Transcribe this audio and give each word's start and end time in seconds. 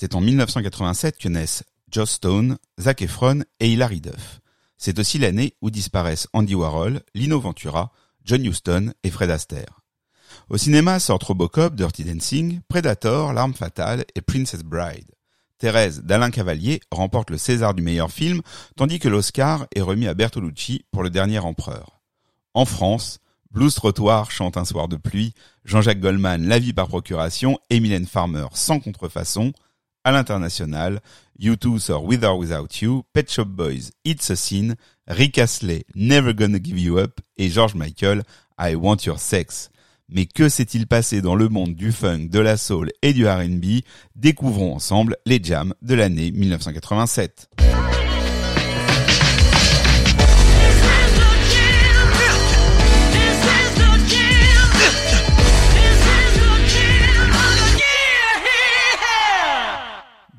C'est 0.00 0.14
en 0.14 0.20
1987 0.20 1.18
que 1.18 1.28
naissent 1.28 1.64
Joss 1.90 2.12
Stone, 2.12 2.58
Zac 2.80 3.02
Efron 3.02 3.42
et 3.58 3.72
Hilary 3.72 4.00
Duff. 4.00 4.38
C'est 4.76 5.00
aussi 5.00 5.18
l'année 5.18 5.54
où 5.60 5.70
disparaissent 5.70 6.28
Andy 6.32 6.54
Warhol, 6.54 7.00
Lino 7.16 7.40
Ventura, 7.40 7.90
John 8.24 8.44
Huston 8.44 8.92
et 9.02 9.10
Fred 9.10 9.28
Astaire. 9.28 9.80
Au 10.50 10.56
cinéma 10.56 11.00
sortent 11.00 11.24
Robocop, 11.24 11.74
Dirty 11.74 12.04
Dancing, 12.04 12.60
Predator, 12.68 13.32
L'arme 13.32 13.54
fatale 13.54 14.04
et 14.14 14.20
Princess 14.20 14.62
Bride. 14.62 15.10
Thérèse 15.58 16.04
d'Alain 16.04 16.30
Cavalier 16.30 16.78
remporte 16.92 17.30
le 17.30 17.36
César 17.36 17.74
du 17.74 17.82
meilleur 17.82 18.12
film, 18.12 18.42
tandis 18.76 19.00
que 19.00 19.08
l'Oscar 19.08 19.66
est 19.74 19.80
remis 19.80 20.06
à 20.06 20.14
Bertolucci 20.14 20.84
pour 20.92 21.02
Le 21.02 21.10
Dernier 21.10 21.40
Empereur. 21.40 22.00
En 22.54 22.66
France, 22.66 23.18
Blues 23.50 23.74
Trottoir 23.74 24.30
chante 24.30 24.58
Un 24.58 24.64
soir 24.64 24.86
de 24.86 24.94
pluie, 24.94 25.34
Jean-Jacques 25.64 25.98
Goldman 25.98 26.46
La 26.46 26.60
vie 26.60 26.72
par 26.72 26.86
procuration 26.86 27.58
et 27.68 27.80
Farmer 28.06 28.46
sans 28.52 28.78
contrefaçon. 28.78 29.52
À 30.08 30.10
l'international, 30.10 31.02
U2 31.38 31.78
sort 31.78 32.02
With 32.02 32.24
or 32.24 32.38
Without 32.38 32.80
You, 32.80 33.02
Pet 33.12 33.30
Shop 33.30 33.44
Boys 33.44 33.90
It's 34.06 34.30
a 34.30 34.36
Sin, 34.36 34.74
Rick 35.06 35.36
Astley 35.36 35.84
Never 35.94 36.32
Gonna 36.32 36.58
Give 36.58 36.80
You 36.80 36.98
Up. 36.98 37.20
Et 37.36 37.50
George 37.50 37.74
Michael 37.74 38.22
I 38.58 38.74
Want 38.74 38.96
Your 39.04 39.18
Sex. 39.18 39.68
Mais 40.08 40.24
que 40.24 40.48
s'est-il 40.48 40.86
passé 40.86 41.20
dans 41.20 41.34
le 41.34 41.50
monde 41.50 41.74
du 41.74 41.92
funk, 41.92 42.30
de 42.30 42.38
la 42.38 42.56
soul 42.56 42.90
et 43.02 43.12
du 43.12 43.28
R&B 43.28 43.82
Découvrons 44.16 44.76
ensemble 44.76 45.18
les 45.26 45.44
jams 45.44 45.74
de 45.82 45.94
l'année 45.94 46.30
1987. 46.30 47.50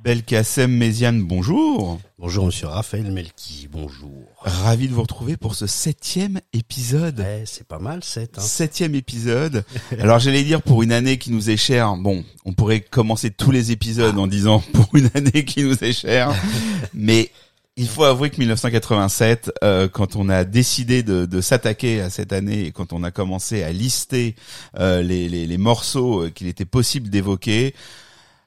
Belkacem 0.03 0.71
Méziane, 0.71 1.21
bonjour. 1.23 1.99
Bonjour 2.17 2.45
Monsieur 2.45 2.67
Raphaël 2.67 3.11
Melki, 3.11 3.67
bonjour. 3.69 4.23
Ravi 4.39 4.87
de 4.87 4.93
vous 4.93 5.01
retrouver 5.01 5.35
pour 5.35 5.55
ce 5.55 5.67
septième 5.67 6.39
épisode. 6.53 7.19
Ouais, 7.19 7.43
c'est 7.45 7.67
pas 7.67 7.79
mal, 7.79 8.01
sept. 8.03 8.37
Hein. 8.37 8.41
Septième 8.41 8.95
épisode. 8.95 9.65
Alors 9.99 10.19
j'allais 10.19 10.43
dire 10.43 10.61
pour 10.61 10.83
une 10.83 10.93
année 10.93 11.17
qui 11.17 11.31
nous 11.31 11.49
est 11.49 11.57
chère. 11.57 11.97
Bon, 11.97 12.23
on 12.45 12.53
pourrait 12.53 12.79
commencer 12.79 13.29
tous 13.29 13.51
les 13.51 13.71
épisodes 13.71 14.17
en 14.17 14.27
disant 14.27 14.59
pour 14.73 14.87
une 14.93 15.09
année 15.15 15.43
qui 15.43 15.63
nous 15.63 15.83
est 15.83 15.93
chère, 15.93 16.33
mais 16.93 17.29
il 17.75 17.87
faut 17.87 18.05
avouer 18.05 18.29
que 18.29 18.37
1987, 18.37 19.51
euh, 19.63 19.89
quand 19.89 20.15
on 20.15 20.29
a 20.29 20.45
décidé 20.45 21.03
de, 21.03 21.25
de 21.25 21.41
s'attaquer 21.41 21.99
à 21.99 22.09
cette 22.09 22.31
année 22.31 22.65
et 22.65 22.71
quand 22.71 22.93
on 22.93 23.03
a 23.03 23.11
commencé 23.11 23.63
à 23.63 23.73
lister 23.73 24.35
euh, 24.79 25.01
les, 25.01 25.27
les, 25.27 25.45
les 25.45 25.57
morceaux 25.57 26.23
euh, 26.23 26.29
qu'il 26.29 26.47
était 26.47 26.65
possible 26.65 27.09
d'évoquer, 27.09 27.73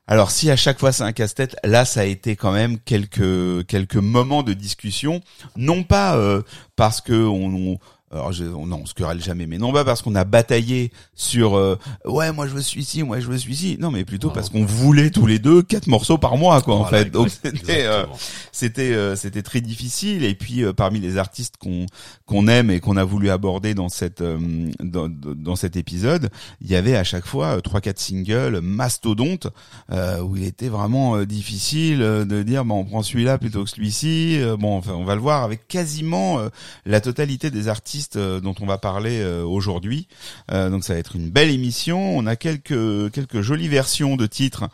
alors 0.07 0.31
si 0.31 0.51
à 0.51 0.57
chaque 0.57 0.79
fois 0.79 0.93
c'est 0.93 1.05
un 1.05 1.13
casse-tête, 1.13 1.57
là 1.65 1.85
ça 1.85 2.01
a 2.01 2.05
été 2.05 2.37
quand 2.37 2.53
même 2.53 2.79
quelques 2.79 3.67
quelques 3.67 3.97
moments 3.97 4.43
de 4.43 4.53
discussion, 4.53 5.21
non 5.57 5.85
pas 5.85 6.17
euh, 6.17 6.43
parce 6.77 7.01
que 7.01 7.13
on, 7.13 7.79
alors 8.13 8.33
je, 8.33 8.45
non, 8.45 8.81
on 8.83 8.87
se 8.87 8.93
querelle 8.93 9.23
jamais, 9.23 9.47
mais 9.47 9.57
non 9.57 9.73
pas 9.73 9.85
parce 9.85 10.03
qu'on 10.03 10.15
a 10.15 10.25
bataillé 10.25 10.93
sur 11.15 11.57
euh, 11.57 11.79
ouais 12.05 12.31
moi 12.33 12.47
je 12.47 12.53
veux 12.53 12.61
celui-ci, 12.61 13.03
moi 13.03 13.21
je 13.21 13.27
veux 13.27 13.39
celui-ci, 13.39 13.79
non 13.81 13.91
mais 13.91 14.05
plutôt 14.05 14.29
parce 14.29 14.51
qu'on 14.51 14.67
voulait 14.67 15.11
tous 15.11 15.27
les 15.27 15.39
deux 15.39 15.63
quatre 15.63 15.87
morceaux 15.87 16.19
par 16.19 16.37
mois 16.37 16.61
quoi 16.61 16.77
en 16.77 16.85
fait. 16.85 17.11
Donc 17.11 17.31
c'était 17.31 17.85
euh, 17.87 18.05
c'était 18.53 18.93
euh, 18.93 19.17
c'était 19.17 19.43
très 19.43 19.63
difficile 19.63 20.25
et 20.25 20.35
puis 20.35 20.63
parmi 20.77 21.01
les 21.01 21.17
artistes 21.17 21.57
qu'on 21.57 21.87
qu'on 22.27 22.49
aime 22.49 22.71
et 22.71 22.81
qu'on 22.81 22.99
a 22.99 23.05
voulu 23.05 23.31
aborder 23.31 23.73
dans 23.73 23.89
cette 23.89 24.23
dans, 24.23 25.09
dans 25.09 25.57
cet 25.57 25.77
épisode, 25.77 26.29
il 26.61 26.71
y 26.71 26.77
avait 26.77 26.97
à 26.97 27.05
chaque 27.05 27.27
fois 27.27 27.63
trois 27.63 27.81
quatre 27.81 27.99
singles 27.99 28.61
mastodontes 28.61 29.47
où 29.91 30.37
il 30.37 30.45
était 30.45 30.69
vraiment 30.69 31.23
difficile 31.25 31.99
de 32.01 32.43
dire 32.43 32.67
bon 32.67 32.81
on 32.81 32.85
prend 32.85 33.03
celui-là 33.03 33.39
plutôt 33.39 33.65
que 33.65 33.71
celui-ci. 33.71 34.39
bon 34.59 34.77
enfin 34.77 34.93
on 34.93 35.05
va 35.05 35.15
le 35.15 35.23
voir 35.23 35.45
avec 35.45 35.67
quasiment 35.67 36.41
la 36.85 37.01
totalité 37.01 37.51
des 37.51 37.69
artistes 37.69 38.02
euh, 38.17 38.41
dont 38.41 38.55
on 38.61 38.67
va 38.67 38.79
parler 38.79 39.21
euh, 39.21 39.43
aujourd'hui. 39.43 40.09
Euh, 40.51 40.71
donc 40.71 40.85
ça 40.85 40.95
va 40.95 40.99
être 40.99 41.17
une 41.17 41.31
belle 41.31 41.51
émission. 41.51 42.17
On 42.17 42.27
a 42.27 42.37
quelques 42.37 43.13
quelques 43.13 43.41
jolies 43.41 43.69
versions 43.69 44.17
de 44.17 44.27
titres, 44.27 44.69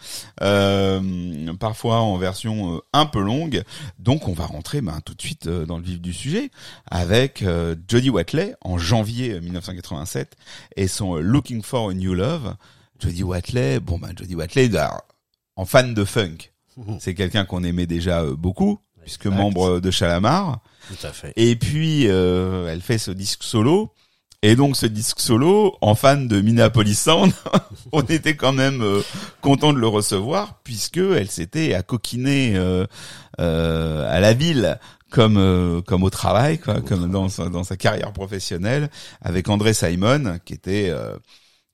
parfois 1.59 2.01
en 2.01 2.17
version 2.17 2.81
un 2.93 3.07
peu 3.07 3.21
longue. 3.21 3.63
Donc 3.99 4.29
on 4.29 4.33
va 4.33 4.47
rentrer 4.47 4.81
ben, 4.81 5.01
tout 5.05 5.15
de 5.15 5.23
suite 5.23 5.49
dans 5.49 5.79
le 5.79 5.85
vif 5.85 6.01
du 6.01 6.13
sujet 6.13 6.51
avec 6.91 7.45
Jody 7.89 8.11
Watley 8.11 8.55
en 8.61 8.79
janvier 8.79 9.41
1987 9.41 10.37
et 10.77 10.89
son 10.89 11.17
Looking 11.17 11.63
for 11.63 11.91
a 11.91 11.95
New 11.95 12.15
Love. 12.15 12.55
Jody 13.01 13.23
Watley, 13.23 13.79
bon 13.79 13.99
ben 13.99 14.13
Jody 14.17 14.35
Watley, 14.35 14.71
en 15.55 15.65
fan 15.65 15.95
de 15.95 16.05
funk, 16.05 16.53
c'est 16.99 17.15
quelqu'un 17.15 17.45
qu'on 17.45 17.63
aimait 17.63 17.87
déjà 17.87 18.25
beaucoup 18.25 18.81
puisque 19.09 19.27
membre 19.27 19.81
de 19.81 19.91
Chalamar. 19.91 20.61
Tout 20.89 21.07
à 21.07 21.13
fait. 21.13 21.33
Et 21.37 21.57
puis 21.57 22.09
euh, 22.09 22.69
elle 22.69 22.81
fait 22.81 22.99
ce 22.99 23.11
disque 23.11 23.43
solo. 23.43 23.93
Et 24.43 24.55
donc 24.55 24.77
ce 24.77 24.87
disque 24.87 25.19
solo, 25.19 25.77
en 25.81 25.97
fan 25.97 26.29
de 26.29 26.41
Minneapolis 26.41 26.95
Sound, 26.95 27.33
on 27.93 28.03
était 28.03 28.37
quand 28.37 28.53
même 28.53 28.83
euh, 28.83 29.03
content 29.41 29.73
de 29.73 29.81
le 29.81 29.89
recevoir 29.89 30.61
puisque 30.63 30.99
elle 30.99 31.29
s'était 31.29 31.75
accoquinée 31.75 32.53
euh, 32.55 32.87
euh, 33.41 34.09
à 34.09 34.21
la 34.21 34.35
ville 34.35 34.79
comme 35.11 35.39
euh, 35.39 35.81
comme 35.83 36.05
au 36.05 36.11
travail, 36.11 36.59
quoi, 36.59 36.81
comme 36.83 37.11
dans 37.11 37.29
sa, 37.29 37.49
dans 37.49 37.65
sa 37.65 37.77
carrière 37.77 38.13
professionnelle, 38.13 38.91
avec 39.23 39.49
André 39.49 39.75
Simon 39.75 40.39
qui 40.45 40.55
était 40.55 40.93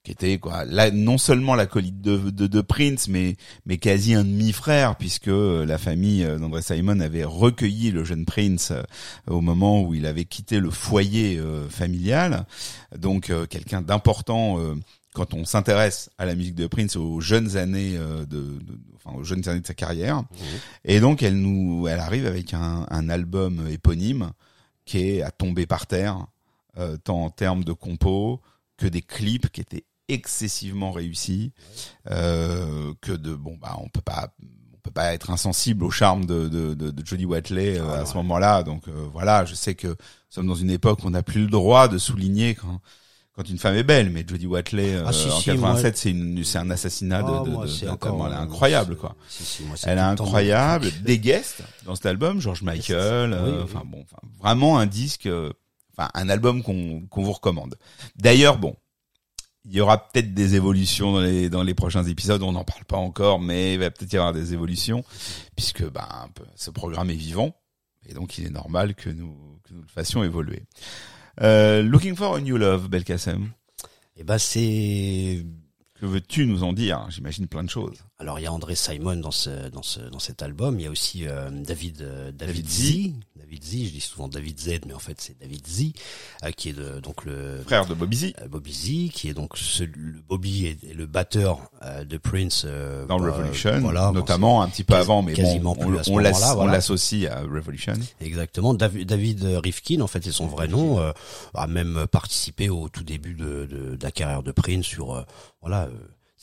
qui 0.05 0.13
était 0.13 0.39
quoi 0.39 0.67
là 0.67 0.91
non 0.91 1.17
seulement 1.17 1.55
l'acolyte 1.55 2.03
de, 2.03 2.31
de, 2.31 2.47
de 2.47 2.61
Prince 2.61 3.09
mais 3.09 3.37
mais 3.65 3.79
quasi 3.79 4.15
un 4.15 4.23
demi-frère 4.23 4.97
puisque 4.97 5.29
euh, 5.29 5.65
la 5.65 5.79
famille 5.79 6.23
euh, 6.25 6.39
d'André 6.39 6.61
Simon 6.61 7.01
avait 7.01 7.25
recueilli 7.25 7.91
le 7.91 8.05
jeune 8.05 8.27
Prince 8.27 8.71
euh, 8.71 8.83
au 9.27 9.41
moment 9.41 9.83
où 9.83 9.95
il 9.95 10.05
avait 10.05 10.27
quitté 10.27 10.61
le 10.61 10.71
foyer 10.71 11.41
familial 11.71 12.45
donc 12.97 13.33
quelqu'un 13.49 13.81
d'important 13.81 14.59
quand 15.15 15.33
on 15.33 15.45
s'intéresse 15.47 16.11
à 16.19 16.27
la 16.27 16.35
musique 16.35 16.55
de 16.55 16.67
Prince 16.67 16.97
aux 16.97 17.21
jeunes 17.21 17.57
années 17.57 17.97
de, 18.29 18.59
enfin 18.97 19.17
aux 19.17 19.25
jeunes 19.25 19.49
années 19.49 19.61
de 19.61 19.67
sa 19.67 19.75
carrière 19.75 20.21
mmh. 20.21 20.25
et 20.85 21.01
donc 21.01 21.23
elle 21.23 21.41
nous 21.41 21.89
elle 21.89 22.01
arrive 22.01 22.27
avec 22.27 22.53
un, 22.53 22.87
un 22.91 23.09
album 23.09 23.67
éponyme 23.71 24.33
qui 24.85 24.99
est 24.99 25.23
à 25.23 25.31
tomber 25.31 25.67
par 25.67 25.87
terre 25.87 26.27
tant 27.05 27.25
en 27.25 27.31
termes 27.31 27.65
de 27.65 27.73
compos 27.73 28.41
que 28.77 28.87
des 28.87 29.03
clips 29.03 29.49
qui 29.51 29.61
étaient 29.63 29.85
excessivement 30.09 30.93
réussi 30.93 31.53
euh, 32.11 32.93
que 33.01 33.13
de 33.13 33.35
bon 33.35 33.57
bah 33.61 33.77
on 33.81 33.89
peut 33.89 34.01
pas 34.01 34.35
on 34.75 34.79
peut 34.83 34.91
pas 34.91 35.15
être 35.15 35.31
insensible 35.31 35.85
au 35.85 35.91
charme 35.91 36.27
de 36.27 36.49
de, 36.49 36.75
de, 36.75 36.91
de 36.91 37.07
Jodie 37.07 37.25
Watley 37.25 37.79
euh, 37.79 37.87
ah, 37.89 38.01
à 38.01 38.07
ce 38.07 38.15
moment-là 38.19 38.63
donc 38.63 38.89
euh, 38.89 39.07
voilà 39.13 39.45
je 39.45 39.55
sais 39.55 39.75
que 39.75 39.89
nous 39.89 39.95
sommes 40.29 40.47
dans 40.47 40.55
une 40.55 40.71
époque 40.71 41.01
où 41.03 41.07
on 41.07 41.11
n'a 41.11 41.23
plus 41.23 41.43
le 41.43 41.51
droit 41.51 41.89
de 41.89 41.99
souligner 41.99 42.55
quand 42.55 42.81
quand 43.37 43.51
une 43.51 43.59
femme 43.59 43.75
est 43.75 43.83
belle, 43.83 44.11
mais 44.11 44.25
Jodie 44.25 44.47
Watley 44.47 44.95
ah, 44.95 45.09
en 45.09 45.41
87, 45.41 45.97
c'est 45.97 46.11
une, 46.13 46.45
c'est 46.45 46.59
un 46.59 46.71
assassinat 46.71 47.21
de, 47.25 47.33
ah, 47.33 47.43
de, 47.45 47.51
de, 47.67 47.83
elle 47.83 48.33
est 48.33 48.37
incroyable 48.37 48.95
quoi. 48.95 49.17
elle 49.83 49.99
est 49.99 50.01
incroyable. 50.01 50.93
Des 51.03 51.19
guests 51.19 51.65
dans 51.85 51.97
cet 51.97 52.07
album, 52.07 52.41
George 52.41 52.63
Michael, 52.63 53.37
enfin 53.65 53.83
bon, 53.85 54.05
vraiment 54.39 54.79
un 54.79 54.87
disque, 54.87 55.29
enfin 55.97 56.11
un 56.15 56.29
album 56.29 56.63
qu'on 56.63 57.09
qu'on 57.11 57.25
vous 57.25 57.33
recommande. 57.33 57.75
D'ailleurs, 58.15 58.57
bon, 58.57 58.77
il 59.65 59.73
y 59.73 59.81
aura 59.81 60.09
peut-être 60.09 60.35
des 60.35 60.55
évolutions 60.55 61.13
dans 61.13 61.21
les 61.21 61.49
dans 61.49 61.63
les 61.63 61.75
prochains 61.75 62.05
épisodes. 62.05 62.43
On 62.43 62.53
n'en 62.53 62.65
parle 62.65 62.85
pas 62.85 62.97
encore, 62.97 63.41
mais 63.41 63.75
il 63.75 63.81
va 63.81 63.91
peut-être 63.91 64.13
y 64.13 64.17
avoir 64.17 64.33
des 64.33 64.53
évolutions 64.53 65.05
puisque 65.57 65.89
ben 65.91 66.29
ce 66.57 66.71
programme 66.71 67.11
est 67.11 67.15
vivant 67.15 67.55
et 68.07 68.15
donc 68.15 68.39
il 68.39 68.47
est 68.47 68.51
normal 68.51 68.95
que 68.95 69.11
nous 69.11 69.59
que 69.65 69.73
nous 69.73 69.83
le 69.83 69.89
fassions 69.89 70.23
évoluer. 70.23 70.65
Euh, 71.41 71.83
looking 71.83 72.15
for 72.15 72.37
a 72.37 72.41
new 72.41 72.57
love, 72.57 72.89
Belkacem. 72.89 73.51
Eh 74.17 74.25
ben 74.25 74.39
c'est 74.39 75.45
que 75.99 76.07
veux-tu 76.07 76.47
nous 76.47 76.63
en 76.65 76.73
dire? 76.73 77.07
J'imagine 77.09 77.47
plein 77.47 77.65
de 77.65 77.71
choses. 77.71 78.05
Alors 78.19 78.39
il 78.39 78.43
y 78.43 78.47
a 78.47 78.53
André 78.53 78.75
Simon 78.75 79.17
dans 79.17 79.31
ce 79.31 79.69
dans 79.69 79.83
ce 79.83 80.01
dans 80.01 80.19
cet 80.19 80.43
album. 80.43 80.79
Il 80.79 80.85
y 80.85 80.87
a 80.87 80.91
aussi 80.91 81.27
euh, 81.27 81.51
David 81.51 82.03
euh, 82.03 82.33
David, 82.33 82.69
Z. 82.69 83.13
David 83.55 83.65
Z. 83.65 83.87
Je 83.87 83.91
dis 83.91 84.01
souvent 84.01 84.29
David 84.29 84.59
Z, 84.59 84.81
mais 84.87 84.95
en 84.95 84.99
fait 84.99 85.21
c'est 85.21 85.39
David 85.39 85.67
Z, 85.67 85.93
euh, 86.45 86.51
qui 86.51 86.71
est 86.71 86.73
de, 86.73 87.01
donc 87.01 87.25
le 87.25 87.63
frère 87.65 87.87
de 87.87 87.95
Bobby 87.95 88.17
Z. 88.17 88.33
Bobby 88.49 88.73
Z, 88.73 89.13
qui 89.13 89.29
est 89.29 89.35
donc 89.35 89.57
ce, 89.57 89.85
le 89.85 90.21
Bobby 90.29 90.67
est, 90.67 90.95
le 90.95 91.07
batteur 91.07 91.71
de 92.05 92.17
Prince 92.17 92.65
dans 92.65 93.19
bah, 93.19 93.31
Revolution, 93.31 93.81
voilà, 93.81 94.11
notamment 94.13 94.63
un 94.63 94.69
petit 94.69 94.85
peu 94.85 94.95
avant, 94.95 95.23
mais 95.23 95.35
quasiment 95.35 95.75
bon, 95.75 96.01
on, 96.07 96.13
on 96.15 96.67
l'associe 96.67 97.31
à 97.31 97.41
Revolution. 97.43 97.95
Exactement. 98.21 98.75
David, 98.75 99.07
David 99.07 99.45
Rifkin, 99.63 100.01
en 100.01 100.07
fait, 100.07 100.25
c'est 100.25 100.33
son 100.33 100.47
vrai 100.47 100.69
nom, 100.69 101.01
a 101.55 101.67
même 101.67 102.07
participé 102.11 102.69
au 102.69 102.89
tout 102.89 103.05
début 103.05 103.35
de, 103.35 103.67
de, 103.71 103.97
de 103.97 104.03
la 104.03 104.11
carrière 104.11 104.43
de 104.43 104.53
Prince 104.53 104.85
sur 104.85 105.25
voilà 105.63 105.89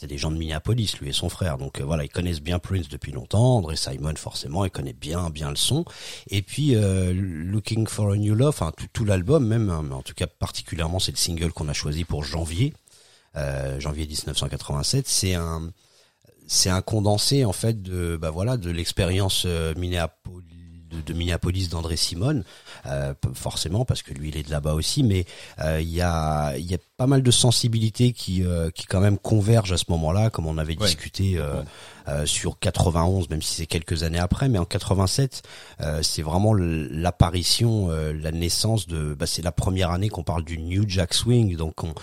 c'est 0.01 0.07
des 0.07 0.17
gens 0.17 0.31
de 0.31 0.37
Minneapolis, 0.37 0.97
lui 0.99 1.09
et 1.09 1.13
son 1.13 1.29
frère. 1.29 1.59
Donc 1.59 1.79
euh, 1.79 1.83
voilà, 1.83 2.03
ils 2.03 2.09
connaissent 2.09 2.41
bien 2.41 2.57
Prince 2.57 2.89
depuis 2.89 3.11
longtemps. 3.11 3.57
André 3.57 3.75
Simon, 3.75 4.15
forcément, 4.15 4.65
il 4.65 4.71
connaît 4.71 4.93
bien 4.93 5.29
bien 5.29 5.51
le 5.51 5.55
son. 5.55 5.85
Et 6.31 6.41
puis 6.41 6.73
euh, 6.73 7.13
Looking 7.13 7.85
for 7.85 8.11
a 8.11 8.17
New 8.17 8.33
Love, 8.33 8.49
enfin 8.49 8.73
tout, 8.93 9.05
l'album 9.05 9.45
même, 9.45 9.69
hein, 9.69 9.83
mais 9.87 9.93
en 9.93 10.01
tout 10.01 10.15
cas 10.15 10.25
particulièrement 10.25 10.97
c'est 10.97 11.11
le 11.11 11.17
single 11.17 11.51
qu'on 11.53 11.69
a 11.69 11.73
choisi 11.73 12.03
pour 12.03 12.23
janvier, 12.23 12.73
euh, 13.35 13.79
janvier 13.79 14.07
1987. 14.07 15.07
C'est 15.07 15.35
un 15.35 15.69
c'est 16.47 16.71
un 16.71 16.81
condensé 16.81 17.45
en 17.45 17.53
fait 17.53 17.83
de 17.83 18.17
bah 18.17 18.31
voilà 18.31 18.57
de 18.57 18.71
l'expérience 18.71 19.43
euh, 19.45 19.75
Minneapolis 19.77 20.50
de, 20.91 21.13
Minneapolis 21.13 21.69
d'André 21.69 21.95
Simone, 21.95 22.43
euh, 22.85 23.13
forcément 23.33 23.85
parce 23.85 24.01
que 24.01 24.13
lui 24.13 24.29
il 24.29 24.37
est 24.37 24.43
de 24.43 24.51
là-bas 24.51 24.73
aussi, 24.73 25.03
mais 25.03 25.25
euh, 25.59 25.81
il 25.81 25.89
y 25.89 26.01
a 26.01 26.55
il 26.57 26.69
y 26.69 26.73
a 26.73 26.77
pas 26.97 27.07
mal 27.07 27.23
de 27.23 27.31
sensibilités 27.31 28.13
qui 28.13 28.43
qui 28.75 28.85
quand 28.85 28.99
même 28.99 29.17
convergent 29.17 29.73
à 29.73 29.77
ce 29.77 29.85
moment-là, 29.89 30.29
comme 30.29 30.47
on 30.47 30.57
avait 30.57 30.75
discuté 30.75 31.39
sur 32.25 32.59
91, 32.59 33.29
même 33.29 33.41
si 33.41 33.55
c'est 33.55 33.65
quelques 33.65 34.03
années 34.03 34.19
après, 34.19 34.49
mais 34.49 34.59
en 34.59 34.65
87 34.65 35.43
c'est 36.01 36.21
vraiment 36.21 36.53
l'apparition, 36.53 37.89
la 37.89 38.31
naissance 38.31 38.87
de, 38.87 39.13
bah, 39.13 39.25
c'est 39.25 39.41
la 39.41 39.51
première 39.51 39.91
année 39.91 40.09
qu'on 40.09 40.23
parle 40.23 40.43
du 40.43 40.57
New 40.57 40.83
Jack 40.87 41.13
Swing, 41.13 41.55
donc 41.55 41.83
on 41.83 41.93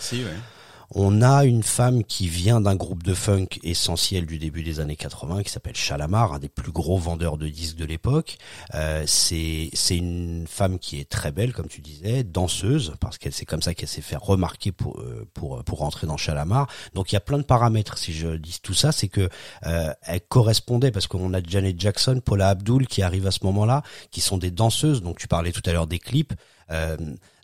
on 0.94 1.20
a 1.22 1.44
une 1.44 1.62
femme 1.62 2.02
qui 2.04 2.28
vient 2.28 2.60
d'un 2.60 2.74
groupe 2.74 3.02
de 3.02 3.14
funk 3.14 3.46
essentiel 3.62 4.26
du 4.26 4.38
début 4.38 4.62
des 4.62 4.80
années 4.80 4.96
80 4.96 5.42
qui 5.42 5.50
s'appelle 5.50 5.76
Chalamar, 5.76 6.32
un 6.32 6.38
des 6.38 6.48
plus 6.48 6.72
gros 6.72 6.98
vendeurs 6.98 7.36
de 7.36 7.48
disques 7.48 7.76
de 7.76 7.84
l'époque. 7.84 8.38
Euh, 8.74 9.02
c'est 9.06 9.70
une 9.90 10.46
femme 10.48 10.78
qui 10.78 10.98
est 10.98 11.08
très 11.08 11.30
belle, 11.30 11.52
comme 11.52 11.68
tu 11.68 11.80
disais, 11.80 12.24
danseuse, 12.24 12.94
parce 13.00 13.18
qu'elle 13.18 13.32
c'est 13.32 13.44
comme 13.44 13.62
ça 13.62 13.74
qu'elle 13.74 13.88
s'est 13.88 14.00
fait 14.00 14.16
remarquer 14.16 14.72
pour 14.72 15.00
euh, 15.00 15.26
pour 15.34 15.62
pour 15.64 15.78
rentrer 15.78 16.06
dans 16.06 16.16
Chalamar. 16.16 16.68
Donc 16.94 17.12
il 17.12 17.16
y 17.16 17.18
a 17.18 17.20
plein 17.20 17.38
de 17.38 17.42
paramètres. 17.42 17.98
Si 17.98 18.12
je 18.12 18.36
dis 18.36 18.58
tout 18.62 18.74
ça, 18.74 18.92
c'est 18.92 19.08
que 19.08 19.28
euh, 19.66 19.92
elle 20.02 20.20
correspondait 20.22 20.90
parce 20.90 21.06
qu'on 21.06 21.34
a 21.34 21.42
Janet 21.42 21.78
Jackson, 21.78 22.20
Paula 22.24 22.48
Abdul 22.48 22.86
qui 22.86 23.02
arrive 23.02 23.26
à 23.26 23.30
ce 23.30 23.40
moment-là, 23.44 23.82
qui 24.10 24.20
sont 24.20 24.38
des 24.38 24.50
danseuses. 24.50 25.02
Donc 25.02 25.18
tu 25.18 25.28
parlais 25.28 25.52
tout 25.52 25.62
à 25.66 25.72
l'heure 25.72 25.86
des 25.86 25.98
clips. 25.98 26.32
Euh, 26.70 26.96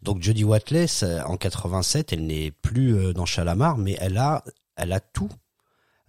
donc 0.05 0.23
Jodie 0.23 0.45
Watley, 0.45 0.87
en 1.27 1.37
87, 1.37 2.13
elle 2.13 2.27
n'est 2.27 2.51
plus 2.51 2.95
euh, 2.95 3.13
dans 3.13 3.25
Chalamar, 3.25 3.79
mais 3.79 3.97
elle 4.01 4.19
a, 4.19 4.45
elle 4.77 4.93
a 4.93 5.01
tout 5.01 5.31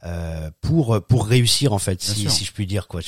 euh, 0.03 0.51
pour 0.61 1.01
pour 1.07 1.25
réussir 1.25 1.73
en 1.73 1.79
fait, 1.79 1.99
si, 2.01 2.29
si, 2.29 2.45
je 2.45 2.51
puis 2.51 2.67
dire 2.67 2.87
quoi. 2.87 2.99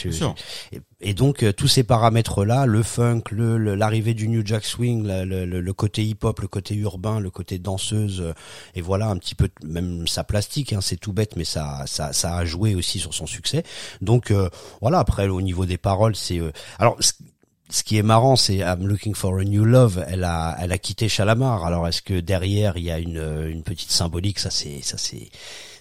et, 1.01 1.13
donc 1.13 1.43
euh, 1.43 1.51
tous 1.51 1.67
ces 1.67 1.83
paramètres 1.83 2.43
là, 2.43 2.65
le 2.65 2.81
funk, 2.81 3.23
le 3.29 3.75
l'arrivée 3.75 4.15
du 4.15 4.29
New 4.29 4.43
Jack 4.43 4.63
Swing, 4.65 5.05
le, 5.05 5.45
le, 5.45 5.73
côté 5.73 6.03
hip 6.03 6.19
hop, 6.23 6.39
le 6.39 6.47
côté 6.47 6.73
urbain, 6.73 7.19
le 7.19 7.29
côté 7.29 7.59
danseuse, 7.59 8.33
et 8.73 8.81
voilà 8.81 9.09
un 9.09 9.17
petit 9.17 9.35
peu 9.35 9.49
même 9.63 10.07
sa 10.07 10.23
plastique, 10.23 10.73
hein, 10.73 10.79
c'est 10.81 10.97
tout 10.97 11.13
bête, 11.13 11.35
mais 11.35 11.43
ça 11.43 11.83
ça 11.85 12.13
ça 12.13 12.35
a 12.35 12.45
joué 12.45 12.73
aussi 12.73 12.97
sur 12.97 13.13
son 13.13 13.27
succès. 13.27 13.63
Donc 14.01 14.33
voilà 14.81 14.99
après 14.99 15.27
au 15.27 15.41
niveau 15.41 15.65
des 15.65 15.77
paroles, 15.77 16.15
c'est 16.15 16.41
alors 16.79 16.97
ce 17.69 17.83
qui 17.83 17.97
est 17.97 18.03
marrant, 18.03 18.35
c'est 18.35 18.57
I'm 18.57 18.87
looking 18.87 19.13
for 19.13 19.39
a 19.39 19.43
new 19.43 19.65
love. 19.65 20.03
Elle 20.07 20.23
a, 20.23 20.55
elle 20.59 20.71
a 20.71 20.77
quitté 20.77 21.09
Chalamar. 21.09 21.65
Alors, 21.65 21.87
est-ce 21.87 22.01
que 22.01 22.19
derrière 22.19 22.77
il 22.77 22.83
y 22.83 22.91
a 22.91 22.99
une, 22.99 23.47
une 23.49 23.63
petite 23.63 23.91
symbolique? 23.91 24.39
Ça, 24.39 24.49
c'est, 24.49 24.81
ça, 24.81 24.97
c'est, 24.97 25.29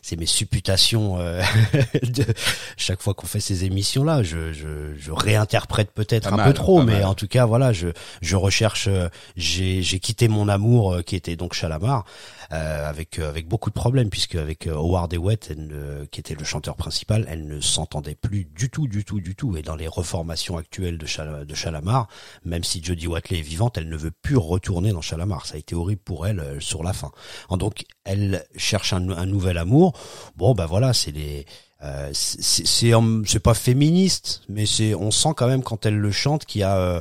c'est 0.07 0.17
mes 0.17 0.27
supputations 0.27 1.19
euh, 1.19 1.43
de 2.05 2.25
chaque 2.77 3.03
fois 3.03 3.13
qu'on 3.13 3.27
fait 3.27 3.41
ces 3.41 3.65
émissions 3.65 4.05
là 4.05 4.23
je, 4.23 4.53
je, 4.53 4.95
je 4.97 5.11
réinterprète 5.11 5.91
peut-être 5.91 6.33
un 6.33 6.45
peu 6.45 6.53
trop 6.53 6.83
mais 6.85 7.03
en 7.03 7.15
tout 7.15 7.27
cas 7.27 7.45
voilà 7.45 7.73
je 7.73 7.89
je 8.23 8.37
recherche 8.37 8.87
euh, 8.87 9.09
j'ai 9.37 9.83
j'ai 9.83 9.99
quitté 9.99 10.29
mon 10.29 10.49
amour 10.49 10.95
euh, 10.95 11.03
qui 11.03 11.17
était 11.17 11.35
donc 11.35 11.55
Chalamar 11.55 12.05
euh, 12.53 12.89
avec 12.89 13.19
avec 13.19 13.49
beaucoup 13.49 13.71
de 13.71 13.75
problèmes 13.75 14.11
puisque 14.11 14.37
avec 14.37 14.67
Howard 14.67 15.13
Ewett 15.13 15.49
elle, 15.51 16.09
qui 16.11 16.21
était 16.21 16.35
le 16.35 16.45
chanteur 16.45 16.77
principal 16.77 17.27
elle 17.29 17.47
ne 17.47 17.61
s'entendait 17.61 18.15
plus 18.15 18.45
du 18.45 18.71
tout 18.71 18.89
du 18.89 19.05
tout 19.05 19.21
du 19.21 19.35
tout. 19.35 19.57
Et 19.57 19.63
dans 19.63 19.77
les 19.77 19.89
reformations 19.89 20.57
actuelles 20.57 20.99
de, 20.99 21.07
Chal 21.07 21.47
de 21.47 21.55
Chalamar 21.55 22.09
même 22.45 22.65
si 22.65 22.83
Jodie 22.83 23.07
Watley 23.07 23.39
est 23.39 23.43
vivante 23.43 23.79
elle 23.79 23.89
ne 23.89 23.97
veut 23.97 24.11
plus 24.11 24.37
retourner 24.37 24.93
dans 24.93 25.03
Chalamar. 25.03 25.47
Ça 25.47 25.55
a 25.55 25.59
été 25.59 25.75
horrible 25.75 26.03
pour 26.03 26.27
elle 26.27 26.61
sur 26.61 26.83
la 26.83 26.93
fin. 26.93 27.11
Donc 27.51 27.85
elle 28.05 28.45
cherche 28.57 28.93
un, 28.93 29.09
un 29.11 29.27
nouvel 29.27 29.59
amour. 29.59 29.99
Bon, 30.37 30.55
ben 30.55 30.67
voilà, 30.67 30.93
c'est 30.93 31.11
les 31.11 31.47
euh, 31.83 32.11
c'est 32.13 33.41
pas 33.41 33.55
féministe, 33.55 34.43
mais 34.49 34.65
c'est 34.65 34.95
on 34.95 35.11
sent 35.11 35.31
quand 35.37 35.47
même 35.47 35.63
quand 35.63 35.85
elle 35.85 35.99
le 35.99 36.11
chante 36.11 36.47
qu'il 36.47 36.63
y 36.63 36.65
a 36.65 36.77
euh, 36.77 37.01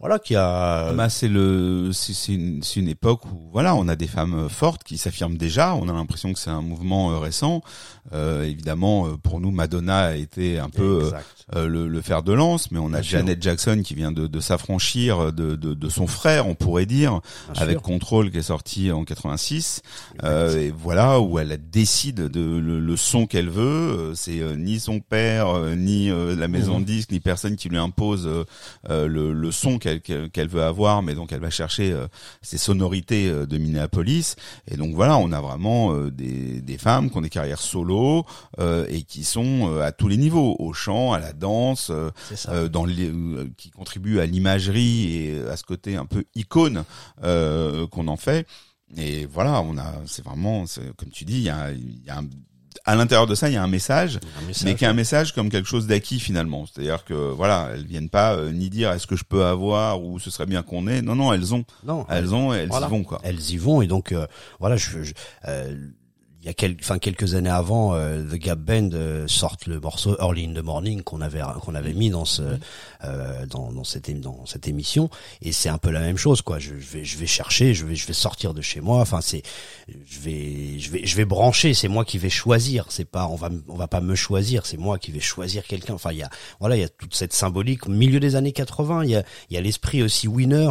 voilà 0.00 0.18
qui 0.18 0.34
a 0.36 0.92
bah 0.92 1.08
c'est 1.08 1.28
le 1.28 1.90
c'est 1.92 2.34
une, 2.34 2.62
une 2.76 2.88
époque 2.88 3.24
où 3.26 3.50
voilà 3.52 3.74
on 3.74 3.88
a 3.88 3.96
des 3.96 4.06
femmes 4.06 4.48
fortes 4.48 4.82
qui 4.84 4.98
s'affirment 4.98 5.36
déjà. 5.36 5.74
On 5.74 5.88
a 5.88 5.92
l'impression 5.92 6.32
que 6.32 6.38
c'est 6.38 6.50
un 6.50 6.62
mouvement 6.62 7.12
euh, 7.12 7.18
récent 7.18 7.62
euh, 8.12 8.44
évidemment 8.44 9.06
euh, 9.06 9.16
pour 9.16 9.40
nous 9.40 9.50
Madonna 9.50 9.98
a 9.98 10.14
été 10.14 10.58
un 10.58 10.68
peu 10.68 11.10
euh, 11.54 11.66
le, 11.66 11.88
le, 11.88 12.00
fer 12.02 12.22
de 12.22 12.32
lance 12.32 12.70
mais 12.70 12.78
on 12.78 12.92
a 12.92 13.00
Janet 13.00 13.42
Jackson 13.42 13.82
qui 13.84 13.94
vient 13.94 14.12
de, 14.12 14.26
de 14.26 14.40
s'affranchir 14.40 15.32
de, 15.32 15.56
de, 15.56 15.74
de, 15.74 15.88
son 15.88 16.06
frère 16.06 16.46
on 16.46 16.54
pourrait 16.54 16.86
dire 16.86 17.20
avec 17.56 17.80
Control 17.80 18.30
qui 18.30 18.38
est 18.38 18.42
sorti 18.42 18.92
en 18.92 19.04
86 19.04 19.82
et 20.22 20.72
voilà 20.76 21.20
où 21.20 21.38
elle 21.38 21.58
décide 21.70 22.28
de 22.28 22.58
le, 22.58 22.96
son 22.96 23.26
qu'elle 23.26 23.48
veut. 23.48 24.12
C'est 24.14 24.40
ni 24.56 24.78
son 24.78 25.00
père 25.00 25.58
ni 25.76 26.08
la 26.08 26.48
maison 26.48 26.78
mmh. 26.78 26.82
de 26.82 26.86
disque 26.86 27.10
ni 27.10 27.20
personne 27.20 27.56
qui 27.56 27.68
lui 27.68 27.78
impose 27.78 28.28
le, 28.88 29.32
le 29.32 29.50
son 29.52 29.78
qu'elle 29.78 30.00
qu'elle 30.00 30.48
veut 30.48 30.62
avoir, 30.62 31.02
mais 31.02 31.14
donc 31.14 31.32
elle 31.32 31.40
va 31.40 31.50
chercher 31.50 31.92
euh, 31.92 32.06
ces 32.42 32.58
sonorités 32.58 33.28
euh, 33.28 33.46
de 33.46 33.58
Minneapolis. 33.58 34.36
Et 34.70 34.76
donc 34.76 34.94
voilà, 34.94 35.16
on 35.18 35.32
a 35.32 35.40
vraiment 35.40 35.94
euh, 35.94 36.10
des, 36.10 36.60
des 36.60 36.78
femmes 36.78 37.10
qui 37.10 37.16
ont 37.16 37.22
des 37.22 37.30
carrières 37.30 37.60
solo 37.60 37.93
et 38.88 39.02
qui 39.02 39.24
sont 39.24 39.78
à 39.80 39.92
tous 39.92 40.08
les 40.08 40.16
niveaux, 40.16 40.56
au 40.58 40.72
chant, 40.72 41.12
à 41.12 41.18
la 41.18 41.32
danse, 41.32 41.90
dans 42.70 42.86
qui 43.56 43.70
contribuent 43.70 44.20
à 44.20 44.26
l'imagerie 44.26 45.16
et 45.16 45.40
à 45.48 45.56
ce 45.56 45.64
côté 45.64 45.96
un 45.96 46.06
peu 46.06 46.24
icône 46.34 46.84
qu'on 47.22 48.08
en 48.08 48.16
fait. 48.16 48.46
Et 48.96 49.26
voilà, 49.26 49.60
on 49.62 49.76
a, 49.76 49.92
c'est 50.06 50.24
vraiment, 50.24 50.64
comme 50.96 51.10
tu 51.10 51.24
dis, 51.24 51.38
il 51.38 51.42
y 51.42 51.50
a, 51.50 51.72
y 51.72 52.10
a 52.10 52.18
un 52.18 52.28
à 52.84 52.94
l'intérieur 52.96 53.26
de 53.26 53.34
ça, 53.34 53.48
il 53.48 53.54
y 53.54 53.56
a 53.56 53.62
un 53.62 53.68
message, 53.68 54.18
mais 54.64 54.74
qui 54.74 54.84
est 54.84 54.88
un 54.88 54.94
message 54.94 55.32
comme 55.32 55.48
quelque 55.48 55.68
chose 55.68 55.86
d'acquis 55.86 56.20
finalement. 56.20 56.66
C'est-à-dire 56.66 57.04
que 57.04 57.14
voilà, 57.14 57.70
elles 57.72 57.86
viennent 57.86 58.10
pas 58.10 58.34
euh, 58.34 58.52
ni 58.52 58.68
dire 58.68 58.92
est-ce 58.92 59.06
que 59.06 59.16
je 59.16 59.24
peux 59.24 59.44
avoir 59.44 60.02
ou 60.02 60.18
ce 60.18 60.30
serait 60.30 60.46
bien 60.46 60.62
qu'on 60.62 60.86
ait. 60.86 61.00
Non, 61.00 61.14
non, 61.14 61.32
elles 61.32 61.54
ont. 61.54 61.64
Non, 61.84 62.04
elles 62.10 62.34
ont, 62.34 62.52
elles 62.52 62.68
y 62.68 62.88
vont 62.88 63.04
quoi. 63.04 63.20
Elles 63.22 63.50
y 63.50 63.56
vont 63.56 63.80
et 63.80 63.86
donc 63.86 64.12
euh, 64.12 64.26
voilà, 64.60 64.76
je, 64.76 65.02
je 65.02 65.12
euh, 65.48 65.74
il 66.44 66.48
y 66.48 66.50
a 66.50 66.54
quelques, 66.54 66.82
enfin 66.82 66.98
quelques 66.98 67.34
années 67.34 67.48
avant, 67.48 67.94
euh, 67.94 68.22
The 68.22 68.34
Gap 68.34 68.58
Band 68.58 68.90
euh, 68.92 69.26
sortent 69.26 69.66
le 69.66 69.80
morceau 69.80 70.14
Early 70.20 70.44
in 70.44 70.52
the 70.52 70.62
Morning 70.62 71.02
qu'on 71.02 71.22
avait 71.22 71.40
qu'on 71.62 71.74
avait 71.74 71.94
mis 71.94 72.10
dans 72.10 72.26
ce 72.26 72.42
euh, 73.02 73.46
dans, 73.46 73.72
dans 73.72 73.82
cette 73.82 74.10
dans 74.20 74.44
cette 74.44 74.68
émission 74.68 75.08
et 75.40 75.52
c'est 75.52 75.70
un 75.70 75.78
peu 75.78 75.88
la 75.88 76.00
même 76.00 76.18
chose 76.18 76.42
quoi. 76.42 76.58
Je, 76.58 76.74
vais 76.74 77.02
je 77.02 77.16
vais 77.16 77.26
chercher, 77.26 77.72
je 77.72 77.86
vais 77.86 77.96
je 77.96 78.06
vais 78.06 78.12
sortir 78.12 78.52
de 78.52 78.60
chez 78.60 78.82
moi. 78.82 78.98
Enfin 79.00 79.22
c'est 79.22 79.42
je 79.88 80.20
vais 80.20 80.78
je 80.78 80.90
vais 80.90 81.06
je 81.06 81.16
vais 81.16 81.24
brancher. 81.24 81.72
C'est 81.72 81.88
moi 81.88 82.04
qui 82.04 82.18
vais 82.18 82.28
choisir. 82.28 82.84
C'est 82.90 83.06
pas 83.06 83.26
on 83.26 83.36
va 83.36 83.48
on 83.68 83.76
va 83.76 83.88
pas 83.88 84.02
me 84.02 84.14
choisir. 84.14 84.66
C'est 84.66 84.76
moi 84.76 84.98
qui 84.98 85.12
vais 85.12 85.20
choisir 85.20 85.64
quelqu'un. 85.64 85.94
Enfin 85.94 86.12
il 86.12 86.18
y 86.18 86.22
a 86.22 86.28
voilà 86.60 86.76
il 86.76 86.80
y 86.80 86.84
a 86.84 86.90
toute 86.90 87.14
cette 87.14 87.32
symbolique. 87.32 87.86
Au 87.86 87.90
milieu 87.90 88.20
des 88.20 88.36
années 88.36 88.52
80, 88.52 89.04
il 89.04 89.10
y 89.10 89.16
a 89.16 89.24
il 89.48 89.54
y 89.54 89.56
a 89.56 89.62
l'esprit 89.62 90.02
aussi 90.02 90.28
winner. 90.28 90.68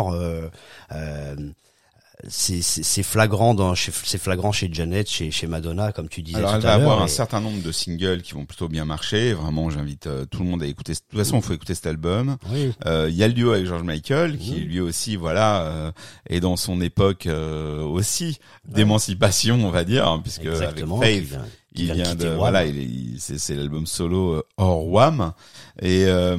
Euh, 2.21 2.27
euh, 2.27 2.59
c'est 2.61 3.03
flagrant 3.03 3.53
dans 3.53 3.73
c'est 3.75 4.17
flagrant 4.17 4.51
chez 4.51 4.69
Janet 4.71 5.09
chez 5.09 5.31
chez 5.31 5.47
Madonna 5.47 5.91
comme 5.91 6.09
tu 6.09 6.21
disais 6.21 6.37
alors 6.37 6.55
elle 6.55 6.61
va 6.61 6.73
avoir 6.73 7.01
un 7.01 7.07
certain 7.07 7.41
nombre 7.41 7.61
de 7.61 7.71
singles 7.71 8.21
qui 8.21 8.33
vont 8.33 8.45
plutôt 8.45 8.67
bien 8.67 8.85
marcher. 8.85 9.33
Vraiment 9.33 9.69
j'invite 9.69 10.07
euh, 10.07 10.25
tout 10.25 10.43
le 10.43 10.49
monde 10.49 10.61
à 10.61 10.67
écouter 10.67 10.93
de 10.93 10.99
toute 10.99 11.17
façon 11.17 11.37
il 11.37 11.43
faut 11.43 11.53
écouter 11.53 11.73
cet 11.73 11.87
album. 11.87 12.37
Euh, 12.85 13.07
il 13.09 13.15
y 13.15 13.23
a 13.23 13.27
le 13.27 13.33
duo 13.33 13.51
avec 13.51 13.65
George 13.65 13.83
Michael 13.83 14.37
qui 14.37 14.55
lui 14.55 14.79
aussi 14.79 15.15
voilà 15.15 15.63
euh, 15.63 15.91
est 16.29 16.39
dans 16.39 16.55
son 16.55 16.81
époque 16.81 17.27
aussi 17.27 18.37
d'émancipation 18.67 19.55
on 19.65 19.71
va 19.71 19.83
dire 19.83 20.07
hein, 20.07 20.19
puisque 20.23 20.45
avec 20.45 20.85
Faith 20.99 21.35
il 21.75 21.93
vient 21.93 22.15
de 22.15 22.29
voilà 22.29 22.65
il, 22.65 23.15
c'est 23.19 23.55
l'album 23.55 23.85
solo 23.85 24.33
euh, 24.33 24.43
hors 24.57 24.87
Wham 24.87 25.33
et 25.81 26.05
euh, 26.05 26.37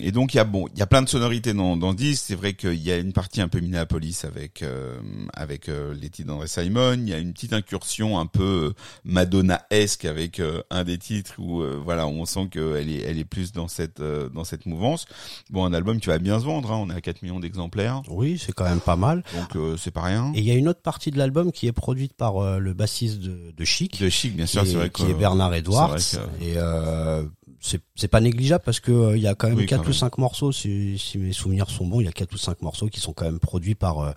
et 0.00 0.10
donc 0.10 0.34
il 0.34 0.38
y 0.38 0.40
a 0.40 0.44
bon 0.44 0.66
il 0.72 0.78
y 0.78 0.82
a 0.82 0.86
plein 0.86 1.02
de 1.02 1.08
sonorités 1.08 1.54
dans 1.54 1.76
dans 1.76 1.92
ce 1.92 1.96
disque. 1.96 2.24
C'est 2.26 2.34
vrai 2.34 2.54
qu'il 2.54 2.82
y 2.82 2.90
a 2.90 2.96
une 2.96 3.12
partie 3.12 3.40
un 3.40 3.48
peu 3.48 3.60
Minneapolis 3.60 4.24
avec 4.24 4.62
euh, 4.62 4.98
avec 5.34 5.68
les 5.68 6.10
titres 6.10 6.28
d'André 6.28 6.48
Simon. 6.48 6.94
Il 6.94 7.08
y 7.08 7.14
a 7.14 7.18
une 7.18 7.32
petite 7.32 7.52
incursion 7.52 8.18
un 8.18 8.26
peu 8.26 8.72
Madonna-esque 9.04 10.04
avec 10.04 10.40
un 10.70 10.84
des 10.84 10.98
titres 10.98 11.34
où 11.38 11.62
voilà 11.84 12.06
on 12.06 12.24
sent 12.24 12.48
qu'elle 12.50 12.90
est 12.90 13.02
elle 13.02 13.18
est 13.18 13.24
plus 13.24 13.52
dans 13.52 13.68
cette 13.68 14.02
dans 14.02 14.44
cette 14.44 14.66
mouvance. 14.66 15.06
Bon 15.50 15.64
un 15.64 15.72
album 15.72 16.00
qui 16.00 16.08
va 16.08 16.18
bien 16.18 16.40
se 16.40 16.44
vendre 16.44 16.72
hein, 16.72 16.78
on 16.78 16.90
est 16.90 16.94
à 16.94 17.00
4 17.00 17.22
millions 17.22 17.40
d'exemplaires. 17.40 18.02
Oui 18.08 18.42
c'est 18.44 18.52
quand 18.52 18.64
même 18.64 18.80
pas 18.80 18.96
mal. 18.96 19.22
Donc 19.34 19.78
c'est 19.78 19.92
pas 19.92 20.02
rien. 20.02 20.32
Et 20.34 20.40
il 20.40 20.44
y 20.44 20.50
a 20.50 20.54
une 20.54 20.68
autre 20.68 20.82
partie 20.82 21.10
de 21.10 21.18
l'album 21.18 21.52
qui 21.52 21.66
est 21.68 21.72
produite 21.72 22.14
par 22.14 22.58
le 22.58 22.74
bassiste 22.74 23.20
de, 23.20 23.52
de 23.56 23.64
Chic. 23.64 24.00
De 24.00 24.08
Chic 24.08 24.34
bien 24.34 24.46
sûr 24.46 24.64
qui 24.92 25.04
est 25.04 25.14
Bernard 25.14 25.54
Edwards. 25.54 25.98
Et 26.40 26.54
euh, 26.56 27.22
c'est 27.62 28.08
pas 28.08 28.20
négligeable 28.20 28.64
parce 28.64 28.80
que 28.80 28.90
euh, 28.90 29.16
il 29.16 29.22
y 29.22 29.28
a 29.28 29.34
quand 29.34 29.48
même 29.48 29.66
quatre 29.66 29.88
ou 29.88 29.92
cinq 29.92 30.18
morceaux, 30.18 30.50
si, 30.50 30.98
si, 30.98 31.18
mes 31.18 31.32
souvenirs 31.32 31.70
sont 31.70 31.86
bons, 31.86 32.00
il 32.00 32.04
y 32.04 32.08
a 32.08 32.12
quatre 32.12 32.32
ou 32.34 32.36
cinq 32.36 32.60
morceaux 32.60 32.88
qui 32.88 33.00
sont 33.00 33.12
quand 33.12 33.24
même 33.24 33.38
produits 33.38 33.76
par 33.76 34.00
euh, 34.00 34.10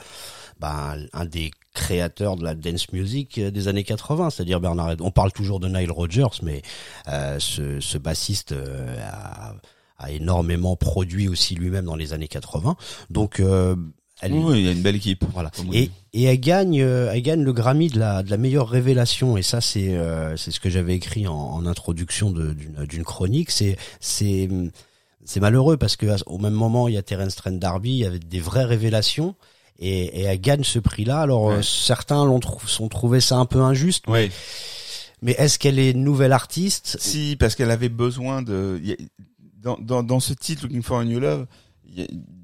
bah, 0.59 0.95
un 1.13 1.25
des 1.25 1.51
créateurs 1.73 2.37
de 2.37 2.43
la 2.43 2.55
dance 2.55 2.91
music 2.91 3.39
des 3.39 3.67
années 3.67 3.83
80, 3.83 4.31
c'est-à-dire 4.31 4.59
Bernard. 4.59 4.95
On 5.01 5.11
parle 5.11 5.31
toujours 5.31 5.59
de 5.59 5.67
Nile 5.67 5.91
Rodgers, 5.91 6.39
mais 6.41 6.63
euh, 7.07 7.37
ce, 7.39 7.79
ce 7.79 7.97
bassiste 7.97 8.53
a, 8.53 9.53
a, 9.97 10.11
énormément 10.11 10.75
produit 10.75 11.27
aussi 11.27 11.53
lui-même 11.55 11.85
dans 11.85 11.95
les 11.95 12.13
années 12.13 12.27
80. 12.27 12.75
Donc 13.09 13.41
elle, 14.21 14.33
Oui, 14.33 14.59
il 14.59 14.65
y 14.65 14.67
a 14.67 14.71
une 14.71 14.81
belle 14.81 14.95
équipe. 14.95 15.25
voilà. 15.33 15.51
Et, 15.73 15.89
et 16.13 16.23
elle 16.23 16.39
gagne, 16.39 16.81
euh, 16.81 17.11
elle 17.13 17.21
gagne 17.21 17.41
le 17.43 17.53
Grammy 17.53 17.89
de 17.89 17.99
la, 17.99 18.23
de 18.23 18.29
la 18.29 18.37
meilleure 18.37 18.69
révélation. 18.69 19.37
Et 19.37 19.41
ça, 19.41 19.61
c'est, 19.61 19.93
euh, 19.93 20.35
c'est 20.37 20.51
ce 20.51 20.59
que 20.59 20.69
j'avais 20.69 20.95
écrit 20.95 21.27
en, 21.27 21.33
en 21.35 21.65
introduction 21.65 22.31
d'une, 22.31 22.85
d'une 22.87 23.03
chronique. 23.03 23.51
C'est, 23.51 23.77
c'est, 23.99 24.47
c'est 25.25 25.39
malheureux 25.39 25.77
parce 25.77 25.95
que 25.95 26.05
au 26.27 26.37
même 26.37 26.53
moment, 26.53 26.87
il 26.87 26.93
y 26.93 26.97
a 26.97 27.01
Terence 27.03 27.35
Trent 27.35 27.51
D'Arby, 27.51 27.91
il 27.91 27.97
y 27.97 28.05
avait 28.05 28.19
des 28.19 28.39
vraies 28.39 28.65
révélations. 28.65 29.35
Et, 29.77 30.21
et 30.21 30.21
elle 30.21 30.39
gagne 30.39 30.63
ce 30.63 30.79
prix-là. 30.79 31.19
Alors 31.19 31.49
euh, 31.51 31.57
Ouais. 31.57 31.63
certains 31.63 32.23
l'ont 32.23 32.39
trou- 32.39 32.65
sont 32.67 32.87
trouvé 32.87 33.19
ça 33.19 33.35
un 33.35 33.45
peu 33.45 33.59
injuste. 33.61 34.05
Oui. 34.07 34.31
Mais 35.21 35.33
est-ce 35.37 35.59
qu'elle 35.59 35.79
est 35.79 35.93
nouvelle 35.93 36.31
artiste? 36.31 36.95
Si, 36.99 37.35
parce 37.37 37.55
qu'elle 37.55 37.71
avait 37.71 37.89
besoin 37.89 38.41
de. 38.41 38.79
Dans, 39.61 39.77
dans, 39.81 40.03
dans 40.03 40.19
ce 40.21 40.33
titre, 40.33 40.63
Looking 40.63 40.83
for 40.83 40.99
a 40.99 41.03
New 41.05 41.19
Love, 41.19 41.45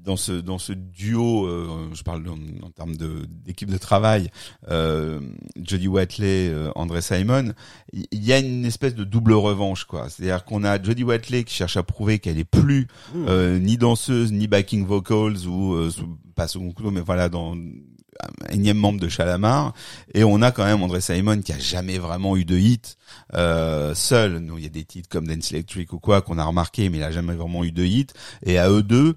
dans 0.04 0.16
ce 0.16 0.32
dans 0.32 0.58
ce 0.58 0.72
duo, 0.72 1.46
euh, 1.46 1.88
je 1.94 2.02
parle 2.02 2.24
en, 2.28 2.66
en 2.66 2.70
termes 2.70 2.96
de 2.96 3.26
d'équipe 3.44 3.70
de 3.70 3.78
travail, 3.78 4.30
euh, 4.70 5.20
Jodie 5.62 5.88
Watley, 5.88 6.48
euh, 6.48 6.70
André 6.74 7.02
Simon, 7.02 7.52
il 7.92 8.24
y 8.24 8.32
a 8.32 8.38
une 8.38 8.64
espèce 8.64 8.94
de 8.94 9.04
double 9.04 9.32
revanche, 9.32 9.84
quoi. 9.84 10.08
C'est-à-dire 10.08 10.44
qu'on 10.44 10.64
a 10.64 10.82
Jodie 10.82 11.04
Watley 11.04 11.44
qui 11.44 11.54
cherche 11.54 11.76
à 11.76 11.82
prouver 11.82 12.18
qu'elle 12.18 12.38
est 12.38 12.44
plus 12.44 12.88
Hmm. 13.14 13.26
euh, 13.28 13.58
ni 13.58 13.76
danseuse 13.76 14.32
ni 14.32 14.46
backing 14.48 14.84
vocals 14.86 15.46
ou 15.46 15.74
euh, 15.74 15.90
pas 16.34 16.48
second 16.48 16.72
couteau, 16.72 16.90
mais 16.90 17.00
voilà 17.00 17.28
dans 17.28 17.54
un 17.54 18.50
énième 18.50 18.76
membre 18.76 19.00
de 19.00 19.08
Chalamar 19.08 19.72
et 20.14 20.22
on 20.24 20.42
a 20.42 20.52
quand 20.52 20.64
même 20.64 20.82
André 20.82 21.00
Simon 21.00 21.40
qui 21.40 21.52
a 21.52 21.58
jamais 21.58 21.98
vraiment 21.98 22.36
eu 22.36 22.44
de 22.44 22.56
hit 22.56 22.96
euh, 23.34 23.94
seul 23.94 24.38
nous 24.38 24.58
il 24.58 24.64
y 24.64 24.66
a 24.66 24.70
des 24.70 24.84
titres 24.84 25.08
comme 25.08 25.26
Dance 25.26 25.50
Electric 25.52 25.92
ou 25.92 25.98
quoi 25.98 26.20
qu'on 26.22 26.38
a 26.38 26.44
remarqué 26.44 26.88
mais 26.90 26.98
il 26.98 27.02
a 27.02 27.10
jamais 27.10 27.34
vraiment 27.34 27.64
eu 27.64 27.72
de 27.72 27.82
hit 27.84 28.12
et 28.44 28.58
à 28.58 28.70
eux 28.70 28.82
deux 28.82 29.16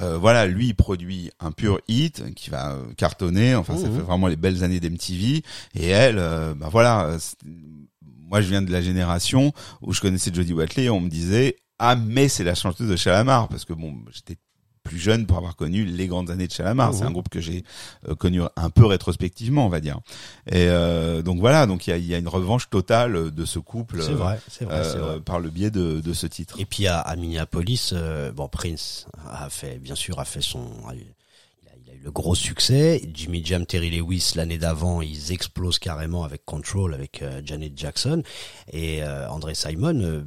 euh, 0.00 0.16
voilà, 0.18 0.46
lui 0.46 0.68
il 0.68 0.74
produit 0.74 1.30
un 1.40 1.52
pur 1.52 1.80
hit 1.88 2.34
qui 2.34 2.50
va 2.50 2.72
euh, 2.72 2.84
cartonner. 2.96 3.54
Enfin, 3.54 3.76
ça 3.76 3.88
Mhm. 3.88 3.96
fait 3.96 4.02
vraiment 4.02 4.26
les 4.28 4.36
belles 4.36 4.64
années 4.64 4.80
d'MTV. 4.80 5.42
Et 5.74 5.88
elle, 5.88 6.18
euh, 6.18 6.54
bah 6.54 6.68
voilà, 6.70 7.04
euh, 7.06 7.18
moi 8.04 8.40
je 8.40 8.48
viens 8.48 8.62
de 8.62 8.70
la 8.72 8.80
génération 8.82 9.52
où 9.82 9.92
je 9.92 10.00
connaissais 10.00 10.32
Jodie 10.32 10.52
Watley. 10.52 10.84
Et 10.84 10.90
on 10.90 11.00
me 11.00 11.08
disait 11.10 11.56
ah 11.78 11.96
mais 11.96 12.28
c'est 12.28 12.44
la 12.44 12.54
chanteuse 12.54 12.88
de 12.88 12.96
Chalamar 12.96 13.48
parce 13.48 13.64
que 13.64 13.72
bon 13.72 13.94
j'étais 14.12 14.36
plus 14.82 14.98
jeune 14.98 15.26
pour 15.26 15.36
avoir 15.36 15.56
connu 15.56 15.84
les 15.84 16.06
grandes 16.06 16.30
années 16.30 16.46
de 16.46 16.52
Chalamar. 16.52 16.92
Mhm. 16.92 16.98
C'est 16.98 17.04
un 17.04 17.10
groupe 17.10 17.28
que 17.28 17.40
j'ai 17.40 17.64
euh, 18.08 18.14
connu 18.14 18.40
un 18.56 18.70
peu 18.70 18.86
rétrospectivement, 18.86 19.66
on 19.66 19.68
va 19.68 19.80
dire. 19.80 20.00
Et 20.46 20.66
euh, 20.68 21.22
donc 21.22 21.38
voilà, 21.38 21.66
donc 21.66 21.86
il 21.86 21.90
y 21.90 21.92
a, 21.92 21.98
y 21.98 22.14
a 22.14 22.18
une 22.18 22.28
revanche 22.28 22.70
totale 22.70 23.30
de 23.30 23.44
ce 23.44 23.58
couple 23.58 24.02
C'est 24.02 24.12
vrai, 24.12 24.40
c'est 24.48 24.64
vrai, 24.64 24.82
c'est 24.84 24.96
euh, 24.96 25.12
vrai. 25.12 25.20
par 25.20 25.38
le 25.40 25.50
biais 25.50 25.70
de, 25.70 26.00
de 26.00 26.12
ce 26.12 26.26
titre. 26.26 26.56
Et 26.58 26.64
puis 26.64 26.86
à, 26.86 26.98
à 27.00 27.16
Minneapolis, 27.16 27.90
euh, 27.92 28.32
bon 28.32 28.48
Prince 28.48 29.06
a 29.30 29.50
fait, 29.50 29.78
bien 29.78 29.94
sûr, 29.94 30.18
a 30.18 30.24
fait 30.24 30.40
son, 30.40 30.66
il 30.94 31.00
a, 31.90 31.94
eu 31.94 32.00
le 32.02 32.10
gros 32.10 32.34
succès. 32.34 33.02
Jimmy 33.12 33.44
Jam, 33.44 33.66
Terry 33.66 33.90
Lewis 33.90 34.32
l'année 34.34 34.56
d'avant, 34.56 35.02
ils 35.02 35.32
explosent 35.32 35.78
carrément 35.78 36.24
avec 36.24 36.46
Control, 36.46 36.94
avec 36.94 37.20
euh, 37.20 37.42
Janet 37.44 37.76
Jackson 37.76 38.22
et 38.72 39.02
euh, 39.02 39.28
André 39.28 39.54
Simon. 39.54 40.00
euh, 40.00 40.22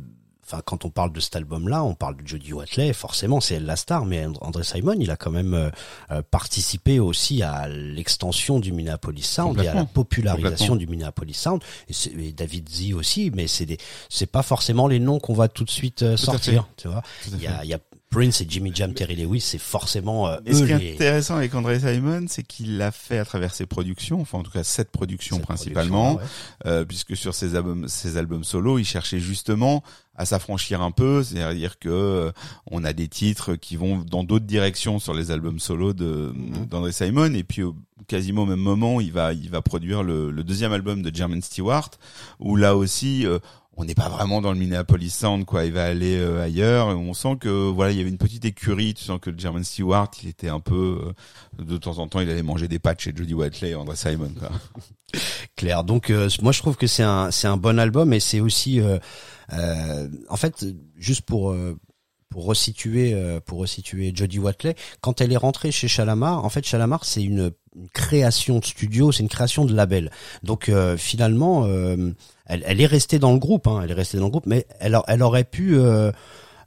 Enfin, 0.53 0.61
quand 0.65 0.85
on 0.85 0.89
parle 0.89 1.11
de 1.11 1.19
cet 1.19 1.35
album-là, 1.35 1.83
on 1.83 1.95
parle 1.95 2.17
de 2.17 2.27
Jodie 2.27 2.53
Watley, 2.53 2.93
forcément 2.93 3.41
c'est 3.41 3.55
elle 3.55 3.65
la 3.65 3.75
star, 3.75 4.05
mais 4.05 4.23
And- 4.23 4.33
André 4.41 4.63
Simon, 4.63 4.95
il 4.99 5.09
a 5.09 5.15
quand 5.15 5.31
même 5.31 5.55
euh, 5.55 5.69
euh, 6.11 6.21
participé 6.29 6.99
aussi 6.99 7.41
à 7.41 7.67
l'extension 7.67 8.59
du 8.59 8.71
Minneapolis 8.71 9.23
Sound 9.23 9.59
et 9.59 9.67
à 9.67 9.73
la 9.73 9.85
popularisation 9.85 10.75
du 10.75 10.85
Minneapolis 10.85 11.33
Sound. 11.33 11.61
Et, 11.89 12.31
David 12.33 12.69
Z 12.69 12.93
aussi, 12.93 13.31
mais 13.33 13.47
c'est 13.47 13.65
des, 13.65 13.77
c'est 14.09 14.27
pas 14.27 14.43
forcément 14.43 14.87
les 14.87 14.99
noms 14.99 15.19
qu'on 15.19 15.33
va 15.33 15.47
tout 15.47 15.63
de 15.63 15.71
suite 15.71 16.03
euh, 16.03 16.15
Tout 16.15 16.25
sortir, 16.25 16.67
tu 16.77 16.87
vois. 16.87 17.01
Y 17.39 17.47
a, 17.47 17.63
il 17.63 17.69
y 17.69 17.73
a 17.73 17.79
Prince 18.13 18.41
et 18.41 18.45
Jimmy 18.47 18.71
Jam, 18.73 18.93
Terry 18.93 19.15
Lewis, 19.15 19.41
c'est 19.41 19.57
forcément 19.57 20.27
euh, 20.27 20.37
ce 20.45 20.63
qui 20.63 20.71
est 20.71 20.77
les. 20.77 20.93
intéressant 20.93 21.35
avec 21.35 21.53
André 21.55 21.79
Simon, 21.79 22.25
c'est 22.27 22.43
qu'il 22.43 22.77
l'a 22.77 22.91
fait 22.91 23.17
à 23.17 23.25
travers 23.25 23.53
ses 23.53 23.65
productions, 23.65 24.21
enfin 24.21 24.37
en 24.37 24.43
tout 24.43 24.51
cas 24.51 24.63
cette 24.63 24.91
production 24.91 25.37
cette 25.37 25.45
principalement, 25.45 26.15
production, 26.15 26.37
euh, 26.67 26.85
puisque 26.85 27.17
sur 27.17 27.33
ses 27.33 27.55
albums, 27.55 27.87
ses 27.87 28.17
albums 28.17 28.43
solo, 28.43 28.77
il 28.77 28.85
cherchait 28.85 29.19
justement 29.19 29.83
à 30.15 30.25
s'affranchir 30.25 30.81
un 30.83 30.91
peu, 30.91 31.23
c'est-à-dire 31.23 31.79
que 31.79 31.89
euh, 31.89 32.31
on 32.69 32.83
a 32.83 32.93
des 32.93 33.07
titres 33.07 33.55
qui 33.55 33.75
vont 33.77 33.97
dans 34.07 34.23
d'autres 34.23 34.45
directions 34.45 34.99
sur 34.99 35.15
les 35.15 35.31
albums 35.31 35.59
solo 35.59 35.93
de 35.93 36.31
Mhm. 36.35 36.67
d'André 36.69 36.91
Simon, 36.91 37.33
et 37.33 37.43
puis 37.43 37.63
au, 37.63 37.75
quasiment 38.07 38.43
au 38.43 38.45
même 38.45 38.59
moment, 38.59 39.01
il 39.01 39.11
va 39.11 39.33
il 39.33 39.49
va 39.49 39.61
produire 39.63 40.03
le, 40.03 40.29
le 40.29 40.43
deuxième 40.43 40.71
album 40.71 41.01
de 41.01 41.13
Jermaine 41.15 41.41
Stewart, 41.41 41.89
où 42.39 42.55
là 42.55 42.75
aussi 42.75 43.25
euh, 43.25 43.39
on 43.75 43.85
n'est 43.85 43.95
pas 43.95 44.09
vraiment 44.09 44.41
dans 44.41 44.51
le 44.51 44.59
Minneapolis 44.59 45.09
Sound, 45.09 45.45
quoi. 45.45 45.65
Il 45.65 45.73
va 45.73 45.85
aller 45.85 46.17
euh, 46.17 46.43
ailleurs. 46.43 46.87
On 46.87 47.13
sent 47.13 47.37
que 47.39 47.49
voilà, 47.49 47.91
il 47.91 47.97
y 47.97 48.01
avait 48.01 48.09
une 48.09 48.17
petite 48.17 48.45
écurie. 48.45 48.93
Tu 48.93 49.03
sens 49.03 49.19
que 49.19 49.35
Jermaine 49.35 49.63
Stewart, 49.63 50.11
il 50.21 50.29
était 50.29 50.49
un 50.49 50.59
peu 50.59 51.13
euh, 51.59 51.63
de 51.63 51.77
temps 51.77 51.97
en 51.97 52.07
temps, 52.07 52.19
il 52.19 52.29
allait 52.29 52.43
manger 52.43 52.67
des 52.67 52.79
pâtes 52.79 53.01
chez 53.01 53.13
Jodie 53.15 53.33
Watley 53.33 53.71
et 53.71 53.75
André 53.75 53.95
Simon. 53.95 54.31
Claire. 55.55 55.83
Donc 55.83 56.09
euh, 56.09 56.29
moi 56.41 56.51
je 56.51 56.59
trouve 56.59 56.75
que 56.75 56.87
c'est 56.87 57.03
un 57.03 57.31
c'est 57.31 57.47
un 57.47 57.57
bon 57.57 57.79
album 57.79 58.13
et 58.13 58.19
c'est 58.19 58.39
aussi 58.39 58.79
en 59.51 60.37
fait 60.37 60.65
juste 60.97 61.21
pour 61.21 61.55
pour 62.33 62.45
resituer 62.45 63.13
euh, 63.13 63.39
pour 63.39 63.59
resituer 63.59 64.11
Jodie 64.15 64.39
Watley 64.39 64.73
quand 65.01 65.21
elle 65.21 65.31
est 65.31 65.37
rentrée 65.37 65.71
chez 65.71 65.87
Chalamar 65.87 66.43
en 66.43 66.49
fait 66.49 66.65
Chalamar 66.65 67.05
c'est 67.05 67.21
une, 67.21 67.51
une 67.75 67.89
création 67.93 68.57
de 68.57 68.65
studio 68.65 69.11
c'est 69.11 69.21
une 69.21 69.29
création 69.29 69.65
de 69.65 69.73
label 69.75 70.09
donc 70.41 70.67
euh, 70.67 70.97
finalement 70.97 71.65
euh, 71.67 72.11
elle, 72.47 72.63
elle 72.65 72.81
est 72.81 72.87
restée 72.87 73.19
dans 73.19 73.33
le 73.33 73.37
groupe 73.37 73.67
hein, 73.67 73.81
elle 73.83 73.91
est 73.91 73.93
restée 73.93 74.17
dans 74.17 74.25
le 74.25 74.31
groupe 74.31 74.47
mais 74.47 74.65
elle 74.79 74.97
elle 75.07 75.21
aurait 75.21 75.43
pu 75.43 75.77
euh, 75.77 76.11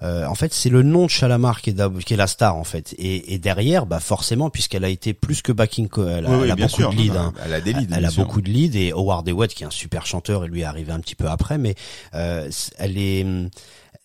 euh, 0.03 0.27
en 0.27 0.35
fait, 0.35 0.53
c'est 0.53 0.69
le 0.69 0.83
nom 0.83 1.05
de 1.07 1.11
Chalamar 1.11 1.63
qui 1.63 1.71
est, 1.71 1.99
qui 2.05 2.15
est 2.15 2.17
la 2.17 2.27
star 2.27 2.57
en 2.57 2.65
fait, 2.65 2.95
et, 2.99 3.35
et 3.35 3.39
derrière, 3.39 3.87
bah 3.87 4.01
forcément, 4.01 4.51
puisqu'elle 4.51 4.85
a 4.85 4.89
été 4.89 5.15
plus 5.15 5.43
que 5.43 5.53
backing, 5.53 5.89
elle 5.97 6.27
a, 6.27 6.31
Oui, 6.31 6.37
oui, 6.37 6.41
elle 6.45 6.51
a 6.51 6.55
bien 6.55 6.67
beaucoup 6.67 6.83
sûr. 6.83 6.91
de 6.91 6.97
leads. 6.97 7.17
Hein. 7.17 7.33
Elle 7.45 7.55
a 7.55 7.61
des 7.61 7.73
leads. 7.73 7.95
Elle 7.97 8.05
a 8.05 8.11
sûr. 8.11 8.25
beaucoup 8.25 8.41
de 8.43 8.51
leads 8.51 8.77
et 8.79 8.93
Howard 8.93 9.27
Hewitt 9.29 9.55
qui 9.55 9.63
est 9.63 9.67
un 9.67 9.71
super 9.71 10.07
chanteur 10.07 10.45
et 10.45 10.49
lui 10.49 10.61
est 10.61 10.65
arrivé 10.65 10.93
un 10.93 11.01
petit 11.01 11.15
peu 11.15 11.29
après, 11.29 11.57
mais 11.59 11.75
euh, 12.15 12.51
elle 12.79 12.99
est, 12.99 13.25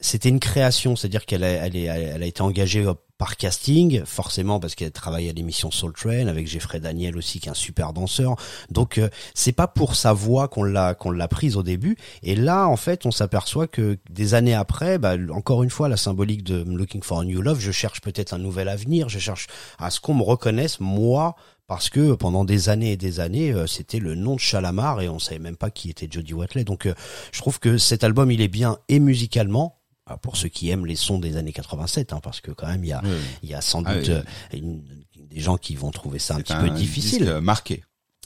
c'était 0.01 0.29
une 0.29 0.39
création, 0.39 0.95
c'est-à-dire 0.95 1.25
qu'elle 1.25 1.43
a, 1.43 1.47
elle 1.47 1.75
est, 1.75 1.83
elle 1.83 2.23
a 2.23 2.25
été 2.25 2.41
engagée 2.41 2.85
par 3.21 3.37
casting, 3.37 4.03
forcément 4.03 4.59
parce 4.59 4.73
qu'elle 4.73 4.91
travaille 4.91 5.29
à 5.29 5.31
l'émission 5.31 5.69
Soul 5.69 5.93
Train 5.93 6.25
avec 6.25 6.47
Jeffrey 6.47 6.79
Daniel 6.79 7.15
aussi 7.15 7.39
qui 7.39 7.49
est 7.49 7.51
un 7.51 7.53
super 7.53 7.93
danseur. 7.93 8.35
Donc 8.71 8.97
euh, 8.97 9.09
c'est 9.35 9.51
pas 9.51 9.67
pour 9.67 9.95
sa 9.95 10.11
voix 10.11 10.47
qu'on 10.47 10.63
l'a 10.63 10.95
qu'on 10.95 11.11
l'a 11.11 11.27
prise 11.27 11.55
au 11.55 11.61
début. 11.61 11.97
Et 12.23 12.35
là 12.35 12.67
en 12.67 12.77
fait 12.77 13.05
on 13.05 13.11
s'aperçoit 13.11 13.67
que 13.67 13.99
des 14.09 14.33
années 14.33 14.55
après, 14.55 14.97
bah, 14.97 15.17
encore 15.31 15.61
une 15.61 15.69
fois 15.69 15.87
la 15.87 15.97
symbolique 15.97 16.43
de 16.43 16.63
Looking 16.63 17.03
for 17.03 17.19
a 17.19 17.23
New 17.23 17.43
Love, 17.43 17.59
je 17.59 17.71
cherche 17.71 18.01
peut-être 18.01 18.33
un 18.33 18.39
nouvel 18.39 18.67
avenir, 18.67 19.07
je 19.07 19.19
cherche 19.19 19.45
à 19.77 19.91
ce 19.91 19.99
qu'on 19.99 20.15
me 20.15 20.23
reconnaisse 20.23 20.79
moi 20.79 21.35
parce 21.67 21.89
que 21.89 22.15
pendant 22.15 22.43
des 22.43 22.69
années 22.69 22.93
et 22.93 22.97
des 22.97 23.19
années, 23.19 23.53
euh, 23.53 23.67
c'était 23.67 23.99
le 23.99 24.15
nom 24.15 24.33
de 24.33 24.39
Chalamar 24.39 24.99
et 24.99 25.09
on 25.09 25.19
savait 25.19 25.39
même 25.39 25.55
pas 25.55 25.69
qui 25.69 25.89
était 25.89 26.07
Jodie 26.09 26.33
Watley. 26.33 26.65
Donc, 26.65 26.85
euh, 26.85 26.93
je 27.31 27.39
trouve 27.39 27.59
que 27.59 27.77
cet 27.77 28.03
album, 28.03 28.29
il 28.29 28.41
est 28.41 28.49
bien 28.49 28.77
et 28.89 28.99
musicalement. 28.99 29.80
Pour 30.17 30.37
ceux 30.37 30.49
qui 30.49 30.69
aiment 30.69 30.85
les 30.85 30.95
sons 30.95 31.19
des 31.19 31.37
années 31.37 31.53
87, 31.53 32.13
hein, 32.13 32.19
parce 32.21 32.41
que 32.41 32.51
quand 32.51 32.67
même 32.67 32.83
il 32.83 32.87
y 32.89 32.93
a, 32.93 33.01
Oui, 33.03 33.09
oui. 33.11 33.17
il 33.43 33.49
y 33.49 33.53
a 33.53 33.61
sans 33.61 33.83
Ah 33.85 33.95
doute 33.95 34.07
oui. 34.07 34.13
euh, 34.13 34.23
une- 34.57 34.83
des 35.15 35.39
gens 35.39 35.57
qui 35.57 35.75
vont 35.75 35.91
trouver 35.91 36.19
ça 36.19 36.35
un 36.35 36.41
petit 36.41 36.53
peu 36.55 36.69
difficile. 36.71 37.19
disque, 37.25 37.39
marqué. 37.41 37.83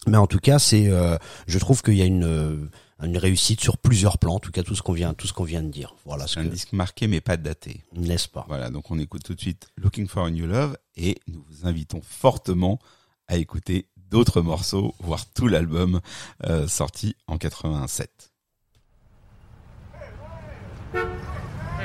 Mais 0.07 0.17
en 0.17 0.27
tout 0.27 0.39
cas, 0.39 0.57
c'est, 0.59 0.87
euh, 0.87 1.17
je 1.47 1.57
trouve 1.59 1.81
qu'il 1.83 1.95
y 1.95 2.01
a 2.01 2.05
une 2.05 2.23
euh, 2.23 2.69
une 3.03 3.17
réussite 3.17 3.59
sur 3.61 3.77
plusieurs 3.77 4.17
plans. 4.17 4.35
En 4.35 4.39
tout 4.39 4.51
cas, 4.51 4.63
tout 4.63 4.73
ce 4.75 4.81
qu'on 4.81 4.93
vient 4.93 5.13
tout 5.13 5.27
ce 5.27 5.33
qu'on 5.33 5.43
vient 5.43 5.61
de 5.61 5.69
dire. 5.69 5.95
Voilà 6.05 6.25
ce 6.27 6.39
un 6.39 6.43
que 6.45 6.49
disque 6.49 6.71
marqué 6.73 7.07
mais 7.07 7.21
pas 7.21 7.37
daté. 7.37 7.83
n'est-ce 7.93 8.27
pas? 8.29 8.45
Voilà, 8.47 8.69
donc 8.69 8.89
on 8.89 8.97
écoute 8.99 9.23
tout 9.23 9.35
de 9.35 9.41
suite 9.41 9.67
Looking 9.77 10.07
for 10.07 10.25
a 10.25 10.31
New 10.31 10.47
Love 10.47 10.77
et 10.95 11.17
nous 11.27 11.43
vous 11.49 11.67
invitons 11.67 12.01
fortement 12.01 12.79
à 13.27 13.35
écouter 13.37 13.89
d'autres 14.09 14.41
morceaux, 14.41 14.95
voire 14.99 15.25
tout 15.33 15.47
l'album 15.47 15.99
euh, 16.45 16.67
sorti 16.67 17.15
en 17.27 17.37
87. 17.37 18.31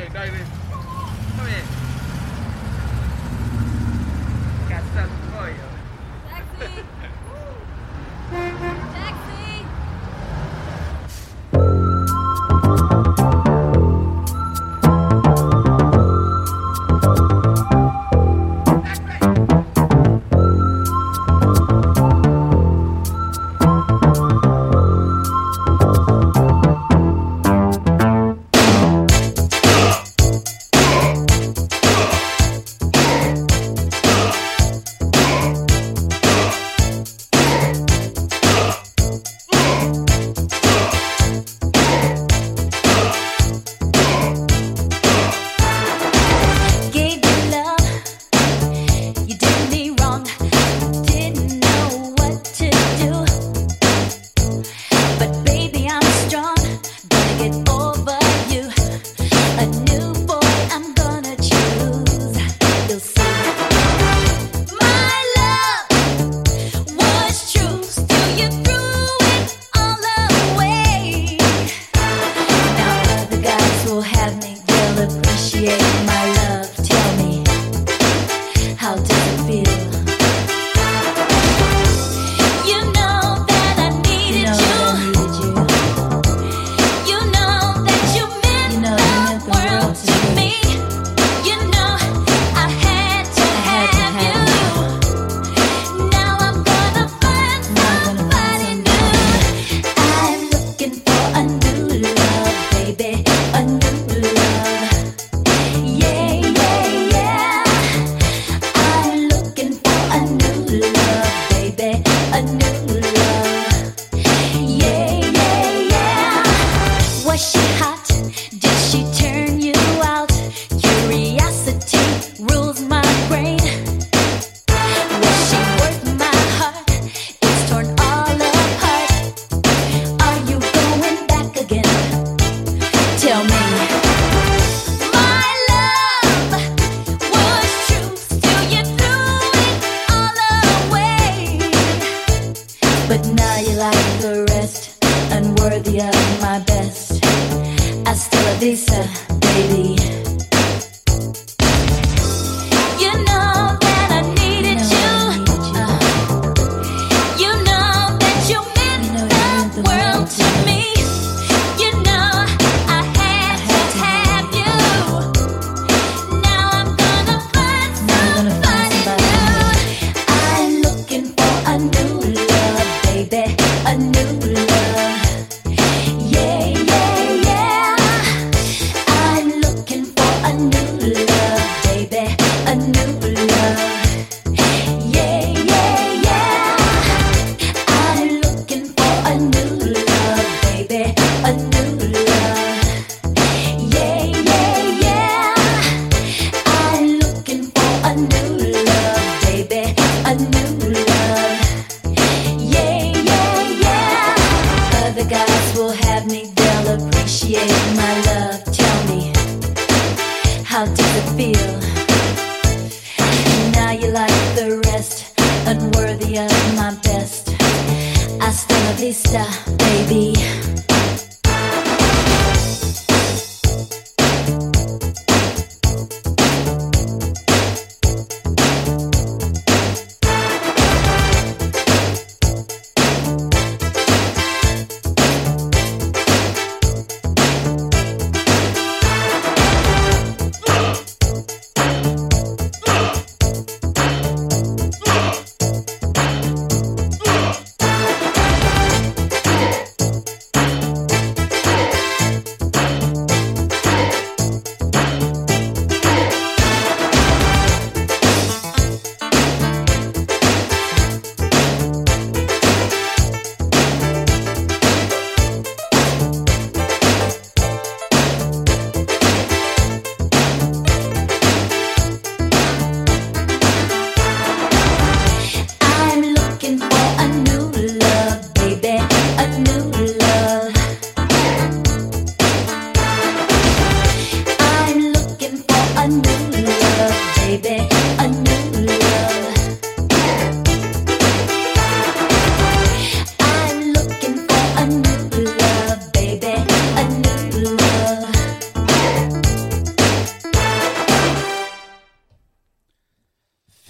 Hey, 0.01 0.09
David. 0.15 0.47
Come 1.37 1.47
here. 1.47 1.67
Got 4.71 4.83
something 4.95 5.25
for 8.61 8.70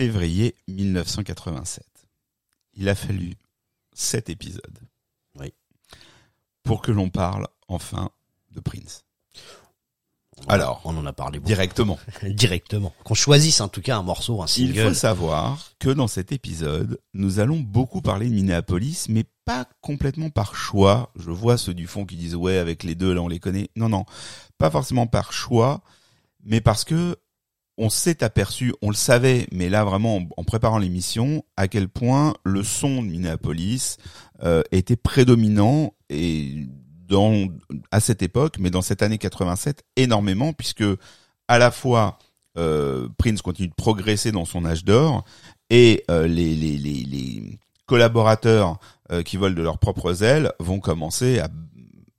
Février 0.01 0.55
1987. 0.67 1.85
Il 2.73 2.89
a 2.89 2.95
fallu 2.95 3.35
sept 3.93 4.31
épisodes. 4.31 4.79
Oui. 5.39 5.53
Pour 6.63 6.81
que 6.81 6.91
l'on 6.91 7.11
parle 7.11 7.47
enfin 7.69 8.09
de 8.51 8.61
Prince. 8.61 9.05
Alors, 10.49 10.81
on 10.87 10.97
en 10.97 11.05
a 11.05 11.13
parlé 11.13 11.39
beaucoup. 11.39 11.49
directement. 11.49 11.99
directement. 12.23 12.95
Qu'on 13.05 13.13
choisisse 13.13 13.61
en 13.61 13.69
tout 13.69 13.83
cas 13.83 13.99
un 13.99 14.03
morceau, 14.03 14.41
un 14.41 14.47
Il 14.47 14.69
single. 14.73 14.89
faut 14.89 14.95
savoir 14.95 15.73
que 15.79 15.91
dans 15.91 16.09
cet 16.09 16.33
épisode, 16.33 16.99
nous 17.13 17.39
allons 17.39 17.61
beaucoup 17.61 18.01
parler 18.01 18.31
de 18.31 18.35
Minneapolis, 18.35 19.05
mais 19.11 19.27
pas 19.45 19.69
complètement 19.83 20.31
par 20.31 20.55
choix. 20.55 21.13
Je 21.15 21.31
vois 21.31 21.59
ceux 21.59 21.75
du 21.75 21.87
fond 21.87 22.07
qui 22.07 22.17
disent 22.17 22.37
ouais, 22.37 22.57
avec 22.57 22.85
les 22.85 22.95
deux 22.95 23.13
là 23.13 23.21
on 23.21 23.29
les 23.29 23.39
connaît. 23.39 23.69
Non, 23.77 23.91
non, 23.91 24.07
pas 24.57 24.71
forcément 24.71 25.07
par 25.07 25.35
choix, 25.35 25.83
mais 26.43 26.63
parce 26.63 26.85
que 26.85 27.19
on 27.81 27.89
s'est 27.89 28.23
aperçu, 28.23 28.75
on 28.83 28.91
le 28.91 28.95
savait, 28.95 29.47
mais 29.53 29.71
là 29.71 29.85
vraiment 29.85 30.21
en, 30.37 30.45
préparant 30.45 30.77
l'émission, 30.77 31.43
à 31.57 31.67
quel 31.67 31.89
point 31.89 32.35
le 32.45 32.63
son 32.63 33.03
de 33.03 33.09
Minneapolis 33.09 33.97
euh, 34.45 34.63
était 34.71 34.97
prédominant 34.97 35.95
et 36.11 36.67
à 37.91 37.99
cette 37.99 38.23
époque, 38.23 38.57
mais 38.61 38.71
dans 38.71 38.83
cette 38.83 39.03
année 39.03 39.19
87 39.19 39.83
énormément, 39.97 40.53
puisque 40.53 40.85
à 41.49 41.59
la 41.59 41.71
fois 41.71 42.19
euh, 42.59 43.09
Prince 43.17 43.41
continue 43.41 43.69
de 43.69 43.75
progresser 43.75 44.31
dans 44.31 44.45
son 44.45 44.65
âge 44.67 44.85
d'or 44.85 45.25
et 45.71 46.05
euh, 46.11 46.29
les, 46.29 46.55
les, 46.55 47.59
collaborateurs 47.87 48.79
qui 49.25 49.37
volent 49.37 49.57
de 49.57 49.63
leurs 49.63 49.79
propres 49.79 50.23
ailes 50.23 50.53
vont 50.61 50.79
commencer 50.79 51.41
à, 51.41 51.49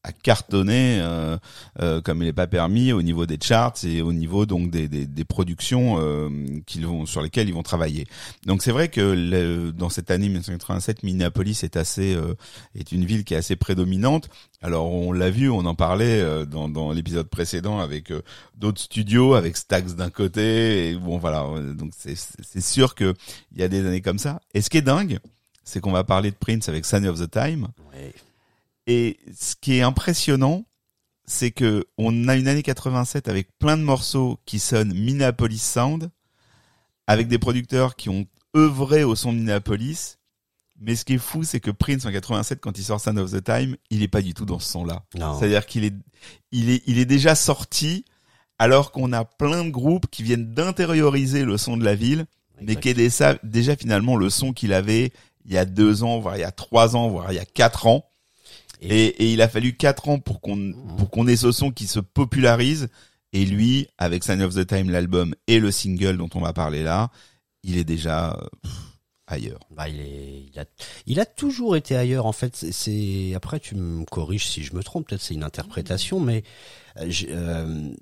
à 0.04 0.12
cartonner 0.12 0.98
euh, 1.00 1.38
euh, 1.80 2.02
comme 2.02 2.24
il 2.24 2.26
n'est 2.26 2.34
pas 2.34 2.48
permis 2.48 2.92
au 2.92 3.04
niveau 3.04 3.28
des 3.28 3.38
charts 3.40 3.76
et 3.84 4.02
au 4.02 4.14
niveau 4.14 4.48
donc 4.48 4.72
des, 4.72 4.88
des, 4.88 5.06
des 5.06 5.26
productions 5.26 5.98
euh, 6.00 6.30
qu'ils 6.66 6.88
vont 6.88 7.06
sur 7.06 7.22
lesquelles 7.22 7.48
ils 7.48 7.54
vont 7.54 7.62
travailler. 7.62 8.08
Donc 8.48 8.64
c'est 8.64 8.72
vrai 8.72 8.88
que 8.90 9.00
le- 9.02 9.72
dans 9.72 9.90
cette 9.90 10.10
année 10.10 10.28
1987, 10.30 11.04
Minneapolis 11.04 11.64
est 11.64 11.78
assez 11.78 12.16
euh, 12.16 12.34
est 12.74 12.92
une 12.92 13.06
ville 13.06 13.24
qui 13.24 13.36
est 13.36 13.38
assez 13.38 13.56
prédominante. 13.56 14.28
Alors 14.64 14.92
on 14.92 15.12
l'a 15.12 15.30
vu, 15.30 15.50
on 15.52 15.66
en 15.66 15.76
parlait 15.76 16.20
euh, 16.20 16.46
dans, 16.46 16.68
dans 16.68 16.92
l'épisode 16.92 17.28
précédent 17.30 17.80
avec 17.80 18.12
euh, 18.12 18.22
d'autres 18.58 18.82
studios, 18.82 19.36
avec 19.36 19.56
Stax 19.56 19.94
d'un 19.96 20.10
côté. 20.10 20.90
Et 20.90 20.96
bon 20.96 21.20
voilà, 21.20 21.46
donc 21.76 21.92
c'est 21.96 22.62
sûr 22.62 22.96
que 22.96 23.14
il 23.54 23.62
y 23.62 23.64
a 23.64 23.68
des 23.68 23.86
années 23.86 24.02
comme 24.02 24.18
ça. 24.20 24.42
Et 24.56 24.62
ce 24.62 24.70
qui 24.72 24.78
est 24.78 24.82
dingue, 24.82 25.20
c'est 25.64 25.80
qu'on 25.80 25.92
va 25.92 26.04
parler 26.04 26.32
de 26.32 26.36
Prince 26.36 26.70
avec 26.70 26.86
Sign 26.86 27.06
of 27.08 27.20
the 27.20 27.30
Time. 27.30 27.68
Ouais. 27.94 28.14
Et 28.88 29.20
ce 29.38 29.56
qui 29.60 29.78
est 29.78 29.82
impressionnant, 29.82 30.65
c'est 31.26 31.52
que 31.52 31.86
on 31.98 32.28
a 32.28 32.36
une 32.36 32.48
année 32.48 32.63
87 32.63 33.28
avec 33.28 33.58
plein 33.58 33.78
de 33.78 33.84
morceaux 33.84 34.39
qui 34.46 34.60
sonnent 34.60 34.94
Minneapolis 34.94 35.62
Sound, 35.62 36.10
avec 37.08 37.28
des 37.28 37.39
producteurs 37.39 37.96
qui 37.96 38.10
ont 38.10 38.26
œuvré 38.56 39.04
au 39.04 39.15
son 39.15 39.34
de 39.34 39.38
Minneapolis. 39.38 40.17
Mais 40.80 40.96
ce 40.96 41.06
qui 41.06 41.13
est 41.13 41.20
fou, 41.20 41.44
c'est 41.44 41.60
que 41.60 41.70
Prince 41.70 42.06
en 42.06 42.12
87, 42.12 42.60
quand 42.60 42.78
il 42.78 42.84
sort 42.84 43.00
Sound 43.00 43.20
of 43.20 43.32
the 43.32 43.44
Time, 43.44 43.78
il 43.91 44.02
est 44.02 44.08
pas 44.08 44.24
du 44.24 44.34
tout 44.34 44.46
dans 44.46 44.58
ce 44.58 44.72
son-là. 44.72 45.04
C'est-à-dire 45.38 45.67
qu'il 45.67 45.84
est, 45.84 45.94
il 46.52 46.72
est, 46.72 46.82
il 46.88 46.98
est 46.98 47.06
déjà 47.06 47.36
sorti, 47.36 48.04
alors 48.58 48.91
qu'on 48.91 49.13
a 49.13 49.24
plein 49.24 49.63
de 49.63 49.70
groupes 49.70 50.08
qui 50.10 50.24
viennent 50.24 50.54
d'intérioriser 50.54 51.46
le 51.46 51.58
son 51.58 51.78
de 51.78 51.86
la 51.86 51.94
ville, 51.94 52.26
mais 52.62 52.76
qui 52.76 52.89
est 52.89 52.94
déjà, 52.94 53.38
déjà 53.44 53.76
finalement 53.76 54.15
le 54.15 54.30
son 54.30 54.54
qu'il 54.54 54.74
avait 54.74 55.12
il 55.46 55.54
y 55.54 55.58
a 55.58 55.65
deux 55.65 56.04
ans, 56.04 56.20
voire 56.20 56.38
il 56.38 56.41
y 56.41 56.46
a 56.46 56.52
trois 56.52 56.96
ans, 56.96 57.10
voire 57.10 57.32
il 57.32 57.36
y 57.36 57.39
a 57.39 57.46
quatre 57.46 57.88
ans. 57.88 58.06
Et, 58.82 59.32
il 59.32 59.41
a 59.41 59.48
fallu 59.48 59.74
quatre 59.78 60.10
ans 60.10 60.20
pour 60.20 60.41
qu'on 60.41 60.74
pour 60.98 61.10
qu'on 61.10 61.28
ait 61.28 61.36
ce 61.36 61.52
son 61.52 61.72
qui 61.72 61.88
se 61.88 62.00
popularise. 62.00 62.89
Et 63.34 63.46
lui, 63.46 63.88
avec 63.98 64.24
Sign 64.24 64.41
of 64.41 64.56
the 64.56 64.65
Time, 64.67 64.89
l'album 64.89 65.36
et 65.48 65.60
le 65.60 65.72
single 65.72 66.17
dont 66.17 66.30
on 66.36 66.41
va 66.41 66.52
parler 66.52 66.84
là, 66.84 67.12
il 67.63 67.78
est 67.78 67.84
déjà 67.86 68.38
ailleurs. 69.28 69.60
Bah, 69.70 69.88
il, 69.88 70.02
est, 70.02 70.44
il, 70.54 70.60
a, 70.60 70.65
il 71.06 71.20
a 71.20 71.26
toujours 71.26 71.76
été 71.78 71.96
ailleurs. 71.96 72.26
En 72.26 72.34
fait, 72.34 72.56
c'est- 72.56 73.34
après 73.36 73.60
tu 73.60 73.76
me 73.76 74.04
corriges 74.06 74.48
si 74.48 74.63
je 74.63 74.76
me 74.76 74.84
trompe. 74.84 75.08
Peut-être 75.08 75.22
c'est 75.22 75.34
une 75.36 75.44
interprétation, 75.44 76.20
mais 76.20 76.44
euh, 76.98 77.10
euh, 77.30 77.94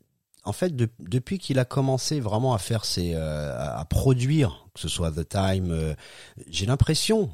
en 0.45 0.53
fait, 0.53 0.75
de- 0.75 0.89
depuis 0.99 1.37
qu'il 1.37 1.59
a 1.59 1.65
commencé 1.65 2.19
vraiment 2.19 2.53
à 2.55 2.57
faire 2.57 2.85
ses, 2.85 3.11
euh, 3.13 3.55
à, 3.77 3.85
produire, 3.85 4.67
que 4.73 4.79
ce 4.79 4.87
soit 4.87 5.11
The 5.11 5.27
Time, 5.27 5.95
j'ai 6.49 6.65
l'impression, 6.65 7.29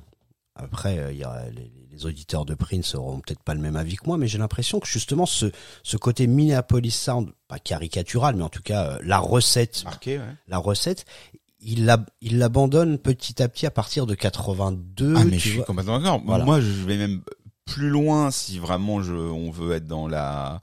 Après, 0.56 1.14
il 1.14 1.18
y 1.18 1.24
a 1.24 1.50
les, 1.50 1.70
les 1.96 2.06
auditeurs 2.06 2.46
de 2.46 2.54
Prince 2.54 2.96
auront 2.96 3.20
peut-être 3.20 3.42
pas 3.42 3.54
le 3.54 3.62
même 3.62 3.76
avis 3.76 3.96
que 3.96 4.06
moi, 4.06 4.18
mais 4.18 4.28
j'ai 4.28 4.38
l'impression 4.38 4.80
que 4.80 4.88
justement 4.88 5.26
ce 5.26 5.52
ce 5.84 5.98
côté 5.98 6.28
Minneapolis 6.28 6.92
Sound, 6.92 7.30
pas 7.48 7.60
caricatural, 7.60 8.36
mais 8.36 8.44
en 8.44 8.50
tout 8.50 8.62
cas 8.62 8.92
euh, 8.92 9.00
la 9.04 9.20
recette, 9.20 9.84
Marqué, 9.86 10.18
ouais. 10.18 10.36
la 10.48 10.58
recette, 10.58 11.06
il 11.62 11.86
la, 11.86 12.06
il 12.22 12.38
l'abandonne 12.38 12.98
petit 12.98 13.42
à 13.42 13.48
petit 13.48 13.66
à 13.66 13.72
partir 13.72 14.06
de 14.06 14.14
82. 14.14 15.14
Ah 15.16 15.24
mais 15.24 15.38
tu 15.38 15.40
je 15.40 15.50
suis 15.54 15.64
complètement 15.64 16.00
d'accord. 16.00 16.22
Voilà. 16.26 16.46
Moi 16.46 16.60
je 16.60 16.86
vais 16.86 16.98
même 16.98 17.22
plus 17.66 17.90
loin 17.90 18.30
si 18.30 18.60
vraiment 18.60 19.02
je 19.02 19.14
on 19.14 19.50
veut 19.50 19.74
être 19.74 19.88
dans 19.88 20.08
la 20.08 20.62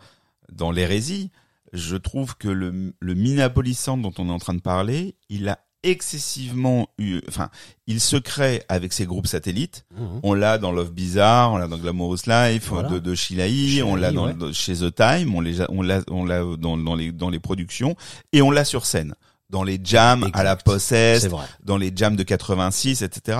dans 0.51 0.71
l'hérésie. 0.71 1.31
Je 1.73 1.97
trouve 1.97 2.37
que 2.37 2.49
le 2.49 2.95
le 2.99 3.15
Minneapolis 3.15 3.79
Sound 3.79 4.03
dont 4.03 4.13
on 4.19 4.29
est 4.29 4.33
en 4.33 4.39
train 4.39 4.55
de 4.55 4.61
parler, 4.61 5.17
il 5.31 5.49
a 5.49 5.59
excessivement 5.83 6.89
enfin, 7.29 7.49
il 7.87 8.01
se 8.01 8.17
crée 8.17 8.63
avec 8.69 8.93
ses 8.93 9.07
groupes 9.07 9.27
satellites. 9.27 9.85
Mhm. 9.97 10.21
On 10.23 10.35
l'a 10.35 10.59
dans 10.59 10.73
Love 10.73 10.93
Bizarre, 10.93 11.53
on 11.53 11.57
l'a 11.57 11.67
dans 11.69 11.79
Glamorous 11.79 12.27
Life 12.27 12.69
Voilà. 12.69 12.89
de, 12.89 12.99
de 12.99 13.15
Sheila 13.15 13.85
on 13.85 13.95
l'a 13.97 14.13
dans, 14.13 14.27
ouais. 14.33 14.53
chez 14.53 14.75
The 14.77 14.95
Time, 14.95 15.35
on 15.35 15.41
l'a 15.41 16.03
on 16.11 16.25
l'a 16.25 16.43
dans, 16.59 16.77
dans 16.77 16.95
les 16.95 17.13
dans 17.13 17.31
les 17.31 17.41
productions 17.41 17.97
et 18.33 18.43
on 18.43 18.51
l'a 18.51 18.65
sur 18.65 18.87
scène 18.87 19.15
dans 19.51 19.63
les 19.65 19.79
jams 19.83 20.29
à 20.33 20.43
la 20.43 20.53
Exact. 20.53 20.65
Possess, 20.65 21.23
C'est 21.23 21.29
vrai. 21.29 21.45
dans 21.63 21.77
les 21.77 21.93
jams 21.95 22.17
de 22.17 22.23
86, 22.23 23.03
etc. 23.03 23.39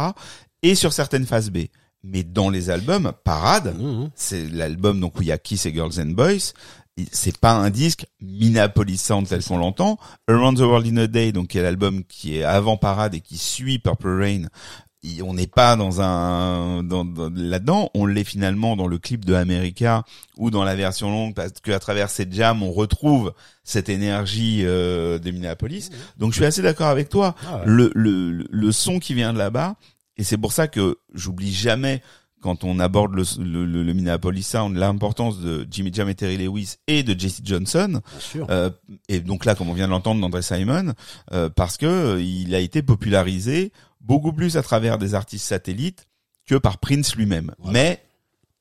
Et 0.63 0.75
sur 0.75 0.93
certaines 0.93 1.27
phases 1.27 1.51
B. 1.51 1.59
Mais 2.05 2.25
dans 2.25 2.51
les 2.51 2.69
albums, 2.69 3.13
Parade, 3.25 3.75
Mhm. 3.79 4.11
c'est 4.15 4.47
l'album 4.51 5.01
donc 5.01 5.19
où 5.19 5.23
il 5.23 5.29
y 5.29 5.33
a 5.33 5.39
Kiss 5.39 5.67
et 5.67 5.73
Girls 5.73 5.93
and 6.01 6.11
Boys. 6.15 6.53
C'est 7.11 7.39
pas 7.39 7.53
un 7.55 7.71
disque 7.71 8.07
Minneapolis 8.21 8.99
Sound 8.99 9.27
tel 9.27 9.43
qu'on 9.43 9.57
l'entend. 9.59 9.99
Around 10.29 10.59
the 10.59 10.61
World 10.61 10.87
in 10.87 10.97
a 10.99 11.07
Day, 11.07 11.33
donc 11.33 11.49
qui 11.49 11.59
est 11.59 11.63
l'album 11.63 12.05
qui 12.05 12.37
est 12.37 12.45
avant 12.45 12.77
Parade 12.77 13.15
et 13.15 13.21
qui 13.21 13.39
suit 13.39 13.79
Purple 13.79 14.21
Rain. 14.21 14.43
On 15.25 15.35
n'est 15.35 15.49
pas 15.49 15.75
dans 15.75 16.01
un 16.01 16.85
dans, 16.85 17.05
dans- 17.05 17.31
là-dedans. 17.35 17.91
On 17.95 18.07
l'est 18.07 18.23
finalement 18.25 18.77
dans 18.77 18.87
le 18.87 18.99
clip 18.99 19.25
de 19.25 19.35
America 19.35 20.05
ou 20.37 20.51
dans 20.51 20.63
la 20.63 20.77
version 20.77 21.11
longue 21.11 21.35
parce 21.35 21.53
qu'à 21.63 21.81
travers 21.81 22.09
cette 22.11 22.33
jam, 22.33 22.63
on 22.63 22.71
retrouve 22.71 23.33
cette 23.65 23.89
énergie 23.89 24.61
euh, 24.63 25.19
de 25.19 25.31
Minneapolis. 25.33 25.91
Donc 26.19 26.33
je 26.33 26.37
suis 26.37 26.45
assez 26.45 26.63
d'accord 26.63 26.87
avec 26.89 27.09
toi 27.09 27.35
Ah 27.49 27.57
ouais. 27.57 27.63
le, 27.67 27.91
le, 27.95 28.47
le 28.49 28.73
son 28.73 29.01
qui 29.01 29.15
vient 29.15 29.33
de 29.33 29.39
là-bas, 29.39 29.75
et 30.19 30.25
c'est 30.25 30.37
pour 30.39 30.53
ça 30.53 30.69
que 30.69 30.99
j'oublie 31.15 31.53
jamais 31.53 32.01
quand 32.43 32.65
on 32.65 32.79
aborde 32.81 33.15
le, 33.15 33.23
le, 33.43 33.65
le- 33.65 33.83
le 33.83 33.93
Minneapolis 33.95 34.43
Sound 34.47 34.77
l'importance 34.77 35.39
de 35.41 35.67
Jimmy 35.71 35.91
Jam 35.95 36.09
et 36.09 36.15
Terry 36.15 36.37
Lewis 36.37 36.75
et 36.87 37.03
de 37.03 37.19
Jesse 37.19 37.41
Johnson, 37.45 38.01
Bien 38.11 38.21
sûr. 38.21 38.47
euh, 38.51 38.69
et 39.09 39.21
donc 39.21 39.45
là 39.45 39.55
comme 39.55 39.71
on 39.71 39.75
vient 39.75 39.87
de 39.87 39.93
l'entendre 39.93 40.21
d'André 40.21 40.43
Simon, 40.43 40.93
euh, 41.33 41.49
parce 41.49 41.77
que 41.77 41.87
euh, 41.87 42.21
il 42.23 42.55
a 42.55 42.59
été 42.59 42.83
popularisé 42.83 43.73
beaucoup 44.01 44.33
plus 44.33 44.57
à 44.57 44.63
travers 44.63 44.99
des 44.99 45.15
artistes 45.15 45.47
satellites 45.47 46.07
que 46.47 46.57
par 46.57 46.79
Prince 46.79 47.15
lui-même. 47.17 47.53
Voilà. 47.59 47.73
Mais 47.73 48.03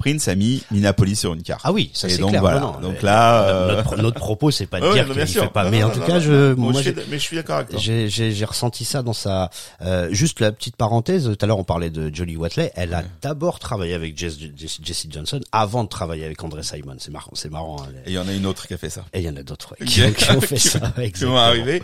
Prince 0.01 0.27
a 0.27 0.35
mis 0.35 0.63
Minneapolis 0.71 1.15
sur 1.19 1.33
une 1.33 1.43
carte. 1.43 1.61
Ah 1.63 1.71
oui, 1.71 1.91
ça 1.93 2.09
c'est 2.09 2.17
donc 2.17 2.29
clair. 2.31 2.41
voilà. 2.41 2.59
Non, 2.59 2.73
non, 2.73 2.79
donc 2.89 3.01
là, 3.03 3.43
euh, 3.43 3.75
notre, 3.77 3.97
notre 3.97 4.19
propos 4.19 4.49
c'est 4.51 4.65
pas 4.65 4.79
de 4.79 4.85
ouais, 4.87 4.93
dire 4.95 5.07
non, 5.07 5.13
qu'il 5.13 5.27
fait 5.27 5.47
pas, 5.47 5.65
Non, 5.65 5.69
mais 5.71 5.83
en 5.83 5.89
tout 5.91 5.99
cas, 6.01 6.19
je, 6.19 6.53
moi, 6.53 6.73
je 6.81 6.89
mais 7.09 7.17
je 7.17 7.23
suis 7.23 7.35
d'accord 7.35 7.57
avec 7.57 7.69
toi. 7.69 7.79
J'ai 7.79 8.09
j'ai- 8.09 8.45
ressenti 8.45 8.83
ça 8.83 9.03
dans 9.03 9.13
sa 9.13 9.49
euh, 9.83 10.09
juste 10.11 10.39
la 10.39 10.51
petite 10.51 10.75
parenthèse. 10.75 11.25
Tout 11.25 11.37
à 11.41 11.45
l'heure 11.47 11.59
on 11.59 11.63
parlait 11.63 11.89
de 11.91 12.13
Jolly 12.13 12.35
Watley. 12.35 12.71
Elle 12.75 12.93
a 12.95 13.03
d'abord 13.21 13.59
travaillé 13.59 13.93
avec 13.93 14.17
Jess, 14.17 14.37
Jess- 14.57 14.79
Jesse 14.83 15.05
Johnson 15.09 15.39
avant 15.51 15.83
de 15.83 15.89
travailler 15.89 16.25
avec 16.25 16.43
André 16.43 16.63
Simon. 16.63 16.95
C'est 16.97 17.11
marrant, 17.11 17.31
c'est 17.33 17.51
marrant. 17.51 17.77
hein, 17.81 17.87
les- 17.93 18.11
Et 18.11 18.13
il 18.13 18.15
y 18.15 18.19
en 18.19 18.27
a 18.27 18.33
une 18.33 18.45
autre 18.47 18.67
qui 18.67 18.73
a 18.73 18.77
fait 18.77 18.89
ça. 18.89 19.05
Et 19.13 19.19
il 19.19 19.25
y 19.25 19.29
en 19.29 19.35
a 19.37 19.43
d'autres 19.43 19.75
ouais, 19.79 19.85
qui, 19.85 20.01
ont- 20.03 20.11
qui 20.11 20.31
ont 20.31 20.41
fait 20.41 20.55
qui 20.55 20.67
ça. 20.67 20.79
qui 20.79 20.85
vont 20.85 21.01
exactement. 21.03 21.37
arriver. 21.37 21.83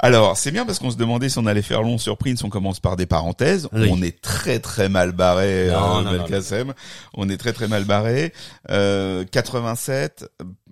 Alors, 0.00 0.36
c'est 0.36 0.50
bien 0.50 0.66
parce 0.66 0.78
qu'on 0.80 0.90
se 0.90 0.96
demandait 0.96 1.28
si 1.28 1.38
on 1.38 1.46
allait 1.46 1.62
faire 1.62 1.82
long 1.82 1.98
sur 1.98 2.16
Prince. 2.16 2.42
On 2.44 2.50
commence 2.50 2.80
par 2.80 2.96
des 2.96 3.06
parenthèses. 3.06 3.68
Oui. 3.72 3.88
On 3.90 4.02
est 4.02 4.20
très 4.20 4.58
très 4.58 4.88
mal 4.88 5.12
barré, 5.12 5.68
euh, 5.70 6.02
Belkacem. 6.10 6.72
On 7.14 7.28
est 7.28 7.36
très 7.36 7.51
très 7.52 7.68
mal 7.68 7.84
barré. 7.84 8.32
Euh, 8.70 9.24
87, 9.30 10.24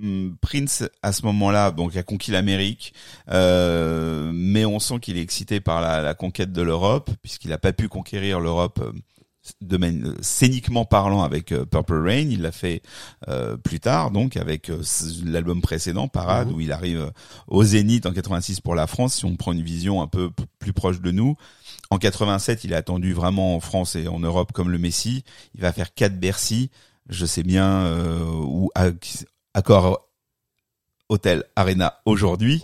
hum, 0.02 0.36
Prince 0.40 0.84
à 1.02 1.12
ce 1.12 1.22
moment-là, 1.26 1.70
donc 1.70 1.96
a 1.96 2.02
conquis 2.02 2.30
l'Amérique, 2.30 2.92
euh, 3.30 4.30
mais 4.34 4.64
on 4.64 4.78
sent 4.78 4.98
qu'il 5.00 5.16
est 5.16 5.22
excité 5.22 5.60
par 5.60 5.80
la, 5.80 6.00
la 6.00 6.14
conquête 6.14 6.52
de 6.52 6.62
l'Europe 6.62 7.10
puisqu'il 7.22 7.50
n'a 7.50 7.58
pas 7.58 7.72
pu 7.72 7.88
conquérir 7.88 8.40
l'Europe. 8.40 8.80
euh, 8.82 8.92
de 9.62 9.78
scéniquement 10.20 10.84
parlant 10.84 11.22
avec 11.22 11.50
euh, 11.50 11.64
Purple 11.64 12.06
Rain, 12.06 12.28
il 12.30 12.42
l'a 12.42 12.52
fait 12.52 12.82
euh, 13.26 13.56
plus 13.56 13.80
tard, 13.80 14.10
donc 14.10 14.36
avec 14.36 14.68
euh, 14.68 14.82
l'album 15.24 15.62
précédent, 15.62 16.08
Parade, 16.08 16.48
Mhm. 16.48 16.54
où 16.54 16.60
il 16.60 16.72
arrive 16.72 17.00
euh, 17.00 17.10
au 17.48 17.64
Zénith 17.64 18.04
en 18.04 18.12
86 18.12 18.60
pour 18.60 18.74
la 18.74 18.86
France, 18.86 19.14
si 19.14 19.24
on 19.24 19.36
prend 19.36 19.52
une 19.52 19.62
vision 19.62 20.02
un 20.02 20.06
peu 20.08 20.30
plus 20.58 20.74
proche 20.74 21.00
de 21.00 21.10
nous. 21.10 21.36
En 21.90 21.98
87, 21.98 22.64
il 22.64 22.72
est 22.72 22.76
attendu 22.76 23.12
vraiment 23.12 23.56
en 23.56 23.60
France 23.60 23.96
et 23.96 24.06
en 24.08 24.20
Europe 24.20 24.52
comme 24.52 24.70
le 24.70 24.78
Messi. 24.78 25.24
Il 25.54 25.60
va 25.60 25.72
faire 25.72 25.92
quatre 25.92 26.18
Bercy, 26.18 26.70
je 27.08 27.26
sais 27.26 27.42
bien, 27.42 27.66
euh, 27.84 28.24
ou 28.24 28.70
Ac- 28.76 29.24
Accor 29.54 30.06
Hôtel 31.08 31.42
Arena 31.56 31.98
aujourd'hui. 32.04 32.62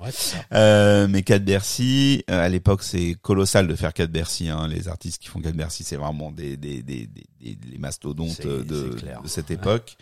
Euh, 0.53 1.09
mais 1.09 1.25
4 1.25 1.45
Bercy, 1.45 2.23
euh, 2.31 2.45
à 2.45 2.49
l'époque, 2.49 2.85
c'est 2.85 3.17
colossal 3.21 3.67
de 3.67 3.75
faire 3.75 3.93
4 3.93 4.09
Bercy. 4.13 4.49
Hein. 4.49 4.69
Les 4.69 4.87
artistes 4.87 5.21
qui 5.21 5.27
font 5.29 5.41
4 5.41 5.57
Bercy, 5.57 5.83
c'est 5.83 5.97
vraiment 5.97 6.31
des, 6.31 6.57
des, 6.57 6.81
des, 6.85 7.09
des, 7.09 7.27
des- 7.41 7.59
les 7.69 7.79
mastodontes 7.79 8.41
de, 8.63 8.91
de 9.25 9.27
cette 9.29 9.51
époque. 9.51 9.97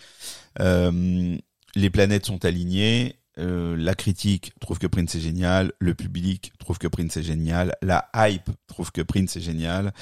Euh, 0.60 1.38
les 1.74 1.88
planètes 1.90 2.26
sont 2.26 2.44
alignées. 2.44 3.16
Euh, 3.38 3.74
la 3.76 3.94
critique 3.94 4.52
trouve 4.60 4.78
que 4.78 4.86
Prince 4.86 5.14
est 5.16 5.20
génial, 5.20 5.72
le 5.80 5.94
public 5.94 6.52
trouve 6.60 6.78
que 6.78 6.86
Prince 6.86 7.16
est 7.16 7.22
génial, 7.24 7.74
la 7.82 8.08
hype 8.14 8.48
trouve 8.68 8.92
que 8.92 9.02
Prince 9.02 9.36
est 9.36 9.40
génial. 9.40 9.92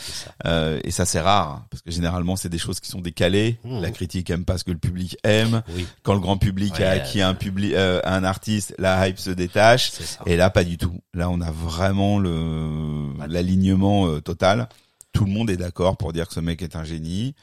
Euh, 0.45 0.81
et 0.85 0.91
ça 0.91 1.07
c'est 1.07 1.21
rare 1.21 1.51
hein, 1.51 1.67
parce 1.71 1.83
que 1.83 1.91
généralement 1.91 2.37
c'est 2.37 2.51
des 2.51 2.59
choses 2.59 2.79
qui 2.81 2.91
sont 2.91 3.01
décalées. 3.01 3.59
Mhm. 3.65 3.81
La 3.81 3.91
critique 3.91 4.29
aime 4.31 4.45
pas 4.45 4.59
ce 4.59 4.65
que 4.65 4.71
le 4.71 4.79
public 4.79 5.17
aime. 5.25 5.63
Oui, 5.75 5.87
Quand 6.03 6.13
le 6.15 6.21
grand 6.21 6.37
public 6.37 6.75
Ouais, 6.75 6.85
a 6.85 6.91
acquis 6.91 7.23
un 7.23 7.35
public, 7.35 7.73
euh, 7.73 8.01
un 8.05 8.23
artiste, 8.25 8.75
la 8.79 9.09
hype 9.09 9.19
se 9.19 9.31
détache. 9.31 9.93
Et 10.27 10.37
là, 10.37 10.51
pas 10.51 10.65
du 10.65 10.77
tout. 10.77 11.01
Là, 11.15 11.31
on 11.31 11.41
a 11.41 11.51
vraiment 11.51 12.19
le 12.19 13.13
l'alignement 13.29 14.09
euh, 14.09 14.21
total. 14.21 14.69
Tout 15.13 15.25
le 15.25 15.31
monde 15.31 15.51
est 15.51 15.57
d'accord 15.57 15.97
pour 15.97 16.13
dire 16.13 16.29
que 16.29 16.35
ce 16.35 16.41
mec 16.41 16.63
est 16.63 16.77
un 16.77 16.85
génie. 16.85 17.35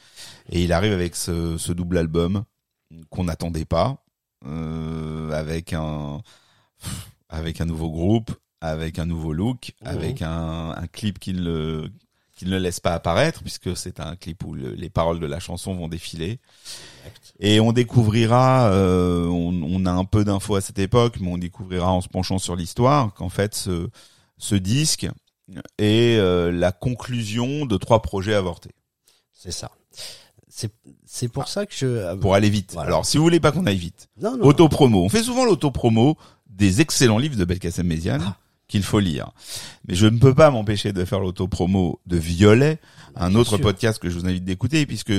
Et 0.50 0.62
il 0.64 0.72
arrive 0.72 0.92
avec 0.92 1.14
ce, 1.16 1.56
ce 1.58 1.72
double 1.72 1.98
album 1.98 2.44
qu'on 3.10 3.24
n'attendait 3.24 3.64
pas, 3.64 4.02
euh, 4.46 5.30
avec 5.32 5.72
un 5.72 6.22
avec 7.28 7.60
un 7.60 7.64
nouveau 7.66 7.90
groupe, 7.90 8.32
avec 8.60 8.98
un 8.98 9.06
nouveau 9.06 9.32
look, 9.32 9.72
Mhm. 9.82 9.88
avec 9.88 10.22
un, 10.22 10.70
un 10.76 10.86
clip 10.86 11.18
qui 11.18 11.32
ne 11.32 11.88
qui 12.36 12.46
ne 12.46 12.52
le 12.52 12.58
laisse 12.58 12.80
pas 12.80 12.94
apparaître 12.94 13.42
puisque 13.42 13.76
c'est 13.76 14.00
un 14.00 14.16
clip 14.16 14.42
où 14.46 14.54
le- 14.54 14.72
les 14.72 14.88
paroles 14.88 15.20
de 15.20 15.26
la 15.26 15.40
chanson 15.40 15.74
vont 15.74 15.88
défiler. 15.88 16.38
Et 17.38 17.60
on 17.60 17.72
découvrira, 17.72 18.70
euh, 18.70 19.26
on, 19.26 19.62
on 19.62 19.84
a 19.84 19.90
un 19.92 20.04
peu 20.06 20.24
d'infos 20.24 20.54
à 20.56 20.62
cette 20.62 20.78
époque, 20.78 21.18
mais 21.20 21.30
on 21.30 21.36
découvrira 21.36 21.92
en 21.92 22.00
se 22.00 22.08
penchant 22.08 22.38
sur 22.38 22.56
l'histoire 22.56 23.12
qu'en 23.12 23.28
fait 23.28 23.54
ce, 23.54 23.88
ce 24.38 24.54
disque 24.54 25.06
est 25.78 26.16
euh, 26.18 26.50
la 26.50 26.72
conclusion 26.72 27.66
de 27.66 27.76
trois 27.76 28.00
projets 28.00 28.34
avortés. 28.34 28.70
C'est 29.34 29.52
ça. 29.52 29.70
C'est 30.60 30.70
c'est 31.06 31.28
pour 31.28 31.48
ça 31.48 31.66
que 31.66 31.72
je 31.76 32.14
Pour 32.16 32.34
aller 32.34 32.50
vite. 32.50 32.70
Voilà. 32.74 32.88
Alors, 32.88 33.06
si 33.06 33.16
vous 33.16 33.22
voulez 33.24 33.40
pas 33.40 33.50
qu'on 33.52 33.66
aille 33.66 33.78
vite, 33.78 34.08
non 34.20 34.36
non 34.36 34.44
auto-promo. 34.44 35.04
On 35.04 35.08
fait 35.08 35.22
souvent 35.22 35.44
l'auto-promo 35.44 36.16
des 36.48 36.80
excellents 36.80 37.18
livres 37.18 37.36
de 37.36 37.44
Belkacem 37.44 37.86
Méziane 37.86 38.22
Ah. 38.26 38.36
qu'il 38.68 38.82
faut 38.82 39.00
lire. 39.00 39.30
Mais 39.88 39.94
je 39.94 40.06
ne 40.06 40.18
peux 40.18 40.34
pas 40.34 40.50
m'empêcher 40.50 40.92
de 40.92 41.04
faire 41.04 41.20
l'auto-promo 41.20 42.00
de 42.06 42.16
Violet, 42.18 42.78
un 43.16 43.30
bien 43.30 43.38
autre 43.40 43.56
sûr. 43.56 43.60
podcast 43.60 43.98
que 44.00 44.10
je 44.10 44.18
vous 44.18 44.26
invite 44.26 44.44
d'écouter, 44.44 44.84
puisque 44.86 45.12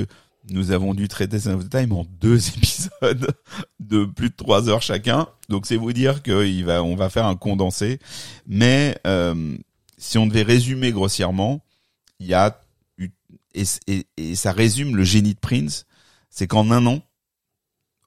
nous 0.50 0.70
avons 0.70 0.94
dû 0.94 1.08
traiter 1.08 1.38
Sign 1.38 1.52
of 1.54 1.64
the 1.64 1.70
Time 1.70 1.92
en 1.92 2.04
deux 2.20 2.48
épisodes 2.56 3.34
de 3.80 4.04
plus 4.04 4.30
de 4.30 4.34
trois 4.36 4.68
heures 4.68 4.82
chacun. 4.82 5.26
Donc 5.48 5.66
c'est 5.66 5.76
vous 5.76 5.92
dire 5.92 6.22
qu'il 6.22 6.64
va, 6.64 6.82
on 6.82 6.94
va 6.96 7.10
faire 7.10 7.26
un 7.26 7.36
condensé. 7.36 7.98
Mais 8.46 8.96
euh, 9.06 9.56
si 9.98 10.18
on 10.18 10.26
devait 10.26 10.42
résumer 10.42 10.92
grossièrement, 10.92 11.60
il 12.20 12.26
y 12.28 12.34
a 12.34 12.58
et, 13.54 13.64
et, 13.86 14.06
et 14.16 14.34
ça 14.36 14.52
résume 14.52 14.96
le 14.96 15.04
génie 15.04 15.34
de 15.34 15.38
Prince, 15.40 15.86
c'est 16.30 16.46
qu'en 16.46 16.70
un 16.70 16.86
an, 16.86 17.02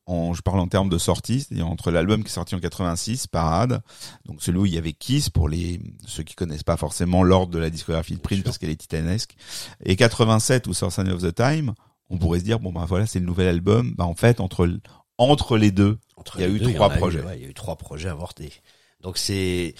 en, 0.07 0.33
je 0.35 0.41
parle 0.41 0.59
en 0.59 0.67
termes 0.67 0.89
de 0.89 0.97
sortie, 0.99 1.41
c'est-à-dire 1.41 1.67
entre 1.67 1.89
l'album 1.89 2.23
qui 2.23 2.29
est 2.29 2.33
sorti 2.33 2.53
en 2.53 2.59
86, 2.59 3.25
Parade, 3.27 3.81
donc 4.25 4.41
celui 4.43 4.59
où 4.59 4.65
il 4.67 4.73
y 4.73 4.77
avait 4.77 4.93
Kiss 4.93 5.29
pour 5.31 5.49
les 5.49 5.79
ceux 6.05 6.21
qui 6.23 6.35
connaissent 6.35 6.63
pas 6.63 6.77
forcément 6.77 7.23
l'ordre 7.23 7.51
de 7.51 7.57
la 7.59 7.71
discographie 7.71 8.13
de 8.15 8.19
Prince 8.19 8.41
parce 8.43 8.57
qu'elle 8.59 8.69
est 8.69 8.75
titanesque, 8.75 9.35
et 9.83 9.95
87 9.95 10.67
où 10.67 10.73
sort 10.73 10.91
Sign 10.91 11.09
of 11.09 11.21
the 11.23 11.33
Time, 11.33 11.73
on 12.09 12.19
pourrait 12.19 12.39
se 12.39 12.43
dire 12.43 12.59
bon 12.59 12.71
bah 12.71 12.85
voilà 12.87 13.07
c'est 13.07 13.19
le 13.19 13.25
nouvel 13.25 13.47
album, 13.47 13.93
bah 13.97 14.05
en 14.05 14.13
fait 14.13 14.39
entre 14.39 14.69
entre 15.17 15.57
les 15.57 15.71
deux, 15.71 15.97
Entre 16.17 16.37
il 16.37 16.41
y 16.41 16.45
a 16.45 16.49
eu 16.49 16.59
deux, 16.59 16.73
trois 16.73 16.91
a 16.91 16.97
projets. 16.97 17.21
ouais, 17.23 17.37
il 17.39 17.43
y 17.43 17.45
a 17.47 17.49
eu 17.49 17.53
trois 17.55 17.75
projets 17.77 18.09
avortés. 18.09 18.53
Donc 19.01 19.17
c'est 19.17 19.73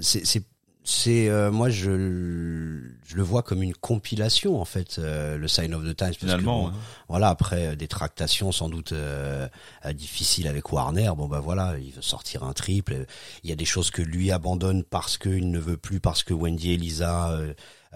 c'est 0.00 0.44
c'est 0.88 1.28
euh, 1.28 1.50
moi 1.50 1.68
je 1.68 2.80
je 3.04 3.14
le 3.14 3.22
vois 3.22 3.42
comme 3.42 3.62
une 3.62 3.74
compilation 3.74 4.58
en 4.58 4.64
fait 4.64 4.98
euh, 4.98 5.36
le 5.36 5.46
Sign 5.46 5.74
of 5.74 5.82
the 5.82 5.94
Times 5.94 5.96
parce 5.96 6.16
que, 6.16 6.20
finalement. 6.20 6.62
bon, 6.62 6.68
hein. 6.68 6.74
voilà 7.08 7.28
après 7.28 7.66
euh, 7.66 7.76
des 7.76 7.88
tractations 7.88 8.52
sans 8.52 8.70
doute 8.70 8.92
euh, 8.92 9.46
euh, 9.84 9.92
difficiles 9.92 10.48
avec 10.48 10.72
Warner 10.72 11.10
bon 11.14 11.26
bah 11.28 11.40
voilà 11.40 11.76
il 11.78 11.92
veut 11.92 12.00
sortir 12.00 12.42
un 12.42 12.54
triple 12.54 13.04
il 13.44 13.50
y 13.50 13.52
a 13.52 13.56
des 13.56 13.66
choses 13.66 13.90
que 13.90 14.00
lui 14.00 14.32
abandonne 14.32 14.82
parce 14.82 15.18
qu'il 15.18 15.50
ne 15.50 15.58
veut 15.58 15.76
plus 15.76 16.00
parce 16.00 16.22
que 16.22 16.32
Wendy 16.32 16.72
et 16.72 16.76
Lisa 16.78 17.38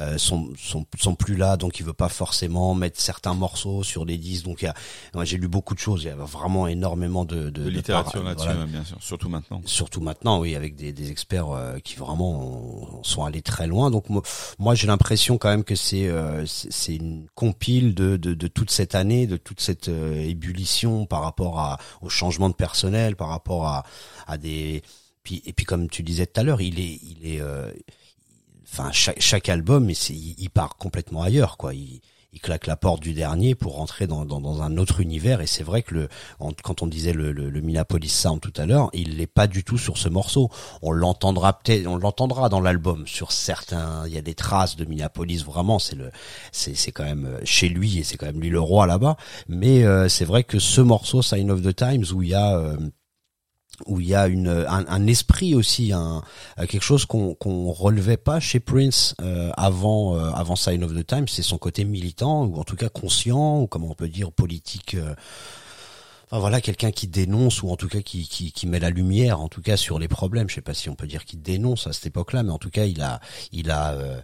euh, 0.00 0.18
sont, 0.18 0.50
sont 0.58 0.86
sont 0.98 1.14
plus 1.14 1.36
là, 1.36 1.56
donc 1.56 1.78
il 1.80 1.84
veut 1.84 1.92
pas 1.92 2.08
forcément 2.08 2.74
mettre 2.74 3.00
certains 3.00 3.34
morceaux 3.34 3.82
sur 3.82 4.06
des 4.06 4.16
disques. 4.16 4.44
Donc 4.44 4.64
j'ai 5.24 5.36
lu 5.38 5.48
beaucoup 5.48 5.74
de 5.74 5.78
choses. 5.78 6.04
Il 6.04 6.06
y 6.06 6.10
a 6.10 6.14
vraiment 6.16 6.66
énormément 6.66 7.24
de, 7.24 7.50
de, 7.50 7.50
de 7.50 7.68
littérature 7.68 8.22
là-dessus, 8.22 8.46
voilà. 8.46 8.66
bien 8.66 8.84
sûr, 8.84 8.96
surtout 9.00 9.28
maintenant. 9.28 9.60
Surtout 9.66 10.00
maintenant, 10.00 10.40
oui, 10.40 10.56
avec 10.56 10.74
des, 10.76 10.92
des 10.92 11.10
experts 11.10 11.50
euh, 11.50 11.78
qui 11.78 11.96
vraiment 11.96 12.98
ont- 12.98 13.02
sont 13.04 13.24
allés 13.24 13.42
très 13.42 13.66
loin. 13.66 13.90
Donc 13.90 14.08
moi, 14.08 14.22
moi, 14.58 14.74
j'ai 14.74 14.86
l'impression 14.86 15.38
quand 15.38 15.50
même 15.50 15.64
que 15.64 15.74
c'est 15.74 16.08
euh, 16.08 16.46
c'est 16.46 16.72
c'est 16.72 16.96
une 16.96 17.26
compile 17.34 17.94
de, 17.94 18.16
de, 18.16 18.34
de 18.34 18.48
toute 18.48 18.70
cette 18.70 18.94
année, 18.94 19.26
de 19.26 19.36
toute 19.36 19.60
cette 19.60 19.88
euh, 19.88 20.14
ébullition 20.22 21.06
par 21.06 21.22
rapport 21.22 21.58
à 21.60 21.78
au 22.00 22.08
changement 22.08 22.48
de 22.48 22.54
personnel, 22.54 23.14
par 23.16 23.28
rapport 23.28 23.66
à 23.66 23.84
à 24.26 24.38
des 24.38 24.82
puis 25.22 25.42
et 25.46 25.52
puis 25.52 25.64
comme 25.64 25.88
tu 25.88 26.02
disais 26.02 26.26
tout 26.26 26.40
à 26.40 26.42
l'heure, 26.44 26.60
il 26.60 26.80
est 26.80 26.98
il 27.02 27.18
est 27.34 27.40
euh, 27.40 27.70
enfin 28.72 28.90
chaque, 28.92 29.20
chaque 29.20 29.48
album, 29.48 29.90
il, 29.90 30.34
il 30.38 30.50
part 30.50 30.76
complètement 30.76 31.22
ailleurs, 31.22 31.56
quoi. 31.56 31.74
Il, 31.74 32.00
il 32.34 32.40
claque 32.40 32.66
la 32.66 32.76
porte 32.76 33.02
du 33.02 33.12
dernier 33.12 33.54
pour 33.54 33.76
rentrer 33.76 34.06
dans, 34.06 34.24
dans, 34.24 34.40
dans 34.40 34.62
un 34.62 34.78
autre 34.78 35.00
univers. 35.00 35.42
Et 35.42 35.46
c'est 35.46 35.62
vrai 35.62 35.82
que 35.82 35.94
le, 35.94 36.08
quand 36.62 36.82
on 36.82 36.86
disait 36.86 37.12
le, 37.12 37.30
le, 37.30 37.50
le 37.50 37.60
Minneapolis 37.60 38.08
Sound 38.08 38.40
tout 38.40 38.52
à 38.56 38.64
l'heure, 38.64 38.88
il 38.94 39.18
n'est 39.18 39.26
pas 39.26 39.46
du 39.46 39.64
tout 39.64 39.76
sur 39.76 39.98
ce 39.98 40.08
morceau. 40.08 40.48
On 40.80 40.92
l'entendra 40.92 41.52
peut-être, 41.58 41.86
on 41.86 41.96
l'entendra 41.96 42.48
dans 42.48 42.60
l'album 42.60 43.06
sur 43.06 43.32
certains. 43.32 44.06
Il 44.06 44.14
y 44.14 44.18
a 44.18 44.22
des 44.22 44.34
traces 44.34 44.76
de 44.76 44.86
Minneapolis. 44.86 45.44
Vraiment, 45.44 45.78
c'est 45.78 45.96
le, 45.96 46.10
c'est 46.52 46.74
c'est 46.74 46.90
quand 46.90 47.04
même 47.04 47.26
euh, 47.26 47.40
chez 47.44 47.68
lui 47.68 47.98
et 47.98 48.02
c'est 48.02 48.16
quand 48.16 48.26
même 48.26 48.40
lui 48.40 48.48
le 48.48 48.60
roi 48.60 48.86
là-bas. 48.86 49.18
Mais 49.48 49.84
euh, 49.84 50.08
c'est 50.08 50.24
vrai 50.24 50.42
que 50.42 50.58
ce 50.58 50.80
morceau 50.80 51.20
Sign 51.20 51.50
of 51.50 51.60
the 51.60 51.76
Times 51.76 52.06
où 52.14 52.22
il 52.22 52.30
y 52.30 52.34
a 52.34 52.56
euh, 52.56 52.78
où 53.86 54.00
il 54.00 54.08
y 54.08 54.14
a 54.14 54.26
une, 54.26 54.48
un, 54.48 54.84
un 54.86 55.06
esprit 55.06 55.54
aussi, 55.54 55.92
un, 55.92 56.22
euh, 56.58 56.66
quelque 56.66 56.82
chose 56.82 57.04
qu'on 57.06 57.34
qu'on 57.34 57.70
relevait 57.72 58.16
pas 58.16 58.40
chez 58.40 58.60
Prince 58.60 59.14
euh, 59.20 59.50
avant 59.56 60.16
euh, 60.16 60.30
avant 60.32 60.56
Sign 60.56 60.82
of 60.84 60.94
the 60.94 61.06
Times, 61.06 61.28
c'est 61.28 61.42
son 61.42 61.58
côté 61.58 61.84
militant 61.84 62.44
ou 62.44 62.56
en 62.58 62.64
tout 62.64 62.76
cas 62.76 62.88
conscient 62.88 63.60
ou 63.60 63.66
comment 63.66 63.88
on 63.90 63.94
peut 63.94 64.08
dire 64.08 64.32
politique. 64.32 64.94
euh, 64.94 65.14
Enfin 66.30 66.40
voilà, 66.40 66.62
quelqu'un 66.62 66.92
qui 66.92 67.08
dénonce 67.08 67.62
ou 67.62 67.68
en 67.68 67.76
tout 67.76 67.88
cas 67.88 68.00
qui, 68.00 68.26
qui, 68.26 68.52
qui 68.52 68.66
met 68.66 68.80
la 68.80 68.88
lumière, 68.88 69.38
en 69.42 69.48
tout 69.48 69.60
cas 69.60 69.76
sur 69.76 69.98
les 69.98 70.08
problèmes. 70.08 70.48
Je 70.48 70.54
sais 70.54 70.62
pas 70.62 70.72
si 70.72 70.88
on 70.88 70.94
peut 70.94 71.06
dire 71.06 71.26
qu'il 71.26 71.42
dénonce 71.42 71.86
à 71.86 71.92
cette 71.92 72.06
époque-là, 72.06 72.42
mais 72.42 72.52
en 72.52 72.56
tout 72.56 72.70
cas 72.70 72.86
il 72.86 73.02
a 73.02 73.20
il 73.52 73.70
a 73.70 73.92
euh, 73.92 74.18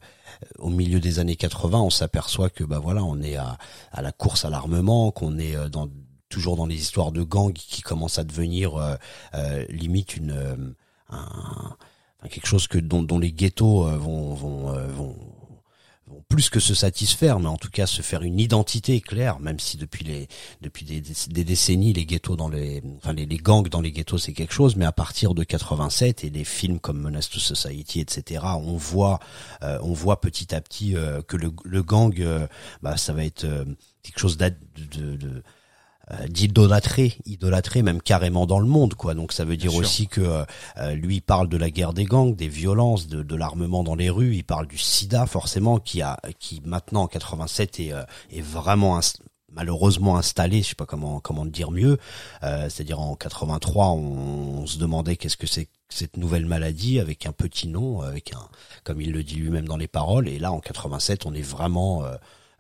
au 0.59 0.71
milieu 0.71 1.01
des 1.01 1.19
années 1.19 1.37
80, 1.37 1.79
on 1.83 1.91
s'aperçoit 1.91 2.49
que 2.49 2.65
bah 2.65 2.79
voilà, 2.79 3.05
on 3.05 3.21
est 3.21 3.37
à, 3.37 3.59
à 3.93 4.01
la 4.01 4.11
course 4.11 4.47
à 4.47 4.49
l'armement, 4.51 5.11
qu'on 5.11 5.39
est 5.39 5.55
euh, 5.55 5.69
dans 5.69 5.87
toujours 6.29 6.57
dans 6.57 6.67
les 6.67 6.77
histoires 6.77 7.13
de 7.13 7.23
gangs 7.23 7.53
qui 7.53 7.83
commencent 7.83 8.19
à 8.19 8.25
devenir 8.25 8.77
euh, 8.77 8.95
euh, 9.35 9.65
limite 9.69 10.17
une 10.17 10.33
euh, 10.33 10.57
un- 11.11 11.77
quelque 12.31 12.47
chose 12.47 12.67
que 12.67 12.79
dont, 12.79 13.03
dont 13.03 13.19
les 13.19 13.33
ghettos 13.33 13.87
euh, 13.87 13.97
vont 13.97 14.35
vont, 14.35 14.73
vont 14.89 15.17
vont 16.07 16.23
plus 16.29 16.49
que 16.49 16.59
se 16.59 16.75
satisfaire, 16.75 17.39
mais 17.39 17.49
en 17.49 17.59
tout 17.59 17.69
cas 17.71 17.87
se 17.87 18.01
faire 18.01 18.23
une 18.23 18.41
identité 18.41 19.01
claire, 19.03 19.41
même 19.41 19.59
si 19.61 19.77
depuis 19.77 20.05
les 20.05 20.27
depuis 20.63 20.85
des, 20.87 21.01
des- 21.03 21.13
des 21.29 21.45
décennies 21.45 21.93
les 21.93 22.07
ghettos 22.07 22.35
dans 22.37 22.49
les 22.49 22.83
enfin 22.97 23.13
les, 23.13 23.27
gangs 23.27 23.69
dans 23.69 23.81
les 23.83 23.93
ghettos 23.93 24.17
c'est 24.19 24.33
quelque 24.33 24.55
chose, 24.55 24.75
mais 24.77 24.87
à 24.87 24.93
partir 24.93 25.35
de 25.35 25.45
87 25.45 26.25
et 26.25 26.31
les 26.31 26.45
films 26.45 26.81
comme 26.81 27.01
Menace 27.01 27.29
to 27.29 27.39
Society 27.41 28.01
etc, 28.01 28.43
on 28.57 28.77
voit 28.77 29.21
euh, 29.63 29.79
on 29.83 29.93
voit 29.93 30.21
petit 30.21 30.55
à 30.55 30.61
petit 30.63 30.97
euh, 30.97 31.21
que 31.23 31.37
le, 31.37 31.53
le 31.65 31.83
gang 31.83 32.15
bah 32.83 32.97
ça 32.97 33.13
va 33.13 33.25
être 33.25 33.47
quelque 34.03 34.19
chose 34.19 34.39
de, 34.39 34.51
de, 34.93 35.43
euh, 36.11 36.27
d'idolâtré, 36.29 37.17
idolâtré 37.27 37.83
même 37.83 38.01
carrément 38.01 38.47
dans 38.47 38.61
le 38.61 38.67
monde, 38.67 38.95
quoi. 38.95 39.15
Donc 39.15 39.33
ça 39.33 39.45
veut 39.45 39.57
dire 39.57 39.75
aussi 39.75 40.07
que 40.07 40.21
euh, 40.21 40.45
euh, 40.79 40.95
lui 40.95 41.17
il 41.17 41.21
parle 41.21 41.49
de 41.49 41.57
la 41.57 41.71
guerre 41.71 41.93
des 41.93 42.05
gangs, 42.05 42.35
des 42.35 42.49
violences, 42.49 43.09
de, 43.09 43.23
de 43.23 43.37
l'armement 43.37 43.85
dans 43.85 43.95
les 43.95 44.11
rues. 44.11 44.35
Il 44.35 44.45
parle 44.45 44.67
du 44.67 44.79
SIDA 44.79 45.27
forcément, 45.27 45.79
qui 45.79 46.03
a, 46.03 46.19
qui 46.39 46.63
maintenant 46.65 47.03
en 47.03 47.07
87 47.09 47.81
est, 47.81 47.93
euh, 47.93 48.03
est 48.33 48.41
vraiment 48.41 49.01
malheureusement 49.53 50.17
installé. 50.17 50.63
Je 50.63 50.69
sais 50.71 50.75
pas 50.75 50.87
comment 50.87 51.21
comment 51.21 51.45
le 51.45 51.51
dire 51.51 51.71
mieux. 51.71 51.99
Euh, 52.43 52.69
C'est-à-dire 52.69 53.01
en 53.01 53.15
83, 53.15 53.89
on, 53.89 54.63
on 54.63 54.67
se 54.67 54.79
demandait 54.79 55.17
qu'est-ce 55.17 55.37
que 55.37 55.47
c'est 55.47 55.69
cette 55.89 56.17
nouvelle 56.19 56.47
maladie 56.47 57.01
avec 57.01 57.27
un 57.27 57.33
petit 57.33 57.67
nom, 57.67 58.03
avec 58.03 58.35
un, 58.35 58.49
comme 58.85 59.01
il 59.01 59.13
le 59.13 59.23
dit 59.23 59.37
lui-même 59.37 59.67
dans 59.67 59.79
les 59.79 59.89
paroles. 59.89 60.29
Et 60.29 60.39
là 60.39 60.53
en 60.53 60.61
87, 60.61 61.27
on 61.27 61.33
est 61.35 61.43
vraiment 61.43 62.05
euh, 62.05 62.15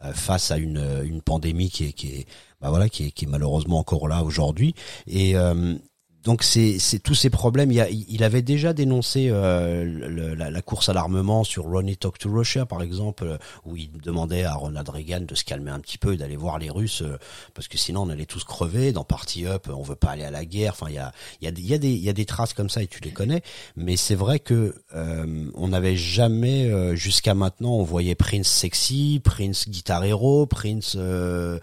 euh, 0.04 0.12
face 0.12 0.50
à 0.50 0.58
une, 0.58 1.02
une 1.04 1.22
pandémie 1.22 1.70
qui 1.70 1.86
est, 1.86 1.92
qui 1.92 2.08
est 2.08 2.26
bah 2.60 2.70
voilà 2.70 2.88
qui 2.88 3.06
est, 3.06 3.10
qui 3.10 3.24
est 3.24 3.28
malheureusement 3.28 3.78
encore 3.78 4.08
là 4.08 4.22
aujourd'hui 4.22 4.74
et 5.06 5.36
euh, 5.36 5.76
donc 6.24 6.42
c'est 6.42 6.78
tous 7.02 7.14
ces 7.14 7.30
problèmes. 7.30 7.70
Il, 7.70 7.80
a, 7.80 7.88
il 7.88 8.22
avait 8.24 8.42
déjà 8.42 8.72
dénoncé 8.72 9.28
euh, 9.30 10.34
la, 10.36 10.50
la 10.50 10.62
course 10.62 10.88
à 10.88 10.92
l'armement 10.92 11.44
sur 11.44 11.64
Ronnie 11.64 11.96
Talk 11.96 12.18
to 12.18 12.30
Russia, 12.30 12.66
par 12.66 12.82
exemple, 12.82 13.38
où 13.64 13.76
il 13.76 13.92
demandait 13.92 14.44
à 14.44 14.54
Ronald 14.54 14.88
Reagan 14.88 15.20
de 15.20 15.34
se 15.34 15.44
calmer 15.44 15.70
un 15.70 15.78
petit 15.78 15.96
peu 15.96 16.14
et 16.14 16.16
d'aller 16.16 16.36
voir 16.36 16.58
les 16.58 16.70
Russes, 16.70 17.02
euh, 17.02 17.16
parce 17.54 17.68
que 17.68 17.78
sinon 17.78 18.02
on 18.02 18.10
allait 18.10 18.26
tous 18.26 18.44
crever. 18.44 18.92
Dans 18.92 19.04
Party 19.04 19.46
Up, 19.46 19.68
on 19.72 19.82
veut 19.82 19.96
pas 19.96 20.10
aller 20.10 20.24
à 20.24 20.30
la 20.30 20.44
guerre. 20.44 20.72
Enfin, 20.72 20.88
il 20.90 20.96
y 20.96 20.98
a, 20.98 21.12
il 21.40 21.66
y 21.66 21.72
a 21.72 21.78
des, 21.78 21.92
il 21.92 22.02
y 22.02 22.10
a 22.10 22.12
des 22.12 22.26
traces 22.26 22.52
comme 22.52 22.68
ça 22.68 22.82
et 22.82 22.88
tu 22.88 23.00
les 23.00 23.12
connais. 23.12 23.42
Mais 23.76 23.96
c'est 23.96 24.16
vrai 24.16 24.40
que 24.40 24.74
euh, 24.94 25.50
on 25.54 25.68
n'avait 25.68 25.96
jamais, 25.96 26.66
euh, 26.66 26.96
jusqu'à 26.96 27.34
maintenant, 27.34 27.74
on 27.74 27.84
voyait 27.84 28.16
Prince 28.16 28.48
sexy, 28.48 29.20
Prince 29.22 29.68
guitar 29.68 30.04
hero, 30.04 30.46
Prince 30.46 30.96
euh, 30.98 31.58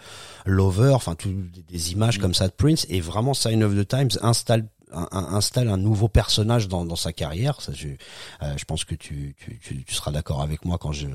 lover, 0.46 0.94
enfin 0.94 1.16
tout 1.16 1.34
des, 1.68 1.92
images 1.92 2.20
comme 2.20 2.34
ça 2.34 2.48
de 2.48 2.54
Prince. 2.54 2.86
Et 2.90 3.02
vraiment, 3.02 3.34
Sign 3.34 3.64
of 3.64 3.76
the 3.76 3.88
Times 3.88 4.12
installe 4.22 4.68
un- 4.92 5.08
installe 5.12 5.68
un 5.68 5.78
nouveau 5.78 6.08
personnage 6.08 6.68
dans, 6.68 6.86
dans 6.86 6.96
sa 6.96 7.12
carrière. 7.12 7.62
Ça, 7.62 7.74
je, 7.74 7.90
euh, 7.90 8.54
je 8.56 8.66
pense 8.66 8.86
que 8.86 8.96
tu, 8.96 9.36
tu, 9.38 9.60
tu, 9.60 9.84
tu 9.84 9.94
seras 9.94 10.12
d'accord 10.12 10.42
avec 10.42 10.64
moi 10.64 10.78
quand 10.78 10.92
je, 10.92 11.08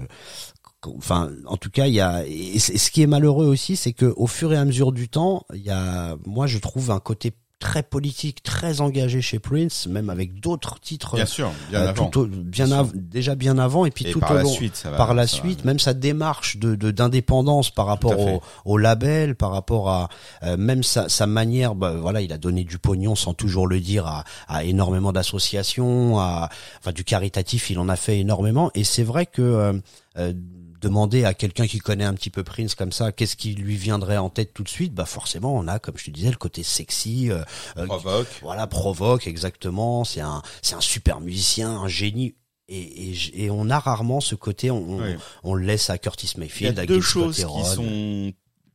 enfin, 0.86 1.30
en 1.46 1.56
tout 1.56 1.70
cas, 1.70 1.86
il 1.86 1.94
y 1.94 2.00
a. 2.00 2.24
Et 2.26 2.58
ce 2.58 2.90
qui 2.90 3.02
est 3.02 3.06
malheureux 3.06 3.46
aussi, 3.46 3.76
c'est 3.76 3.92
que 3.92 4.12
au 4.16 4.26
fur 4.26 4.52
et 4.52 4.56
à 4.56 4.64
mesure 4.64 4.92
du 4.92 5.08
temps, 5.08 5.44
il 5.54 5.62
y 5.62 5.70
a, 5.70 6.16
moi, 6.26 6.46
je 6.46 6.58
trouve 6.58 6.90
un 6.90 7.00
côté 7.00 7.32
très 7.60 7.84
politique, 7.84 8.42
très 8.42 8.80
engagé 8.80 9.20
chez 9.20 9.38
Prince, 9.38 9.86
même 9.86 10.10
avec 10.10 10.40
d'autres 10.40 10.80
titres. 10.80 11.14
Bien 11.14 11.26
sûr, 11.26 11.52
bien 11.70 11.82
euh, 11.82 11.88
avant. 11.90 12.10
au- 12.16 12.26
bien 12.26 12.64
Bien 12.66 12.78
av- 12.78 12.90
déjà 12.96 13.34
bien 13.36 13.58
avant 13.58 13.84
et 13.86 13.90
puis 13.92 14.06
Et 14.08 14.10
tout 14.10 14.18
par 14.18 14.32
au 14.32 14.34
la 14.34 14.42
long 14.42 14.50
suite, 14.50 14.74
ça 14.74 14.90
va. 14.90 14.96
par 14.96 15.14
la 15.14 15.22
va. 15.22 15.26
suite, 15.28 15.64
même 15.64 15.78
sa 15.78 15.94
démarche 15.94 16.56
de 16.56 16.74
de- 16.74 16.90
d'indépendance 16.90 17.70
par 17.70 17.86
rapport 17.86 18.18
au, 18.18 18.40
au 18.64 18.76
label, 18.78 19.36
par 19.36 19.52
rapport 19.52 19.88
à 19.90 20.08
euh, 20.42 20.56
même 20.56 20.82
sa, 20.82 21.08
sa 21.08 21.26
manière, 21.26 21.74
bah, 21.76 21.92
voilà, 21.92 22.20
il 22.22 22.32
a 22.32 22.38
donné 22.38 22.64
du 22.64 22.78
pognon 22.78 23.14
sans 23.14 23.34
toujours 23.34 23.66
le 23.68 23.78
dire 23.78 24.06
à, 24.06 24.24
à 24.48 24.64
énormément 24.64 25.12
d'associations, 25.12 26.18
à 26.18 26.48
enfin 26.78 26.92
du 26.92 27.04
caritatif, 27.04 27.70
il 27.70 27.78
en 27.78 27.88
a 27.88 27.96
fait 27.96 28.18
énormément. 28.18 28.70
Et 28.74 28.84
c'est 28.84 29.02
vrai 29.04 29.26
que 29.26 29.42
euh, 29.42 29.72
euh, 30.18 30.32
demander 30.80 31.24
à 31.24 31.34
quelqu'un 31.34 31.66
qui 31.66 31.78
connaît 31.78 32.04
un 32.04 32.14
petit 32.14 32.30
peu 32.30 32.42
Prince 32.42 32.74
comme 32.74 32.92
ça, 32.92 33.12
qu'est-ce 33.12 33.36
qui 33.36 33.54
lui 33.54 33.76
viendrait 33.76 34.16
en 34.16 34.30
tête 34.30 34.52
tout 34.54 34.62
de 34.62 34.68
suite? 34.68 34.94
Bah 34.94 35.04
forcément, 35.06 35.54
on 35.56 35.68
a, 35.68 35.78
comme 35.78 35.96
je 35.98 36.04
te 36.06 36.10
disais, 36.10 36.30
le 36.30 36.36
côté 36.36 36.62
sexy, 36.62 37.30
euh, 37.30 37.42
euh, 37.76 37.86
Provoque. 37.86 38.28
voilà, 38.42 38.66
provoque 38.66 39.26
exactement. 39.26 40.04
C'est 40.04 40.20
un, 40.20 40.42
c'est 40.62 40.74
un 40.74 40.80
super 40.80 41.20
musicien, 41.20 41.70
un 41.70 41.88
génie. 41.88 42.34
Et, 42.68 43.10
et, 43.10 43.44
et 43.44 43.50
on 43.50 43.68
a 43.68 43.78
rarement 43.80 44.20
ce 44.20 44.36
côté, 44.36 44.70
on, 44.70 44.78
on, 44.90 45.02
Oui. 45.02 45.14
on 45.42 45.54
le 45.54 45.64
laisse 45.66 45.90
à 45.90 45.98
Curtis 45.98 46.28
Il 46.28 46.32
y 46.32 46.36
a 46.36 46.40
Mayfield, 46.40 46.80
deux 46.86 47.00
choses 47.00 47.36
qui 47.36 47.64
sont 47.74 48.32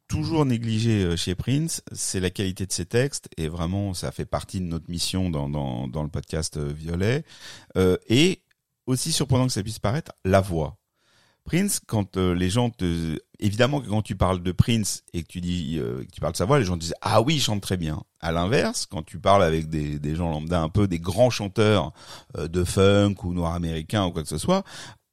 toujours 0.07 0.45
négligées 0.45 1.03
euh, 1.03 1.15
chez 1.17 1.33
Prince, 1.33 1.81
c'est 1.91 2.19
la 2.19 2.29
qualité 2.29 2.65
de 2.67 2.71
ses 2.71 2.85
textes 2.85 3.27
et 3.37 3.47
vraiment 3.47 3.93
ça 3.95 4.11
fait 4.11 4.25
partie 4.25 4.59
de 4.59 4.65
notre 4.65 4.87
mission 4.91 5.31
dans 5.31 5.49
dans, 5.49 5.87
dans 5.87 6.03
le 6.03 6.09
podcast 6.09 6.57
euh, 6.57 6.71
Violet 6.71 7.23
Euh, 7.77 7.97
et 8.07 8.41
aussi 8.85 9.11
surprenant 9.11 9.47
que 9.47 9.53
ça 9.53 9.63
puisse 9.63 9.79
paraître 9.79 10.11
la 10.23 10.41
voix. 10.41 10.77
Prince, 11.45 11.79
quand 11.85 12.17
euh, 12.17 12.33
les 12.33 12.49
gens 12.49 12.69
te, 12.71 13.19
évidemment 13.39 13.79
que 13.79 13.87
quand 13.87 14.01
tu 14.01 14.15
parles 14.15 14.41
de 14.41 14.51
Prince 14.51 15.03
et 15.13 15.21
que 15.23 15.27
tu 15.27 15.41
dis, 15.41 15.77
euh, 15.79 16.03
que 16.03 16.11
tu 16.11 16.19
parles 16.19 16.33
de 16.33 16.37
sa 16.37 16.45
voix, 16.45 16.57
les 16.59 16.65
gens 16.65 16.75
te 16.75 16.81
disent 16.81 16.95
ah 17.01 17.21
oui 17.21 17.35
il 17.35 17.39
chante 17.41 17.61
très 17.61 17.77
bien. 17.77 18.01
À 18.19 18.31
l'inverse, 18.31 18.87
quand 18.87 19.03
tu 19.03 19.19
parles 19.19 19.43
avec 19.43 19.69
des, 19.69 19.99
des 19.99 20.15
gens 20.15 20.29
lambda 20.31 20.59
un 20.61 20.69
peu 20.69 20.87
des 20.87 20.99
grands 20.99 21.29
chanteurs 21.29 21.93
euh, 22.37 22.47
de 22.47 22.63
funk 22.63 23.15
ou 23.23 23.33
noirs 23.33 23.53
américains 23.53 24.05
ou 24.05 24.11
quoi 24.11 24.23
que 24.23 24.29
ce 24.29 24.39
soit, 24.39 24.63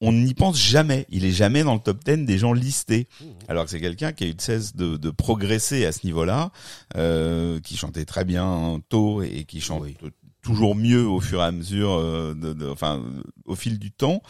on 0.00 0.12
n'y 0.12 0.34
pense 0.34 0.58
jamais. 0.58 1.06
Il 1.10 1.24
est 1.24 1.30
jamais 1.32 1.62
dans 1.62 1.74
le 1.74 1.80
top 1.80 2.02
10 2.04 2.24
des 2.24 2.38
gens 2.38 2.52
listés. 2.54 3.06
Alors 3.46 3.64
que 3.66 3.70
c'est 3.70 3.80
quelqu'un 3.80 4.12
qui 4.12 4.24
a 4.24 4.26
eu 4.26 4.34
de 4.34 4.40
cesse 4.40 4.74
de, 4.74 4.96
de 4.96 5.10
progresser 5.10 5.84
à 5.86 5.92
ce 5.92 6.04
niveau-là, 6.06 6.50
euh, 6.96 7.60
qui 7.60 7.76
chantait 7.76 8.04
très 8.04 8.24
bien 8.24 8.80
tôt 8.88 9.22
et 9.22 9.44
qui 9.44 9.60
chante 9.60 9.82
Oui. 9.82 9.96
toujours 10.42 10.74
mieux 10.74 11.06
au 11.06 11.20
fur 11.20 11.40
et 11.40 11.44
à 11.44 11.52
mesure, 11.52 11.98
de, 12.34 12.52
de- 12.52 12.68
enfin 12.68 13.00
au 13.44 13.54
fil 13.54 13.78
du 13.78 13.92
temps. 13.92 14.22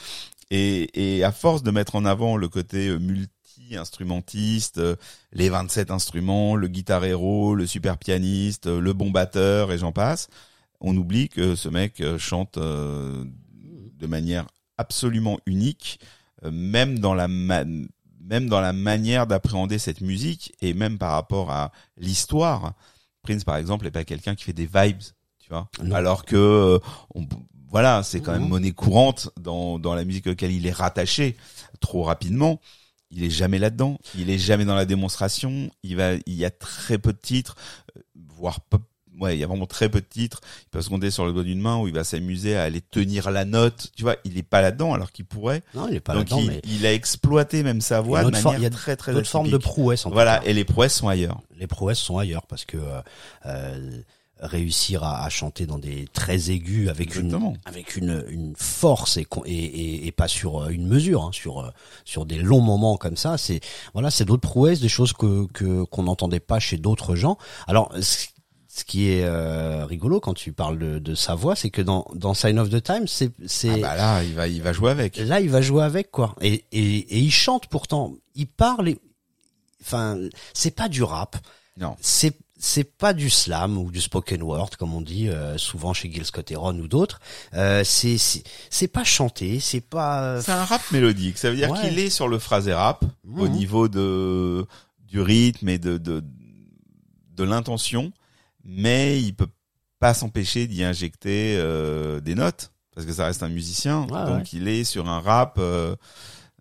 Et, 0.54 1.16
et 1.16 1.24
à 1.24 1.32
force 1.32 1.62
de 1.62 1.70
mettre 1.70 1.96
en 1.96 2.04
avant 2.04 2.36
le 2.36 2.46
côté 2.48 2.88
euh, 2.88 2.98
multi-instrumentiste, 2.98 4.76
euh, 4.78 4.96
les 5.32 5.48
27 5.48 5.90
instruments, 5.90 6.56
le 6.56 6.68
guitar 6.68 7.04
héros, 7.06 7.54
le 7.54 7.66
super 7.66 7.96
pianiste, 7.96 8.66
euh, 8.66 8.78
le 8.78 8.92
bon 8.92 9.10
batteur 9.10 9.72
et 9.72 9.78
j'en 9.78 9.92
passe, 9.92 10.28
on 10.80 10.94
oublie 10.96 11.28
que 11.30 11.54
ce 11.54 11.68
mec 11.70 12.02
chante 12.18 12.58
de 12.58 14.06
manière 14.06 14.46
absolument 14.78 15.38
unique, 15.46 16.00
même 16.50 16.98
dans 16.98 17.14
la 17.14 17.28
même 17.28 17.88
dans 18.48 18.60
la 18.60 18.72
manière 18.72 19.28
d'appréhender 19.28 19.78
cette 19.78 20.00
musique 20.00 20.52
et 20.60 20.74
même 20.74 20.98
par 20.98 21.12
rapport 21.12 21.52
à 21.52 21.70
l'histoire. 21.96 22.74
Prince 23.22 23.44
par 23.44 23.56
exemple 23.56 23.84
n'est 23.84 23.92
pas 23.92 24.04
quelqu'un 24.04 24.34
qui 24.34 24.42
fait 24.42 24.52
des 24.52 24.66
vibes, 24.66 25.02
tu 25.38 25.50
vois. 25.50 25.68
Non. 25.84 25.94
Alors 25.94 26.24
que 26.24 26.80
on- 27.14 27.28
voilà, 27.72 28.02
c'est 28.04 28.20
quand 28.20 28.32
même 28.32 28.42
Mhm. 28.42 28.48
monnaie 28.48 28.72
courante 28.72 29.30
dans 29.40 29.78
dans 29.80 29.94
la 29.94 30.04
musique 30.04 30.28
auquel 30.28 30.52
il 30.52 30.66
est 30.66 30.72
rattaché 30.72 31.36
trop 31.80 32.04
rapidement. 32.04 32.60
Il 33.10 33.24
est 33.24 33.30
jamais 33.30 33.58
là-dedans. 33.58 33.98
Il 34.16 34.30
est 34.30 34.38
jamais 34.38 34.64
dans 34.64 34.74
la 34.76 34.86
démonstration. 34.86 35.70
Il 35.82 35.96
va, 35.96 36.12
il 36.14 36.34
y 36.34 36.44
a 36.46 36.50
très 36.50 36.96
peu 36.96 37.12
de 37.12 37.18
titres, 37.18 37.56
euh, 37.96 38.00
voire 38.38 38.60
pas. 38.60 38.78
Ouais, 39.20 39.36
il 39.36 39.40
y 39.40 39.44
a 39.44 39.46
vraiment 39.46 39.66
très 39.66 39.90
peu 39.90 40.00
de 40.00 40.06
titres. 40.06 40.40
Il 40.62 40.68
peut 40.70 40.80
se 40.80 40.88
compter 40.88 41.10
sur 41.10 41.26
le 41.26 41.32
doigt 41.34 41.42
d'une 41.42 41.60
main 41.60 41.78
où 41.78 41.86
il 41.86 41.92
va 41.92 42.02
s'amuser 42.04 42.56
à 42.56 42.62
aller 42.62 42.80
tenir 42.80 43.30
la 43.30 43.44
note. 43.44 43.90
Tu 43.94 44.02
vois, 44.02 44.16
il 44.24 44.38
est 44.38 44.42
pas 44.42 44.62
là-dedans 44.62 44.94
alors 44.94 45.12
qu'il 45.12 45.26
pourrait. 45.26 45.62
Non, 45.74 45.86
il 45.88 45.96
est 45.96 46.00
pas 46.00 46.14
là-dedans, 46.14 46.38
il, 46.38 46.46
mais 46.46 46.60
il 46.64 46.86
a 46.86 46.92
exploité 46.94 47.62
même 47.62 47.82
sa 47.82 48.00
voix 48.00 48.24
de 48.24 48.30
manière 48.30 48.54
il 48.58 48.62
y 48.62 48.66
a 48.66 48.70
très 48.70 48.96
très 48.96 49.12
d'autres 49.12 49.28
formes 49.28 49.50
de 49.50 49.56
atypique. 49.56 49.70
prouesse. 49.74 50.06
En 50.06 50.10
Voilà, 50.10 50.42
et 50.46 50.54
les 50.54 50.64
prouesses 50.64 50.94
sont 50.94 51.08
ailleurs. 51.08 51.42
les 51.58 51.66
prouesses 51.66 51.98
sont 51.98 52.16
ailleurs 52.16 52.46
parce 52.46 52.64
que 52.64 52.78
euh, 52.78 53.00
euh, 53.44 54.00
réussir 54.40 55.04
à, 55.04 55.24
à 55.24 55.28
chanter 55.28 55.66
dans 55.66 55.78
des 55.78 56.06
très 56.12 56.50
aigus 56.50 56.88
avec 56.88 57.08
Exactement. 57.08 57.50
une 57.54 57.58
avec 57.64 57.96
une, 57.96 58.24
une 58.28 58.54
force 58.56 59.16
et, 59.16 59.26
et, 59.46 59.52
et, 59.52 60.06
et 60.06 60.12
pas 60.12 60.26
sur 60.28 60.62
euh, 60.64 60.68
une 60.70 60.86
mesure 60.88 61.22
hein, 61.22 61.30
sur 61.32 61.60
euh, 61.60 61.70
sur 62.04 62.26
des 62.26 62.38
longs 62.38 62.60
moments 62.60 62.96
comme 62.96 63.16
ça 63.16 63.38
c'est 63.38 63.60
voilà 63.92 64.10
c'est 64.10 64.24
d'autres 64.24 64.40
prouesses 64.48 64.80
des 64.80 64.88
choses 64.88 65.12
que 65.12 65.46
que 65.52 65.84
qu'on 65.84 66.02
n'entendait 66.04 66.40
pas 66.40 66.58
chez 66.58 66.76
d'autres 66.76 67.14
gens 67.14 67.38
alors 67.68 67.92
ce 68.00 68.26
ce 68.74 68.84
qui 68.84 69.10
est 69.10 69.22
euh, 69.24 69.84
rigolo 69.84 70.18
quand 70.18 70.32
tu 70.32 70.54
parles 70.54 70.78
de, 70.78 70.98
de 70.98 71.14
sa 71.14 71.34
voix, 71.34 71.54
c'est 71.54 71.68
que 71.68 71.82
dans, 71.82 72.06
dans 72.14 72.32
Sign 72.32 72.58
of 72.58 72.70
the 72.70 72.82
Times, 72.82 73.06
c'est 73.06 73.30
c'est 73.44 73.68
Ah 73.68 73.76
bah 73.76 73.96
là, 73.96 74.24
il 74.24 74.32
va 74.32 74.48
il 74.48 74.62
va 74.62 74.72
jouer 74.72 74.90
avec. 74.90 75.18
Là, 75.18 75.40
il 75.40 75.50
va 75.50 75.60
jouer 75.60 75.82
avec 75.82 76.10
quoi. 76.10 76.34
Et, 76.40 76.64
et, 76.72 76.80
et 77.00 77.18
il 77.18 77.30
chante 77.30 77.66
pourtant. 77.66 78.14
Il 78.34 78.46
parle. 78.46 78.88
et- 78.88 78.98
Enfin, 79.82 80.16
c'est 80.54 80.74
pas 80.74 80.88
du 80.88 81.02
rap. 81.02 81.36
Non. 81.76 81.96
C'est 82.00 82.34
c'est 82.64 82.84
pas 82.96 83.12
du 83.12 83.28
slam 83.28 83.76
ou 83.76 83.90
du 83.90 84.00
spoken 84.00 84.40
word 84.40 84.70
comme 84.78 84.94
on 84.94 85.00
dit 85.00 85.28
euh, 85.28 85.58
souvent 85.58 85.92
chez 85.92 86.08
Gil 86.12 86.24
Scott 86.24 86.48
Heron 86.52 86.78
ou 86.78 86.86
d'autres. 86.86 87.18
Euh, 87.54 87.82
c'est 87.82 88.16
c'est 88.70 88.86
pas 88.88 89.02
chanté. 89.02 89.58
C'est 89.58 89.80
pas. 89.80 90.40
C'est 90.40 90.52
un 90.52 90.64
rap 90.64 90.80
mélodique. 90.92 91.38
Ça 91.38 91.50
veut 91.50 91.56
dire 91.56 91.70
Ouais. 91.72 91.80
qu'il 91.80 91.98
est 91.98 92.08
sur 92.10 92.28
le 92.28 92.38
phrasé 92.38 92.72
rap 92.72 93.04
au 93.36 93.46
Mhm. 93.48 93.52
niveau 93.52 93.88
de 93.88 94.64
du 95.08 95.20
rythme 95.20 95.68
et 95.70 95.78
de 95.78 95.98
de 95.98 96.22
de 97.34 97.44
l'intention, 97.44 98.12
mais 98.64 99.20
il 99.20 99.34
peut 99.34 99.48
pas 99.98 100.14
s'empêcher 100.14 100.68
d'y 100.68 100.84
injecter 100.84 101.56
euh, 101.58 102.20
des 102.20 102.36
notes 102.36 102.70
parce 102.94 103.06
que 103.06 103.12
ça 103.12 103.24
reste 103.26 103.42
un 103.42 103.48
musicien. 103.48 104.02
Ouais, 104.02 104.24
donc 104.26 104.38
ouais. 104.38 104.44
il 104.52 104.68
est 104.68 104.84
sur 104.84 105.08
un 105.08 105.18
rap. 105.20 105.56
euh, 105.58 105.96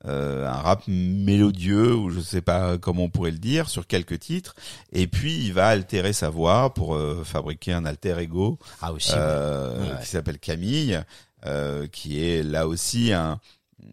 euh, 0.05 0.47
un 0.47 0.51
rap 0.53 0.83
mélodieux 0.87 1.93
ou 1.95 2.09
je 2.09 2.19
sais 2.19 2.41
pas 2.41 2.77
comment 2.77 3.03
on 3.03 3.09
pourrait 3.09 3.31
le 3.31 3.37
dire 3.37 3.69
sur 3.69 3.85
quelques 3.87 4.19
titres 4.19 4.55
et 4.91 5.07
puis 5.07 5.37
il 5.45 5.53
va 5.53 5.67
altérer 5.67 6.13
sa 6.13 6.29
voix 6.29 6.73
pour 6.73 6.95
euh, 6.95 7.23
fabriquer 7.23 7.73
un 7.73 7.85
alter 7.85 8.17
ego 8.19 8.57
Ah 8.81 8.93
aussi. 8.93 9.11
euh, 9.15 9.79
Ouais, 9.95 10.01
qui 10.01 10.07
s'appelle 10.09 10.39
Camille, 10.39 10.99
euh, 11.45 11.87
qui 11.87 12.23
est 12.23 12.41
là 12.43 12.67
aussi 12.67 13.13
un, 13.13 13.39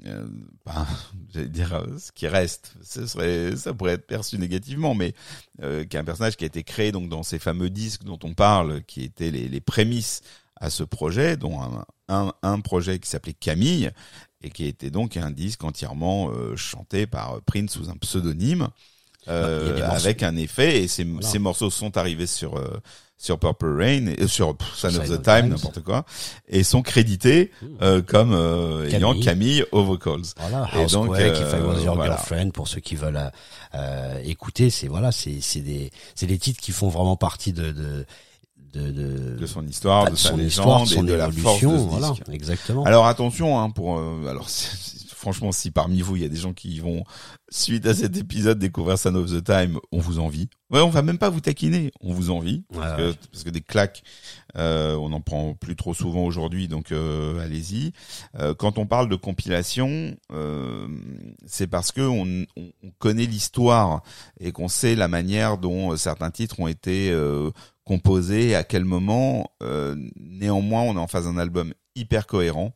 euh, 0.07 0.27
ben, 0.67 0.87
j'allais 1.35 1.49
dire 1.49 1.75
euh, 1.75 1.99
ce 1.99 2.11
qui 2.13 2.27
reste. 2.27 2.73
Ce 2.83 3.07
serait, 3.07 3.57
ça 3.57 3.75
pourrait 3.75 3.93
être 3.95 4.07
perçu 4.07 4.39
négativement, 4.39 4.95
mais 4.95 5.15
euh, 5.63 5.85
qui 5.85 5.97
est 5.97 6.01
un 6.01 6.05
personnage 6.05 6.37
qui 6.37 6.45
a 6.45 6.47
été 6.47 6.63
créé 6.63 6.91
donc 6.93 7.09
dans 7.09 7.23
ces 7.23 7.39
fameux 7.39 7.71
disques 7.71 8.05
dont 8.05 8.19
on 8.23 8.33
parle, 8.35 8.83
qui 8.85 9.03
étaient 9.05 9.31
les, 9.31 9.49
les 9.49 9.61
prémices 9.61 10.23
à 10.61 10.71
ce 10.71 10.83
projet, 10.83 11.37
dont 11.37 11.61
un, 11.63 11.85
un, 12.09 12.33
un 12.43 12.61
projet 12.61 12.99
qui 12.99 13.09
s'appelait 13.09 13.33
Camille 13.35 13.91
et 14.43 14.51
qui 14.51 14.67
était 14.67 14.91
donc 14.91 15.17
un 15.17 15.31
disque 15.31 15.65
entièrement 15.65 16.31
euh, 16.31 16.57
chanté 16.57 17.07
par 17.07 17.41
Prince 17.43 17.73
sous 17.73 17.89
un 17.91 17.97
pseudonyme. 17.97 18.69
euh, 19.29 19.61
il 19.65 19.69
y 19.69 19.71
a 19.71 19.75
des 19.75 19.81
morceaux. 19.83 19.97
avec 20.07 20.23
un 20.23 20.37
effet 20.37 20.83
et 20.83 20.89
ces, 20.89 21.05
Voilà. 21.05 21.27
ces 21.29 21.39
morceaux 21.39 21.71
sont 21.71 21.97
arrivés 21.97 22.27
sur 22.27 22.57
euh, 22.57 22.81
sur 23.21 23.37
Purple 23.39 23.77
Rain 23.77 24.07
et 24.07 24.23
euh, 24.23 24.29
sur 24.29 24.57
Sign 24.77 24.97
of 24.97 25.09
the 25.11 25.21
Time 25.21 25.49
n'importe 25.49 25.83
quoi 25.83 26.05
et 26.49 26.63
sont 26.63 26.83
crédités 26.83 27.51
euh, 27.83 28.01
comme 28.01 28.33
euh, 28.33 28.89
ayant 28.89 29.11
Camille. 29.11 29.25
Camille 29.25 29.65
aux 29.73 29.83
vocals. 29.83 30.23
Voilà, 30.39 30.69
Et 30.81 30.87
donc, 30.87 31.11
If 31.19 31.21
I 31.21 31.31
Was 31.61 31.75
euh, 31.79 31.83
Your 31.85 31.95
voilà. 31.97 32.15
Girlfriend, 32.15 32.51
pour 32.53 32.69
ceux 32.69 32.81
qui 32.81 32.95
veulent 32.95 33.17
euh, 33.17 33.29
euh, 33.75 34.21
écouter, 34.25 34.71
c'est 34.71 34.87
voilà, 34.87 35.11
c'est 35.11 35.41
c'est 35.41 35.61
des 35.63 35.91
c'est 36.15 36.27
des 36.29 36.39
titres 36.39 36.61
qui 36.61 36.71
font 36.71 36.89
vraiment 36.89 37.17
partie 37.17 37.53
de 37.53 37.73
de 37.73 38.07
de, 38.73 38.91
de, 38.91 39.37
de 39.37 39.47
son 39.47 39.67
histoire, 39.67 40.05
bah, 40.05 40.11
de, 40.11 40.17
sa 40.17 40.31
son 40.31 40.37
légende 40.37 40.87
histoire, 40.87 41.05
de 41.05 41.09
et 41.09 41.13
de 41.13 41.15
la 41.15 41.31
force 41.31 41.63
évolution, 41.63 41.73
de 41.73 41.79
ce 41.79 41.83
voilà, 41.85 42.11
disque. 42.11 42.29
exactement. 42.31 42.85
Alors 42.85 43.07
attention, 43.07 43.59
hein, 43.59 43.71
pour 43.71 43.99
euh, 43.99 44.27
alors 44.29 44.49
franchement, 45.15 45.53
si 45.53 45.71
parmi 45.71 46.01
vous 46.01 46.17
il 46.17 46.23
y 46.23 46.27
a 46.27 46.29
des 46.29 46.37
gens 46.37 46.53
qui 46.53 46.79
vont 46.81 47.05
suite 47.51 47.87
à 47.87 47.95
cet 47.95 48.17
épisode 48.17 48.59
découvrir 48.59 48.99
Son 48.99 49.15
of 49.15 49.31
the 49.31 49.43
Time, 49.43 49.79
on 49.93 49.99
vous 49.99 50.19
envie. 50.19 50.49
Ouais, 50.71 50.81
on 50.81 50.91
va 50.91 51.03
même 51.03 51.19
pas 51.19 51.31
vous 51.31 51.41
taquiner, 51.41 51.93
on 52.01 52.13
vous 52.13 52.31
envie 52.31 52.65
parce, 52.73 53.01
Ouais, 53.01 53.13
que, 53.13 53.17
parce 53.33 53.45
que 53.45 53.51
des 53.51 53.63
claques, 53.63 54.03
on 54.59 55.13
en 55.13 55.21
prend 55.21 55.55
plus 55.55 55.77
trop 55.77 55.95
souvent 55.95 56.25
aujourd'hui, 56.25 56.69
donc 56.69 56.93
euh, 56.93 57.39
allez-y. 57.41 57.93
Euh, 58.39 58.55
quand 58.55 58.79
on 58.79 58.87
parle 58.87 59.09
de 59.09 59.17
compilation, 59.17 60.17
euh, 60.33 60.89
c'est 61.47 61.67
parce 61.69 61.93
que 61.93 62.01
on, 62.01 62.45
on- 62.57 62.73
on 62.83 62.91
connaît 62.99 63.27
l'histoire 63.27 64.03
et 64.41 64.53
qu'on 64.53 64.69
sait 64.69 64.95
la 64.97 65.09
manière 65.09 65.59
dont 65.59 65.93
euh, 65.93 65.97
certains 65.97 66.31
titres 66.31 66.61
ont 66.61 66.69
été 66.69 67.11
euh, 67.11 67.51
composés, 67.85 68.55
à 68.55 68.65
quel 68.65 68.85
moment. 68.85 69.51
Euh, 69.63 69.97
néanmoins, 70.17 70.83
on 70.83 70.95
est 70.97 70.99
en 71.01 71.07
face 71.07 71.25
d'un 71.25 71.39
album 71.39 71.73
hyper 71.95 72.27
cohérent. 72.27 72.73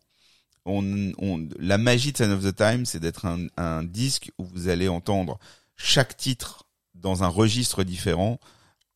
La 1.59 1.79
magie 1.79 2.13
de 2.13 2.17
Sign 2.17 2.31
of 2.31 2.43
the 2.45 2.55
Time, 2.55 2.85
c'est 2.87 3.01
d'être 3.01 3.27
un, 3.27 3.47
un 3.57 3.83
disque 3.83 4.31
où 4.39 4.45
vous 4.45 4.69
allez 4.69 4.89
entendre 4.89 5.39
chaque 5.77 6.17
titre 6.17 6.65
dans 6.95 7.25
un 7.25 7.29
registre 7.29 7.83
différent 7.83 8.39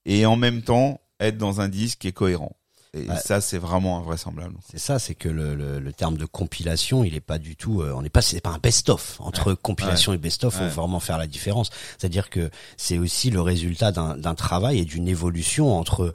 et 0.04 0.26
en 0.26 0.36
même 0.36 0.62
temps 0.62 1.00
être 1.18 1.38
dans 1.38 1.60
un 1.60 1.68
disque 1.68 2.00
qui 2.00 2.08
est 2.08 2.12
cohérent. 2.12 2.56
Et 2.96 3.16
ça, 3.16 3.40
c'est 3.40 3.58
vraiment 3.58 3.98
invraisemblable. 3.98 4.54
C'est 4.70 4.78
ça, 4.78 4.98
c'est 4.98 5.14
que 5.14 5.28
le, 5.28 5.54
le, 5.54 5.78
le 5.78 5.92
terme 5.92 6.16
de 6.16 6.24
compilation, 6.24 7.04
il 7.04 7.14
est 7.14 7.20
pas 7.20 7.38
du 7.38 7.56
tout, 7.56 7.82
euh, 7.82 7.92
on 7.94 8.02
n'est 8.02 8.08
pas, 8.08 8.22
c'est 8.22 8.40
pas 8.40 8.50
un 8.50 8.58
best-of 8.58 9.16
entre 9.20 9.54
compilation 9.54 10.12
et 10.12 10.18
best-of. 10.18 10.58
Ouais. 10.60 10.68
Faut 10.68 10.80
vraiment 10.82 11.00
faire 11.00 11.18
la 11.18 11.26
différence. 11.26 11.70
C'est-à-dire 11.98 12.30
que 12.30 12.50
c'est 12.76 12.98
aussi 12.98 13.30
le 13.30 13.40
résultat 13.40 13.92
d'un 13.92 14.16
d'un 14.16 14.34
travail 14.34 14.78
et 14.78 14.84
d'une 14.84 15.08
évolution 15.08 15.76
entre. 15.76 16.12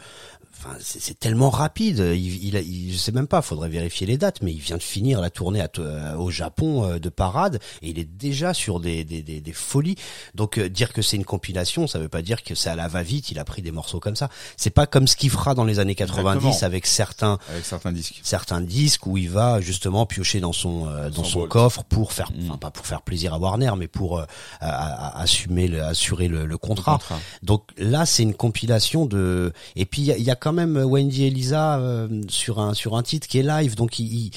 Enfin, 0.63 0.75
c'est 0.79 1.17
tellement 1.19 1.49
rapide. 1.49 1.97
Il, 2.13 2.43
il, 2.45 2.55
il- 2.55 2.93
je 2.93 2.97
sais 2.97 3.11
même 3.11 3.27
pas. 3.27 3.41
Faudrait 3.41 3.69
vérifier 3.69 4.05
les 4.05 4.17
dates, 4.17 4.41
mais 4.43 4.51
il 4.53 4.59
vient 4.59 4.77
de 4.77 4.83
finir 4.83 5.19
la 5.21 5.29
tournée 5.31 5.59
à 5.61 5.69
euh, 5.79 6.15
au 6.15 6.29
Japon 6.29 6.83
euh, 6.85 6.99
de 6.99 7.09
parade 7.09 7.59
et 7.81 7.89
il 7.89 7.97
est 7.99 8.05
déjà 8.05 8.53
sur 8.53 8.79
des 8.79 9.03
des, 9.03 9.23
des, 9.23 9.41
des 9.41 9.53
folies. 9.53 9.95
Donc 10.35 10.57
euh, 10.57 10.69
dire 10.69 10.93
que 10.93 11.01
c'est 11.01 11.17
une 11.17 11.25
compilation, 11.25 11.87
ça 11.87 11.97
veut 11.99 12.09
pas 12.09 12.21
dire 12.21 12.43
que 12.43 12.53
c'est 12.55 12.69
à 12.69 12.75
la 12.75 12.87
va-vite. 12.87 13.31
Il 13.31 13.39
a 13.39 13.45
pris 13.45 13.61
des 13.61 13.71
morceaux 13.71 13.99
comme 13.99 14.15
ça. 14.15 14.29
C'est 14.57 14.69
pas 14.69 14.85
comme 14.85 15.07
ce 15.07 15.15
qu'il 15.15 15.29
fera 15.31 15.55
dans 15.55 15.63
les 15.65 15.79
années 15.79 15.95
90 15.95 16.37
Exactement. 16.37 16.65
avec 16.65 16.85
certains 16.85 17.39
Avec 17.49 17.65
certains 17.65 17.91
disques. 17.91 18.19
certains 18.23 18.61
disques 18.61 19.07
où 19.07 19.17
il 19.17 19.29
va 19.29 19.61
justement 19.61 20.05
piocher 20.05 20.39
dans 20.41 20.53
son 20.53 20.87
euh, 20.87 21.09
dans 21.09 21.23
Son 21.23 21.47
coffre 21.47 21.83
pour 21.83 22.13
faire 22.13 22.31
Mm. 22.31 22.49
enfin 22.49 22.57
pas 22.57 22.71
pour 22.71 22.85
faire 22.85 23.01
plaisir 23.01 23.33
à 23.33 23.39
Warner 23.39 23.71
mais 23.77 23.87
pour 23.87 24.19
euh, 24.19 24.25
à- 24.59 24.69
à- 24.69 25.07
à 25.17 25.21
assumer 25.23 25.67
le, 25.67 25.81
assurer 25.83 26.27
le, 26.27 26.45
le 26.45 26.57
contrat. 26.57 26.93
Contrat. 26.93 27.19
Donc 27.43 27.63
là 27.77 28.05
c'est 28.05 28.23
une 28.23 28.35
compilation 28.35 29.05
de 29.05 29.53
et 29.75 29.85
puis 29.85 30.01
il 30.03 30.05
y 30.05 30.11
a, 30.11 30.17
il 30.17 30.23
y 30.23 30.29
a 30.29 30.35
quand 30.35 30.50
même 30.53 30.77
Wendy 30.77 31.25
et 31.25 31.29
Lisa 31.29 31.79
euh, 31.79 32.07
sur 32.29 32.59
un 32.59 32.73
sur 32.73 32.95
un 32.95 33.03
titre 33.03 33.27
qui 33.27 33.39
est 33.39 33.43
live. 33.43 33.75
Donc 33.75 33.99
il, 33.99 34.05
il- 34.27 34.31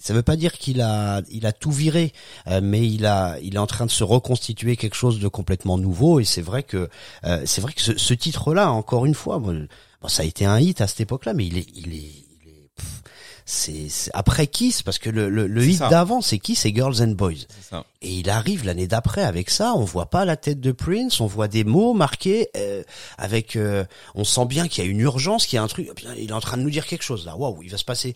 ça 0.00 0.14
veut 0.14 0.22
pas 0.22 0.36
dire 0.36 0.52
qu'il 0.52 0.80
a 0.80 1.22
il 1.30 1.46
a 1.46 1.52
tout 1.52 1.72
viré 1.72 2.12
euh, 2.48 2.60
mais 2.62 2.86
il 2.88 3.06
a 3.06 3.38
il 3.42 3.54
est 3.56 3.58
en 3.58 3.66
train 3.66 3.86
de 3.86 3.90
se 3.90 4.04
reconstituer 4.04 4.76
quelque 4.76 4.94
chose 4.96 5.18
de 5.20 5.28
complètement 5.28 5.78
nouveau. 5.78 6.20
Et 6.20 6.24
c'est 6.24 6.42
vrai 6.42 6.62
que 6.62 6.88
euh, 7.24 7.42
c'est 7.44 7.60
vrai 7.60 7.72
que 7.72 7.80
ce, 7.82 7.96
ce 7.98 8.14
titre 8.14 8.54
là 8.54 8.70
encore 8.72 9.06
une 9.06 9.14
fois 9.14 9.38
bon, 9.38 9.66
ça 10.06 10.22
a 10.22 10.26
été 10.26 10.44
un 10.46 10.58
hit 10.60 10.80
à 10.80 10.86
cette 10.86 11.00
époque 11.00 11.24
là 11.26 11.34
mais 11.34 11.46
il 11.46 11.58
est 11.58 11.66
il 11.74 11.94
est 11.94 12.25
c'est 13.48 13.88
c'est- 13.88 14.10
après 14.12 14.48
Kiss 14.48 14.82
parce 14.82 14.98
que 14.98 15.08
le, 15.08 15.28
le, 15.30 15.46
le 15.46 15.60
C'est 15.62 15.68
hit 15.68 15.78
d'avant 15.88 16.20
c'est 16.20 16.38
Kiss 16.38 16.66
et 16.66 16.74
Girls 16.74 17.00
and 17.00 17.12
Boys 17.12 17.46
C'est 17.48 17.70
ça. 17.70 17.84
et 18.02 18.12
il 18.12 18.28
arrive 18.28 18.64
l'année 18.64 18.88
d'après 18.88 19.22
avec 19.22 19.48
ça, 19.50 19.72
on 19.74 19.84
voit 19.84 20.10
pas 20.10 20.24
la 20.24 20.36
tête 20.36 20.60
de 20.60 20.72
Prince, 20.72 21.20
on 21.20 21.26
voit 21.26 21.46
des 21.48 21.62
mots 21.64 21.94
marqués 21.94 22.48
euh, 22.56 22.82
avec, 23.18 23.54
euh, 23.56 23.84
on 24.16 24.24
sent 24.24 24.46
bien 24.46 24.66
qu'il 24.68 24.84
y 24.84 24.86
a 24.86 24.90
une 24.90 25.00
urgence, 25.00 25.46
qu'il 25.46 25.56
y 25.56 25.60
a 25.60 25.62
un 25.62 25.68
truc. 25.68 25.94
Putain, 25.94 26.14
Il 26.18 26.30
est 26.30 26.32
en 26.32 26.40
train 26.40 26.56
de 26.56 26.62
nous 26.62 26.70
dire 26.70 26.86
quelque 26.86 27.04
chose 27.04 27.24
là. 27.24 27.36
Waouh, 27.36 27.62
il 27.62 27.70
va 27.70 27.76
se 27.78 27.84
passer. 27.84 28.14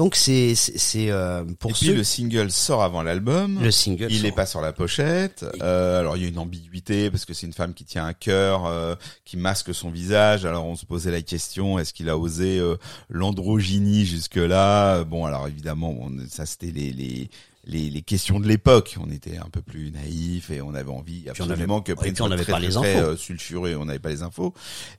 Donc 0.00 0.16
c'est 0.16 0.54
c'est 0.54 1.10
euh, 1.10 1.44
pour 1.58 1.72
Et 1.72 1.74
puis 1.74 1.88
le 1.88 2.04
single 2.04 2.50
sort 2.50 2.82
avant 2.82 3.02
l'album. 3.02 3.62
le 3.62 3.70
single. 3.70 4.06
Il 4.08 4.22
n'est 4.22 4.32
pas 4.32 4.46
sur 4.46 4.62
la 4.62 4.72
pochette. 4.72 5.44
Euh, 5.60 6.00
alors 6.00 6.16
il 6.16 6.22
y 6.22 6.24
a 6.24 6.28
une 6.30 6.38
ambiguïté 6.38 7.10
parce 7.10 7.26
que 7.26 7.34
c'est 7.34 7.46
une 7.46 7.52
femme 7.52 7.74
qui 7.74 7.84
tient 7.84 8.06
un 8.06 8.14
cœur, 8.14 8.64
euh, 8.64 8.94
qui 9.26 9.36
masque 9.36 9.74
son 9.74 9.90
visage. 9.90 10.46
Alors 10.46 10.64
on 10.64 10.74
se 10.74 10.86
posait 10.86 11.10
la 11.10 11.20
question 11.20 11.78
est-ce 11.78 11.92
qu'il 11.92 12.08
a 12.08 12.16
osé 12.16 12.58
euh, 12.58 12.76
l'androgynie 13.10 14.06
jusque 14.06 14.36
là 14.36 15.04
Bon 15.04 15.26
alors 15.26 15.46
évidemment 15.48 15.92
bon, 15.92 16.10
ça 16.30 16.46
c'était 16.46 16.70
les, 16.70 16.94
les 16.94 17.28
les 17.66 17.90
les 17.90 18.00
questions 18.00 18.40
de 18.40 18.48
l'époque. 18.48 18.96
On 19.06 19.10
était 19.10 19.36
un 19.36 19.50
peu 19.52 19.60
plus 19.60 19.90
naïfs 19.90 20.50
et 20.50 20.62
on 20.62 20.74
avait 20.74 20.90
envie 20.90 21.24
on 21.26 21.30
absolument 21.30 21.82
que 21.82 21.92
Prince 21.92 22.18
on 22.22 22.28
n'avait 22.28 22.46
pas 22.46 22.58
les 22.58 22.70
très, 22.70 22.96
infos. 22.96 23.06
euh, 23.06 23.16
sulfuré. 23.16 23.76
On 23.76 23.84
n'avait 23.84 23.98
pas 23.98 24.08
les 24.08 24.22
infos. 24.22 24.54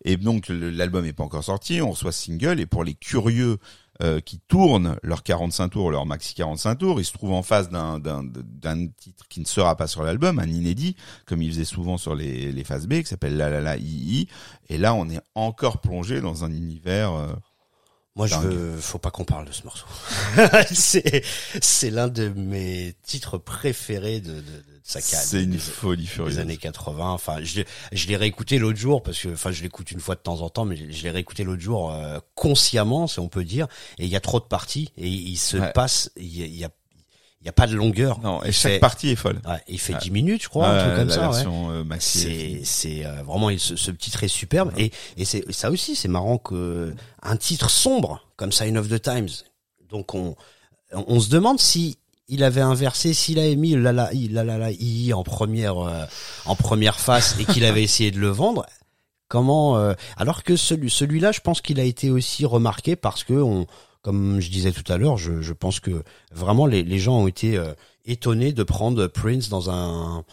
Et 0.06 0.16
donc 0.16 0.48
l'album 0.50 1.04
est 1.06 1.14
pas 1.14 1.24
encore 1.24 1.44
sorti. 1.44 1.82
On 1.82 1.90
reçoit 1.90 2.12
ce 2.12 2.26
single 2.26 2.60
et 2.60 2.68
pour 2.68 2.84
les 2.84 2.94
curieux 2.94 3.58
euh, 4.02 4.20
qui 4.20 4.40
tournent 4.48 4.98
leurs 5.04 5.24
45 5.24 5.70
tours, 5.70 5.92
leur 5.92 6.06
maxi 6.06 6.34
45 6.34 6.76
tours, 6.76 7.00
ils 7.00 7.06
se 7.06 7.14
trouvent 7.14 7.34
en 7.34 7.44
face 7.44 7.70
d'un 7.70 8.00
d'un 8.00 8.24
d'un 8.24 8.88
titre 8.88 9.28
qui 9.30 9.40
ne 9.40 9.46
sera 9.46 9.76
pas 9.78 9.88
sur 9.88 10.04
l'album, 10.04 10.40
un 10.40 10.48
inédit, 10.48 10.96
comme 11.26 11.42
ils 11.42 11.52
faisaient 11.52 11.66
souvent 11.66 11.98
sur 11.98 12.16
les 12.16 12.52
les 12.52 12.64
phases 12.64 12.88
B, 12.88 13.02
qui 13.02 13.06
s'appelle 13.06 13.38
La 13.38 13.50
La 13.50 13.62
La 13.62 13.78
I 13.78 13.84
I. 13.84 14.28
Et 14.70 14.78
là, 14.78 14.94
on 14.94 15.10
est 15.10 15.22
encore 15.36 15.80
plongé 15.82 16.22
dans 16.22 16.44
un 16.44 16.52
univers. 16.52 17.14
euh, 17.14 17.34
Moi, 18.16 18.28
je 18.28 18.36
veux, 18.48 18.78
faut 18.82 18.98
pas 19.00 19.12
qu'on 19.12 19.24
parle 19.26 19.46
de 19.46 19.52
ce 19.52 19.64
morceau. 19.64 19.86
c'est, 20.74 21.24
c'est 21.62 21.90
l'un 21.92 22.08
de 22.08 22.30
mes 22.30 22.96
titres 23.04 23.38
préférés 23.38 24.20
de, 24.20 24.34
de. 24.34 24.64
C'est 24.84 25.44
une 25.44 25.52
des- 25.52 25.58
folie 25.60 26.04
des 26.04 26.08
furieuse. 26.10 26.40
années 26.40 26.58
80. 26.58 27.12
Enfin, 27.12 27.38
je, 27.44 27.58
l'ai- 27.58 27.66
je 27.92 28.08
l'ai 28.08 28.16
réécouté 28.18 28.58
l'autre 28.60 28.80
jour 28.80 29.02
parce 29.04 29.20
que, 29.20 29.30
enfin, 29.30 29.52
je 29.52 29.62
l'écoute 29.64 29.92
une 29.92 30.00
fois 30.00 30.16
de 30.16 30.22
temps 30.22 30.42
en 30.42 30.50
temps, 30.50 30.66
mais 30.66 30.76
je, 30.76 31.04
l'ai 31.04 31.12
réécouté 31.12 31.44
l'autre 31.44 31.62
jour 31.62 31.92
euh, 31.92 32.20
consciemment, 32.36 33.08
si 33.08 33.20
on 33.20 33.28
peut 33.30 33.44
dire. 33.44 33.68
Et 34.00 34.06
il 34.06 34.10
y 34.12 34.16
a 34.16 34.20
trop 34.20 34.40
de 34.40 34.46
parties 34.46 34.92
et 34.98 35.08
il 35.08 35.38
se 35.38 35.58
Ouais. 35.58 35.72
passe, 35.72 36.12
il 36.18 36.38
y 36.38 36.44
a, 36.44 36.46
il 36.48 36.56
y 36.56 36.66
a, 36.66 36.70
il 37.42 37.46
y 37.46 37.50
a 37.50 37.54
pas 37.54 37.68
de 37.68 37.76
longueur. 37.76 38.20
Non, 38.22 38.44
et 38.44 38.48
Il 38.50 38.54
chaque 38.54 38.74
fait- 38.74 38.80
partie 38.80 39.10
est 39.10 39.16
folle. 39.16 39.40
Ouais, 39.48 39.62
il 39.68 39.80
fait 39.80 39.94
Ouais. 39.94 40.00
10 40.00 40.12
minutes, 40.12 40.44
je 40.44 40.50
crois, 40.50 40.68
un 40.70 40.84
truc 40.84 40.96
comme 40.96 41.08
la 41.10 41.14
ça. 41.16 41.22
version 41.22 41.72
euh, 41.72 41.84
C'est 42.00 42.62
c'est 42.64 43.06
euh, 43.06 43.24
vraiment 43.24 43.50
ce, 43.58 43.76
ce 43.76 43.92
titre 43.92 44.24
est 44.24 44.28
superbe 44.28 44.72
et 44.78 44.92
et 45.18 45.26
c'est 45.26 45.52
ça 45.52 45.72
aussi 45.72 45.96
c'est 45.96 46.08
marrant 46.08 46.38
que 46.38 46.94
un 47.24 47.38
titre 47.38 47.70
sombre 47.70 48.24
comme 48.36 48.52
Sign 48.52 48.78
of 48.78 48.90
the 48.90 49.02
Times. 49.02 49.30
Donc 49.90 50.14
on 50.16 50.36
on 50.94 51.20
se 51.20 51.30
demande 51.30 51.60
si 51.60 51.98
il 52.32 52.44
avait 52.44 52.62
inversé 52.62 53.14
s'il 53.14 53.38
avait 53.38 53.56
mis 53.56 53.76
la 53.76 53.92
la 53.94 54.12
i 54.14 54.28
la 54.28 54.44
la 54.44 54.58
la 54.58 54.72
i 54.72 55.14
en 55.14 55.24
première 55.24 55.78
euh, 55.78 56.06
en 56.46 56.56
première 56.56 57.00
face 57.00 57.36
et 57.40 57.46
qu'il 57.46 57.64
avait 57.66 57.84
essayé 57.84 58.10
de 58.12 58.20
le 58.20 58.30
vendre 58.30 58.66
comment 59.28 59.78
euh, 59.78 59.94
alors 60.18 60.44
que 60.44 60.56
celui 60.56 60.90
celui-là 60.90 61.32
je 61.32 61.42
pense 61.42 61.62
qu'il 61.62 61.80
a 61.80 61.84
été 61.84 62.10
aussi 62.10 62.46
remarqué 62.46 62.96
parce 62.96 63.24
que 63.24 63.34
on 63.34 63.68
comme 64.02 64.40
je 64.40 64.50
disais 64.50 64.72
tout 64.72 64.90
à 64.92 64.98
l'heure 64.98 65.18
je, 65.18 65.42
je 65.42 65.54
pense 65.54 65.80
que 65.80 66.04
vraiment 66.34 66.66
les, 66.66 66.82
les 66.84 67.00
gens 67.00 67.20
ont 67.20 67.28
été 67.28 67.58
euh, 67.58 67.74
étonnés 68.06 68.52
de 68.52 68.64
prendre 68.64 69.06
Prince 69.08 69.48
dans 69.50 69.70
un, 69.70 70.24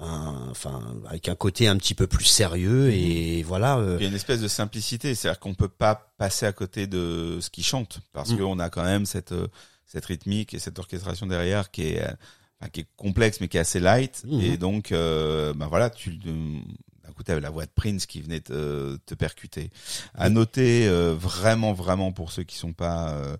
un- 0.00 0.46
enfin 0.50 0.80
avec 1.08 1.28
un 1.28 1.34
côté 1.34 1.66
un 1.66 1.76
petit 1.76 1.94
peu 1.94 2.06
plus 2.06 2.24
sérieux 2.26 2.90
et 2.92 3.42
voilà 3.42 3.78
euh, 3.78 3.96
Il 3.98 4.02
y 4.04 4.06
a 4.06 4.08
une 4.08 4.14
espèce 4.14 4.40
de 4.40 4.46
simplicité, 4.48 5.14
c'est-à-dire 5.14 5.40
qu'on 5.40 5.54
peut 5.54 5.68
pas 5.68 6.12
passer 6.16 6.46
à 6.46 6.52
côté 6.52 6.86
de 6.86 7.38
ce 7.40 7.50
qu'il 7.50 7.64
chante, 7.64 7.98
parce 8.12 8.30
Mm. 8.30 8.38
qu'on 8.38 8.58
a 8.60 8.70
quand 8.70 8.84
même 8.84 9.04
cette 9.06 9.32
euh, 9.32 9.48
cette 9.88 10.04
rythmique 10.04 10.54
et 10.54 10.60
cette 10.60 10.78
orchestration 10.78 11.26
derrière 11.26 11.72
qui 11.72 11.82
est 11.82 12.02
euh, 12.02 12.66
qui 12.72 12.80
est 12.80 12.86
complexe 12.96 13.40
mais 13.40 13.48
qui 13.48 13.56
est 13.56 13.60
assez 13.60 13.80
light. 13.80 14.22
Mhm. 14.26 14.40
Et 14.40 14.56
donc, 14.56 14.92
euh, 14.92 15.52
ben 15.54 15.66
voilà, 15.66 15.90
tu 15.90 16.10
euh, 16.26 16.60
d'un 17.04 17.12
coup 17.12 17.22
t'avais 17.22 17.40
la 17.40 17.50
voix 17.50 17.64
de 17.64 17.70
Prince 17.74 18.06
qui 18.06 18.20
venait 18.20 18.40
te, 18.40 18.96
te 19.06 19.14
percuter. 19.14 19.70
À 20.14 20.28
noter 20.28 20.86
euh, 20.86 21.14
vraiment 21.14 21.72
vraiment 21.72 22.12
pour 22.12 22.30
ceux 22.30 22.42
qui 22.44 22.56
sont 22.56 22.72
pas 22.72 23.12
euh, 23.12 23.36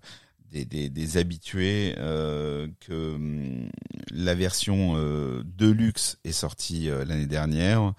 des, 0.51 0.65
des, 0.65 0.89
des 0.89 1.17
habitués 1.17 1.95
euh, 1.99 2.67
que 2.79 3.15
hum, 3.15 3.69
la 4.11 4.33
version 4.33 4.93
euh, 4.95 5.43
deluxe 5.45 6.17
est 6.23 6.31
sortie 6.31 6.87
l'année 7.05 7.27
dernière 7.27 7.93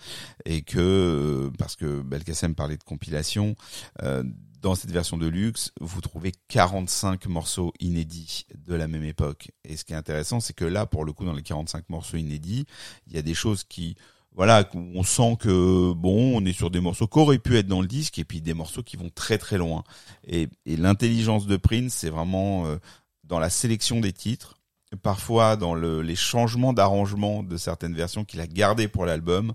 et 0.44 0.62
que 0.62 1.52
parce 1.58 1.76
que 1.76 2.00
Belkacem 2.02 2.56
parlait 2.56 2.76
de 2.76 2.82
compilation 2.82 3.54
euh, 4.02 4.24
dans 4.60 4.74
cette 4.74 4.90
version 4.90 5.16
de 5.16 5.26
luxe, 5.26 5.72
vous 5.80 6.00
trouvez 6.00 6.32
45 6.48 7.26
morceaux 7.26 7.72
inédits 7.80 8.46
de 8.54 8.74
la 8.74 8.88
même 8.88 9.04
époque. 9.04 9.50
Et 9.64 9.76
ce 9.76 9.84
qui 9.84 9.92
est 9.92 9.96
intéressant, 9.96 10.40
c'est 10.40 10.52
que 10.52 10.64
là, 10.64 10.86
pour 10.86 11.04
le 11.04 11.12
coup, 11.12 11.24
dans 11.24 11.32
les 11.32 11.42
45 11.42 11.88
morceaux 11.88 12.16
inédits, 12.16 12.66
il 13.06 13.14
y 13.14 13.18
a 13.18 13.22
des 13.22 13.34
choses 13.34 13.64
qui, 13.64 13.96
voilà, 14.32 14.68
on 14.74 15.02
sent 15.02 15.36
que 15.40 15.92
bon, 15.92 16.36
on 16.36 16.44
est 16.44 16.52
sur 16.52 16.70
des 16.70 16.80
morceaux 16.80 17.06
qui 17.06 17.18
auraient 17.18 17.38
pu 17.38 17.56
être 17.56 17.66
dans 17.66 17.80
le 17.80 17.88
disque, 17.88 18.18
et 18.18 18.24
puis 18.24 18.40
des 18.40 18.54
morceaux 18.54 18.82
qui 18.82 18.96
vont 18.96 19.10
très 19.14 19.38
très 19.38 19.56
loin. 19.56 19.82
Et, 20.26 20.48
et 20.66 20.76
l'intelligence 20.76 21.46
de 21.46 21.56
Prince, 21.56 21.94
c'est 21.94 22.10
vraiment 22.10 22.66
euh, 22.66 22.76
dans 23.24 23.38
la 23.38 23.50
sélection 23.50 24.00
des 24.00 24.12
titres, 24.12 24.56
parfois 24.96 25.56
dans 25.56 25.74
le, 25.74 26.02
les 26.02 26.16
changements 26.16 26.72
d'arrangement 26.72 27.42
de 27.42 27.56
certaines 27.56 27.94
versions 27.94 28.24
qu'il 28.24 28.40
a 28.40 28.46
gardées 28.46 28.88
pour 28.88 29.06
l'album, 29.06 29.52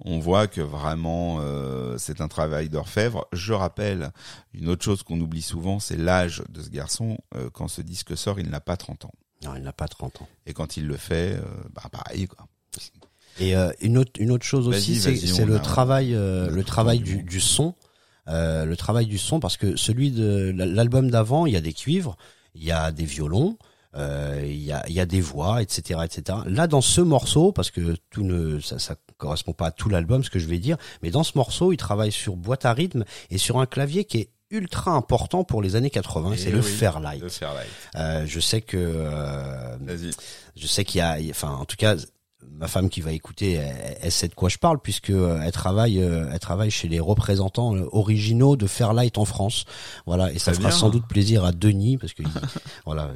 on 0.00 0.18
voit 0.18 0.46
que 0.46 0.60
vraiment 0.60 1.38
euh, 1.40 1.98
c'est 1.98 2.20
un 2.20 2.28
travail 2.28 2.68
d'orfèvre. 2.68 3.26
Je 3.32 3.52
rappelle 3.52 4.12
une 4.54 4.68
autre 4.68 4.84
chose 4.84 5.02
qu'on 5.02 5.20
oublie 5.20 5.42
souvent, 5.42 5.80
c'est 5.80 5.96
l'âge 5.96 6.42
de 6.48 6.62
ce 6.62 6.70
garçon. 6.70 7.18
Euh, 7.34 7.50
quand 7.52 7.68
ce 7.68 7.82
disque 7.82 8.16
sort, 8.16 8.38
il 8.38 8.48
n'a 8.48 8.60
pas 8.60 8.76
30 8.76 9.06
ans. 9.06 9.12
non, 9.44 9.54
il 9.56 9.62
n'a 9.62 9.72
pas 9.72 9.88
30 9.88 10.22
ans. 10.22 10.28
Et 10.46 10.52
quand 10.52 10.76
il 10.76 10.86
le 10.86 10.96
fait, 10.96 11.34
euh, 11.34 11.42
bah 11.74 11.82
pareil 11.90 12.26
quoi. 12.26 12.46
Et 13.38 13.54
euh, 13.54 13.70
une 13.80 13.98
autre 13.98 14.12
une 14.18 14.30
autre 14.30 14.46
chose 14.46 14.68
aussi, 14.68 14.96
c'est 14.96 15.44
le 15.44 15.58
travail 15.58 16.12
le 16.12 16.62
travail 16.62 17.00
du, 17.00 17.40
son, 17.40 17.74
le 18.26 18.74
travail 18.76 19.06
du 19.06 19.18
son 19.18 19.40
parce 19.40 19.56
que 19.56 19.76
celui 19.76 20.12
de 20.12 20.54
l'album 20.56 21.10
d'avant, 21.10 21.44
il 21.46 21.52
y 21.52 21.56
a 21.56 21.60
des 21.60 21.72
cuivres, 21.72 22.16
il 22.54 22.62
y 22.64 22.70
a 22.70 22.92
des 22.92 23.04
violons. 23.04 23.58
Euh, 23.96 24.42
Il 24.44 24.62
y, 24.62 24.72
a, 24.72 24.88
y 24.88 25.00
a 25.00 25.06
des 25.06 25.20
voix, 25.20 25.62
etc., 25.62 26.00
etc. 26.04 26.38
Là, 26.46 26.66
dans 26.66 26.80
ce 26.80 27.00
morceau, 27.00 27.52
parce 27.52 27.70
que 27.70 27.96
tout 28.10 28.22
ne, 28.22 28.60
ça, 28.60 28.78
ça 28.78 28.96
correspond 29.16 29.52
pas 29.52 29.66
à 29.66 29.70
tout 29.70 29.88
l'album, 29.88 30.22
ce 30.22 30.30
que 30.30 30.38
je 30.38 30.46
vais 30.46 30.58
dire, 30.58 30.76
mais 31.02 31.10
dans 31.10 31.22
ce 31.24 31.32
morceau, 31.36 31.72
il 31.72 31.76
travaille 31.78 32.12
sur 32.12 32.36
boîte 32.36 32.64
à 32.66 32.72
rythme 32.72 33.04
et 33.30 33.38
sur 33.38 33.58
un 33.58 33.66
clavier 33.66 34.04
qui 34.04 34.18
est 34.18 34.30
ultra 34.50 34.92
important 34.92 35.42
pour 35.42 35.60
les 35.60 35.74
années 35.74 35.90
80, 35.90 36.32
Et 36.32 36.36
c'est 36.36 36.50
le 36.52 36.62
Fairlight. 36.62 37.20
Le 37.22 37.28
Fairlight. 37.28 37.66
Euh, 37.96 38.24
je 38.26 38.38
sais 38.40 38.60
que 38.60 38.76
euh, 38.76 39.76
je 40.54 40.66
sais 40.66 40.84
qu'il 40.84 40.98
y 40.98 41.02
a, 41.02 41.16
enfin, 41.30 41.50
en 41.50 41.64
tout 41.64 41.74
cas, 41.76 41.96
ma 42.52 42.68
femme 42.68 42.88
qui 42.88 43.00
va 43.00 43.10
écouter, 43.10 43.54
elle, 43.54 43.96
elle 44.02 44.12
sait 44.12 44.28
de 44.28 44.34
quoi 44.34 44.48
je 44.48 44.58
parle 44.58 44.78
puisque 44.80 45.10
euh, 45.10 45.40
elle 45.42 45.50
travaille, 45.50 46.00
euh, 46.00 46.28
elle 46.32 46.38
travaille 46.38 46.70
chez 46.70 46.86
les 46.86 47.00
représentants 47.00 47.74
originaux 47.90 48.54
de 48.56 48.68
Fairlight 48.68 49.18
en 49.18 49.24
France. 49.24 49.64
Voilà, 50.06 50.30
et 50.32 50.38
ça 50.38 50.52
fera 50.52 50.68
bien. 50.68 50.78
sans 50.78 50.90
doute 50.90 51.08
plaisir 51.08 51.44
à 51.44 51.50
Denis 51.50 51.98
parce 51.98 52.12
que 52.12 52.22
il- 52.22 52.28
voilà, 52.86 53.10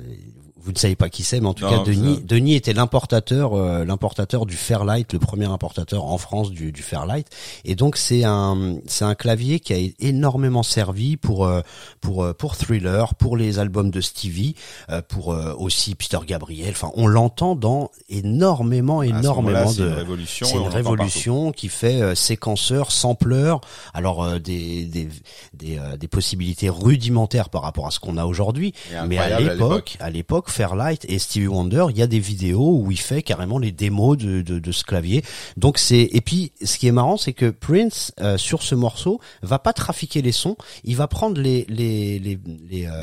vous 0.62 0.72
ne 0.72 0.78
savez 0.78 0.96
pas 0.96 1.08
qui 1.08 1.22
c'est, 1.22 1.40
mais 1.40 1.46
en 1.48 1.54
tout 1.54 1.64
Non, 1.64 1.78
cas, 1.78 1.84
Denis, 1.84 2.16
ça- 2.16 2.20
Denis 2.24 2.54
était 2.54 2.72
l'importateur, 2.72 3.54
euh, 3.54 3.84
l'importateur 3.84 4.46
du 4.46 4.56
Fairlight, 4.56 5.12
le 5.12 5.18
premier 5.18 5.46
importateur 5.46 6.04
en 6.04 6.18
France 6.18 6.50
du, 6.50 6.72
du 6.72 6.82
Fairlight. 6.82 7.26
Et 7.64 7.74
donc 7.74 7.96
c'est 7.96 8.24
un, 8.24 8.76
c'est 8.86 9.04
un 9.04 9.14
clavier 9.14 9.60
qui 9.60 9.72
a 9.74 9.78
énormément 10.00 10.62
servi 10.62 11.16
pour 11.16 11.44
euh, 11.46 11.60
pour 12.00 12.24
euh, 12.24 12.32
pour 12.34 12.56
Thriller, 12.56 13.14
pour 13.14 13.36
les 13.36 13.58
albums 13.58 13.90
de 13.90 14.00
Stevie, 14.00 14.54
euh, 14.90 15.02
pour 15.06 15.28
aussi 15.58 15.94
Peter 15.94 16.18
Gabriel. 16.26 16.70
Enfin, 16.70 16.90
on 16.94 17.06
l'entend 17.06 17.54
dans 17.56 17.90
énormément, 18.08 19.02
énormément 19.02 19.68
c'est 19.68 19.80
de. 19.82 19.88
une 19.88 19.94
révolution. 19.94 20.46
C'est 20.46 20.56
une 20.56 20.68
révolution 20.68 21.52
qui 21.52 21.68
fait 21.68 22.14
séquenceur, 22.14 22.90
sampleur, 22.92 23.60
alors 23.94 24.24
euh, 24.24 24.38
des 24.38 24.84
des 24.84 25.08
des, 25.54 25.78
euh, 25.78 25.96
des 25.96 26.08
possibilités 26.08 26.68
rudimentaires 26.68 27.48
par 27.48 27.62
rapport 27.62 27.86
à 27.86 27.90
ce 27.90 27.98
qu'on 28.00 28.16
a 28.16 28.24
aujourd'hui. 28.24 28.74
Mais 29.08 29.18
à 29.18 29.40
l'époque, 29.40 29.96
à 30.00 30.10
l'époque, 30.10 30.49
Fairlight 30.50 31.04
et 31.08 31.18
Stevie 31.18 31.46
Wonder, 31.46 31.86
il 31.90 31.98
y 31.98 32.02
a 32.02 32.06
des 32.06 32.18
vidéos 32.18 32.78
où 32.78 32.90
il 32.90 33.00
fait 33.00 33.22
carrément 33.22 33.58
les 33.58 33.72
démos 33.72 34.16
de, 34.16 34.42
de, 34.42 34.58
de 34.58 34.72
ce 34.72 34.84
clavier. 34.84 35.22
Donc 35.56 35.78
c'est 35.78 36.08
et 36.12 36.20
puis 36.20 36.52
ce 36.62 36.78
qui 36.78 36.86
est 36.86 36.92
marrant, 36.92 37.16
c'est 37.16 37.32
que 37.32 37.50
Prince 37.50 38.12
euh, 38.20 38.36
sur 38.38 38.62
ce 38.62 38.74
morceau 38.74 39.20
va 39.42 39.58
pas 39.58 39.72
trafiquer 39.72 40.22
les 40.22 40.32
sons, 40.32 40.56
il 40.84 40.96
va 40.96 41.08
prendre 41.08 41.40
les 41.40 41.64
les 41.68 42.18
les 42.18 42.38
les, 42.68 42.86
euh, 42.86 43.00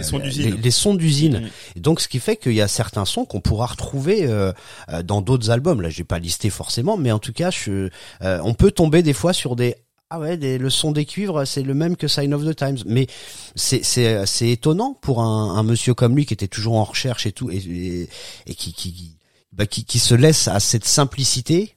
Les 0.61 0.71
sons 0.71 0.93
d'usine. 0.93 1.39
Mhm. 1.39 1.49
Et 1.75 1.79
Donc 1.79 2.01
ce 2.01 2.07
qui 2.07 2.19
fait 2.19 2.35
qu'il 2.35 2.53
y 2.53 2.61
a 2.61 2.67
certains 2.67 3.05
sons 3.05 3.25
qu'on 3.25 3.41
pourra 3.41 3.67
retrouver 3.67 4.25
euh, 4.25 4.51
euh, 4.89 5.03
dans 5.03 5.21
d'autres 5.21 5.49
albums. 5.49 5.81
Là, 5.81 5.89
j'ai 5.89 6.03
pas 6.03 6.19
listé 6.19 6.49
forcément, 6.49 6.97
mais 6.97 7.11
en 7.11 7.19
tout 7.19 7.33
cas, 7.33 7.49
je, 7.51 7.89
euh, 8.21 8.39
on 8.43 8.53
peut 8.53 8.71
tomber 8.71 9.03
des 9.03 9.13
fois 9.13 9.33
sur 9.33 9.55
des 9.55 9.75
ah 10.09 10.19
ouais, 10.19 10.37
des- 10.37 10.57
le 10.57 10.69
son 10.69 10.91
des 10.91 11.05
cuivres, 11.05 11.45
c'est 11.45 11.63
le 11.63 11.73
même 11.73 11.95
que 11.97 12.07
Sign 12.07 12.33
of 12.33 12.45
the 12.45 12.55
Times. 12.55 12.77
Mais 12.85 13.07
c'est 13.55 13.83
c'est 13.83 14.25
c'est 14.25 14.49
étonnant 14.49 14.93
pour 14.93 15.21
un, 15.21 15.55
un 15.55 15.63
monsieur 15.63 15.93
comme 15.93 16.15
lui 16.15 16.25
qui 16.25 16.33
était 16.33 16.47
toujours 16.47 16.75
en 16.75 16.83
recherche 16.83 17.25
et 17.25 17.31
tout 17.31 17.49
et, 17.51 17.57
et, 17.57 18.09
et 18.45 18.55
qui 18.55 18.73
qui 18.73 19.17
bah, 19.51 19.65
qui 19.65 19.83
qui 19.85 19.99
se 19.99 20.15
laisse 20.15 20.47
à 20.47 20.59
cette 20.59 20.85
simplicité. 20.85 21.73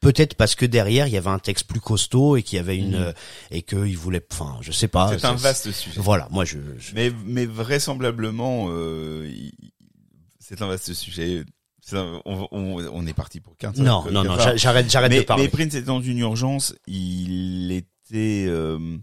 Peut-être 0.00 0.34
parce 0.34 0.54
que 0.54 0.66
derrière 0.66 1.06
il 1.08 1.14
y 1.14 1.16
avait 1.16 1.30
un 1.30 1.38
texte 1.38 1.66
plus 1.66 1.80
costaud 1.80 2.36
et 2.36 2.42
qu'il 2.42 2.56
y 2.56 2.60
avait 2.60 2.76
une 2.76 2.98
Mhm. 3.06 3.12
et 3.50 3.62
qu'il 3.62 3.96
voulait, 3.96 4.24
enfin, 4.30 4.58
je 4.60 4.70
sais 4.70 4.88
pas. 4.88 5.10
C'est 5.18 5.24
un 5.24 5.34
vaste 5.34 5.72
sujet. 5.72 5.98
Voilà, 6.00 6.28
moi 6.30 6.44
je, 6.44 6.58
je- 6.78 6.94
Mais, 6.94 7.10
mais 7.24 7.46
vraisemblablement, 7.46 8.66
euh, 8.70 9.26
il- 9.28 9.52
c'est 10.38 10.62
un 10.62 10.66
vaste 10.68 10.92
sujet. 10.92 11.44
On, 11.92 12.48
on, 12.50 12.84
on 12.92 13.06
est 13.06 13.12
parti 13.14 13.40
pour 13.40 13.56
15 13.56 13.78
non 13.80 14.04
non 14.10 14.24
non, 14.24 14.36
j'a- 14.38 14.56
j'arrête 14.56 14.90
j'arrête 14.90 15.12
de 15.12 15.20
parler. 15.22 15.44
mais 15.44 15.48
Prince 15.48 15.74
était 15.74 15.82
dans 15.82 16.00
une 16.00 16.18
urgence. 16.18 16.74
Il 16.86 17.70
était. 17.72 18.46
Euh, 18.48 18.98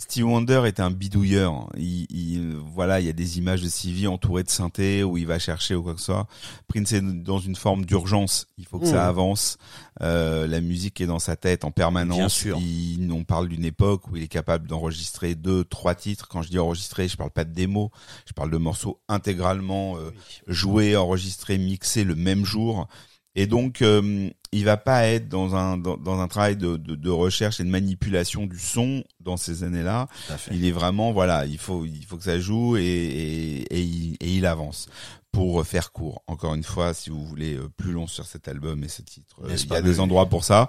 Steve 0.00 0.24
Wonder 0.24 0.62
est 0.66 0.80
un 0.80 0.90
bidouilleur. 0.90 1.68
Il, 1.76 2.06
il- 2.08 2.56
voilà, 2.56 3.00
il 3.00 3.06
y 3.06 3.10
a 3.10 3.12
des 3.12 3.36
images 3.38 3.60
de 3.60 3.68
Stevie 3.68 4.06
entourées 4.06 4.42
de 4.42 4.48
synthé 4.48 5.04
où 5.04 5.18
il 5.18 5.26
va 5.26 5.38
chercher 5.38 5.74
ou 5.74 5.82
quoi 5.82 5.92
que 5.92 6.00
ce 6.00 6.06
soit. 6.06 6.26
Prince 6.68 6.92
est 6.92 7.02
dans 7.02 7.38
une 7.38 7.54
forme 7.54 7.84
d'urgence. 7.84 8.46
Il 8.56 8.64
faut 8.66 8.78
que 8.78 8.86
Mmh. 8.86 8.92
ça 8.92 9.06
avance. 9.06 9.58
Euh, 10.00 10.46
la 10.46 10.62
musique 10.62 11.00
est 11.02 11.06
dans 11.06 11.18
sa 11.18 11.36
tête 11.36 11.64
en 11.64 11.70
permanence. 11.70 12.16
Bien 12.16 12.28
sûr. 12.30 12.58
Il, 12.58 13.10
on 13.12 13.24
parle 13.24 13.48
d'une 13.48 13.64
époque 13.66 14.08
où 14.08 14.16
il 14.16 14.22
est 14.22 14.28
capable 14.28 14.66
d'enregistrer 14.66 15.34
deux, 15.34 15.64
trois 15.64 15.94
titres. 15.94 16.28
Quand 16.28 16.40
je 16.40 16.48
dis 16.48 16.58
enregistrer, 16.58 17.06
je 17.06 17.16
parle 17.18 17.30
pas 17.30 17.44
de 17.44 17.52
démo. 17.52 17.90
Je 18.26 18.32
parle 18.32 18.50
de 18.50 18.56
morceaux 18.58 19.00
intégralement 19.08 19.98
euh, 19.98 20.10
joués, 20.46 20.96
enregistrés, 20.96 21.58
mixés 21.58 22.04
le 22.04 22.14
même 22.14 22.46
jour. 22.46 22.88
Et 23.36 23.46
donc, 23.46 23.82
euh, 23.82 24.30
il 24.52 24.64
va 24.64 24.76
pas 24.76 25.06
être 25.06 25.28
dans 25.28 25.54
un 25.54 25.76
dans, 25.76 25.96
dans 25.96 26.20
un 26.20 26.28
travail 26.28 26.56
de, 26.56 26.76
de, 26.76 26.94
de 26.94 27.10
recherche 27.10 27.60
et 27.60 27.64
de 27.64 27.70
manipulation 27.70 28.46
du 28.46 28.58
son 28.58 29.04
dans 29.20 29.36
ces 29.36 29.62
années-là. 29.62 30.08
Il 30.50 30.64
est 30.64 30.72
vraiment 30.72 31.12
voilà, 31.12 31.46
il 31.46 31.58
faut 31.58 31.84
il 31.84 32.04
faut 32.04 32.16
que 32.16 32.24
ça 32.24 32.38
joue 32.40 32.76
et 32.76 32.82
et, 32.82 33.76
et, 33.76 33.80
il, 33.80 34.16
et 34.20 34.34
il 34.36 34.46
avance. 34.46 34.88
Pour 35.32 35.64
faire 35.64 35.92
court, 35.92 36.24
encore 36.26 36.56
une 36.56 36.64
fois, 36.64 36.92
si 36.92 37.08
vous 37.08 37.24
voulez 37.24 37.54
euh, 37.54 37.68
plus 37.68 37.92
long 37.92 38.08
sur 38.08 38.26
cet 38.26 38.48
album 38.48 38.82
et 38.82 38.88
ce 38.88 39.00
titre, 39.00 39.36
euh, 39.44 39.54
il 39.56 39.70
y 39.70 39.76
a 39.76 39.80
des 39.80 40.00
endroits 40.00 40.26
pour 40.26 40.42
ça. 40.42 40.68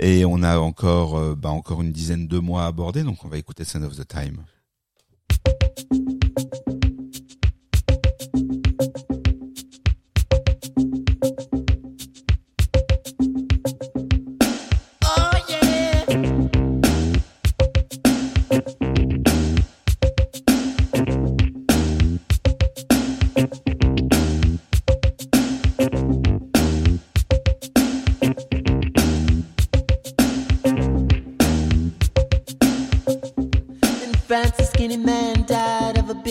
Et 0.00 0.24
on 0.24 0.42
a 0.42 0.58
encore 0.58 1.16
euh, 1.16 1.36
bah, 1.36 1.50
encore 1.50 1.80
une 1.80 1.92
dizaine 1.92 2.26
de 2.26 2.38
mois 2.40 2.64
à 2.64 2.66
aborder, 2.66 3.04
donc 3.04 3.24
on 3.24 3.28
va 3.28 3.38
écouter 3.38 3.62
Son 3.64 3.84
of 3.84 3.94
the 3.96 4.04
Time. 4.04 4.38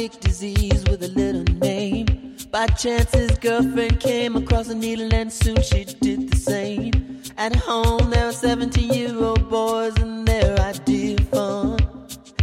Big 0.10 0.20
disease 0.20 0.84
with 0.90 1.02
a 1.02 1.08
little 1.08 1.46
name. 1.60 2.36
By 2.52 2.68
chance, 2.68 3.10
his 3.14 3.32
girlfriend 3.38 4.02
came 4.02 4.36
across 4.36 4.68
a 4.68 4.76
needle, 4.76 5.14
and 5.14 5.32
soon 5.32 5.62
she 5.62 5.86
did 5.86 6.30
the 6.30 6.36
same. 6.36 7.22
At 7.38 7.56
home, 7.56 8.10
there 8.10 8.26
were 8.26 8.34
17 8.34 8.92
year 8.92 9.18
old 9.18 9.50
boys, 9.50 9.96
and 10.00 10.28
their 10.28 10.60
idea 10.60 11.16
of 11.16 11.30
fun 11.30 11.80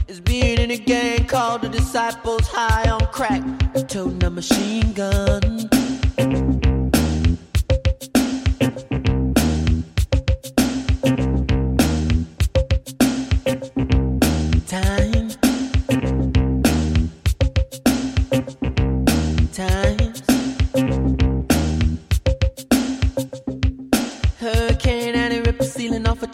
is 0.08 0.20
being 0.20 0.58
in 0.58 0.70
a 0.70 0.78
gang 0.78 1.26
called 1.26 1.60
the 1.60 1.68
Disciples 1.68 2.48
High 2.48 2.88
on 2.90 3.04
Crack, 3.16 3.42
toting 3.88 4.24
a 4.24 4.30
machine 4.30 4.94
gun. 4.94 5.39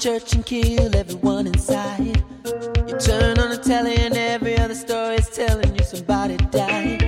Church 0.07 0.35
and 0.35 0.47
kill 0.47 0.95
everyone 0.95 1.49
inside. 1.49 2.23
You 2.87 2.97
turn 2.97 3.41
on 3.41 3.51
the 3.51 3.61
telly 3.61 3.97
and 3.97 4.17
every 4.17 4.57
other 4.57 4.77
story 4.77 5.17
is 5.17 5.29
telling 5.29 5.75
you 5.75 5.83
somebody 5.83 6.37
died. 6.37 7.03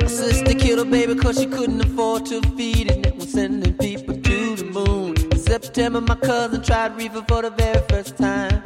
My 0.00 0.06
sister 0.06 0.54
killed 0.54 0.78
her 0.78 0.84
baby 0.84 1.16
cause 1.16 1.40
she 1.40 1.46
couldn't 1.46 1.80
afford 1.80 2.24
to 2.26 2.40
feed 2.56 2.88
it. 2.88 3.04
And 3.04 3.16
was 3.16 3.32
sending 3.32 3.74
people 3.78 4.14
to 4.14 4.54
the 4.54 4.64
moon. 4.64 5.16
In 5.32 5.38
September, 5.40 6.00
my 6.00 6.14
cousin 6.14 6.62
tried 6.62 6.96
reefer 6.96 7.24
for 7.26 7.42
the 7.42 7.50
very 7.50 7.82
first 7.88 8.16
time. 8.16 8.62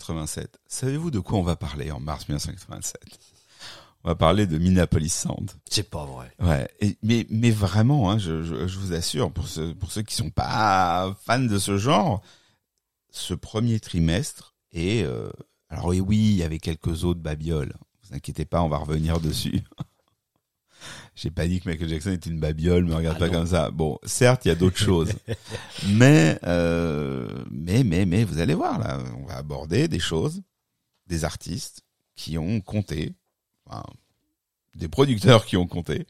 1987. 0.00 0.58
Savez-vous 0.66 1.10
de 1.10 1.20
quoi 1.20 1.38
on 1.38 1.42
va 1.42 1.56
parler 1.56 1.90
en 1.90 2.00
mars 2.00 2.28
1987 2.28 3.00
On 4.04 4.08
va 4.08 4.14
parler 4.14 4.46
de 4.46 4.58
Minneapolis 4.58 5.12
Sound. 5.14 5.50
C'est 5.70 5.88
pas 5.90 6.04
vrai. 6.04 6.32
Ouais, 6.40 6.68
et, 6.80 6.96
mais 7.02 7.26
mais 7.30 7.50
vraiment, 7.50 8.10
hein, 8.10 8.18
je, 8.18 8.42
je, 8.42 8.66
je 8.66 8.78
vous 8.78 8.92
assure, 8.92 9.30
pour 9.32 9.48
ceux 9.48 9.74
pour 9.74 9.92
ceux 9.92 10.02
qui 10.02 10.14
sont 10.14 10.30
pas 10.30 11.14
fans 11.24 11.38
de 11.38 11.58
ce 11.58 11.76
genre, 11.78 12.22
ce 13.10 13.34
premier 13.34 13.80
trimestre 13.80 14.54
et 14.72 15.04
alors 15.70 15.86
oui, 15.86 16.00
oui, 16.00 16.16
il 16.16 16.36
y 16.36 16.42
avait 16.42 16.58
quelques 16.58 17.04
autres 17.04 17.20
babioles. 17.20 17.72
Vous 17.78 18.08
vous 18.08 18.16
inquiétez 18.16 18.44
pas, 18.44 18.62
on 18.62 18.68
va 18.68 18.78
revenir 18.78 19.20
dessus. 19.20 19.62
J'ai 21.22 21.30
pas 21.30 21.46
dit 21.46 21.60
que 21.60 21.68
Michael 21.68 21.90
Jackson 21.90 22.12
était 22.12 22.30
une 22.30 22.40
babiole, 22.40 22.86
me 22.86 22.94
regarde 22.94 23.16
Ah 23.16 23.20
pas 23.20 23.26
non. 23.26 23.40
comme 23.40 23.46
ça. 23.46 23.70
Bon, 23.70 23.98
certes, 24.04 24.46
il 24.46 24.48
y 24.48 24.50
a 24.50 24.54
d'autres 24.54 24.78
choses, 24.78 25.12
mais 25.88 26.38
euh, 26.44 27.44
mais 27.50 27.84
mais 27.84 28.06
mais 28.06 28.24
vous 28.24 28.38
allez 28.38 28.54
voir 28.54 28.78
là, 28.78 28.98
on 29.18 29.26
va 29.26 29.36
aborder 29.36 29.86
des 29.86 29.98
choses, 29.98 30.40
des 31.08 31.24
artistes 31.26 31.82
qui 32.16 32.38
ont 32.38 32.62
compté, 32.62 33.12
enfin, 33.66 33.82
des 34.74 34.88
producteurs 34.88 35.44
qui 35.44 35.58
ont 35.58 35.66
compté 35.66 36.06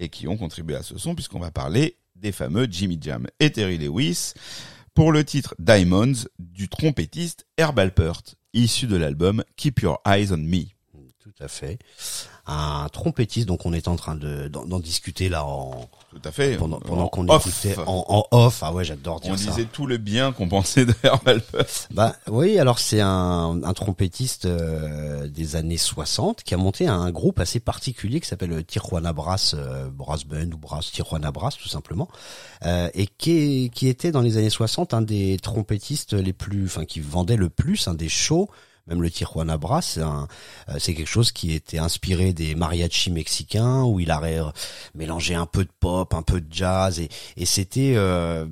et 0.00 0.08
qui 0.08 0.26
ont 0.26 0.36
contribué 0.36 0.74
à 0.74 0.82
ce 0.82 0.98
son, 0.98 1.14
puisqu'on 1.14 1.38
va 1.38 1.52
parler 1.52 1.96
des 2.16 2.32
fameux 2.32 2.66
Jimmy 2.68 2.98
Jam 3.00 3.28
et 3.38 3.52
Terry 3.52 3.78
Lewis 3.78 4.32
pour 4.92 5.12
le 5.12 5.22
titre 5.22 5.54
Diamonds 5.60 6.24
du 6.40 6.68
trompettiste 6.68 7.46
Herb 7.58 7.78
Alpert, 7.78 8.22
issu 8.54 8.88
de 8.88 8.96
l'album 8.96 9.44
Keep 9.54 9.82
Your 9.82 10.00
Eyes 10.04 10.32
on 10.32 10.38
Me. 10.38 10.64
Tout 11.20 11.44
à 11.44 11.48
fait. 11.48 11.78
Un 12.50 12.88
trompettiste, 12.90 13.46
donc 13.46 13.66
on 13.66 13.74
est 13.74 13.88
en 13.88 13.96
train 13.96 14.14
de 14.14 14.48
d'en 14.48 14.80
discuter 14.80 15.28
là 15.28 15.44
en 15.44 15.90
Tout 16.10 16.20
à 16.24 16.32
fait. 16.32 16.56
pendant, 16.56 16.80
pendant 16.80 17.02
En 17.04 17.08
qu'on 17.08 17.28
off. 17.28 17.46
écoutait 17.46 17.78
en, 17.86 18.06
en 18.08 18.24
off. 18.30 18.60
Ah 18.62 18.72
ouais, 18.72 18.84
j'adore 18.86 19.20
dire 19.20 19.32
On 19.32 19.36
ça. 19.36 19.50
disait 19.50 19.66
tout 19.70 19.84
le 19.86 19.98
bien 19.98 20.32
qu'on 20.32 20.48
pensait 20.48 20.86
de 20.86 20.94
Herb 21.02 21.28
Alpert. 21.28 21.66
Bah 21.92 22.16
oui, 22.26 22.58
alors 22.58 22.78
c'est 22.78 23.02
un, 23.02 23.60
un 23.62 23.72
trompettiste 23.74 24.46
euh, 24.46 25.28
des 25.28 25.56
années 25.56 25.76
60 25.76 26.42
qui 26.42 26.54
a 26.54 26.56
monté 26.56 26.86
un 26.86 27.10
groupe 27.10 27.38
assez 27.38 27.60
particulier 27.60 28.18
qui 28.18 28.26
s'appelle 28.28 28.64
Tijuana 28.64 29.12
Brass 29.12 29.54
euh, 29.58 29.90
Brass 29.90 30.24
Band 30.24 30.50
ou 30.54 30.56
Brass 30.56 30.90
Tijuana 30.90 31.30
Brass 31.30 31.58
tout 31.58 31.68
simplement, 31.68 32.08
euh, 32.64 32.88
et 32.94 33.06
qui, 33.06 33.32
est- 33.66 33.68
qui 33.74 33.88
était 33.88 34.10
dans 34.10 34.22
les 34.22 34.38
années 34.38 34.48
60 34.48 34.94
un 34.94 35.02
des 35.02 35.36
trompettistes 35.42 36.14
les 36.14 36.32
plus, 36.32 36.64
enfin 36.64 36.86
qui 36.86 37.00
vendait 37.00 37.36
le 37.36 37.50
plus, 37.50 37.88
un 37.88 37.94
des 37.94 38.08
shows. 38.08 38.48
Même 38.88 39.02
le 39.02 39.10
Tijuana 39.10 39.56
Brass, 39.58 39.92
c'est 39.94 40.02
un- 40.02 40.26
euh, 40.68 40.76
c'est 40.78 40.94
quelque 40.94 41.06
chose 41.08 41.30
qui 41.32 41.52
était 41.52 41.78
inspiré 41.78 42.32
des 42.32 42.54
mariachis 42.54 43.10
mexicains 43.10 43.82
où 43.84 44.00
il 44.00 44.10
a 44.10 44.20
mélangé 44.94 45.34
un 45.34 45.46
peu 45.46 45.64
de 45.64 45.70
pop, 45.80 46.14
un 46.14 46.22
peu 46.22 46.40
de 46.40 46.46
jazz 46.52 46.98
et, 46.98 47.08
et 47.36 47.44
c'était 47.46 47.92
euh, 47.96 48.46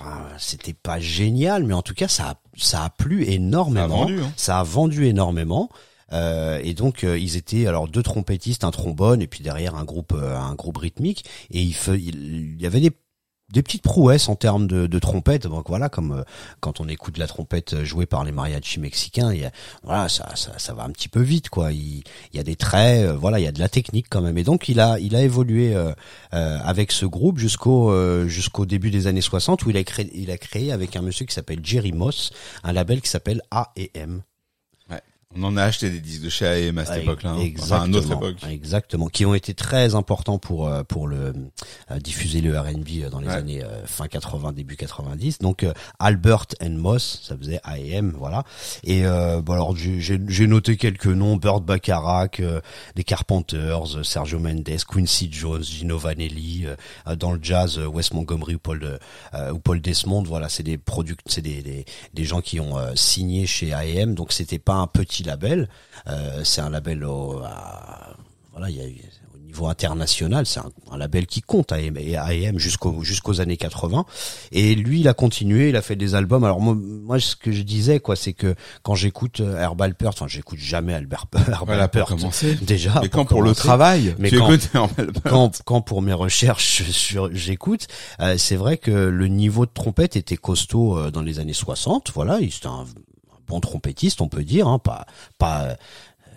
enfin, 0.00 0.22
c'était 0.38 0.72
pas 0.72 0.98
génial, 1.00 1.64
mais 1.64 1.74
en 1.74 1.82
tout 1.82 1.94
cas 1.94 2.08
ça 2.08 2.30
a, 2.30 2.34
ça 2.56 2.84
a 2.84 2.90
plu 2.90 3.24
énormément. 3.24 3.88
Ça 3.88 3.94
a 3.94 3.98
vendu, 4.06 4.20
hein. 4.22 4.32
Ça 4.36 4.58
a 4.60 4.62
vendu 4.62 5.06
énormément. 5.06 5.68
Euh, 6.12 6.60
et 6.62 6.74
donc 6.74 7.04
euh, 7.04 7.18
ils 7.18 7.36
étaient 7.36 7.66
alors 7.66 7.88
deux 7.88 8.02
trompettistes, 8.02 8.64
un 8.64 8.70
trombone 8.70 9.22
et 9.22 9.26
puis 9.26 9.42
derrière 9.42 9.76
un 9.76 9.84
groupe 9.84 10.12
euh, 10.14 10.36
un 10.38 10.54
groupe 10.54 10.76
rythmique 10.76 11.24
et 11.50 11.62
il, 11.62 11.72
fe- 11.72 11.98
il, 11.98 12.54
il 12.56 12.60
y 12.60 12.66
avait 12.66 12.80
des 12.80 12.92
des 13.52 13.62
petites 13.62 13.82
prouesses 13.82 14.28
en 14.28 14.34
termes 14.34 14.66
de, 14.66 14.86
de 14.86 14.98
trompette 14.98 15.46
donc 15.46 15.68
voilà 15.68 15.88
comme 15.88 16.12
euh, 16.12 16.22
quand 16.60 16.80
on 16.80 16.88
écoute 16.88 17.18
la 17.18 17.26
trompette 17.26 17.74
euh, 17.74 17.84
jouée 17.84 18.06
par 18.06 18.24
les 18.24 18.32
mariachis 18.32 18.80
mexicains 18.80 19.32
y 19.32 19.44
a, 19.44 19.52
voilà 19.82 20.08
ça, 20.08 20.28
ça 20.34 20.74
va 20.74 20.84
un 20.84 20.90
petit 20.90 21.08
peu 21.08 21.20
vite 21.20 21.48
quoi. 21.48 21.72
Il, 21.72 22.02
y 22.32 22.38
a 22.38 22.42
des 22.42 22.56
traits 22.56 23.06
euh, 23.06 23.16
voilà 23.16 23.38
il 23.38 23.44
y 23.44 23.46
a 23.46 23.52
de 23.52 23.58
la 23.58 23.68
technique 23.68 24.06
quand 24.08 24.20
même. 24.20 24.38
Et 24.38 24.44
donc 24.44 24.68
il 24.68 24.80
a 24.80 24.98
il 24.98 25.14
a 25.14 25.22
évolué 25.22 25.74
avec 26.30 26.92
ce 26.92 27.06
groupe 27.06 27.38
jusqu'au 27.38 27.92
jusqu'au 28.26 28.66
début 28.66 28.90
des 28.90 29.06
années 29.06 29.20
60 29.20 29.64
où 29.64 29.70
il 29.70 29.76
a 29.76 29.84
créé 29.84 30.10
il 30.14 30.30
a 30.30 30.38
créé 30.38 30.72
avec 30.72 30.96
un 30.96 31.02
monsieur 31.02 31.26
qui 31.26 31.34
s'appelle 31.34 31.60
Jerry 31.62 31.92
Moss 31.92 32.32
un 32.64 32.72
label 32.72 33.00
qui 33.00 33.10
s'appelle 33.10 33.42
A&M 33.50 34.22
On 35.34 35.42
en 35.44 35.56
a 35.56 35.62
acheté 35.64 35.88
des 35.90 36.00
disques 36.00 36.22
de 36.22 36.28
chez 36.28 36.46
A&M 36.46 36.76
à 36.78 36.84
cette 36.84 37.02
époque-là. 37.02 37.30
hein. 37.32 37.50
Enfin, 37.58 37.84
à 37.92 37.96
autre 37.96 38.12
époque. 38.12 38.36
exactement, 38.50 39.06
qui 39.08 39.24
ont 39.24 39.34
été 39.34 39.54
très 39.54 39.94
importants 39.94 40.38
pour 40.38 40.68
euh, 40.68 40.82
pour 40.84 41.08
le 41.08 41.32
euh, 41.90 41.98
diffuser 41.98 42.40
le 42.40 42.58
R&B 42.58 43.08
dans 43.10 43.18
les 43.20 43.28
Ouais. 43.28 43.34
années 43.34 43.62
euh, 43.64 43.86
fin 43.86 44.08
80 44.08 44.52
début 44.52 44.76
90. 44.76 45.38
Donc 45.38 45.62
euh, 45.62 45.72
Albert 45.98 46.46
and 46.62 46.70
Moss, 46.70 47.20
ça 47.22 47.36
faisait 47.36 47.60
A&M, 47.64 48.12
voilà. 48.18 48.44
Et 48.84 49.06
euh, 49.06 49.40
bon 49.40 49.54
alors 49.54 49.74
j'ai 49.76 50.46
noté 50.46 50.76
quelques 50.76 51.06
noms 51.06 51.36
Burt 51.36 51.62
Bacharach, 51.64 52.40
euh, 52.40 52.60
des 52.94 53.04
Carpenters, 53.04 53.96
euh, 53.96 54.02
Sergio 54.02 54.38
Mendes, 54.38 54.68
Quincy 54.88 55.28
Jones, 55.32 55.62
Gino 55.62 55.96
Vanelli, 55.98 56.64
euh, 56.66 56.74
euh, 57.08 57.16
dans 57.16 57.32
le 57.32 57.38
jazz 57.42 57.78
euh, 57.78 57.86
Wes 57.86 58.12
Montgomery 58.12 58.56
ou 58.56 58.58
Paul 58.58 58.98
euh, 59.34 59.50
ou 59.52 59.58
Paul 59.58 59.80
Desmond, 59.80 60.24
voilà, 60.24 60.48
c'est 60.48 60.62
des 60.62 60.76
product 60.78 61.20
c'est 61.26 61.42
des, 61.42 61.62
des 61.62 61.84
des 62.12 62.24
gens 62.24 62.40
qui 62.40 62.60
ont 62.60 62.76
euh, 62.76 62.92
signé 62.96 63.46
chez 63.46 63.72
A&M, 63.72 64.14
donc 64.14 64.32
c'était 64.32 64.58
pas 64.58 64.74
un 64.74 64.86
petit 64.86 65.21
label, 65.22 65.68
euh, 66.08 66.42
c'est 66.44 66.60
un 66.60 66.70
label 66.70 67.04
au, 67.04 67.40
à- 67.44 68.16
voilà, 68.52 68.70
il 68.70 68.76
y 68.76 68.80
a 68.80 68.86
eu- 68.86 69.00
au 69.34 69.38
niveau 69.54 69.66
international, 69.66 70.46
c'est 70.46 70.60
un, 70.60 70.70
un 70.90 70.96
label 70.96 71.26
qui 71.26 71.42
compte 71.42 71.72
A&M 71.72 71.94
et 71.98 72.16
A&M 72.16 72.58
jusqu'au 72.58 73.02
jusqu'aux 73.02 73.40
années 73.42 73.58
80 73.58 74.06
et 74.50 74.74
lui 74.74 75.00
il 75.00 75.08
a 75.08 75.14
continué, 75.14 75.68
il 75.68 75.76
a 75.76 75.82
fait 75.82 75.96
des 75.96 76.14
albums. 76.14 76.42
Alors 76.44 76.58
moi, 76.60 76.74
moi 76.74 77.20
ce 77.20 77.36
que 77.36 77.52
je 77.52 77.60
disais 77.62 78.00
quoi, 78.00 78.16
c'est 78.16 78.32
que 78.32 78.54
quand 78.82 78.94
j'écoute 78.94 79.40
euh, 79.40 79.58
Herb 79.58 79.80
Alpert, 79.82 80.08
enfin 80.10 80.26
j'écoute 80.26 80.58
jamais 80.58 80.94
Albert 80.94 81.26
Herb 81.34 81.66
Voilà, 81.66 81.88
pour 81.88 82.00
Alpert, 82.00 82.06
commencer. 82.16 82.54
déjà 82.62 82.98
Mais 83.02 83.10
quand 83.10 83.26
pour 83.26 83.42
le 83.42 83.54
travail, 83.54 84.14
Mais 84.18 84.30
tu 84.30 84.38
quand- 84.38 84.56
quand, 85.28 85.62
quand 85.66 85.80
pour 85.82 86.00
mes 86.00 86.14
recherches 86.14 86.82
sur 86.90 87.28
j'écoute, 87.34 87.88
euh, 88.20 88.36
c'est 88.38 88.56
vrai 88.56 88.78
que 88.78 88.90
le 88.90 89.28
niveau 89.28 89.66
de 89.66 89.70
trompette 89.72 90.16
était 90.16 90.38
costaud 90.38 90.96
euh, 90.96 91.10
dans 91.10 91.22
les 91.22 91.40
années 91.40 91.52
60. 91.52 92.10
Voilà, 92.14 92.38
il- 92.40 92.50
c'était 92.52 92.68
un 92.68 92.86
bon 93.48 93.60
trompettiste, 93.60 94.20
on 94.20 94.28
peut 94.28 94.44
dire, 94.44 94.68
hein, 94.68 94.78
pas 94.78 95.06
pas. 95.38 95.62
euh, 95.64 95.74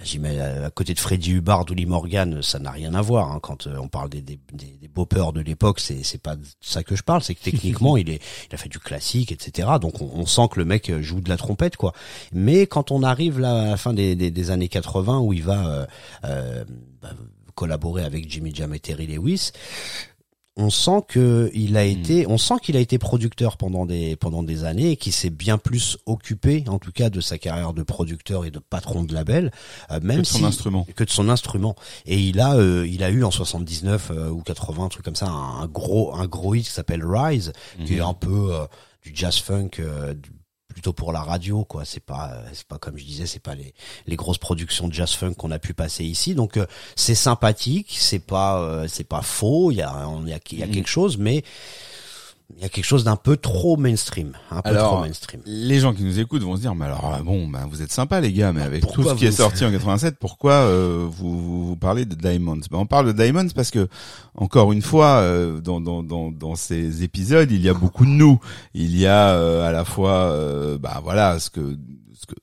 J'y 0.04 0.20
mets 0.20 0.40
à 0.42 0.70
côté 0.70 0.94
de 0.94 1.00
Freddie 1.00 1.32
Hubbard 1.32 1.66
ou 1.72 1.74
Lee 1.74 1.86
Morgan, 1.86 2.42
ça 2.44 2.60
n'a 2.60 2.70
rien 2.70 2.94
à 2.94 3.02
voir. 3.02 3.32
hein. 3.32 3.40
Quand 3.42 3.66
euh, 3.66 3.78
on 3.80 3.88
parle 3.88 4.10
des, 4.10 4.22
des, 4.22 4.38
des, 4.52 4.78
des 4.80 4.88
boppers 4.90 5.32
de 5.32 5.40
l'époque, 5.40 5.80
c'est 5.80 6.04
c'est 6.04 6.22
pas 6.22 6.36
de 6.36 6.44
ça 6.60 6.84
que 6.84 6.96
je 6.98 7.02
parle. 7.02 7.24
C'est 7.24 7.34
que 7.34 7.42
techniquement, 7.42 7.96
il 7.98 8.10
est, 8.10 8.22
il 8.50 8.54
a 8.54 8.58
fait 8.58 8.68
du 8.70 8.78
classique, 8.78 9.32
etc. 9.32 9.70
Donc 9.82 10.02
on, 10.02 10.12
on 10.14 10.26
sent 10.26 10.50
que 10.52 10.60
le 10.60 10.66
mec 10.66 10.90
euh, 10.90 11.02
joue 11.02 11.22
de 11.22 11.30
la 11.30 11.38
trompette, 11.38 11.78
quoi. 11.78 11.94
Mais 12.34 12.68
quand 12.68 12.92
on 12.92 13.04
arrive 13.04 13.40
là 13.40 13.62
à 13.62 13.66
la 13.68 13.78
fin 13.78 13.94
des, 13.94 14.16
des, 14.18 14.32
des 14.32 14.52
années 14.52 14.68
80, 14.68 15.20
où 15.22 15.32
il 15.32 15.42
va 15.44 15.66
euh, 15.66 15.86
euh, 16.26 16.66
bah, 17.02 17.12
collaborer 17.56 18.04
avec 18.04 18.30
Jimmy 18.30 18.54
Jam 18.54 18.74
et 18.74 18.80
Terry 18.80 19.08
Lewis, 19.08 19.54
on 20.58 20.70
sent 20.70 21.02
que 21.10 21.52
il 21.54 21.76
a 21.76 21.84
été, 21.84 22.26
on 22.28 22.38
sent 22.38 22.54
qu'il 22.62 22.78
a 22.78 22.80
été 22.80 22.98
producteur 22.98 23.58
pendant 23.58 23.86
des 23.86 24.16
pendant 24.16 24.42
des 24.42 24.64
années 24.64 24.92
et 24.92 24.96
qu'il 24.96 25.12
s'est 25.12 25.30
bien 25.30 25.58
plus 25.58 25.98
occupé, 26.06 26.64
en 26.68 26.80
tout 26.80 26.92
cas, 26.94 27.10
de 27.10 27.20
sa 27.20 27.38
carrière 27.38 27.74
de 27.74 27.84
producteur 27.84 28.46
et 28.46 28.52
de 28.52 28.60
patron 28.60 29.04
de 29.04 29.14
label, 29.14 29.52
euh, 29.92 30.00
même 30.02 30.18
Que 30.18 30.22
de 30.22 30.28
son 30.28 30.38
si- 30.40 30.46
instrument. 30.46 30.88
que 30.96 31.04
de 31.04 31.10
son 31.10 31.28
instrument. 31.30 31.76
Et 32.06 32.18
il 32.20 32.40
a, 32.40 32.56
euh, 32.56 32.88
il 32.88 33.04
a 33.04 33.10
eu 33.10 33.24
en 33.26 33.32
79 33.32 34.12
euh, 34.12 34.30
ou 34.30 34.42
80, 34.44 34.86
un 34.86 34.90
truc 34.90 35.04
comme 35.04 35.16
ça, 35.16 35.28
un, 35.28 35.62
un 35.62 35.68
gros, 35.68 36.16
un 36.16 36.26
gros 36.28 36.56
hit 36.56 36.66
qui 36.66 36.72
s'appelle 36.72 37.04
Rise, 37.06 37.52
qui 37.86 37.96
est 37.96 38.00
un 38.00 38.14
peu 38.14 38.54
euh, 38.54 38.66
du 39.04 39.12
jazz 39.14 39.38
funk. 39.38 39.72
Plutôt 40.76 40.92
pour 40.92 41.14
la 41.14 41.22
radio 41.22 41.64
quoi. 41.64 41.86
C'est 41.86 42.04
pas 42.04 42.34
euh, 42.34 42.50
c'est 42.52 42.68
pas 42.68 42.78
comme 42.78 42.98
je 42.98 43.06
disais 43.06 43.26
c'est 43.26 43.40
pas 43.40 43.56
les 43.56 43.74
les 44.08 44.16
grosses 44.18 44.38
productions 44.38 44.90
de 44.90 44.94
jazz 44.94 45.14
funk 45.14 45.36
qu'on 45.36 45.52
a 45.52 45.58
pu 45.58 45.74
passer 45.74 46.04
ici. 46.04 46.36
Donc 46.36 46.58
euh, 46.58 46.66
c'est 46.98 47.16
sympathique 47.16 47.96
c'est 47.98 48.20
pas 48.20 48.60
euh, 48.60 48.86
c'est 48.90 49.06
pas 49.06 49.22
faux. 49.22 49.72
Il 49.72 49.78
y 49.78 49.82
a 49.82 50.06
il 50.22 50.28
y 50.28 50.34
a, 50.34 50.40
il 50.52 50.60
y 50.60 50.64
a 50.64 50.68
quelque 50.68 50.90
chose 50.90 51.18
mais 51.18 51.46
il 52.56 52.62
y 52.62 52.66
a 52.66 52.70
quelque 52.70 52.86
chose 52.86 53.04
d'un 53.04 53.16
peu 53.16 53.38
trop 53.38 53.76
mainstream 53.76 54.34
un 54.52 54.62
peu 54.62 54.70
Alors, 54.70 54.92
trop 54.94 55.00
mainstream 55.02 55.42
Les 55.46 55.80
gens 55.80 55.94
qui 55.94 56.04
nous 56.04 56.20
écoutent 56.20 56.44
vont 56.44 56.56
se 56.56 56.62
dire, 56.62 56.76
mais 56.76 56.86
alors, 56.86 57.16
euh, 57.16 57.24
bon, 57.24 57.48
ben, 57.48 57.68
vous 57.70 57.82
êtes 57.82 57.92
sympa, 57.92 58.22
les 58.22 58.32
gars, 58.32 58.54
mais 58.54 58.62
avec 58.62 58.86
tout 58.88 59.04
ce 59.04 59.16
qui 59.16 59.26
est 59.26 59.32
sorti 59.32 59.66
en 59.66 59.72
87, 59.74 60.18
pourquoi 60.20 60.54
euh, 60.54 61.08
vous, 61.10 61.40
vous, 61.40 61.68
vous 61.68 61.76
parlez 61.76 62.06
de 62.06 62.16
Diamonds? 62.16 62.62
Ben, 62.72 62.78
On 62.78 62.86
parle 62.86 63.08
de 63.08 63.12
Diamonds 63.12 63.50
parce 63.56 63.72
que, 63.72 63.88
encore 64.36 64.72
une 64.72 64.84
fois, 64.84 65.18
euh, 65.18 65.60
dans, 65.60 65.82
dans, 65.82 66.04
dans, 66.04 66.32
dans 66.32 66.56
ces 66.56 67.04
épisodes, 67.04 67.52
il 67.52 67.62
y 67.62 67.70
a 67.70 67.74
beaucoup 67.74 68.06
de 68.06 68.12
nous. 68.12 68.40
Il 68.74 68.96
y 68.96 69.08
a 69.08 69.30
euh, 69.32 69.68
à 69.68 69.72
la 69.72 69.84
fois, 69.84 70.12
euh, 70.32 70.78
bah 70.78 71.02
voilà, 71.04 71.40
ce 71.40 71.50
que, 71.50 71.78
ce 72.14 72.26
que 72.28 72.36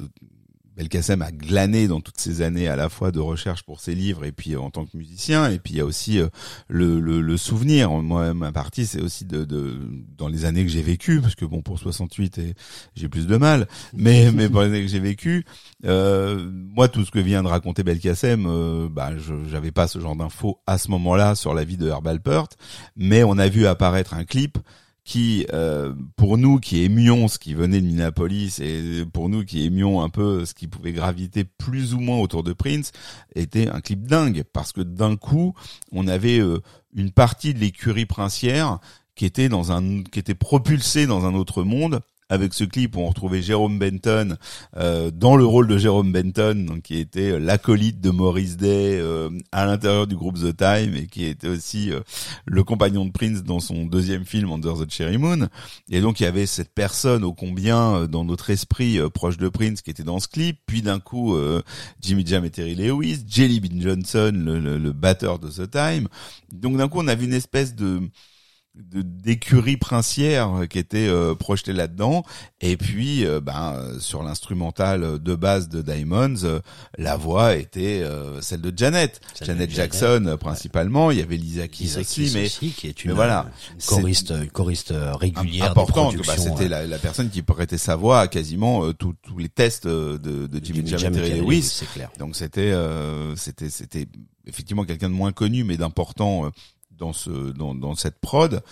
Belkacem 0.76 1.22
a 1.22 1.30
glané 1.30 1.86
dans 1.86 2.00
toutes 2.00 2.18
ces 2.18 2.40
années 2.42 2.68
à 2.68 2.76
la 2.76 2.88
fois 2.88 3.10
de 3.12 3.20
recherche 3.20 3.62
pour 3.62 3.80
ses 3.80 3.94
livres 3.94 4.24
et 4.24 4.32
puis 4.32 4.54
euh, 4.54 4.60
en 4.60 4.70
tant 4.70 4.84
que 4.84 4.96
musicien. 4.96 5.50
Et 5.50 5.58
puis 5.58 5.74
il 5.74 5.76
y 5.76 5.80
a 5.80 5.84
aussi 5.84 6.18
euh, 6.18 6.28
le, 6.68 7.00
le, 7.00 7.20
le 7.20 7.36
souvenir. 7.36 7.90
Moi 7.90 8.32
ma 8.34 8.52
partie 8.52 8.86
c'est 8.86 9.00
aussi 9.00 9.24
de, 9.24 9.44
de 9.44 9.78
dans 10.16 10.28
les 10.28 10.44
années 10.44 10.64
que 10.64 10.70
j'ai 10.70 10.82
vécues 10.82 11.20
parce 11.20 11.34
que 11.34 11.44
bon 11.44 11.62
pour 11.62 11.78
68 11.78 12.38
et 12.38 12.54
j'ai 12.94 13.08
plus 13.08 13.26
de 13.26 13.36
mal. 13.36 13.68
Mais 13.92 14.32
mais 14.34 14.48
pour 14.48 14.62
les 14.62 14.68
années 14.68 14.82
que 14.82 14.90
j'ai 14.90 15.00
vécues 15.00 15.44
euh, 15.84 16.48
moi 16.52 16.88
tout 16.88 17.04
ce 17.04 17.10
que 17.10 17.18
vient 17.18 17.42
de 17.42 17.48
raconter 17.48 17.82
Belkacem 17.82 18.46
euh, 18.46 18.88
bah 18.90 19.16
je 19.16 19.34
j'avais 19.50 19.72
pas 19.72 19.88
ce 19.88 19.98
genre 19.98 20.16
d'infos 20.16 20.60
à 20.66 20.78
ce 20.78 20.90
moment-là 20.90 21.34
sur 21.34 21.54
la 21.54 21.64
vie 21.64 21.76
de 21.76 21.88
Herb 21.88 22.06
Alpert 22.06 22.48
mais 22.96 23.24
on 23.24 23.36
a 23.38 23.48
vu 23.48 23.66
apparaître 23.66 24.14
un 24.14 24.24
clip 24.24 24.58
qui, 25.04 25.46
euh, 25.52 25.94
pour 26.16 26.38
nous 26.38 26.58
qui 26.58 26.84
aimions 26.84 27.26
ce 27.28 27.38
qui 27.38 27.54
venait 27.54 27.80
de 27.80 27.86
Minneapolis 27.86 28.60
et 28.60 29.04
pour 29.12 29.28
nous 29.28 29.44
qui 29.44 29.66
aimions 29.66 30.00
un 30.00 30.08
peu 30.08 30.44
ce 30.44 30.54
qui 30.54 30.68
pouvait 30.68 30.92
graviter 30.92 31.44
plus 31.44 31.94
ou 31.94 32.00
moins 32.00 32.18
autour 32.18 32.42
de 32.42 32.52
Prince, 32.52 32.92
était 33.34 33.68
un 33.68 33.80
clip 33.80 34.06
dingue. 34.06 34.44
Parce 34.52 34.72
que 34.72 34.80
d'un 34.80 35.16
coup, 35.16 35.54
on 35.90 36.06
avait 36.06 36.38
euh, 36.38 36.60
une 36.94 37.10
partie 37.10 37.54
de 37.54 37.58
l'écurie 37.58 38.06
princière 38.06 38.78
qui 39.14 39.26
était 39.26 39.48
dans 39.48 39.72
un, 39.72 40.02
qui 40.04 40.18
était 40.18 40.34
propulsée 40.34 41.06
dans 41.06 41.26
un 41.26 41.34
autre 41.34 41.64
monde 41.64 42.00
avec 42.32 42.54
ce 42.54 42.64
clip 42.64 42.96
on 42.96 43.06
retrouvait 43.08 43.42
Jérôme 43.42 43.78
Benton 43.78 44.36
euh, 44.78 45.10
dans 45.10 45.36
le 45.36 45.44
rôle 45.44 45.66
de 45.68 45.76
Jérôme 45.76 46.12
Benton, 46.12 46.64
donc 46.66 46.82
qui 46.82 46.96
était 46.98 47.38
l'acolyte 47.38 48.00
de 48.00 48.08
Maurice 48.10 48.56
Day 48.56 48.98
euh, 48.98 49.28
à 49.52 49.66
l'intérieur 49.66 50.06
du 50.06 50.16
groupe 50.16 50.38
The 50.38 50.56
Time 50.56 50.96
et 50.96 51.06
qui 51.08 51.26
était 51.26 51.48
aussi 51.48 51.92
euh, 51.92 52.00
le 52.46 52.64
compagnon 52.64 53.04
de 53.04 53.10
Prince 53.10 53.42
dans 53.42 53.60
son 53.60 53.84
deuxième 53.84 54.24
film 54.24 54.50
Under 54.50 54.74
the 54.74 54.90
Cherry 54.90 55.18
Moon. 55.18 55.48
Et 55.90 56.00
donc 56.00 56.20
il 56.20 56.22
y 56.22 56.26
avait 56.26 56.46
cette 56.46 56.72
personne 56.72 57.22
ô 57.22 57.34
combien 57.34 57.96
euh, 57.96 58.06
dans 58.06 58.24
notre 58.24 58.48
esprit 58.50 58.98
euh, 58.98 59.10
proche 59.10 59.36
de 59.36 59.48
Prince 59.50 59.82
qui 59.82 59.90
était 59.90 60.02
dans 60.02 60.18
ce 60.20 60.28
clip, 60.28 60.58
puis 60.66 60.80
d'un 60.80 61.00
coup 61.00 61.36
euh, 61.36 61.60
Jimmy 62.00 62.24
Jam 62.26 62.44
et 62.46 62.50
Terry 62.50 62.74
Lewis, 62.74 63.24
Jelly 63.28 63.60
Bean 63.60 63.80
Johnson, 63.80 64.32
le, 64.34 64.58
le- 64.58 64.78
le 64.78 64.92
batteur 64.92 65.38
de 65.38 65.48
The 65.50 65.70
Time. 65.70 66.08
Donc 66.52 66.76
d'un 66.78 66.88
coup 66.88 67.00
on 67.00 67.08
avait 67.08 67.24
une 67.26 67.34
espèce 67.34 67.74
de- 67.74 68.00
d'écurie 68.74 69.76
princière 69.76 70.50
qui 70.70 70.78
était 70.78 71.06
euh, 71.08 71.34
projetée 71.34 71.74
là-dedans. 71.74 72.24
Et 72.62 72.76
puis 72.78 73.26
euh, 73.26 73.40
ben 73.40 73.74
euh, 73.74 73.98
sur 73.98 74.22
l'instrumental 74.22 75.18
de 75.18 75.34
base 75.34 75.68
de 75.68 75.82
Diamonds 75.82 76.44
euh, 76.44 76.60
la 76.96 77.16
voix 77.16 77.56
était 77.56 78.00
euh, 78.02 78.40
celle 78.40 78.62
de 78.62 78.72
Janet. 78.74 79.20
Celle 79.34 79.48
Janet 79.48 79.70
Jackson 79.70 80.24
euh, 80.26 80.36
principalement. 80.38 81.10
Il 81.10 81.18
y 81.18 81.22
avait 81.22 81.36
Lisa 81.36 81.68
Keys 81.68 81.98
aussi 81.98 82.30
mais 82.34 82.46
aussi, 82.46 82.70
qui 82.70 82.88
est 82.88 83.04
une, 83.04 83.10
mais 83.10 83.16
voilà, 83.16 83.46
une 83.74 83.82
choriste, 83.84 84.30
une 84.30 84.50
choriste 84.50 84.94
régulière 84.96 85.70
important 85.72 86.10
des 86.10 86.18
que 86.18 86.26
bah, 86.26 86.36
c'était 86.38 86.68
la, 86.68 86.86
la 86.86 86.98
personne 86.98 87.28
qui 87.28 87.42
prêtait 87.42 87.76
sa 87.78 87.96
voix 87.96 88.20
à 88.20 88.28
quasiment 88.28 88.84
euh, 88.86 88.94
tous 88.94 89.14
tous 89.22 89.36
les 89.36 89.48
tests 89.50 89.86
de, 89.86 90.16
de 90.16 90.64
Jimmy, 90.64 90.86
Jam 90.86 91.14
et 91.14 91.40
Lewis. 91.40 91.62
c'est 91.62 91.90
clair. 91.92 92.10
donc 92.18 92.36
c'était 92.36 92.72
euh, 92.72 93.36
c'était 93.36 93.68
c'était 93.70 94.06
effectivement 94.46 94.84
quelqu'un 94.84 95.10
de 95.10 95.14
moins 95.14 95.32
connu 95.32 95.62
mais 95.62 95.76
d'important 95.76 96.46
euh, 96.46 96.50
dans 97.02 97.12
ce 97.12 97.30
dans, 97.30 97.74
dans 97.74 97.96
cette 97.96 98.20
prod. 98.20 98.62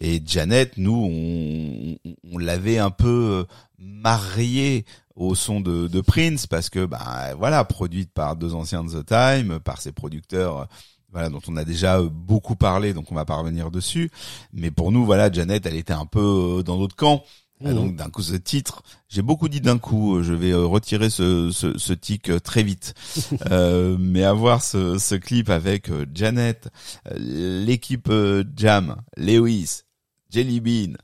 Et 0.00 0.22
Janet 0.24 0.76
nous 0.76 0.92
on, 1.10 2.10
on, 2.30 2.38
l'avait 2.38 2.78
un 2.78 2.90
peu 2.90 3.08
euh, 3.08 3.44
marié 3.78 4.84
au 5.16 5.34
son 5.34 5.60
de, 5.60 5.88
de 5.88 6.00
Prince 6.02 6.46
parce 6.46 6.68
que 6.68 6.84
bah 6.84 7.34
voilà 7.38 7.64
produite 7.64 8.12
par 8.12 8.36
deux 8.36 8.52
anciens 8.54 8.84
de 8.84 8.90
The 8.90 9.06
Time 9.06 9.58
par 9.60 9.80
ses 9.80 9.92
producteurs 9.92 10.58
euh, 10.58 10.64
voilà 11.10 11.30
dont 11.30 11.40
on 11.48 11.56
a 11.56 11.64
déjà 11.64 11.98
euh, 11.98 12.10
beaucoup 12.12 12.56
parlé 12.56 12.92
donc 12.92 13.10
on 13.10 13.14
va 13.14 13.24
pas 13.24 13.36
revenir 13.36 13.70
dessus. 13.70 14.10
Mais 14.52 14.70
pour 14.70 14.92
nous 14.92 15.06
voilà 15.06 15.32
Janet 15.32 15.64
elle 15.64 15.76
était 15.76 15.94
un 15.94 16.06
peu 16.06 16.62
dans 16.64 16.76
notre 16.76 16.94
camp 16.94 17.24
Mhm. 17.60 17.70
et 17.70 17.74
donc 17.74 17.96
d'un 17.96 18.08
coup 18.10 18.22
ce 18.22 18.34
titre, 18.36 18.82
j'ai 19.08 19.22
beaucoup 19.22 19.48
dit 19.48 19.60
d'un 19.60 19.78
coup, 19.78 20.16
euh, 20.16 20.22
je 20.22 20.32
vais 20.32 20.50
euh, 20.52 20.64
retirer 20.66 21.10
ce, 21.10 21.50
ce, 21.50 21.76
ce 21.76 21.92
tic 21.92 22.30
euh, 22.30 22.38
très 22.40 22.62
vite. 22.62 22.94
Euh, 23.50 23.96
mais 23.98 24.24
avoir 24.24 24.62
ce, 24.62 24.98
ce 24.98 25.14
clip 25.14 25.48
avec 25.50 25.90
Janet, 26.14 26.68
l'équipe 27.16 28.10
Jam, 28.56 28.96
Lewis, 29.16 29.82
Jelly 30.30 30.60
Bean, 30.60 30.94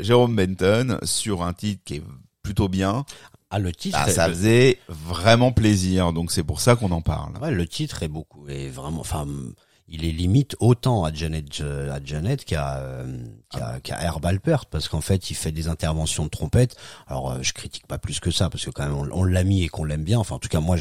Jérôme 0.00 0.34
Benton 0.34 0.98
sur 1.02 1.42
un 1.42 1.52
titre 1.52 1.82
qui 1.84 1.96
est 1.96 2.02
plutôt 2.42 2.68
bien, 2.68 3.04
Ah, 3.50 3.58
le 3.58 3.72
titre, 3.72 3.98
ah, 4.00 4.10
ça 4.10 4.28
faisait 4.28 4.78
vraiment 4.88 5.52
plaisir. 5.52 6.12
Donc 6.12 6.32
c'est 6.32 6.42
pour 6.42 6.60
ça 6.60 6.74
qu'on 6.76 6.90
en 6.90 7.02
parle. 7.02 7.36
ouais, 7.40 7.50
le 7.52 7.66
titre 7.66 8.02
est 8.02 8.08
beaucoup, 8.08 8.48
est 8.48 8.68
vraiment, 8.68 9.00
enfin, 9.00 9.26
il 9.88 10.04
est 10.04 10.12
limite 10.12 10.56
autant 10.60 11.04
à 11.04 11.12
Janet, 11.12 11.44
à 11.60 11.98
Janet 12.04 12.44
qu'à, 12.44 12.78
euh, 12.78 13.18
qu'à, 13.82 14.00
Herb 14.02 14.24
Alpert, 14.24 14.66
parce 14.66 14.88
qu'en 14.88 15.00
fait, 15.00 15.30
il 15.30 15.34
fait 15.34 15.52
des 15.52 15.68
interventions 15.68 16.24
de 16.24 16.30
trompette. 16.30 16.74
Alors, 17.06 17.32
euh, 17.32 17.38
je 17.42 17.52
critique 17.52 17.86
pas 17.86 17.98
plus 17.98 18.18
que 18.18 18.30
ça, 18.30 18.48
parce 18.50 18.64
que 18.64 18.70
quand 18.70 18.84
même, 18.84 18.94
on, 18.94 19.08
on 19.12 19.24
l'a 19.24 19.44
mis 19.44 19.62
et 19.62 19.68
qu'on 19.68 19.84
l'aime 19.84 20.02
bien. 20.04 20.18
Enfin, 20.18 20.36
en 20.36 20.38
tout 20.38 20.48
cas, 20.48 20.60
moi, 20.60 20.76
Ouais, 20.76 20.80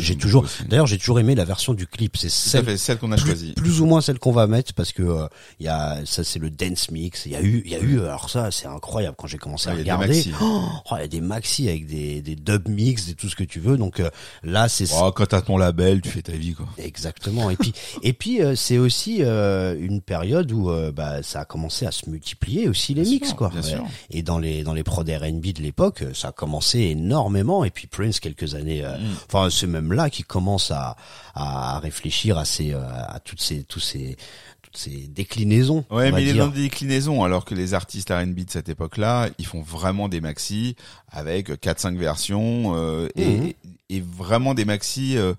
j'ai- 0.00 0.14
beaucoup 0.14 0.20
toujours, 0.22 0.46
d'ailleurs, 0.68 0.86
j'ai 0.86 0.98
toujours 0.98 1.20
aimé 1.20 1.34
la 1.34 1.44
version 1.44 1.74
du 1.74 1.86
clip. 1.86 2.16
C'est 2.16 2.26
à 2.28 2.30
celle, 2.30 2.78
celle 2.78 2.98
qu'on 2.98 3.12
a 3.12 3.16
choisie. 3.16 3.52
plus 3.52 3.80
ou 3.80 3.86
moins 3.86 4.00
celle 4.00 4.18
qu'on 4.18 4.32
va 4.32 4.46
mettre 4.46 4.72
parce 4.74 4.92
que 4.92 5.02
euh, 5.02 5.26
il 5.60 5.66
y 5.66 5.68
a 5.68 6.04
ça 6.06 6.24
c'est 6.24 6.38
le 6.38 6.50
dance 6.50 6.90
mix 6.90 7.26
il 7.26 7.32
y 7.32 7.36
a 7.36 7.40
eu 7.42 7.62
il 7.64 7.70
y 7.70 7.74
a 7.74 7.78
eu 7.80 8.00
alors 8.00 8.28
ça 8.30 8.50
c'est 8.50 8.66
incroyable 8.66 9.16
quand 9.18 9.26
j'ai 9.26 9.38
commencé 9.38 9.68
à 9.68 9.72
Ouais, 9.74 9.80
il 9.82 9.86
y 9.86 9.90
a 9.90 9.96
des 9.96 10.02
regarder 10.02 10.14
maxi. 10.16 10.32
oh, 10.40 10.62
oh, 10.90 10.94
il 10.96 11.00
y 11.00 11.04
a 11.04 11.08
des 11.08 11.20
maxi 11.20 11.68
avec 11.68 11.86
des 11.86 12.22
des 12.22 12.36
dub 12.36 12.68
mix 12.68 13.08
et 13.08 13.14
tout 13.14 13.28
ce 13.28 13.36
que 13.36 13.44
tu 13.44 13.60
veux 13.60 13.76
donc 13.76 14.00
euh, 14.00 14.10
là 14.42 14.68
c'est 14.68 14.86
Oh, 15.00 15.12
quand 15.12 15.26
t'as 15.26 15.42
ton 15.42 15.56
label, 15.58 16.00
tu 16.00 16.08
fais 16.08 16.22
ta 16.22 16.32
vie 16.32 16.54
quoi. 16.54 16.66
Exactement. 16.78 17.50
Et 17.50 17.56
puis, 17.56 17.72
et 18.02 18.12
puis 18.12 18.37
euh, 18.42 18.54
c'est 18.56 18.78
aussi 18.78 19.18
euh, 19.20 19.76
une 19.78 20.00
période 20.00 20.50
où 20.52 20.70
euh, 20.70 20.90
bah, 20.92 21.22
ça 21.22 21.40
a 21.40 21.44
commencé 21.44 21.86
à 21.86 21.90
se 21.92 22.08
multiplier 22.08 22.68
aussi 22.68 22.94
les 22.94 23.02
Bien 23.02 23.10
mix, 23.12 23.28
sûr, 23.28 23.36
quoi. 23.36 23.48
bien 23.50 23.62
sûr. 23.62 23.84
Et 24.10 24.22
dans 24.22 24.38
les 24.38 24.62
dans 24.62 24.74
les 24.74 24.82
prods 24.84 25.02
R&B 25.02 25.52
de 25.52 25.62
l'époque, 25.62 26.04
ça 26.14 26.28
a 26.28 26.32
commencé 26.32 26.78
énormément. 26.80 27.64
Et 27.64 27.70
puis 27.70 27.86
Prince 27.86 28.20
quelques 28.20 28.54
années. 28.54 28.84
euh, 28.84 28.96
Mm. 28.98 29.14
Enfin, 29.26 29.48
c'est 29.50 29.66
même 29.66 29.92
là 29.92 30.10
qu'il 30.10 30.24
commence 30.24 30.70
à, 30.70 30.96
à 31.34 31.78
réfléchir 31.80 32.38
à 32.38 32.44
ces 32.44 32.72
euh, 32.72 32.80
à 32.88 33.20
toutes 33.20 33.40
ces 33.40 33.62
tous 33.64 33.80
ces 33.80 34.16
toutes 34.62 34.76
ces 34.76 35.08
déclinaisons. 35.08 35.84
Ouais, 35.90 36.12
mais 36.12 36.22
il 36.22 36.28
est 36.28 36.34
dans 36.34 36.48
des 36.48 36.62
déclinaisons, 36.62 37.24
alors 37.24 37.44
que 37.46 37.54
les 37.54 37.72
artistes 37.74 38.10
R&B 38.10 38.44
de 38.44 38.50
cette 38.50 38.68
époque-là, 38.68 39.28
ils 39.38 39.46
font 39.46 39.62
vraiment 39.62 40.08
des 40.08 40.20
maxi 40.20 40.76
avec 41.10 41.48
4-5 41.50 41.96
versions 41.96 42.74
euh, 42.76 43.08
et, 43.16 43.24
Mhm. 43.26 43.52
et 43.90 44.00
vraiment 44.00 44.52
des 44.54 44.64
maxi. 44.66 45.16
euh, 45.16 45.32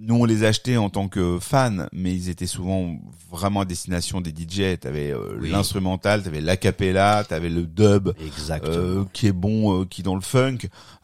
nous, 0.00 0.14
on 0.14 0.24
les 0.24 0.44
achetait 0.44 0.76
en 0.76 0.90
tant 0.90 1.08
que 1.08 1.38
fans, 1.40 1.86
mais 1.92 2.14
ils 2.14 2.28
étaient 2.28 2.46
souvent 2.46 2.96
vraiment 3.30 3.60
à 3.60 3.64
destination 3.64 4.20
des 4.20 4.30
DJ. 4.30 4.78
T'avais 4.78 5.10
euh, 5.10 5.36
Oui. 5.40 5.50
l'instrumental, 5.50 6.22
t'avais 6.22 6.40
l'acapella, 6.40 7.24
t'avais 7.28 7.48
le 7.48 7.62
dub. 7.64 8.10
Euh, 8.64 9.04
qui 9.12 9.26
est 9.26 9.32
bon, 9.32 9.80
euh, 9.80 9.84
qui 9.84 10.02
dans 10.02 10.14
le 10.14 10.20
funk 10.20 10.58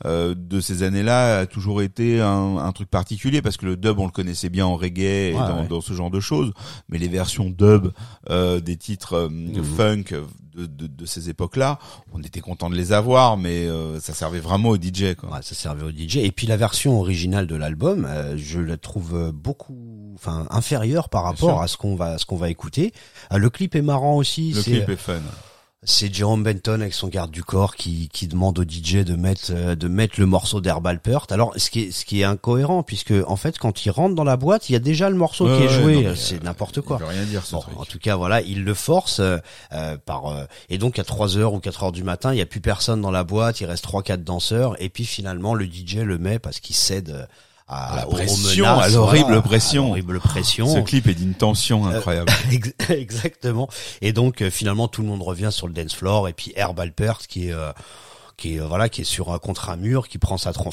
euh, 0.04 0.34
de 0.36 0.60
ces 0.60 0.82
années-là 0.84 1.40
a 1.40 1.46
toujours 1.46 1.82
été 1.82 2.20
un, 2.20 2.56
un 2.58 2.72
truc 2.72 2.88
particulier 2.88 3.42
parce 3.42 3.56
que 3.56 3.66
le 3.66 3.76
dub 3.76 3.98
on 3.98 4.06
le 4.06 4.12
connaissait 4.12 4.48
bien 4.48 4.66
en 4.66 4.76
reggae 4.76 5.30
et 5.30 5.32
dans, 5.32 5.62
ouais. 5.62 5.68
dans 5.68 5.80
ce 5.80 5.92
genre 5.92 6.10
de 6.10 6.20
choses, 6.20 6.52
mais 6.88 6.98
les 6.98 7.08
versions 7.08 7.50
dub 7.50 7.88
euh, 8.30 8.60
des 8.60 8.76
titres 8.76 9.28
Mhm. 9.30 9.64
funk 9.64 10.04
de, 10.54 10.66
de, 10.66 10.86
de 10.86 11.06
ces 11.06 11.30
époques-là, 11.30 11.78
on 12.12 12.22
était 12.22 12.40
content 12.40 12.70
de 12.70 12.76
les 12.76 12.92
avoir, 12.92 13.36
mais 13.36 13.66
euh, 13.66 14.00
ça 14.00 14.14
servait 14.14 14.40
vraiment 14.40 14.70
aux 14.70 14.76
DJ 14.76 15.14
quoi. 15.18 15.30
Ouais, 15.30 15.42
ça 15.42 15.54
servait 15.54 15.84
au 15.84 15.90
DJ. 15.90 16.16
Et 16.16 16.32
puis 16.32 16.46
la 16.46 16.56
version 16.56 16.98
originale 16.98 17.46
de 17.46 17.56
l'album, 17.56 18.04
euh, 18.04 18.36
je 18.36 18.60
la 18.60 18.76
trouve 18.76 19.14
euh, 19.14 19.32
beaucoup, 19.32 20.12
enfin 20.14 20.46
inférieure 20.50 21.08
par 21.08 21.24
rapport 21.24 21.60
à 21.62 21.68
ce 21.68 21.76
qu'on 21.76 21.96
va, 21.96 22.18
ce 22.18 22.26
qu'on 22.26 22.36
va 22.36 22.50
écouter. 22.50 22.92
Euh, 23.32 23.38
le 23.38 23.50
clip 23.50 23.74
est 23.74 23.82
marrant 23.82 24.16
aussi. 24.16 24.52
Le 24.52 24.62
clip 24.62 24.88
est 24.88 24.96
fun. 24.96 25.20
C'est 25.86 26.12
Jérôme 26.14 26.42
Benton 26.42 26.80
avec 26.80 26.94
son 26.94 27.08
garde 27.08 27.30
du 27.30 27.44
corps 27.44 27.76
qui, 27.76 28.08
qui 28.10 28.26
demande 28.26 28.58
au 28.58 28.62
DJ 28.62 29.04
de 29.04 29.16
mettre 29.16 29.50
euh, 29.50 29.74
de 29.74 29.86
mettre 29.86 30.18
le 30.18 30.24
morceau 30.26 30.60
d'Herbal 30.62 30.98
Peart. 31.00 31.30
Alors 31.30 31.52
ce 31.56 31.68
qui 31.68 31.80
est 31.82 31.90
ce 31.90 32.04
qui 32.06 32.22
est 32.22 32.24
incohérent 32.24 32.82
puisque 32.82 33.12
en 33.26 33.36
fait 33.36 33.58
quand 33.58 33.84
il 33.84 33.90
rentre 33.90 34.14
dans 34.14 34.24
la 34.24 34.36
boîte, 34.38 34.70
il 34.70 34.72
y 34.72 34.76
a 34.76 34.78
déjà 34.78 35.10
le 35.10 35.16
morceau 35.16 35.46
Ouais, 35.46 35.58
qui 35.58 35.64
est 35.64 35.68
joué, 35.68 36.12
c'est 36.16 36.36
euh, 36.36 36.44
n'importe 36.44 36.80
quoi. 36.80 36.96
Il 37.00 37.04
veut 37.04 37.10
rien 37.10 37.24
dire 37.24 37.44
ce 37.44 37.52
Bon, 37.54 37.60
truc. 37.60 37.78
en 37.78 37.84
tout 37.84 37.98
cas, 37.98 38.16
voilà, 38.16 38.40
il 38.40 38.64
le 38.64 38.72
force 38.74 39.20
euh, 39.20 39.36
euh, 39.72 39.98
par 39.98 40.26
euh, 40.28 40.44
et 40.70 40.78
donc 40.78 40.98
à 40.98 41.04
3 41.04 41.36
heures 41.36 41.52
ou 41.52 41.60
4 41.60 41.84
heures 41.84 41.92
du 41.92 42.02
matin, 42.02 42.32
il 42.32 42.38
y 42.38 42.42
a 42.42 42.46
plus 42.46 42.60
personne 42.62 43.02
dans 43.02 43.10
la 43.10 43.24
boîte, 43.24 43.60
il 43.60 43.66
reste 43.66 43.84
trois 43.84 44.02
quatre 44.02 44.24
danseurs 44.24 44.80
et 44.82 44.88
puis 44.88 45.04
finalement 45.04 45.54
le 45.54 45.66
DJ 45.66 45.96
le 45.96 46.16
met 46.18 46.38
parce 46.38 46.60
qu'il 46.60 46.74
cède 46.76 47.10
euh, 47.10 47.26
à, 47.66 47.96
la 47.96 48.06
pression, 48.06 48.66
menaces, 48.66 48.84
à 48.84 48.88
l'horrible 48.90 49.24
voilà, 49.26 49.42
pression. 49.42 49.84
à 49.84 49.86
l'horrible 49.88 50.20
pression. 50.20 50.66
Ce 50.66 50.80
clip 50.80 51.06
est 51.08 51.14
d'une 51.14 51.34
tension 51.34 51.86
incroyable. 51.86 52.30
Ex- 52.52 52.74
Exactement. 52.90 53.68
Et 54.02 54.12
donc 54.12 54.42
euh, 54.42 54.50
finalement 54.50 54.88
tout 54.88 55.02
le 55.02 55.08
monde 55.08 55.22
revient 55.22 55.50
sur 55.50 55.66
le 55.66 55.72
dance 55.72 55.94
floor 55.94 56.28
et 56.28 56.32
puis 56.32 56.52
Herb 56.56 56.78
Alpert 56.78 57.18
qui 57.26 57.48
est 57.48 57.52
euh, 57.52 57.72
qui 58.36 58.56
est 58.56 58.60
euh, 58.60 58.66
voilà 58.66 58.88
qui 58.88 59.00
est 59.02 59.04
sur 59.04 59.32
un 59.32 59.38
contre 59.38 59.70
un 59.70 59.76
mur 59.76 60.08
qui 60.08 60.18
prend 60.18 60.36
sa 60.36 60.52
trom 60.52 60.72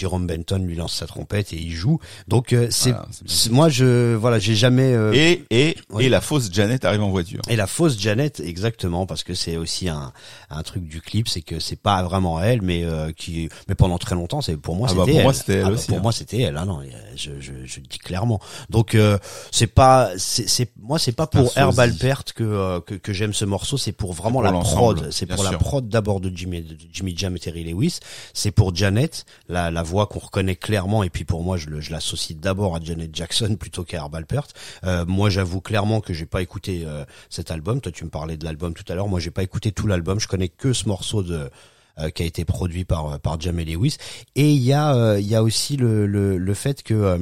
Jérôme 0.00 0.26
Benton 0.26 0.58
lui 0.58 0.74
lance 0.76 0.94
sa 0.94 1.06
trompette 1.06 1.52
et 1.52 1.56
il 1.56 1.72
joue. 1.72 1.98
Donc 2.26 2.52
euh, 2.52 2.68
c'est 2.70 2.90
Voilà, 2.90 3.06
moi 3.50 3.68
je 3.68 4.14
voilà, 4.14 4.38
j'ai 4.38 4.54
jamais 4.54 4.94
euh, 4.94 5.12
et 5.14 5.44
et 5.50 5.76
et 5.98 6.08
la 6.08 6.20
fausse 6.22 6.50
Janet 6.50 6.84
arrive 6.86 7.02
en 7.02 7.10
voiture. 7.10 7.40
et 7.48 7.56
la 7.56 7.66
fausse 7.66 7.98
Janet, 7.98 8.40
exactement, 8.40 9.04
parce 9.06 9.22
que 9.24 9.34
c'est 9.34 9.56
aussi 9.58 9.88
un, 9.88 10.12
un 10.48 10.62
truc 10.62 10.84
du 10.84 11.00
clip, 11.02 11.28
c'est 11.28 11.42
que 11.42 11.60
c'est 11.60 11.76
pas 11.80 12.02
vraiment 12.02 12.40
elle, 12.42 12.62
mais 12.62 12.82
euh, 12.84 13.12
qui, 13.12 13.48
mais 13.68 13.74
pendant 13.74 13.98
très 13.98 14.14
longtemps, 14.14 14.40
c'est 14.40 14.56
pour 14.56 14.74
moi 14.76 14.88
Ah 14.90 14.94
bah, 14.94 15.04
c'était 15.04 15.12
pour 15.12 15.18
elle. 15.18 15.24
moi, 15.24 15.32
c'était 15.34 15.52
elle 15.54 15.64
Ah 15.64 15.68
bah, 15.68 15.74
aussi, 15.74 15.86
pour 15.88 15.98
hein. 15.98 16.00
moi 16.02 16.12
c'était 16.12 16.40
elle. 16.40 16.56
Ah 16.56 16.64
non, 16.64 16.80
je, 17.16 17.30
je, 17.40 17.52
je 17.64 17.80
le 17.80 17.86
dis 17.86 17.98
clairement. 17.98 18.40
Donc 18.70 18.94
euh, 18.94 19.18
c'est 19.50 19.66
pas, 19.66 20.10
c'est, 20.16 20.48
c'est 20.48 20.70
moi 20.80 20.98
c'est 20.98 21.12
pas 21.12 21.26
pour 21.26 21.52
Herb 21.56 21.70
sosie. 21.72 21.80
Alpert 21.82 22.24
que, 22.34 22.42
euh, 22.44 22.80
que 22.80 22.94
que 22.94 23.12
j'aime 23.12 23.34
ce 23.34 23.44
morceau, 23.44 23.76
c'est 23.76 23.92
pour 23.92 24.12
vraiment 24.14 24.40
pour 24.40 24.42
la 24.42 24.52
prod, 24.52 25.08
c'est 25.10 25.26
pour 25.26 25.44
la 25.44 25.52
prod 25.58 25.88
d'abord 25.88 26.20
de 26.20 26.30
Jimmy, 26.34 26.62
de 26.62 26.76
Jimmy 26.92 27.14
Jam 27.16 27.36
et 27.36 27.38
Terry 27.38 27.64
Lewis, 27.64 27.98
c'est 28.32 28.50
pour 28.50 28.74
Janet, 28.74 29.24
la, 29.48 29.70
la 29.70 29.82
voix 29.90 30.06
qu'on 30.06 30.20
reconnaît 30.20 30.56
clairement, 30.56 31.02
et 31.02 31.10
puis 31.10 31.24
pour 31.24 31.42
moi 31.42 31.56
je, 31.56 31.68
l'associe 31.90 32.38
d'abord 32.38 32.76
à 32.76 32.80
Janet 32.80 33.14
Jackson 33.14 33.56
plutôt 33.58 33.84
qu'à 33.84 33.98
Herb 33.98 34.14
Alpert. 34.14 34.46
Euh, 34.84 35.04
moi 35.06 35.30
j'avoue 35.30 35.60
clairement 35.60 36.00
que 36.00 36.14
j'ai 36.14 36.26
pas 36.26 36.42
écouté 36.42 36.82
euh, 36.84 37.04
cet 37.28 37.50
album. 37.50 37.80
Toi 37.80 37.92
tu 37.92 38.04
me 38.04 38.10
parlais 38.10 38.36
de 38.36 38.44
l'album 38.44 38.72
tout 38.74 38.84
à 38.88 38.94
l'heure, 38.94 39.08
moi 39.08 39.20
j'ai 39.20 39.32
pas 39.32 39.42
écouté 39.42 39.72
tout 39.72 39.86
l'album, 39.86 40.20
je 40.20 40.28
connais 40.28 40.48
que 40.48 40.72
ce 40.72 40.88
morceau 40.88 41.22
de 41.22 41.50
euh, 41.98 42.10
qui 42.10 42.22
a 42.22 42.26
été 42.26 42.44
produit 42.44 42.84
par 42.84 43.18
par 43.20 43.40
Jamie 43.40 43.64
Lewis. 43.64 43.96
Et 44.36 44.52
il 44.52 44.62
y 44.62 44.72
a 44.72 44.94
euh, 44.94 45.20
il 45.20 45.26
y 45.26 45.34
a 45.34 45.42
aussi 45.42 45.76
le 45.76 46.06
le, 46.06 46.38
le 46.38 46.54
fait 46.54 46.82
que 46.82 46.94
euh, 46.94 47.18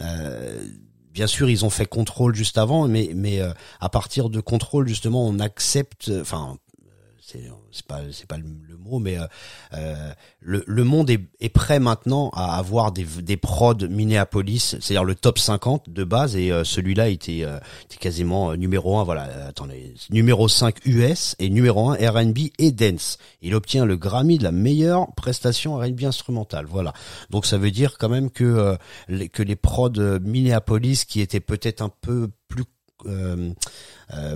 euh, 0.00 0.64
Bien 1.14 1.28
sûr, 1.28 1.48
ils 1.48 1.64
ont 1.64 1.70
fait 1.70 1.86
contrôle 1.86 2.34
juste 2.34 2.58
avant, 2.58 2.88
mais 2.88 3.12
mais 3.14 3.40
euh, 3.40 3.52
à 3.80 3.88
partir 3.88 4.30
de 4.30 4.40
contrôle 4.40 4.88
justement, 4.88 5.24
on 5.24 5.38
accepte, 5.38 6.10
enfin, 6.20 6.56
euh, 6.56 6.63
c'est 7.26 7.86
pas 7.86 8.00
c'est 8.12 8.26
pas 8.26 8.36
le, 8.36 8.44
le 8.68 8.76
mot, 8.76 8.98
mais 8.98 9.18
euh, 9.18 9.26
euh, 9.72 10.12
le, 10.40 10.62
le 10.66 10.84
monde 10.84 11.08
est, 11.08 11.20
est 11.40 11.48
prêt 11.48 11.80
maintenant 11.80 12.30
à 12.34 12.58
avoir 12.58 12.92
des 12.92 13.04
des 13.22 13.36
prods 13.36 13.88
Minneapolis, 13.88 14.76
c'est-à-dire 14.80 15.04
le 15.04 15.14
top 15.14 15.38
50 15.38 15.88
de 15.90 16.04
base 16.04 16.36
et 16.36 16.52
euh, 16.52 16.64
celui-là 16.64 17.08
était 17.08 17.44
euh, 17.44 17.58
était 17.84 17.96
quasiment 17.96 18.50
euh, 18.50 18.56
numéro 18.56 18.98
1 18.98 19.04
voilà, 19.04 19.24
euh, 19.28 19.48
attendez, 19.48 19.94
numéro 20.10 20.48
5 20.48 20.84
US 20.84 21.34
et 21.38 21.48
numéro 21.48 21.90
1 21.90 21.94
R&B 22.10 22.38
et 22.58 22.72
dance. 22.72 23.18
Il 23.40 23.54
obtient 23.54 23.86
le 23.86 23.96
Grammy 23.96 24.38
de 24.38 24.44
la 24.44 24.52
meilleure 24.52 25.12
prestation 25.14 25.76
R&B 25.76 26.04
instrumentale, 26.04 26.66
voilà. 26.68 26.92
Donc 27.30 27.46
ça 27.46 27.56
veut 27.56 27.70
dire 27.70 27.96
quand 27.98 28.08
même 28.08 28.30
que 28.30 28.76
les, 29.08 29.28
que 29.28 29.42
les 29.42 29.56
prods 29.56 30.18
Minneapolis 30.20 31.04
qui 31.06 31.20
étaient 31.20 31.40
peut-être 31.40 31.80
un 31.80 31.90
peu 32.00 32.28
plus 32.48 32.64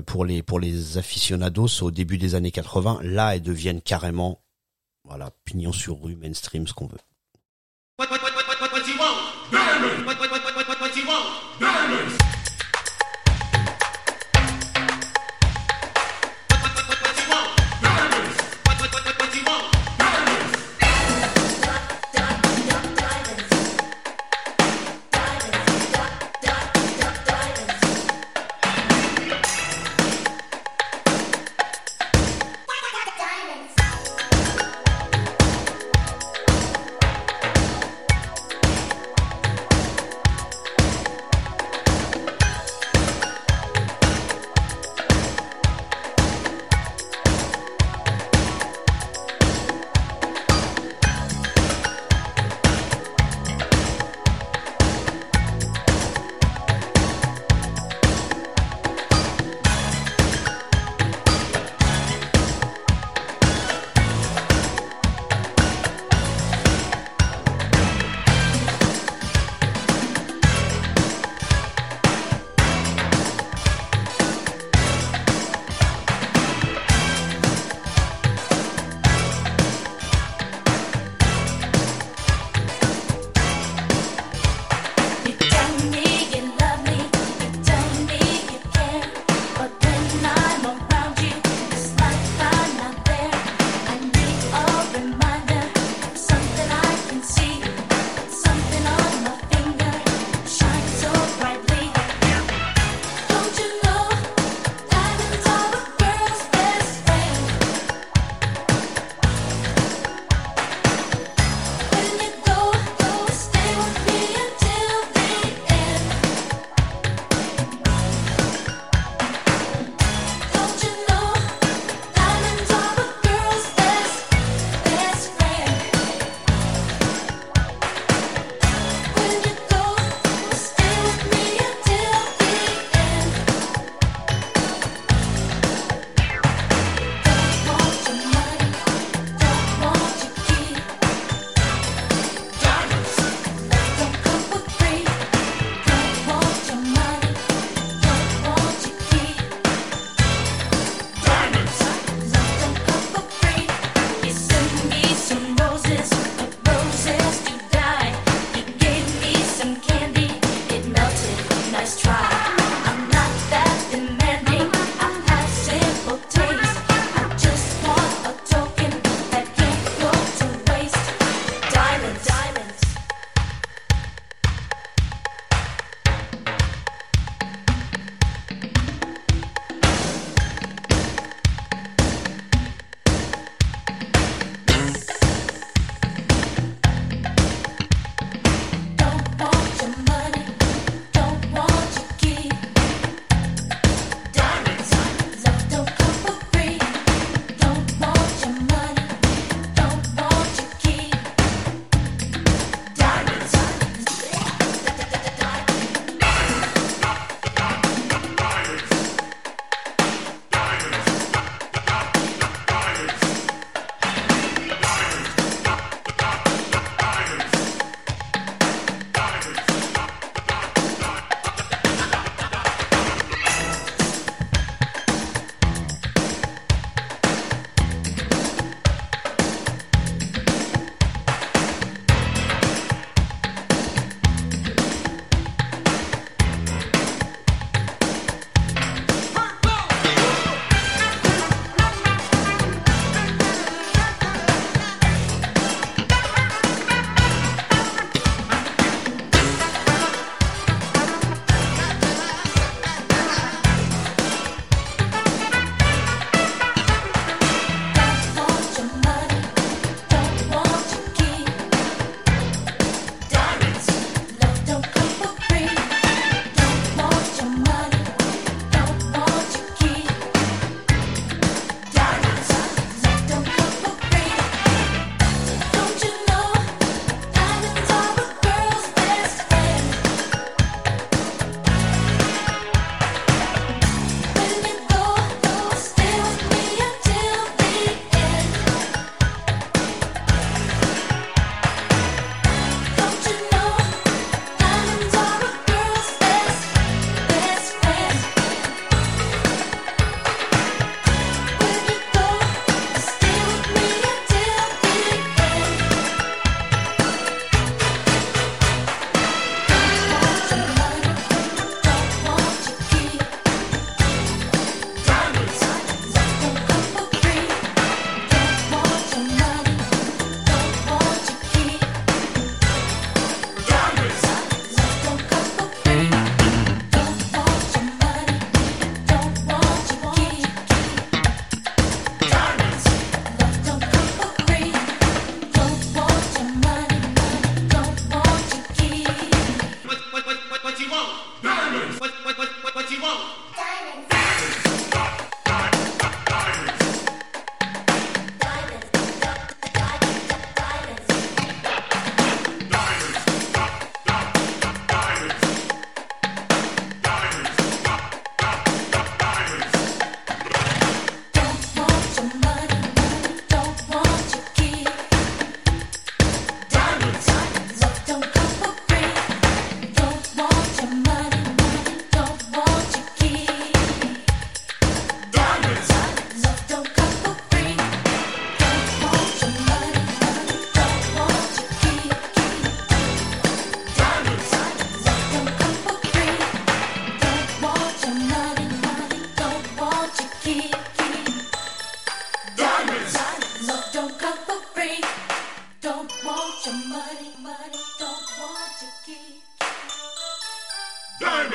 pour 0.06 0.24
les 0.24 0.42
pour 0.42 0.60
les 0.60 0.98
aficionados 0.98 1.82
au 1.82 1.90
début 1.90 2.18
des 2.18 2.34
années 2.34 2.50
80, 2.50 3.00
là 3.02 3.34
elles 3.34 3.42
deviennent 3.42 3.82
carrément 3.82 4.42
voilà 5.04 5.30
pignon 5.44 5.72
sur 5.72 6.02
rue 6.02 6.16
mainstream 6.16 6.66
ce 6.66 6.74
qu'on 6.74 6.86
veut. 6.86 6.98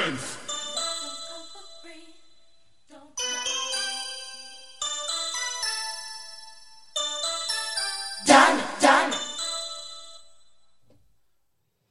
Prince. 0.04 0.38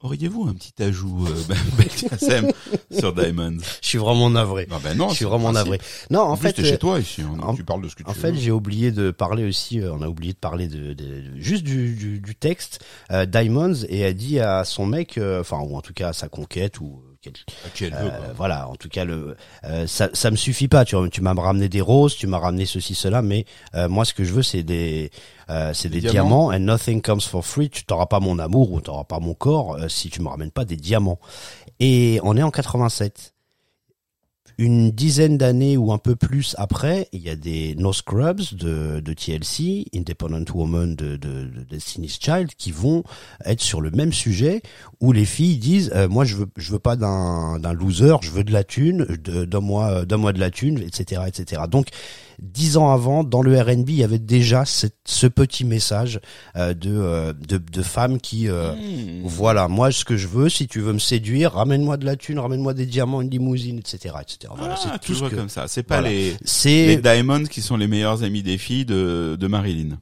Auriez-vous 0.00 0.48
un 0.48 0.52
petit 0.52 0.82
ajout 0.82 1.26
euh, 1.26 2.50
sur 2.98 3.14
Diamonds 3.14 3.56
Je 3.80 3.88
suis 3.88 3.98
vraiment 3.98 4.28
navré. 4.28 4.66
Non, 4.68 4.78
ben 4.82 4.94
non, 4.94 5.08
je 5.08 5.14
suis 5.14 5.24
vraiment 5.24 5.52
navré. 5.52 5.80
Non, 6.10 6.20
en, 6.20 6.32
en 6.32 6.36
fait, 6.36 6.52
plus, 6.52 6.66
chez 6.66 6.74
euh, 6.74 6.76
toi 6.76 6.98
ici. 6.98 7.22
Tu 7.56 7.64
parles 7.64 7.82
de 7.82 7.88
ce 7.88 7.94
que 7.94 8.02
tu 8.02 8.10
en 8.10 8.12
fait, 8.12 8.34
j'ai 8.34 8.50
oublié 8.50 8.90
de 8.90 9.10
parler 9.10 9.48
aussi. 9.48 9.80
Euh, 9.80 9.94
on 9.94 10.02
a 10.02 10.08
oublié 10.08 10.34
de 10.34 10.38
parler 10.38 10.66
de, 10.66 10.94
juste 11.36 11.62
du, 11.62 12.20
texte. 12.38 12.84
Euh, 13.10 13.24
Diamonds 13.24 13.84
et 13.88 14.04
a 14.04 14.12
dit 14.12 14.38
à 14.38 14.64
son 14.64 14.84
mec, 14.84 15.18
enfin 15.40 15.60
ou 15.60 15.76
en 15.76 15.80
tout 15.80 15.94
cas 15.94 16.08
à 16.08 16.12
sa 16.12 16.28
conquête 16.28 16.78
ou 16.80 17.00
euh, 17.94 18.04
veut, 18.04 18.10
quoi. 18.10 18.32
voilà, 18.36 18.68
en 18.68 18.74
tout 18.76 18.88
cas 18.88 19.04
le 19.04 19.36
euh, 19.64 19.86
ça 19.86 20.08
ça 20.12 20.30
me 20.30 20.36
suffit 20.36 20.68
pas. 20.68 20.84
Tu 20.84 20.96
tu 21.10 21.20
m'as 21.20 21.34
ramené 21.34 21.68
des 21.68 21.80
roses, 21.80 22.16
tu 22.16 22.26
m'as 22.26 22.38
ramené 22.38 22.66
ceci 22.66 22.94
cela, 22.94 23.22
mais 23.22 23.44
euh, 23.74 23.88
moi 23.88 24.04
ce 24.04 24.14
que 24.14 24.24
je 24.24 24.32
veux 24.32 24.42
c'est 24.42 24.62
des 24.62 25.10
euh, 25.50 25.72
c'est 25.74 25.88
Des 25.88 26.00
des, 26.00 26.10
diamants. 26.10 26.48
diamants. 26.50 26.52
and 26.52 26.60
nothing 26.66 27.02
comes 27.02 27.20
for 27.20 27.44
free. 27.44 27.68
Tu 27.70 27.84
t'auras 27.84 28.06
pas 28.06 28.20
mon 28.20 28.38
amour 28.38 28.72
ou 28.72 28.80
t'auras 28.80 29.04
pas 29.04 29.18
mon 29.20 29.34
corps 29.34 29.76
euh, 29.76 29.88
si 29.88 30.10
tu 30.10 30.20
me 30.22 30.28
ramènes 30.28 30.50
pas 30.50 30.64
des 30.64 30.76
diamants. 30.76 31.18
Et 31.80 32.20
on 32.22 32.36
est 32.36 32.42
en 32.42 32.50
87 32.50 33.31
une 34.62 34.92
dizaine 34.92 35.38
d'années 35.38 35.76
ou 35.76 35.92
un 35.92 35.98
peu 35.98 36.14
plus 36.14 36.54
après, 36.56 37.08
il 37.10 37.20
y 37.20 37.28
a 37.28 37.34
des 37.34 37.74
No 37.74 37.92
Scrubs 37.92 38.54
de, 38.54 39.00
TLC, 39.12 39.86
Independent 39.92 40.44
Woman 40.54 40.94
de, 40.94 41.16
de, 41.16 41.46
de 41.46 41.64
Destiny's 41.68 42.16
Child, 42.20 42.50
qui 42.56 42.70
vont 42.70 43.02
être 43.44 43.60
sur 43.60 43.80
le 43.80 43.90
même 43.90 44.12
sujet 44.12 44.62
où 45.00 45.10
les 45.10 45.24
filles 45.24 45.56
disent 45.56 45.90
euh, 45.96 46.08
moi 46.08 46.24
je 46.24 46.36
veux 46.36 46.46
je 46.56 46.70
veux 46.70 46.78
pas 46.78 46.94
d'un 46.94 47.72
loser, 47.72 48.14
je 48.22 48.30
veux 48.30 48.44
de 48.44 48.52
la 48.52 48.62
thune, 48.62 49.04
donne-moi 49.04 50.04
donne-moi 50.04 50.32
de 50.32 50.38
la 50.38 50.50
thune, 50.50 50.78
etc. 50.78 51.22
etc. 51.26 51.62
Donc 51.68 51.88
dix 52.42 52.76
ans 52.76 52.90
avant, 52.92 53.22
dans 53.24 53.40
le 53.40 53.58
R&B, 53.58 53.88
il 53.90 53.94
y 53.96 54.04
avait 54.04 54.18
déjà 54.18 54.64
cette- 54.64 54.96
ce 55.06 55.26
petit 55.26 55.64
message 55.64 56.20
euh, 56.56 56.74
de, 56.74 56.90
euh, 56.92 57.32
de 57.32 57.56
de 57.58 57.82
femmes 57.82 58.20
qui 58.20 58.48
euh, 58.48 58.72
Mmh. 58.74 59.22
voilà, 59.26 59.68
moi 59.68 59.90
ce 59.92 60.04
que 60.04 60.16
je 60.16 60.26
veux, 60.28 60.48
si 60.48 60.66
tu 60.66 60.80
veux 60.80 60.92
me 60.92 60.98
séduire, 60.98 61.52
ramène-moi 61.52 61.96
de 61.96 62.04
la 62.04 62.16
thune, 62.16 62.38
ramène-moi 62.38 62.74
des 62.74 62.86
diamants, 62.86 63.20
une 63.22 63.30
limousine, 63.30 63.78
etc., 63.78 64.14
etc. 64.20 64.52
Voilà, 64.56 64.74
ah, 64.76 64.80
c'est 65.00 65.06
tout 65.06 65.14
ce 65.14 65.24
que 65.24 65.34
comme 65.36 65.48
ça. 65.48 65.68
C'est 65.68 65.82
pas 65.84 66.00
voilà. 66.00 66.10
les, 66.14 66.36
les 66.86 66.96
Diamonds 66.96 67.44
qui 67.44 67.62
sont 67.62 67.76
les 67.76 67.86
meilleurs 67.86 68.22
amis 68.24 68.42
des 68.42 68.58
filles 68.58 68.84
de, 68.84 69.36
de 69.38 69.46
Marilyn. 69.46 69.98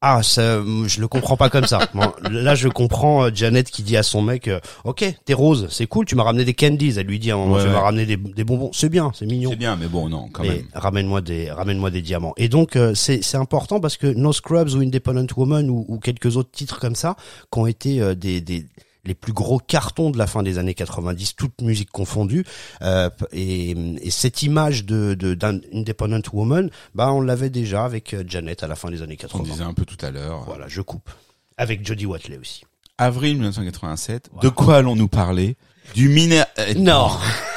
Ah 0.00 0.22
ça, 0.22 0.62
je 0.86 1.00
le 1.00 1.08
comprends 1.08 1.36
pas 1.36 1.50
comme 1.50 1.66
ça. 1.66 1.88
Bon, 1.94 2.12
là, 2.30 2.54
je 2.54 2.68
comprends 2.68 3.24
euh, 3.24 3.30
Janet 3.34 3.68
qui 3.70 3.82
dit 3.82 3.96
à 3.96 4.02
son 4.04 4.22
mec, 4.22 4.46
euh, 4.46 4.60
ok, 4.84 5.04
t'es 5.24 5.34
rose, 5.34 5.66
c'est 5.70 5.86
cool, 5.86 6.06
tu 6.06 6.14
m'as 6.14 6.22
ramené 6.22 6.44
des 6.44 6.54
candies. 6.54 6.94
Elle 6.96 7.06
lui 7.06 7.18
dit 7.18 7.32
moment, 7.32 7.54
Ouais, 7.56 7.64
tu 7.64 7.68
m'as 7.70 7.80
ramené 7.80 8.06
des, 8.06 8.16
des 8.16 8.44
bonbons, 8.44 8.70
c'est 8.72 8.88
bien, 8.88 9.10
c'est 9.14 9.26
mignon. 9.26 9.50
C'est 9.50 9.56
bien, 9.56 9.74
mais 9.76 9.88
bon, 9.88 10.08
non, 10.08 10.28
quand 10.32 10.42
mais 10.44 10.48
même. 10.50 10.66
ramène-moi 10.74 11.20
des 11.20 11.50
ramène-moi 11.50 11.90
des 11.90 12.02
diamants. 12.02 12.34
Et 12.36 12.48
donc 12.48 12.76
euh, 12.76 12.94
c'est 12.94 13.22
c'est 13.22 13.36
important 13.38 13.80
parce 13.80 13.96
que 13.96 14.06
No 14.06 14.32
Scrubs 14.32 14.74
ou 14.74 14.80
Independent 14.80 15.32
Woman 15.36 15.68
ou, 15.70 15.84
ou 15.88 15.98
quelques 15.98 16.36
autres 16.36 16.50
titres 16.52 16.78
comme 16.78 16.94
ça 16.94 17.16
qui 17.52 17.58
ont 17.58 17.66
été 17.66 18.00
euh, 18.00 18.14
des 18.14 18.40
des 18.40 18.66
les 19.08 19.14
plus 19.14 19.32
gros 19.32 19.58
cartons 19.58 20.10
de 20.10 20.18
la 20.18 20.26
fin 20.28 20.44
des 20.44 20.58
années 20.58 20.74
90, 20.74 21.34
toute 21.34 21.60
musique 21.62 21.90
confondue, 21.90 22.44
euh, 22.82 23.10
et, 23.32 23.70
et 23.70 24.10
cette 24.10 24.42
image 24.44 24.84
de 24.84 25.14
de 25.14 25.34
d'un 25.34 25.58
Independent 25.74 26.22
Woman, 26.32 26.70
bah 26.94 27.12
on 27.12 27.20
l'avait 27.20 27.50
déjà 27.50 27.84
avec 27.84 28.14
euh, 28.14 28.22
Janet 28.26 28.62
à 28.62 28.68
la 28.68 28.76
fin 28.76 28.90
des 28.90 29.02
années 29.02 29.16
On 29.20 29.26
80. 29.26 29.44
disait 29.44 29.64
un 29.64 29.74
peu 29.74 29.84
tout 29.84 29.96
à 30.06 30.10
l'heure. 30.12 30.44
Voilà, 30.44 30.68
je 30.68 30.80
coupe. 30.82 31.10
Avec 31.56 31.84
Jodie 31.84 32.06
Watley 32.06 32.38
aussi. 32.38 32.62
Avril 32.98 33.34
1987. 33.34 34.28
Voilà. 34.32 34.48
De 34.48 34.54
quoi 34.54 34.76
allons-nous 34.76 35.08
parler? 35.08 35.56
Du 35.94 36.08
miné... 36.08 36.42
euh, 36.58 36.74
Non. 36.74 37.08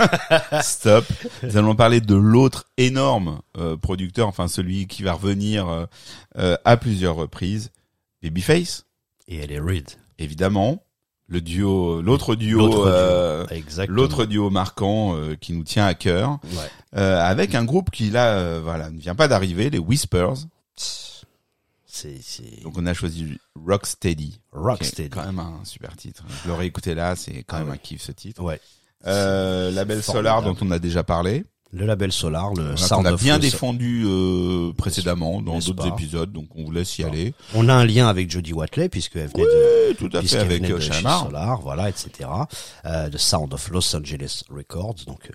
Stop. 0.61 1.05
Nous 1.43 1.57
allons 1.57 1.75
parler 1.75 1.99
de 2.01 2.15
l'autre 2.15 2.65
énorme 2.77 3.41
euh, 3.57 3.75
producteur, 3.77 4.27
enfin 4.27 4.47
celui 4.47 4.87
qui 4.87 5.03
va 5.03 5.13
revenir 5.13 5.87
euh, 6.37 6.55
à 6.63 6.77
plusieurs 6.77 7.15
reprises, 7.15 7.71
Babyface, 8.23 8.85
Et 9.27 9.37
elle 9.37 9.51
est 9.51 9.59
Reed. 9.59 9.89
évidemment. 10.17 10.83
Le 11.31 11.39
duo, 11.39 12.01
l'autre 12.01 12.35
duo, 12.35 12.59
L'autre 12.59 12.77
duo. 12.79 12.87
euh, 12.87 13.45
l'autre 13.87 14.25
duo 14.25 14.49
marquant 14.49 15.15
euh, 15.15 15.35
qui 15.39 15.53
nous 15.53 15.63
tient 15.63 15.85
à 15.85 15.93
cœur, 15.93 16.39
Ouais. 16.43 16.69
euh, 16.97 17.21
avec 17.23 17.55
un 17.55 17.63
groupe 17.63 17.89
qui 17.89 18.09
là, 18.09 18.33
euh, 18.35 18.59
voilà, 18.61 18.89
ne 18.89 18.99
vient 18.99 19.15
pas 19.15 19.29
d'arriver, 19.29 19.69
les 19.69 19.79
Whispers. 19.79 20.33
Donc 22.63 22.77
on 22.77 22.85
a 22.85 22.93
choisi 22.93 23.37
Rocksteady. 23.55 24.39
Rocksteady. 24.51 25.09
quand 25.09 25.25
même 25.25 25.39
un 25.39 25.59
super 25.63 25.95
titre. 25.95 26.23
Je 26.43 26.49
l'aurais 26.49 26.67
écouté 26.67 26.95
là, 26.95 27.15
c'est 27.15 27.43
quand 27.43 27.57
Ah 27.57 27.59
même 27.59 27.69
ouais. 27.69 27.75
un 27.75 27.77
kiff 27.77 28.01
ce 28.01 28.11
titre. 28.11 28.41
Ouais. 28.41 28.59
Euh, 29.07 29.71
label 29.71 30.01
Solar 30.03 30.41
dont 30.41 30.55
on 30.61 30.71
a 30.71 30.79
déjà 30.79 31.03
parlé. 31.03 31.43
Le 31.73 31.85
label 31.85 32.11
Solar, 32.11 32.53
le 32.53 32.75
Sound 32.75 33.03
qu'on 33.03 33.09
a 33.09 33.13
of 33.13 33.23
bien 33.23 33.39
défendu 33.39 34.03
euh, 34.05 34.73
précédemment 34.73 35.41
dans 35.41 35.57
d'autres 35.59 35.87
épisodes, 35.87 36.31
donc 36.31 36.47
on 36.55 36.65
vous 36.65 36.71
laisse 36.71 36.97
y 36.99 37.03
aller. 37.03 37.33
On 37.55 37.69
a 37.69 37.73
un 37.73 37.85
lien 37.85 38.07
avec 38.07 38.29
Jodie 38.29 38.51
Watley 38.53 38.89
puisqu'elle 38.89 39.27
venait 39.29 39.43
de 39.43 39.93
tout 39.97 40.09
à 40.11 40.21
fait 40.21 40.37
avec 40.39 40.61
venait 40.63 40.73
euh, 40.73 40.75
de 40.75 40.81
chez. 40.81 40.91
Solar, 41.23 41.61
voilà, 41.61 41.87
etc. 41.89 42.29
Euh, 42.85 43.09
The 43.09 43.17
Sound 43.17 43.53
of 43.53 43.69
Los 43.69 43.95
Angeles 43.95 44.43
Records, 44.49 44.95
donc. 45.07 45.29
euh, 45.29 45.33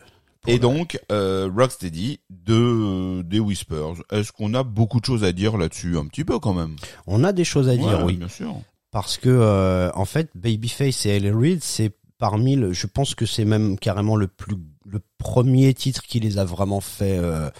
Et 0.52 0.58
donc 0.58 0.98
euh, 1.10 1.48
Rocksteady 1.56 2.20
de 2.30 3.22
des 3.22 3.40
Whispers. 3.40 3.94
Est-ce 4.12 4.30
qu'on 4.30 4.52
a 4.52 4.62
beaucoup 4.62 5.00
de 5.00 5.06
choses 5.06 5.24
à 5.24 5.32
dire 5.32 5.56
là-dessus? 5.56 5.96
Un 5.96 6.06
petit 6.06 6.24
peu 6.24 6.38
quand 6.38 6.52
même. 6.54 6.76
on 7.06 7.24
a 7.24 7.32
des 7.32 7.44
choses 7.44 7.68
à 7.70 7.76
dire, 7.76 8.02
oui, 8.04 8.16
bien 8.16 8.28
sûr. 8.28 8.54
parce 8.90 9.16
que 9.16 9.30
euh, 9.30 9.90
en 9.94 10.04
fait, 10.04 10.28
Babyface 10.34 11.06
et 11.06 11.10
Ellie 11.16 11.30
Reid, 11.30 11.62
c'est 11.62 11.92
parmi, 12.18 12.56
le, 12.56 12.72
je 12.72 12.86
pense 12.86 13.14
que 13.14 13.24
c'est 13.26 13.44
même 13.44 13.78
carrément 13.78 14.16
le 14.16 14.26
plus, 14.26 14.56
le 14.86 15.00
premier 15.18 15.74
titre 15.74 16.02
qui 16.02 16.20
les 16.20 16.38
a 16.38 16.44
vraiment 16.44 16.80
fait. 16.80 17.18
Euh, 17.18 17.50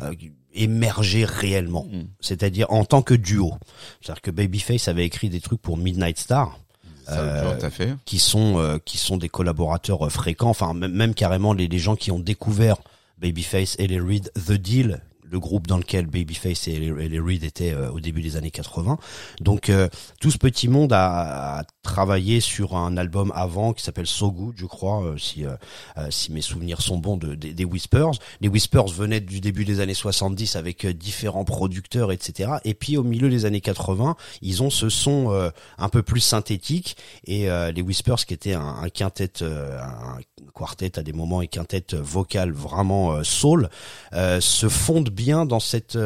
euh, 0.00 0.12
émerger 0.56 1.24
réellement, 1.24 1.84
Mm. 1.90 2.04
c'est-à-dire 2.20 2.70
en 2.70 2.84
tant 2.84 3.02
que 3.02 3.14
duo. 3.14 3.54
C'est-à-dire 4.00 4.22
que 4.22 4.30
Babyface 4.30 4.86
avait 4.88 5.04
écrit 5.04 5.28
des 5.28 5.40
trucs 5.40 5.60
pour 5.60 5.76
Midnight 5.76 6.18
Star, 6.18 6.58
Euh, 7.08 7.58
fait. 7.70 7.94
qui 8.04 8.18
sont 8.18 8.58
euh, 8.58 8.78
qui 8.84 8.96
sont 8.98 9.16
des 9.16 9.28
collaborateurs 9.28 10.06
euh, 10.06 10.08
fréquents, 10.10 10.48
enfin 10.50 10.72
même, 10.74 11.12
carrément 11.14 11.52
les, 11.52 11.66
les 11.68 11.78
gens 11.78 11.96
qui 11.96 12.10
ont 12.12 12.20
découvert 12.20 12.76
Babyface 13.18 13.74
et 13.78 13.86
les 13.88 14.00
Reed 14.00 14.30
The 14.46 14.52
Deal, 14.52 15.00
le 15.28 15.40
groupe 15.40 15.66
dans 15.66 15.78
lequel 15.78 16.06
Babyface 16.06 16.68
et 16.68 16.78
les, 16.78 17.08
les 17.08 17.20
Reed 17.20 17.42
étaient 17.44 17.72
euh, 17.72 17.90
au 17.90 17.98
début 18.00 18.22
des 18.22 18.36
années 18.36 18.50
80. 18.52 18.98
Donc 19.40 19.68
euh, 19.70 19.88
tout 20.20 20.30
ce 20.30 20.38
petit 20.38 20.68
monde 20.68 20.92
a, 20.92 21.58
a 21.60 21.64
travaillé 21.84 22.40
sur 22.40 22.74
un 22.76 22.96
album 22.96 23.30
avant 23.36 23.72
qui 23.72 23.84
s'appelle 23.84 24.06
So 24.08 24.32
Good, 24.32 24.54
je 24.56 24.66
crois, 24.66 25.04
euh, 25.04 25.16
si 25.18 25.44
euh, 25.44 25.54
euh, 25.98 26.08
si 26.10 26.32
mes 26.32 26.40
souvenirs 26.40 26.80
sont 26.80 26.98
bons, 26.98 27.16
de, 27.16 27.34
des- 27.36 27.64
Whispers. 27.64 28.12
Les 28.40 28.48
Whispers 28.48 28.88
venaient 28.88 29.20
du 29.20 29.40
début 29.40 29.64
des 29.64 29.80
années 29.80 29.94
70 29.94 30.56
avec 30.56 30.86
différents 30.86 31.44
producteurs, 31.44 32.10
etc. 32.10 32.54
Et 32.64 32.74
puis 32.74 32.96
au 32.96 33.02
milieu 33.02 33.28
des 33.28 33.44
années 33.44 33.60
80, 33.60 34.16
ils 34.42 34.62
ont 34.62 34.70
ce 34.70 34.88
son 34.88 35.50
un 35.78 35.88
peu 35.88 36.02
plus 36.02 36.20
synthétique 36.20 36.96
et 37.26 37.46
les 37.74 37.82
Whispers 37.82 38.24
qui 38.26 38.34
étaient 38.34 38.52
un, 38.54 38.88
quintet, 38.92 39.42
un 39.42 40.18
quartet 40.54 40.98
à 40.98 41.02
des 41.02 41.12
moments 41.12 41.42
et 41.42 41.48
quintet 41.48 41.86
vocal 41.94 42.52
vraiment 42.52 43.24
soul, 43.24 43.68
se 44.12 44.68
fondent 44.68 45.10
bien 45.10 45.46
dans 45.46 45.60
cette 45.60 45.98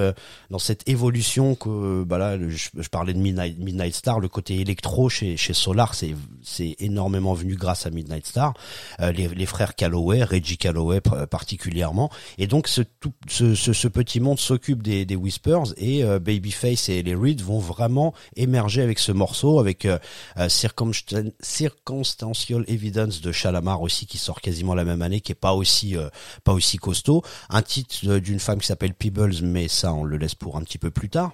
dans 0.50 0.58
cette 0.58 0.88
évolution 0.88 1.54
que 1.54 2.04
bah 2.04 2.18
là 2.18 2.38
je, 2.48 2.68
je 2.76 2.88
parlais 2.88 3.14
de 3.14 3.18
Midnight, 3.18 3.58
Midnight 3.58 3.94
Star, 3.94 4.20
le 4.20 4.28
côté 4.28 4.60
électro 4.60 5.08
chez 5.08 5.36
chez 5.36 5.54
Solar, 5.68 5.94
c'est 5.94 6.14
c'est 6.42 6.76
énormément 6.78 7.34
venu 7.34 7.54
grâce 7.54 7.84
à 7.86 7.90
Midnight 7.90 8.26
Star, 8.26 8.54
Euh, 9.00 9.12
les, 9.12 9.28
les 9.28 9.44
frères 9.44 9.74
Calloway, 9.74 10.22
Reggie 10.24 10.56
Calloway 10.56 11.00
particulièrement, 11.30 12.08
et 12.38 12.46
donc 12.46 12.68
ce 12.68 12.80
tout 13.00 13.12
ce, 13.28 13.54
ce, 13.54 13.88
petit 13.88 14.18
monde 14.20 14.38
s'occupe 14.38 14.82
des, 14.82 15.04
des 15.04 15.14
Whispers 15.16 15.74
et 15.76 16.02
euh, 16.04 16.18
Babyface 16.18 16.88
et 16.88 17.02
les 17.02 17.14
Reed 17.14 17.42
vont 17.42 17.58
vraiment 17.58 18.14
émerger 18.34 18.80
avec 18.82 18.98
ce 18.98 19.12
morceau, 19.12 19.58
avec 19.60 19.84
euh, 19.84 19.98
euh, 20.38 20.48
Circumstan- 20.48 21.32
Circumstantial 21.40 22.64
Evidence 22.66 23.20
de 23.20 23.30
Shalamar 23.30 23.82
aussi 23.82 24.06
qui 24.06 24.16
sort 24.18 24.40
quasiment 24.40 24.74
la 24.74 24.84
même 24.84 25.02
année, 25.02 25.20
qui 25.20 25.32
est 25.32 25.34
pas 25.48 25.52
aussi 25.52 25.96
euh, 25.96 26.08
pas 26.44 26.54
aussi 26.54 26.78
costaud, 26.78 27.22
un 27.50 27.62
titre 27.62 27.96
euh, 28.06 28.20
d'une 28.20 28.40
femme 28.40 28.60
qui 28.60 28.66
s'appelle 28.66 28.94
Peebles, 28.94 29.42
mais 29.42 29.68
ça 29.68 29.92
on 29.92 30.04
le 30.04 30.16
laisse 30.16 30.34
pour 30.34 30.56
un 30.56 30.62
petit 30.62 30.78
peu 30.78 30.90
plus 30.90 31.10
tard. 31.10 31.32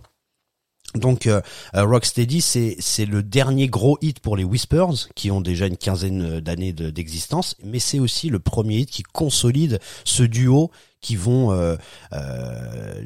Donc 0.95 1.27
euh, 1.27 1.41
euh, 1.75 1.85
Rocksteady, 1.85 2.41
c'est 2.41 3.07
le 3.07 3.23
dernier 3.23 3.67
gros 3.67 3.99
hit 4.01 4.21
pour 4.21 4.37
les 4.37 4.45
Whispers, 4.45 5.09
qui 5.15 5.31
ont 5.31 5.41
déjà 5.41 5.67
une 5.67 5.77
quinzaine 5.77 6.39
d'années 6.41 6.73
de- 6.73 6.91
d'existence, 6.91 7.57
mais 7.65 7.81
c'est 7.81 7.99
aussi 7.99 8.29
le 8.29 8.39
premier 8.39 8.77
hit 8.79 8.91
qui 8.91 9.03
consolide 9.03 9.81
ce 10.05 10.23
duo 10.23 10.71
qui 11.01 11.17
vont, 11.17 11.53
euh, 11.53 11.77
euh, 12.15 13.05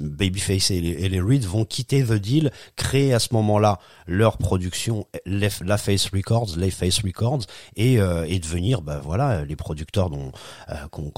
Babyface 0.00 0.70
et 0.72 0.80
les, 0.80 0.90
et 0.90 1.08
les 1.08 1.20
Reed 1.20 1.44
vont 1.44 1.64
quitter 1.64 2.02
The 2.02 2.14
Deal, 2.14 2.50
créer 2.74 3.14
à 3.14 3.18
ce 3.20 3.28
moment-là 3.34 3.78
leur 4.06 4.36
production, 4.38 5.06
La 5.26 5.78
Face 5.78 6.08
Records, 6.12 6.56
Les 6.56 6.70
Face 6.72 7.00
Records, 7.04 7.42
et, 7.76 8.00
euh, 8.00 8.26
devenir, 8.40 8.82
bah 8.82 9.00
voilà, 9.02 9.44
les 9.44 9.54
producteurs 9.56 10.10
dont 10.10 10.32
euh, 10.70 10.74
qu'on 10.90 11.10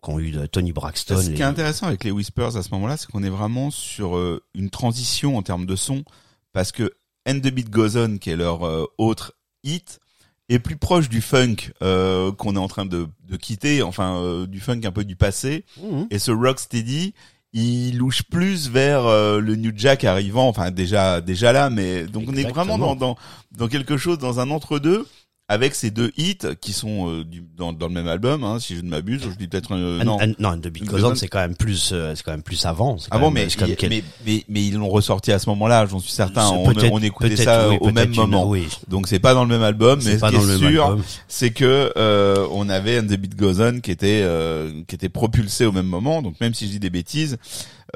qu'ont 0.00 0.18
eu 0.18 0.30
de 0.30 0.46
Tony 0.46 0.72
Braxton. 0.72 1.16
Ce 1.20 1.30
qui 1.30 1.42
est 1.42 1.44
intéressant 1.44 1.86
avec 1.86 2.04
les 2.04 2.10
Whispers 2.10 2.56
à 2.56 2.62
ce 2.62 2.70
moment-là, 2.72 2.96
c'est 2.96 3.06
qu'on 3.10 3.22
est 3.22 3.28
vraiment 3.30 3.70
sur 3.70 4.16
euh, 4.16 4.42
une 4.54 4.70
transition 4.70 5.36
en 5.36 5.42
termes 5.42 5.66
de 5.66 5.76
son, 5.76 6.04
parce 6.52 6.72
que 6.72 6.92
And 7.28 7.40
the 7.40 7.48
Beat 7.52 7.70
Goes 7.70 7.96
On, 7.96 8.18
qui 8.18 8.30
est 8.30 8.36
leur 8.36 8.66
euh, 8.66 8.86
autre 8.98 9.34
hit, 9.62 10.00
est 10.48 10.58
plus 10.58 10.76
proche 10.76 11.08
du 11.08 11.20
funk 11.20 11.56
euh, 11.82 12.32
qu'on 12.32 12.56
est 12.56 12.58
en 12.60 12.66
train 12.68 12.86
de, 12.86 13.06
de 13.28 13.36
quitter, 13.36 13.82
enfin 13.82 14.16
euh, 14.16 14.46
du 14.46 14.58
funk 14.58 14.80
un 14.84 14.90
peu 14.90 15.04
du 15.04 15.14
passé, 15.16 15.64
Mhm. 15.80 16.06
et 16.10 16.18
ce 16.18 16.30
Rocksteady, 16.32 17.14
il 17.52 17.98
louche 17.98 18.22
plus 18.24 18.68
vers 18.68 19.06
euh, 19.06 19.38
le 19.40 19.54
New 19.56 19.72
Jack 19.76 20.04
arrivant, 20.04 20.48
enfin 20.48 20.70
déjà 20.70 21.20
déjà 21.20 21.52
là, 21.52 21.68
mais 21.70 22.04
donc 22.04 22.24
on 22.28 22.34
est 22.36 22.48
vraiment 22.48 22.78
dans, 22.78 22.96
dans 22.96 23.16
dans 23.52 23.68
quelque 23.68 23.96
chose 23.96 24.18
dans 24.18 24.40
un 24.40 24.50
entre 24.50 24.78
deux 24.78 25.06
avec 25.50 25.74
ces 25.74 25.90
deux 25.90 26.12
hits 26.16 26.38
qui 26.60 26.72
sont 26.72 27.08
euh, 27.10 27.24
du, 27.24 27.42
dans, 27.56 27.72
dans 27.72 27.88
le 27.88 27.92
même 27.92 28.06
album, 28.06 28.44
hein, 28.44 28.58
si 28.60 28.76
je 28.76 28.82
ne 28.82 28.88
m'abuse, 28.88 29.20
je 29.22 29.36
dis 29.36 29.48
peut-être 29.48 29.74
euh, 29.74 30.02
non. 30.04 30.16
and- 30.22 30.34
non, 30.38 30.50
On, 30.50 30.56
deuxième- 30.56 31.16
c'est 31.16 31.26
quand 31.26 31.40
même 31.40 31.56
plus, 31.56 31.90
euh, 31.92 32.12
c'est 32.14 32.22
quand 32.22 32.30
même 32.30 32.44
plus 32.44 32.64
avant. 32.66 32.98
c'est 32.98 33.10
quand 33.10 33.16
Ah 33.16 33.20
bon, 33.20 33.32
même- 33.32 33.42
mais, 33.44 33.50
c'est 33.50 33.58
quand 33.58 33.66
même 33.66 33.74
quel- 33.74 33.90
mais, 33.90 34.04
mais, 34.24 34.44
mais 34.48 34.64
ils 34.64 34.74
l'ont 34.74 34.88
ressorti 34.88 35.32
à 35.32 35.40
ce 35.40 35.48
moment-là, 35.50 35.86
j'en 35.86 35.98
suis 35.98 36.12
certain. 36.12 36.46
On, 36.50 36.70
écoutait 37.02 37.34
ça 37.34 37.68
oui, 37.68 37.78
au 37.80 37.90
même 37.90 38.10
une- 38.10 38.16
moment. 38.16 38.48
oui. 38.48 38.68
Donc 38.86 39.08
c'est 39.08 39.18
pas 39.18 39.34
dans 39.34 39.42
le 39.42 39.48
même 39.50 39.62
album, 39.64 39.98
mais 40.04 40.12
C'est 40.12 40.18
ce 40.20 40.26
qui 40.30 40.36
est 40.36 40.58
sûr, 40.70 40.98
c'est 41.26 41.50
que 41.50 41.92
euh, 41.96 42.46
on 42.52 42.68
avait 42.68 43.00
And 43.00 43.06
the 43.08 43.16
Beat 43.16 43.34
Goes 43.36 43.60
On 43.60 43.80
qui 43.80 43.90
était 43.90 44.20
euh, 44.22 44.70
qui 44.86 44.94
était 44.94 45.08
propulsé 45.08 45.66
au 45.66 45.72
même 45.72 45.86
moment. 45.86 46.22
Donc 46.22 46.40
même 46.40 46.54
si 46.54 46.66
je 46.66 46.70
dis 46.70 46.78
des 46.80 46.90
bêtises, 46.90 47.38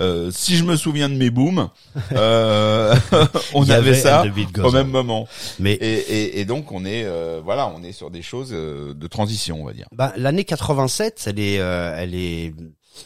euh, 0.01 0.31
si 0.31 0.57
je 0.57 0.65
me 0.65 0.77
souviens 0.77 1.09
de 1.09 1.15
mes 1.15 1.31
booms, 1.31 1.69
euh, 2.13 2.95
on 3.55 3.63
avait, 3.63 3.73
avait 3.75 3.95
ça 3.95 4.25
au 4.25 4.69
On. 4.69 4.73
même 4.73 4.89
moment. 4.89 5.29
Mais 5.59 5.73
Et, 5.75 5.93
et, 5.95 6.41
et 6.41 6.45
donc 6.45 6.73
on 6.73 6.85
est 6.85 7.05
euh, 7.05 7.41
voilà, 7.45 7.73
on 7.77 7.83
est 7.83 7.93
sur 7.93 8.11
des 8.11 8.23
choses 8.23 8.51
euh, 8.53 8.95
de 8.95 9.07
transition, 9.07 9.63
on 9.63 9.67
va 9.67 9.73
dire. 9.73 9.87
bah, 9.93 10.13
l'année 10.17 10.45
87, 10.45 11.25
elle 11.27 11.39
est, 11.39 11.59
euh, 11.61 11.95
elle 11.99 12.15
est. 12.15 12.55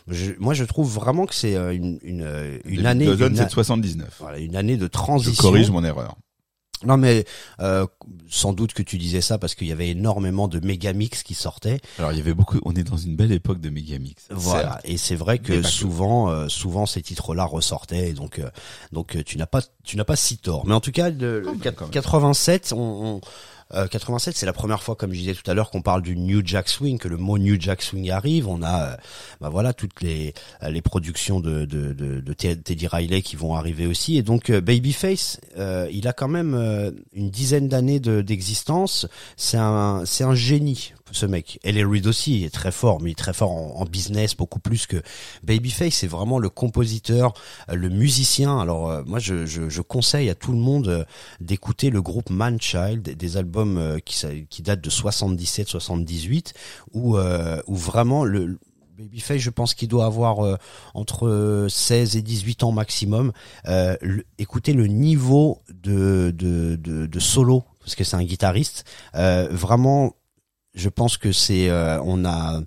je- 0.09 0.33
moi, 0.39 0.55
je 0.55 0.65
trouve 0.65 0.93
vraiment 0.93 1.27
que 1.27 1.35
c'est 1.35 1.55
une 1.55 1.99
une, 2.03 2.87
année, 2.87 3.07
On, 3.07 3.13
une, 3.13 3.37
c'est 3.37 3.43
a- 3.43 3.47
de 3.47 3.51
79. 3.51 4.09
voilà, 4.21 4.39
une 4.39 4.57
année 4.57 4.77
de 4.77 4.85
Je 4.85 4.89
transition. 4.89 5.43
corrige 5.43 5.71
mon 5.71 5.85
erreur. 5.85 6.17
Non 6.85 6.97
mais 6.97 7.25
euh, 7.61 7.87
sans 8.29 8.53
doute 8.53 8.73
que 8.73 8.83
tu 8.83 8.99
disais 8.99 9.21
ça 9.21 9.39
parce 9.39 9.55
qu'il 9.55 9.67
y 9.67 9.73
avait 9.73 9.89
énormément 9.89 10.49
de 10.49 10.61
mégamix 10.65 11.23
qui 11.23 11.35
sortaient. 11.35 11.81
Alors 11.99 12.13
il 12.13 12.19
y 12.19 12.21
avait 12.21 12.35
beaucoup, 12.35 12.59
on 12.65 12.75
est 12.75 12.85
dans 12.85 12.97
une 12.97 13.17
belle 13.17 13.33
époque 13.33 13.61
de 13.61 13.71
Megamix. 13.71 14.27
Voilà. 14.31 14.81
Et 14.85 14.97
c'est 14.97 15.15
vrai 15.17 15.39
que 15.39 15.63
souvent, 15.63 16.29
euh, 16.31 16.49
souvent 16.49 16.87
ces 16.87 17.03
titres-là 17.03 17.45
ressortaient. 17.45 18.11
Et 18.11 18.13
donc, 18.13 18.39
euh, 18.39 18.49
donc 18.93 19.17
euh, 19.17 19.23
tu 19.25 19.39
n'as 19.39 19.47
pas, 19.47 19.61
tu 19.85 19.97
n'as 19.97 20.05
pas 20.05 20.17
si 20.17 20.39
tort. 20.39 20.67
Mais 20.67 20.75
en 20.75 20.81
tout 20.81 20.93
cas, 20.93 21.11
quand 21.11 21.21
même. 21.83 21.91
87, 21.91 22.73
on, 22.77 22.79
on- 23.17 23.21
euh, 23.75 23.87
87, 23.87 24.37
c'est 24.37 24.47
la 24.47 24.53
première 24.53 24.83
fois, 24.83 24.97
comme 24.97 25.13
je 25.13 25.19
disais 25.19 25.35
tout 25.35 25.49
à 25.51 25.55
l'heure, 25.55 25.71
qu'on 25.71 25.83
parle 25.83 26.03
du 26.03 26.17
New 26.17 26.41
Jack 26.45 26.69
Swing, 26.69 26.99
que 26.99 27.09
le 27.09 27.17
mot 27.17 27.37
New 27.39 27.57
Jack 27.61 27.83
Swing 27.83 28.11
arrive. 28.11 28.49
On 28.49 28.63
a, 28.63 28.93
euh, 28.93 28.97
bah 29.41 29.49
voilà, 29.51 29.73
toutes 29.73 30.01
les 30.03 30.33
euh, 30.63 30.71
les 30.71 30.81
productions 30.83 31.41
de 31.41 31.65
de, 31.65 31.93
de, 31.93 32.21
de 32.21 32.33
Ted- 32.33 32.63
Teddy 32.63 32.87
Riley 32.87 33.23
qui 33.23 33.37
vont 33.37 33.55
arriver 33.55 33.87
aussi. 33.87 34.17
Et 34.17 34.23
donc 34.23 34.51
euh, 34.51 34.61
Babyface, 34.61 35.41
il 35.93 36.09
a 36.09 36.13
quand 36.13 36.29
même 36.29 36.55
une 37.13 37.31
dizaine 37.31 37.69
d'années 37.69 38.01
de- 38.01 38.23
d'existence. 38.23 39.07
C'est 39.37 39.59
un 39.59 40.03
c'est 40.07 40.25
un 40.25 40.35
génie 40.35 40.93
ce 41.13 41.27
mec. 41.27 41.59
Ellie 41.63 41.85
Reid 41.85 42.07
aussi 42.07 42.41
il 42.41 42.45
est 42.45 42.55
très 42.55 42.73
fort, 42.73 43.01
mais 43.01 43.11
il 43.11 43.13
est 43.13 43.17
très 43.17 43.33
fort 43.33 43.51
en, 43.51 43.85
business 43.85 44.37
beaucoup 44.37 44.61
plus 44.61 44.87
que 44.87 45.03
Babyface. 45.43 45.95
C'est 45.95 46.07
vraiment 46.07 46.39
le 46.39 46.49
compositeur, 46.51 47.33
euh, 47.71 47.75
le 47.75 47.89
musicien. 47.89 48.59
Alors 48.59 48.91
euh, 48.91 49.03
moi 49.07 49.19
je, 49.19 49.47
je, 49.47 49.69
je 49.69 49.83
conseille 49.83 50.29
à 50.31 50.35
tout 50.35 50.53
le 50.53 50.59
monde 50.59 50.89
euh, 50.89 51.05
d'écouter 51.41 51.91
le 51.91 52.03
groupe 52.03 52.31
Manchild, 52.31 53.03
des 53.03 53.37
albums 53.37 53.79
euh, 53.79 53.99
qui, 53.99 54.47
qui 54.51 54.63
datent 54.63 54.81
de 54.83 54.91
77-78, 54.91 56.53
où 56.93 57.17
où 57.19 57.75
vraiment 57.77 58.25
le 58.25 58.59
Babyface, 58.99 59.39
je 59.39 59.51
pense 59.51 59.75
qu'il 59.75 59.87
doit 59.87 60.07
avoir 60.07 60.45
euh, 60.45 60.57
entre 60.93 61.67
16 61.71 62.17
et 62.17 62.23
18 62.23 62.65
ans 62.65 62.73
maximum. 62.73 63.31
Euh, 63.69 63.97
le- 64.01 64.25
écoutez 64.39 64.73
le 64.73 64.89
niveau 64.89 65.63
de, 65.73 66.33
de, 66.37 66.75
de, 66.75 67.07
de 67.07 67.19
solo, 67.21 67.63
parce 67.79 67.95
que 67.95 68.03
c'est 68.03 68.17
un 68.17 68.25
guitariste. 68.25 68.85
Euh, 69.15 69.47
vraiment, 69.53 70.15
je 70.79 70.89
pense 70.89 71.17
que 71.17 71.33
c'est 71.33 71.69
euh, 71.69 72.01
on 72.03 72.25
a 72.25 72.61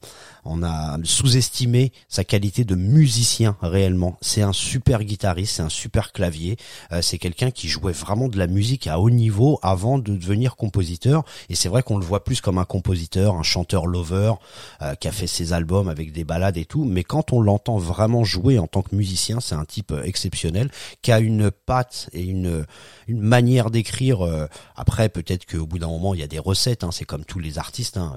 on 0.45 0.63
a 0.63 0.97
sous-estimé 1.03 1.91
sa 2.09 2.23
qualité 2.23 2.63
de 2.63 2.75
musicien 2.75 3.57
réellement. 3.61 4.17
C'est 4.21 4.41
un 4.41 4.53
super 4.53 5.03
guitariste, 5.03 5.55
c'est 5.55 5.61
un 5.61 5.69
super 5.69 6.11
clavier. 6.11 6.57
Euh, 6.91 7.01
c'est 7.01 7.17
quelqu'un 7.17 7.51
qui 7.51 7.67
jouait 7.67 7.91
vraiment 7.93 8.27
de 8.27 8.37
la 8.37 8.47
musique 8.47 8.87
à 8.87 8.99
haut 8.99 9.09
niveau 9.09 9.59
avant 9.61 9.97
de 9.99 10.15
devenir 10.15 10.55
compositeur. 10.55 11.23
Et 11.49 11.55
c'est 11.55 11.69
vrai 11.69 11.83
qu'on 11.83 11.97
le 11.97 12.05
voit 12.05 12.23
plus 12.23 12.41
comme 12.41 12.57
un 12.57 12.65
compositeur, 12.65 13.35
un 13.35 13.43
chanteur 13.43 13.85
lover 13.85 14.33
euh, 14.81 14.95
qui 14.95 15.07
a 15.07 15.11
fait 15.11 15.27
ses 15.27 15.53
albums 15.53 15.89
avec 15.89 16.11
des 16.11 16.23
balades 16.23 16.57
et 16.57 16.65
tout. 16.65 16.85
Mais 16.85 17.03
quand 17.03 17.33
on 17.33 17.41
l'entend 17.41 17.77
vraiment 17.77 18.23
jouer 18.23 18.59
en 18.59 18.67
tant 18.67 18.81
que 18.81 18.95
musicien, 18.95 19.39
c'est 19.39 19.55
un 19.55 19.65
type 19.65 19.91
euh, 19.91 20.03
exceptionnel 20.03 20.69
qui 21.01 21.11
a 21.11 21.19
une 21.19 21.51
patte 21.51 22.09
et 22.13 22.23
une 22.23 22.65
une 23.07 23.21
manière 23.21 23.71
d'écrire. 23.71 24.21
euh, 24.25 24.47
après, 24.75 25.09
peut-être 25.09 25.45
qu'au 25.45 25.65
bout 25.65 25.79
d'un 25.79 25.87
moment, 25.87 26.13
il 26.13 26.19
y 26.19 26.23
a 26.23 26.27
des 26.27 26.39
recettes. 26.39 26.83
hein, 26.83 26.89
c'est 26.91 27.05
comme 27.05 27.25
tous 27.25 27.39
les 27.39 27.57
artistes. 27.57 27.97
hein, 27.97 28.15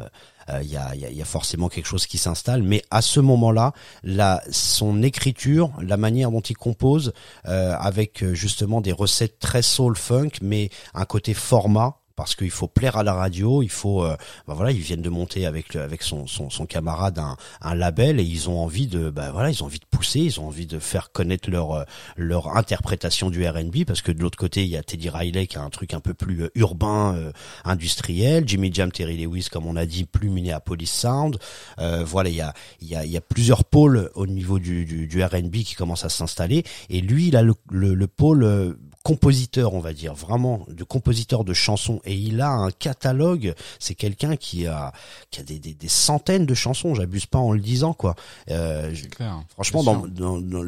euh, 0.48 0.54
euh, 0.54 0.62
Il 0.62 0.70
y, 0.70 0.76
a, 0.76 0.94
y 0.94 1.04
a- 1.06 1.10
y 1.10 1.22
a 1.22 1.24
forcément 1.24 1.68
quelque 1.68 1.86
chose 1.86 2.06
qui 2.06 2.18
s'installe, 2.18 2.62
mais 2.62 2.82
à 2.90 3.02
ce 3.02 3.20
moment-là, 3.20 3.72
la, 4.02 4.42
son 4.50 5.02
écriture, 5.02 5.70
la 5.80 5.96
manière 5.96 6.30
dont 6.30 6.40
il 6.40 6.56
compose, 6.56 7.12
euh, 7.46 7.74
avec 7.78 8.22
euh, 8.22 8.34
justement 8.34 8.80
des 8.80 8.92
recettes 8.92 9.38
très 9.38 9.62
soul 9.62 9.96
funk, 9.96 10.30
mais 10.42 10.70
un 10.94 11.04
côté 11.04 11.34
format, 11.34 11.96
parce 12.16 12.34
qu'il 12.34 12.50
faut 12.50 12.68
plaire 12.68 12.96
à 12.96 13.02
la 13.02 13.14
radio, 13.14 13.62
il 13.62 13.70
faut, 13.70 14.04
euh, 14.04 14.16
bah 14.46 14.54
voilà, 14.54 14.70
ils 14.70 14.80
viennent 14.80 15.02
de 15.02 15.10
monter 15.10 15.46
avec 15.46 15.76
avec 15.76 16.02
son, 16.02 16.26
son, 16.26 16.50
son 16.50 16.66
camarade 16.66 17.18
un, 17.18 17.36
un 17.60 17.74
label 17.74 18.20
et 18.20 18.24
ils 18.24 18.48
ont 18.48 18.60
envie 18.60 18.86
de, 18.86 19.10
bah 19.10 19.30
voilà, 19.32 19.50
ils 19.50 19.62
ont 19.62 19.66
envie 19.66 19.80
de 19.80 19.86
pousser, 19.90 20.20
ils 20.20 20.40
ont 20.40 20.46
envie 20.48 20.66
de 20.66 20.78
faire 20.78 21.12
connaître 21.12 21.50
leur 21.50 21.72
euh, 21.72 21.84
leur 22.16 22.56
interprétation 22.56 23.30
du 23.30 23.46
R&B, 23.46 23.84
parce 23.86 24.02
que 24.02 24.12
de 24.12 24.20
l'autre 24.20 24.38
côté 24.38 24.64
il 24.64 24.70
y 24.70 24.76
a 24.76 24.82
Teddy 24.82 25.08
Riley 25.08 25.46
qui 25.46 25.58
a 25.58 25.62
un 25.62 25.70
truc 25.70 25.94
un 25.94 26.00
peu 26.00 26.14
plus 26.14 26.42
euh, 26.44 26.50
urbain, 26.54 27.14
euh, 27.14 27.32
industriel, 27.64 28.44
Jimmy 28.46 28.72
Jam, 28.72 28.90
Terry 28.92 29.16
Lewis, 29.16 29.48
comme 29.50 29.66
on 29.66 29.76
a 29.76 29.86
dit, 29.86 30.04
plus 30.04 30.28
Minneapolis 30.30 30.90
Sound. 30.90 31.38
Euh, 31.78 32.04
voilà, 32.04 32.28
il 32.30 32.36
y 32.36 32.40
a, 32.40 32.54
il 32.80 32.88
y, 32.88 32.96
a, 32.96 33.04
il 33.04 33.10
y 33.10 33.16
a 33.16 33.20
plusieurs 33.20 33.64
pôles 33.64 34.10
au 34.14 34.26
niveau 34.26 34.58
du, 34.58 34.84
du, 34.84 35.06
du 35.06 35.22
R&B 35.22 35.56
qui 35.64 35.74
commencent 35.74 36.04
à 36.04 36.08
s'installer. 36.08 36.64
Et 36.90 37.00
lui, 37.00 37.28
il 37.28 37.36
a 37.36 37.42
le, 37.42 37.54
le, 37.70 37.94
le 37.94 38.06
pôle 38.06 38.44
euh, 38.44 38.74
compositeur, 39.04 39.74
on 39.74 39.80
va 39.80 39.92
dire, 39.92 40.14
vraiment 40.14 40.64
de 40.68 40.82
compositeur 40.82 41.44
de 41.44 41.52
chansons. 41.52 42.00
Et 42.04 42.14
il 42.14 42.40
a 42.40 42.48
un 42.50 42.70
catalogue. 42.72 43.54
C'est 43.78 43.94
quelqu'un 43.94 44.34
qui 44.36 44.66
a, 44.66 44.92
qui 45.30 45.40
a 45.40 45.42
des, 45.44 45.58
des, 45.60 45.74
des 45.74 45.88
centaines 45.88 46.46
de 46.46 46.54
chansons. 46.54 46.94
J'abuse 46.94 47.26
pas 47.26 47.38
en 47.38 47.52
le 47.52 47.60
disant, 47.60 47.92
quoi. 47.92 48.16
Euh, 48.50 48.92
clair. 49.10 49.42
Franchement, 49.50 49.84
dans, 49.84 50.06
dans- 50.08 50.40
dans 50.40 50.64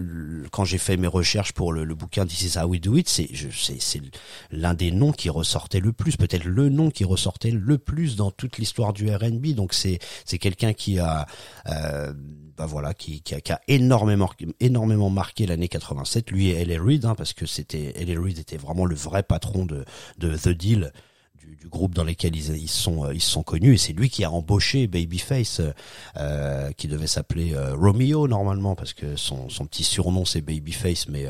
quand 0.52 0.64
j'ai 0.66 0.76
fait 0.78 0.96
mes 0.98 1.06
recherches 1.08 1.52
pour 1.52 1.72
le, 1.72 1.84
le 1.84 1.94
bouquin 1.94 2.26
This 2.26 2.42
is 2.54 2.58
how 2.58 2.66
we 2.66 2.78
do 2.80 2.96
it, 2.96 3.08
c'est 3.08 3.28
je- 3.32 3.48
c'est 3.50 3.80
c'est 3.80 4.02
l'un 4.50 4.74
des 4.74 4.90
noms 4.90 5.12
qui 5.12 5.30
ressortait 5.30 5.80
le 5.80 5.92
plus, 5.92 6.16
peut-être 6.18 6.44
le 6.44 6.68
nom 6.68 6.90
qui 6.90 7.04
ressortait 7.04 7.50
le 7.50 7.78
plus 7.78 8.16
dans 8.16 8.30
toute 8.30 8.58
l'histoire 8.58 8.92
du 8.92 9.10
R&B. 9.10 9.54
Donc 9.54 9.72
c'est 9.72 9.98
c'est 10.26 10.38
quelqu'un 10.38 10.74
qui 10.74 10.98
a 10.98 11.26
euh, 11.70 12.12
bah 12.56 12.66
voilà 12.66 12.94
qui, 12.94 13.22
a, 13.50 13.60
énormément 13.68 14.30
énormément 14.60 15.10
marqué 15.10 15.46
l'année 15.46 15.68
87. 15.68 16.30
Lui 16.30 16.48
et 16.48 16.62
L.A. 16.62 16.82
Reid, 16.82 17.04
hein, 17.04 17.14
parce 17.14 17.32
que 17.32 17.46
c'était 17.46 17.92
L.A. 17.96 18.20
Reid 18.20 18.38
était 18.38 18.56
vraiment 18.56 18.84
le 18.84 18.94
vrai 18.94 19.22
patron 19.22 19.66
de 19.66 19.84
The 20.18 20.48
Deal. 20.48 20.92
Du, 21.60 21.68
groupe 21.68 21.94
dans 21.94 22.04
lequel 22.04 22.34
ils, 22.34 22.56
ils 22.56 22.68
sont 22.68 23.04
euh, 23.04 23.14
ils 23.14 23.20
sont 23.20 23.42
connus 23.42 23.74
et 23.74 23.76
c'est 23.76 23.92
lui 23.92 24.08
qui 24.08 24.24
a 24.24 24.30
embauché 24.30 24.86
Babyface 24.86 25.60
euh, 26.16 26.72
qui 26.72 26.88
devait 26.88 27.06
s'appeler 27.06 27.54
euh, 27.54 27.74
Romeo 27.74 28.26
normalement 28.26 28.74
parce 28.74 28.94
que 28.94 29.16
son, 29.16 29.48
son 29.48 29.66
petit 29.66 29.84
surnom 29.84 30.24
c'est 30.24 30.40
Babyface 30.40 31.08
mais 31.08 31.26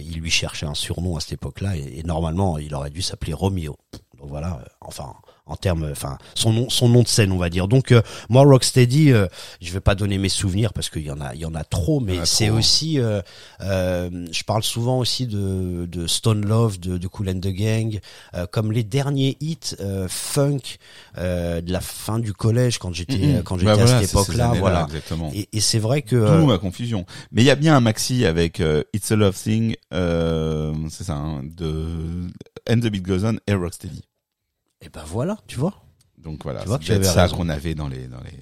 il 0.00 0.18
lui 0.18 0.30
cherchait 0.30 0.66
un 0.66 0.74
surnom 0.74 1.16
à 1.16 1.20
cette 1.20 1.32
époque-là 1.32 1.76
et, 1.76 1.98
et 1.98 2.02
normalement 2.02 2.58
il 2.58 2.74
aurait 2.74 2.90
dû 2.90 3.02
s'appeler 3.02 3.32
Romeo. 3.32 3.76
Donc 4.18 4.28
voilà, 4.28 4.64
enfin 4.80 5.14
en 5.48 5.56
termes, 5.56 5.88
enfin 5.90 6.18
son 6.34 6.52
nom, 6.52 6.70
son 6.70 6.88
nom 6.88 7.02
de 7.02 7.08
scène, 7.08 7.32
on 7.32 7.38
va 7.38 7.50
dire. 7.50 7.68
Donc 7.68 7.92
euh, 7.92 8.02
moi 8.28 8.42
Rocksteady, 8.44 9.12
euh, 9.12 9.26
je 9.60 9.72
vais 9.72 9.80
pas 9.80 9.94
donner 9.94 10.18
mes 10.18 10.28
souvenirs 10.28 10.72
parce 10.72 10.90
qu'il 10.90 11.02
y 11.02 11.10
en 11.10 11.20
a, 11.20 11.34
il 11.34 11.40
y 11.40 11.44
en 11.46 11.54
a 11.54 11.64
trop, 11.64 12.00
mais 12.00 12.24
c'est 12.24 12.50
aussi, 12.50 12.98
euh, 13.00 13.20
euh, 13.60 14.26
je 14.30 14.42
parle 14.44 14.62
souvent 14.62 14.98
aussi 14.98 15.26
de, 15.26 15.86
de 15.86 16.06
Stone 16.06 16.46
Love, 16.46 16.78
de, 16.80 16.98
de 16.98 17.06
Cool 17.08 17.30
and 17.30 17.40
the 17.40 17.48
Gang, 17.48 18.00
euh, 18.34 18.46
comme 18.50 18.72
les 18.72 18.84
derniers 18.84 19.36
hits 19.40 19.74
euh, 19.80 20.06
funk 20.08 20.60
euh, 21.18 21.60
de 21.60 21.72
la 21.72 21.80
fin 21.80 22.18
du 22.18 22.32
collège 22.32 22.78
quand 22.78 22.92
j'étais, 22.92 23.16
Mhm. 23.18 23.42
quand 23.42 23.56
Bah 23.56 23.72
j'étais 23.74 23.82
voilà, 23.82 23.96
à 23.96 24.00
cette 24.02 24.10
époque-là, 24.10 24.52
voilà. 24.58 24.84
Exactement. 24.84 25.30
Et, 25.34 25.48
et 25.52 25.60
c'est 25.60 25.78
vrai 25.78 26.02
que 26.02 26.16
euh, 26.16 26.44
ma 26.46 26.58
confusion. 26.58 27.04
Mais 27.32 27.42
il 27.42 27.46
y 27.46 27.50
a 27.50 27.56
bien 27.56 27.76
un 27.76 27.80
maxi 27.80 28.24
avec 28.24 28.60
euh, 28.60 28.82
It's 28.94 29.10
a 29.10 29.16
Love 29.16 29.34
Thing, 29.34 29.74
euh, 29.94 30.72
c'est 30.90 31.04
ça, 31.04 31.14
hein, 31.14 31.42
de 31.44 31.84
And 32.70 32.80
the 32.80 32.86
Beat 32.88 33.02
Goes 33.02 33.24
On 33.24 33.36
et 33.46 33.54
Rocksteady. 33.54 34.02
Et 34.80 34.88
ben 34.88 35.02
voilà, 35.06 35.38
tu 35.46 35.58
vois. 35.58 35.74
Donc 36.18 36.42
voilà, 36.44 36.64
c'est 36.82 37.02
ça 37.04 37.28
qu'on 37.28 37.48
avait 37.48 37.74
dans 37.74 37.88
les 37.88 38.06
dans 38.06 38.20
les 38.20 38.38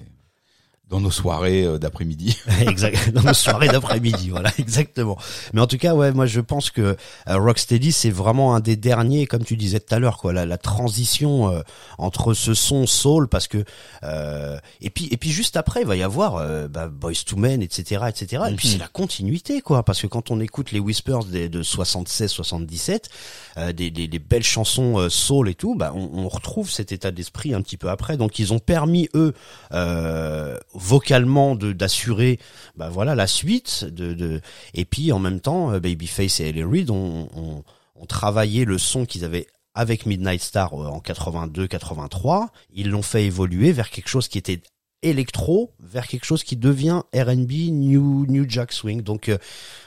dans 0.89 1.01
nos 1.01 1.11
soirées 1.11 1.65
euh, 1.65 1.77
d'après-midi. 1.77 2.37
exact 2.61 3.09
dans 3.11 3.21
nos 3.21 3.33
soirées 3.33 3.67
d'après-midi 3.67 4.29
voilà 4.29 4.49
exactement 4.57 5.17
mais 5.51 5.59
en 5.59 5.67
tout 5.67 5.77
cas 5.77 5.93
ouais 5.93 6.13
moi 6.13 6.25
je 6.27 6.39
pense 6.39 6.71
que 6.71 6.81
euh, 6.81 6.95
Rocksteady 7.27 7.91
c'est 7.91 8.09
vraiment 8.09 8.55
un 8.55 8.61
des 8.61 8.77
derniers 8.77 9.27
comme 9.27 9.43
tu 9.43 9.57
disais 9.57 9.81
tout 9.81 9.93
à 9.93 9.99
l'heure 9.99 10.17
quoi 10.17 10.31
la, 10.31 10.45
la 10.45 10.57
transition 10.57 11.51
euh, 11.51 11.61
entre 11.97 12.33
ce 12.33 12.53
son 12.53 12.87
soul 12.87 13.27
parce 13.27 13.49
que 13.49 13.65
euh, 14.03 14.57
et 14.79 14.89
puis 14.89 15.09
et 15.11 15.17
puis 15.17 15.29
juste 15.29 15.57
après 15.57 15.81
il 15.81 15.87
va 15.87 15.97
y 15.97 16.03
avoir 16.03 16.37
euh, 16.37 16.69
bah, 16.69 16.87
Boys 16.87 17.11
to 17.25 17.35
Men 17.35 17.61
etc 17.61 18.05
etc 18.07 18.43
et 18.49 18.55
puis 18.55 18.69
Mhm. 18.69 18.73
c'est 18.75 18.79
la 18.79 18.87
continuité 18.87 19.59
quoi 19.59 19.83
parce 19.83 20.01
que 20.01 20.07
quand 20.07 20.31
on 20.31 20.39
écoute 20.39 20.71
les 20.71 20.79
Whispers 20.79 21.25
des, 21.25 21.49
de 21.49 21.63
76 21.63 22.31
77 22.31 23.09
euh, 23.57 23.73
des, 23.73 23.89
des, 23.89 24.07
des 24.07 24.19
belles 24.19 24.43
chansons 24.43 24.99
euh, 24.99 25.09
soul 25.09 25.49
et 25.49 25.55
tout 25.55 25.75
bah 25.75 25.91
on, 25.95 26.09
on 26.13 26.27
retrouve 26.27 26.69
cet 26.69 26.91
état 26.91 27.11
d'esprit 27.11 27.53
un 27.53 27.61
petit 27.61 27.77
peu 27.77 27.89
après. 27.89 28.17
Donc 28.17 28.39
ils 28.39 28.53
ont 28.53 28.59
permis 28.59 29.09
eux 29.15 29.33
euh, 29.73 30.57
vocalement 30.73 31.55
d'assurer 31.55 32.39
bah 32.75 32.89
voilà 32.89 33.15
la 33.15 33.27
suite 33.27 33.85
de, 33.85 34.13
de 34.13 34.41
et 34.73 34.85
puis 34.85 35.11
en 35.11 35.19
même 35.19 35.39
temps 35.39 35.71
euh, 35.71 35.79
Babyface 35.79 36.39
et 36.39 36.49
Ellie 36.49 36.63
Reid 36.63 36.89
ont, 36.89 37.29
ont, 37.35 37.63
ont 37.95 38.05
travaillé 38.05 38.65
le 38.65 38.77
son 38.77 39.05
qu'ils 39.05 39.25
avaient 39.25 39.47
avec 39.73 40.05
Midnight 40.05 40.41
Star 40.41 40.73
en 40.73 40.99
82 40.99 41.67
83 41.67 42.49
ils 42.73 42.89
l'ont 42.89 43.01
fait 43.01 43.25
évoluer 43.25 43.71
vers 43.71 43.89
quelque 43.89 44.09
chose 44.09 44.27
qui 44.27 44.37
était 44.37 44.61
électro 45.09 45.71
vers 45.79 46.07
quelque 46.07 46.25
chose 46.25 46.43
qui 46.43 46.55
devient 46.55 47.01
R&B 47.13 47.71
new 47.71 48.25
new 48.27 48.45
jack 48.47 48.71
swing. 48.71 49.01
Donc 49.01 49.29
euh, 49.29 49.37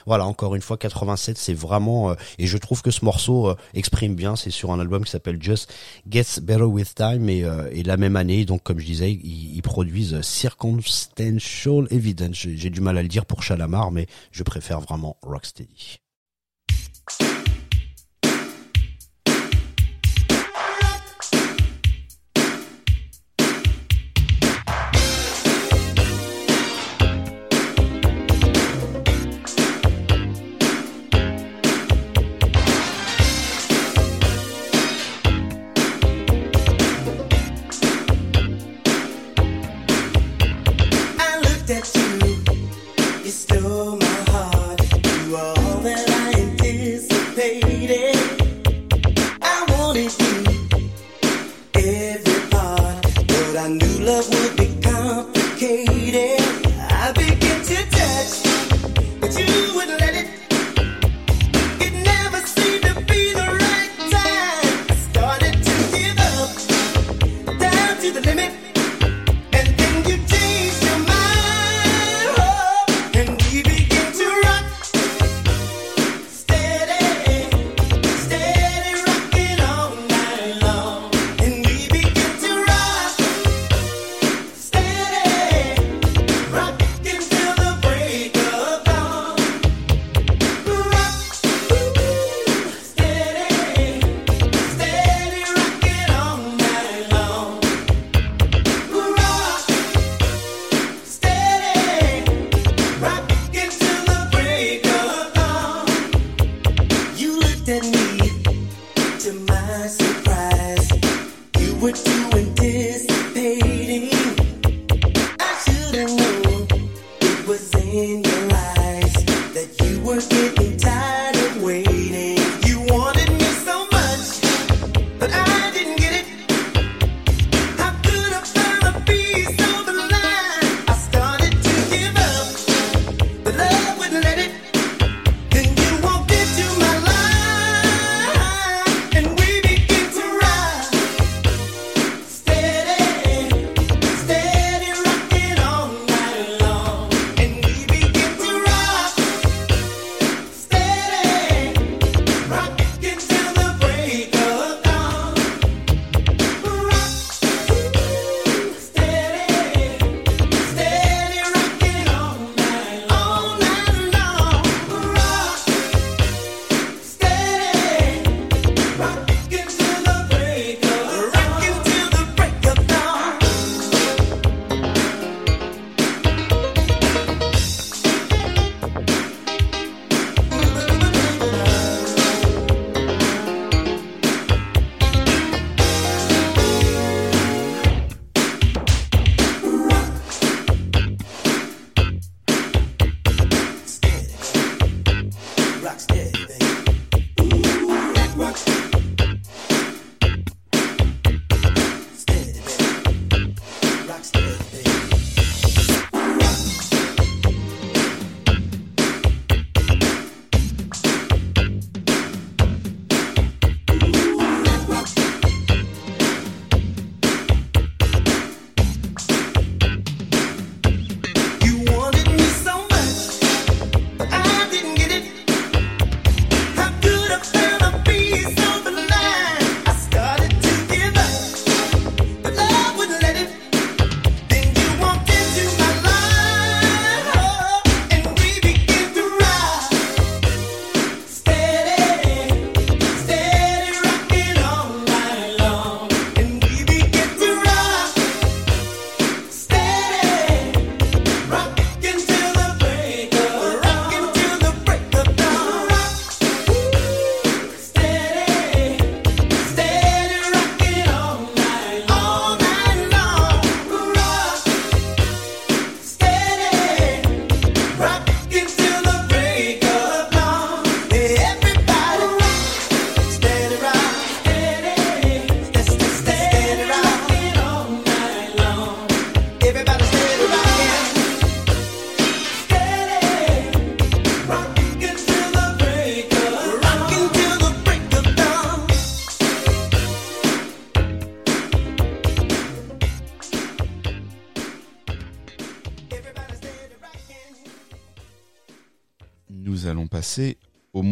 voilà 0.05 0.25
encore 0.25 0.55
une 0.55 0.61
fois 0.61 0.77
87 0.77 1.37
c'est 1.37 1.53
vraiment 1.53 2.11
euh, 2.11 2.15
et 2.37 2.47
je 2.47 2.57
trouve 2.57 2.81
que 2.81 2.91
ce 2.91 3.05
morceau 3.05 3.49
euh, 3.49 3.55
exprime 3.73 4.15
bien. 4.15 4.35
C'est 4.35 4.51
sur 4.51 4.71
un 4.71 4.79
album 4.79 5.03
qui 5.03 5.11
s'appelle 5.11 5.41
Just 5.41 5.73
Gets 6.09 6.41
Better 6.41 6.63
with 6.63 6.95
Time 6.95 7.29
et, 7.29 7.43
euh, 7.43 7.69
et 7.71 7.83
la 7.83 7.97
même 7.97 8.15
année 8.15 8.45
donc 8.45 8.63
comme 8.63 8.79
je 8.79 8.85
disais 8.85 9.11
ils, 9.11 9.55
ils 9.55 9.61
produisent 9.61 10.21
Circumstantial 10.21 11.87
Evidence. 11.91 12.35
J'ai 12.35 12.69
du 12.69 12.81
mal 12.81 12.97
à 12.97 13.01
le 13.01 13.07
dire 13.07 13.25
pour 13.25 13.43
Chalamar 13.43 13.91
mais 13.91 14.07
je 14.31 14.43
préfère 14.43 14.81
vraiment 14.81 15.17
Rocksteady 15.21 16.00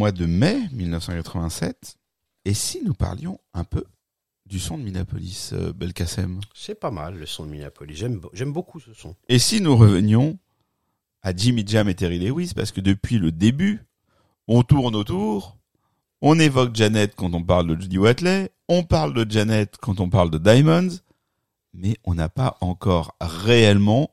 mois 0.10 0.11
de 0.11 0.26
mai 0.26 0.68
1987. 0.72 1.95
Et 2.45 2.56
si 2.56 2.81
nous 2.84 2.95
parlions 2.95 3.40
un 3.53 3.64
peu 3.64 3.84
du 4.48 4.60
son 4.60 4.77
de 4.77 4.84
Minneapolis, 4.84 5.52
euh, 5.53 5.72
Belkacem? 5.72 6.40
C'est 6.56 6.80
pas 6.80 6.90
mal 6.90 7.15
le 7.15 7.27
son 7.27 7.45
de 7.45 7.52
Minneapolis. 7.52 7.95
J'aime, 7.95 8.19
j'aime 8.34 8.52
beaucoup 8.52 8.80
ce 8.80 8.94
son. 8.94 9.15
Et 9.27 9.38
si 9.38 9.61
nous 9.61 9.77
revenions 9.77 10.40
à 11.22 11.36
Jimmy 11.36 11.64
Jam 11.68 11.88
et 11.90 11.94
Terry 11.94 12.18
Lewis, 12.18 12.53
parce 12.56 12.72
que 12.72 12.81
depuis 12.81 13.19
le 13.19 13.31
début, 13.31 13.84
on 14.48 14.64
tourne 14.64 14.95
autour, 14.95 15.57
on 16.22 16.40
évoque 16.40 16.76
Janet 16.76 17.14
quand 17.15 17.36
on 17.36 17.44
parle 17.44 17.68
de 17.68 17.80
Judy 17.80 17.99
Watley, 17.99 18.49
on 18.68 18.81
parle 18.81 19.14
de 19.14 19.30
Janet 19.30 19.77
quand 19.77 19.99
on 19.99 20.10
parle 20.10 20.31
de 20.31 20.40
Diamonds, 20.40 20.98
mais 21.73 21.98
on 22.03 22.15
n'a 22.15 22.30
pas 22.30 22.57
encore 22.61 23.15
réellement 23.22 24.10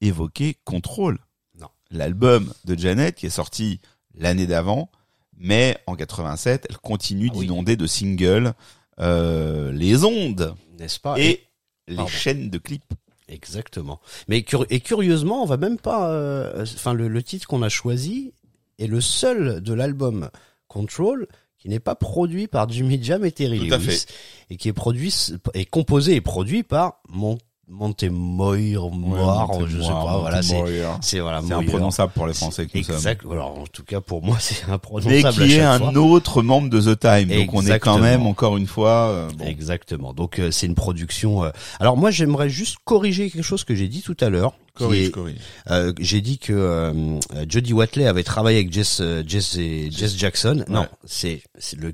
évoqué 0.00 0.56
Control. 0.64 1.18
Non. 1.60 1.68
L'album 1.90 2.54
de 2.64 2.78
Janet 2.78 3.14
qui 3.16 3.26
est 3.26 3.30
sorti 3.30 3.80
l'année 4.14 4.46
d'avant, 4.46 4.90
mais 5.36 5.78
en 5.86 5.94
87, 5.96 6.66
elle 6.70 6.78
continue 6.78 7.28
Ah 7.32 7.36
oui. 7.36 7.46
d'inonder 7.46 7.76
de 7.76 7.86
singles 7.86 8.54
euh, 9.00 9.70
les 9.72 10.04
ondes 10.04 10.54
N'est-ce 10.78 10.98
pas? 11.00 11.18
Et 11.18 11.44
les 11.86 12.06
chaînes 12.08 12.50
de 12.50 12.58
clips. 12.58 12.92
Exactement. 13.28 14.00
Mais 14.26 14.44
et 14.70 14.80
curieusement, 14.80 15.42
on 15.42 15.46
va 15.46 15.56
même 15.58 15.78
pas. 15.78 16.10
euh, 16.10 16.62
Enfin, 16.62 16.94
le, 16.94 17.08
le 17.08 17.22
titre 17.22 17.46
qu'on 17.46 17.62
a 17.62 17.68
choisi 17.68 18.32
est 18.78 18.86
le 18.86 19.00
seul 19.00 19.60
de 19.62 19.72
l'album 19.74 20.30
Control 20.66 21.26
qui 21.58 21.68
n'est 21.68 21.80
pas 21.80 21.94
produit 21.94 22.46
par 22.46 22.68
Jimmy 22.68 23.02
Jam 23.02 23.24
et 23.24 23.32
Terry 23.32 23.68
Tout 23.68 23.74
à 23.74 23.78
Lewis 23.78 24.06
fait. 24.06 24.14
et 24.50 24.56
qui 24.56 24.68
est 24.68 24.72
produit 24.72 25.12
est 25.54 25.64
composé 25.64 26.14
et 26.14 26.20
produit 26.20 26.62
par 26.62 27.00
Mon 27.08 27.36
Montemoir, 27.68 28.90
Moir, 28.90 29.68
je 29.68 29.80
sais 29.82 29.88
pas. 29.88 30.18
Voilà, 30.20 30.42
c'est 30.42 30.56
c'est 31.02 31.20
voilà. 31.20 31.42
C'est 31.46 31.52
imprononçable 31.52 32.12
pour 32.12 32.26
les 32.26 32.32
Français 32.34 32.66
que 32.66 32.78
nous 32.78 32.84
sommes. 32.84 32.94
Exact. 32.96 33.24
Alors, 33.30 33.58
en 33.58 33.66
tout 33.66 33.84
cas, 33.84 34.00
pour 34.00 34.22
moi, 34.22 34.36
c'est 34.40 34.66
Mais 34.66 34.72
imprononçable. 34.74 35.34
qui 35.46 35.54
est 35.54 35.60
un 35.60 35.78
fois. 35.78 35.92
autre 35.98 36.42
membre 36.42 36.70
de 36.70 36.80
The 36.80 36.98
Time. 36.98 37.28
Donc 37.28 37.54
on 37.54 37.66
est 37.66 37.78
quand 37.78 37.98
même, 37.98 38.26
encore 38.26 38.56
une 38.56 38.66
fois, 38.66 39.08
euh, 39.10 39.28
bon. 39.36 39.44
Exactement. 39.44 40.12
Donc 40.12 40.38
euh, 40.38 40.50
c'est 40.50 40.66
une 40.66 40.74
production. 40.74 41.44
euh, 41.44 41.50
Alors 41.80 41.96
moi 41.96 42.10
j'aimerais 42.10 42.48
juste 42.48 42.76
corriger 42.84 43.30
quelque 43.30 43.42
chose 43.44 43.64
que 43.64 43.74
j'ai 43.74 43.88
dit 43.88 44.02
tout 44.02 44.16
à 44.20 44.28
l'heure. 44.30 44.52
qui 44.76 44.84
Corrige, 44.84 45.08
est- 45.08 45.10
corrige. 45.10 45.36
euh, 45.70 45.92
j'ai 45.98 46.20
dit 46.20 46.38
que 46.38 46.52
euh, 46.52 47.18
Jody 47.48 47.72
Watley 47.72 48.06
avait 48.06 48.22
travaillé 48.22 48.58
avec 48.58 48.72
Jess 48.72 49.02
Jess, 49.26 49.56
et- 49.56 49.90
Jess 49.90 50.16
Jackson. 50.16 50.64
Non, 50.68 50.80
Ouais. 50.82 50.86
c'est 51.04 51.42
c'est 51.58 51.78
le. 51.78 51.92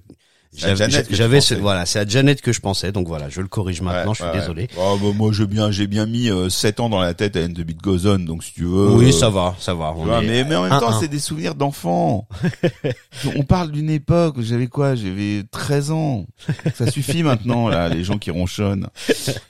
J'avais 0.56 1.40
ce 1.40 1.54
voilà, 1.54 1.86
c'est 1.86 1.98
à 1.98 2.06
Janet 2.06 2.40
que 2.40 2.52
je 2.52 2.60
pensais. 2.60 2.92
Donc 2.92 3.06
voilà, 3.08 3.28
je 3.28 3.40
le 3.40 3.48
corrige 3.48 3.80
maintenant. 3.80 4.10
Ouais, 4.12 4.16
je 4.18 4.22
suis 4.22 4.30
ouais, 4.32 4.38
désolé. 4.40 4.68
Oh, 4.78 4.98
bah, 5.02 5.08
moi 5.14 5.30
j'ai 5.32 5.46
bien, 5.46 5.70
j'ai 5.70 5.86
bien 5.86 6.06
mis 6.06 6.30
euh, 6.30 6.48
7 6.48 6.80
ans 6.80 6.88
dans 6.88 7.00
la 7.00 7.14
tête 7.14 7.36
à 7.36 7.40
End 7.42 7.48
the 7.48 7.60
Beat 7.62 7.82
Goes 7.82 8.06
On, 8.06 8.18
donc 8.18 8.44
si 8.44 8.52
tu 8.52 8.64
veux. 8.64 8.90
oui, 8.92 9.08
euh, 9.08 9.12
ça 9.12 9.30
va, 9.30 9.54
ça 9.58 9.74
va. 9.74 9.92
tu 9.94 10.00
on 10.00 10.04
vois, 10.04 10.22
est- 10.22 10.26
mais, 10.26 10.44
mais 10.44 10.56
en 10.56 10.62
même 10.64 10.72
un, 10.72 10.78
temps, 10.80 10.98
c'est 11.00 11.08
des 11.08 11.18
souvenirs 11.18 11.54
d'enfants. 11.54 12.28
on 13.36 13.42
parle 13.42 13.72
d'une 13.72 13.90
époque 13.90 14.36
où 14.38 14.42
j'avais 14.42 14.66
quoi? 14.68 14.94
J'avais 14.94 15.42
13 15.50 15.90
ans. 15.90 16.26
Ça 16.74 16.90
suffit 16.90 17.22
maintenant, 17.22 17.68
là, 17.68 17.88
les 17.88 18.04
gens 18.04 18.18
qui 18.18 18.30
ronchonnent. 18.30 18.88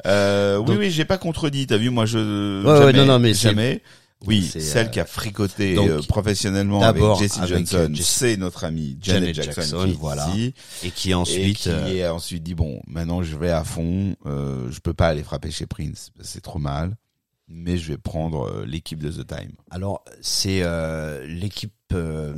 Euh, 0.06 0.58
oui, 0.58 0.64
Donc- 0.66 0.78
oui, 0.78 0.90
j'ai 0.90 1.04
pas 1.04 1.18
contredit. 1.18 1.66
T'as 1.66 1.76
vu, 1.76 1.90
moi, 1.90 2.06
je 2.06 2.62
Ouais, 2.64 2.70
ouais, 2.72 2.78
jamais, 2.78 2.92
non, 2.92 3.06
non, 3.06 3.18
mais 3.18 3.34
jamais. 3.34 3.82
Oui, 4.26 4.42
celle 4.42 4.86
euh, 4.86 4.90
qui 4.90 5.00
a 5.00 5.04
fricoté 5.04 5.74
donc, 5.74 5.88
euh, 5.88 6.02
professionnellement 6.08 6.82
avec 6.82 7.02
Jesse 7.18 7.38
avec, 7.38 7.48
Johnson, 7.50 7.76
euh, 7.90 7.94
Jesse- 7.94 8.06
c'est 8.06 8.36
notre 8.36 8.64
amie 8.64 8.98
Janet, 9.00 9.34
Janet 9.34 9.54
Jackson, 9.54 9.84
qui 9.86 9.92
voilà. 9.92 10.28
ici. 10.30 10.54
et 10.82 10.90
qui 10.90 11.10
et 11.10 11.14
ensuite. 11.14 11.58
qui 11.58 11.68
euh, 11.70 11.86
est 11.88 12.08
ensuite 12.08 12.42
dit 12.42 12.54
bon 12.54 12.80
maintenant 12.86 13.22
je 13.22 13.36
vais 13.36 13.50
à 13.50 13.64
fond 13.64 14.16
euh, 14.26 14.70
je 14.70 14.80
peux 14.80 14.94
pas 14.94 15.08
aller 15.08 15.22
frapper 15.22 15.50
chez 15.50 15.66
Prince 15.66 16.10
c'est 16.20 16.42
trop 16.42 16.58
mal 16.58 16.96
mais 17.48 17.76
je 17.76 17.88
vais 17.92 17.98
prendre 17.98 18.64
l'équipe 18.64 19.02
de 19.02 19.10
The 19.10 19.26
Time 19.26 19.52
Alors, 19.70 20.02
c'est 20.22 20.60
euh, 20.62 21.26
l'équipe 21.26 21.72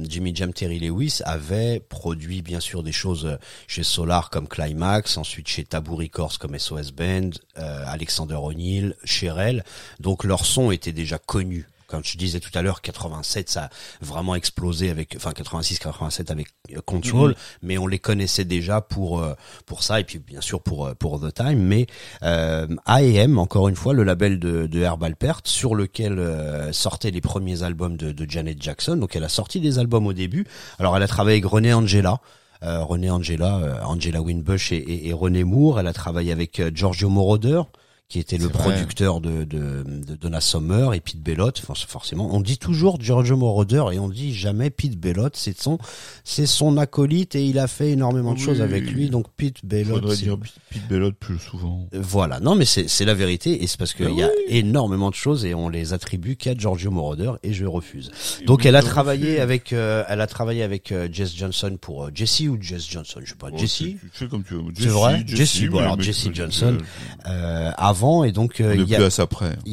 Jimmy 0.02 0.34
Jam 0.34 0.52
Terry 0.52 0.80
Lewis 0.80 1.20
avait 1.24 1.80
produit 1.80 2.42
bien 2.42 2.60
sûr 2.60 2.82
des 2.82 2.92
choses 2.92 3.38
chez 3.66 3.84
Solar 3.84 4.28
comme 4.30 4.48
Climax, 4.48 5.16
ensuite 5.16 5.48
chez 5.48 5.64
Taboo 5.64 5.96
Records 5.96 6.38
comme 6.38 6.58
SOS 6.58 6.90
Band, 6.92 7.30
euh, 7.56 7.84
Alexander 7.86 8.34
O'Neill, 8.34 8.96
Cherel. 9.04 9.64
Donc 10.00 10.24
leur 10.24 10.44
son 10.44 10.70
était 10.72 10.92
déjà 10.92 11.18
connu. 11.18 11.66
Comme 11.86 12.02
je 12.04 12.16
disais 12.18 12.40
tout 12.40 12.50
à 12.54 12.62
l'heure, 12.62 12.80
87 12.82 13.48
ça 13.48 13.64
a 13.64 13.70
vraiment 14.00 14.34
explosé 14.34 14.90
avec, 14.90 15.14
enfin 15.16 15.32
86, 15.32 15.78
87 15.78 16.30
avec 16.30 16.48
Control, 16.84 17.30
Mhm. 17.30 17.36
mais 17.62 17.78
on 17.78 17.86
les 17.86 17.98
connaissait 17.98 18.44
déjà 18.44 18.80
pour 18.80 19.20
euh, 19.20 19.34
pour 19.66 19.82
ça 19.82 20.00
et 20.00 20.04
puis 20.04 20.18
bien 20.18 20.40
sûr 20.40 20.60
pour 20.62 20.86
euh, 20.86 20.94
pour 20.94 21.20
The 21.20 21.32
Time. 21.32 21.58
Mais 21.58 21.86
euh, 22.22 22.66
A&M, 22.86 23.38
encore 23.38 23.68
une 23.68 23.76
fois, 23.76 23.92
le 23.94 24.02
label 24.04 24.38
de, 24.38 24.66
de 24.66 24.80
Herb 24.80 25.02
Alpert, 25.04 25.40
sur 25.44 25.74
lequel 25.74 26.18
euh, 26.18 26.72
sortaient 26.72 27.10
les 27.10 27.20
premiers 27.20 27.62
albums 27.62 27.96
de, 27.96 28.12
de 28.12 28.30
Janet 28.30 28.60
Jackson. 28.62 28.96
Donc 28.96 29.14
elle 29.16 29.24
a 29.24 29.28
sorti 29.28 29.60
des 29.60 29.78
albums 29.78 30.06
au 30.06 30.12
début. 30.12 30.46
Alors 30.78 30.96
elle 30.96 31.02
a 31.02 31.08
travaillé 31.08 31.36
avec 31.38 31.50
René 31.50 31.72
Angela. 31.72 32.20
Euh, 32.62 32.82
René 32.82 33.10
Angela, 33.10 33.58
euh, 33.58 33.82
Angela 33.84 34.22
Winbush 34.22 34.72
et, 34.72 34.76
et, 34.76 35.08
et 35.08 35.12
René 35.12 35.44
Moore. 35.44 35.78
Elle 35.78 35.86
a 35.86 35.92
travaillé 35.92 36.32
avec 36.32 36.60
Giorgio 36.74 37.10
Moroder, 37.10 37.60
qui 38.08 38.20
était 38.20 38.38
le 38.38 38.48
producteur 38.48 39.20
de, 39.20 39.42
de, 39.42 39.82
de 39.84 40.14
Donna 40.14 40.40
Summer 40.40 40.94
et 40.94 41.00
Pete 41.00 41.20
Bellotte. 41.20 41.58
Forcément, 41.88 42.28
on 42.32 42.40
dit 42.40 42.56
toujours 42.56 43.00
Giorgio 43.00 43.36
Moroder 43.36 43.84
et 43.92 43.98
on 43.98 44.08
dit 44.08 44.32
jamais 44.32 44.70
Pete 44.70 44.96
Bellotte. 44.96 45.36
C'est 45.36 45.60
son, 45.60 45.78
c'est 46.22 46.46
son 46.46 46.76
acolyte 46.76 47.34
et 47.34 47.44
il 47.44 47.58
a 47.58 47.66
fait 47.66 47.90
énormément 47.90 48.32
de 48.34 48.38
Oui. 48.38 48.44
choses 48.44 48.60
avec 48.60 48.88
lui. 48.90 49.10
Donc 49.10 49.26
Pete 49.36 49.64
Bellotte. 49.64 50.08
c'est- 50.14 50.26
Pete 50.70 50.88
Bellotte 50.88 51.16
plus 51.18 51.38
souvent 51.40 51.88
voilà, 51.92 52.38
non 52.40 52.54
mais 52.54 52.64
c'est 52.64 52.88
c'est 52.88 53.04
la 53.04 53.14
vérité 53.14 53.62
et 53.62 53.66
c'est 53.66 53.78
parce 53.78 53.92
qu'il 53.92 54.06
Ben 54.06 54.14
y 54.14 54.22
a 54.22 54.28
oui. 54.28 54.32
énormément 54.48 55.10
de 55.10 55.14
choses 55.16 55.44
et 55.44 55.54
on 55.54 55.68
les 55.68 55.92
attribue 55.92 56.36
qu'à 56.36 56.54
Giorgio 56.56 56.90
Moroder 56.92 57.32
et 57.42 57.52
je 57.52 57.64
refuse. 57.64 58.10
Donc 58.46 58.66
elle 58.66 58.76
a 58.76 58.82
travaillé 58.82 59.40
avec 59.40 59.72
euh, 59.72 60.04
elle 60.08 60.20
a 60.20 60.26
travaillé 60.28 60.62
avec 60.62 60.92
euh, 60.92 61.08
Jess 61.10 61.34
Johnson 61.34 61.76
pour 61.80 62.04
euh, 62.04 62.10
Jesse 62.14 62.42
ou 62.42 62.56
Jess 62.60 62.88
Johnson, 62.88 63.20
je 63.24 63.30
sais 63.30 63.36
pas, 63.36 63.48
Jesse? 63.56 63.76
tu, 63.78 63.92
tu 63.94 63.98
fais 64.12 64.28
comme 64.28 64.44
tu 64.44 64.54
veux 64.54 64.62
C'est 64.78 64.86
vrai? 64.86 65.24
Jesse, 65.26 65.64
bon, 65.64 65.78
alors 65.78 65.96
mais- 65.96 66.04
Johnson. 66.34 66.78
euh, 67.26 67.70
avant 67.76 67.95
et 68.24 68.32
donc 68.32 68.60
euh, 68.60 68.74
il 68.76 68.82
y 68.88 68.94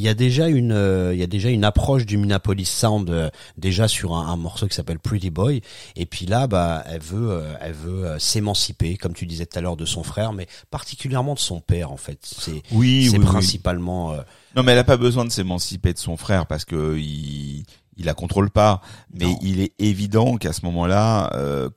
y 0.02 0.08
a 0.08 0.14
déjà 0.14 0.48
une 0.48 0.72
euh, 0.72 1.12
il 1.14 1.20
y 1.20 1.22
a 1.22 1.26
déjà 1.26 1.50
une 1.50 1.64
approche 1.64 2.06
du 2.06 2.16
Minneapolis 2.16 2.66
Sound 2.68 3.10
euh, 3.10 3.28
déjà 3.58 3.86
sur 3.88 4.14
un, 4.14 4.26
un 4.28 4.36
morceau 4.36 4.66
qui 4.66 4.74
s'appelle 4.74 4.98
Pretty 4.98 5.30
Boy 5.30 5.60
et 5.96 6.06
puis 6.06 6.26
là 6.26 6.46
bah 6.46 6.82
elle 6.86 7.00
veut 7.02 7.30
euh, 7.30 7.52
elle 7.60 7.72
veut 7.74 8.16
s'émanciper 8.18 8.96
comme 8.96 9.12
tu 9.14 9.26
disais 9.26 9.46
tout 9.46 9.58
à 9.58 9.62
l'heure 9.62 9.76
de 9.76 9.84
son 9.84 10.02
frère 10.02 10.32
mais 10.32 10.46
particulièrement 10.70 11.34
de 11.34 11.38
son 11.38 11.60
père 11.60 11.92
en 11.92 11.96
fait 11.96 12.18
c'est 12.22 12.62
oui 12.72 13.08
c'est 13.10 13.18
oui, 13.18 13.24
oui. 13.24 13.26
principalement 13.26 14.12
euh, 14.12 14.18
non 14.56 14.62
mais 14.62 14.72
elle 14.72 14.78
a 14.78 14.84
pas 14.84 14.96
besoin 14.96 15.24
de 15.24 15.30
s'émanciper 15.30 15.92
de 15.92 15.98
son 15.98 16.16
frère 16.16 16.46
parce 16.46 16.64
que 16.64 16.96
il 16.98 17.64
il 17.96 18.06
la 18.06 18.14
contrôle 18.14 18.50
pas 18.50 18.80
mais 19.12 19.26
Non. 19.26 19.38
il 19.42 19.60
est 19.60 19.72
évident 19.78 20.36
qu'à 20.36 20.52
ce 20.52 20.64
moment-là 20.66 21.30
euh, 21.34 21.68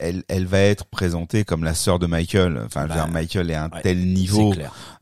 elle, 0.00 0.24
elle 0.28 0.46
va 0.46 0.58
être 0.60 0.84
présentée 0.86 1.44
comme 1.44 1.62
la 1.64 1.74
sœur 1.74 1.98
de 1.98 2.06
Michael. 2.06 2.60
Enfin, 2.66 2.86
Bah, 2.86 3.06
Michael 3.06 3.50
est 3.50 3.54
à 3.54 3.64
un 3.64 3.70
ouais, 3.70 3.82
tel 3.82 3.98
niveau 4.12 4.52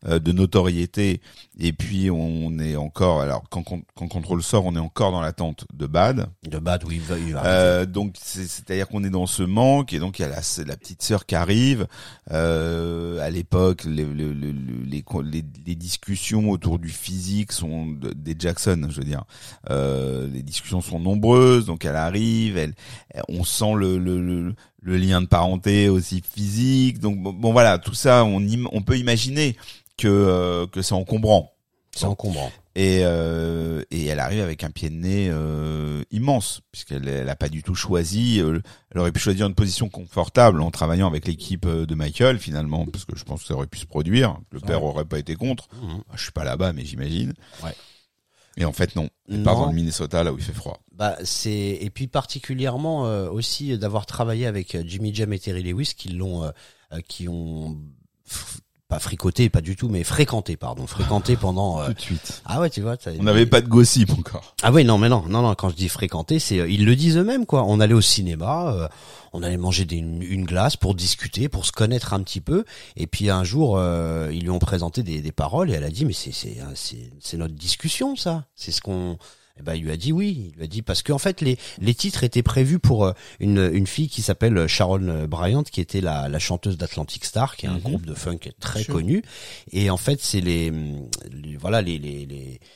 euh, 0.07 0.19
de 0.19 0.33
notoriété. 0.33 1.21
Et 1.61 1.73
puis 1.73 2.09
on 2.11 2.59
est 2.61 2.77
encore, 2.77 3.21
alors 3.21 3.43
quand, 3.51 3.63
quand, 3.65 3.81
Control 4.09 4.43
sort, 4.43 4.65
on 4.65 4.77
est 4.77 4.81
encore 4.81 5.11
dans 5.11 5.21
l'attente 5.21 5.65
de 5.75 5.87
Bad. 5.87 6.29
de 6.49 6.59
Bad 6.59 6.85
où 6.85 6.93
il 6.93 7.01
va, 7.01 7.19
il 7.19 7.33
va. 7.35 7.45
Euh, 7.47 7.85
donc 7.87 8.15
c'est- 8.23 8.47
c'est-à-dire 8.47 8.87
qu'on 8.89 9.03
est 9.03 9.11
dans 9.11 9.27
ce 9.27 9.43
manque 9.43 9.93
et 9.93 9.99
donc 9.99 10.19
il 10.19 10.23
y 10.23 10.25
a 10.25 10.29
la, 10.29 10.41
la 10.67 10.77
petite 10.77 11.03
sœur 11.03 11.27
qui 11.27 11.35
arrive. 11.35 11.87
Euh, 12.31 13.19
à 13.21 13.31
l'époque, 13.31 13.85
les, 13.85 14.05
le- 14.05 14.33
le- 14.33 14.53
le- 14.53 14.85
les, 14.85 15.05
les, 15.25 15.45
les 15.67 15.75
discussions 15.75 16.51
autour 16.51 16.79
du 16.79 16.89
physique 16.91 17.51
sont 17.53 17.87
de- 17.87 18.13
des 18.13 18.37
Jackson, 18.39 18.87
je 18.91 18.97
veux 18.97 19.05
dire. 19.05 19.25
Euh, 19.71 20.29
les 20.33 20.43
discussions 20.43 20.81
sont 20.81 21.01
nombreuses, 21.01 21.67
donc 21.67 21.85
elle 21.85 21.97
arrive, 21.97 22.57
elle- 22.57 22.75
on 23.29 23.43
sent 23.45 23.75
le, 23.77 23.99
le, 23.99 24.21
le, 24.23 24.55
le 24.81 24.97
lien 24.97 25.21
de 25.21 25.27
parenté 25.27 25.89
aussi 25.89 26.23
physique. 26.23 26.99
Donc 27.01 27.19
bon, 27.19 27.33
bon, 27.33 27.53
voilà, 27.53 27.79
tout 27.79 27.95
ça, 27.95 28.25
on, 28.25 28.41
im- 28.41 28.69
on 28.73 28.83
peut 28.83 28.99
imaginer 28.99 29.57
que 29.97 30.09
euh, 30.09 30.67
que 30.67 30.83
c'est 30.83 30.95
encombrant. 30.95 31.53
c'est 31.95 32.05
encombrant. 32.07 32.51
Et, 32.77 33.01
euh, 33.03 33.83
et 33.91 34.07
elle 34.07 34.21
arrive 34.21 34.41
avec 34.41 34.63
un 34.63 34.71
pied 34.71 34.89
de 34.89 34.95
nez 34.95 35.29
euh, 35.33 36.03
immense, 36.13 36.61
puisqu'elle 36.71 37.09
elle 37.09 37.29
a 37.29 37.35
pas 37.35 37.49
du 37.49 37.65
tout 37.65 37.75
choisi. 37.75 38.41
euh, 38.41 38.61
elle 38.93 39.01
aurait 39.01 39.11
pu 39.11 39.19
choisir 39.19 39.49
une 39.49 39.55
position 39.57 39.89
confortable 39.89 40.61
en 40.61 40.71
travaillant 40.71 41.09
avec 41.09 41.27
l'équipe 41.27 41.67
de 41.67 41.95
Michael, 41.97 42.39
finalement, 42.39 42.87
parce 42.87 43.05
que 43.05 43.17
je 43.19 43.25
pense 43.25 43.41
que 43.43 43.49
ça 43.49 43.55
aurait 43.55 43.67
pu 43.67 43.81
se 43.81 43.87
produire. 43.87 44.39
Le 44.53 44.61
père 44.61 44.85
aurait 44.85 45.05
pas 45.07 45.19
été 45.19 45.35
contre. 45.35 45.67
Mhm. 45.83 46.03
Je 46.15 46.23
suis 46.23 46.31
pas 46.31 46.45
là-bas, 46.45 46.73
mais 46.73 46.85
j'imagine. 46.85 47.35
Ouais. 47.65 47.75
Et 48.59 48.65
en 48.65 48.73
fait, 48.73 48.97
non. 48.97 49.09
Elle 49.31 49.43
part 49.43 49.57
dans 49.57 49.67
le 49.67 49.75
Minnesota, 49.75 50.25
là 50.25 50.33
où 50.33 50.39
il 50.39 50.45
fait 50.45 50.53
froid. 50.53 50.81
Bah 50.93 51.17
c'est 51.23 51.79
et 51.81 51.91
puis 51.91 52.09
particulièrement 52.09 53.07
euh, 53.07 53.31
aussi 53.31 53.79
d'avoir 53.79 54.05
travaillé 54.05 54.47
avec 54.47 54.75
euh, 54.75 54.83
Jimmy 54.85 55.15
Jam 55.15 55.33
et 55.33 55.39
Terry 55.39 55.63
Lewis 55.63 55.93
qui 55.97 56.09
l'ont 56.09 56.43
euh, 56.43 56.51
qui 57.07 57.29
ont 57.29 57.79
pas 58.89 58.99
fricoté 58.99 59.51
pas 59.51 59.61
du 59.61 59.77
tout 59.77 59.91
mais 59.91 60.03
fréquenté 60.03 60.57
pardon 60.57 60.87
fréquenté 60.87 61.37
pendant 61.41 61.81
euh, 61.81 61.89
Tout 61.89 61.93
de 61.93 62.01
suite. 62.01 62.43
ah 62.47 62.59
ouais 62.61 62.71
tu 62.71 62.81
vois 62.81 62.97
On 63.19 63.23
n'avait 63.23 63.45
pas 63.45 63.61
de 63.61 63.69
gossip 63.69 64.11
encore. 64.19 64.55
ah 64.63 64.73
oui 64.73 64.85
non 64.85 64.97
mais 64.97 65.11
non 65.11 65.25
non 65.29 65.43
non 65.43 65.55
quand 65.55 65.69
je 65.69 65.75
dis 65.77 65.91
fréquenter 65.91 66.39
c'est 66.39 66.61
euh, 66.61 66.69
ils 66.69 66.87
le 66.87 66.97
disent 66.97 67.19
eux-mêmes 67.19 67.45
quoi 67.45 67.65
on 67.65 67.81
allait 67.81 67.93
au 67.95 68.01
cinéma 68.01 68.73
euh, 68.73 68.89
on 69.35 69.43
allait 69.43 69.59
manger 69.59 69.85
des, 69.85 69.97
une, 69.97 70.23
une 70.23 70.47
glace 70.47 70.77
pour 70.79 70.95
discuter 70.95 71.51
pour 71.51 71.67
se 71.67 71.73
connaître 71.73 72.15
un 72.15 72.23
petit 72.23 72.41
peu 72.41 72.65
et 72.97 73.07
puis 73.07 73.29
un 73.29 73.45
jour 73.45 73.77
euh, 73.77 74.31
ils 74.33 74.43
lui 74.45 74.51
ont 74.51 74.59
présenté 74.59 75.03
des, 75.03 75.21
des 75.21 75.33
paroles 75.33 75.71
et 75.71 75.75
elle 75.75 75.85
a 75.85 75.91
dit 75.91 76.07
mais 76.07 76.15
c'est 76.15 76.33
c'est 76.33 76.57
euh, 76.61 76.73
c'est 76.75 77.11
c'est 77.21 77.37
notre 77.37 77.55
discussion 77.55 78.17
ça 78.17 78.47
c'est 78.55 78.73
ce 78.73 78.81
qu'on 78.81 79.19
Et 79.59 79.63
ben 79.63 79.75
il 79.75 79.83
lui 79.85 79.91
a 79.91 79.97
dit 79.97 80.13
oui, 80.13 80.51
il 80.53 80.57
lui 80.59 80.65
a 80.65 80.67
dit 80.69 80.83
parce 80.83 81.03
qu'en 81.03 81.19
fait 81.19 81.41
les 81.41 81.59
les 81.81 81.95
titres 81.95 82.23
étaient 82.25 82.43
prévus 82.43 82.79
pour 82.79 83.05
euh, 83.07 83.13
une 83.41 83.71
une 83.73 83.87
fille 83.87 84.09
qui 84.09 84.23
s'appelle 84.23 84.67
Sharon 84.69 85.27
Bryant 85.27 85.65
qui 85.65 85.81
était 85.81 86.01
la 86.01 86.29
la 86.29 86.39
chanteuse 86.39 86.77
d'Atlantic 86.79 87.25
Star 87.25 87.57
qui 87.57 87.67
est 87.67 87.69
un 87.69 87.75
Mhm. 87.75 87.81
groupe 87.83 88.07
de 88.07 88.15
funk 88.15 88.39
très 88.61 88.85
connu. 88.85 89.23
Et 89.73 89.91
en 89.91 89.97
fait 89.97 90.21
c'est 90.23 90.41
les, 90.41 90.71
les- 91.33 91.57
voilà 91.57 91.83
les 91.83 91.99
les, 91.99 92.25
les 92.27 92.61
euh, 92.61 92.67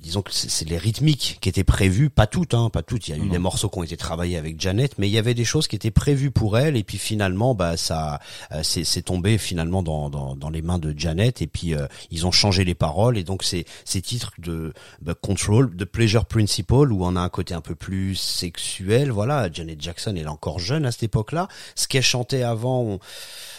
disons 0.00 0.22
que 0.22 0.30
c'est 0.32 0.66
les 0.66 0.78
rythmiques 0.78 1.36
qui 1.42 1.50
étaient 1.50 1.64
prévues, 1.64 2.08
pas 2.08 2.26
toutes, 2.26 2.54
hein, 2.54 2.70
pas 2.72 2.82
toutes. 2.82 3.08
Il 3.08 3.10
y 3.10 3.14
a 3.14 3.18
eu 3.18 3.26
Non. 3.26 3.32
des 3.32 3.38
morceaux 3.38 3.68
qui 3.68 3.78
ont 3.78 3.82
été 3.82 3.96
travaillés 3.98 4.38
avec 4.38 4.58
Janet, 4.58 4.94
mais 4.96 5.06
il 5.06 5.10
y 5.12 5.18
avait 5.18 5.34
des 5.34 5.44
choses 5.44 5.68
qui 5.68 5.76
étaient 5.76 5.90
prévues 5.90 6.30
pour 6.30 6.56
elle, 6.56 6.76
et 6.78 6.82
puis 6.84 6.96
finalement, 6.96 7.54
bah 7.54 7.76
ça, 7.76 8.18
euh, 8.52 8.62
c'est 8.62 9.02
tombé 9.02 9.36
finalement 9.36 9.82
dans, 9.82 10.08
dans 10.08 10.34
dans 10.34 10.48
les 10.48 10.62
mains 10.62 10.78
de 10.78 10.94
Janet, 10.96 11.42
et 11.42 11.46
puis 11.46 11.74
euh, 11.74 11.86
ils 12.10 12.26
ont 12.26 12.30
changé 12.30 12.64
les 12.64 12.74
paroles, 12.74 13.18
et 13.18 13.24
donc 13.24 13.42
ces 13.42 13.66
ces 13.84 14.00
titres 14.00 14.32
de 14.38 14.72
bah, 15.02 15.14
Control, 15.20 15.76
de 15.76 15.84
Pleasure 15.84 16.24
Principle, 16.24 16.90
où 16.90 17.04
on 17.04 17.14
a 17.14 17.20
un 17.20 17.28
côté 17.28 17.52
un 17.52 17.60
peu 17.60 17.74
plus 17.74 18.14
sexuel. 18.14 19.10
Voilà, 19.10 19.50
Janet 19.52 19.78
Jackson, 19.78 20.14
elle 20.16 20.22
est 20.22 20.26
encore 20.26 20.58
jeune 20.58 20.86
à 20.86 20.92
cette 20.92 21.02
époque-là. 21.02 21.48
Ce 21.74 21.86
qu'elle 21.86 22.02
chantait 22.02 22.44
avant, 22.44 22.80
on, 22.82 22.98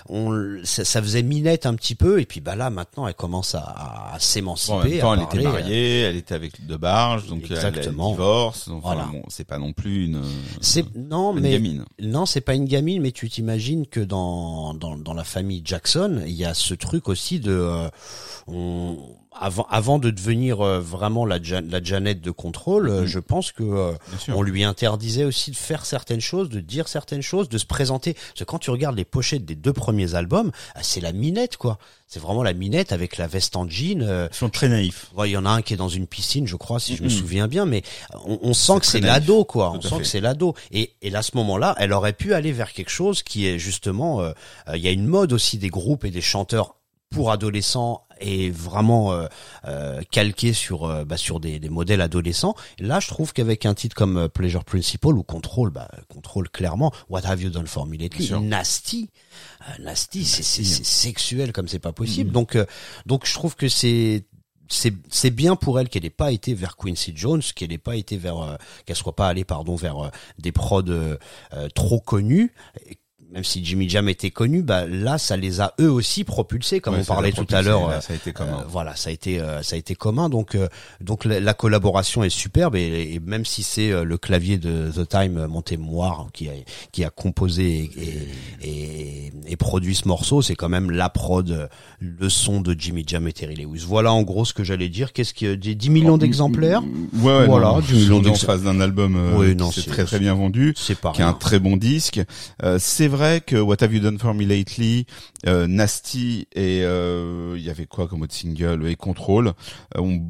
on 0.10 0.62
ça, 0.64 0.84
ça 0.84 1.00
faisait 1.00 1.22
minette 1.22 1.68
un 1.68 1.76
petit 1.76 1.94
peu, 1.96 2.20
et 2.20 2.26
puis 2.26 2.42
bah 2.42 2.56
là 2.56 2.72
maintenant, 2.72 3.08
elle 3.08 3.14
commence 3.14 3.54
à, 3.54 3.60
à, 3.60 4.16
à 4.16 4.20
s'émanciper. 4.20 5.00
Bon, 5.02 5.19
elle 5.20 5.26
était 5.40 5.44
parler, 5.44 5.46
euh, 5.46 5.62
mariée, 5.62 6.00
elle 6.02 6.16
était 6.16 6.36
avec 6.36 6.66
de 6.66 6.76
Barge, 6.76 7.28
donc 7.28 7.44
elle- 7.46 7.52
Exactement. 7.54 8.08
elle 8.10 8.14
divorce. 8.14 8.68
Donc, 8.70 8.82
Voilà. 8.84 9.04
enfin, 9.04 9.12
bon, 9.14 9.24
c'est 9.30 9.44
pas 9.48 9.58
non 9.58 9.74
plus 9.74 10.06
une, 10.06 10.22
C'est 10.62 10.86
non 10.96 11.36
une 11.36 11.42
mais 11.42 11.52
gamine. 11.52 11.86
non 12.02 12.26
c'est 12.26 12.42
pas 12.42 12.56
une 12.56 12.66
gamine 12.66 13.02
mais 13.02 13.12
tu 13.12 13.30
t'imagines 13.30 13.86
que 13.88 14.00
dans, 14.00 14.74
dans 14.74 14.98
dans 14.98 15.14
la 15.14 15.24
famille 15.24 15.62
Jackson 15.64 16.22
il 16.26 16.34
y 16.34 16.46
a 16.46 16.54
ce 16.54 16.74
truc 16.74 17.10
aussi 17.10 17.40
de 17.40 17.52
euh, 17.52 17.90
on, 18.48 18.98
avant 19.40 19.66
avant 19.70 20.00
de 20.00 20.10
devenir 20.10 20.62
euh, 20.62 20.80
vraiment 20.80 21.26
la 21.26 21.38
la 21.40 21.84
Janet 21.84 22.22
de 22.22 22.32
contrôle 22.32 22.90
Mhm. 22.92 23.06
je 23.06 23.20
pense 23.20 23.52
que 23.52 23.64
euh, 23.64 23.94
on 24.28 24.42
lui 24.42 24.64
interdisait 24.64 25.24
aussi 25.26 25.52
de 25.52 25.56
faire 25.56 25.86
certaines 25.86 26.22
choses 26.22 26.50
de 26.50 26.60
dire 26.60 26.88
certaines 26.88 27.22
choses 27.22 27.50
de 27.50 27.58
se 27.58 27.66
présenter 27.66 28.14
parce 28.14 28.40
que 28.40 28.44
quand 28.44 28.60
tu 28.60 28.70
regardes 28.72 28.96
les 28.98 29.06
pochettes 29.06 29.46
des 29.46 29.56
deux 29.56 29.74
premiers 29.74 30.16
albums 30.16 30.52
ah, 30.76 30.80
c'est 30.84 31.02
la 31.02 31.12
minette 31.14 31.58
quoi 31.58 31.78
c'est 32.12 32.20
vraiment 32.20 32.42
la 32.42 32.54
minette 32.54 32.92
avec 32.92 33.18
la 33.18 33.28
veste 33.28 33.56
en 33.56 33.70
jean 33.70 34.02
euh, 34.02 34.28
Ils 34.32 34.36
sont 34.36 34.50
très 34.50 34.68
naïfs. 34.68 35.12
Ouais, 35.16 35.30
il 35.30 35.34
y 35.34 35.38
en 35.38 35.46
a 35.46 35.50
un 35.52 35.62
qui 35.62 35.76
est 35.76 35.78
dans 35.78 35.90
une 35.90 36.08
piscine, 36.08 36.48
je 36.48 36.56
crois, 36.56 36.80
si 36.80 36.96
je 36.96 37.04
me 37.04 37.10
souviens 37.10 37.48
bien, 37.48 37.68
mais 37.68 37.84
on, 38.26 38.40
on 38.42 38.54
sent 38.56 38.80
que 38.80 38.88
c'est 38.88 39.00
l'ado, 39.00 39.46
quoi. 39.46 39.70
On 39.74 39.78
Tout 39.78 39.90
sent 39.90 39.96
fait. 39.98 40.02
que 40.02 40.08
c'est 40.08 40.20
l'ado. 40.20 40.56
Et, 40.72 40.96
et 41.04 41.14
à 41.14 41.22
ce 41.22 41.38
moment-là, 41.38 41.76
elle 41.78 41.94
aurait 41.94 42.14
pu 42.14 42.34
aller 42.34 42.52
vers 42.52 42.74
quelque 42.74 42.90
chose 42.90 43.22
qui 43.22 43.46
est 43.46 43.60
justement, 43.60 44.22
euh, 44.22 44.32
il 44.74 44.82
y 44.82 44.88
a 44.88 44.92
une 44.92 45.06
mode 45.06 45.34
aussi 45.34 45.60
des 45.60 45.70
groupes 45.70 46.04
et 46.04 46.10
des 46.10 46.20
chanteurs 46.22 46.78
pour 47.12 47.30
adolescents 47.30 48.08
et 48.20 48.50
vraiment 48.50 49.14
euh, 49.14 49.28
euh, 49.66 50.02
calqué 50.12 50.54
sur 50.54 50.86
euh, 50.86 51.06
bah, 51.06 51.18
sur 51.18 51.40
des, 51.40 51.60
des 51.60 51.70
modèles 51.70 52.02
adolescents. 52.02 52.56
Là, 52.80 53.00
je 53.00 53.08
trouve 53.08 53.34
qu'avec 53.34 53.66
un 53.66 53.74
titre 53.74 53.96
comme 53.96 54.30
Pleasure 54.30 54.64
Principle 54.64 55.16
ou 55.18 55.24
Control, 55.24 55.70
bah, 55.70 55.90
Control 56.08 56.50
clairement, 56.50 56.92
What 57.10 57.22
Have 57.26 57.42
You 57.42 57.50
Done 57.50 57.68
For 57.68 57.86
Me 57.86 57.98
Lately. 57.98 58.32
Nasty, 58.42 59.10
Nasty, 59.80 60.26
c'est 60.26 60.64
sexuel 60.64 61.52
comme 61.52 61.68
c'est 61.68 61.80
pas 61.80 61.94
possible. 61.94 62.30
Mhm. 62.30 62.34
Donc 62.34 62.56
euh, 62.56 62.66
donc 63.06 63.26
je 63.26 63.34
trouve 63.34 63.56
que 63.56 63.70
c'est 63.70 64.26
c'est 64.70 64.94
c'est 65.10 65.32
bien 65.32 65.56
pour 65.56 65.80
elle 65.80 65.90
qu'elle 65.90 66.04
n'ait 66.04 66.10
pas 66.10 66.32
été 66.32 66.54
vers 66.54 66.78
Quincy 66.78 67.14
Jones, 67.16 67.42
qu'elle 67.56 67.70
n'ait 67.70 67.78
pas 67.78 67.96
été 67.96 68.18
vers 68.18 68.40
euh, 68.40 68.56
qu'elle 68.86 68.96
soit 68.96 69.16
pas 69.16 69.28
allée 69.28 69.46
pardon 69.46 69.76
vers 69.76 70.06
euh, 70.06 70.10
des 70.38 70.52
prods 70.52 70.84
euh, 70.90 71.18
trop 71.76 72.00
connus. 72.00 72.54
Même 73.32 73.44
si 73.44 73.64
Jimmy 73.64 73.88
Jam 73.88 74.10
était 74.10 74.32
connu, 74.32 74.64
bah 74.64 74.88
là 74.88 75.20
ça 75.20 75.38
les 75.38 75.62
a 75.62 75.76
eux 75.80 75.92
aussi 75.92 76.24
propulsés 76.24 76.80
comme 76.80 76.96
Ouais, 76.96 77.02
on 77.02 77.06
parlait 77.06 77.30
l'a 77.30 77.36
tout 77.36 77.46
à 77.54 77.62
l'heure. 77.62 77.88
euh, 77.88 78.02
ça 78.02 78.14
a 78.14 78.16
été 78.16 78.32
commun. 78.34 78.62
euh, 78.62 78.66
voilà, 78.68 78.96
ça 78.96 79.12
a 79.12 79.14
été 79.14 79.40
euh, 79.40 79.62
ça 79.62 79.76
a 79.76 79.78
été 79.78 79.94
commun 79.94 80.30
donc 80.30 80.56
euh, 80.56 80.68
donc 81.00 81.26
la, 81.26 81.40
la 81.40 81.54
collaboration 81.54 82.24
est 82.24 82.32
superbe 82.32 82.76
et, 82.76 83.14
et 83.14 83.20
même 83.20 83.46
si 83.46 83.62
c'est 83.62 83.92
euh, 83.92 84.04
le 84.04 84.18
clavier 84.18 84.58
de 84.58 84.90
The 84.92 85.08
Time 85.08 85.38
euh, 85.38 85.48
Montemoire 85.48 86.26
qui 86.34 86.50
a 86.50 86.54
qui 86.92 87.04
a 87.04 87.12
composé 87.12 87.92
et, 88.62 88.68
et, 88.68 89.32
et 89.48 89.56
produit 89.58 89.94
ce 89.94 90.08
morceau, 90.08 90.42
c'est 90.42 90.56
quand 90.56 90.70
même 90.70 90.90
la 90.90 91.10
prod 91.10 91.70
le 92.00 92.30
son 92.30 92.62
de 92.62 92.76
Jimmy 92.78 93.04
Jam 93.06 93.28
et 93.28 93.34
Terry 93.34 93.56
Lewis. 93.56 93.84
Voilà 93.88 94.12
en 94.12 94.24
gros 94.24 94.44
ce 94.44 94.56
que 94.56 94.64
j'allais 94.64 94.90
dire. 94.90 95.14
Qu'est-ce 95.14 95.36
que 95.36 95.54
des 95.54 95.76
10 95.76 95.90
millions 95.92 96.18
d'exemplaires 96.18 96.82
Ouais, 97.22 97.38
ouais, 97.40 97.46
Voilà, 97.46 97.74
non, 97.74 97.80
10 97.82 97.94
millions 98.10 98.32
en 98.32 98.36
face 98.36 98.64
d'un 98.64 98.82
album 98.82 99.36
Oui, 99.36 99.56
non, 99.56 99.70
c'est- 99.72 99.86
très 99.88 100.06
très 100.06 100.18
bien 100.18 100.34
vendu. 100.34 100.74
C'est 100.76 100.98
pas 100.98 101.12
qui 101.12 101.22
est 101.22 101.26
un 101.26 101.34
très 101.34 101.60
bon 101.60 101.78
disque. 101.78 102.22
C'est 102.80 103.08
vrai 103.08 103.19
que 103.46 103.58
What 103.58 103.78
Have 103.82 103.94
You 103.94 104.00
Done 104.00 104.18
For 104.18 104.34
Me 104.34 104.46
Lately, 104.46 105.06
euh, 105.46 105.68
Nasty 105.68 106.48
et 106.54 106.82
euh, 106.84 107.56
il 107.58 107.64
y 107.64 107.70
avait 107.70 107.86
quoi 107.86 108.08
comme 108.08 108.22
autre 108.22 108.34
single 108.34 108.88
et 108.88 108.96
Control 108.96 109.48
euh, 109.48 110.02
ont 110.02 110.22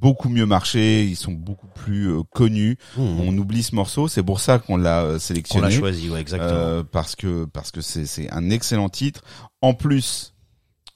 beaucoup 0.00 0.28
mieux 0.28 0.46
marché, 0.46 1.04
ils 1.04 1.16
sont 1.16 1.32
beaucoup 1.32 1.66
plus 1.66 2.10
euh, 2.10 2.22
connus. 2.32 2.78
Mmh. 2.96 3.20
On 3.20 3.36
oublie 3.36 3.62
ce 3.62 3.74
morceau, 3.74 4.08
c'est 4.08 4.22
pour 4.22 4.40
ça 4.40 4.58
qu'on 4.58 4.76
l'a 4.76 5.02
euh, 5.02 5.18
sélectionné. 5.18 5.68
l'a 5.68 5.70
choisi, 5.70 6.08
ouais, 6.10 6.20
exactement. 6.20 6.50
Euh, 6.52 6.82
parce 6.84 7.16
que 7.16 7.44
parce 7.46 7.70
que 7.70 7.80
c'est 7.80 8.06
c'est 8.06 8.30
un 8.30 8.50
excellent 8.50 8.88
titre. 8.88 9.22
En 9.62 9.74
plus, 9.74 10.34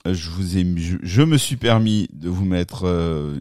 je 0.05 0.29
vous 0.29 0.57
ai 0.57 0.65
je, 0.77 0.97
je 1.01 1.21
me 1.21 1.37
suis 1.37 1.57
permis 1.57 2.07
de 2.13 2.29
vous 2.29 2.45
mettre 2.45 2.85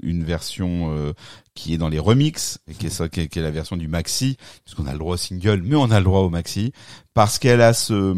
une 0.02 0.24
version 0.24 1.14
qui 1.60 1.74
est 1.74 1.78
dans 1.78 1.88
les 1.90 1.98
remixes 1.98 2.58
et 2.68 2.74
qui 2.74 2.86
est 2.86 2.90
ça 2.90 3.08
qui 3.08 3.20
est, 3.20 3.28
qui 3.28 3.38
est 3.38 3.42
la 3.42 3.50
version 3.50 3.76
du 3.76 3.86
maxi 3.86 4.36
puisqu'on 4.64 4.86
a 4.86 4.92
le 4.92 4.98
droit 4.98 5.14
au 5.14 5.18
single 5.18 5.62
mais 5.64 5.76
on 5.76 5.90
a 5.90 5.98
le 5.98 6.04
droit 6.04 6.20
au 6.20 6.30
maxi 6.30 6.72
parce 7.12 7.38
qu'elle 7.38 7.60
a 7.60 7.74
ce 7.74 8.14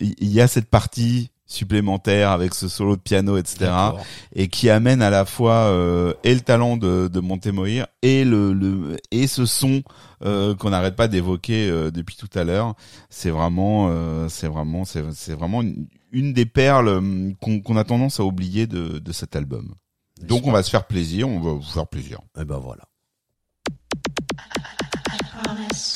il 0.00 0.14
il 0.18 0.32
y 0.32 0.40
a 0.40 0.48
cette 0.48 0.68
partie 0.68 1.30
supplémentaire 1.46 2.30
avec 2.30 2.54
ce 2.54 2.68
solo 2.68 2.96
de 2.96 3.00
piano 3.00 3.36
etc 3.36 3.70
et 4.34 4.48
qui 4.48 4.70
amène 4.70 5.02
à 5.02 5.10
la 5.10 5.24
fois 5.24 5.54
euh, 5.54 6.14
et 6.24 6.34
le 6.34 6.40
talent 6.40 6.76
de, 6.76 7.08
de 7.08 7.20
Montemoir 7.20 7.86
et 8.02 8.24
le, 8.24 8.52
le 8.52 8.96
et 9.10 9.26
ce 9.26 9.46
son 9.46 9.82
euh, 10.22 10.54
qu'on 10.54 10.70
n'arrête 10.70 10.96
pas 10.96 11.08
d'évoquer 11.08 11.70
euh, 11.70 11.90
depuis 11.90 12.14
tout 12.14 12.28
à 12.34 12.44
l'heure. 12.44 12.74
C'est 13.08 13.30
vraiment 13.30 13.88
euh, 13.90 14.28
c'est 14.28 14.48
vraiment 14.48 14.84
c'est 14.84 15.32
vraiment 15.32 15.62
une, 15.62 15.86
une 16.12 16.34
des 16.34 16.44
perles 16.44 16.88
hum, 16.90 17.34
qu'on 17.40 17.60
qu'on 17.60 17.78
a 17.78 17.84
tendance 17.84 18.20
à 18.20 18.24
oublier 18.24 18.66
de, 18.66 18.98
de 18.98 19.12
cet 19.12 19.34
album. 19.34 19.74
Donc 20.20 20.46
on 20.46 20.52
va 20.52 20.62
se 20.62 20.70
faire 20.70 20.86
plaisir, 20.86 21.28
on 21.28 21.40
va 21.40 21.52
vous 21.52 21.62
faire 21.62 21.86
plaisir. 21.86 22.20
Et 22.38 22.44
ben 22.44 22.58
voilà. 22.58 22.84
promise 25.50 25.94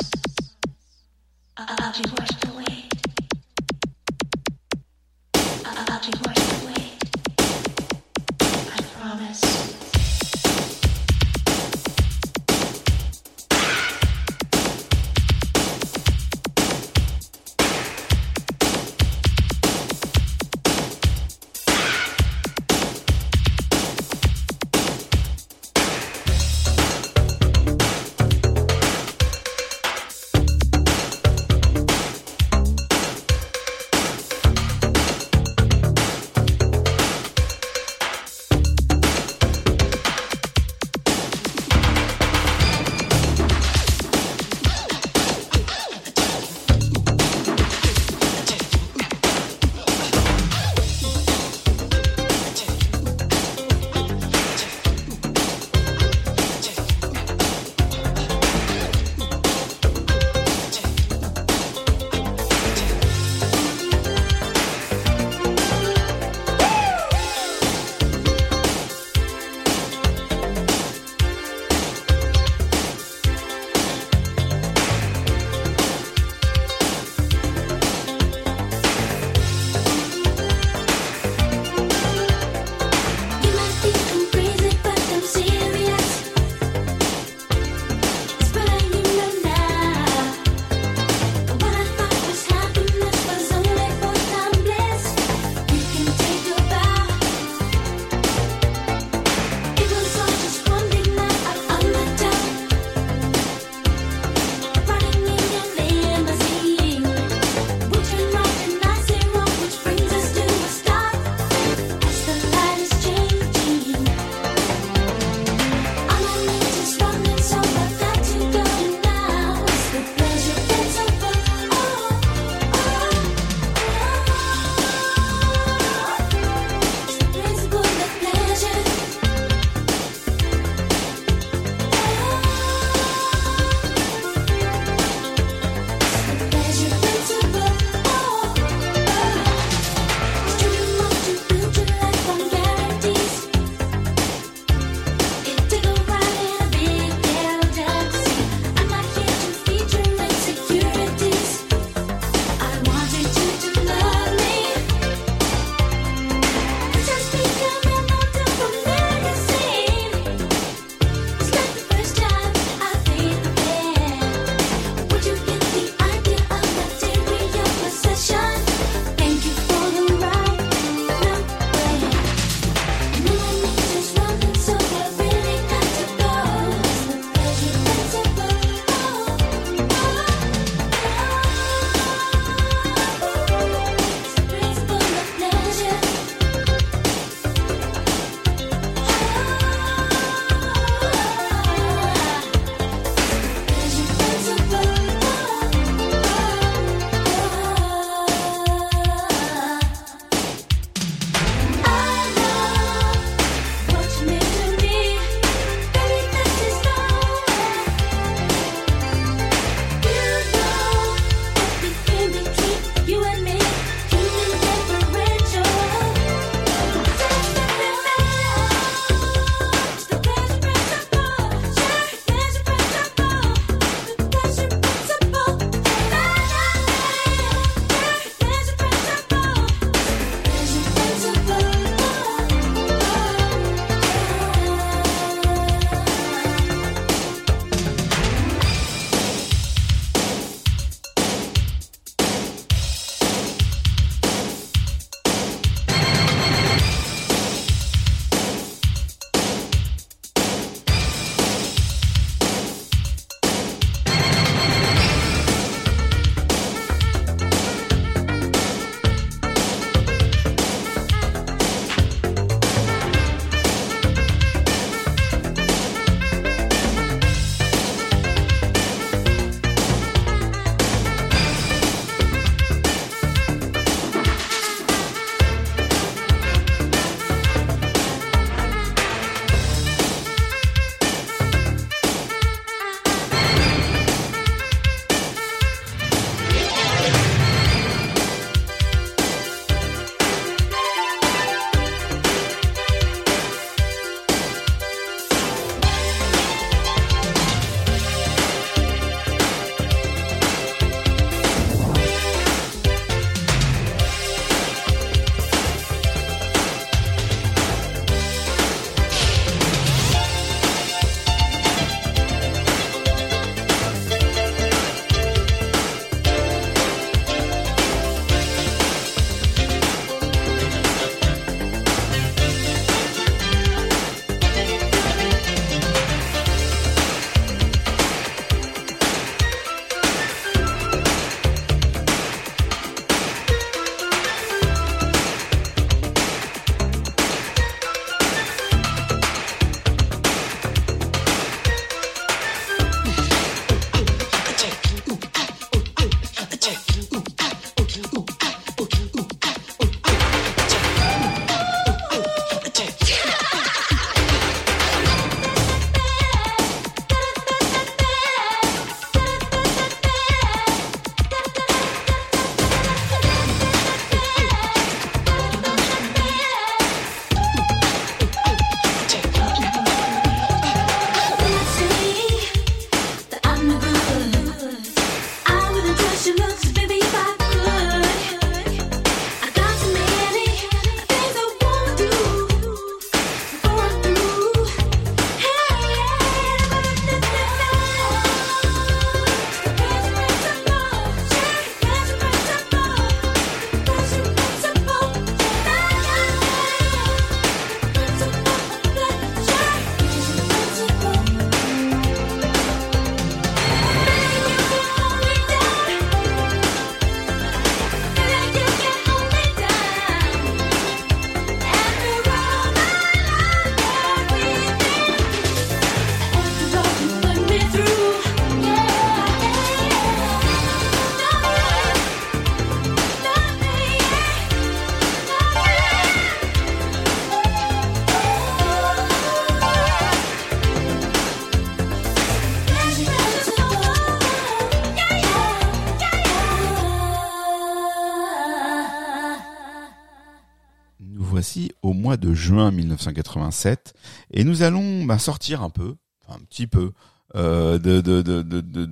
de 442.34 442.38
juin 442.38 442.70
1987 442.70 443.94
et 444.32 444.44
nous 444.44 444.62
allons 444.62 445.04
bah, 445.04 445.18
sortir 445.18 445.62
un 445.62 445.70
peu, 445.70 445.94
un 446.28 446.38
petit 446.40 446.66
peu, 446.66 446.92
euh, 447.36 447.78
de, 447.78 448.00
de, 448.00 448.22
de, 448.22 448.42
de, 448.42 448.60
de- 448.60 448.90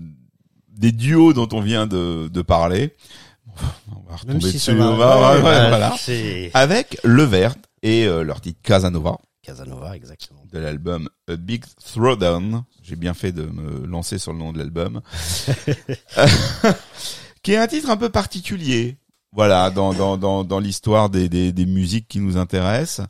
des 0.69 0.93
duos 0.93 1.32
dont 1.32 1.48
on 1.52 1.60
vient 1.60 1.86
de, 1.86 2.43
parler. 2.43 2.94
On 3.90 4.09
va 4.09 4.16
retomber 4.16 4.39
dessus. 4.52 4.70
on 4.70 4.97
va- 4.97 5.16
va- 5.16 5.36
ouais, 5.36 5.43
ouais, 5.43 5.48
ouais, 5.48 5.69
voilà. 5.69 5.94
Avec 6.55 6.98
Le 7.05 7.24
Vert 7.24 7.55
et 7.82 8.06
euh, 8.06 8.23
leur 8.24 8.40
titre 8.40 8.60
Casanova 8.62 9.19
Casanova, 9.43 9.97
exactement. 9.97 10.44
de 10.52 10.59
l'album 10.60 11.09
A 11.28 11.35
Big 11.36 11.64
Throwdown. 11.93 12.62
J'ai 12.82 12.94
bien 12.97 13.12
fait 13.12 13.32
de 13.32 13.43
me 13.43 13.85
lancer 13.86 14.19
sur 14.19 14.32
le 14.32 14.39
nom 14.39 14.52
de 14.52 14.59
l'album. 14.59 15.01
qui 17.43 17.52
est 17.52 17.56
un 17.56 17.66
titre 17.66 17.90
un 17.90 17.97
peu 17.97 18.09
particulier. 18.09 18.98
Voilà, 19.34 19.70
dans 19.70 19.94
dans 19.94 20.18
dans, 20.18 20.44
dans 20.44 20.59
l'histoire 20.59 21.09
des, 21.09 21.28
des 21.30 21.52
des 21.52 21.64
musiques 21.64 22.06
qui 22.06 22.20
nous 22.20 22.36
intéressent. 22.36 23.06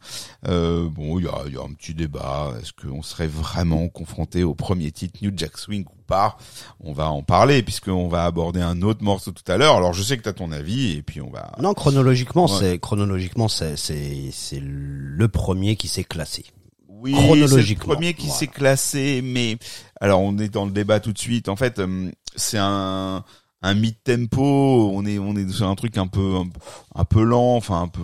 Euh, 0.46 0.88
bon, 0.88 1.18
il 1.18 1.24
y 1.24 1.28
a 1.28 1.34
il 1.48 1.54
y 1.54 1.56
a 1.56 1.62
un 1.62 1.72
petit 1.72 1.94
débat. 1.94 2.52
Est-ce 2.60 2.72
qu'on 2.72 3.02
serait 3.02 3.26
vraiment 3.26 3.88
confronté 3.88 4.44
au 4.44 4.54
premier 4.54 4.92
titre 4.92 5.18
New 5.22 5.32
Jack 5.34 5.58
Swing 5.58 5.84
ou 5.84 6.00
pas? 6.06 6.36
On 6.78 6.92
va 6.92 7.10
en 7.10 7.22
parler 7.24 7.64
puisqu'on 7.64 8.06
va 8.06 8.24
aborder 8.24 8.60
un 8.60 8.82
autre 8.82 9.02
morceau 9.02 9.32
tout 9.32 9.42
à 9.50 9.56
l'heure. 9.56 9.74
Alors, 9.76 9.94
je 9.94 10.02
sais 10.04 10.16
que 10.16 10.22
tu 10.22 10.28
as 10.28 10.32
ton 10.32 10.52
avis 10.52 10.92
et 10.96 11.02
puis 11.02 11.20
on 11.20 11.30
va. 11.30 11.50
Non, 11.60 11.74
chronologiquement, 11.74 12.44
Ouais. 12.46 12.56
c'est 12.60 12.78
chronologiquement, 12.78 13.48
c'est 13.48 13.76
c'est 13.76 14.30
c'est 14.30 14.60
le 14.62 15.26
premier 15.26 15.74
qui 15.74 15.88
s'est 15.88 16.04
classé. 16.04 16.44
Oui, 16.88 17.14
chronologiquement, 17.14 17.58
c'est 17.84 17.90
le 17.90 17.94
premier 17.96 18.14
qui 18.14 18.26
voilà. 18.26 18.38
s'est 18.38 18.46
classé, 18.46 19.20
mais 19.24 19.58
alors 20.00 20.20
on 20.20 20.38
est 20.38 20.48
dans 20.48 20.66
le 20.66 20.70
débat 20.70 21.00
tout 21.00 21.12
de 21.12 21.18
suite. 21.18 21.48
En 21.48 21.56
fait, 21.56 21.80
euh, 21.80 22.12
c'est 22.36 22.58
un 22.60 23.24
un 23.62 23.74
mid 23.74 23.94
tempo. 24.04 24.90
On 24.94 25.04
est 25.06 25.18
on 25.18 25.34
est 25.36 25.48
sur 25.50 25.68
un 25.68 25.74
truc 25.74 25.96
un 25.98 26.06
peu 26.08 26.36
un, 26.36 26.48
un 26.94 27.04
peu 27.04 27.22
lent, 27.22 27.56
enfin 27.56 27.82
un 27.82 27.88
peu 27.88 28.02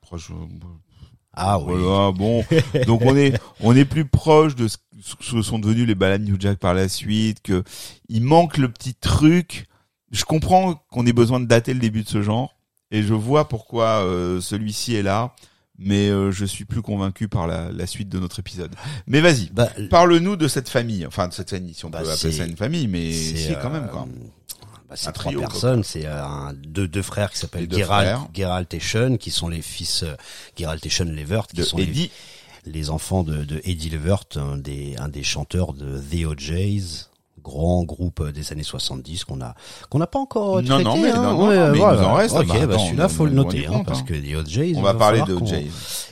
proche. 0.00 0.30
Ah 1.32 1.58
oui. 1.60 1.74
Voilà, 1.78 2.12
bon. 2.12 2.44
Donc 2.86 3.02
on 3.02 3.16
est 3.16 3.38
on 3.60 3.74
est 3.76 3.84
plus 3.84 4.04
proche 4.04 4.54
de 4.56 4.68
ce 4.68 4.76
que 5.30 5.42
sont 5.42 5.58
devenus 5.58 5.86
les 5.86 5.94
balades 5.94 6.22
New 6.22 6.36
Jack 6.38 6.58
par 6.58 6.74
la 6.74 6.88
suite. 6.88 7.40
Que 7.42 7.62
il 8.08 8.22
manque 8.24 8.56
le 8.58 8.68
petit 8.70 8.94
truc. 8.94 9.66
Je 10.10 10.24
comprends 10.24 10.74
qu'on 10.90 11.06
ait 11.06 11.12
besoin 11.12 11.38
de 11.38 11.46
dater 11.46 11.72
le 11.72 11.78
début 11.78 12.02
de 12.02 12.08
ce 12.08 12.20
genre, 12.20 12.56
et 12.90 13.04
je 13.04 13.14
vois 13.14 13.48
pourquoi 13.48 14.02
euh, 14.04 14.40
celui-ci 14.40 14.96
est 14.96 15.02
là. 15.04 15.34
Mais 15.82 16.08
euh, 16.10 16.30
je 16.32 16.44
suis 16.44 16.64
plus 16.66 16.82
convaincu 16.82 17.26
par 17.28 17.46
la, 17.46 17.70
la 17.72 17.86
suite 17.86 18.08
de 18.10 18.18
notre 18.18 18.38
épisode. 18.40 18.74
Mais 19.06 19.20
vas-y, 19.22 19.48
Bah, 19.50 19.70
parle-nous 19.88 20.36
de 20.36 20.46
cette 20.48 20.68
famille, 20.68 21.06
enfin 21.06 21.28
de 21.28 21.32
cette 21.32 21.48
famille, 21.48 21.72
si 21.74 21.84
on 21.86 21.90
Bah, 21.90 22.00
peut 22.02 22.10
appeler 22.10 22.32
c'est- 22.32 22.38
ça 22.38 22.44
une 22.44 22.56
famille, 22.56 22.86
mais 22.88 23.12
c'est, 23.12 23.36
si 23.36 23.52
quand 23.62 23.70
même 23.70 23.84
euh, 23.84 23.88
quoi. 23.88 24.06
Bah, 24.90 24.96
c'est 24.96 25.12
trois 25.12 25.30
trio, 25.32 25.40
personnes, 25.40 25.84
c'est 25.84 26.04
euh, 26.06 26.22
un, 26.24 26.52
deux, 26.52 26.86
deux 26.88 27.02
frères 27.02 27.30
qui 27.30 27.36
Les 27.36 27.40
s'appellent 27.40 27.72
Geralt. 27.72 28.18
Geralt 28.34 28.74
et 28.74 28.80
Sean, 28.80 29.16
qui 29.16 29.30
sont 29.30 29.48
les 29.48 29.62
fils 29.62 30.02
euh, 30.02 30.14
Geralt 30.58 30.84
et 30.84 30.90
Sean 30.90 31.04
Levert, 31.04 31.46
qui 31.46 31.56
De 31.56 31.62
sont 31.62 31.76
les, 31.78 31.84
Eddie, 31.84 32.10
les 32.66 32.90
enfants 32.90 33.22
de, 33.22 33.44
de 33.44 33.60
Eddie 33.64 33.90
Levert, 33.90 34.24
un 34.36 34.56
des, 34.58 34.96
un 34.98 35.08
des 35.08 35.22
chanteurs 35.22 35.72
de 35.72 35.98
The 35.98 36.26
OJs, 36.26 37.06
grand 37.42 37.84
groupe 37.84 38.20
euh, 38.20 38.32
des 38.32 38.52
années 38.52 38.62
70 38.62 39.24
qu'on 39.24 39.40
a 39.40 39.54
qu'on 39.88 39.98
n'a 39.98 40.06
pas 40.06 40.18
encore 40.18 40.60
Non, 40.60 40.68
traité. 40.68 40.84
non, 40.84 40.96
mais- 41.00 41.10
hein. 41.10 41.22
non, 41.22 41.32
non, 41.38 41.48
Ouais, 41.48 41.70
mais 41.70 41.78
il 41.78 41.80
nous 41.80 42.04
en 42.04 42.12
reste, 42.14 42.34
Ok, 42.36 42.46
bah, 42.48 42.54
bah, 42.66 42.74
attends, 42.74 42.84
celui-là 42.86 43.08
faut 43.08 43.24
le 43.24 43.30
noter, 43.32 43.66
hein, 43.66 43.70
compte, 43.70 43.86
parce 43.86 44.00
hein. 44.00 44.04
que 44.06 44.12
The 44.14 44.34
OJs. 44.36 44.76
on 44.76 44.82
va 44.82 44.92
parler 44.94 45.22
de 45.22 45.34
qu'on- 45.36 45.46
Jay. 45.46 45.66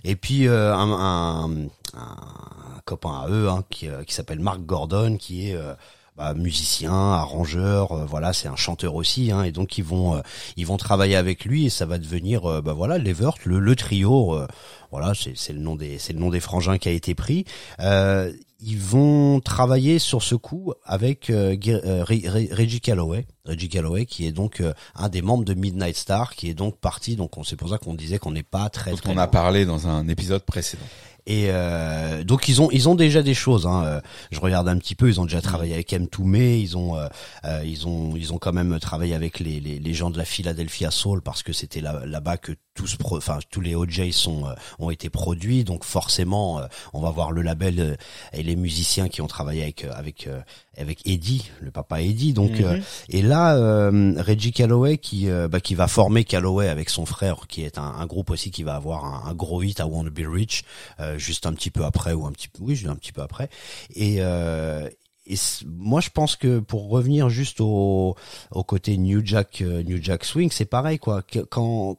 Et 0.05 0.17
puis 0.17 0.47
euh, 0.49 0.75
un, 0.75 0.91
un, 0.91 1.51
un 1.95 2.81
copain 2.87 3.23
à 3.25 3.29
eux 3.29 3.49
hein, 3.51 3.63
qui, 3.69 3.89
euh, 3.89 4.05
qui 4.05 4.15
s'appelle 4.15 4.41
Mark 4.41 4.61
Gordon, 4.61 5.17
qui 5.19 5.51
est 5.51 5.55
euh, 5.55 5.75
bah, 6.19 6.35
musicien, 6.35 6.93
arrangeur, 6.93 7.93
euh, 7.93 8.05
voilà, 8.05 8.33
c'est 8.35 8.49
un 8.49 8.57
chanteur 8.57 8.95
aussi, 8.97 9.31
hein, 9.31 9.45
et 9.45 9.53
donc 9.53 9.79
ils 9.79 9.85
vont 9.85 10.17
euh, 10.17 10.21
ils 10.57 10.67
vont 10.67 10.77
travailler 10.77 11.17
avec 11.17 11.45
lui 11.45 11.67
et 11.67 11.71
ça 11.71 11.87
va 11.87 11.97
devenir 11.99 12.45
euh, 12.51 12.61
bah 12.61 12.73
voilà 12.75 12.99
Levert, 12.99 13.35
le, 13.45 13.61
le 13.61 13.77
trio, 13.77 14.35
euh, 14.35 14.47
voilà, 14.91 15.15
c'est 15.15 15.33
c'est 15.37 15.53
le 15.53 15.61
nom 15.61 15.77
des 15.77 15.99
c'est 15.99 16.13
le 16.13 16.19
nom 16.19 16.31
des 16.31 16.41
frangins 16.41 16.77
qui 16.79 16.89
a 16.89 16.93
été 16.93 17.15
pris. 17.15 17.45
Euh, 17.81 18.33
ils 18.61 18.79
vont 18.79 19.39
travailler 19.39 20.01
sur 20.01 20.21
ce 20.25 20.35
coup 20.35 20.73
avec 20.85 21.31
Reggie 21.31 22.81
Calloway, 22.81 23.27
Reggie 23.45 23.69
Calloway 23.69 24.05
qui 24.07 24.27
est 24.27 24.33
donc 24.33 24.61
euh, 24.61 24.73
un 24.97 25.09
des 25.09 25.23
membres 25.23 25.45
de 25.45 25.55
Midnight 25.55 25.97
Star, 25.97 26.35
qui 26.35 26.49
est 26.51 26.55
donc 26.55 26.77
parti. 26.79 27.15
Donc 27.17 27.37
on- 27.39 27.45
c'est 27.45 27.55
pour 27.57 27.69
ça 27.69 27.79
qu'on 27.79 27.95
disait 27.95 28.19
qu'on 28.19 28.33
n'est 28.33 28.43
pas 28.43 28.69
très 28.69 28.93
très 28.95 29.11
on 29.11 29.17
a 29.19 29.29
parlé 29.29 29.65
dans 29.65 29.87
un 29.87 30.09
épisode 30.09 30.43
précédent. 30.43 30.83
Et 31.29 31.49
euh, 31.51 32.25
donc 32.25 32.49
ils 32.49 32.63
ont 32.63 32.71
ils 32.73 32.89
ont 32.89 32.95
déjà 32.95 33.23
des 33.23 33.35
choses. 33.35 33.67
Hein. 33.67 33.85
Euh, 33.85 34.01
Je 34.31 34.41
regarde 34.41 34.67
un 34.67 34.79
petit 34.79 34.95
peu. 34.95 35.09
Ils 35.09 35.21
ont 35.21 35.25
déjà 35.25 35.43
travaillé 35.43 35.75
avec 35.75 35.93
M. 35.93 36.09
Toomey. 36.09 36.61
Ils 36.61 36.77
ont 36.79 36.97
euh, 36.97 37.07
euh, 37.45 37.63
ils 37.67 37.87
ont 37.87 38.17
ils 38.17 38.33
ont 38.33 38.39
quand 38.39 38.55
même 38.55 38.81
travaillé 38.81 39.15
avec 39.15 39.39
les 39.39 39.61
les, 39.61 39.79
les 39.79 39.95
gens 39.95 40.09
de 40.09 40.17
la 40.17 40.25
Philadelphia 40.25 40.91
Soul 40.91 41.21
parce 41.21 41.43
que 41.43 41.53
c'était 41.53 41.83
là 41.83 42.01
là-bas 42.07 42.39
que 42.39 42.53
tous 42.75 42.97
pro, 42.97 43.19
enfin 43.19 43.41
tous 43.51 43.61
les 43.61 43.75
OJ 43.75 44.11
sont 44.11 44.47
euh, 44.47 44.55
ont 44.79 44.89
été 44.89 45.11
produits. 45.11 45.65
Donc 45.65 45.85
forcément 45.85 46.63
on 46.95 47.01
va 47.03 47.11
voir 47.11 47.31
le 47.31 47.43
label 47.43 47.99
et 48.33 48.43
les 48.43 48.57
musiciens 48.57 49.09
qui 49.09 49.21
ont 49.21 49.27
travaillé 49.27 49.63
avec 49.65 49.85
avec 49.85 50.27
euh, 50.27 50.41
avec 50.79 51.07
Eddie, 51.07 51.51
le 51.61 51.71
papa 51.71 52.01
Eddie. 52.01 52.33
Donc 52.33 52.61
euh, 52.61 52.81
et 53.09 53.23
là 53.23 53.57
euh, 53.57 54.15
Reggie 54.19 54.53
Calloway 54.53 54.99
qui 54.99 55.29
euh, 55.29 55.49
bah, 55.49 55.61
qui 55.61 55.75
va 55.75 55.89
former 55.89 56.25
Calloway 56.25 56.69
avec 56.69 56.89
son 56.91 57.07
frère 57.07 57.47
qui 57.49 57.63
est 57.63 57.79
un, 57.79 57.83
un 57.83 58.07
groupe 58.07 58.31
aussi 58.31 58.51
qui 58.51 58.63
va 58.63 58.75
avoir 58.75 59.05
un, 59.05 59.31
un 59.31 59.35
gros 59.35 59.63
hit 59.63 59.81
à 59.81 59.87
Wanna 59.87 60.11
Be 60.11 60.27
Rich 60.27 60.65
euh, 61.01 61.19
juste 61.19 61.47
un 61.47 61.53
petit 61.53 61.71
peu 61.71 61.85
après 61.85 62.13
ou 62.13 62.27
un 62.27 62.33
petit 62.33 62.49
oui 62.61 62.77
juste 62.77 62.91
un 62.91 62.97
petit 62.97 63.13
peu 63.13 63.23
après. 63.23 63.49
Et 63.95 64.17
euh, 64.21 64.89
et 65.27 65.37
moi 65.67 66.01
je 66.01 66.11
pense 66.11 66.37
que 66.37 66.59
pour 66.59 66.89
revenir 66.89 67.29
juste 67.29 67.61
au 67.61 68.17
au 68.51 68.65
côté 68.65 68.97
New 68.97 69.21
Jack 69.25 69.61
New 69.61 70.03
Jack 70.03 70.25
Swing 70.25 70.51
c'est 70.51 70.65
pareil 70.65 70.99
quoi. 70.99 71.23
Quand 71.51 71.99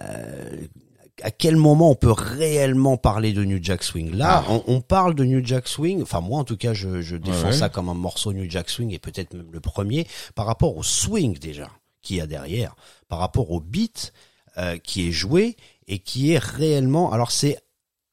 euh, 0.00 0.66
à 1.22 1.30
quel 1.30 1.56
moment 1.56 1.90
on 1.90 1.94
peut 1.94 2.12
réellement 2.12 2.96
parler 2.96 3.32
de 3.32 3.44
New 3.44 3.58
Jack 3.62 3.82
Swing 3.84 4.14
Là, 4.14 4.44
on, 4.48 4.62
on 4.66 4.80
parle 4.80 5.14
de 5.14 5.24
New 5.24 5.44
Jack 5.44 5.68
Swing. 5.68 6.02
Enfin, 6.02 6.20
moi, 6.20 6.40
en 6.40 6.44
tout 6.44 6.56
cas, 6.56 6.74
je, 6.74 7.02
je 7.02 7.16
défends 7.16 7.48
ouais. 7.48 7.52
ça 7.52 7.68
comme 7.68 7.88
un 7.88 7.94
morceau 7.94 8.32
New 8.32 8.50
Jack 8.50 8.68
Swing 8.68 8.92
et 8.92 8.98
peut-être 8.98 9.32
même 9.34 9.50
le 9.52 9.60
premier 9.60 10.06
par 10.34 10.46
rapport 10.46 10.76
au 10.76 10.82
swing 10.82 11.38
déjà 11.38 11.70
qu'il 12.02 12.16
y 12.16 12.20
a 12.20 12.26
derrière, 12.26 12.76
par 13.08 13.18
rapport 13.18 13.50
au 13.50 13.60
beat 13.60 14.12
euh, 14.58 14.76
qui 14.78 15.08
est 15.08 15.12
joué 15.12 15.56
et 15.88 15.98
qui 15.98 16.32
est 16.32 16.38
réellement. 16.38 17.12
Alors 17.12 17.30
c'est 17.30 17.58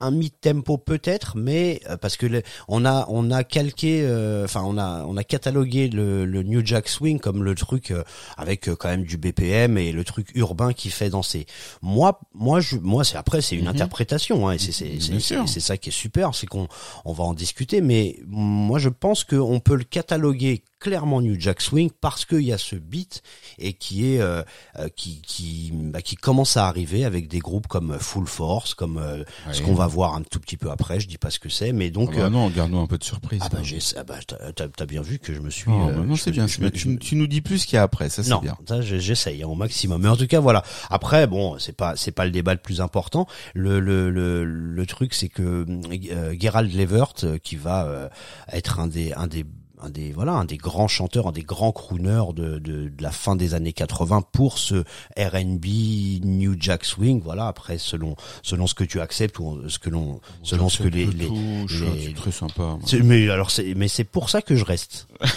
un 0.01 0.11
mid-tempo 0.11 0.77
peut-être, 0.77 1.37
mais 1.37 1.79
euh, 1.89 1.97
parce 1.97 2.17
que 2.17 2.25
le- 2.25 2.43
on 2.67 2.83
a 2.85 3.05
on 3.09 3.31
a 3.31 3.43
calqué, 3.43 4.01
euh, 4.03 4.45
enfin 4.45 4.61
on 4.65 4.77
a 4.77 5.05
on 5.07 5.15
a 5.17 5.23
catalogué 5.23 5.87
le, 5.89 6.25
le 6.25 6.43
New 6.43 6.65
Jack 6.65 6.89
Swing 6.89 7.19
comme 7.19 7.43
le 7.43 7.55
truc 7.55 7.91
euh, 7.91 8.03
avec 8.37 8.67
euh, 8.67 8.75
quand 8.75 8.89
même 8.89 9.03
du 9.03 9.17
BPM 9.17 9.77
et 9.77 9.91
le 9.91 10.03
truc 10.03 10.29
urbain 10.35 10.73
qui 10.73 10.89
fait 10.89 11.09
danser. 11.09 11.45
Moi 11.81 12.19
moi 12.33 12.59
je 12.59 12.75
moi 12.77 13.03
c'est 13.03 13.17
après 13.17 13.41
c'est 13.41 13.55
une 13.55 13.67
interprétation 13.67 14.47
hein, 14.49 14.53
et 14.53 14.57
c'est 14.71 14.99
c'est 15.47 15.59
ça 15.59 15.77
qui 15.77 15.89
est 15.89 15.93
super, 15.93 16.33
c'est 16.35 16.47
qu'on 16.47 16.67
on 17.05 17.13
va 17.13 17.23
en 17.23 17.33
discuter, 17.33 17.81
mais 17.81 18.19
moi 18.27 18.79
je 18.79 18.89
pense 18.89 19.23
qu'on 19.23 19.59
peut 19.59 19.75
le 19.75 19.83
cataloguer 19.83 20.63
clairement 20.81 21.21
New 21.21 21.39
Jack 21.39 21.61
Swing 21.61 21.89
parce 22.01 22.25
qu'il 22.25 22.41
y 22.41 22.51
a 22.51 22.57
ce 22.57 22.75
beat 22.75 23.21
et 23.59 23.71
qui 23.73 24.13
est 24.13 24.19
euh, 24.19 24.41
euh, 24.79 24.89
qui 24.93 25.21
qui 25.21 25.71
bah, 25.73 26.01
qui 26.01 26.15
commence 26.17 26.57
à 26.57 26.67
arriver 26.67 27.05
avec 27.05 27.27
des 27.29 27.39
groupes 27.39 27.67
comme 27.67 27.97
Full 27.99 28.27
Force, 28.27 28.73
comme 28.73 28.97
euh, 28.97 29.23
ce 29.53 29.61
qu'on 29.61 29.75
va 29.75 29.87
voir 29.87 30.15
un 30.15 30.23
tout 30.23 30.39
petit 30.39 30.57
peu 30.57 30.71
après. 30.71 30.99
Je 30.99 31.07
dis 31.07 31.17
pas 31.19 31.29
ce 31.29 31.39
que 31.39 31.47
c'est, 31.49 31.71
mais 31.71 31.91
donc 31.91 32.09
Ah 32.13 32.17
bah 32.17 32.23
euh, 32.25 32.29
non, 32.29 32.49
garde-nous 32.49 32.79
un 32.79 32.87
peu 32.87 32.97
de 32.97 33.03
surprise. 33.03 33.39
ah 33.43 33.49
bah 33.49 33.59
ah 33.97 34.03
bah 34.03 34.15
t'as 34.55 34.67
t'as 34.67 34.85
bien 34.85 35.01
vu 35.01 35.19
que 35.19 35.33
je 35.33 35.39
me 35.39 35.49
suis 35.49 35.69
Oh, 35.71 35.89
euh, 35.89 36.03
non, 36.03 36.15
c'est 36.15 36.31
bien. 36.31 36.47
je 36.47 36.67
Tu, 36.69 36.97
tu 36.97 37.15
nous 37.15 37.27
dis 37.27 37.41
plus 37.41 37.59
ce 37.59 37.67
qu'il 37.67 37.75
y 37.75 37.79
a 37.79 37.83
après, 37.83 38.09
ça 38.09 38.23
c'est 38.23 38.31
non, 38.31 38.39
bien. 38.39 38.57
ça, 38.67 38.81
je- 38.81 38.97
j'essaye 38.97 39.43
hein, 39.43 39.47
au 39.47 39.55
maximum. 39.55 40.01
Mais 40.01 40.09
en 40.09 40.17
tout 40.17 40.27
cas, 40.27 40.39
voilà. 40.39 40.63
Après, 40.89 41.27
bon, 41.27 41.59
c'est 41.59 41.75
pas 41.77 41.95
c'est 41.95 42.11
pas 42.11 42.25
le 42.25 42.31
débat 42.31 42.53
le 42.55 42.59
plus 42.59 42.81
important. 42.81 43.27
Le 43.53 43.79
le 43.79 44.09
le, 44.09 44.43
le 44.43 44.85
truc, 44.87 45.13
c'est 45.13 45.29
que 45.29 45.65
euh, 46.11 46.35
Gerald 46.39 46.73
Levert, 46.73 47.13
euh, 47.23 47.37
qui 47.37 47.55
va 47.55 47.85
euh, 47.85 48.09
être 48.51 48.79
un 48.79 48.87
des 48.87 49.13
un 49.13 49.27
des 49.27 49.45
un 49.83 49.89
des 49.89 50.11
voilà 50.11 50.33
un 50.33 50.45
des 50.45 50.57
grands 50.57 50.87
chanteurs, 50.87 51.27
un 51.27 51.31
des 51.31 51.41
grands 51.43 51.71
crooners 51.71 52.33
de, 52.35 52.59
de, 52.59 52.89
de 52.89 53.03
la 53.03 53.11
fin 53.11 53.35
des 53.35 53.53
années 53.53 53.73
80 53.73 54.21
pour 54.31 54.57
ce 54.59 54.83
R&B 55.17 56.23
New 56.23 56.55
Jack 56.59 56.85
Swing. 56.85 57.21
Voilà. 57.23 57.47
Après, 57.47 57.77
selon 57.77 58.15
selon 58.43 58.67
ce 58.67 58.75
que 58.75 58.83
tu 58.83 59.01
acceptes 59.01 59.39
ou 59.39 59.67
ce 59.69 59.79
que 59.79 59.89
l'on 59.89 60.21
selon 60.43 60.69
ce 60.69 60.83
que 60.83 60.87
les, 60.87 61.05
les, 61.05 61.27
touche, 61.27 61.81
les- 61.81 62.07
c'est 62.07 62.13
très 62.15 62.31
sympa. 62.31 62.77
mais 63.03 63.29
alors 63.29 63.49
c'est 63.51 63.73
mais 63.75 63.87
c'est 63.87 64.03
pour 64.03 64.29
ça 64.29 64.41
que 64.41 64.55
je 64.55 64.65
reste. 64.65 65.07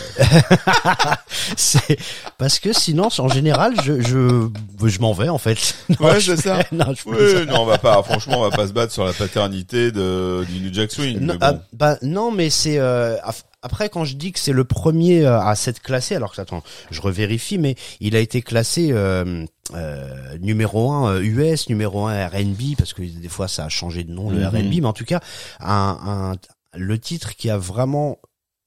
c'est 1.57 1.99
parce 2.39 2.59
que 2.59 2.73
sinon 2.73 3.09
en 3.19 3.29
général 3.29 3.75
je 3.85 4.01
je 4.01 4.49
je 4.87 4.99
m'en 5.01 5.13
vais 5.13 5.29
en 5.29 5.39
fait. 5.39 5.75
Non, 6.01 6.07
Ouais, 6.09 6.21
c'est 6.21 6.37
ça. 6.37 6.61
non, 6.73 6.87
je 6.95 7.09
Oui, 7.09 7.47
non, 7.47 7.61
on 7.63 7.67
va 7.67 7.79
pas. 7.79 8.03
Franchement, 8.03 8.39
on 8.39 8.49
va 8.49 8.51
pas 8.51 8.67
se 8.67 8.73
battre 8.73 8.93
sur 8.93 9.05
la 9.05 9.13
paternité 9.13 9.93
de 9.93 10.45
du 10.49 10.61
New 10.61 10.73
Jack 10.73 10.91
Swing. 10.93 11.19
Non, 11.21 11.35
mais 11.35 11.39
ah, 11.43 11.55
bah 11.73 11.99
non, 12.03 12.31
mais 12.33 12.51
c'est 12.51 12.79
euh, 12.79 13.17
après 13.65 13.89
quand 13.89 14.05
je 14.05 14.15
dis 14.17 14.31
que 14.31 14.39
c'est 14.39 14.53
le 14.53 14.65
premier 14.65 15.25
euh, 15.25 15.41
à 15.41 15.57
s'être 15.57 15.81
classé, 15.81 16.15
alors 16.15 16.35
que 16.35 16.41
attends, 16.41 16.63
je 16.91 17.01
revérifie, 17.01 17.59
mais 17.59 17.75
il 18.01 18.15
a 18.15 18.21
été 18.21 18.43
classé 18.43 18.91
euh, 18.93 19.45
euh, 19.75 20.39
numéro 20.39 20.93
1 20.93 21.21
US, 21.23 21.69
numéro 21.71 22.07
1 22.07 22.29
R&B 22.29 22.77
parce 22.79 22.93
que 22.93 23.03
des 23.03 23.29
fois 23.29 23.49
ça 23.49 23.65
a 23.65 23.69
changé 23.69 24.05
de 24.05 24.13
nom 24.13 24.31
le 24.31 24.39
Mhm. 24.39 24.47
R&B, 24.47 24.75
mais 24.83 24.85
en 24.87 24.93
tout 24.93 25.07
cas 25.07 25.21
un, 25.61 25.99
un 26.07 26.33
le 26.79 26.99
titre 26.99 27.35
qui 27.37 27.49
a 27.51 27.57
vraiment 27.57 28.19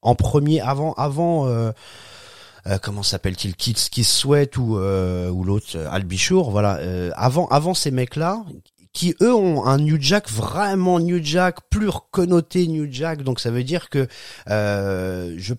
en 0.02 0.16
premier 0.16 0.62
avant 0.62 0.94
avant 0.94 1.48
euh, 1.48 1.72
euh, 2.66 2.78
comment 2.82 3.04
s'appelle-t-il 3.04 3.56
Kids 3.56 3.90
Kiss 3.92 4.12
Sweat 4.12 4.58
ou 4.58 4.78
euh, 4.78 5.30
ou 5.30 5.44
l'autre 5.44 5.68
euh, 5.76 5.88
Al 5.92 6.04
Bichour, 6.04 6.50
voilà 6.52 6.78
euh, 6.78 7.12
avant 7.16 7.48
avant 7.48 7.74
ces 7.74 7.92
mecs 7.92 8.16
là 8.16 8.44
qui 8.98 9.14
eux 9.22 9.36
ont 9.36 9.64
un 9.64 9.78
New 9.78 10.02
Jack 10.02 10.28
vraiment 10.28 11.00
New 11.00 11.24
Jack, 11.24 11.58
plus 11.70 11.92
connoté 12.10 12.66
New 12.68 12.88
Jack. 12.90 13.22
Donc 13.22 13.40
ça 13.40 13.52
veut 13.52 13.64
dire 13.64 13.90
que 13.90 14.08
euh, 14.50 15.36
je 15.38 15.54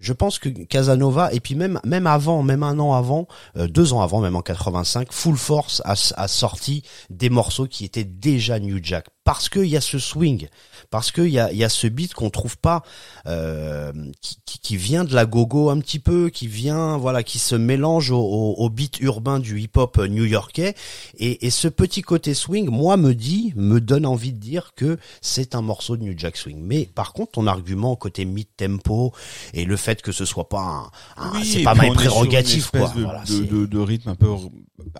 je 0.00 0.12
pense 0.12 0.40
que 0.40 0.48
Casanova 0.48 1.32
et 1.32 1.38
puis 1.38 1.54
même 1.54 1.78
même 1.84 2.08
avant, 2.08 2.42
même 2.42 2.64
un 2.64 2.80
an 2.80 2.92
avant, 2.94 3.28
euh, 3.56 3.68
deux 3.68 3.92
ans 3.92 4.00
avant, 4.00 4.20
même 4.20 4.34
en 4.34 4.42
85, 4.42 5.12
Full 5.12 5.36
Force 5.36 5.80
a, 5.84 5.94
a 6.16 6.26
sorti 6.26 6.82
des 7.08 7.30
morceaux 7.30 7.68
qui 7.68 7.84
étaient 7.84 8.02
déjà 8.02 8.58
New 8.58 8.80
Jack 8.82 9.06
parce 9.22 9.48
qu'il 9.48 9.66
y 9.66 9.76
a 9.76 9.80
ce 9.80 10.00
swing, 10.00 10.48
parce 10.92 11.10
qu'il 11.10 11.28
y 11.30 11.40
a, 11.40 11.52
y 11.52 11.64
a 11.64 11.68
ce 11.68 11.88
beat 11.88 12.14
qu'on 12.14 12.30
trouve 12.30 12.56
pas, 12.58 12.84
euh, 13.26 13.92
qui, 14.20 14.36
qui, 14.44 14.58
qui 14.60 14.76
vient 14.76 15.02
de 15.04 15.14
la 15.14 15.26
gogo 15.26 15.70
un 15.70 15.80
petit 15.80 15.98
peu, 15.98 16.28
qui 16.30 16.46
vient, 16.46 16.98
voilà, 16.98 17.22
qui 17.24 17.38
se 17.40 17.54
mélange 17.56 18.10
au, 18.12 18.20
au, 18.20 18.54
au 18.58 18.70
beat 18.70 19.00
urbain 19.00 19.40
du 19.40 19.58
hip-hop 19.60 19.98
new-yorkais, 19.98 20.74
et, 21.18 21.46
et 21.46 21.50
ce 21.50 21.66
petit 21.66 22.02
côté 22.02 22.34
swing, 22.34 22.68
moi, 22.70 22.96
me 22.96 23.14
dit, 23.14 23.52
me 23.56 23.80
donne 23.80 24.06
envie 24.06 24.32
de 24.32 24.38
dire 24.38 24.72
que 24.76 24.98
c'est 25.20 25.54
un 25.54 25.62
morceau 25.62 25.96
de 25.96 26.02
New 26.04 26.14
Jack 26.16 26.36
Swing. 26.36 26.60
Mais 26.62 26.84
par 26.84 27.12
contre, 27.14 27.32
ton 27.32 27.46
argument 27.46 27.96
côté 27.96 28.24
mid-tempo 28.26 29.12
et 29.54 29.64
le 29.64 29.76
fait 29.76 30.02
que 30.02 30.12
ce 30.12 30.24
soit 30.26 30.48
pas 30.48 30.90
un, 31.16 31.24
un- 31.24 31.32
Oui, 31.32 31.44
c'est 31.46 31.62
pas 31.62 31.74
prérogatif, 31.74 32.64
espèce 32.66 32.80
quoi. 32.82 32.92
De, 32.94 33.02
Voilà, 33.02 33.24
de, 33.24 33.44
de- 33.44 33.66
de 33.66 33.78
rythme 33.78 34.10
un 34.10 34.14
peu, 34.14 34.28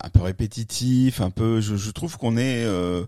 un 0.01 0.09
peu 0.09 0.21
répétitif, 0.21 1.21
un 1.21 1.29
peu. 1.29 1.61
Je, 1.61 1.75
je 1.75 1.91
trouve 1.91 2.17
qu'on 2.17 2.35
est, 2.37 2.63
euh, 2.65 3.05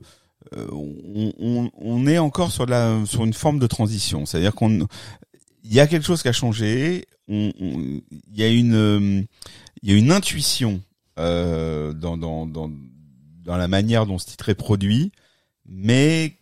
on, 0.71 1.33
on, 1.39 1.71
on 1.77 2.07
est 2.07 2.17
encore 2.17 2.51
sur 2.51 2.65
la, 2.65 3.03
sur 3.05 3.23
une 3.25 3.33
forme 3.33 3.59
de 3.59 3.67
transition. 3.67 4.25
C'est-à-dire 4.25 4.53
qu'on, 4.53 4.87
il 5.63 5.73
y 5.73 5.79
a 5.79 5.87
quelque 5.87 6.05
chose 6.05 6.21
qui 6.21 6.27
a 6.27 6.33
changé. 6.33 7.05
Il 7.27 8.01
y 8.35 8.43
a 8.43 8.49
une, 8.49 8.75
euh, 8.75 9.23
il 9.81 9.91
y 9.91 9.93
a 9.93 9.97
une 9.97 10.11
intuition 10.11 10.81
euh, 11.17 11.93
dans, 11.93 12.17
dans, 12.17 12.45
dans, 12.45 12.69
dans 13.43 13.57
la 13.57 13.67
manière 13.67 14.05
dont 14.05 14.19
ce 14.19 14.27
titre 14.27 14.49
est 14.49 14.55
produit, 14.55 15.11
mais 15.65 16.37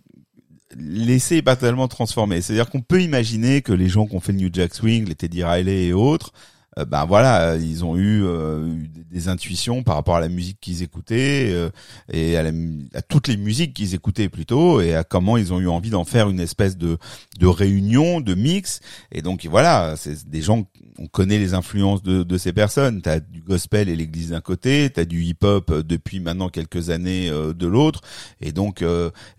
l'essai 0.76 1.38
est 1.38 1.42
pas 1.42 1.56
tellement 1.56 1.88
transformé. 1.88 2.42
C'est-à-dire 2.42 2.70
qu'on 2.70 2.82
peut 2.82 3.02
imaginer 3.02 3.62
que 3.62 3.72
les 3.72 3.88
gens 3.88 4.08
qui 4.08 4.16
ont 4.16 4.20
fait 4.20 4.34
le 4.34 4.40
New 4.40 4.50
Jack 4.52 4.74
Swing, 4.74 5.08
les 5.08 5.16
Teddy 5.16 5.44
Riley 5.44 5.86
et 5.86 5.94
autres, 5.94 6.34
euh, 6.80 6.86
ben 6.86 7.06
voilà, 7.06 7.52
euh, 7.52 7.58
ils 7.58 7.86
ont 7.86 7.96
eu, 7.98 8.24
euh, 8.24 8.68
eu 8.68 8.88
des- 8.88 9.28
intuitions 9.28 9.84
par 9.84 9.96
rapport 9.96 10.16
à 10.18 10.20
la 10.20 10.28
musique 10.28 10.60
qu'ils 10.60 10.82
écoutaient 10.84 11.70
et 12.12 12.36
à, 12.36 12.44
la 12.44 12.52
à 12.94 13.02
toutes 13.02 13.30
les 13.30 13.38
musiques 13.38 13.74
qu'ils 13.74 13.94
écoutaient 13.96 14.28
plutôt 14.28 14.82
et 14.82 14.96
à 14.96 15.06
comment 15.06 15.38
ils 15.38 15.54
ont 15.54 15.62
eu 15.62 15.68
envie 15.70 15.92
d'en 15.92 16.04
faire 16.04 16.30
une 16.30 16.42
espèce 16.42 16.78
de 16.78 16.98
de 17.40 17.48
réunion, 17.48 18.20
de 18.22 18.34
mix. 18.36 18.82
Et 19.14 19.22
donc 19.22 19.46
voilà, 19.46 19.96
c'est 19.98 20.28
des 20.28 20.42
gens, 20.42 20.66
on 20.98 21.08
connaît 21.08 21.38
les 21.38 21.54
influences 21.54 22.04
de, 22.04 22.24
de 22.24 22.38
ces 22.38 22.52
personnes. 22.52 23.02
T'as 23.02 23.22
du 23.22 23.42
gospel 23.42 23.88
et 23.88 23.96
l'église 23.96 24.32
d'un 24.32 24.42
côté, 24.42 24.90
t'as 24.90 25.06
du 25.06 25.24
hip-hop 25.24 25.72
depuis 25.88 26.20
maintenant 26.20 26.50
quelques 26.50 26.90
années 26.90 27.30
de 27.30 27.68
l'autre. 27.68 28.02
Et 28.42 28.52
donc 28.52 28.84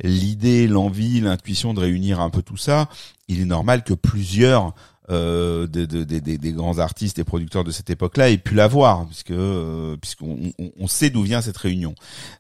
l'idée, 0.02 0.66
l'envie, 0.66 1.20
l'intuition 1.20 1.74
de 1.74 1.80
réunir 1.80 2.20
un 2.20 2.30
peu 2.30 2.42
tout 2.42 2.56
ça, 2.56 2.88
il 3.28 3.40
est 3.40 3.44
normal 3.46 3.84
que 3.84 3.94
plusieurs 3.94 4.74
euh, 5.10 5.66
de- 5.66 5.84
de- 5.84 6.04
de- 6.04 6.18
des- 6.18 6.38
des 6.38 6.52
grands 6.52 6.78
artistes 6.78 7.18
et 7.18 7.24
producteurs 7.24 7.64
de 7.64 7.70
cette 7.70 7.90
époque-là 7.90 8.30
aient 8.30 8.38
pu 8.38 8.54
l'avoir, 8.54 9.06
puisque 9.06 9.30
euh, 9.32 9.96
puisqu'on 9.98 10.52
on, 10.58 10.70
on 10.78 10.86
sait 10.86 11.10
d'où 11.10 11.22
vient 11.22 11.40
cette 11.42 11.56
réunion. 11.58 11.94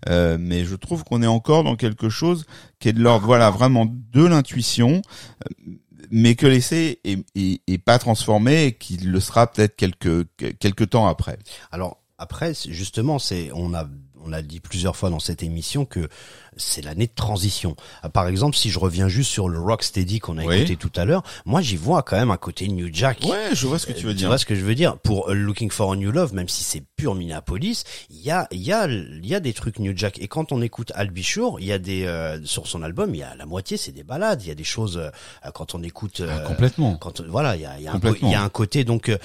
Euh, 0.08 0.38
mais 0.40 0.64
je 0.64 0.74
trouve 0.74 1.04
qu'on 1.04 1.22
est 1.22 1.26
encore 1.26 1.64
dans 1.64 1.76
quelque 1.76 2.08
chose 2.08 2.44
qui 2.78 2.88
est 2.88 2.92
de 2.94 3.00
l'ordre, 3.02 3.26
voilà, 3.26 3.50
vraiment 3.50 3.86
de 3.86 4.24
l'intuition, 4.24 5.02
euh, 5.46 5.72
mais 6.10 6.34
que 6.34 6.46
l'essai 6.46 7.00
est, 7.04 7.24
est, 7.34 7.60
est 7.66 7.78
pas 7.78 7.98
transformé 7.98 8.64
et 8.64 8.72
qu'il 8.72 9.10
le 9.10 9.20
sera 9.20 9.46
peut-être 9.46 9.76
quelques 9.76 10.26
quelques 10.58 10.90
temps 10.90 11.06
après. 11.06 11.38
Alors 11.72 12.02
après, 12.18 12.52
justement, 12.68 13.18
c'est 13.18 13.50
on 13.54 13.74
a 13.74 13.88
on 14.24 14.32
a 14.32 14.42
dit 14.42 14.60
plusieurs 14.60 14.96
fois 14.96 15.10
dans 15.10 15.18
cette 15.20 15.42
émission 15.42 15.84
que 15.84 16.08
c'est 16.56 16.82
l'année 16.82 17.06
de 17.06 17.12
transition. 17.14 17.74
Ah, 18.02 18.08
Par 18.08 18.28
exemple, 18.28 18.56
si 18.56 18.70
je 18.70 18.78
reviens 18.78 19.08
juste 19.08 19.30
sur 19.30 19.48
le 19.48 19.58
Rocksteady 19.58 20.20
qu'on 20.20 20.38
a 20.38 20.44
Oui. 20.44 20.56
écouté 20.58 20.76
tout 20.76 20.92
à 20.94 21.04
l'heure, 21.04 21.22
moi 21.44 21.60
j'y 21.60 21.76
vois 21.76 22.02
quand 22.02 22.16
même 22.16 22.30
un 22.30 22.36
côté 22.36 22.68
New 22.68 22.88
Jack. 22.92 23.24
Ouais, 23.24 23.50
je 23.54 23.66
vois 23.66 23.78
ce 23.78 23.86
que 23.86 23.92
tu 23.92 24.04
veux 24.06 24.12
Euh, 24.12 24.14
dire. 24.14 24.28
vois 24.28 24.38
ce 24.38 24.46
que 24.46 24.54
je 24.54 24.64
veux 24.64 24.74
dire? 24.76 24.96
Pour 24.98 25.30
euh, 25.30 25.34
Looking 25.34 25.70
for 25.70 25.92
a 25.92 25.96
New 25.96 26.12
Love, 26.12 26.32
même 26.32 26.48
si 26.48 26.62
c'est 26.62 26.82
pur 26.96 27.14
Minneapolis, 27.14 27.84
il 28.10 28.20
y 28.20 28.30
a 28.30 28.46
il 28.52 28.62
y 28.62 28.72
a 28.72 28.86
il 28.86 29.26
y 29.26 29.34
a 29.34 29.40
des 29.40 29.52
trucs 29.52 29.78
New 29.80 29.92
Jack. 29.96 30.18
Et 30.20 30.28
quand 30.28 30.52
on 30.52 30.62
écoute 30.62 30.92
Al 30.94 31.10
Bichour, 31.10 31.58
il 31.60 31.66
y 31.66 31.72
a 31.72 31.78
des 31.78 32.04
euh, 32.06 32.38
sur 32.44 32.66
son 32.68 32.82
album, 32.82 33.14
il 33.14 33.18
y 33.18 33.22
a 33.24 33.34
la 33.34 33.46
moitié 33.46 33.76
c'est 33.76 33.92
des 33.92 34.04
balades. 34.04 34.42
Il 34.42 34.48
y 34.48 34.52
a 34.52 34.54
des 34.54 34.62
choses 34.64 34.96
euh, 34.98 35.10
quand 35.54 35.74
on 35.74 35.82
écoute 35.82 36.22
Ah, 36.24 36.30
euh, 36.38 36.44
complètement. 36.46 36.96
quand 36.96 37.20
voilà, 37.22 37.56
il 37.56 37.62
y 37.62 37.66
a, 37.66 37.78
il 37.78 37.84
y 37.84 37.88
a 37.88 37.92
un 37.94 38.00
il 38.22 38.28
y 38.30 38.34
a 38.34 38.42
un 38.42 38.48
côté 38.48 38.84
donc 38.84 39.08
euh, 39.08 39.18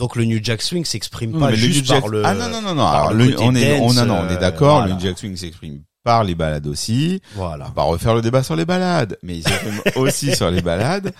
donc 0.00 0.16
le 0.16 0.24
New 0.24 0.40
Jack 0.42 0.62
Swing 0.62 0.84
s'exprime 0.84 1.38
pas 1.38 1.50
mais 1.50 1.56
juste 1.56 1.88
New 1.92 2.00
par 2.00 2.08
le 2.08 2.24
ah 2.26 2.34
non 2.34 2.48
non 2.48 2.60
non 2.62 2.74
non 2.74 2.86
alors 2.86 3.12
le 3.12 3.36
on 3.40 3.54
est 3.54 3.78
on, 3.78 3.92
non, 3.92 4.06
non, 4.06 4.14
on 4.26 4.28
est 4.30 4.32
euh, 4.36 4.40
d'accord 4.40 4.78
voilà. 4.80 4.94
le 4.94 5.00
Jack 5.00 5.18
Swing 5.18 5.36
s'exprime 5.36 5.82
par 6.02 6.24
les 6.24 6.34
balades 6.34 6.66
aussi 6.66 7.20
voilà. 7.34 7.66
on 7.66 7.68
va 7.68 7.74
pas 7.74 7.82
refaire 7.82 8.14
le 8.14 8.22
débat 8.22 8.42
sur 8.42 8.56
les 8.56 8.64
balades 8.64 9.18
mais 9.22 9.36
il 9.36 9.42
s'exprime 9.46 9.80
aussi 9.96 10.34
sur 10.34 10.50
les 10.50 10.62
balades 10.62 11.12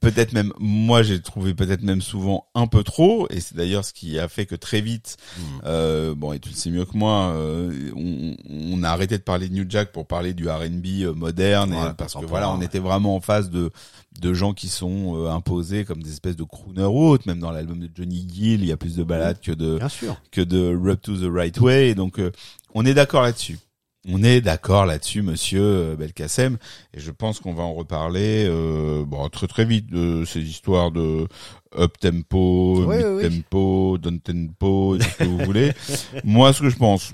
peut-être 0.00 0.32
même 0.32 0.54
moi 0.58 1.02
j'ai 1.02 1.20
trouvé 1.20 1.52
peut-être 1.52 1.82
même 1.82 2.00
souvent 2.00 2.46
un 2.54 2.66
peu 2.66 2.82
trop 2.82 3.26
et 3.28 3.40
c'est 3.40 3.54
d'ailleurs 3.54 3.84
ce 3.84 3.92
qui 3.92 4.18
a 4.18 4.28
fait 4.28 4.46
que 4.46 4.54
très 4.54 4.80
vite 4.80 5.18
Hmm. 5.38 5.42
euh, 5.66 6.14
bon 6.14 6.32
et 6.32 6.38
tu 6.38 6.48
le 6.50 6.54
sais 6.54 6.70
mieux 6.70 6.84
que 6.86 6.96
moi 6.96 7.32
euh, 7.34 7.90
on, 7.94 8.34
on 8.50 8.82
a 8.82 8.88
arrêté 8.88 9.18
de 9.18 9.22
parler 9.22 9.48
de 9.50 9.54
New 9.54 9.66
Jack 9.68 9.92
pour 9.92 10.06
parler 10.06 10.32
du 10.34 10.48
R&B 10.48 10.86
euh, 11.02 11.12
moderne 11.14 11.72
et- 11.74 11.94
parce 11.98 12.14
que 12.14 12.24
voilà 12.26 12.50
on 12.50 12.58
ouais. 12.58 12.64
était 12.66 12.78
vraiment 12.78 13.14
en 13.16 13.20
face 13.20 13.50
de 13.50 13.70
de 14.20 14.34
gens 14.34 14.52
qui 14.52 14.68
sont 14.68 15.16
euh, 15.16 15.30
imposés 15.30 15.84
comme 15.84 16.02
des 16.02 16.10
espèces 16.12 16.36
de 16.36 16.44
crooners 16.44 16.84
ou 16.84 17.08
autres 17.08 17.24
même 17.26 17.40
dans 17.40 17.50
l'album 17.50 17.78
de 17.80 17.90
Johnny 17.94 18.26
Gill 18.32 18.60
il 18.62 18.66
y 18.66 18.72
a 18.72 18.76
plus 18.76 18.96
de 18.96 19.02
balades 19.04 19.40
que 19.40 19.52
de 19.52 19.78
Bien 19.78 19.88
sûr. 19.88 20.16
que 20.30 20.40
de 20.40 20.74
Rub 20.76 21.00
to 21.00 21.16
the 21.16 21.30
Right 21.32 21.58
Way. 21.60 21.90
Et 21.90 21.94
donc, 21.94 22.18
euh, 22.18 22.30
on 22.74 22.84
est 22.86 22.94
d'accord 22.94 23.22
là-dessus. 23.22 23.58
On 24.08 24.22
est 24.24 24.40
d'accord 24.40 24.84
là-dessus, 24.84 25.22
monsieur 25.22 25.62
euh, 25.62 25.96
Belkacem, 25.96 26.56
et 26.92 26.98
je 26.98 27.12
pense 27.12 27.38
qu'on 27.38 27.54
va 27.54 27.62
en 27.62 27.72
reparler 27.72 28.46
euh, 28.48 29.04
bon, 29.06 29.28
très 29.28 29.46
très 29.46 29.64
vite 29.64 29.86
de 29.86 30.24
ces 30.24 30.40
histoires 30.40 30.90
de 30.90 31.28
up 31.78 31.92
tempo, 32.00 32.84
Oui, 32.84 32.96
mid 32.96 33.06
oui, 33.06 33.12
oui. 33.24 33.30
tempo, 33.30 33.98
down 33.98 34.18
tempo, 34.18 34.98
ce 35.00 35.18
que 35.18 35.24
vous 35.24 35.38
voulez. 35.44 35.70
Moi, 36.24 36.52
ce 36.52 36.62
que 36.62 36.68
je 36.70 36.76
pense, 36.76 37.12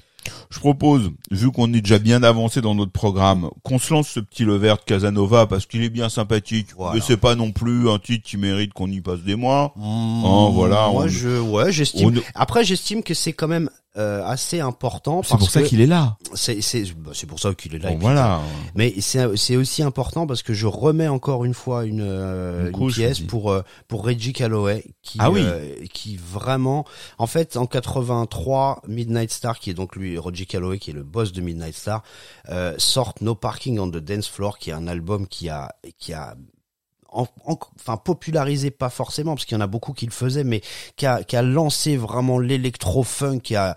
je 0.51 0.59
propose, 0.59 1.11
vu 1.31 1.51
qu'on 1.51 1.73
est 1.73 1.81
déjà 1.81 1.99
bien 1.99 2.23
avancé 2.23 2.61
dans 2.61 2.75
notre 2.75 2.93
programme, 2.93 3.49
qu'on 3.63 3.79
se 3.79 3.93
lance 3.93 4.09
ce 4.09 4.21
petit 4.21 4.45
lever 4.45 4.69
de 4.71 4.85
Casanova 4.85 5.47
parce 5.47 5.67
qu'il 5.67 5.83
est 5.83 5.89
bien 5.91 6.09
sympathique, 6.09 6.69
Voilà. 6.77 6.95
mais 6.95 7.01
c'est 7.01 7.17
pas 7.17 7.35
non 7.35 7.51
plus 7.53 7.89
un 7.89 7.99
titre 7.99 8.29
qui 8.29 8.37
mérite 8.37 8.73
qu'on 8.73 8.91
y 8.91 9.01
passe 9.01 9.21
des 9.21 9.37
mois. 9.37 9.73
Mmh, 9.77 10.25
Oh, 10.25 10.51
voilà, 10.53 10.89
Moi, 10.91 11.05
on- 11.05 11.09
je, 11.09 11.39
ouais, 11.41 11.73
j'estime. 11.73 12.19
on- 12.19 12.23
Après, 12.35 12.65
j'estime 12.65 13.03
que 13.03 13.15
c'est 13.15 13.33
quand 13.33 13.49
même 13.49 13.71
euh, 13.97 14.25
assez 14.25 14.61
important. 14.61 15.23
C'est 15.23 15.37
pour 15.39 15.51
ça 15.51 15.63
qu'il 15.63 15.81
est 15.81 15.87
là. 15.87 16.17
c'est 16.35 16.61
c'est 16.61 16.85
bah, 16.95 17.11
c'est 17.15 17.27
pour 17.27 17.41
ça 17.41 17.55
qu'il 17.55 17.75
est 17.75 17.79
là. 17.79 17.89
Bon, 17.91 17.95
et 17.97 17.99
voilà. 17.99 18.41
Mais 18.75 18.95
c'est 19.01 19.37
c'est 19.37 19.57
aussi 19.57 19.83
important 19.83 20.27
parce 20.27 20.43
que 20.43 20.53
je 20.55 20.67
remets 20.67 21.09
encore 21.09 21.45
une 21.45 21.55
fois 21.55 21.85
une, 21.85 22.03
euh, 22.03 22.71
Une 22.71 22.93
pièce 22.93 23.21
pour 23.21 23.51
euh, 23.51 23.63
pour 23.89 24.05
Reggie 24.05 24.33
Calloway 24.33 24.85
qui 25.03 25.19
Ah 25.21 25.31
oui. 25.31 25.41
euh, 25.43 25.75
qui 25.93 26.17
vraiment 26.17 26.85
en 27.19 27.27
fait 27.27 27.57
en 27.57 27.67
83 27.67 28.83
Midnight 28.87 29.31
Star 29.33 29.59
qui 29.59 29.71
est 29.71 29.75
donc 29.75 29.97
lui 29.97 30.19
Reggie 30.19 30.47
Calloway 30.47 30.79
qui 30.79 30.91
est 30.91 30.95
le 30.95 31.03
boss 31.05 31.33
de 31.33 31.41
Midnight 31.41 31.75
Star 31.75 32.03
euh, 32.51 32.75
sort 32.79 33.15
No 33.21 33.35
Parking 33.35 33.79
on 33.79 33.89
the 33.91 33.97
Dance 33.97 34.29
Floor 34.29 34.59
qui 34.59 34.71
est 34.71 34.75
un 34.75 34.87
album 34.87 35.27
qui 35.27 35.49
a 35.49 35.75
qui 35.99 36.13
a 36.13 36.37
en- 37.09 37.27
en- 37.47 37.59
enfin 37.79 37.97
popularisé 37.97 38.71
pas 38.71 38.91
forcément 38.91 39.35
parce 39.35 39.45
qu'il 39.45 39.57
y 39.57 39.59
en 39.59 39.65
a 39.65 39.67
beaucoup 39.67 39.93
qui 39.93 40.07
le 40.07 40.13
faisaient 40.13 40.45
mais 40.45 40.61
qui 40.97 41.07
a, 41.07 41.23
qui 41.23 41.37
a 41.37 41.43
lancé 41.43 41.97
vraiment 41.97 42.39
l'électro-funk 42.39 43.41
qui 43.41 43.57
a 43.57 43.77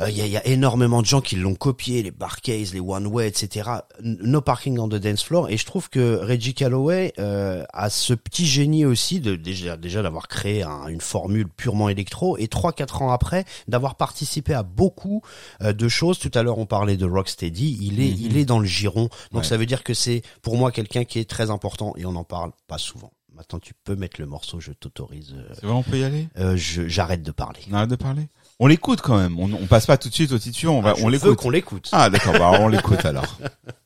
euh, 0.00 0.10
il 0.10 0.16
y, 0.16 0.22
a, 0.22 0.26
y 0.26 0.36
a 0.36 0.46
énormément 0.46 1.00
de 1.02 1.06
gens 1.06 1.20
qui 1.20 1.36
l'ont 1.36 1.54
copié, 1.54 2.02
les 2.02 2.10
Barcase, 2.10 2.72
les 2.74 2.80
One 2.80 3.06
Way, 3.06 3.28
etc. 3.28 3.70
No 4.02 4.40
Parking 4.40 4.78
on 4.78 4.88
the 4.88 4.94
Dance 4.94 5.22
Floor. 5.22 5.50
Et 5.50 5.56
je 5.56 5.66
trouve 5.66 5.88
que 5.90 6.16
Reggie 6.22 6.54
Calloway 6.54 7.12
euh, 7.18 7.64
a 7.72 7.90
ce 7.90 8.14
petit 8.14 8.46
génie 8.46 8.84
aussi 8.84 9.20
de 9.20 9.36
déjà 9.36 9.76
déjà 9.76 10.02
d'avoir 10.02 10.28
créé 10.28 10.62
un- 10.62 10.86
une 10.88 11.00
formule 11.00 11.48
purement 11.48 11.88
électro 11.88 12.36
et 12.38 12.48
trois 12.48 12.72
quatre 12.72 13.02
ans 13.02 13.10
après 13.12 13.44
d'avoir 13.68 13.96
participé 13.96 14.54
à 14.54 14.62
beaucoup 14.62 15.22
euh, 15.62 15.72
de 15.72 15.88
choses. 15.88 16.18
Tout 16.18 16.30
à 16.34 16.42
l'heure 16.42 16.58
on 16.58 16.66
parlait 16.66 16.96
de 16.96 17.06
Rocksteady. 17.06 17.78
Il 17.82 18.00
est 18.00 18.08
il 18.08 18.36
est 18.36 18.44
dans 18.44 18.58
le 18.58 18.66
giron. 18.66 19.08
Donc 19.32 19.42
Ouais. 19.42 19.44
ça 19.44 19.56
veut 19.56 19.66
dire 19.66 19.82
que 19.84 19.94
c'est 19.94 20.22
pour 20.42 20.56
moi 20.56 20.72
quelqu'un 20.72 21.04
qui 21.04 21.18
est 21.18 21.28
très 21.28 21.50
important 21.50 21.94
et 21.96 22.06
on 22.06 22.12
n'en 22.12 22.24
parle 22.24 22.52
pas 22.66 22.78
souvent. 22.78 23.12
Maintenant 23.34 23.58
tu 23.58 23.72
peux 23.84 23.96
mettre 23.96 24.20
le 24.20 24.26
morceau, 24.26 24.60
je 24.60 24.72
t'autorise. 24.72 25.34
euh, 25.34 25.48
C'est 25.54 25.64
vrai, 25.66 25.74
on 25.74 25.82
peut 25.82 25.98
y 25.98 26.04
aller? 26.04 26.28
euh, 26.38 26.54
j'arrête 26.56 27.22
de 27.22 27.30
parler. 27.30 27.60
On 27.70 27.74
arrête 27.74 27.88
de 27.90 27.96
parler? 27.96 28.28
On 28.64 28.68
l'écoute 28.68 29.00
quand 29.00 29.18
même. 29.18 29.40
On, 29.40 29.52
on 29.52 29.66
passe 29.66 29.86
pas 29.86 29.96
tout 29.96 30.08
de 30.08 30.14
suite 30.14 30.30
au 30.30 30.38
titre, 30.38 30.68
on 30.68 30.80
va, 30.80 30.90
Ah, 30.90 30.94
je 30.96 31.04
on 31.04 31.08
l'écoute. 31.08 31.36
qu'on 31.36 31.50
l'écoute. 31.50 31.88
Ah 31.90 32.08
d'accord, 32.10 32.34
bah, 32.34 32.52
on 32.60 32.68
l'écoute 32.68 33.04
alors. 33.04 33.36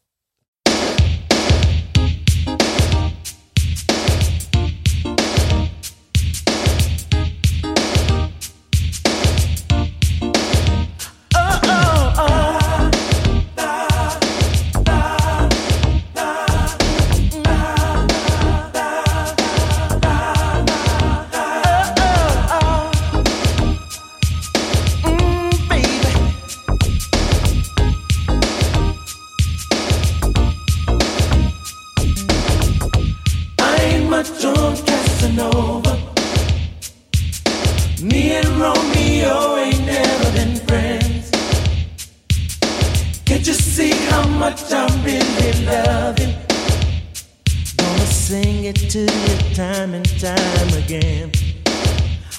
to 48.97 49.03
you 49.03 49.55
time 49.55 49.93
and 49.93 50.09
time 50.19 50.83
again. 50.83 51.31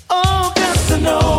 Oh, 0.10 0.52
Casanova. 0.56 0.56
Casanova. 0.56 1.37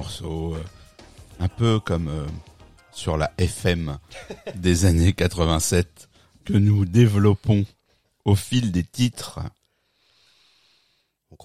Morceaux, 0.00 0.54
euh, 0.54 0.64
un 1.40 1.48
peu 1.48 1.78
comme 1.78 2.08
euh, 2.08 2.24
sur 2.90 3.18
la 3.18 3.30
FM 3.36 3.98
des 4.54 4.86
années 4.86 5.12
87 5.12 6.08
que 6.46 6.54
nous 6.54 6.86
développons 6.86 7.66
au 8.24 8.34
fil 8.34 8.72
des 8.72 8.82
titres. 8.82 9.40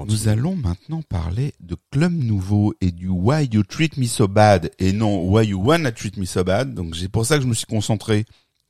Nous 0.06 0.30
allons 0.30 0.56
maintenant 0.56 1.02
parler 1.02 1.54
de 1.60 1.76
Club 1.92 2.14
Nouveau 2.14 2.74
et 2.80 2.92
du 2.92 3.10
Why 3.10 3.50
You 3.52 3.64
Treat 3.64 3.98
Me 3.98 4.06
So 4.06 4.30
Bad 4.30 4.72
et 4.80 4.94
non 4.94 5.30
Why 5.30 5.48
You 5.48 5.62
Wanna 5.62 5.92
Treat 5.92 6.16
Me 6.16 6.26
So 6.26 6.46
Bad. 6.46 6.74
Donc 6.74 6.96
c'est 6.96 7.10
pour 7.10 7.26
ça 7.26 7.36
que 7.36 7.44
je 7.44 7.48
me 7.48 7.54
suis 7.54 7.68
concentré, 7.68 8.26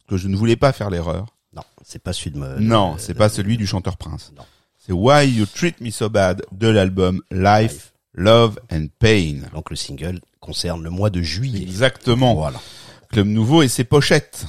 que 0.07 0.17
je 0.17 0.27
ne 0.27 0.35
voulais 0.35 0.55
pas 0.55 0.73
faire 0.73 0.89
l'erreur. 0.89 1.27
Non, 1.53 1.63
c'est 1.83 2.01
pas 2.01 2.11
celui 2.11 2.31
de 2.31 2.39
me. 2.39 2.59
Non, 2.59 2.95
c'est 2.97 3.13
pas 3.13 3.29
celui 3.29 3.55
du 3.55 3.67
chanteur 3.67 3.97
Prince. 3.97 4.33
Non. 4.35 4.45
C'est 4.79 4.93
Why 4.93 5.29
You 5.29 5.45
Treat 5.45 5.79
Me 5.79 5.91
So 5.91 6.09
Bad 6.09 6.43
de 6.51 6.67
l'album 6.69 7.21
Life, 7.29 7.93
Love 8.15 8.59
and 8.71 8.87
Pain. 8.99 9.41
Donc 9.53 9.69
le 9.69 9.75
single 9.75 10.19
concerne 10.39 10.83
le 10.83 10.89
mois 10.89 11.09
de 11.09 11.21
juillet. 11.21 11.61
Exactement. 11.61 12.33
Voilà. 12.35 12.59
Club 13.11 13.27
Nouveau 13.27 13.61
et 13.61 13.67
ses 13.67 13.83
pochettes. 13.83 14.45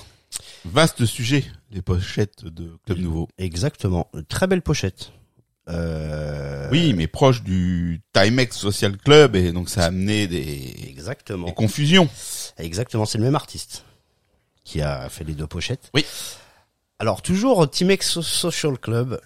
Vaste 0.65 1.05
sujet, 1.07 1.45
les 1.71 1.83
pochettes 1.83 2.45
de 2.45 2.77
Club 2.87 2.99
Nouveau. 2.99 3.29
Exactement. 3.39 4.09
Très 4.29 4.47
belle 4.47 4.63
pochette. 4.63 5.13
Euh, 5.69 6.69
Oui, 6.71 6.93
mais 6.93 7.07
proche 7.09 7.43
du 7.43 8.01
Timex 8.13 8.57
Social 8.57 8.97
Club 8.97 9.35
et 9.37 9.53
donc 9.53 9.69
ça 9.69 9.83
a 9.83 9.87
amené 9.87 10.27
des, 10.29 10.75
Exactement. 10.89 11.47
des 11.47 11.55
confusions. 11.55 12.09
Exactement, 12.59 13.05
c'est 13.05 13.19
le 13.19 13.25
même 13.25 13.35
artiste 13.35 13.85
qui 14.65 14.81
a 14.81 15.09
fait 15.09 15.25
les 15.25 15.35
deux 15.35 15.47
pochettes. 15.47 15.91
Oui. 15.95 16.05
Alors 16.99 17.21
toujours 17.23 17.69
Timex 17.71 18.09
So- 18.09 18.23
Social 18.23 18.79
Club 18.79 19.21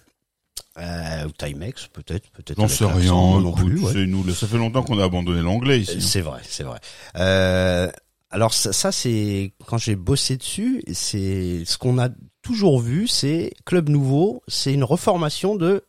euh, 0.77 1.25
ou 1.27 1.31
Timex 1.31 1.87
peut-être, 1.87 2.29
peut-être. 2.31 2.57
J'en 2.59 2.67
sais 2.67 2.85
rien, 2.85 3.11
non 3.13 3.51
plus. 3.53 3.79
ouais. 3.79 4.05
nous, 4.05 4.29
ça 4.33 4.47
fait 4.47 4.57
longtemps 4.57 4.83
qu'on 4.83 4.99
a 4.99 5.03
abandonné 5.03 5.41
l'anglais 5.41 5.81
ici. 5.81 5.95
hein. 5.97 6.01
C'est 6.01 6.21
vrai, 6.21 6.41
c'est 6.43 6.63
vrai. 6.63 6.79
Euh, 7.17 7.91
alors 8.29 8.53
ça, 8.53 8.71
ça, 8.71 8.91
c'est 8.91 9.53
quand 9.65 9.77
j'ai 9.77 9.95
bossé 9.95 10.37
dessus, 10.37 10.81
c'est 10.93 11.63
ce 11.65 11.77
qu'on 11.77 11.99
a 11.99 12.09
toujours 12.41 12.79
vu, 12.79 13.07
c'est 13.07 13.51
Club 13.65 13.89
Nouveau, 13.89 14.41
c'est 14.47 14.73
une 14.73 14.83
reformation 14.85 15.55
de 15.55 15.83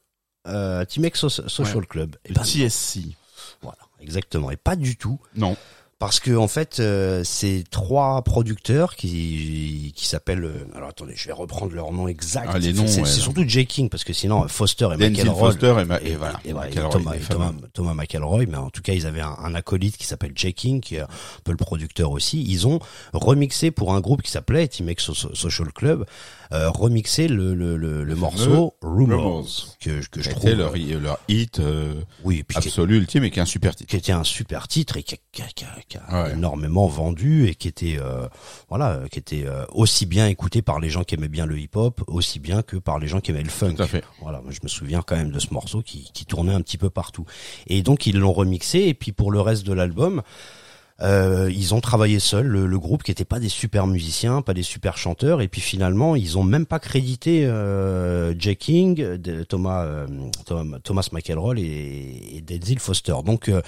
euh, 0.48 0.84
Timex 0.84 1.20
So- 1.20 1.28
Social 1.48 1.76
Ouais. 1.78 1.86
Club. 1.86 2.16
Et 2.24 2.30
Le 2.30 2.34
ben, 2.34 2.42
TSC. 2.44 3.00
voilà, 3.62 3.78
exactement, 4.00 4.50
et 4.50 4.56
pas 4.56 4.74
du 4.74 4.96
tout. 4.96 5.20
Non. 5.36 5.56
Parce 6.02 6.18
que 6.18 6.34
en 6.36 6.48
fait, 6.48 6.80
euh, 6.80 7.22
c'est 7.24 7.62
trois 7.70 8.22
producteurs 8.22 8.96
qui 8.96 9.92
qui 9.94 10.06
s'appellent. 10.08 10.44
euh, 10.44 10.64
alors 10.74 10.88
attendez, 10.88 11.12
je 11.14 11.28
vais 11.28 11.32
reprendre 11.32 11.72
leur 11.72 11.92
nom 11.92 12.08
exact. 12.08 12.48
Ah, 12.52 12.58
les 12.58 12.72
noms, 12.72 12.88
c'est 12.88 13.02
ouais, 13.02 13.06
surtout 13.06 13.44
Jay 13.46 13.66
King 13.66 13.88
parce 13.88 14.02
que 14.02 14.12
sinon 14.12 14.48
Foster 14.48 14.88
et 14.94 14.96
Denzel 14.96 15.26
McElroy. 15.26 15.50
Foster 15.52 15.74
et, 15.80 15.84
Ma- 15.84 16.00
et 16.00 16.16
voilà. 16.16 16.40
et, 16.44 16.52
voilà, 16.52 16.68
et 16.70 16.72
McElroy, 16.74 17.16
Thomas, 17.72 17.94
McElroy, 17.94 18.46
mais 18.48 18.56
en 18.56 18.70
tout 18.70 18.82
cas 18.82 18.94
ils 18.94 19.06
avaient 19.06 19.20
un, 19.20 19.36
un 19.44 19.54
acolyte 19.54 19.96
qui 19.96 20.04
s'appelle 20.06 20.32
Jay 20.34 20.52
King, 20.52 20.80
qui 20.80 20.96
est 20.96 21.02
un 21.02 21.08
peu 21.44 21.52
le 21.52 21.56
producteur 21.56 22.10
aussi. 22.10 22.42
Ils 22.48 22.66
ont 22.66 22.80
remixé 23.12 23.70
pour 23.70 23.94
un 23.94 24.00
groupe 24.00 24.22
qui 24.22 24.30
s'appelait 24.32 24.66
T-Mex 24.66 25.04
So- 25.12 25.34
Social 25.34 25.72
Club, 25.72 26.04
euh, 26.52 26.70
remixé 26.70 27.28
le 27.28 27.54
le, 27.54 27.76
le, 27.76 28.04
le 28.04 28.14
morceau 28.14 28.74
Rumors, 28.82 29.18
Rumors. 29.22 29.76
que, 29.80 30.06
que 30.08 30.22
je 30.22 30.30
trouve 30.30 30.50
leur, 30.50 30.74
leur 31.00 31.18
hit 31.28 31.58
euh, 31.60 31.94
oui, 32.24 32.42
puis 32.42 32.58
qui- 32.60 32.68
absolu, 32.68 32.98
ultime 32.98 33.24
et 33.24 33.30
qui 33.30 33.38
est 33.38 33.42
un 33.42 33.46
super 33.46 33.74
titre. 33.74 33.88
qui 33.90 33.96
était 33.96 34.12
un 34.12 34.24
super 34.24 34.68
titre 34.68 34.96
et 34.96 35.02
qui 35.02 35.14
a, 35.14 35.18
qui 35.32 35.42
a- 35.42 35.46
qui 35.88 35.96
a- 35.96 36.22
Ouais. 36.24 36.32
énormément 36.32 36.86
vendu 36.86 37.46
et 37.48 37.54
qui 37.54 37.68
était 37.68 37.96
euh, 37.98 38.28
voilà 38.68 38.90
euh, 38.92 39.06
qui 39.08 39.18
était 39.18 39.44
euh, 39.46 39.64
aussi 39.72 40.04
bien 40.06 40.26
écouté 40.26 40.62
par 40.62 40.78
les 40.80 40.90
gens 40.90 41.04
qui 41.04 41.14
aimaient 41.14 41.28
bien 41.28 41.46
le 41.46 41.58
hip-hop 41.58 42.02
aussi 42.06 42.38
bien 42.38 42.62
que 42.62 42.76
par 42.76 42.98
les 42.98 43.08
gens 43.08 43.20
qui 43.20 43.30
aimaient 43.30 43.42
le 43.42 43.48
funk. 43.48 43.74
Tout 43.74 43.82
à 43.82 43.86
fait. 43.86 44.04
Voilà, 44.20 44.40
moi 44.42 44.50
je 44.52 44.60
me 44.62 44.68
souviens 44.68 45.02
quand 45.06 45.16
même 45.16 45.30
de 45.30 45.38
ce 45.38 45.52
morceau 45.54 45.82
qui, 45.82 46.10
qui 46.12 46.26
tournait 46.26 46.52
un 46.54 46.60
petit 46.60 46.78
peu 46.78 46.90
partout. 46.90 47.24
Et 47.66 47.82
donc 47.82 48.06
ils 48.06 48.18
l'ont 48.18 48.32
remixé 48.32 48.80
et 48.80 48.94
puis 48.94 49.12
pour 49.12 49.30
le 49.32 49.40
reste 49.40 49.64
de 49.64 49.72
l'album 49.72 50.22
euh, 51.02 51.50
ils 51.52 51.74
ont 51.74 51.80
travaillé 51.80 52.18
seuls, 52.20 52.46
le, 52.46 52.66
le 52.66 52.78
groupe 52.78 53.02
qui 53.02 53.10
était 53.10 53.24
pas 53.24 53.40
des 53.40 53.48
super 53.48 53.86
musiciens, 53.86 54.40
pas 54.40 54.54
des 54.54 54.62
super 54.62 54.96
chanteurs, 54.96 55.40
et 55.40 55.48
puis 55.48 55.60
finalement 55.60 56.16
ils 56.16 56.38
ont 56.38 56.44
même 56.44 56.66
pas 56.66 56.78
crédité 56.78 57.44
euh, 57.44 58.34
Jay 58.38 58.56
King, 58.56 59.00
euh, 59.00 59.44
Thomas 59.44 60.06
Thomas 60.84 61.08
McElroy 61.12 61.58
et, 61.58 62.36
et 62.36 62.40
Denzel 62.40 62.78
Foster. 62.78 63.16
Donc 63.24 63.48
euh, 63.48 63.62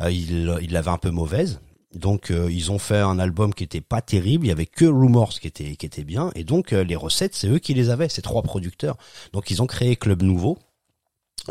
euh, 0.00 0.10
ils 0.10 0.58
il 0.60 0.72
l'avaient 0.72 0.90
un 0.90 0.98
peu 0.98 1.10
mauvaise. 1.10 1.60
Donc 1.94 2.30
ils 2.30 2.70
ont 2.70 2.78
fait 2.78 2.98
un 3.00 3.18
album 3.18 3.52
qui 3.52 3.64
était 3.64 3.80
pas 3.80 4.00
terrible, 4.00 4.46
il 4.46 4.48
y 4.48 4.52
avait 4.52 4.66
que 4.66 4.84
Rumors 4.84 5.30
qui 5.40 5.48
était 5.48 5.74
qui 5.74 5.86
était 5.86 6.04
bien, 6.04 6.30
et 6.36 6.44
donc 6.44 6.70
les 6.70 6.94
recettes 6.94 7.34
c'est 7.34 7.48
eux 7.48 7.58
qui 7.58 7.74
les 7.74 7.90
avaient, 7.90 8.08
ces 8.08 8.22
trois 8.22 8.42
producteurs. 8.42 8.96
Donc 9.32 9.50
ils 9.50 9.60
ont 9.60 9.66
créé 9.66 9.96
Club 9.96 10.22
Nouveau 10.22 10.56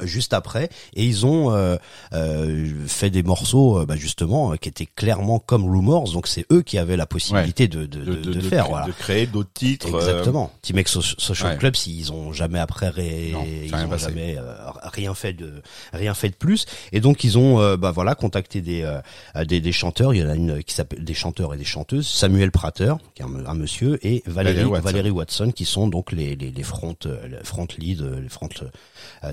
juste 0.04 0.34
après 0.34 0.70
et 0.94 1.06
ils 1.06 1.26
ont 1.26 1.52
euh, 1.54 1.78
euh, 2.14 2.68
fait 2.88 3.10
des 3.10 3.24
morceaux 3.24 3.80
euh, 3.80 3.86
bah, 3.86 3.96
justement 3.96 4.54
euh, 4.54 4.56
qui 4.56 4.70
étaient 4.70 4.86
clairement 4.86 5.40
comme 5.40 5.70
Rumors 5.70 6.12
donc 6.12 6.28
c'est 6.28 6.46
eux 6.52 6.62
qui 6.62 6.78
avaient 6.78 6.98
la 6.98 7.06
possibilité 7.06 7.68
de, 7.68 7.86
de, 7.86 8.04
de, 8.04 8.34
de 8.34 8.40
faire 8.42 8.66
de, 8.66 8.70
voilà 8.70 8.86
de 8.88 8.92
créer 8.92 9.26
d'autres 9.28 9.52
titres. 9.54 9.94
euh, 9.96 10.00
Exactement. 10.00 10.52
T-Mex 10.62 10.92
So- 10.92 11.02
Social 11.02 11.52
ouais. 11.54 11.58
Club, 11.58 11.76
s'ils 11.76 12.12
ont 12.12 12.34
jamais 12.34 12.60
après 12.60 12.90
ré- 12.90 13.30
Non, 13.34 13.46
ils 13.46 13.74
rien 13.76 13.88
ont 13.88 13.98
jamais 13.98 14.38
rien 14.84 15.14
fait 15.14 15.34
de 15.34 15.62
rien 15.94 16.14
fait 16.14 16.30
de 16.30 16.36
plus. 16.36 16.66
Et 16.92 17.00
donc 17.00 17.24
ils 17.24 17.38
ont 17.38 17.76
bah 17.78 17.92
voilà 17.92 18.16
contacté 18.16 18.62
des, 18.62 18.82
euh, 18.84 19.46
des 19.46 19.62
des 19.62 19.72
chanteurs. 19.72 20.14
Il 20.14 20.22
y 20.22 20.24
en 20.24 20.30
a 20.30 20.36
une 20.36 20.64
qui 20.64 20.74
s'appelle 20.74 21.04
des 21.04 21.14
chanteurs 21.14 21.54
et 21.54 21.58
des 21.58 21.64
chanteuses. 21.64 22.08
Samuel 22.08 22.52
Prater, 22.52 22.94
qui 23.16 23.22
est 23.22 23.26
un, 23.26 23.46
un 23.46 23.54
monsieur, 23.54 24.00
et 24.06 24.24
Valérie 24.26 24.64
Valérie 24.64 24.82
Valérie 24.82 25.10
Watson. 25.12 25.52
Qui 25.56 25.66
sont 25.66 25.88
donc 25.88 26.12
les 26.12 26.36
les, 26.36 26.52
les 26.52 26.64
front 26.64 26.96
les 27.06 27.44
front 27.44 27.68
lead, 27.78 28.02
les 28.02 28.30
front 28.30 28.50
euh, 28.62 29.30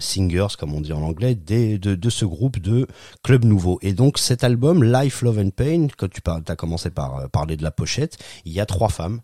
comme 0.54 0.72
on 0.74 0.80
dit 0.80 0.92
en 0.92 1.02
anglais 1.02 1.34
des, 1.34 1.78
de 1.78 1.96
de 1.96 2.10
ce 2.10 2.24
groupe 2.24 2.60
de 2.60 2.86
Club 3.24 3.44
Nouveau. 3.44 3.80
Et 3.82 3.92
donc 3.92 4.18
cet 4.18 4.44
album 4.44 4.84
Life 4.84 5.22
Love 5.22 5.38
and 5.40 5.50
Pain, 5.50 5.88
quand 5.96 6.08
tu 6.08 6.20
as 6.24 6.56
commencé 6.56 6.90
par 6.90 7.16
euh, 7.16 7.26
parler 7.26 7.56
de 7.56 7.64
la 7.64 7.72
pochette, 7.72 8.18
il 8.44 8.52
y 8.52 8.60
a 8.60 8.66
trois 8.66 8.88
femmes 8.90 9.20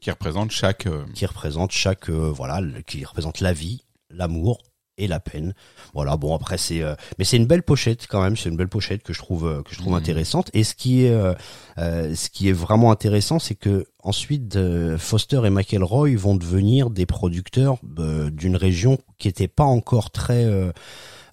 qui 0.00 0.10
représente 0.10 0.50
chaque. 0.50 0.86
euh, 0.86 1.04
qui 1.14 1.24
représente 1.24 1.72
chaque 1.72 2.10
euh, 2.10 2.30
voilà 2.30 2.60
qui 2.86 3.04
représente 3.04 3.40
la 3.40 3.54
vie 3.54 3.84
l'amour 4.10 4.58
et 4.98 5.06
la 5.08 5.20
peine. 5.20 5.54
Voilà 5.94 6.16
bon 6.16 6.34
après 6.34 6.58
c'est 6.58 6.82
euh, 6.82 6.94
mais 7.18 7.24
c'est 7.24 7.36
une 7.38 7.46
belle 7.46 7.62
pochette 7.62 8.06
quand 8.06 8.20
même. 8.22 8.36
C'est 8.36 8.48
une 8.50 8.56
belle 8.56 8.68
pochette 8.68 9.02
que 9.02 9.12
je 9.12 9.18
trouve 9.20 9.46
euh, 9.46 9.62
que 9.62 9.70
je 9.72 9.78
trouve 9.78 9.92
Mhm. 9.94 9.98
intéressante. 9.98 10.50
Et 10.54 10.64
ce 10.64 10.74
qui 10.74 11.04
est 11.04 11.10
euh, 11.10 11.32
euh, 11.78 12.14
ce 12.14 12.28
qui 12.28 12.48
est 12.48 12.52
vraiment 12.52 12.90
intéressant 12.90 13.38
c'est 13.38 13.54
que 13.54 13.86
ensuite 14.02 14.56
euh, 14.56 14.98
Foster 14.98 15.40
et 15.44 15.50
McElroy 15.50 16.10
vont 16.16 16.34
devenir 16.36 16.90
des 16.90 17.06
producteurs 17.06 17.78
euh, 17.98 18.30
d'une 18.30 18.56
région 18.56 18.98
qui 19.18 19.28
était 19.28 19.48
pas 19.48 19.64
encore 19.64 20.10
très 20.10 20.46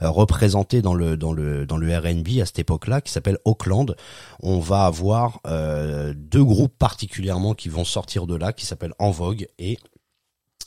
représentée 0.02 0.82
dans 0.82 0.94
le 0.94 1.16
dans 1.18 1.32
le 1.34 1.66
dans 1.66 1.78
le 1.78 1.88
R&B 1.98 2.40
à 2.42 2.46
cette 2.46 2.60
époque-là 2.60 3.02
qui 3.02 3.12
s'appelle 3.12 3.38
Auckland 3.46 3.96
on 4.42 4.60
va 4.60 4.86
avoir 4.86 5.40
euh, 5.48 6.14
deux 6.16 6.44
groupes 6.44 6.78
particulièrement 6.78 7.54
qui 7.54 7.70
vont 7.70 7.86
sortir 7.86 8.28
de 8.28 8.36
là 8.36 8.52
qui 8.54 8.66
s'appellent 8.66 8.94
En 9.00 9.12
Vogue 9.12 9.48
et 9.58 9.78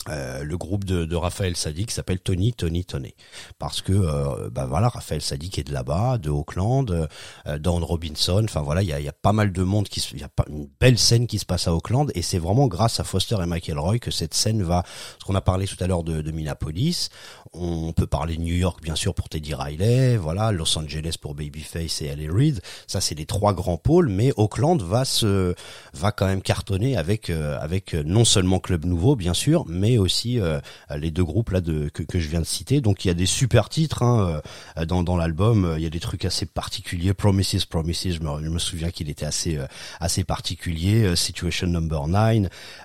euh, 0.08 0.44
le 0.44 0.56
groupe 0.56 0.84
de, 0.84 1.04
de 1.04 1.16
Raphaël 1.16 1.56
Sadi 1.56 1.84
qui 1.84 1.92
s'appelle 1.92 2.20
Tony 2.20 2.52
Tony 2.52 2.84
Tony. 2.84 3.14
Parce 3.58 3.82
que 3.82 3.92
euh, 3.92 4.48
bah 4.50 4.64
voilà 4.64 4.88
Raphaël 4.88 5.20
Sadi 5.20 5.50
qui 5.50 5.60
est 5.60 5.64
de 5.64 5.72
là-bas 5.72 6.18
de 6.18 6.30
Auckland 6.30 6.90
euh, 6.90 7.58
Dawn 7.58 7.82
Robinson. 7.82 8.42
Enfin 8.44 8.62
voilà 8.62 8.82
il 8.82 8.88
y 8.88 8.92
a, 8.92 9.00
y 9.00 9.08
a 9.08 9.12
pas 9.12 9.32
mal 9.32 9.52
de 9.52 9.62
monde 9.62 9.88
qui 9.88 10.00
il 10.12 10.20
y 10.20 10.24
a 10.24 10.28
pas 10.28 10.44
une 10.48 10.68
belle 10.80 10.98
scène 10.98 11.26
qui 11.26 11.38
se 11.38 11.44
passe 11.44 11.66
à 11.66 11.74
Auckland. 11.74 12.10
Et 12.14 12.22
c'est 12.22 12.38
vraiment 12.38 12.68
grâce 12.68 13.00
à 13.00 13.04
Foster 13.04 13.36
et 13.42 13.46
McElroy 13.46 13.98
que 13.98 14.10
cette 14.10 14.34
scène 14.34 14.62
va 14.62 14.82
parce 14.82 15.24
qu'on 15.26 15.34
a 15.34 15.40
parlé 15.40 15.66
tout 15.66 15.76
à 15.80 15.86
l'heure 15.86 16.04
de, 16.04 16.22
de 16.22 16.30
Minneapolis 16.30 17.10
on 17.52 17.92
peut 17.92 18.06
parler 18.06 18.36
de 18.36 18.42
New 18.42 18.54
York 18.54 18.80
bien 18.82 18.94
sûr 18.94 19.14
pour 19.14 19.28
Teddy 19.28 19.54
Riley 19.54 20.16
voilà 20.16 20.52
Los 20.52 20.78
Angeles 20.78 21.16
pour 21.20 21.34
Babyface 21.34 22.02
et 22.02 22.06
Ellie 22.06 22.28
Reid. 22.28 22.60
Ça 22.86 23.00
c'est 23.00 23.14
les 23.14 23.26
trois 23.26 23.52
grands 23.54 23.76
pôles 23.78 24.08
mais 24.08 24.32
Auckland 24.36 24.80
va 24.82 25.04
se 25.04 25.54
va 25.94 26.12
quand 26.12 26.26
même 26.26 26.42
cartonner 26.42 26.96
avec 26.96 27.30
euh, 27.30 27.58
avec 27.60 27.94
euh, 27.94 28.02
non 28.04 28.24
seulement 28.24 28.58
Club 28.58 28.84
Nouveau 28.84 29.16
bien 29.16 29.34
sûr 29.34 29.64
mais 29.68 29.98
aussi 29.98 30.38
euh, 30.40 30.60
les 30.96 31.10
deux 31.10 31.24
groupes 31.24 31.50
là 31.50 31.60
de 31.60 31.88
que, 31.88 32.02
que 32.02 32.18
je 32.18 32.28
viens 32.28 32.40
de 32.40 32.44
citer. 32.46 32.80
Donc 32.80 33.04
il 33.04 33.08
y 33.08 33.10
a 33.10 33.14
des 33.14 33.26
super 33.26 33.68
titres 33.68 34.02
hein, 34.02 34.40
euh, 34.76 34.84
dans 34.84 35.02
dans 35.02 35.16
l'album. 35.16 35.74
Il 35.76 35.82
y 35.82 35.86
a 35.86 35.90
des 35.90 36.00
trucs 36.00 36.24
assez 36.24 36.46
particuliers. 36.46 37.14
Promises 37.14 37.64
Promises 37.64 38.14
je 38.14 38.20
me, 38.20 38.44
je 38.44 38.48
me 38.50 38.58
souviens 38.58 38.90
qu'il 38.90 39.08
était 39.08 39.26
assez 39.26 39.56
euh, 39.56 39.66
assez 40.00 40.24
particulier. 40.24 41.16
Situation 41.16 41.66
Number 41.68 42.06
9 42.08 42.18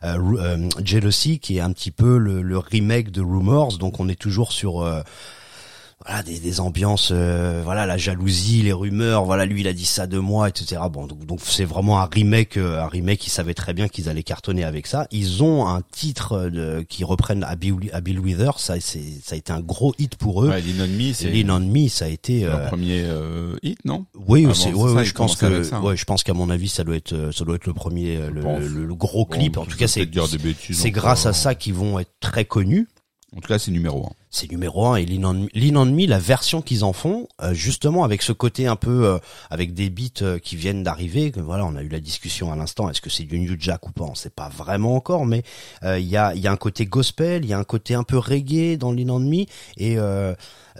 euh, 0.03 0.15
Ru- 0.17 0.39
euh, 0.39 0.69
Jealousy 0.83 1.39
qui 1.39 1.57
est 1.57 1.61
un 1.61 1.71
petit 1.73 1.91
peu 1.91 2.17
le, 2.17 2.41
le 2.41 2.57
remake 2.57 3.11
de 3.11 3.21
Rumors. 3.21 3.77
Donc 3.77 3.99
on 3.99 4.07
est 4.07 4.15
toujours 4.15 4.52
sur 4.53 4.81
euh, 4.81 5.01
voilà 6.05 6.21
des, 6.21 6.37
des 6.39 6.59
ambiances 6.59 7.11
euh, 7.13 7.61
voilà 7.63 7.85
la 7.85 7.95
jalousie 7.95 8.61
les 8.61 8.73
rumeurs 8.73 9.23
voilà 9.23 9.45
lui 9.45 9.61
il 9.61 9.67
a 9.69 9.73
dit 9.73 9.85
ça 9.85 10.05
de 10.05 10.17
moi 10.17 10.49
etc 10.49 10.81
bon 10.91 11.07
donc 11.07 11.39
c'est 11.41 11.63
vraiment 11.63 12.01
un 12.01 12.05
remake 12.11 12.57
euh, 12.57 12.81
un 12.83 12.87
remake 12.87 13.25
ils 13.25 13.29
savaient 13.29 13.53
très 13.53 13.73
bien 13.73 13.87
qu'ils 13.87 14.09
allaient 14.09 14.23
cartonner 14.23 14.65
avec 14.65 14.85
ça 14.87 15.07
ils 15.11 15.43
ont 15.43 15.65
un 15.65 15.81
titre 15.93 16.33
euh, 16.33 16.49
de, 16.49 16.81
qui 16.89 17.05
reprennent 17.05 17.45
à 17.45 17.55
Bill 17.55 18.19
Withers 18.19 18.57
ça 18.59 18.75
c'est 18.81 19.01
ça 19.23 19.35
a 19.35 19.37
été 19.37 19.53
un 19.53 19.61
gros 19.61 19.93
hit 19.97 20.15
pour 20.17 20.43
eux 20.43 20.49
Ouais, 20.49 20.59
Lean 20.61 20.83
on 20.83 20.87
Me, 20.87 21.13
c'est 21.13 21.29
Lean 21.29 21.55
on 21.55 21.59
Me 21.61 21.87
ça 21.87 22.03
a 22.05 22.09
été 22.09 22.41
leur 22.41 22.59
euh, 22.59 22.67
premier 22.67 23.05
hit, 23.61 23.77
non? 23.85 24.05
Oui, 24.27 24.43
Avant, 24.43 24.53
c'est, 24.55 24.73
ouais, 24.73 24.91
ouais, 24.91 25.05
je 25.05 25.13
pense 25.13 25.37
que, 25.37 25.63
ça, 25.63 25.77
hein. 25.77 25.81
ouais, 25.83 25.95
je 25.95 26.03
pense 26.03 26.23
qu'à 26.23 26.33
mon 26.33 26.49
avis, 26.49 26.67
ça 26.67 26.83
doit 26.83 26.95
être, 26.97 27.31
ça 27.33 27.45
doit 27.45 27.55
être 27.55 27.65
le 27.67 27.73
premier, 27.73 28.17
le, 28.29 28.41
pense. 28.41 28.59
le- 28.61 28.85
le 28.85 28.95
gros 28.95 29.25
clip. 29.25 29.53
Bon, 29.53 29.61
en 29.61 29.65
tout 29.65 29.77
cas, 29.77 29.87
c'est, 29.87 30.09
c'est 30.73 30.91
grâce 30.91 31.25
à 31.25 31.33
ça 31.33 31.55
qu'ils 31.55 31.73
vont 31.75 31.99
être 31.99 32.11
très 32.19 32.43
connus. 32.45 32.87
En 33.35 33.39
tout 33.41 33.47
cas, 33.47 33.59
c'est 33.59 33.71
numéro 33.71 34.05
un. 34.05 34.11
C'est 34.35 34.49
numéro 34.49 34.87
un 34.87 34.95
et 34.95 35.05
Me, 35.05 36.07
la 36.07 36.17
version 36.17 36.63
qu'ils 36.63 36.83
en 36.83 36.91
font, 36.91 37.27
euh, 37.43 37.53
justement 37.53 38.03
avec 38.03 38.23
ce 38.23 38.31
côté 38.31 38.65
un 38.65 38.75
peu, 38.75 39.05
euh, 39.05 39.19
avec 39.51 39.75
des 39.75 39.91
beats 39.91 40.23
euh, 40.23 40.39
qui 40.39 40.55
viennent 40.55 40.81
d'arriver. 40.81 41.31
Voilà, 41.37 41.67
on 41.67 41.75
a 41.75 41.83
eu 41.83 41.87
la 41.87 41.99
discussion 41.99 42.51
à 42.51 42.55
l'instant. 42.55 42.89
Est-ce 42.89 42.99
que 42.99 43.11
c'est 43.11 43.25
du 43.25 43.39
New 43.39 43.55
Jack 43.59 43.87
ou 43.87 43.91
pas 43.91 44.05
On 44.05 44.15
sait 44.15 44.31
pas 44.31 44.49
vraiment 44.49 44.95
encore, 44.95 45.27
mais 45.27 45.43
euh, 45.83 45.99
il 45.99 46.07
y 46.07 46.17
a, 46.17 46.33
y 46.33 46.47
a 46.47 46.51
un 46.51 46.57
côté 46.57 46.87
gospel, 46.87 47.45
il 47.45 47.49
y 47.51 47.53
a 47.53 47.59
un 47.59 47.63
côté 47.63 47.93
un 47.93 48.01
peu 48.01 48.17
reggae 48.17 48.75
dans 48.75 48.91
Me 48.91 49.45
et 49.77 49.97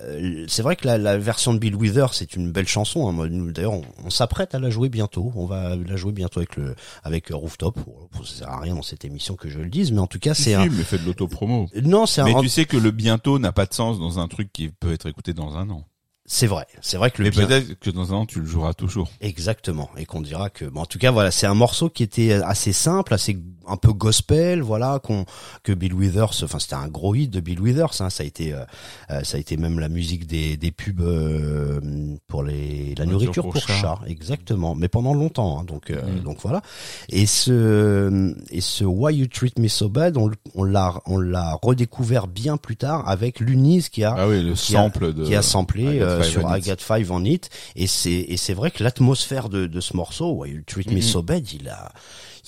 euh, 0.02 0.46
c'est 0.48 0.62
vrai 0.62 0.76
que 0.76 0.88
la, 0.88 0.98
la 0.98 1.18
version 1.18 1.54
de 1.54 1.60
Bill 1.60 1.76
Withers 1.76 2.14
c'est 2.14 2.36
une 2.36 2.52
belle 2.52 2.68
chanson. 2.68 3.08
Hein. 3.08 3.28
Nous, 3.30 3.52
D'ailleurs, 3.52 3.74
on, 3.74 3.84
on 4.06 4.10
s'apprête 4.10 4.56
à 4.56 4.60
la 4.60 4.70
jouer 4.70 4.90
bientôt. 4.90 5.32
On 5.36 5.46
va 5.46 5.76
la 5.76 5.96
jouer 5.96 6.12
bientôt 6.12 6.40
avec 6.40 6.56
le 6.56 6.76
avec 7.04 7.30
Rooftop. 7.30 7.80
Ça 8.24 8.36
sert 8.40 8.50
à 8.50 8.60
rien 8.60 8.76
dans 8.76 8.82
cette 8.82 9.06
émission 9.06 9.36
que 9.36 9.50
je 9.50 9.60
le 9.60 9.70
dise, 9.70 9.92
mais 9.92 10.00
en 10.00 10.08
tout 10.08 10.20
cas, 10.20 10.34
c'est 10.34 10.44
si, 10.44 10.54
un. 10.54 10.66
mais 10.66 10.84
fais 10.84 10.98
de 10.98 11.06
l'autopromo. 11.06 11.68
Non, 11.84 12.06
c'est 12.06 12.24
Mais 12.24 12.34
tu 12.42 12.50
sais 12.50 12.66
que 12.66 12.78
le 12.78 12.92
bientôt 12.92 13.40
n'a 13.40 13.52
pas 13.52 13.66
de 13.66 13.74
sens 13.74 14.00
dans 14.00 14.20
un 14.20 14.28
truc 14.28 14.52
qui 14.52 14.70
peut 14.70 14.94
être 14.94 15.08
écouté 15.08 15.34
dans 15.34 15.58
un 15.58 15.70
an. 15.70 15.86
C'est 16.36 16.48
vrai. 16.48 16.66
C'est 16.82 16.98
vrai 16.98 17.12
que 17.12 17.20
le 17.22 17.26
Mais 17.26 17.30
bien- 17.30 17.46
peut-être 17.46 17.80
que 17.80 17.92
dans 17.92 18.12
un 18.12 18.18
an, 18.18 18.26
tu 18.26 18.40
le 18.40 18.48
joueras 18.48 18.74
toujours. 18.74 19.08
Exactement, 19.22 19.92
et 19.98 20.06
qu'on 20.08 20.20
dira 20.22 20.50
que, 20.50 20.66
bon, 20.66 20.82
en 20.82 20.86
tout 20.88 20.98
cas, 20.98 21.12
voilà, 21.12 21.30
c'est 21.30 21.46
un 21.46 21.54
morceau 21.54 21.90
qui 21.92 22.02
était 22.02 22.32
assez 22.34 22.74
simple, 22.74 23.14
assez 23.14 23.38
un 23.68 23.78
peu 23.78 23.94
gospel, 23.94 24.62
voilà, 24.62 25.00
qu'on 25.00 25.26
que 25.62 25.72
Bill 25.72 25.94
Withers, 25.94 26.44
enfin 26.44 26.60
c'était 26.60 26.74
un 26.74 26.90
gros 26.90 27.14
hit 27.16 27.30
de 27.32 27.40
Bill 27.40 27.62
Withers, 27.62 28.02
hein, 28.02 28.10
ça 28.10 28.24
a 28.24 28.26
été, 28.26 28.52
euh, 28.52 28.66
euh, 29.12 29.24
ça 29.24 29.38
a 29.38 29.40
été 29.40 29.56
même 29.56 29.80
la 29.80 29.88
musique 29.88 30.28
des 30.28 30.58
des 30.58 30.72
pubs 30.72 31.00
euh, 31.00 31.80
pour 32.28 32.44
les 32.44 32.94
la 32.98 33.06
Nourriture 33.06 33.12
nourriture 33.12 33.44
pour 33.44 33.54
pour, 33.54 33.62
chat. 33.62 34.00
exactement, 34.06 34.76
mais 34.76 34.90
pendant 34.90 35.14
longtemps, 35.14 35.60
hein, 35.60 35.64
donc 35.64 35.92
euh, 35.92 36.02
Mm. 36.02 36.24
donc 36.24 36.40
voilà. 36.42 36.62
Et 37.10 37.26
ce 37.26 38.34
et 38.50 38.60
ce 38.60 38.84
Why 38.84 39.16
You 39.16 39.28
Treat 39.28 39.58
Me 39.60 39.68
So 39.70 39.88
Bad, 39.88 40.18
on, 40.18 40.64
l'a 40.66 40.96
on 41.06 41.18
l'a 41.20 41.58
redécouvert 41.62 42.28
bien 42.28 42.58
plus 42.58 42.76
tard 42.76 43.08
avec 43.08 43.40
Luniz 43.40 43.88
qui 43.88 44.04
a 44.04 44.14
Ah 44.18 44.28
oui, 44.28 44.44
le 44.44 44.54
qui 44.56 44.76
a- 44.76 44.90
de 44.90 45.24
qui 45.26 45.36
a 45.36 45.42
samplé 45.42 46.00
Five 46.24 46.32
sur 46.32 46.58
I. 46.58 46.62
Got 46.62 46.76
Five 46.80 47.12
on 47.12 47.24
It 47.26 47.50
et 47.76 47.88
c'est 47.88 48.12
et 48.12 48.38
c'est 48.38 48.54
vrai 48.54 48.72
que 48.72 48.84
l'atmosphère 48.84 49.50
de, 49.50 49.68
de 49.68 49.80
ce 49.82 49.96
morceau 49.96 50.32
Why 50.34 50.52
You 50.52 50.62
Treat 50.66 50.88
Me 50.90 50.96
Mhm. 50.96 51.02
So 51.02 51.22
Bad 51.22 51.52
il 51.52 51.70
a 51.70 51.92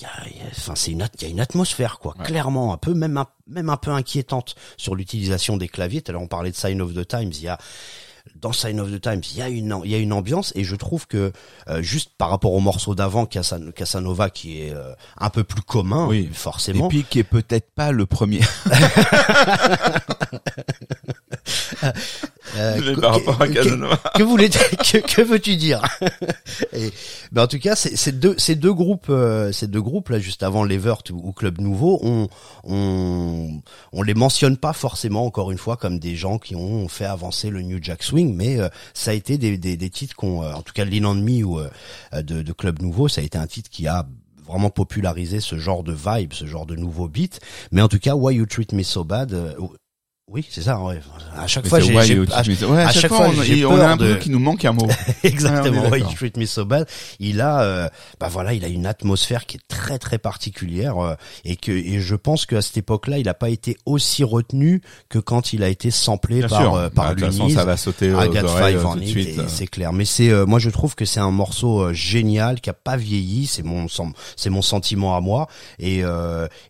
il 0.00 0.06
enfin 0.50 0.74
c'est 0.74 0.90
une 0.92 1.06
il 1.18 1.22
y 1.22 1.24
a 1.26 1.28
une 1.28 1.40
atmosphère 1.40 1.98
quoi 1.98 2.14
Ouais. 2.18 2.24
clairement 2.24 2.72
un 2.72 2.76
peu 2.76 2.92
même 2.94 3.16
un, 3.16 3.26
même 3.46 3.70
un 3.70 3.76
peu 3.76 3.90
inquiétante 3.90 4.54
sur 4.76 4.94
l'utilisation 4.94 5.56
des 5.56 5.68
claviers 5.68 6.02
tout 6.02 6.10
à 6.10 6.12
l'heure 6.12 6.22
on 6.22 6.26
parlait 6.28 6.50
de 6.50 6.56
Sign 6.56 6.80
of 6.82 6.92
the 6.94 7.06
Times 7.06 7.30
il 7.32 7.42
y 7.42 7.48
a 7.48 7.58
dans 8.34 8.52
Sign 8.52 8.80
of 8.80 8.90
the 8.90 9.00
Times, 9.00 9.22
il 9.30 9.36
y 9.38 9.42
a 9.42 9.48
une 9.48 9.80
il 9.84 9.90
y 9.92 9.94
a 9.94 9.98
une 9.98 10.12
ambiance 10.12 10.52
et 10.56 10.64
je 10.64 10.74
trouve 10.74 11.06
que 11.06 11.32
euh, 11.68 11.80
juste 11.80 12.10
par 12.18 12.28
rapport 12.28 12.52
au 12.54 12.58
morceau 12.60 12.96
d'avant 12.96 13.24
Casan- 13.24 13.70
Casanova 13.72 14.30
qui 14.30 14.62
est 14.62 14.72
euh, 14.74 14.92
un 15.16 15.30
peu 15.30 15.44
plus 15.44 15.62
commun 15.62 16.08
Oui. 16.08 16.28
forcément. 16.32 16.86
Et 16.86 16.88
puis 16.88 17.04
qui 17.04 17.20
est 17.20 17.24
peut-être 17.24 17.70
pas 17.70 17.92
le 17.92 18.04
premier. 18.04 18.40
Euh, 22.56 22.94
que- 22.94 23.00
par 23.00 23.14
rapport 23.14 23.42
à 23.42 23.48
Casanova. 23.48 23.96
que 24.14 24.22
voulais 24.22 24.48
que, 24.50 24.98
que 24.98 25.22
veux-tu 25.22 25.56
dire? 25.56 25.82
Et, 26.72 26.90
ben 27.32 27.42
en 27.42 27.46
tout 27.46 27.58
cas, 27.58 27.74
ces 27.76 28.12
deux 28.12 28.34
ces 28.38 28.54
deux 28.54 28.72
groupes 28.72 29.08
euh, 29.10 29.52
ces 29.52 29.66
deux 29.66 29.82
groupes 29.82 30.08
là 30.10 30.18
juste 30.18 30.42
avant 30.42 30.62
Levert 30.64 31.02
ou, 31.12 31.32
Club 31.32 31.60
Nouveau, 31.60 31.98
on 32.02 32.28
on 32.64 33.60
on 33.92 34.02
les 34.02 34.14
mentionne 34.14 34.56
pas 34.56 34.72
forcément 34.72 35.26
encore 35.26 35.50
une 35.50 35.58
fois 35.58 35.76
comme 35.76 35.98
des 35.98 36.14
gens 36.16 36.38
qui 36.38 36.54
ont 36.54 36.88
fait 36.88 37.04
avancer 37.04 37.50
le 37.50 37.62
New 37.62 37.78
Jack 37.82 38.02
Swing, 38.02 38.34
mais 38.34 38.58
euh, 38.60 38.68
ça 38.94 39.10
a 39.10 39.14
été 39.14 39.38
des 39.38 39.58
des, 39.58 39.76
des 39.76 39.90
titres 39.90 40.14
qu'on 40.14 40.42
euh, 40.42 40.52
en 40.52 40.62
tout 40.62 40.72
cas 40.72 40.84
Me 40.84 41.42
ou 41.44 41.58
euh, 41.58 41.68
de, 42.14 42.42
de 42.42 42.52
Club 42.52 42.80
Nouveau, 42.80 43.08
ça 43.08 43.20
a 43.20 43.24
été 43.24 43.36
un 43.38 43.46
titre 43.46 43.68
qui 43.70 43.86
a 43.88 44.06
vraiment 44.48 44.70
popularisé 44.70 45.40
ce 45.40 45.58
genre 45.58 45.82
de 45.82 45.92
vibe, 45.92 46.32
ce 46.32 46.46
genre 46.46 46.66
de 46.66 46.76
nouveau 46.76 47.08
beat. 47.08 47.40
Mais 47.72 47.82
en 47.82 47.88
tout 47.88 47.98
cas, 47.98 48.14
Why 48.14 48.36
You 48.36 48.46
Treat 48.46 48.72
Me 48.72 48.84
So 48.84 49.02
Bad, 49.02 49.34
oui, 50.28 50.44
c'est 50.50 50.62
ça. 50.62 50.80
Ouais. 50.80 51.00
À 51.36 51.46
chaque 51.46 51.64
Mais 51.64 51.70
fois, 51.70 51.80
c'est 51.80 51.86
j'ai, 51.86 51.92
j'ai- 52.04 52.64
à- 52.64 52.68
Ouais, 52.68 52.82
à 52.82 52.90
chaque 52.90 53.12
fois, 53.12 53.28
on, 53.28 53.42
j'ai 53.42 53.64
on 53.64 53.74
a 53.74 53.88
l'impression 53.88 54.14
de- 54.16 54.18
qu'il 54.20 54.32
nous 54.32 54.40
manque 54.40 54.64
un 54.64 54.72
mot. 54.72 54.88
Exactement, 55.22 55.82
on 55.84 55.90
Why 55.90 56.00
You. 56.00 56.06
Treat 56.16 56.36
Me 56.36 56.46
So 56.46 56.64
Bad. 56.64 56.88
Il 57.20 57.40
a, 57.40 57.60
euh, 57.60 57.88
bah 58.18 58.28
voilà, 58.28 58.52
il 58.52 58.64
a 58.64 58.68
une 58.68 58.86
atmosphère 58.86 59.46
qui 59.46 59.58
est 59.58 59.68
très 59.68 60.00
très 60.00 60.18
particulière 60.18 60.98
euh, 60.98 61.14
et 61.44 61.54
que 61.56 61.70
et 61.70 62.00
je 62.00 62.16
pense 62.16 62.44
qu'à 62.44 62.60
cette 62.60 62.76
époque-là, 62.76 63.18
il 63.18 63.26
n'a 63.26 63.34
pas 63.34 63.50
été 63.50 63.76
aussi 63.86 64.24
retenu 64.24 64.82
que 65.08 65.20
quand 65.20 65.52
il 65.52 65.62
a 65.62 65.68
été 65.68 65.92
samplé 65.92 66.38
Bien 66.40 66.48
par 66.48 66.74
euh, 66.74 66.88
par 66.88 67.04
Bah, 67.06 67.14
toute 67.14 67.24
façon, 67.26 67.48
ça 67.48 67.64
va 67.64 67.76
sauter 67.76 68.08
Five 68.10 68.16
euh, 68.16 68.84
on 68.84 68.92
tout 68.94 68.98
de 68.98 69.04
it, 69.04 69.10
suite. 69.10 69.28
et 69.38 69.48
c'est 69.48 69.68
clair. 69.68 69.92
Mais 69.92 70.04
c'est, 70.04 70.30
euh, 70.30 70.44
moi 70.44 70.58
je 70.58 70.70
trouve 70.70 70.96
que 70.96 71.04
c'est 71.04 71.20
un 71.20 71.30
morceau 71.30 71.82
euh, 71.82 71.92
génial 71.92 72.60
qui 72.60 72.68
a 72.70 72.74
pas 72.74 72.96
vieilli. 72.96 73.46
C'est 73.46 73.62
mon, 73.62 73.86
c'est 74.34 74.50
mon 74.50 74.62
sentiment 74.62 75.16
à 75.16 75.20
moi. 75.20 75.46
Et 75.78 76.02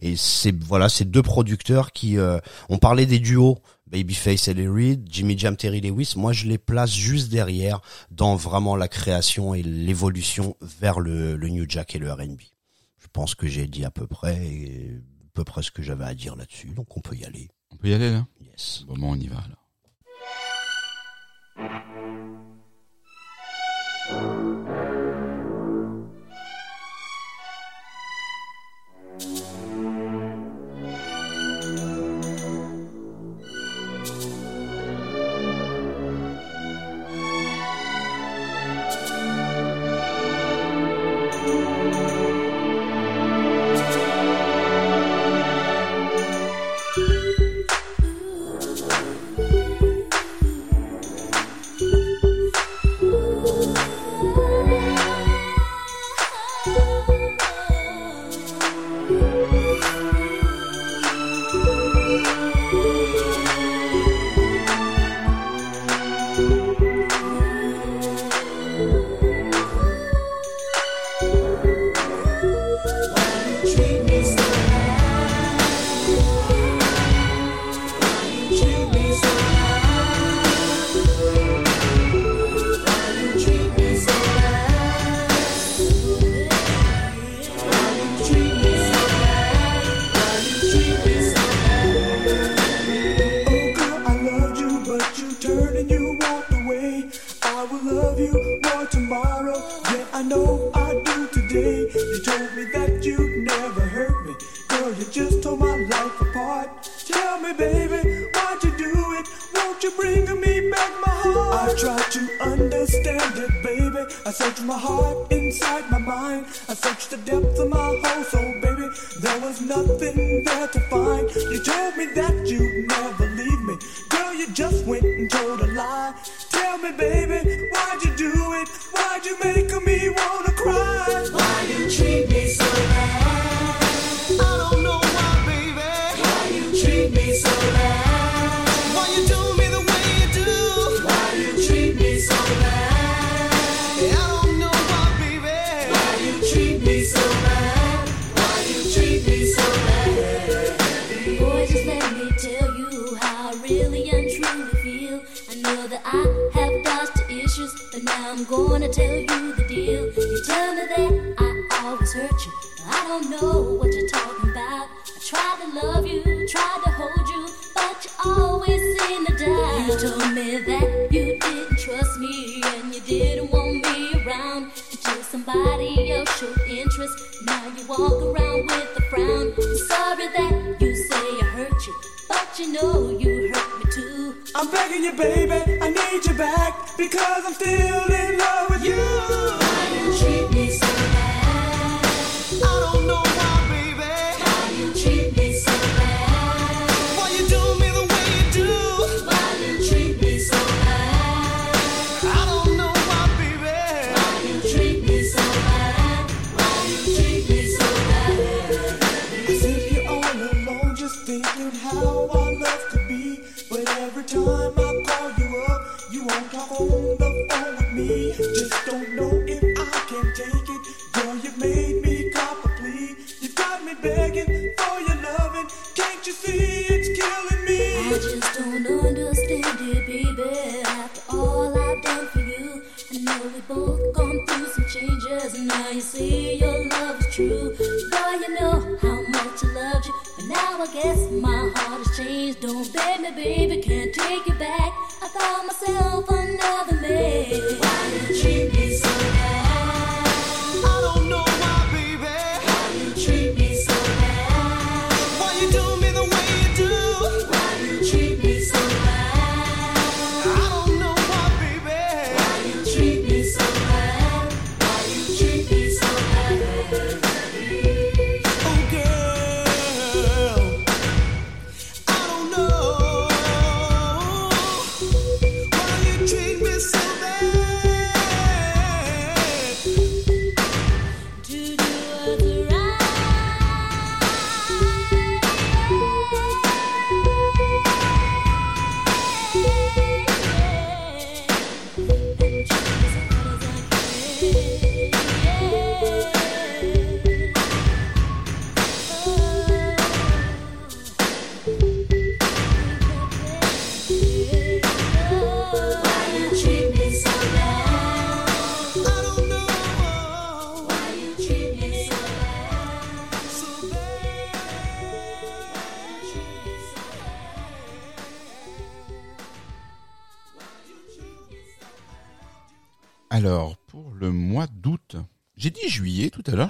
et 0.02 0.14
c'est 0.16 0.54
voilà, 0.64 0.90
ces 0.90 1.06
deux 1.06 1.22
producteurs 1.22 1.92
qui, 1.92 2.18
on 2.68 2.76
parlait 2.78 3.06
des 3.06 3.18
duos. 3.18 3.45
Babyface 3.86 4.48
et 4.48 4.54
les 4.54 4.68
Reed, 4.68 5.06
Jimmy 5.08 5.38
Jam, 5.38 5.56
Terry 5.56 5.80
Lewis, 5.80 6.14
moi 6.16 6.32
je 6.32 6.46
les 6.46 6.58
place 6.58 6.92
juste 6.92 7.30
derrière 7.30 7.80
dans 8.10 8.34
vraiment 8.34 8.76
la 8.76 8.88
création 8.88 9.54
et 9.54 9.62
l'évolution 9.62 10.56
vers 10.60 11.00
le, 11.00 11.36
le 11.36 11.48
New 11.48 11.64
Jack 11.68 11.94
et 11.94 11.98
le 11.98 12.12
R&B. 12.12 12.40
Je 12.98 13.06
pense 13.12 13.34
que 13.34 13.46
j'ai 13.46 13.66
dit 13.66 13.84
à 13.84 13.90
peu 13.90 14.06
près, 14.06 14.36
et 14.44 14.90
à 14.96 15.30
peu 15.34 15.44
près 15.44 15.62
ce 15.62 15.70
que 15.70 15.82
j'avais 15.82 16.04
à 16.04 16.14
dire 16.14 16.36
là-dessus, 16.36 16.68
donc 16.68 16.96
on 16.96 17.00
peut 17.00 17.14
y 17.14 17.24
aller. 17.24 17.48
On 17.70 17.76
peut 17.76 17.88
y 17.88 17.94
aller 17.94 18.10
là? 18.10 18.26
Yes. 18.40 18.84
Bon, 18.86 18.94
bon, 18.94 19.12
on 19.12 19.16
y 19.16 19.28
va 19.28 19.36
alors. 19.38 19.66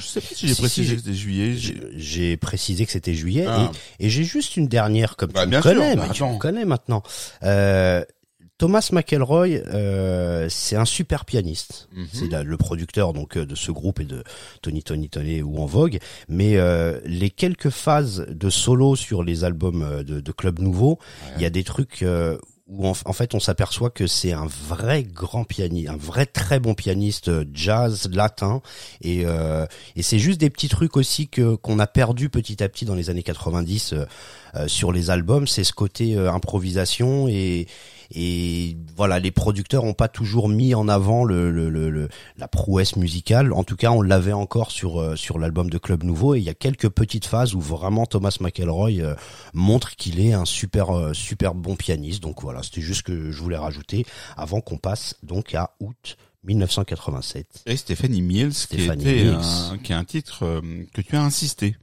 Je 0.01 0.07
sais 0.07 0.21
pas 0.21 0.27
si 0.35 0.47
j'ai 0.49 0.55
Si, 0.55 0.61
précisé 0.61 0.89
si, 0.89 0.95
que 0.97 1.01
c'était 1.03 1.15
juillet. 1.15 1.55
j'ai- 1.97 2.37
précisé 2.37 2.85
que 2.87 2.93
c'était 2.93 3.15
juillet 3.15 3.45
Ah. 3.49 3.71
et, 3.99 4.07
et 4.07 4.11
j'ai 4.11 4.25
juste 4.25 4.57
une 4.57 4.69
dernière 4.69 5.17
comme 5.17 5.33
Bah, 5.33 5.45
tu 5.47 5.51
me 5.55 5.61
connais, 5.61 5.97
bah, 5.97 6.05
mais 6.09 6.15
tu 6.15 6.25
me 6.25 6.39
connais 6.39 6.65
maintenant. 6.65 7.03
Euh, 7.43 8.05
Thomas 8.59 8.89
McElroy, 8.91 9.49
euh, 9.67 10.47
c'est 10.49 10.77
un 10.77 10.87
super 10.87 11.27
pianiste. 11.27 11.89
Mhm. 11.95 12.07
C'est 12.13 12.43
le 12.43 12.57
producteur 12.57 13.13
donc 13.13 13.37
euh, 13.37 13.45
de 13.45 13.55
ce 13.55 13.71
groupe 13.71 14.01
et 14.01 14.05
de 14.07 14.25
Tony 14.63 14.83
Tony 14.83 15.11
Tony 15.11 15.43
ou 15.43 15.59
en 15.59 15.67
Vogue. 15.67 15.99
Mais 16.29 16.57
euh, 16.57 16.99
les 17.05 17.29
quelques 17.29 17.69
phases 17.69 18.25
de 18.31 18.49
solo 18.49 18.97
sur 18.97 19.23
les 19.23 19.45
albums 19.45 20.03
de, 20.05 20.21
de 20.21 20.33
Club 20.33 20.61
Nouveau, 20.61 20.99
il 21.37 21.43
y 21.43 21.45
a 21.45 21.51
des 21.51 21.65
trucs 21.65 22.03
euh, 22.03 22.39
où 22.69 22.87
en, 22.87 22.95
fait 22.95 23.35
on 23.35 23.41
s'aperçoit 23.41 23.91
que 23.91 24.07
c'est 24.07 24.33
un 24.33 24.47
vrai 24.47 25.05
grand 25.05 25.45
pianiste, 25.45 25.89
un 25.89 25.97
vrai 25.97 26.27
très 26.27 26.59
bon 26.59 26.75
pianiste 26.75 27.29
euh, 27.29 27.45
jazz 27.53 28.09
latin. 28.11 28.61
Et 29.03 29.23
euh, 29.25 29.67
et 29.95 30.03
c'est 30.03 30.19
juste 30.19 30.41
des 30.41 30.51
petits 30.51 30.69
trucs 30.69 30.97
aussi 30.97 31.29
que 31.29 31.55
qu'on 31.55 31.79
a 31.79 31.87
perdu 31.87 32.29
petit 32.29 32.63
à 32.63 32.69
petit 32.69 32.85
dans 32.85 32.97
les 32.97 33.09
années 33.09 33.23
90 33.23 33.93
euh, 33.93 34.05
euh, 34.57 34.69
sur 34.69 34.93
les 34.93 35.11
albums, 35.11 35.47
c'est 35.47 35.65
ce 35.65 35.73
côté 35.73 36.17
euh, 36.17 36.33
improvisation 36.33 37.29
et 37.29 37.67
et 38.15 38.77
voilà, 38.97 39.19
les 39.19 39.31
producteurs 39.31 39.85
ont 39.85 39.95
pas 39.95 40.09
toujours 40.09 40.49
mis 40.49 40.75
en 40.75 40.89
avant 40.89 41.25
le, 41.25 41.51
le, 41.51 41.69
le, 41.71 41.91
le- 41.91 42.09
la 42.37 42.49
prouesse 42.49 42.97
musicale. 42.97 43.53
En 43.53 43.65
tout 43.65 43.77
cas, 43.77 43.91
on 43.91 44.03
l'avait 44.03 44.33
encore 44.33 44.71
sur 44.71 45.01
euh, 45.01 45.17
sur 45.17 45.39
l'album 45.39 45.71
de 45.71 45.79
Club 45.79 46.05
Nouveau. 46.05 46.35
Et 46.35 46.39
il 46.39 46.45
y 46.45 46.49
a 46.49 46.55
quelques 46.55 46.89
petites 46.89 47.27
phases 47.27 47.55
où 47.55 47.61
vraiment 47.61 48.07
Thomas 48.07 48.37
McElroy 48.41 49.01
euh, 49.01 49.15
montre 49.55 49.97
qu'il 49.97 50.21
est 50.21 50.33
un 50.33 50.45
super 50.45 50.91
euh, 50.97 51.13
super 51.15 51.55
bon 51.55 51.77
pianiste. 51.77 52.23
Donc 52.23 52.43
voilà, 52.43 52.63
c'était 52.63 52.81
juste 52.81 53.03
que 53.03 53.31
je 53.31 53.43
voulais 53.43 53.57
rajouter 53.57 54.07
avant 54.37 54.61
qu'on 54.61 54.79
passe 54.79 55.17
donc 55.23 55.55
à 55.55 55.73
août 55.81 56.17
1987. 56.45 57.63
Et 57.67 57.77
Stéphanie 57.77 58.23
Mills, 58.23 58.55
Stéphanie 58.55 59.03
qui 59.03 59.11
était 59.11 59.25
Mills. 59.25 59.41
un, 59.73 59.79
qui 59.79 59.93
est 59.93 59.97
un 59.97 60.05
titre 60.05 60.63
que 60.95 61.01
tu 61.01 61.17
as 61.17 61.23
insisté, 61.23 61.77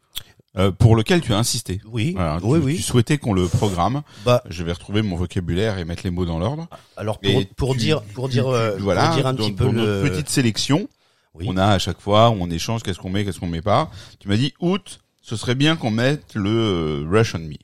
euh, 0.57 0.71
pour 0.71 0.95
lequel 0.95 1.21
tu 1.21 1.33
as 1.33 1.37
insisté. 1.37 1.81
Oui, 1.85 2.13
Voilà, 2.15 2.39
tu, 2.39 2.45
oui, 2.45 2.59
oui. 2.63 2.75
tu 2.75 2.81
souhaitais 2.83 3.17
qu'on 3.17 3.33
le 3.33 3.47
programme. 3.47 4.01
Bah 4.25 4.43
Je 4.49 4.63
vais 4.63 4.71
retrouver 4.73 5.01
mon 5.01 5.15
vocabulaire 5.15 5.77
et 5.79 5.85
mettre 5.85 6.01
les 6.03 6.11
mots 6.11 6.25
dans 6.25 6.39
l'ordre. 6.39 6.67
alors 6.97 7.19
pour 7.19 7.31
Et 7.31 7.45
pour 7.45 7.73
tu- 7.73 7.79
dire 7.79 8.01
pour 8.13 8.27
tu- 8.27 8.33
dire 8.33 8.47
euh, 8.47 8.77
voilà, 8.79 9.07
pour 9.07 9.15
dire 9.15 9.27
un 9.27 9.33
dans, 9.33 9.43
petit 9.45 9.53
peu 9.53 9.65
dans 9.65 9.71
le 9.71 10.01
notre 10.03 10.09
petite 10.09 10.29
sélection, 10.29 10.87
Oui. 11.33 11.45
on 11.49 11.57
a 11.57 11.65
à 11.65 11.79
chaque 11.79 11.99
fois, 11.99 12.29
on 12.29 12.49
échange, 12.51 12.83
qu'est-ce 12.83 12.99
qu'on 12.99 13.09
met, 13.09 13.25
qu'est-ce 13.25 13.39
qu'on 13.39 13.47
met 13.47 13.61
pas. 13.63 13.89
Tu 14.19 14.27
m'as 14.27 14.37
dit 14.37 14.53
août, 14.59 14.99
ce 15.21 15.35
serait 15.35 15.55
bien 15.55 15.75
qu'on 15.75 15.89
mette 15.91 16.35
le 16.35 16.49
euh, 16.49 17.07
Rush 17.09 17.33
on 17.35 17.39
Me. 17.39 17.55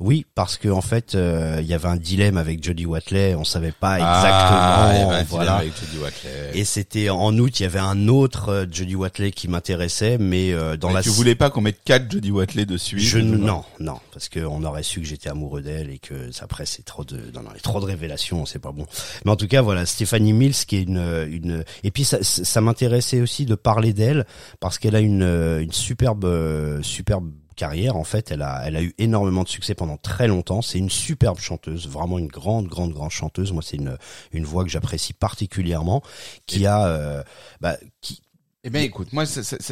Oui, 0.00 0.26
parce 0.34 0.58
que 0.58 0.68
en 0.68 0.80
fait, 0.80 1.14
euh, 1.14 1.58
il 1.60 1.66
y 1.66 1.74
avait 1.74 1.88
un 1.88 1.96
dilemme 1.96 2.36
avec 2.36 2.62
Jody 2.62 2.84
Watley, 2.84 3.34
on 3.36 3.44
savait 3.44 3.70
pas 3.72 3.92
Ah, 3.92 3.98
y 3.98 4.02
exactement, 4.02 5.10
avait 5.10 5.20
un 5.20 5.24
voilà. 5.24 5.54
avec 5.56 5.72
Watley. 6.02 6.50
Et 6.54 6.64
c'était 6.64 7.10
en 7.10 7.36
août, 7.38 7.60
il 7.60 7.62
y 7.62 7.66
avait 7.66 7.78
un 7.78 8.08
autre 8.08 8.48
euh, 8.48 8.66
Jody 8.70 8.96
Watley 8.96 9.30
qui 9.30 9.46
m'intéressait, 9.46 10.18
mais 10.18 10.52
euh, 10.52 10.76
dans 10.76 10.88
Mais 10.88 10.94
la 10.94 11.02
tu 11.02 11.10
voulais 11.10 11.36
pas 11.36 11.48
qu'on 11.50 11.60
mette 11.60 11.78
quatre 11.84 12.10
Jody 12.10 12.32
Watley 12.32 12.66
dessus 12.66 12.98
je 12.98 13.18
non 13.18 13.64
non 13.80 13.98
parce 14.12 14.28
que 14.28 14.40
on 14.40 14.64
aurait 14.64 14.82
su 14.82 15.00
que 15.00 15.06
j'étais 15.06 15.28
amoureux 15.28 15.62
d'elle 15.62 15.90
et 15.90 15.98
que 15.98 16.30
ça, 16.32 16.44
après 16.44 16.66
c'est 16.66 16.84
trop 16.84 17.04
de 17.04 17.16
non, 17.32 17.42
non, 17.42 17.50
trop 17.62 17.80
de 17.80 17.86
révélations 17.86 18.44
c'est 18.46 18.58
pas 18.58 18.72
bon 18.72 18.86
mais 19.24 19.30
en 19.30 19.36
tout 19.36 19.46
cas 19.48 19.62
voilà 19.62 19.86
Stéphanie 19.86 20.32
Mills 20.32 20.54
qui 20.66 20.76
est 20.76 20.82
une 20.82 21.26
une 21.30 21.64
et 21.84 21.90
puis 21.90 22.04
ça 22.04 22.18
ça 22.22 22.60
m'intéressait 22.60 23.20
aussi 23.20 23.46
de 23.46 23.54
parler 23.54 23.92
d'elle 23.92 24.26
parce 24.60 24.78
qu'elle 24.78 24.96
a 24.96 25.00
une 25.00 25.22
euh, 25.22 25.62
une 25.62 25.72
superbe 25.72 26.24
euh, 26.24 26.82
superbe 26.82 27.30
carrière 27.54 27.96
en 27.96 28.04
fait 28.04 28.30
elle 28.30 28.42
a 28.42 28.62
elle 28.64 28.76
a 28.76 28.82
eu 28.82 28.94
énormément 28.98 29.42
de 29.42 29.48
succès 29.48 29.74
pendant 29.74 29.96
très 29.96 30.28
longtemps. 30.28 30.62
C'est 30.62 30.78
une 30.78 30.90
superbe 30.90 31.38
chanteuse 31.38 31.88
vraiment 31.88 32.18
une 32.18 32.28
grande 32.28 32.66
grande 32.66 32.92
grande 32.92 33.10
chanteuse. 33.10 33.52
Moi 33.52 33.62
c'est 33.62 33.76
une 33.76 33.96
une 34.32 34.44
voix 34.44 34.64
que 34.64 34.70
j'apprécie 34.70 35.12
particulièrement 35.12 36.02
qui 36.46 36.66
a 36.66 36.86
euh, 36.86 37.22
bah, 37.60 37.76
qui 38.00 38.20
Eh 38.66 38.70
ben 38.70 38.82
écoute, 38.82 39.12
moi 39.12 39.24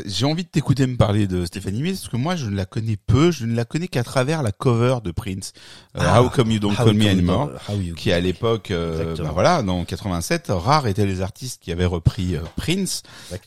j'ai 0.07 0.27
envie 0.27 0.45
de 0.45 0.49
t'écouter 0.49 0.87
me 0.87 0.97
parler 0.97 1.27
de 1.27 1.47
Stéphanie 1.47 1.83
Mills 1.83 1.97
parce 1.97 2.09
que 2.11 2.17
moi 2.19 2.37
je 2.37 2.47
ne 2.47 2.55
la 2.55 2.67
connais 2.67 2.99
peu, 2.99 3.31
je 3.31 3.47
ne 3.47 3.55
la 3.55 3.65
connais 3.65 3.89
qu'à 3.89 4.05
travers 4.05 4.43
la 4.43 4.53
cover 4.53 4.97
de 5.03 5.13
Prince, 5.13 5.53
euh, 5.97 6.01
Ah, 6.05 6.23
How 6.23 6.29
Come 6.29 6.51
You 6.51 6.59
Don't 6.59 6.77
Call 6.77 6.93
Me 6.93 7.09
Anymore, 7.09 7.53
qui 7.97 8.13
à 8.13 8.21
l'époque, 8.21 8.71
euh, 8.71 9.17
bah 9.17 9.31
voilà, 9.33 9.63
dans 9.63 9.85
87, 9.87 10.49
rares 10.51 10.87
étaient 10.87 11.07
les 11.07 11.23
artistes 11.23 11.63
qui 11.63 11.73
avaient 11.73 11.87
repris 11.87 12.37
euh, 12.37 12.41
Prince, 12.57 13.03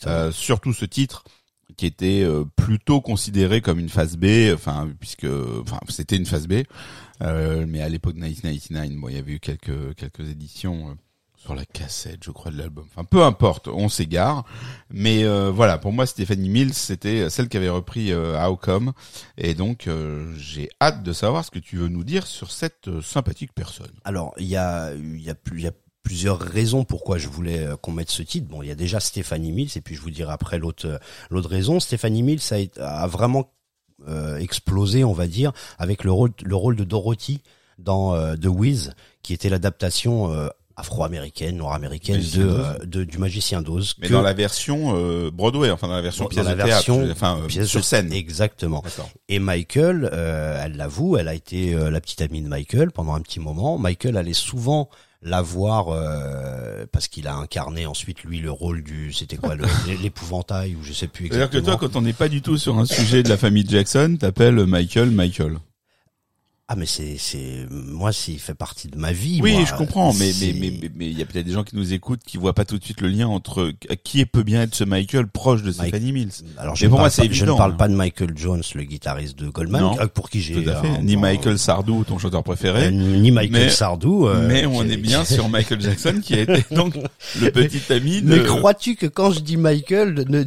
euh, 0.08 0.32
surtout 0.32 0.74
ce 0.74 0.86
titre 0.86 1.24
qui 1.78 1.86
était 1.86 2.24
euh, 2.24 2.44
plutôt 2.56 3.02
considéré 3.02 3.62
comme 3.62 3.80
une 3.80 3.90
phase 3.90 4.18
B, 4.18 4.54
enfin 4.54 4.90
puisque, 5.00 5.28
enfin 5.62 5.80
c'était 5.90 6.16
une 6.18 6.26
phase 6.26 6.48
B, 6.48 6.64
euh, 7.22 7.66
mais 7.68 7.82
à 7.82 7.90
l'époque 7.90 8.14
de 8.14 8.20
1999, 8.20 9.00
bon 9.00 9.10
il 9.10 9.16
y 9.16 9.20
avait 9.20 9.34
eu 9.34 9.40
quelques 9.40 9.96
quelques 9.96 10.30
éditions. 10.30 10.90
euh, 10.90 10.94
sur 11.46 11.54
la 11.54 11.66
cassette, 11.66 12.24
je 12.24 12.32
crois, 12.32 12.52
de 12.52 12.58
l'album. 12.58 12.86
Enfin, 12.90 13.04
peu 13.04 13.22
importe, 13.24 13.68
on 13.68 13.88
s'égare. 13.88 14.46
Mais 14.90 15.24
euh, 15.24 15.52
voilà, 15.52 15.78
pour 15.78 15.94
moi, 15.94 16.08
Stéphanie 16.08 16.50
Mills, 16.50 16.74
c'était 16.74 17.30
celle 17.30 17.50
qui 17.50 17.58
avait 17.58 17.70
repris 17.70 18.12
euh, 18.12 18.44
How. 18.44 18.60
Et 19.38 19.54
donc, 19.54 19.86
euh, 19.86 20.34
j'ai 20.38 20.70
hâte 20.82 21.04
de 21.04 21.14
savoir 21.14 21.46
ce 21.46 21.52
que 21.52 21.60
tu 21.60 21.78
veux 21.78 21.88
nous 21.88 22.04
dire 22.04 22.26
sur 22.26 22.50
cette 22.50 22.88
euh, 22.88 23.00
sympathique 23.02 23.52
personne. 23.54 23.92
Alors, 24.06 24.34
il 24.38 24.48
y 24.48 24.58
a, 24.58 24.94
il 24.96 25.22
y 25.22 25.30
a 25.30 25.36
plus, 25.36 25.62
y 25.62 25.68
a 25.68 25.72
plusieurs 26.06 26.40
raisons 26.40 26.86
pourquoi 26.86 27.18
je 27.18 27.28
voulais 27.28 27.60
euh, 27.66 27.76
qu'on 27.76 27.92
mette 27.92 28.10
ce 28.12 28.22
titre. 28.24 28.48
Bon, 28.48 28.62
il 28.62 28.68
y 28.70 28.72
a 28.72 28.76
déjà 28.76 29.02
Stéphanie 29.02 29.52
Mills 29.52 29.72
et 29.76 29.82
puis 29.82 29.96
je 29.96 30.02
vous 30.02 30.12
dirai 30.12 30.32
après 30.32 30.58
l'autre, 30.60 30.88
euh, 30.88 30.98
l'autre 31.30 31.50
raison. 31.50 31.82
Stéphanie 31.82 32.24
Mills 32.24 32.42
a, 32.80 33.04
a 33.04 33.08
vraiment 33.08 33.52
euh, 34.08 34.38
explosé, 34.38 35.04
on 35.04 35.14
va 35.14 35.28
dire, 35.28 35.52
avec 35.80 36.04
le 36.04 36.12
rôle, 36.12 36.32
le 36.44 36.56
rôle 36.56 36.76
de 36.78 36.84
Dorothy 36.84 37.42
dans 37.80 38.14
euh, 38.14 38.36
The 38.38 38.46
Wiz, 38.46 38.94
qui 39.24 39.34
était 39.34 39.50
l'adaptation 39.50 40.32
euh, 40.32 40.48
afro-américaine, 40.78 41.58
nord-américaine 41.58 42.22
de, 42.22 42.44
euh, 42.44 42.78
de- 42.86 43.04
du 43.06 43.18
Magicien 43.18 43.62
d'Oz. 43.62 43.96
Mais 43.98 44.08
que- 44.08 44.14
dans 44.14 44.22
la 44.22 44.34
version 44.34 44.94
euh, 44.96 45.32
Broadway, 45.32 45.72
enfin 45.72 45.88
dans 45.88 45.96
la 45.96 46.02
version 46.02 46.26
Dans 46.26 46.30
pièce 46.30 46.46
la 46.46 46.52
de 46.52 46.58
théâtre, 46.58 46.70
version 46.70 47.06
je- 47.06 47.12
enfin 47.12 47.40
euh, 47.42 47.48
pièce 47.48 47.68
sur 47.68 47.84
scène. 47.84 48.12
Exactement. 48.14 48.84
Et 49.30 49.40
Michael, 49.40 50.10
euh, 50.14 50.62
elle 50.64 50.76
l'avoue, 50.76 51.18
elle 51.18 51.30
a 51.30 51.34
été 51.34 51.74
euh, 51.74 51.90
la 51.90 52.02
petite 52.02 52.22
amie 52.22 52.42
de 52.42 52.48
Michael 52.50 52.92
pendant 52.92 53.14
un 53.16 53.22
petit 53.22 53.40
moment. 53.40 53.78
Michael 53.80 54.18
allait 54.18 54.34
souvent 54.34 54.90
la 55.26 55.42
voir 55.42 55.88
euh, 55.90 56.86
parce 56.92 57.08
qu'il 57.08 57.28
a 57.28 57.36
incarné 57.36 57.88
ensuite 57.88 58.24
lui 58.24 58.40
le 58.40 58.52
rôle 58.52 58.84
du 58.84 59.12
c'était 59.12 59.38
quoi 59.38 59.56
l'épouvantail 60.02 60.76
ou 60.76 60.84
je 60.84 60.94
sais 60.94 61.08
plus 61.08 61.28
C'est-à-dire 61.28 61.50
que 61.50 61.58
exactement. 61.58 61.78
toi, 61.78 61.90
quand 61.90 62.00
on 62.00 62.02
n'est 62.04 62.14
pas 62.14 62.30
du 62.30 62.42
tout 62.42 62.58
sur 62.58 62.78
un 62.78 62.86
sujet 62.86 63.24
de 63.24 63.30
la 63.30 63.38
famille 63.38 63.66
Jackson, 63.68 64.18
t'appelles 64.20 64.66
Michael 64.66 65.10
Michael. 65.10 65.58
Ah 66.68 66.76
mais 66.76 66.88
c'est 66.88 67.18
c'est 67.20 67.68
moi 67.70 68.12
s'il 68.12 68.40
fait 68.40 68.56
partie 68.56 68.88
de 68.88 68.98
ma 68.98 69.12
vie. 69.12 69.40
Oui, 69.44 69.54
moi, 69.54 69.66
je 69.66 69.76
comprends, 69.76 70.12
mais 70.16 70.32
mais 70.42 70.52
mais 70.60 70.74
mais- 70.82 70.92
mais 70.96 71.06
il 71.12 71.16
y 71.16 71.22
a 71.22 71.26
peut-être 71.28 71.46
des 71.46 71.52
gens 71.52 71.64
qui 71.64 71.76
nous 71.76 71.94
écoutent 71.94 72.22
qui 72.26 72.38
voient 72.38 72.56
pas 72.56 72.66
tout 72.66 72.80
de 72.80 72.84
suite 72.84 73.02
le 73.02 73.08
lien 73.08 73.28
entre 73.28 73.72
qui 74.04 74.26
peut 74.26 74.42
bien 74.42 74.64
être 74.64 74.74
ce 74.74 74.84
Michael 74.84 75.28
proche 75.28 75.62
de 75.62 75.68
Mike- 75.68 75.76
Stephanie 75.90 76.12
Mills. 76.12 76.32
Alors 76.58 76.76
je, 76.76 76.88
pour 76.88 76.98
moi, 76.98 77.10
pas, 77.10 77.16
je 77.18 77.22
ne 77.22 77.26
évident, 77.28 77.56
parle 77.56 77.74
hein. 77.74 77.76
pas 77.76 77.88
de 77.88 77.94
Michael 77.94 78.32
Jones, 78.36 78.64
le 78.74 78.82
guitariste 78.84 79.38
de 79.38 79.48
Goldman, 79.50 79.80
Non. 79.80 80.00
euh, 80.00 80.08
pour 80.08 80.32
qui 80.32 80.42
j'ai 80.42 80.56
un- 80.68 81.02
Ni 81.04 81.18
Michael 81.18 81.60
Sardou, 81.60 82.04
ton 82.04 82.18
chanteur 82.18 82.42
préféré. 82.44 82.88
euh, 82.88 82.90
ni 82.92 83.30
Michael 83.30 83.66
Mais- 83.66 83.70
Sardou. 83.70 84.26
euh, 84.28 84.48
mais 84.48 84.66
on 84.66 84.82
est 84.90 84.98
bien 84.98 85.24
sur 85.24 85.48
Michael 85.50 85.82
Jackson 85.82 86.20
qui 86.20 86.34
a 86.34 86.40
été 86.42 86.66
donc 86.74 86.96
le 87.40 87.52
petit 87.52 87.94
ami 87.94 88.24
de. 88.24 88.38
Mais 88.38 88.44
crois-tu 88.44 88.96
que 88.96 89.06
quand 89.06 89.30
je 89.30 89.42
dis 89.42 89.58
Michael, 89.58 90.26
ne, 90.30 90.44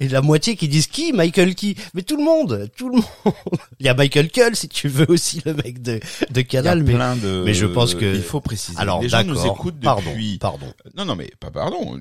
et 0.00 0.08
la 0.08 0.20
moitié 0.20 0.56
qui 0.56 0.66
disent 0.66 0.88
qui? 0.88 1.12
Michael 1.12 1.54
qui? 1.54 1.76
Mais 1.94 2.02
tout 2.02 2.16
le 2.16 2.24
monde, 2.24 2.68
tout 2.76 2.88
le 2.88 2.96
monde. 2.96 3.04
Il 3.78 3.86
y 3.86 3.88
a 3.88 3.94
Michael 3.94 4.30
Cull 4.32 4.56
si 4.56 4.68
tu 4.68 4.88
veux 4.88 5.08
aussi 5.08 5.40
le 5.46 5.59
mec 5.64 5.82
de 5.82 6.00
de 6.30 6.40
Canal, 6.42 6.82
mais 6.82 6.94
plein 6.94 7.16
de. 7.16 7.42
mais 7.44 7.54
je 7.54 7.66
pense 7.66 7.94
que- 7.94 8.14
il 8.14 8.22
faut 8.22 8.40
préciser. 8.40 8.78
alors 8.78 9.00
les 9.02 9.08
gens 9.08 9.24
nous 9.24 9.44
écoutent 9.46 9.78
depuis. 9.78 10.38
pardon. 10.38 10.72
Non, 10.96 11.04
non, 11.04 11.16
mais 11.16 11.30
pas 11.40 11.50
pardon. 11.50 11.98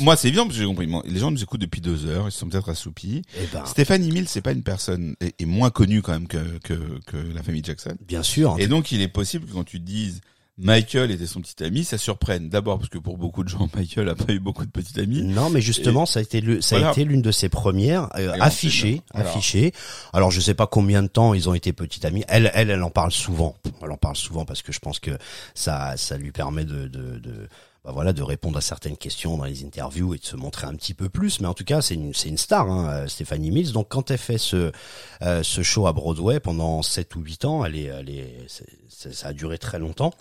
Moi, 0.00 0.16
c'est 0.16 0.28
évident 0.28 0.44
parce 0.44 0.56
que 0.56 0.62
j'ai 0.62 0.66
compris. 0.68 0.88
Les 1.06 1.18
gens 1.20 1.30
nous 1.30 1.42
écoutent 1.42 1.60
depuis 1.60 1.80
deux 1.80 2.06
heures. 2.06 2.26
Ils 2.28 2.32
sont 2.32 2.48
peut-être 2.48 2.68
assoupis. 2.70 3.22
Eh 3.36 3.46
ben, 3.52 3.64
Stéphanie 3.66 4.10
Mills, 4.10 4.28
c'est 4.28 4.40
pas 4.42 4.52
une 4.52 4.62
personne 4.62 5.14
est, 5.20 5.40
est 5.40 5.46
moins 5.46 5.70
connue 5.70 6.02
quand 6.02 6.12
même 6.12 6.28
que, 6.28 6.58
que 6.64 6.74
que 7.06 7.16
la 7.16 7.42
famille 7.42 7.62
Jackson. 7.64 7.96
bien 8.06 8.22
sûr. 8.22 8.56
Et 8.58 8.66
donc, 8.66 8.92
il 8.92 9.00
est 9.00 9.08
possible 9.08 9.46
que 9.46 9.52
quand 9.52 9.64
tu 9.64 9.78
dises 9.80 10.20
Michael 10.58 11.10
était 11.10 11.26
son 11.26 11.40
petit 11.40 11.64
ami, 11.64 11.82
ça 11.82 11.96
surprenne. 11.98 12.48
D'abord 12.50 12.78
parce 12.78 12.90
que 12.90 12.98
pour 12.98 13.16
beaucoup 13.16 13.42
de 13.42 13.48
gens, 13.48 13.68
Michael 13.74 14.08
a 14.10 14.14
pas 14.14 14.32
eu 14.32 14.38
beaucoup 14.38 14.64
de 14.66 14.70
petits 14.70 15.00
amis. 15.00 15.22
Non, 15.22 15.48
mais 15.50 15.60
justement, 15.60 16.04
ça 16.06 16.20
a 16.20 16.22
été 16.22 16.40
le, 16.40 16.60
ça 16.60 16.76
Voilà. 16.76 16.90
a 16.90 16.92
été 16.92 17.04
l'une 17.04 17.22
de 17.22 17.32
ses 17.32 17.48
premières 17.48 18.08
euh, 18.18 18.32
affichées, 18.40 19.00
voilà. 19.14 19.28
affichées. 19.30 19.72
Alors, 20.12 20.30
je 20.30 20.40
sais 20.40 20.54
pas 20.54 20.66
combien 20.66 21.02
de 21.02 21.08
temps 21.08 21.32
ils 21.34 21.48
ont 21.48 21.54
été 21.54 21.72
petits 21.72 22.06
amis. 22.06 22.22
Elle, 22.28 22.50
elle, 22.54 22.70
elle 22.70 22.82
en 22.82 22.90
parle 22.90 23.12
souvent. 23.12 23.56
Elle 23.82 23.90
en 23.90 23.96
parle 23.96 24.16
souvent 24.16 24.44
parce 24.44 24.62
que 24.62 24.72
je 24.72 24.78
pense 24.78 24.98
que 25.00 25.12
ça, 25.54 25.96
ça 25.96 26.18
lui 26.18 26.32
permet 26.32 26.64
de, 26.64 26.86
de, 26.86 27.18
de 27.18 27.48
bah 27.84 27.90
voilà, 27.92 28.12
de 28.12 28.22
répondre 28.22 28.58
à 28.58 28.60
certaines 28.60 28.96
questions 28.96 29.36
dans 29.36 29.44
les 29.44 29.64
interviews 29.64 30.14
et 30.14 30.18
de 30.18 30.24
se 30.24 30.36
montrer 30.36 30.68
un 30.68 30.74
petit 30.76 30.94
peu 30.94 31.08
plus. 31.08 31.40
Mais 31.40 31.48
en 31.48 31.54
tout 31.54 31.64
cas, 31.64 31.80
c'est 31.82 31.94
une, 31.94 32.14
c'est 32.14 32.28
une 32.28 32.38
star, 32.38 32.70
hein, 32.70 32.88
euh, 32.90 33.08
Stéphanie 33.08 33.50
Mills. 33.50 33.72
Donc, 33.72 33.88
quand 33.88 34.10
elle 34.12 34.18
fait 34.18 34.38
ce, 34.38 34.70
euh, 35.22 35.42
ce 35.42 35.62
show 35.62 35.86
à 35.88 35.92
Broadway 35.92 36.38
pendant 36.38 36.82
7 36.82 37.16
ou 37.16 37.22
8 37.22 37.44
ans, 37.46 37.64
elle 37.64 37.74
est, 37.74 37.84
elle 37.86 38.10
est, 38.10 38.36
ça 38.88 39.28
a 39.28 39.32
duré 39.32 39.58
très 39.58 39.78
longtemps. 39.80 40.12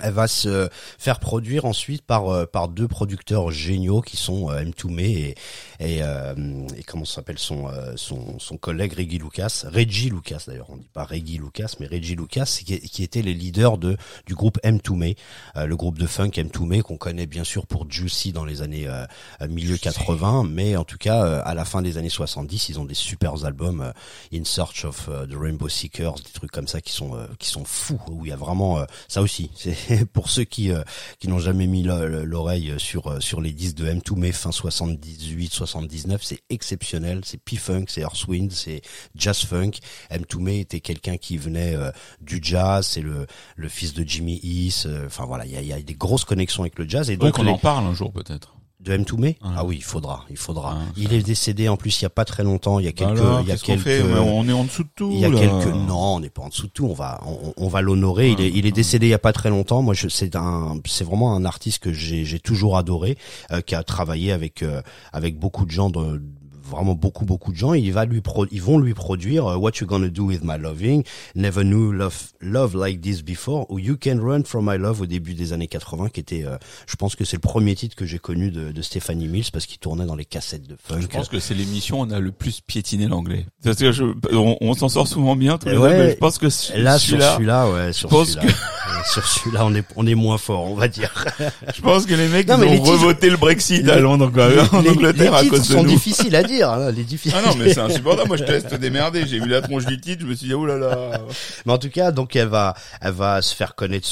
Elle 0.00 0.12
va 0.12 0.28
se 0.28 0.68
faire 0.98 1.18
produire 1.20 1.64
ensuite 1.64 2.02
par 2.02 2.28
euh, 2.28 2.46
par 2.46 2.68
deux 2.68 2.88
producteurs 2.88 3.50
géniaux 3.50 4.00
qui 4.02 4.16
sont 4.16 4.50
euh, 4.50 4.62
M2Me 4.62 5.00
et 5.00 5.34
et, 5.78 6.02
euh, 6.02 6.34
et 6.76 6.82
comment 6.82 7.04
s'appelle 7.04 7.38
son 7.38 7.68
euh, 7.68 7.92
son 7.96 8.38
son 8.38 8.56
collègue 8.56 8.94
Reggie 8.94 9.18
Lucas, 9.18 9.64
Reggie 9.72 10.10
Lucas 10.10 10.44
d'ailleurs, 10.46 10.70
on 10.70 10.76
dit 10.76 10.88
pas 10.92 11.04
Reggie 11.04 11.38
Lucas 11.38 11.74
mais 11.80 11.86
Reggie 11.86 12.16
Lucas 12.16 12.44
qui, 12.64 12.80
qui 12.80 13.02
était 13.02 13.22
les 13.22 13.34
leaders 13.34 13.78
de 13.78 13.96
du 14.26 14.34
groupe 14.34 14.58
M2Me, 14.64 15.16
euh, 15.56 15.66
le 15.66 15.76
groupe 15.76 15.98
de 15.98 16.06
funk 16.06 16.30
M2Me 16.30 16.82
qu'on 16.82 16.96
connaît 16.96 17.26
bien 17.26 17.44
sûr 17.44 17.66
pour 17.66 17.90
Juicy 17.90 18.32
dans 18.32 18.44
les 18.44 18.62
années 18.62 18.86
euh, 18.88 19.06
milieu 19.48 19.76
80, 19.76 20.44
mais 20.48 20.76
en 20.76 20.84
tout 20.84 20.98
cas 20.98 21.24
euh, 21.24 21.42
à 21.44 21.54
la 21.54 21.64
fin 21.64 21.82
des 21.82 21.98
années 21.98 22.08
70, 22.08 22.68
ils 22.68 22.80
ont 22.80 22.84
des 22.84 22.94
super 22.94 23.44
albums 23.44 23.80
euh, 23.80 23.92
In 24.34 24.44
Search 24.44 24.84
of 24.84 25.08
the 25.28 25.34
Rainbow 25.34 25.68
Seekers, 25.68 26.14
des 26.14 26.32
trucs 26.32 26.50
comme 26.50 26.68
ça 26.68 26.80
qui 26.80 26.92
sont 26.92 27.14
euh, 27.16 27.26
qui 27.38 27.48
sont 27.48 27.64
fous. 27.64 28.00
Où 28.08 28.24
il 28.24 28.28
y 28.28 28.32
a 28.32 28.36
vraiment 28.36 28.78
euh, 28.78 28.84
ça 29.08 29.22
aussi, 29.22 29.50
c'est 29.54 29.76
pour 30.12 30.30
ceux 30.30 30.44
qui 30.44 30.70
euh, 30.70 30.82
qui 31.18 31.28
n'ont 31.28 31.38
jamais 31.38 31.66
mis 31.66 31.82
le- 31.82 32.08
le- 32.08 32.24
l'oreille 32.24 32.74
sur 32.78 33.06
euh, 33.08 33.20
sur 33.20 33.40
les 33.40 33.52
disques 33.52 33.76
de 33.76 33.86
M2 33.86 34.14
mais 34.16 34.32
fin 34.32 34.52
78 34.52 35.52
79 35.52 36.22
c'est 36.24 36.40
exceptionnel. 36.50 37.20
C'est 37.24 37.38
P-Funk 37.38 37.84
c'est 37.88 38.00
Earthwind 38.00 38.50
c'est 38.52 38.82
Jazz 39.14 39.38
Funk. 39.44 39.72
M2 40.10 40.38
May 40.40 40.60
était 40.60 40.80
quelqu'un 40.80 41.16
qui 41.16 41.38
venait 41.38 41.74
euh, 41.74 41.90
du 42.20 42.40
jazz. 42.42 42.86
C'est 42.86 43.02
le 43.02 43.26
le 43.56 43.68
fils 43.68 43.94
de 43.94 44.02
Jimmy 44.06 44.40
East 44.42 44.86
euh, 44.86 45.06
enfin 45.06 45.24
voilà 45.26 45.46
il 45.46 45.52
y 45.52 45.56
a, 45.56 45.60
il 45.60 45.68
y 45.68 45.72
a 45.72 45.80
des 45.80 45.94
grosses 45.94 46.24
connexions 46.24 46.62
avec 46.62 46.78
le 46.78 46.88
jazz. 46.88 47.10
Et 47.10 47.16
Donc 47.16 47.28
donc 47.28 47.38
on 47.38 47.42
les- 47.42 47.50
en 47.50 47.58
parle 47.58 47.84
un 47.86 47.94
jour 47.94 48.12
peut-être. 48.12 48.55
De 48.86 48.96
M2 48.96 49.18
May 49.18 49.36
ah 49.42 49.64
oui 49.64 49.76
il 49.78 49.84
faudra 49.84 50.24
il 50.30 50.36
faudra 50.36 50.78
il 50.96 51.12
est 51.12 51.22
décédé 51.22 51.68
en 51.68 51.76
plus 51.76 52.00
il 52.00 52.04
y 52.04 52.06
a 52.06 52.10
pas 52.10 52.24
très 52.24 52.44
longtemps 52.44 52.78
il 52.78 52.86
y 52.86 52.88
a 52.88 52.92
quelques 52.92 53.18
Alors, 53.18 53.40
il 53.40 53.48
y 53.48 53.52
a 53.52 53.56
quelques 53.56 54.04
On 54.18 54.48
est 54.48 54.52
en 54.52 54.64
dessous 54.64 54.84
de 54.84 54.88
tout. 54.94 55.10
il 55.12 55.20
y 55.20 55.24
a 55.24 55.28
là. 55.28 55.38
quelques 55.38 55.74
non, 55.74 56.16
on 56.16 56.20
n'est 56.20 56.30
pas 56.30 56.42
en 56.42 56.48
dessous 56.48 56.66
de 56.66 56.72
tout. 56.72 56.86
On 56.86 56.94
va 56.94 57.20
on, 57.26 57.52
on 57.56 57.68
va 57.68 57.80
l'honorer. 57.80 58.30
Il 58.30 58.40
est 58.40 58.50
il 58.50 58.66
est 58.66 58.72
décédé 58.72 59.06
il 59.06 59.10
y 59.10 59.14
a 59.14 59.18
pas 59.18 59.32
très 59.32 59.50
longtemps. 59.50 59.82
Moi, 59.82 59.94
je 59.94 60.08
c'est 60.08 60.36
un 60.36 60.78
c'est 60.86 61.04
vraiment 61.04 61.34
un 61.34 61.44
artiste 61.44 61.82
que 61.82 61.92
j'ai 61.92 62.24
j'ai 62.24 62.38
toujours 62.40 62.76
adoré, 62.76 63.18
euh, 63.52 63.60
qui 63.60 63.74
a 63.74 63.82
travaillé 63.82 64.32
avec 64.32 64.62
euh, 64.62 64.82
avec 65.12 65.38
beaucoup 65.38 65.64
de 65.66 65.70
gens 65.70 65.90
de 65.90 66.22
vraiment 66.70 66.94
beaucoup 66.94 67.24
beaucoup 67.24 67.52
de 67.52 67.56
gens 67.56 67.74
il 67.74 67.92
va 67.92 68.04
lui 68.04 68.20
pro, 68.20 68.46
ils 68.50 68.62
vont 68.62 68.78
lui 68.78 68.94
produire 68.94 69.46
euh, 69.46 69.56
What 69.56 69.72
You 69.80 69.86
Gonna 69.86 70.08
Do 70.08 70.24
With 70.24 70.42
My 70.44 70.58
Loving 70.58 71.02
Never 71.34 71.62
Knew 71.62 71.92
Love 71.92 72.16
Love 72.40 72.76
Like 72.76 73.00
This 73.00 73.22
Before 73.22 73.66
ou 73.70 73.78
You 73.78 73.96
Can 74.02 74.18
Run 74.22 74.42
From 74.44 74.70
My 74.70 74.78
Love 74.78 75.00
au 75.02 75.06
début 75.06 75.34
des 75.34 75.52
années 75.52 75.66
80 75.68 76.08
qui 76.10 76.20
était 76.20 76.44
euh, 76.44 76.56
je 76.86 76.96
pense 76.96 77.16
que 77.16 77.24
c'est 77.24 77.36
le 77.36 77.40
premier 77.40 77.74
titre 77.74 77.94
que 77.96 78.06
j'ai 78.06 78.18
connu 78.18 78.50
de, 78.50 78.72
de 78.72 78.82
Stephanie 78.82 79.28
Mills 79.28 79.50
parce 79.52 79.66
qu'il 79.66 79.78
tournait 79.78 80.06
dans 80.06 80.16
les 80.16 80.24
cassettes 80.24 80.66
de 80.66 80.76
funk 80.82 81.00
Je 81.00 81.06
pense 81.06 81.28
que 81.28 81.38
c'est 81.38 81.54
l'émission 81.54 82.00
où 82.00 82.04
on 82.04 82.10
a 82.10 82.18
le 82.20 82.32
plus 82.32 82.60
piétiné 82.60 83.06
l'anglais. 83.06 83.46
Parce 83.62 83.76
que 83.76 83.92
je, 83.92 84.04
on, 84.32 84.56
on 84.60 84.74
s'en 84.74 84.88
sort 84.88 85.06
souvent 85.08 85.36
bien 85.36 85.58
tous 85.58 85.68
les 85.68 85.76
Ouais. 85.76 85.96
mais 85.98 86.10
je 86.12 86.16
pense 86.16 86.38
que 86.38 86.46
là 86.78 86.98
sur 86.98 87.20
celui-là, 87.22 87.70
ouais 87.70 87.92
sur 87.92 88.10
celui-là 88.10 88.52
sur 89.12 89.26
celui-là 89.26 89.64
on 89.66 89.74
est 89.74 89.84
on 89.96 90.06
est 90.06 90.14
moins 90.14 90.38
fort 90.38 90.64
on 90.70 90.74
va 90.74 90.88
dire 90.88 91.12
je 91.74 91.80
pense 91.80 92.06
que 92.06 92.14
les 92.14 92.28
mecs 92.28 92.48
Non, 92.48 92.58
ils 92.62 92.66
ont 92.68 92.70
titres- 92.82 92.90
revoté 92.92 93.30
le 93.30 93.36
Brexit 93.36 93.88
à 93.88 93.98
Londres, 94.00 94.30
quoi, 94.32 94.48
en 94.72 94.78
Angleterre 94.86 95.32
les 95.40 95.46
à 95.48 95.50
cause 95.50 95.60
de 95.68 95.74
sont 95.74 95.82
nous. 95.82 95.88
difficiles 95.90 96.34
à 96.34 96.42
dire 96.42 96.55
hein, 96.62 96.90
les 96.90 97.04
difficiles 97.04 97.38
Ah 97.38 97.46
non, 97.46 97.54
mais 97.56 97.72
c'est 97.72 97.80
insupportable. 97.80 98.28
Moi, 98.28 98.36
je 98.36 98.44
te 98.44 98.50
laisse 98.50 98.66
te 98.66 98.74
démerder. 98.74 99.26
J'ai 99.26 99.38
vu 99.38 99.48
la 99.48 99.62
tronche 99.62 99.86
du 99.86 100.00
titre, 100.00 100.22
je 100.22 100.26
me 100.26 100.34
suis 100.34 100.48
dit, 100.48 100.54
oh 100.54 100.66
là 100.66 100.76
là. 100.76 101.20
Mais 101.64 101.72
en 101.72 101.78
tout 101.78 101.90
cas, 101.90 102.10
donc 102.12 102.36
elle 102.36 102.48
va, 102.48 102.74
elle 103.00 103.12
va 103.12 103.42
se 103.42 103.54
faire 103.54 103.74
connaître 103.74 104.08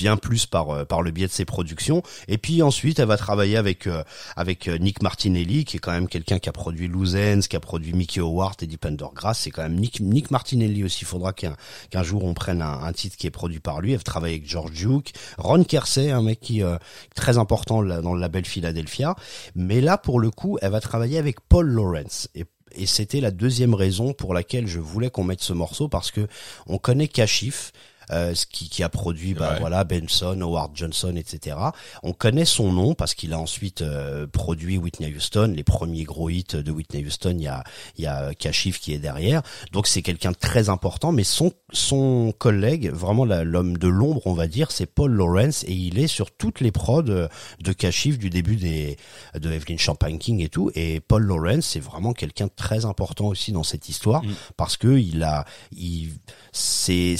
bien 0.00 0.16
plus 0.16 0.46
par 0.46 0.70
euh, 0.70 0.84
par 0.86 1.02
le 1.02 1.10
biais 1.10 1.26
de 1.26 1.32
ses 1.32 1.44
productions. 1.44 2.02
Et 2.26 2.38
puis 2.38 2.62
ensuite 2.62 2.98
elle 2.98 3.08
va 3.08 3.18
travailler 3.18 3.58
avec 3.58 3.86
euh, 3.86 4.02
avec 4.34 4.66
euh, 4.66 4.78
Nick 4.78 5.02
Martinelli 5.02 5.66
qui 5.66 5.76
est 5.76 5.80
quand 5.80 5.92
même 5.92 6.08
quelqu'un 6.08 6.38
qui 6.38 6.48
a 6.48 6.52
produit 6.52 6.88
Luzens 6.88 7.42
qui 7.48 7.56
a 7.56 7.60
produit 7.60 7.92
Mickey 7.92 8.20
Howard 8.20 8.54
et 8.62 8.66
Deep 8.66 8.86
Undergrass 8.86 9.40
c'est 9.40 9.50
quand 9.50 9.62
même 9.62 9.78
Nick 9.78 10.00
Nick 10.00 10.30
Martinelli 10.30 10.84
aussi. 10.84 11.00
Il 11.02 11.06
faudra 11.06 11.34
qu'un 11.34 11.54
qu'un 11.90 12.02
jour 12.02 12.24
on 12.24 12.32
prenne 12.32 12.62
un, 12.62 12.82
un 12.82 12.92
titre 12.94 13.16
qui 13.18 13.26
est 13.26 13.30
produit 13.30 13.60
par 13.60 13.82
lui. 13.82 13.92
Elle 13.92 14.02
travaille 14.02 14.32
avec 14.32 14.48
George 14.48 14.72
Duke. 14.72 15.12
Ron 15.36 15.64
Kersey 15.64 16.10
un 16.10 16.22
mec 16.22 16.40
qui 16.40 16.62
euh, 16.62 16.78
très 17.14 17.36
important 17.36 17.82
dans 17.82 18.14
le 18.14 18.20
label 18.20 18.46
Philadelphia. 18.46 19.14
Mais 19.54 19.82
là 19.82 19.98
pour 19.98 20.18
le 20.18 20.30
coup 20.30 20.56
elle 20.62 20.72
va 20.72 20.80
travailler 20.80 21.18
avec 21.18 21.40
Paul 21.46 21.68
Lawrence. 21.68 22.28
Et 22.34 22.46
et 22.72 22.86
c'était 22.86 23.20
la 23.20 23.30
deuxième 23.30 23.74
raison 23.74 24.12
pour 24.12 24.34
laquelle 24.34 24.66
je 24.66 24.78
voulais 24.78 25.10
qu'on 25.10 25.24
mette 25.24 25.42
ce 25.42 25.52
morceau 25.52 25.88
parce 25.88 26.10
que 26.10 26.26
on 26.66 26.78
connaît 26.78 27.08
Kashif, 27.08 27.72
ce 28.10 28.46
qui, 28.46 28.68
qui 28.68 28.82
a 28.82 28.88
produit 28.88 29.34
bah, 29.34 29.56
voilà 29.60 29.84
Benson, 29.84 30.40
Howard 30.40 30.72
Johnson, 30.74 31.14
etc. 31.16 31.56
On 32.02 32.12
connaît 32.12 32.44
son 32.44 32.72
nom 32.72 32.94
parce 32.94 33.14
qu'il 33.14 33.32
a 33.32 33.38
ensuite 33.38 33.82
euh, 33.82 34.26
produit 34.26 34.78
Whitney 34.78 35.14
Houston, 35.14 35.52
les 35.54 35.64
premiers 35.64 36.04
gros 36.04 36.28
hits 36.28 36.44
de 36.54 36.70
Whitney 36.70 37.04
Houston. 37.04 37.34
Il 37.38 37.42
y 37.42 37.48
a 37.48 37.64
il 37.96 38.04
y 38.04 38.06
a 38.06 38.34
Kashif 38.34 38.80
qui 38.80 38.92
est 38.92 38.98
derrière, 38.98 39.42
donc 39.72 39.86
c'est 39.86 40.02
quelqu'un 40.02 40.32
de 40.32 40.36
très 40.36 40.68
important. 40.68 41.12
Mais 41.12 41.24
son 41.24 41.52
son 41.72 42.32
collègue, 42.36 42.90
vraiment 42.90 43.24
l'homme 43.24 43.78
de 43.78 43.88
l'ombre, 43.88 44.22
on 44.26 44.34
va 44.34 44.48
dire, 44.48 44.70
c'est 44.70 44.86
Paul 44.86 45.12
Lawrence 45.12 45.64
et 45.64 45.72
il 45.72 45.98
est 45.98 46.06
sur 46.06 46.30
toutes 46.30 46.60
les 46.60 46.72
prods 46.72 47.02
de, 47.02 47.28
Kashif 47.72 48.18
du 48.18 48.30
début 48.30 48.56
des 48.56 48.96
de 49.34 49.50
Evelyn 49.52 49.76
Champagne 49.76 50.18
King 50.18 50.40
et 50.40 50.48
tout. 50.48 50.70
Et 50.74 51.00
Paul 51.00 51.22
Lawrence, 51.22 51.66
c'est 51.66 51.80
vraiment 51.80 52.12
quelqu'un 52.12 52.46
de 52.46 52.52
très 52.54 52.84
important 52.84 53.26
aussi 53.26 53.52
dans 53.52 53.62
cette 53.62 53.88
histoire 53.88 54.22
parce 54.56 54.76
que 54.76 54.98
il 54.98 55.22
a 55.22 55.44
il 55.72 56.10
c'est 56.52 57.16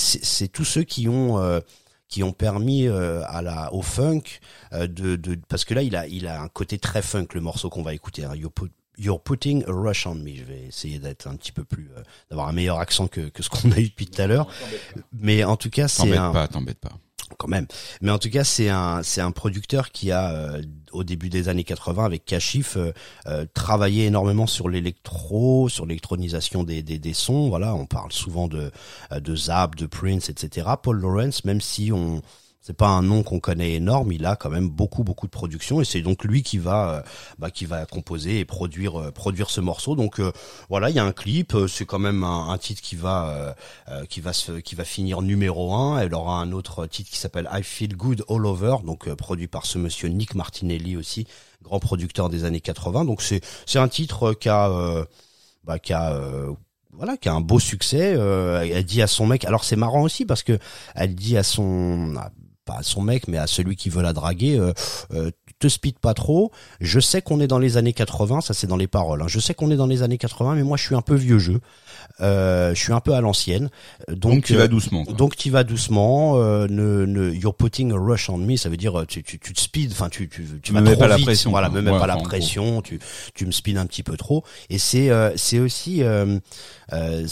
tous 0.52 0.64
ceux 0.64 0.82
qui 0.82 1.08
ont 1.08 1.38
euh, 1.38 1.60
qui 2.08 2.22
ont 2.22 2.32
permis 2.32 2.86
euh, 2.88 3.22
à 3.28 3.40
la 3.42 3.72
au 3.72 3.82
funk 3.82 4.22
euh, 4.72 4.86
de, 4.86 5.16
de 5.16 5.38
parce 5.48 5.64
que 5.64 5.74
là 5.74 5.82
il 5.82 5.94
a 5.96 6.06
il 6.06 6.26
a 6.26 6.40
un 6.42 6.48
côté 6.48 6.78
très 6.78 7.02
funk 7.02 7.28
le 7.34 7.40
morceau 7.40 7.70
qu'on 7.70 7.82
va 7.82 7.94
écouter 7.94 8.24
hein. 8.24 8.34
You're, 8.34 8.50
put- 8.52 8.72
You're 8.98 9.22
putting 9.22 9.62
a 9.68 9.72
rush 9.72 10.06
on 10.06 10.16
me 10.16 10.34
je 10.34 10.42
vais 10.44 10.62
essayer 10.68 10.98
d'être 10.98 11.26
un 11.28 11.36
petit 11.36 11.52
peu 11.52 11.64
plus 11.64 11.88
euh, 11.96 12.02
d'avoir 12.28 12.48
un 12.48 12.52
meilleur 12.52 12.80
accent 12.80 13.06
que 13.06 13.28
que 13.28 13.42
ce 13.42 13.48
qu'on 13.48 13.70
a 13.72 13.78
eu 13.78 13.88
depuis 13.88 14.06
tout 14.08 14.20
à 14.20 14.26
l'heure 14.26 14.48
mais 15.12 15.44
en 15.44 15.56
tout 15.56 15.70
cas 15.70 15.86
c'est 15.88 16.02
T'embête 16.02 16.18
un 16.18 16.32
pas, 16.32 16.48
t'embête 16.48 16.78
pas. 16.80 16.92
Quand 17.38 17.48
même. 17.48 17.66
Mais 18.00 18.10
en 18.10 18.18
tout 18.18 18.30
cas, 18.30 18.44
c'est 18.44 18.68
un 18.68 19.02
c'est 19.02 19.20
un 19.20 19.30
producteur 19.30 19.90
qui 19.90 20.10
a 20.10 20.32
euh, 20.32 20.62
au 20.92 21.04
début 21.04 21.28
des 21.28 21.48
années 21.48 21.64
80 21.64 22.04
avec 22.04 22.24
Kashif 22.24 22.76
euh, 22.76 22.92
euh, 23.26 23.46
travaillé 23.54 24.06
énormément 24.06 24.46
sur 24.46 24.68
l'électro, 24.68 25.68
sur 25.68 25.86
l'électronisation 25.86 26.64
des, 26.64 26.82
des 26.82 26.98
des 26.98 27.14
sons. 27.14 27.48
Voilà, 27.48 27.74
on 27.74 27.86
parle 27.86 28.12
souvent 28.12 28.48
de 28.48 28.70
de 29.14 29.36
Zap, 29.36 29.76
de 29.76 29.86
Prince, 29.86 30.28
etc. 30.28 30.68
Paul 30.82 31.00
Lawrence, 31.00 31.44
même 31.44 31.60
si 31.60 31.92
on 31.92 32.22
c'est 32.60 32.76
pas 32.76 32.88
un 32.88 33.02
nom 33.02 33.22
qu'on 33.22 33.40
connaît 33.40 33.72
énorme, 33.72 34.12
il 34.12 34.26
a 34.26 34.36
quand 34.36 34.50
même 34.50 34.68
beaucoup 34.68 35.02
beaucoup 35.02 35.26
de 35.26 35.30
production 35.30 35.80
et 35.80 35.84
c'est 35.84 36.02
donc 36.02 36.24
lui 36.24 36.42
qui 36.42 36.58
va 36.58 36.96
euh, 36.96 37.02
bah, 37.38 37.50
qui 37.50 37.64
va 37.64 37.86
composer 37.86 38.38
et 38.38 38.44
produire 38.44 39.00
euh, 39.00 39.10
produire 39.10 39.48
ce 39.50 39.60
morceau. 39.62 39.96
Donc 39.96 40.20
euh, 40.20 40.30
voilà, 40.68 40.90
il 40.90 40.96
y 40.96 40.98
a 40.98 41.04
un 41.04 41.12
clip, 41.12 41.54
euh, 41.54 41.68
c'est 41.68 41.86
quand 41.86 41.98
même 41.98 42.22
un, 42.22 42.58
titre 42.58 42.82
qui 42.82 42.96
va 42.96 43.56
euh, 43.88 44.04
qui 44.06 44.20
va 44.20 44.32
se 44.34 44.52
qui 44.52 44.74
va 44.74 44.84
finir 44.84 45.22
numéro 45.22 45.74
un. 45.74 45.98
Elle 46.00 46.14
aura 46.14 46.34
un 46.40 46.52
autre 46.52 46.86
titre 46.86 47.10
qui 47.10 47.18
s'appelle 47.18 47.48
I 47.52 47.62
Feel 47.62 47.96
Good 47.96 48.24
All 48.28 48.44
Over, 48.44 48.76
donc 48.84 49.12
produit 49.14 49.48
par 49.48 49.64
ce 49.64 49.78
monsieur 49.78 50.08
Nick 50.08 50.34
Martinelli 50.34 50.96
aussi, 50.96 51.26
grand 51.62 51.80
producteur 51.80 52.28
des 52.28 52.44
années 52.44 52.60
80. 52.60 53.06
Donc 53.06 53.22
c'est 53.22 53.40
c'est 53.66 53.78
un 53.78 53.88
titre 53.88 54.34
qui 54.34 54.50
a 54.50 55.06
bah, 55.64 55.78
qui 55.78 55.94
a 55.94 56.20
voilà, 56.92 57.16
qui 57.16 57.28
a 57.28 57.34
un 57.34 57.40
beau 57.40 57.58
succès. 57.58 58.14
euh, 58.16 58.66
elle 58.70 58.84
dit 58.84 59.02
à 59.02 59.06
son 59.06 59.26
mec. 59.26 59.44
Alors 59.44 59.64
c'est 59.64 59.76
marrant 59.76 60.02
aussi 60.02 60.24
parce 60.24 60.42
que 60.42 60.58
elle 60.94 61.14
dit 61.14 61.36
à 61.36 61.42
son 61.42 62.14
pas 62.70 62.78
à 62.78 62.82
son 62.82 63.02
mec, 63.02 63.26
mais 63.28 63.38
à 63.38 63.46
celui 63.46 63.76
qui 63.76 63.88
veut 63.90 64.02
la 64.02 64.12
draguer, 64.12 64.58
euh, 64.58 64.72
euh, 65.14 65.30
te 65.58 65.68
speed 65.68 65.98
pas 65.98 66.14
trop. 66.14 66.50
Je 66.80 67.00
sais 67.00 67.20
qu'on 67.20 67.40
est 67.40 67.46
dans 67.46 67.58
les 67.58 67.76
années 67.76 67.92
80, 67.92 68.40
ça 68.40 68.54
c'est 68.54 68.66
dans 68.66 68.76
les 68.78 68.86
paroles. 68.86 69.22
hein. 69.22 69.26
Je 69.28 69.38
sais 69.40 69.54
qu'on 69.54 69.70
est 69.70 69.76
dans 69.76 69.86
les 69.86 70.02
années 70.02 70.16
80, 70.18 70.54
mais 70.54 70.62
moi 70.62 70.76
je 70.76 70.84
suis 70.84 70.94
un 70.94 71.02
peu 71.02 71.14
vieux 71.14 71.38
jeu. 71.38 71.60
Euh, 72.20 72.74
je 72.74 72.80
suis 72.80 72.92
un 72.92 73.00
peu 73.00 73.12
à 73.14 73.20
l'ancienne. 73.20 73.68
Donc, 74.08 74.18
Donc 74.34 74.44
tu 74.44 74.54
euh, 74.54 74.58
vas 74.58 74.68
doucement. 74.68 75.04
quoi. 75.04 75.14
donc 75.14 75.36
tu 75.36 75.50
vas 75.50 75.64
doucement. 75.64 76.36
Euh, 76.36 76.66
ne, 76.68 77.04
ne, 77.06 77.30
you're 77.32 77.54
putting 77.54 77.92
a 77.92 77.96
rush 77.98 78.30
on 78.30 78.38
me, 78.38 78.56
ça 78.56 78.68
veut 78.68 78.76
dire 78.78 78.98
euh, 79.00 79.04
tu, 79.06 79.22
tu, 79.22 79.38
tu 79.38 79.52
te 79.52 79.60
speed, 79.60 79.92
enfin 79.92 80.08
tu, 80.08 80.28
tu, 80.28 80.46
tu 80.62 80.72
Me 80.72 80.80
mets 80.80 80.96
pas 80.96 81.08
la 81.08 81.16
vite. 81.16 81.26
pression, 81.26 81.50
Voilà, 81.50 81.68
me 81.68 81.82
mets 81.82 81.90
Ouais, 81.90 81.98
pas 81.98 82.06
la 82.06 82.16
pression. 82.16 82.80
Tu, 82.82 82.98
tu 83.34 83.44
me 83.46 83.52
speed 83.52 83.76
un 83.76 83.86
petit 83.86 84.02
peu 84.02 84.16
trop. 84.16 84.44
Et 84.70 84.78
c'est, 84.78 85.10
euh, 85.10 85.30
c'est 85.36 85.58
aussi 85.58 86.02
euh, 86.02 86.38
euh, 86.92 87.26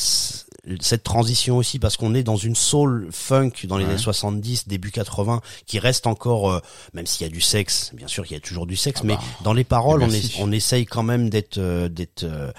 cette 0.80 1.02
transition 1.02 1.56
aussi 1.56 1.78
parce 1.78 1.97
qu'on 1.97 2.14
est 2.14 2.22
dans 2.22 2.36
une 2.36 2.55
soul 2.56 3.09
funk 3.10 3.52
dans 3.64 3.78
les 3.78 3.85
Ouais. 3.85 3.90
années 3.93 3.98
70, 3.98 4.68
début 4.68 4.90
80, 4.90 5.40
qui 5.66 5.78
reste 5.78 6.06
encore, 6.06 6.51
euh, 6.51 6.60
même 6.94 7.06
s'il 7.06 7.26
y 7.26 7.30
a 7.30 7.32
du 7.32 7.40
sexe, 7.40 7.90
bien 7.94 8.09
sûr 8.09 8.26
qu'il 8.26 8.36
y 8.36 8.39
a 8.39 8.40
toujours 8.40 8.66
du 8.66 8.76
sexe, 8.76 9.01
Ah 9.02 9.06
mais 9.06 9.14
bah, 9.16 9.22
dans 9.44 9.52
les 9.55 9.64
paroles, 9.64 10.02
on, 10.02 10.09
merci. 10.09 10.36
est, 10.39 10.43
on 10.43 10.52
essaye 10.52 10.85
quand 10.85 11.02
même 11.05 11.30
d'être, 11.30 11.59
euh, 11.59 11.89
d'être 11.89 12.24
euh, 12.24 12.51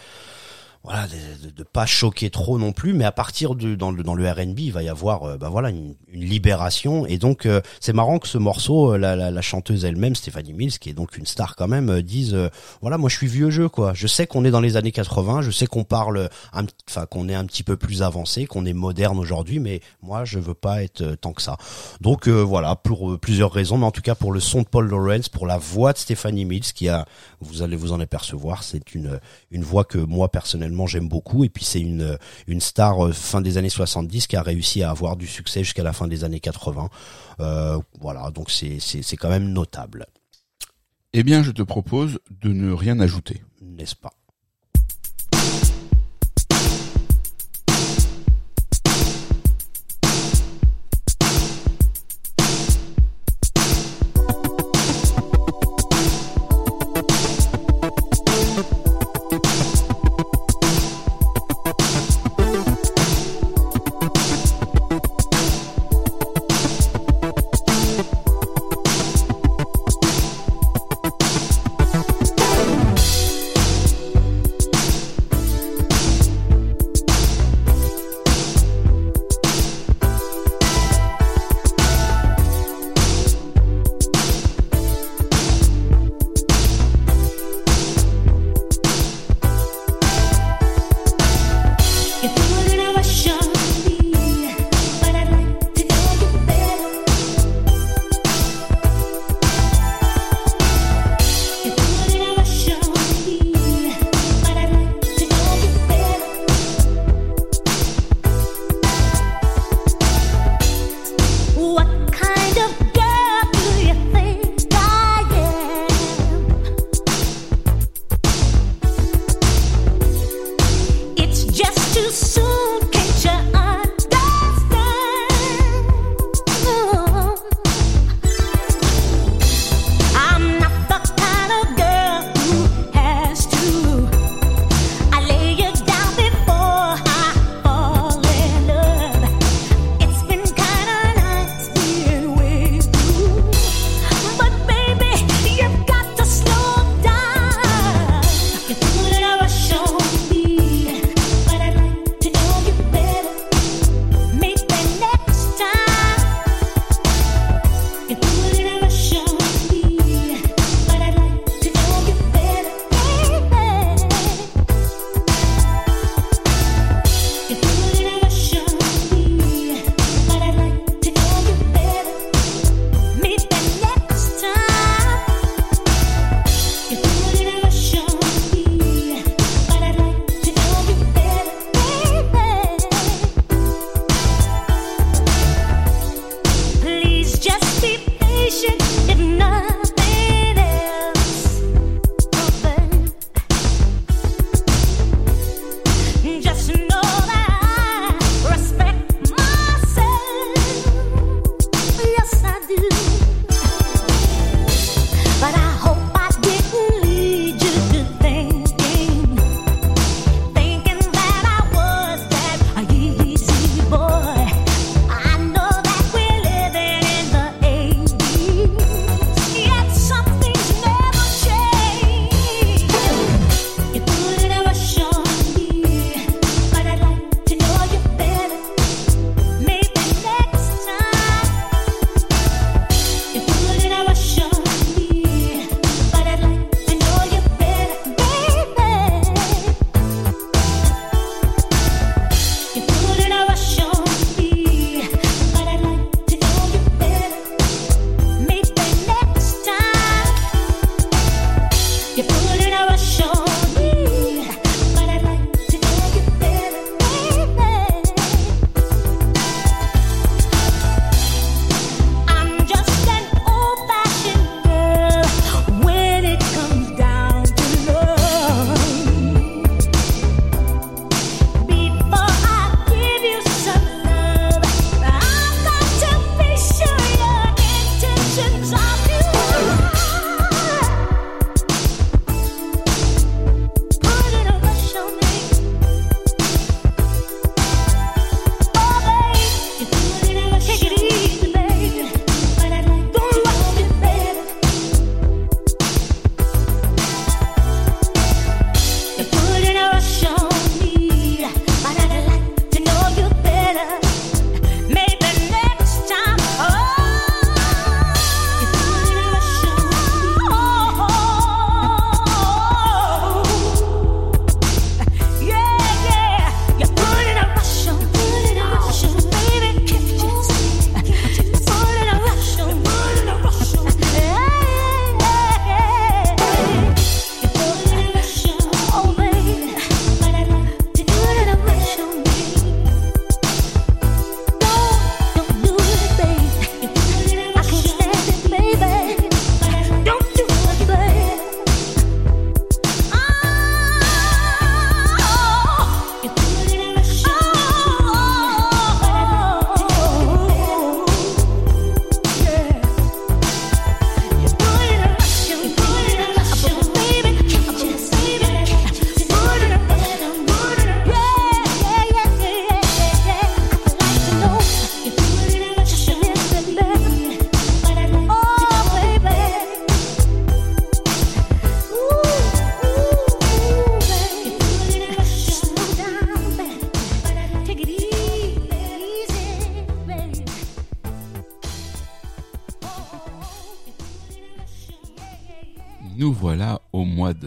voilà, 0.90 1.06
de, 1.08 1.52
de 1.52 1.64
pas 1.64 1.86
choquer 1.86 2.32
trop 2.32 2.58
non 2.58 2.72
plus, 2.72 2.94
mais 2.94 3.06
à 3.06 3.12
partir 3.12 3.54
de 3.54 3.76
dans 3.76 3.92
le 3.92 4.02
dans 4.02 4.16
le 4.16 4.28
R&B, 4.28 4.60
il 4.60 4.72
va 4.72 4.82
y 4.82 4.90
avoir 4.90 5.24
euh, 5.24 5.38
bah 5.38 5.48
voilà 5.48 5.70
une, 5.70 5.94
une 6.12 6.26
libération 6.26 7.06
et 7.06 7.20
donc 7.20 7.46
euh, 7.46 7.62
c'est 7.80 7.94
marrant 7.94 8.18
que 8.18 8.28
ce 8.28 8.40
morceau, 8.40 8.94
euh, 8.94 8.98
la, 8.98 9.16
la, 9.16 9.30
la 9.30 9.42
chanteuse 9.44 9.86
elle-même, 9.86 10.16
Stéphanie 10.16 10.52
Mills, 10.54 10.80
qui 10.80 10.90
est 10.90 10.94
donc 10.94 11.16
une 11.16 11.28
star 11.28 11.56
quand 11.56 11.68
même, 11.68 11.90
euh, 11.92 12.02
dise 12.02 12.34
euh, 12.34 12.50
voilà 12.82 12.98
moi 12.98 13.08
je 13.08 13.18
suis 13.18 13.28
vieux 13.28 13.52
jeu 13.52 13.70
quoi, 13.70 13.94
je 13.94 14.08
sais 14.08 14.26
qu'on 14.26 14.44
est 14.46 14.50
dans 14.50 14.62
les 14.62 14.78
années 14.78 14.92
80, 14.92 15.44
je 15.44 15.52
sais 15.52 15.68
qu'on 15.68 15.84
parle, 15.84 16.28
enfin 16.90 17.06
qu'on 17.06 17.30
est 17.30 17.36
un 17.36 17.46
petit 17.46 17.62
peu 17.62 17.78
plus 17.78 18.02
avancé, 18.02 18.48
qu'on 18.48 18.66
est 18.66 18.74
moderne 18.74 19.20
aujourd'hui, 19.20 19.60
mais 19.60 19.82
moi 20.02 20.26
je 20.26 20.40
veux 20.40 20.56
pas 20.56 20.82
être 20.82 21.16
tant 21.22 21.34
que 21.34 21.44
ça. 21.44 21.58
Donc 22.02 22.28
voilà 22.28 22.76
pour 22.76 23.20
plusieurs 23.20 23.52
raisons, 23.52 23.78
mais 23.78 23.86
en 23.86 23.92
tout 23.92 24.02
cas 24.02 24.16
pour 24.16 24.32
le 24.32 24.40
son 24.40 24.64
de 24.64 24.68
Paul 24.68 24.90
Lawrence, 24.90 25.30
pour 25.30 25.46
la 25.46 25.60
voix 25.60 25.94
de 25.94 26.00
Stéphanie 26.00 26.46
Mills, 26.46 26.74
qui 26.74 26.90
a, 26.90 27.06
vous 27.42 27.62
allez 27.62 27.76
vous 27.76 27.92
en 27.92 28.00
apercevoir, 28.00 28.64
c'est 28.64 28.96
une 28.96 29.20
une 29.52 29.64
voix 29.64 29.84
que 29.84 30.00
moi 30.00 30.30
personnellement 30.30 30.79
j'aime 30.88 31.08
beaucoup. 31.08 31.44
Et 31.44 31.50
puis 31.50 31.66
c'est 31.66 31.82
une 31.82 32.18
une 32.48 32.62
star 32.62 33.06
euh, 33.08 33.12
fin 33.12 33.42
des 33.42 33.58
années 33.58 33.70
70 33.70 34.28
qui 34.28 34.36
a 34.36 34.42
réussi 34.42 34.84
à 34.84 34.90
avoir 34.92 35.16
du 35.16 35.28
succès 35.28 35.64
jusqu'à 35.64 35.84
la 35.84 35.94
fin 35.94 36.08
des 36.08 36.24
années 36.24 36.40
80 36.40 36.90
euh, 37.40 37.80
voilà. 38.00 38.32
Donc 38.32 38.52
c'est 38.52 38.80
c'est 38.80 39.02
c'est 39.02 39.18
quand 39.18 39.30
même 39.30 39.52
notable. 39.52 40.08
Eh 41.14 41.24
bien, 41.24 41.42
je 41.42 41.52
te 41.52 41.64
propose 41.64 42.20
de 42.30 42.50
ne 42.50 42.72
rien 42.72 43.00
ajouter. 43.00 43.42
n'est-ce 43.62 43.96
pas? 43.96 44.12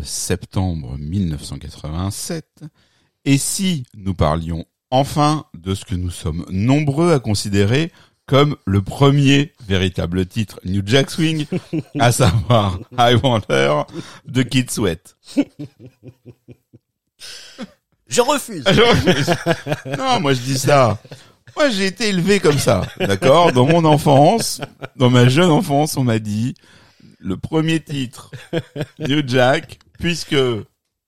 De 0.03 0.07
septembre 0.07 0.97
1987. 0.99 2.65
Et 3.25 3.39
si 3.39 3.87
nous 3.97 4.15
parlions 4.15 4.65
enfin 4.91 5.45
de 5.55 5.77
ce 5.77 5.85
que 5.85 5.95
nous 5.95 6.11
sommes 6.11 6.45
nombreux 6.51 7.13
à 7.13 7.21
considérer 7.21 7.93
comme 8.27 8.57
le 8.67 8.83
premier 8.83 9.53
véritable 9.69 10.27
titre 10.27 10.59
New 10.65 10.83
Jack 10.85 11.09
Swing, 11.09 11.47
à 12.01 12.11
savoir 12.13 12.81
I 12.99 13.15
Wonder 13.23 13.83
de 14.27 14.43
Kid 14.43 14.73
Sweat. 14.73 15.17
Je 18.09 18.21
refuse. 18.23 18.65
non, 19.97 20.19
moi 20.19 20.35
je 20.35 20.41
dis 20.41 20.59
ça. 20.59 20.99
Moi 21.55 21.71
j'ai 21.71 21.87
été 21.87 22.09
élevé 22.09 22.41
comme 22.41 22.59
ça, 22.59 22.83
d'accord? 22.99 23.53
Dans 23.53 23.67
mon 23.67 23.85
enfance, 23.85 24.61
dans 24.97 25.11
ma 25.11 25.29
jeune 25.29 25.51
enfance, 25.51 25.97
on 25.97 26.03
m'a 26.03 26.19
dit 26.19 26.55
le 27.23 27.37
premier 27.37 27.81
titre 27.81 28.31
New 28.99 29.23
Jack, 29.27 29.79
puisque 30.03 30.37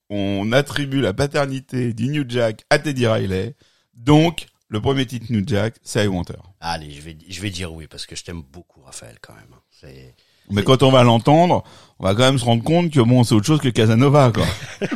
on 0.09 0.53
attribue 0.53 1.01
la 1.01 1.13
paternité 1.13 1.93
du 1.93 2.07
New 2.09 2.25
Jack 2.29 2.63
à 2.71 2.79
Teddy 2.79 3.09
Riley, 3.09 3.57
donc 3.93 4.47
le 4.69 4.81
premier 4.81 5.05
titre 5.05 5.27
New 5.31 5.43
Jack, 5.45 5.75
c'est 5.83 6.05
I 6.05 6.07
Wonder. 6.07 6.35
Allez, 6.61 6.93
je 6.93 7.01
vais, 7.03 7.17
je 7.29 7.41
vais 7.41 7.51
dire 7.51 7.73
oui 7.73 7.89
parce 7.89 8.07
que 8.07 8.15
je 8.15 8.23
t'aime 8.23 8.43
beaucoup, 8.43 8.83
Raphaël, 8.83 9.17
quand 9.21 9.35
même. 9.35 9.59
C'est, 9.69 10.15
Mais 10.49 10.63
quand 10.63 10.85
on 10.85 10.93
va 10.93 11.03
l'entendre, 11.03 11.65
on 11.99 12.05
va 12.05 12.15
quand 12.15 12.23
même 12.23 12.39
se 12.39 12.45
rendre 12.45 12.63
compte 12.63 12.93
que 12.93 13.01
bon, 13.01 13.25
c'est 13.25 13.35
autre 13.35 13.47
chose 13.47 13.61
que 13.61 13.69
Casanova, 13.69 14.31
quoi. 14.33 14.47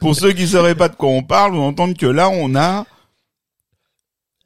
Pour 0.00 0.14
ceux 0.14 0.32
qui 0.32 0.46
sauraient 0.46 0.76
pas 0.76 0.88
de 0.88 0.94
quoi 0.94 1.08
on 1.08 1.24
parle, 1.24 1.54
vous 1.54 1.62
entendez 1.62 1.94
que 1.94 2.06
là, 2.06 2.28
on 2.28 2.54
a, 2.54 2.86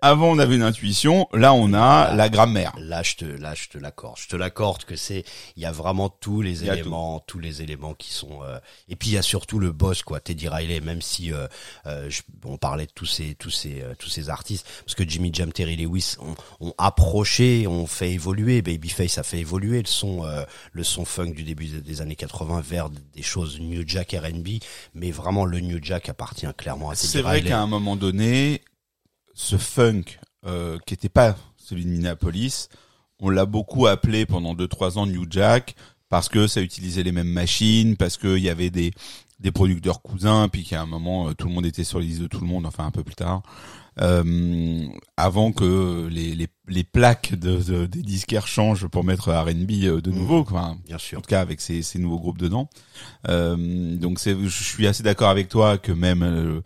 avant 0.02 0.30
on 0.32 0.38
avait 0.38 0.56
une 0.56 0.62
intuition, 0.62 1.28
là 1.32 1.54
on 1.54 1.72
a 1.72 2.14
la 2.14 2.28
grammaire. 2.28 2.72
Là, 2.78 3.02
je 3.02 3.14
te, 3.14 3.24
là, 3.24 3.54
je 3.54 3.68
te 3.68 3.78
l'accorde. 3.78 4.18
Je 4.18 4.28
te 4.28 4.36
l'accorde 4.36 4.84
que 4.84 4.96
c'est, 4.96 5.24
il 5.56 5.62
y 5.62 5.66
a 5.66 5.72
vraiment 5.72 6.08
tous 6.10 6.42
les 6.42 6.64
éléments, 6.64 7.20
tous 7.20 7.38
les 7.38 7.62
éléments 7.62 7.94
qui 7.94 8.12
sont. 8.12 8.42
euh, 8.42 8.58
et 8.88 8.96
puis 8.96 9.10
il 9.10 9.12
y 9.14 9.18
a 9.18 9.22
surtout 9.22 9.58
le 9.58 9.72
boss, 9.72 10.02
quoi, 10.02 10.20
Teddy 10.20 10.48
Riley. 10.48 10.80
Même 10.80 11.00
si 11.00 11.32
euh, 11.32 11.46
euh, 11.86 12.10
je- 12.10 12.22
on 12.44 12.56
parlait 12.58 12.86
de 12.86 12.92
tous 12.92 13.06
ces, 13.06 13.34
tous 13.36 13.50
ces, 13.50 13.80
euh, 13.80 13.94
tous 13.98 14.08
ces 14.08 14.28
artistes, 14.28 14.66
parce 14.84 14.94
que 14.94 15.08
Jimmy 15.08 15.30
Jam, 15.32 15.52
Terry 15.52 15.76
Lewis 15.76 16.16
ont, 16.20 16.34
ont 16.66 16.74
approché, 16.78 17.66
ont 17.66 17.86
fait 17.86 18.10
évoluer. 18.10 18.60
Babyface 18.62 19.18
a 19.18 19.22
fait 19.22 19.38
évoluer 19.38 19.78
le 19.80 19.86
son, 19.88 20.24
euh, 20.24 20.42
le 20.72 20.82
son 20.84 21.04
funk 21.04 21.30
du 21.30 21.44
début 21.44 21.66
des- 21.66 22.00
années 22.00 22.16
80 22.16 22.60
vers 22.60 22.90
des 22.90 23.22
choses 23.22 23.60
New 23.60 23.84
Jack 23.86 24.12
R&B. 24.12 24.58
Mais 24.94 25.10
vraiment, 25.12 25.44
le 25.44 25.60
New 25.60 25.78
Jack 25.80 26.08
appartient 26.08 26.46
clairement 26.56 26.90
à 26.90 26.96
Teddy 26.96 27.06
C'est 27.06 27.22
vrai 27.22 27.36
Riley. 27.36 27.48
qu'à 27.50 27.60
un 27.60 27.66
moment 27.66 27.94
donné, 27.96 28.62
ce 29.34 29.56
funk 29.56 30.02
euh, 30.46 30.78
qui 30.86 30.94
était 30.94 31.08
pas 31.08 31.36
celui 31.56 31.84
de 31.84 31.90
Minneapolis, 31.90 32.68
on 33.20 33.30
l'a 33.30 33.46
beaucoup 33.46 33.86
appelé 33.86 34.26
pendant 34.26 34.54
deux 34.54 34.68
trois 34.68 34.98
ans 34.98 35.06
New 35.06 35.26
Jack 35.30 35.74
parce 36.08 36.28
que 36.28 36.46
ça 36.46 36.60
utilisait 36.60 37.02
les 37.04 37.12
mêmes 37.12 37.28
machines, 37.30 37.96
parce 37.96 38.16
qu'il 38.18 38.38
y 38.38 38.48
avait 38.50 38.70
des 38.70 38.92
des 39.40 39.50
producteurs 39.50 40.02
cousins, 40.02 40.48
puis 40.48 40.62
qu'à 40.62 40.82
un 40.82 40.86
moment 40.86 41.28
euh, 41.28 41.34
tout 41.34 41.48
le 41.48 41.54
monde 41.54 41.66
était 41.66 41.84
sur 41.84 41.98
les 41.98 42.06
listes 42.06 42.20
de 42.22 42.26
tout 42.28 42.40
le 42.40 42.46
monde, 42.46 42.64
enfin 42.66 42.84
un 42.86 42.90
peu 42.92 43.02
plus 43.02 43.14
tard, 43.16 43.42
euh, 44.00 44.86
avant 45.16 45.52
que 45.52 46.06
les, 46.10 46.34
les, 46.34 46.46
les 46.68 46.84
plaques 46.84 47.34
de, 47.34 47.56
de- 47.62 47.86
des 47.86 48.02
disquaires 48.02 48.46
changent 48.46 48.86
pour 48.86 49.04
mettre 49.04 49.32
R&B 49.32 49.70
euh, 49.84 50.00
de 50.00 50.10
nouveau, 50.10 50.44
quoi. 50.44 50.76
Bien 50.86 50.96
En 50.96 50.98
sûr. 50.98 51.22
tout 51.22 51.28
cas 51.28 51.40
avec 51.40 51.60
ces, 51.60 51.82
ces 51.82 51.98
nouveaux 51.98 52.18
groupes 52.20 52.38
dedans. 52.38 52.68
Euh, 53.28 53.96
donc 53.96 54.18
je 54.24 54.48
suis 54.48 54.86
assez 54.86 55.02
d'accord 55.02 55.28
avec 55.30 55.48
toi 55.48 55.76
que 55.78 55.92
même 55.92 56.22
euh, 56.22 56.60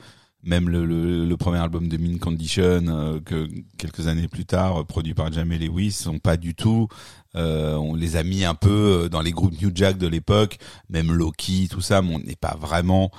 même 0.46 0.68
le, 0.70 0.86
le, 0.86 1.26
le 1.26 1.36
premier 1.36 1.58
album 1.58 1.88
de 1.88 1.96
Mean 1.98 2.18
Condition, 2.18 2.84
euh, 2.88 3.20
que 3.24 3.48
quelques 3.78 4.06
années 4.06 4.28
plus 4.28 4.46
tard, 4.46 4.80
euh, 4.80 4.84
produit 4.84 5.12
par 5.12 5.30
Jamie 5.32 5.58
Lewis, 5.58 5.92
sont 5.92 6.18
pas 6.18 6.36
du 6.38 6.54
tout. 6.54 6.88
euh, 7.34 7.74
on 7.74 7.94
les 7.94 8.16
a 8.16 8.22
mis 8.22 8.44
un 8.44 8.54
peu 8.54 8.70
euh, 9.04 9.08
dans 9.10 9.20
les 9.20 9.32
groupes 9.32 9.60
New 9.60 9.70
Jack 9.74 9.98
de 9.98 10.06
l'époque, 10.06 10.56
même 10.88 11.12
Loki, 11.12 11.68
tout 11.70 11.80
ça, 11.82 12.00
mais 12.00 12.14
on 12.14 12.18
n'est 12.20 12.36
pas 12.36 12.56
vraiment 12.58 13.10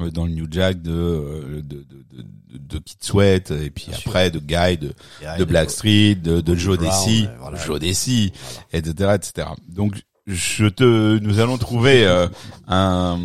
euh, 0.00 0.10
dans 0.10 0.24
le 0.26 0.32
New 0.32 0.46
Jack 0.50 0.80
de 0.80 1.60
de, 1.64 1.82
de, 1.82 1.84
de, 2.14 2.58
de 2.58 2.78
Kid 2.78 2.98
Sweat 3.02 3.50
et 3.50 3.68
puis 3.70 3.86
Bien 3.88 3.96
sûr. 3.98 4.10
après 4.10 4.30
de 4.30 4.38
Guy, 4.38 4.78
de, 4.78 4.92
de 5.38 5.44
Blackstreet, 5.44 6.14
de, 6.16 6.40
de 6.40 6.54
Joe 6.54 6.78
Desi, 6.78 7.26
voilà. 7.40 7.58
Joe 7.58 7.78
Desi, 7.80 8.32
Voilà. 8.72 8.86
etc., 8.88 9.10
etc. 9.16 9.48
Donc 9.68 10.02
je 10.26 10.66
te, 10.66 11.18
nous 11.18 11.38
allons 11.38 11.56
trouver 11.58 12.04
euh, 12.06 12.26
un, 12.66 13.18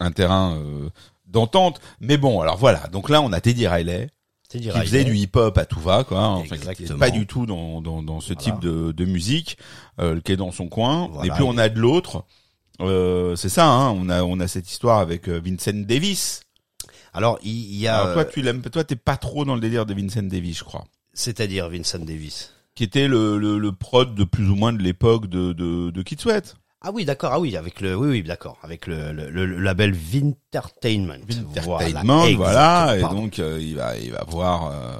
un 0.00 0.10
terrain 0.12 0.56
euh, 0.56 0.88
d'entente. 1.34 1.80
Mais 2.00 2.16
bon, 2.16 2.40
alors 2.40 2.56
voilà. 2.56 2.86
Donc 2.92 3.10
là, 3.10 3.20
on 3.20 3.32
a 3.32 3.40
Teddy 3.42 3.66
Riley 3.68 4.08
Teddy 4.48 4.64
qui 4.64 4.70
Riley. 4.70 4.86
faisait 4.86 5.04
du 5.04 5.14
hip-hop 5.16 5.58
à 5.58 5.66
tout 5.66 5.80
va, 5.80 6.04
quoi. 6.04 6.20
Enfin, 6.28 6.56
qui 6.56 6.84
pas 6.86 7.10
du 7.10 7.26
tout 7.26 7.44
dans 7.44 7.82
dans, 7.82 8.02
dans 8.02 8.20
ce 8.20 8.32
Voilà. 8.32 8.40
type 8.42 8.60
de, 8.60 8.92
de 8.92 9.04
musique, 9.04 9.58
euh, 10.00 10.20
qui 10.20 10.32
est 10.32 10.36
dans 10.36 10.52
son 10.52 10.68
coin. 10.68 11.08
Voilà. 11.12 11.26
Et 11.32 11.36
puis 11.36 11.44
on 11.44 11.58
a 11.58 11.68
de 11.68 11.78
l'autre. 11.78 12.24
Euh, 12.80 13.36
c'est 13.36 13.48
ça, 13.48 13.66
hein, 13.66 13.90
on 13.90 14.08
a 14.08 14.22
on 14.24 14.40
a 14.40 14.48
cette 14.48 14.70
histoire 14.70 14.98
avec 14.98 15.28
euh, 15.28 15.40
Vincent 15.44 15.84
Davis. 15.86 16.40
Alors, 17.12 17.38
il 17.44 17.76
y 17.76 17.86
a, 17.86 17.96
Alors 18.00 18.14
toi, 18.14 18.24
tu 18.24 18.42
l'aimes, 18.42 18.62
toi, 18.62 18.82
t'es 18.82 18.96
pas 18.96 19.16
trop 19.16 19.44
dans 19.44 19.54
le 19.54 19.60
délire 19.60 19.86
de 19.86 19.94
Vincent 19.94 20.22
Davis, 20.24 20.58
je 20.58 20.64
crois. 20.64 20.84
c'est-à-dire 21.12 21.68
Vincent 21.70 22.00
Davis. 22.00 22.50
Qui 22.74 22.82
était 22.82 23.06
le, 23.06 23.38
le, 23.38 23.58
le 23.58 23.70
prod 23.72 24.16
de 24.16 24.24
plus 24.24 24.50
ou 24.50 24.56
moins 24.56 24.72
de 24.72 24.82
l'époque 24.82 25.28
de, 25.28 25.52
de, 25.52 25.90
de 25.90 26.02
Kid 26.02 26.20
Sweat. 26.20 26.56
Ah 26.86 26.90
oui, 26.92 27.04
d'accord. 27.06 27.32
Ah 27.32 27.40
oui, 27.40 27.56
avec 27.56 27.80
le, 27.80 27.96
oui, 27.96 28.08
oui, 28.08 28.22
d'accord, 28.22 28.58
avec 28.62 28.86
le, 28.86 29.12
le, 29.12 29.30
le- 29.30 29.58
label 29.58 29.92
Vintertainment. 29.92 31.14
Entertainment, 31.50 32.26
voilà, 32.36 32.96
et 32.98 33.00
donc 33.00 33.38
euh, 33.38 33.58
il 33.60 33.74
va 33.76 33.96
il 33.96 34.12
va 34.12 34.22
voir 34.28 34.66
euh, 34.66 34.92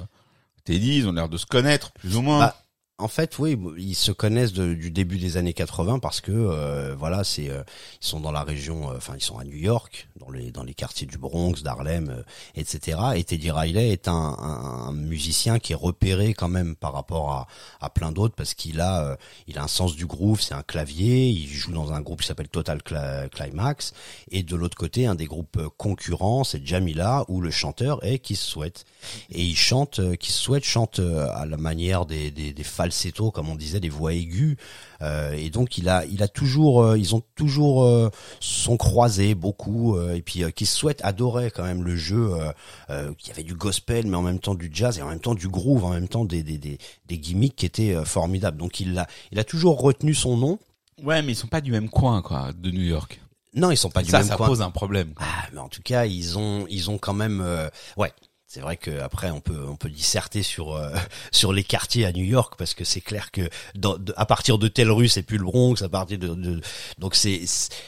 Teddy, 0.64 0.98
ils 0.98 1.06
ont 1.08 1.12
l'air 1.12 1.28
de 1.28 1.36
se 1.36 1.44
connaître 1.46 1.92
plus 1.92 2.16
ou 2.16 2.22
moins. 2.22 2.38
Bah, 2.40 2.56
En 2.98 3.08
fait, 3.08 3.40
oui, 3.40 3.58
ils 3.76 3.96
se 3.96 4.12
connaissent 4.12 4.52
du 4.52 4.88
début 4.92 5.18
des 5.18 5.36
années 5.36 5.52
80 5.52 5.98
parce 5.98 6.20
que 6.20 6.30
euh, 6.30 6.94
voilà, 6.96 7.24
c'est 7.24 7.50
euh, 7.50 7.64
ils 8.00 8.06
sont 8.06 8.20
dans 8.20 8.30
la 8.30 8.44
région, 8.44 8.88
euh, 8.88 8.98
enfin 8.98 9.14
ils 9.16 9.20
sont 9.20 9.36
à 9.36 9.42
New 9.42 9.56
York, 9.56 10.08
dans 10.20 10.30
les 10.30 10.52
dans 10.52 10.62
les 10.62 10.74
quartiers 10.74 11.08
du 11.08 11.18
Bronx, 11.18 11.64
d'Harlem, 11.64 12.10
euh, 12.10 12.22
etc. 12.54 12.98
Et 13.16 13.24
Teddy 13.24 13.50
Riley 13.50 13.90
est 13.90 14.06
un, 14.06 14.92
musicien 14.92 15.58
qui 15.58 15.72
est 15.72 15.76
repéré 15.76 16.34
quand 16.34 16.46
même 16.46 16.76
par 16.76 16.92
rapport 16.92 17.32
à, 17.32 17.48
à 17.80 17.90
plein 17.90 18.12
d'autres 18.12 18.36
parce 18.36 18.54
qu'il 18.54 18.80
a 18.80 19.18
il 19.48 19.58
a 19.58 19.64
un 19.64 19.68
sens 19.68 19.96
du 19.96 20.06
groove, 20.06 20.40
c'est 20.40 20.54
un 20.54 20.62
clavier, 20.62 21.28
il 21.30 21.48
joue 21.48 21.72
dans 21.72 21.92
un 21.92 22.00
groupe 22.00 22.20
qui 22.20 22.28
s'appelle 22.28 22.48
Total 22.48 22.80
Climax 22.80 23.92
et 24.30 24.44
de 24.44 24.54
l'autre 24.54 24.76
côté 24.76 25.06
un 25.06 25.16
des 25.16 25.26
groupes 25.26 25.60
concurrents, 25.78 26.44
c'est 26.44 26.64
Jamila 26.64 27.24
où 27.26 27.40
le 27.40 27.50
chanteur 27.50 28.04
est 28.04 28.20
Kiss 28.20 28.40
Sweat 28.40 28.84
et 29.30 29.42
il 29.42 29.56
chante 29.56 29.98
euh, 29.98 30.14
Kiss 30.16 30.36
Sweat 30.36 30.64
chante 30.64 30.98
euh, 30.98 31.26
à 31.34 31.46
la 31.46 31.56
manière 31.56 32.06
des, 32.06 32.30
des, 32.30 32.52
des 32.52 32.64
falsettos 32.64 33.30
comme 33.30 33.48
on 33.48 33.54
disait 33.56 33.80
des 33.80 33.88
voix 33.88 34.12
aiguës 34.12 34.56
euh, 35.02 35.32
et 35.32 35.50
donc 35.50 35.78
il 35.78 35.88
a 35.88 36.04
il 36.06 36.22
a 36.22 36.28
toujours 36.28 36.82
euh, 36.82 36.98
ils 36.98 37.14
ont 37.14 37.22
toujours 37.34 37.84
euh, 37.84 38.10
sont 38.40 38.76
croisés 38.76 39.34
beaucoup 39.34 39.96
euh, 39.96 40.14
et 40.14 40.22
puis 40.22 40.44
euh, 40.44 40.50
Kiss 40.50 40.72
Sweat 40.72 41.00
adorait 41.04 41.50
quand 41.50 41.64
même 41.64 41.82
le 41.84 41.96
jeu 41.96 42.32
euh, 42.34 42.52
euh, 42.90 43.12
qui 43.18 43.30
avait 43.30 43.42
du 43.42 43.54
gospel 43.54 44.06
mais 44.06 44.16
en 44.16 44.22
même 44.22 44.38
temps 44.40 44.54
du 44.54 44.70
jazz 44.72 44.98
et 44.98 45.02
en 45.02 45.08
même 45.08 45.20
temps 45.20 45.34
du 45.34 45.48
groove 45.48 45.84
en 45.84 45.90
même 45.90 46.08
temps 46.08 46.24
des 46.24 46.42
des 46.42 46.58
des, 46.58 46.78
des 47.06 47.18
gimmicks 47.18 47.56
qui 47.56 47.66
étaient 47.66 47.94
euh, 47.94 48.04
formidables 48.04 48.56
donc 48.58 48.80
il 48.80 48.98
a 48.98 49.06
il 49.32 49.38
a 49.38 49.44
toujours 49.44 49.80
retenu 49.80 50.14
son 50.14 50.36
nom 50.36 50.58
Ouais, 51.02 51.22
mais 51.22 51.32
ils 51.32 51.36
sont 51.36 51.48
pas 51.48 51.60
du 51.60 51.72
même 51.72 51.88
coin, 51.88 52.22
quoi, 52.22 52.52
de 52.56 52.70
New 52.70 52.84
York. 52.84 53.20
non 53.54 53.72
ils 53.72 53.76
sont 53.76 53.90
pas 53.90 54.02
du 54.04 54.10
ça, 54.10 54.18
même 54.18 54.28
ça 54.28 54.36
coin 54.36 54.46
pose 54.46 54.62
un 54.62 54.70
problème. 54.70 55.12
quoi. 55.12 55.26
Ah, 55.28 55.48
mais 55.52 55.58
en 55.58 55.68
tout 55.68 55.82
cas, 55.82 56.06
ils 56.06 56.38
ont, 56.38 56.66
ils 56.70 56.88
ont 56.88 56.98
quand 56.98 57.12
même, 57.14 57.40
euh, 57.44 57.68
ouais. 57.96 58.12
C'est 58.54 58.60
vrai 58.60 58.76
que 58.76 59.00
après 59.00 59.32
on 59.32 59.40
peut 59.40 59.66
on 59.68 59.74
peut 59.74 59.90
disserter 59.90 60.44
sur 60.44 60.76
euh, 60.76 60.94
sur 61.32 61.52
les 61.52 61.64
quartiers 61.64 62.04
à 62.06 62.12
New 62.12 62.22
York 62.24 62.54
parce 62.56 62.72
que 62.74 62.84
c'est 62.84 63.00
clair 63.00 63.32
que 63.32 63.48
dans, 63.74 63.98
de- 63.98 64.14
à 64.16 64.26
partir 64.26 64.58
de 64.58 64.68
telle 64.68 64.92
rue 64.92 65.08
c'est 65.08 65.24
plus 65.24 65.38
le 65.38 65.44
Bronx 65.44 65.82
à 65.82 65.88
partir 65.88 66.20
de, 66.20 66.28
de- 66.34 66.60
donc 67.00 67.16
c'est 67.16 67.40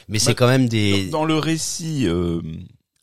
mais 0.09 0.19
c'est 0.19 0.31
Bah, 0.31 0.33
quand 0.35 0.47
même 0.49 0.67
des 0.67 1.05
Dans, 1.05 1.19
dans 1.19 1.25
le 1.25 1.37
récit 1.37 2.05
euh, 2.05 2.41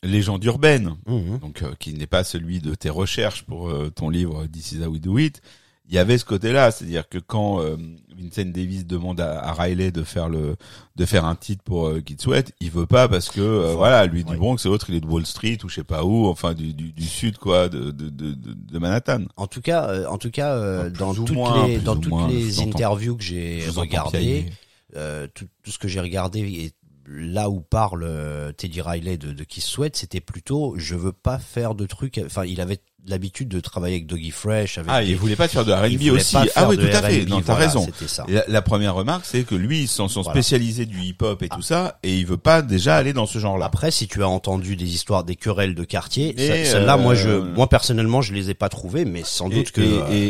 légende 0.03 0.43
urbaine, 0.43 0.95
Mhm. 1.07 1.39
donc 1.39 1.63
euh, 1.63 1.73
qui 1.79 1.93
n'est 1.95 2.05
pas 2.05 2.23
celui 2.23 2.59
de 2.59 2.75
tes 2.75 2.91
recherches 2.91 3.41
pour 3.43 3.69
euh, 3.69 3.89
ton 3.89 4.09
livre 4.11 4.45
This 4.45 4.73
is 4.73 4.83
how 4.83 4.89
we 4.89 5.01
do 5.01 5.17
it, 5.17 5.41
il 5.87 5.95
y 5.95 5.99
avait 5.99 6.17
ce 6.17 6.25
côté-là, 6.25 6.71
c'est-à-dire 6.71 7.07
que 7.07 7.17
quand 7.19 7.61
euh, 7.61 7.77
Vincent 8.17 8.49
Davis 8.49 8.85
demande 8.87 9.21
à, 9.21 9.39
à 9.39 9.53
Riley 9.53 9.91
de 9.91 10.03
faire 10.03 10.29
le 10.29 10.55
de 10.95 11.05
faire 11.05 11.25
un 11.25 11.35
titre 11.35 11.63
pour 11.63 11.87
euh, 11.87 12.01
Kid 12.01 12.19
Sweat, 12.19 12.53
il 12.59 12.71
veut 12.71 12.87
pas 12.87 13.07
parce 13.07 13.29
que 13.29 13.41
euh, 13.41 13.73
voilà, 13.75 14.05
lui 14.05 14.23
du 14.23 14.31
Ouais. 14.31 14.37
Bronx 14.37 14.57
et 14.65 14.67
l'autre 14.69 14.89
il 14.89 14.95
est 14.95 15.01
de 15.01 15.05
Wall 15.05 15.25
Street 15.25 15.57
ou 15.63 15.69
je 15.69 15.75
sais 15.75 15.83
pas 15.83 16.03
où, 16.03 16.25
enfin 16.27 16.53
du, 16.53 16.73
du, 16.73 16.91
du 16.91 17.03
sud 17.05 17.37
quoi, 17.37 17.69
de 17.69 17.91
de, 17.91 18.09
de, 18.09 18.33
de, 18.33 18.79
Manhattan. 18.79 19.25
En 19.37 19.45
tout 19.47 19.61
cas, 19.61 19.87
euh, 19.89 20.07
en 20.07 20.17
tout 20.17 20.31
cas, 20.31 20.55
euh, 20.55 20.89
dans 20.89 21.11
ou 21.11 21.25
toutes 21.25 21.35
moins, 21.35 21.67
les 21.67 21.77
dans 21.77 21.95
ou 21.95 21.99
toutes 21.99 22.11
moins, 22.11 22.27
les 22.27 22.61
interviews 22.61 23.15
que 23.17 23.23
j'ai 23.23 23.63
regardées, 23.69 24.47
euh, 24.95 25.27
tout, 25.33 25.45
tout 25.61 25.71
ce 25.71 25.77
que 25.77 25.87
j'ai 25.87 25.99
regardé 25.99 26.39
et 26.39 26.71
là 27.07 27.49
où 27.49 27.61
parle 27.61 28.03
euh, 28.03 28.51
Teddy 28.51 28.81
Riley 28.81 29.17
de, 29.17 29.31
de 29.31 29.45
Sweat, 29.55 29.95
c'était 29.95 30.21
plutôt 30.21 30.73
je 30.77 30.95
veux 30.95 31.11
pas 31.11 31.37
faire 31.37 31.75
de 31.75 31.85
trucs. 31.85 32.19
Enfin, 32.25 32.45
il 32.45 32.59
avait 32.61 32.79
l'habitude 33.07 33.47
de 33.49 33.59
travailler 33.59 33.95
avec 33.95 34.07
Doggy 34.07 34.31
Fresh, 34.31 34.77
avec 34.77 34.89
Ah, 34.91 35.03
des- 35.03 35.09
il 35.11 35.15
voulait 35.15 35.35
pas 35.35 35.47
faire 35.47 35.65
de 35.65 35.71
R&B 35.71 36.11
aussi. 36.15 36.35
Ah 36.55 36.67
oui, 36.67 36.77
tout 36.77 36.85
à 36.85 37.01
fait. 37.01 37.25
Non, 37.25 37.37
t'as 37.41 37.53
voilà, 37.53 37.65
raison. 37.67 37.87
Ça. 38.07 38.25
La, 38.27 38.43
la 38.47 38.61
première 38.61 38.95
remarque, 38.95 39.25
c'est 39.25 39.43
que 39.43 39.55
lui, 39.55 39.81
ils 39.81 39.87
sont 39.87 40.07
Voilà. 40.07 40.31
spécialisés 40.31 40.85
du 40.85 40.99
hip-hop 41.01 41.41
et 41.43 41.49
tout 41.49 41.61
ça, 41.61 41.99
et 42.03 42.17
il 42.17 42.25
veut 42.25 42.37
pas 42.37 42.61
déjà 42.61 42.95
aller 42.97 43.13
dans 43.13 43.25
ce 43.25 43.37
genre-là. 43.39 43.65
Après, 43.67 43.91
si 43.91 44.07
tu 44.07 44.23
as 44.23 44.27
entendu 44.27 44.75
des 44.75 44.93
histoires, 44.93 45.23
des 45.23 45.35
querelles 45.35 45.75
de 45.75 45.83
quartier, 45.83 46.33
celles-là, 46.37 46.97
moi, 46.97 47.15
je, 47.15 47.29
euh, 47.29 47.41
moi 47.55 47.67
personnellement, 47.69 48.21
je 48.21 48.33
les 48.33 48.49
ai 48.49 48.53
pas 48.53 48.69
trouvées, 48.69 49.05
mais 49.05 49.21
sans 49.23 49.49
doute 49.49 49.71
que, 49.71 49.81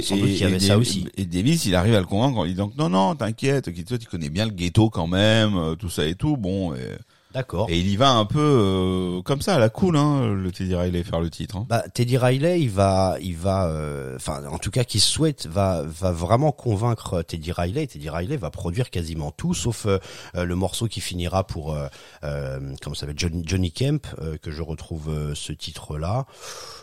sans 0.02 0.18
doute 0.18 0.30
qu'il 0.30 0.40
y 0.40 0.44
avait 0.44 0.60
ça 0.60 0.78
aussi. 0.78 1.08
Et 1.18 1.26
Davis, 1.26 1.66
il 1.66 1.76
arrive 1.76 1.96
à 1.96 2.00
le 2.00 2.06
convaincre 2.06 2.38
en 2.40 2.44
lui 2.44 2.52
disant 2.52 2.70
que 2.70 2.78
non, 2.78 2.90
non, 2.90 3.16
t'inquiète, 3.16 3.70
toi, 3.86 3.98
tu 3.98 4.08
connais 4.08 4.30
bien 4.30 4.46
le 4.46 4.52
ghetto 4.52 4.90
quand 4.90 5.08
même, 5.08 5.56
euh, 5.58 5.76
tout 5.76 5.90
ça 5.90 6.06
et 6.06 6.16
tout. 6.16 6.38
Bon, 6.38 6.74
et, 6.74 6.78
D'accord. 7.36 7.68
et 7.70 7.78
il 7.78 7.88
y 7.88 7.98
va 7.98 8.12
un 8.12 8.26
peu 8.26 8.40
euh, 8.40 9.22
comme 9.22 9.42
ça, 9.42 9.56
à 9.56 9.60
la 9.60 9.70
cool, 9.70 9.98
hein, 9.98 10.34
le 10.34 10.52
Teddy 10.52 10.74
Riley 10.74 11.04
faire 11.04 11.20
le 11.20 11.30
titre. 11.30 11.58
Hein. 11.58 11.66
Bah, 11.70 11.84
Teddy 11.94 12.18
Riley, 12.18 12.62
il 12.62 12.70
va, 12.70 13.18
il 13.22 13.36
va, 13.36 13.68
euh, 13.68 14.16
enfin, 14.16 14.42
en 14.50 14.58
tout 14.58 14.72
cas, 14.72 14.84
qui 14.86 15.00
souhaite, 15.02 15.46
va, 15.48 15.84
va 15.84 16.12
vraiment 16.14 16.52
convaincre 16.54 17.22
Teddy 17.24 17.52
Riley. 17.52 17.88
Teddy 17.88 18.10
Riley 18.10 18.38
va 18.38 18.50
produire 18.52 18.90
quasiment 18.90 19.32
tout, 19.32 19.54
sauf 19.54 19.86
euh, 19.86 20.00
euh, 20.36 20.46
le 20.46 20.56
morceau 20.56 20.88
qui 20.88 21.02
finira 21.02 21.46
pour, 21.46 21.74
euh, 21.74 21.88
euh, 22.24 22.60
comment 22.82 22.94
ça 22.96 23.02
s'appelle, 23.02 23.20
Johnny, 23.20 23.44
Johnny 23.46 23.72
Kemp, 23.72 24.08
euh, 24.22 24.38
que 24.38 24.50
je 24.52 24.62
retrouve 24.62 25.10
euh, 25.10 25.36
ce 25.36 25.52
titre-là. 25.52 26.26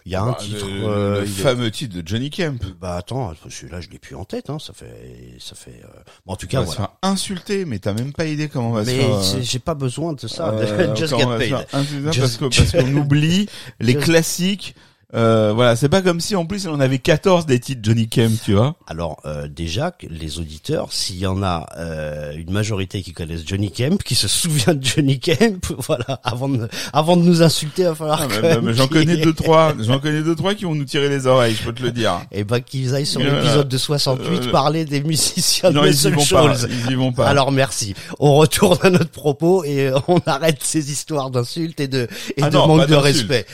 Il 0.04 0.12
y 0.12 0.16
a 0.16 0.22
un 0.22 0.32
Bah, 0.32 0.38
titre. 0.38 0.66
le, 0.66 0.84
euh, 0.84 1.20
le 1.20 1.26
il 1.26 1.30
est- 1.30 1.42
fameux 1.42 1.70
titre 1.70 1.94
de 2.00 2.06
Johnny 2.06 2.28
Kemp. 2.30 2.62
Bah 2.80 2.96
attends, 2.96 3.32
celui-là, 3.48 3.80
je 3.80 3.88
l'ai 3.88 3.98
plus 3.98 4.16
en 4.16 4.24
tête. 4.24 4.50
Hein, 4.50 4.58
ça 4.58 4.72
fait, 4.74 5.36
ça 5.38 5.54
fait. 5.54 5.80
euh, 5.84 6.00
Bon, 6.26 6.34
en 6.34 6.36
tout 6.36 6.46
cas, 6.46 6.58
On 6.58 6.64
va 6.64 6.70
se 6.70 6.76
voilà. 6.76 6.92
faire 7.02 7.10
insulter, 7.10 7.64
mais 7.64 7.78
t'as 7.78 7.94
même 7.94 8.12
pas 8.12 8.26
idée 8.26 8.48
comment 8.48 8.70
on 8.70 8.72
va 8.72 8.84
se 8.84 8.90
Mais 8.90 8.98
faire. 8.98 9.14
euh, 9.14 9.22
c'est- 9.22 9.42
j'ai 9.42 9.58
pas 9.58 9.74
besoin 9.74 10.12
de 10.12 10.20
ça. 10.26 10.41
Euh, 10.50 10.94
Just 10.96 11.12
quand 11.12 11.18
get 11.18 11.24
on 11.26 11.28
va 11.30 11.38
se 11.40 11.44
paid. 11.44 12.12
Just- 12.12 12.40
parce 12.40 12.72
qu'on 12.72 12.96
oublie 12.96 13.48
les 13.80 13.92
Just- 13.94 14.04
classiques. 14.04 14.74
Euh, 15.14 15.52
voilà, 15.54 15.76
c'est 15.76 15.88
pas 15.90 16.00
comme 16.00 16.20
si 16.20 16.34
en 16.36 16.46
plus 16.46 16.66
on 16.66 16.80
avait 16.80 16.98
14 16.98 17.44
des 17.46 17.60
titres 17.60 17.80
Johnny 17.84 18.08
Kemp, 18.08 18.32
tu 18.44 18.54
vois. 18.54 18.76
Alors 18.86 19.20
euh, 19.26 19.46
déjà, 19.46 19.92
les 20.08 20.38
auditeurs, 20.38 20.92
s'il 20.92 21.18
y 21.18 21.26
en 21.26 21.42
a 21.42 21.66
euh, 21.76 22.32
une 22.34 22.50
majorité 22.50 23.02
qui 23.02 23.12
connaissent 23.12 23.46
Johnny 23.46 23.70
Kemp, 23.70 24.02
qui 24.02 24.14
se 24.14 24.26
souvient 24.42 24.74
de 24.74 24.82
Johnny 24.84 25.20
Kemp, 25.20 25.66
voilà, 25.78 26.20
avant 26.24 26.48
de 26.48 26.68
quand 26.92 27.16
de 27.16 27.22
nous 27.22 27.42
insulter, 27.42 27.82
il 27.82 27.88
va 27.88 27.94
falloir 27.94 28.26
Ah, 28.42 28.58
J'en 28.72 28.88
connais 28.88 29.16
deux 29.18 29.34
trois, 29.34 29.74
j'en 29.80 29.98
connais 29.98 30.22
deux 30.22 30.34
trois 30.34 30.54
qui 30.54 30.64
vont 30.64 30.74
nous 30.74 30.84
tirer 30.84 31.08
les 31.10 31.26
oreilles, 31.26 31.54
je 31.58 31.64
peux 31.64 31.72
te 31.74 31.82
le 31.82 31.90
dire. 31.90 32.20
Et 32.32 32.44
ben 32.44 32.60
qu'ils 32.60 32.94
aillent 32.94 33.04
sur 33.06 33.20
l'épisode 33.20 33.68
de 33.68 33.78
68 33.78 34.46
Euh, 34.48 34.50
parler 34.50 34.84
des 34.84 35.02
musiciens 35.02 35.70
Non, 35.70 35.82
de 35.82 35.88
ils 35.88 36.06
y 36.06 36.10
vont 36.10 36.24
pas, 36.24 36.54
ils 36.86 36.90
y 36.92 36.94
vont 36.94 37.12
pas. 37.12 37.28
Alors 37.28 37.52
merci. 37.52 37.94
On 38.18 38.34
retourne 38.34 38.78
à 38.82 38.90
notre 38.90 39.10
propos 39.10 39.64
et 39.64 39.88
euh, 39.88 39.98
on 40.08 40.20
arrête 40.26 40.58
ces 40.62 40.90
histoires 40.90 41.30
d'insultes 41.30 41.80
et 41.80 41.88
de 41.88 42.08
et 42.36 42.42
Ah 42.42 42.48
de 42.50 42.56
non, 42.56 42.66
manque 42.66 42.88
de 42.88 42.94
respect. 42.94 43.44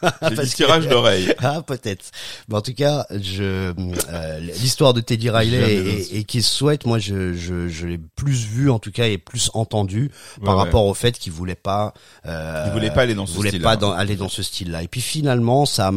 Que- 0.00 0.91
Ah 1.38 1.62
peut-être. 1.62 2.04
Mais 2.48 2.56
en 2.56 2.60
tout 2.60 2.74
cas, 2.74 3.06
je 3.10 3.72
euh, 3.72 4.38
l'histoire 4.60 4.94
de 4.94 5.00
Teddy 5.00 5.30
Riley 5.30 5.74
et, 5.74 5.76
et, 5.76 6.18
et 6.18 6.24
qui 6.24 6.42
souhaite, 6.42 6.86
moi 6.86 6.98
je 6.98 7.34
je, 7.34 7.68
je 7.68 7.86
l'ai 7.86 7.98
plus 8.16 8.44
vu 8.46 8.70
en 8.70 8.78
tout 8.78 8.92
cas 8.92 9.06
et 9.06 9.18
plus 9.18 9.50
entendu 9.54 10.10
par 10.44 10.54
Ouais, 10.56 10.62
rapport 10.62 10.86
au 10.86 10.94
fait 10.94 11.18
qu'il 11.18 11.32
voulait 11.32 11.54
pas 11.54 11.94
euh, 12.26 12.64
Il 12.66 12.72
voulait 12.72 12.90
pas 12.90 13.02
aller 13.02 13.14
dans 13.14 13.26
ce 13.26 13.32
pas 13.62 13.76
dans- 13.76 13.92
aller 13.92 14.16
dans 14.16 14.28
ce 14.28 14.42
style-là. 14.42 14.82
Et 14.82 14.88
puis 14.88 15.00
finalement, 15.00 15.66
ça 15.66 15.90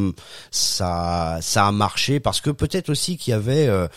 ça 0.52 1.38
ça 1.42 1.68
a 1.68 1.72
marché 1.72 2.20
parce 2.20 2.42
que 2.42 2.50
peut-être 2.50 2.90
aussi 2.90 3.18
qu'il 3.18 3.32
y 3.32 3.34
avait 3.34 3.68
euh, 3.68 3.88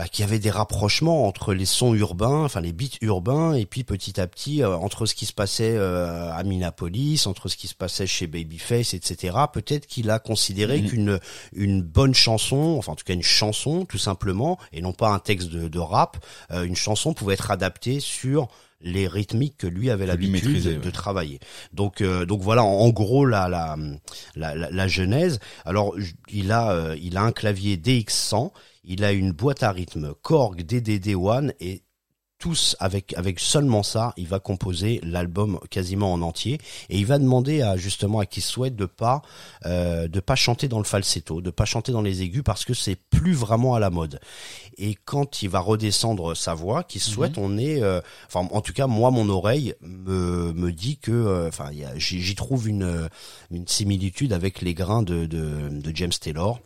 bah, 0.00 0.08
qu'il 0.08 0.24
y 0.24 0.26
avait 0.26 0.38
des 0.38 0.48
rapprochements 0.50 1.26
entre 1.26 1.52
les 1.52 1.66
sons 1.66 1.92
urbains, 1.94 2.44
enfin 2.44 2.62
les 2.62 2.72
beats 2.72 2.96
urbains, 3.02 3.52
et 3.52 3.66
puis 3.66 3.84
petit 3.84 4.18
à 4.18 4.26
petit 4.26 4.62
euh, 4.62 4.74
entre 4.74 5.04
ce 5.04 5.14
qui 5.14 5.26
se 5.26 5.34
passait 5.34 5.74
euh, 5.76 6.32
à 6.32 6.42
Minneapolis, 6.42 7.26
entre 7.26 7.48
ce 7.48 7.56
qui 7.58 7.68
se 7.68 7.74
passait 7.74 8.06
chez 8.06 8.26
Babyface, 8.26 8.94
etc. 8.94 9.36
Peut-être 9.52 9.86
qu'il 9.86 10.08
a 10.08 10.18
considéré 10.18 10.80
Mhm. 10.80 10.88
qu'une 10.88 11.20
une 11.52 11.82
bonne 11.82 12.14
chanson, 12.14 12.76
enfin 12.78 12.92
en 12.92 12.96
tout 12.96 13.04
cas 13.04 13.12
une 13.12 13.22
chanson 13.22 13.84
tout 13.84 13.98
simplement, 13.98 14.58
et 14.72 14.80
non 14.80 14.94
pas 14.94 15.10
un 15.10 15.18
texte 15.18 15.50
de, 15.50 15.68
de 15.68 15.78
rap, 15.78 16.16
euh, 16.50 16.62
une 16.64 16.76
chanson 16.76 17.12
pouvait 17.12 17.34
être 17.34 17.50
adaptée 17.50 18.00
sur 18.00 18.48
les 18.82 19.06
rythmiques 19.06 19.58
que 19.58 19.66
lui 19.66 19.90
avait 19.90 20.06
l'habitude 20.06 20.80
de 20.80 20.82
ouais. 20.86 20.92
travailler. 20.92 21.40
Donc 21.74 22.00
euh, 22.00 22.24
donc 22.24 22.40
voilà 22.40 22.64
en, 22.64 22.72
en 22.78 22.88
gros 22.88 23.26
la 23.26 23.50
la, 23.50 23.76
la 24.34 24.54
la 24.54 24.70
la 24.70 24.88
genèse. 24.88 25.40
Alors 25.66 25.94
il 26.32 26.50
a 26.52 26.70
euh, 26.72 26.96
il 27.02 27.18
a 27.18 27.22
un 27.22 27.32
clavier 27.32 27.76
DX100, 27.76 28.50
il 28.84 29.04
a 29.04 29.12
une 29.12 29.32
boîte 29.32 29.62
à 29.62 29.72
rythme 29.72 30.14
Korg 30.22 30.62
DDD1 30.62 31.52
et 31.60 31.82
tous 32.40 32.74
avec 32.80 33.12
avec 33.16 33.38
seulement 33.38 33.84
ça, 33.84 34.12
il 34.16 34.26
va 34.26 34.40
composer 34.40 34.98
l'album 35.04 35.60
quasiment 35.68 36.12
en 36.12 36.22
entier 36.22 36.58
et 36.88 36.98
il 36.98 37.06
va 37.06 37.18
demander 37.18 37.60
à 37.60 37.76
justement 37.76 38.18
à 38.18 38.26
qui 38.26 38.40
souhaite 38.40 38.74
de 38.74 38.86
pas 38.86 39.22
euh, 39.66 40.08
de 40.08 40.18
pas 40.20 40.34
chanter 40.34 40.66
dans 40.66 40.78
le 40.78 40.84
falsetto, 40.84 41.42
de 41.42 41.50
pas 41.50 41.66
chanter 41.66 41.92
dans 41.92 42.00
les 42.00 42.22
aigus 42.22 42.42
parce 42.42 42.64
que 42.64 42.74
c'est 42.74 42.96
plus 42.96 43.34
vraiment 43.34 43.74
à 43.74 43.78
la 43.78 43.90
mode. 43.90 44.20
Et 44.78 44.96
quand 45.04 45.42
il 45.42 45.50
va 45.50 45.60
redescendre 45.60 46.34
sa 46.34 46.54
voix, 46.54 46.82
qui 46.82 46.98
souhaite, 46.98 47.36
on 47.36 47.58
est, 47.58 47.82
euh, 47.82 48.00
enfin 48.26 48.48
en 48.50 48.62
tout 48.62 48.72
cas 48.72 48.86
moi 48.86 49.10
mon 49.10 49.28
oreille 49.28 49.74
me 49.82 50.54
me 50.54 50.72
dit 50.72 50.96
que, 50.96 51.12
euh, 51.12 51.48
enfin 51.48 51.70
j'y 51.96 52.34
trouve 52.34 52.68
une 52.68 52.84
euh, 52.84 53.08
une 53.50 53.68
similitude 53.68 54.32
avec 54.32 54.62
les 54.62 54.72
grains 54.72 55.02
de 55.02 55.26
de, 55.26 55.68
de 55.68 55.94
James 55.94 56.10
Taylor. 56.18 56.58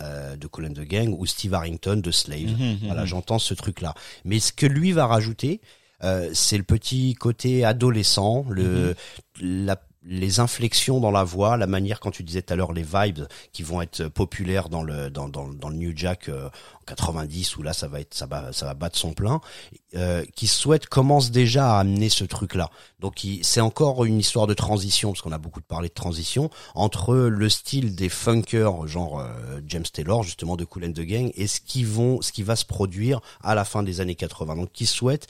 Euh, 0.00 0.36
de 0.36 0.46
Cool 0.46 0.66
and 0.66 0.74
the 0.74 0.80
Gang 0.86 1.14
ou 1.18 1.26
Steve 1.26 1.54
Harrington 1.54 1.96
de 1.96 2.10
Slave. 2.10 2.52
Mhm, 2.58 2.78
Voilà, 2.84 3.04
j'entends 3.04 3.38
ce 3.38 3.54
truc-là. 3.54 3.94
Mais 4.24 4.38
ce 4.40 4.52
que 4.52 4.66
lui 4.66 4.92
va 4.92 5.06
rajouter, 5.06 5.60
euh, 6.04 6.30
c'est 6.34 6.56
le 6.58 6.62
petit 6.64 7.14
côté 7.14 7.64
adolescent, 7.64 8.44
le, 8.48 8.94
la- 9.40 9.80
les 10.08 10.40
inflexions 10.40 11.00
dans 11.00 11.10
la 11.10 11.22
voix, 11.22 11.56
la 11.58 11.66
manière, 11.66 12.00
quand 12.00 12.10
tu 12.10 12.22
disais 12.22 12.40
tout 12.40 12.54
à 12.54 12.56
l'heure, 12.56 12.72
les 12.72 12.82
vibes 12.82 13.26
qui 13.52 13.62
vont 13.62 13.82
être 13.82 14.08
populaires 14.08 14.70
dans 14.70 14.82
le 14.82 15.10
dans, 15.10 15.28
dans, 15.28 15.48
dans 15.48 15.68
le 15.68 15.76
New 15.76 15.92
Jack 15.94 16.28
euh, 16.30 16.48
en 16.48 16.84
90 16.86 17.56
où 17.58 17.62
là 17.62 17.74
ça 17.74 17.88
va 17.88 18.00
être 18.00 18.14
ça 18.14 18.24
va 18.26 18.52
ça 18.52 18.64
va 18.64 18.72
battre 18.72 18.98
son 18.98 19.12
plein, 19.12 19.40
euh, 19.94 20.24
qui 20.34 20.46
souhaite 20.46 20.86
commence 20.86 21.30
déjà 21.30 21.76
à 21.76 21.80
amener 21.80 22.08
ce 22.08 22.24
truc-là. 22.24 22.70
Donc 23.00 23.26
c'est 23.42 23.60
encore 23.60 24.06
une 24.06 24.18
histoire 24.18 24.46
de 24.46 24.54
transition 24.54 25.12
parce 25.12 25.20
qu'on 25.20 25.32
a 25.32 25.38
beaucoup 25.38 25.60
parlé 25.60 25.88
de 25.88 25.94
transition 25.94 26.50
entre 26.74 27.14
le 27.14 27.48
style 27.50 27.94
des 27.94 28.08
funkers 28.08 28.86
genre 28.86 29.20
euh, 29.20 29.60
James 29.66 29.84
Taylor 29.92 30.22
justement 30.22 30.56
de 30.56 30.64
Cool 30.64 30.86
and 30.86 30.92
the 30.92 31.02
Gang 31.02 31.30
et 31.34 31.46
ce 31.46 31.60
qui 31.60 31.84
vont 31.84 32.22
ce 32.22 32.32
qui 32.32 32.42
va 32.42 32.56
se 32.56 32.64
produire 32.64 33.20
à 33.42 33.54
la 33.54 33.66
fin 33.66 33.82
des 33.82 34.00
années 34.00 34.14
80. 34.14 34.56
Donc 34.56 34.72
qui 34.72 34.86
souhaite 34.86 35.26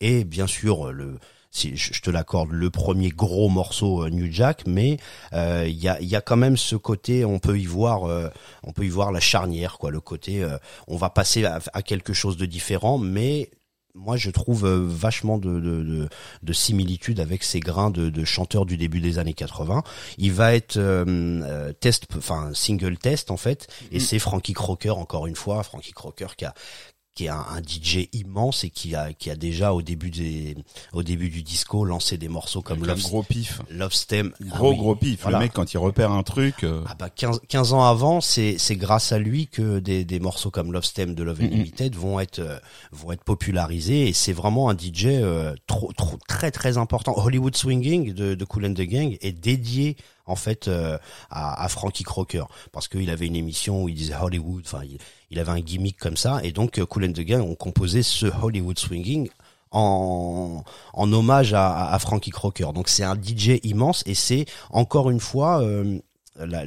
et 0.00 0.22
bien 0.22 0.46
sûr 0.46 0.92
le 0.92 1.18
si 1.50 1.76
je 1.76 2.00
te 2.00 2.10
l'accorde, 2.10 2.50
le 2.52 2.70
premier 2.70 3.08
gros 3.08 3.48
morceau 3.48 4.04
euh, 4.04 4.10
New 4.10 4.30
Jack, 4.30 4.62
mais 4.66 4.98
euh, 5.32 5.64
il 5.66 5.76
y, 5.76 5.88
a, 5.88 6.00
y 6.00 6.14
a 6.14 6.20
quand 6.20 6.36
même 6.36 6.56
ce 6.56 6.76
côté, 6.76 7.24
on 7.24 7.38
peut 7.38 7.58
y 7.58 7.66
voir, 7.66 8.04
euh, 8.04 8.28
on 8.62 8.72
peut 8.72 8.84
y 8.84 8.88
voir 8.88 9.10
la 9.10 9.20
charnière, 9.20 9.78
quoi, 9.78 9.90
le 9.90 10.00
côté, 10.00 10.42
euh, 10.42 10.56
on 10.86 10.96
va 10.96 11.10
passer 11.10 11.44
à, 11.44 11.60
à 11.72 11.82
quelque 11.82 12.12
chose 12.12 12.36
de 12.36 12.46
différent, 12.46 12.98
mais 12.98 13.50
moi 13.94 14.16
je 14.16 14.30
trouve 14.30 14.68
vachement 14.68 15.38
de, 15.38 15.58
de, 15.58 15.82
de, 15.82 16.08
de 16.42 16.52
similitude 16.52 17.18
avec 17.18 17.42
ces 17.42 17.58
grains 17.58 17.90
de, 17.90 18.08
de 18.08 18.24
chanteurs 18.24 18.64
du 18.64 18.76
début 18.76 19.00
des 19.00 19.18
années 19.18 19.34
80. 19.34 19.82
Il 20.18 20.32
va 20.32 20.54
être 20.54 20.76
euh, 20.76 21.72
test, 21.80 22.04
enfin 22.16 22.50
single 22.54 22.96
test 22.98 23.32
en 23.32 23.36
fait, 23.36 23.66
et 23.90 23.98
c'est 23.98 24.20
Frankie 24.20 24.52
Crocker 24.52 24.96
encore 24.96 25.26
une 25.26 25.34
fois, 25.36 25.62
Frankie 25.64 25.92
Crocker 25.92 26.28
qui 26.36 26.44
a 26.44 26.54
qui 27.14 27.24
est 27.26 27.28
un, 27.28 27.44
un 27.50 27.60
DJ 27.60 28.08
immense 28.12 28.62
et 28.64 28.70
qui 28.70 28.94
a 28.94 29.12
qui 29.12 29.30
a 29.30 29.36
déjà 29.36 29.74
au 29.74 29.82
début 29.82 30.10
des 30.10 30.56
au 30.92 31.02
début 31.02 31.28
du 31.28 31.42
disco 31.42 31.84
lancé 31.84 32.16
des 32.18 32.28
morceaux 32.28 32.62
comme 32.62 32.86
Love, 32.86 33.02
gros 33.02 33.22
pif. 33.22 33.60
Love 33.68 33.92
Stem 33.92 34.32
Ah 34.40 34.56
Gros 34.58 34.70
oui, 34.70 34.76
gros 34.76 34.94
pif. 34.94 35.22
voilà. 35.22 35.38
Le 35.38 35.44
mec 35.44 35.52
quand 35.52 35.72
il 35.72 35.78
repère 35.78 36.12
un 36.12 36.22
truc. 36.22 36.62
euh, 36.64 36.82
ah 36.88 36.94
bah 36.98 37.10
15, 37.10 37.40
15 37.48 37.72
ans 37.72 37.84
avant, 37.84 38.20
c'est 38.20 38.56
c'est 38.58 38.76
grâce 38.76 39.12
à 39.12 39.18
lui 39.18 39.48
que 39.48 39.80
des, 39.80 40.04
des 40.04 40.20
morceaux 40.20 40.50
comme 40.50 40.72
Love 40.72 40.84
Stem 40.84 41.14
de 41.14 41.22
Love 41.22 41.40
Unlimited 41.42 41.94
vont 41.96 42.20
être 42.20 42.38
euh, 42.38 42.58
vont 42.92 43.12
être 43.12 43.24
popularisés 43.24 44.08
et 44.08 44.12
c'est 44.12 44.32
vraiment 44.32 44.70
un 44.70 44.76
DJ 44.76 45.06
euh, 45.06 45.54
trop 45.66 45.92
trop 45.92 46.16
très 46.28 46.50
très 46.52 46.78
important. 46.78 47.14
Hollywood 47.16 47.56
Swinging 47.56 48.12
de, 48.14 48.34
de 48.34 48.44
Cool 48.44 48.66
and 48.66 48.74
the 48.74 48.82
Gang 48.82 49.16
est 49.20 49.32
dédié 49.32 49.96
en 50.26 50.36
fait 50.36 50.68
euh, 50.68 50.96
à, 51.28 51.60
à 51.64 51.68
Frankie 51.68 52.04
Crocker 52.04 52.44
parce 52.70 52.86
qu'il 52.86 53.10
avait 53.10 53.26
une 53.26 53.34
émission 53.36 53.82
où 53.82 53.88
il 53.88 53.96
disait 53.96 54.14
Hollywood, 54.14 54.62
enfin 54.64 54.84
il, 54.84 54.98
il 55.30 55.38
avait 55.38 55.52
un 55.52 55.60
gimmick 55.60 55.96
comme 55.98 56.16
ça 56.16 56.40
et 56.42 56.52
donc 56.52 56.78
euh, 56.78 56.86
Cool 56.86 57.04
and 57.06 57.12
the 57.12 57.30
ont 57.32 57.54
composé 57.54 58.02
ce 58.02 58.26
Hollywood 58.26 58.78
Swinging 58.78 59.28
en, 59.72 60.64
hommage 60.94 61.54
à 61.54 61.96
Frankie 62.00 62.30
Crocker. 62.30 62.72
Donc 62.74 62.88
c'est 62.88 63.04
un 63.04 63.14
DJ 63.14 63.60
immense 63.62 64.02
et 64.06 64.14
c'est 64.14 64.46
encore 64.70 65.10
une 65.10 65.20
fois 65.20 65.62
euh, 65.62 66.00
la, 66.36 66.64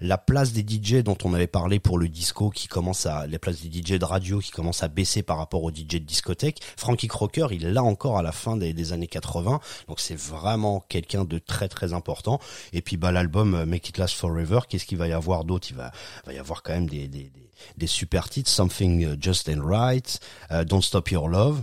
la 0.00 0.18
place 0.18 0.52
des 0.52 0.60
DJ 0.60 1.02
dont 1.02 1.16
on 1.24 1.34
avait 1.34 1.46
parlé 1.46 1.80
pour 1.80 1.98
le 1.98 2.08
disco 2.08 2.50
qui 2.50 2.68
commence 2.68 3.06
à 3.06 3.26
les 3.26 3.38
places 3.38 3.62
des 3.62 3.80
DJ 3.80 3.98
de 3.98 4.04
radio 4.04 4.38
qui 4.38 4.50
commencent 4.50 4.82
à 4.82 4.88
baisser 4.88 5.22
par 5.22 5.38
rapport 5.38 5.62
aux 5.62 5.70
DJ 5.70 5.94
de 5.94 5.98
discothèque. 5.98 6.60
Frankie 6.76 7.08
Crocker, 7.08 7.48
il 7.50 7.72
là 7.72 7.82
encore 7.82 8.18
à 8.18 8.22
la 8.22 8.32
fin 8.32 8.56
des, 8.56 8.72
des 8.72 8.92
années 8.92 9.06
80, 9.06 9.60
donc 9.88 10.00
c'est 10.00 10.18
vraiment 10.18 10.80
quelqu'un 10.88 11.24
de 11.24 11.38
très 11.38 11.68
très 11.68 11.92
important. 11.92 12.40
Et 12.72 12.82
puis 12.82 12.96
bah 12.96 13.12
l'album 13.12 13.54
euh, 13.54 13.66
Make 13.66 13.88
It 13.88 13.98
Last 13.98 14.14
Forever, 14.14 14.60
qu'est-ce 14.68 14.86
qu'il 14.86 14.98
va 14.98 15.08
y 15.08 15.12
avoir 15.12 15.44
d'autre? 15.44 15.68
Il 15.70 15.76
va, 15.76 15.90
va 16.24 16.32
y 16.32 16.38
avoir 16.38 16.62
quand 16.62 16.72
même 16.72 16.88
des, 16.88 17.08
des, 17.08 17.30
des, 17.30 17.50
des 17.76 17.86
super 17.86 18.28
titres, 18.28 18.50
Something 18.50 19.16
Just 19.20 19.48
and 19.48 19.64
Right, 19.64 20.20
euh, 20.50 20.64
Don't 20.64 20.82
Stop 20.82 21.10
Your 21.10 21.28
Love. 21.28 21.62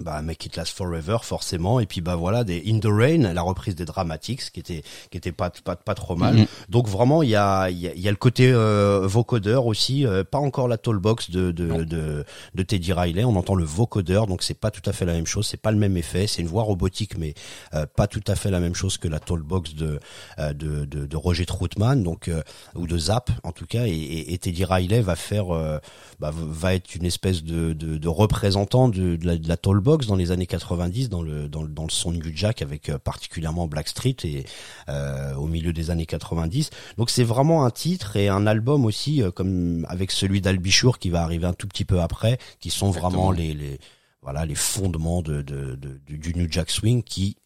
Bah 0.00 0.22
Make 0.22 0.46
It 0.46 0.56
Last 0.56 0.76
Forever 0.76 1.18
forcément. 1.22 1.80
Et 1.80 1.86
puis 1.86 2.00
bah 2.00 2.16
voilà 2.16 2.44
des 2.44 2.62
In 2.66 2.78
the 2.78 2.86
Rain 2.86 3.32
la 3.32 3.42
reprise 3.42 3.74
des 3.74 3.84
Dramatics 3.84 4.50
qui 4.52 4.60
était 4.60 4.82
qui 5.10 5.18
était 5.18 5.32
pas 5.32 5.50
pas, 5.64 5.76
pas 5.76 5.94
trop 5.94 6.16
mal. 6.16 6.34
Mhm. 6.36 6.46
donc 6.68 6.88
vraiment 6.88 7.22
il 7.22 7.30
y 7.30 7.36
a 7.36 7.68
il 7.70 7.78
y 7.78 8.00
y 8.00 8.08
a 8.08 8.10
le 8.10 8.16
côté 8.16 8.50
euh, 8.52 9.06
vocodeur 9.06 9.66
aussi 9.66 10.06
euh, 10.06 10.24
pas 10.24 10.38
encore 10.38 10.68
la 10.68 10.78
tollbox 10.78 11.30
de 11.30 11.50
de, 11.52 11.84
de 11.84 12.24
de 12.54 12.62
Teddy 12.62 12.92
Riley. 12.92 13.24
On 13.24 13.36
entend 13.36 13.54
le 13.54 13.64
vocodeur 13.64 14.26
donc 14.26 14.42
c'est 14.42 14.54
pas 14.58 14.70
tout 14.70 14.88
à 14.88 14.92
fait 14.92 15.04
la 15.04 15.12
même 15.12 15.26
chose. 15.26 15.46
C'est 15.46 15.56
pas 15.60 15.70
le 15.72 15.78
même 15.78 15.96
effet. 15.96 16.26
C'est 16.26 16.42
une 16.42 16.48
voix 16.48 16.62
robotique 16.62 17.16
mais 17.18 17.34
euh, 17.74 17.86
pas 17.94 18.06
tout 18.06 18.24
à 18.26 18.34
fait 18.34 18.50
la 18.50 18.60
même 18.60 18.74
chose 18.74 18.98
que 18.98 19.08
la 19.08 19.20
tollbox 19.20 19.74
de 19.74 20.00
euh, 20.38 20.52
de, 20.52 20.84
de 20.84 21.06
de 21.06 21.16
Roger 21.16 21.46
Troutman 21.46 22.02
donc 22.02 22.28
euh, 22.28 22.42
ou 22.74 22.86
de 22.86 22.98
Zap 22.98 23.30
en 23.44 23.52
tout 23.52 23.66
cas. 23.66 23.86
Et, 23.86 23.90
et, 23.90 24.32
et 24.32 24.38
Teddy 24.38 24.64
Riley 24.64 25.00
va 25.00 25.16
faire 25.16 25.54
euh, 25.54 25.78
bah, 26.18 26.30
va 26.34 26.74
être 26.74 26.94
une 26.94 27.04
espèce 27.04 27.42
de, 27.42 27.72
de, 27.72 27.96
de 27.98 28.08
représentant 28.08 28.88
de, 28.88 29.16
de 29.16 29.26
la, 29.26 29.36
de 29.36 29.48
la 29.48 29.56
Tollbox 29.56 29.89
dans 29.98 30.16
les 30.16 30.30
années 30.30 30.46
90 30.46 31.08
dans 31.08 31.22
le 31.22 31.48
dans, 31.48 31.62
le- 31.62 31.68
dans 31.68 31.84
le 31.84 31.90
son 31.90 32.10
du 32.12 32.32
Jack 32.36 32.62
avec 32.62 32.88
euh, 32.88 32.98
particulièrement 32.98 33.66
Blackstreet 33.66 34.16
et 34.24 34.44
euh, 34.88 35.34
au 35.34 35.46
milieu 35.46 35.72
des 35.72 35.90
années 35.90 36.06
90 36.06 36.70
donc 36.98 37.10
c'est 37.10 37.24
vraiment 37.24 37.64
un 37.64 37.70
titre 37.70 38.16
et 38.16 38.28
un 38.28 38.46
album 38.46 38.84
aussi 38.84 39.22
euh, 39.22 39.30
comme 39.30 39.86
avec 39.88 40.10
celui 40.10 40.40
d'Albichour 40.40 40.98
qui 40.98 41.10
va 41.10 41.22
arriver 41.22 41.46
un 41.46 41.52
tout 41.54 41.66
petit 41.68 41.84
peu 41.84 42.00
après 42.00 42.38
qui 42.60 42.70
sont 42.70 42.90
vraiment 42.90 43.30
les, 43.32 43.54
les 43.54 43.78
voilà 44.22 44.44
les 44.46 44.54
fondements 44.54 45.22
de, 45.22 45.42
de, 45.42 45.74
de- 45.76 45.98
du, 46.16 46.34
New 46.34 46.46
Jack 46.50 46.70
Swing 46.70 47.02
qui 47.02 47.36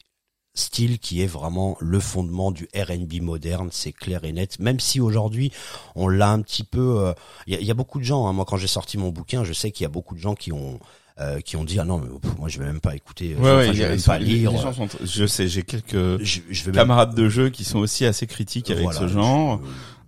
style 0.56 1.00
qui 1.00 1.20
est 1.20 1.26
vraiment 1.26 1.76
le 1.81 1.98
fondement 1.98 2.52
du 2.52 2.68
R&B 2.76 3.20
moderne, 3.20 3.70
c'est 3.73 3.90
clair 3.90 4.23
et 4.23 4.32
net. 4.32 4.60
Même 4.60 4.78
si 4.78 5.00
aujourd'hui 5.00 5.50
on 5.97 6.06
l'a 6.06 6.31
un 6.31 6.40
petit 6.42 6.62
peu, 6.62 7.06
euh, 7.06 7.12
il 7.48 7.55
y, 7.55 7.56
a, 7.56 7.60
y 7.60 7.70
a 7.73 7.74
beaucoup 7.74 7.98
de 7.98 8.05
gens. 8.05 8.28
hein, 8.28 8.32
moi, 8.32 8.44
quand 8.44 8.56
j'ai 8.56 8.68
sorti 8.68 8.97
mon 8.97 9.08
bouquin, 9.10 9.42
je 9.42 9.52
sais 9.52 9.73
qu'il 9.73 9.82
y 9.82 9.86
a 9.86 9.89
beaucoup 9.89 10.14
de 10.14 10.20
gens 10.20 10.36
qui 10.36 10.52
ont 10.52 10.78
euh, 11.20 11.41
qui 11.41 11.57
ont 11.57 11.65
dit 11.65 11.78
ah 11.78 11.84
non 11.84 11.99
mais 11.99 12.09
pff, 12.18 12.36
moi 12.39 12.49
je 12.49 12.59
vais 12.59 12.65
même 12.67 12.81
pas 12.81 12.94
écouter, 12.97 13.34
euh, 13.34 13.43
Ouais, 13.43 13.51
enfin, 13.51 13.57
ouais, 13.59 13.67
je 13.68 13.78
vais 13.78 13.84
a- 13.84 13.89
même 13.91 14.02
pas 14.02 14.18
lire. 14.18 14.51
les 14.52 14.59
gens 14.59 14.73
sont- 14.73 14.89
je 15.05 15.26
sais, 15.26 15.47
j'ai 15.49 15.62
quelques 15.62 16.23
je, 16.23 16.41
je 16.51 16.65
vais 16.65 16.73
même 16.73 16.81
camarades 16.81 17.15
de 17.15 17.28
jeu 17.28 17.51
qui 17.51 17.65
sont 17.65 17.78
aussi 17.78 18.05
assez 18.05 18.26
critiques 18.26 18.70
avec 18.70 18.84
voilà, 18.84 18.99
ce 19.01 19.09
genre, 19.09 19.60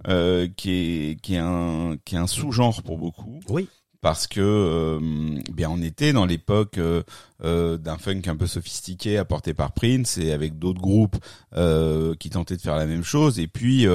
je- 0.06 0.10
euh, 0.12 0.48
qui 0.56 0.70
est 0.72 1.20
qui 1.20 1.34
est 1.34 1.38
un 1.38 1.96
qui 2.04 2.14
est 2.16 2.18
un 2.18 2.26
sous-genre 2.26 2.82
pour 2.82 2.98
beaucoup. 2.98 3.40
Oui. 3.48 3.68
parce 4.02 4.26
que 4.28 4.40
euh, 4.40 5.40
bien 5.52 5.68
on 5.70 5.80
était 5.82 6.12
dans 6.12 6.26
l'époque 6.26 6.78
euh, 6.78 7.02
euh, 7.44 7.76
d'un 7.76 7.98
funk 7.98 8.22
un 8.26 8.36
peu 8.36 8.46
sophistiqué 8.46 9.18
apporté 9.18 9.52
par 9.54 9.72
Prince 9.72 10.18
et 10.18 10.30
avec 10.32 10.58
d'autres 10.58 10.80
groupes 10.80 11.16
euh, 11.56 12.14
qui 12.14 12.30
tentaient 12.30 12.56
de 12.56 12.60
faire 12.62 12.76
la 12.76 12.86
même 12.86 13.02
chose 13.02 13.40
et 13.40 13.48
puis 13.48 13.86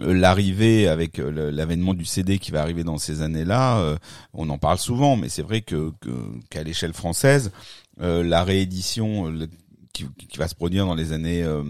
l'arrivée 0.00 0.88
avec 0.88 1.18
euh, 1.18 1.50
l'avènement 1.50 1.94
du 1.94 2.04
CD 2.04 2.38
qui 2.38 2.50
va 2.50 2.62
arriver 2.62 2.84
dans 2.84 2.98
ces 2.98 3.22
années-là, 3.22 3.78
euh, 3.80 3.96
on 4.34 4.48
en 4.50 4.58
parle 4.58 4.78
souvent, 4.78 5.16
mais 5.16 5.28
c'est 5.28 5.42
vrai 5.42 5.60
que 5.60 5.92
qu'à 6.50 6.62
l'échelle 6.62 6.92
française, 6.92 7.52
euh, 8.00 8.22
la 8.22 8.44
réédition 8.44 9.30
euh, 9.30 9.46
qui, 9.92 10.06
qui 10.28 10.38
va 10.38 10.48
se 10.48 10.54
produire 10.54 10.86
dans 10.86 10.94
les 10.94 11.12
années 11.12 11.42
euh, 11.42 11.62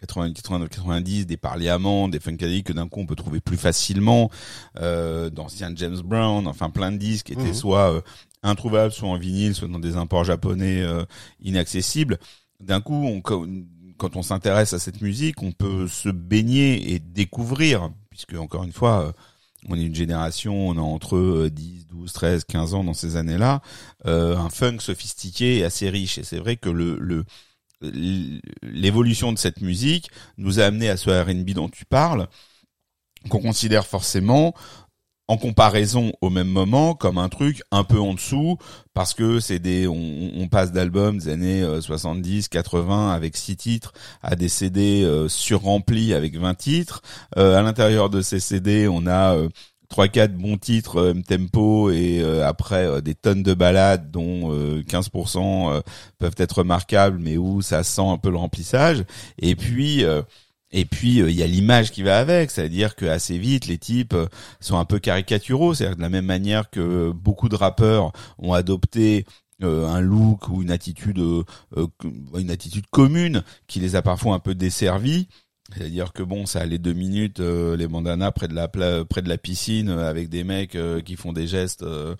80, 0.00 0.32
89, 0.34 0.68
90, 0.68 1.26
des 1.26 1.36
Parliaments, 1.36 2.08
des 2.08 2.20
Funkadelic 2.20 2.66
que 2.66 2.72
d'un 2.72 2.86
coup 2.88 3.00
on 3.00 3.06
peut 3.06 3.16
trouver 3.16 3.40
plus 3.40 3.56
facilement, 3.56 4.30
euh, 4.78 5.30
d'anciens 5.30 5.72
James 5.74 6.00
Brown, 6.04 6.46
enfin 6.46 6.70
plein 6.70 6.92
de 6.92 6.98
disques 6.98 7.26
qui 7.26 7.32
étaient 7.32 7.42
Mhm. 7.42 7.54
soit 7.54 7.92
euh, 7.94 8.00
introuvables, 8.42 8.92
soit 8.92 9.08
en 9.08 9.16
vinyle, 9.18 9.54
soit 9.54 9.68
dans 9.68 9.78
des 9.78 9.96
imports 9.96 10.24
japonais 10.24 10.82
euh, 10.82 11.04
inaccessibles. 11.40 12.18
D'un 12.60 12.80
coup, 12.80 12.94
on, 13.06 13.20
quand 13.98 14.16
on 14.16 14.22
s'intéresse 14.22 14.72
à 14.72 14.78
cette 14.78 15.00
musique, 15.00 15.42
on 15.42 15.52
peut 15.52 15.88
se 15.88 16.08
baigner 16.08 16.92
et 16.92 16.98
découvrir, 16.98 17.90
puisque 18.10 18.34
encore 18.34 18.64
une 18.64 18.72
fois, 18.72 19.06
euh, 19.06 19.12
on 19.68 19.76
est 19.78 19.84
une 19.84 19.94
génération, 19.94 20.68
on 20.68 20.76
a 20.76 20.80
entre 20.80 21.16
euh, 21.16 21.50
10, 21.50 21.86
12, 21.86 22.12
13, 22.12 22.44
15 22.44 22.74
ans 22.74 22.84
dans 22.84 22.94
ces 22.94 23.16
années-là, 23.16 23.62
euh, 24.06 24.36
un 24.36 24.50
funk 24.50 24.78
sophistiqué 24.80 25.58
et 25.58 25.64
assez 25.64 25.88
riche. 25.88 26.18
Et 26.18 26.24
c'est 26.24 26.38
vrai 26.38 26.56
que 26.56 26.70
le, 26.70 26.98
le 26.98 27.24
l'évolution 28.62 29.32
de 29.32 29.38
cette 29.38 29.60
musique 29.60 30.10
nous 30.38 30.60
a 30.60 30.64
amené 30.64 30.88
à 30.88 30.96
ce 30.96 31.10
R&B 31.10 31.50
dont 31.50 31.68
tu 31.68 31.84
parles, 31.84 32.26
qu'on 33.28 33.40
considère 33.40 33.86
forcément 33.86 34.54
en 35.28 35.36
comparaison 35.36 36.12
au 36.20 36.30
même 36.30 36.48
moment 36.48 36.94
comme 36.94 37.18
un 37.18 37.28
truc 37.28 37.62
un 37.72 37.84
peu 37.84 37.98
en 37.98 38.14
dessous 38.14 38.58
parce 38.94 39.12
que 39.12 39.40
c'est 39.40 39.58
des 39.58 39.88
on, 39.88 40.30
on 40.36 40.48
passe 40.48 40.72
d'albums 40.72 41.18
des 41.18 41.28
années 41.28 41.62
euh, 41.62 41.80
70 41.80 42.48
80 42.48 43.12
avec 43.12 43.36
six 43.36 43.56
titres 43.56 43.92
à 44.22 44.36
des 44.36 44.48
CD 44.48 45.02
euh, 45.04 45.28
surremplis 45.28 46.14
avec 46.14 46.36
20 46.38 46.54
titres. 46.54 47.02
Euh, 47.36 47.58
à 47.58 47.62
l'intérieur 47.62 48.08
de 48.08 48.20
ces 48.20 48.38
CD 48.40 48.86
on 48.88 49.06
a 49.06 49.34
euh, 49.34 49.48
trois 49.88 50.08
quatre 50.08 50.34
bons 50.36 50.58
titres 50.58 50.98
euh, 51.00 51.14
tempo 51.26 51.90
et 51.90 52.20
euh, 52.20 52.46
après 52.46 52.86
euh, 52.86 53.00
des 53.00 53.14
tonnes 53.14 53.42
de 53.42 53.54
ballades 53.54 54.10
dont 54.10 54.52
euh, 54.52 54.82
15% 54.82 55.72
euh, 55.72 55.80
peuvent 56.18 56.34
être 56.38 56.58
remarquables 56.58 57.18
mais 57.20 57.36
où 57.36 57.62
ça 57.62 57.82
sent 57.82 58.06
un 58.06 58.18
peu 58.18 58.30
le 58.30 58.36
remplissage. 58.36 59.04
Et 59.38 59.56
puis 59.56 60.04
euh, 60.04 60.22
et 60.76 60.84
puis 60.84 61.22
euh, 61.22 61.30
il 61.30 61.36
y 61.36 61.42
a 61.42 61.46
l'image 61.46 61.90
qui 61.90 62.02
va 62.02 62.18
avec, 62.18 62.50
c'est-à-dire 62.50 62.94
que 62.94 63.06
assez 63.06 63.38
vite 63.38 63.66
les 63.66 63.78
types 63.78 64.12
euh, 64.12 64.26
sont 64.60 64.76
un 64.76 64.84
peu 64.84 64.98
caricaturaux, 64.98 65.72
c'est-à-dire 65.72 65.96
de 65.96 66.02
la 66.02 66.10
même 66.10 66.26
manière 66.26 66.68
que 66.68 67.10
beaucoup 67.12 67.48
de 67.48 67.56
rappeurs 67.56 68.12
ont 68.38 68.52
adopté 68.52 69.24
euh, 69.62 69.86
un 69.86 70.02
look 70.02 70.50
ou 70.50 70.60
une 70.62 70.70
attitude 70.70 71.18
euh, 71.18 71.44
euh, 71.78 71.86
une 72.38 72.50
attitude 72.50 72.84
commune 72.90 73.42
qui 73.66 73.80
les 73.80 73.96
a 73.96 74.02
parfois 74.02 74.34
un 74.34 74.38
peu 74.38 74.54
desservis. 74.54 75.28
C'est-à-dire 75.74 76.12
que 76.12 76.22
bon, 76.22 76.44
ça 76.46 76.60
allait 76.60 76.78
deux 76.78 76.92
minutes, 76.92 77.40
euh, 77.40 77.74
les 77.74 77.88
bandanas 77.88 78.30
près 78.32 78.46
de 78.46 78.54
la 78.54 78.68
près 78.68 79.22
de 79.22 79.28
la 79.28 79.38
piscine 79.38 79.88
avec 79.88 80.28
des 80.28 80.44
mecs 80.44 80.78
qui 81.04 81.16
font 81.16 81.32
des 81.32 81.48
gestes 81.48 81.82
euh, 81.82 82.14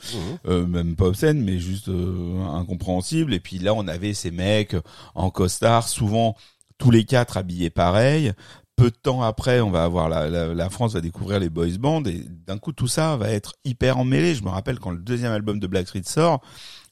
même 0.47 0.97
pas 0.97 1.05
obscènes, 1.05 1.45
mais 1.45 1.61
juste 1.61 1.89
incompréhensibles. 1.89 3.33
Et 3.35 3.39
puis 3.39 3.59
là, 3.59 3.75
on 3.75 3.87
avait 3.87 4.15
ces 4.15 4.33
mecs 4.33 4.75
en 5.15 5.31
costard, 5.31 5.87
souvent 5.89 6.35
tous 6.79 6.91
les 6.91 7.05
quatre 7.05 7.37
habillés 7.37 7.71
pareil. 7.71 8.33
Peu 8.77 8.91
de 8.91 8.97
temps 8.97 9.23
après, 9.23 9.61
on 9.61 9.71
va 9.71 9.85
avoir 9.85 10.11
la, 10.11 10.29
la, 10.29 10.53
la 10.53 10.71
France 10.71 10.93
va 10.93 11.01
découvrir 11.01 11.41
les 11.41 11.49
boys 11.49 11.79
bands 11.79 12.05
et 12.05 12.23
d'un 12.47 12.59
coup 12.59 12.73
tout 12.73 12.89
ça 12.89 13.17
va 13.17 13.31
être 13.31 13.55
hyper 13.65 13.97
emmêlé. 13.97 14.35
Je 14.35 14.45
me 14.45 14.51
rappelle 14.51 14.79
quand 14.79 14.91
le 14.91 14.99
deuxième 14.99 15.33
album 15.33 15.59
de 15.59 15.67
Blackstreet 15.67 16.03
sort, 16.05 16.43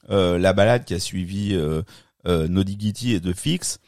euh, 0.08 0.38
la 0.38 0.54
balade 0.54 0.84
qui 0.86 0.94
a 0.94 0.98
suivi 0.98 1.54
euh, 1.54 1.82
euh, 2.26 2.48
et 2.48 3.20
The 3.20 3.34
Fix, 3.34 3.80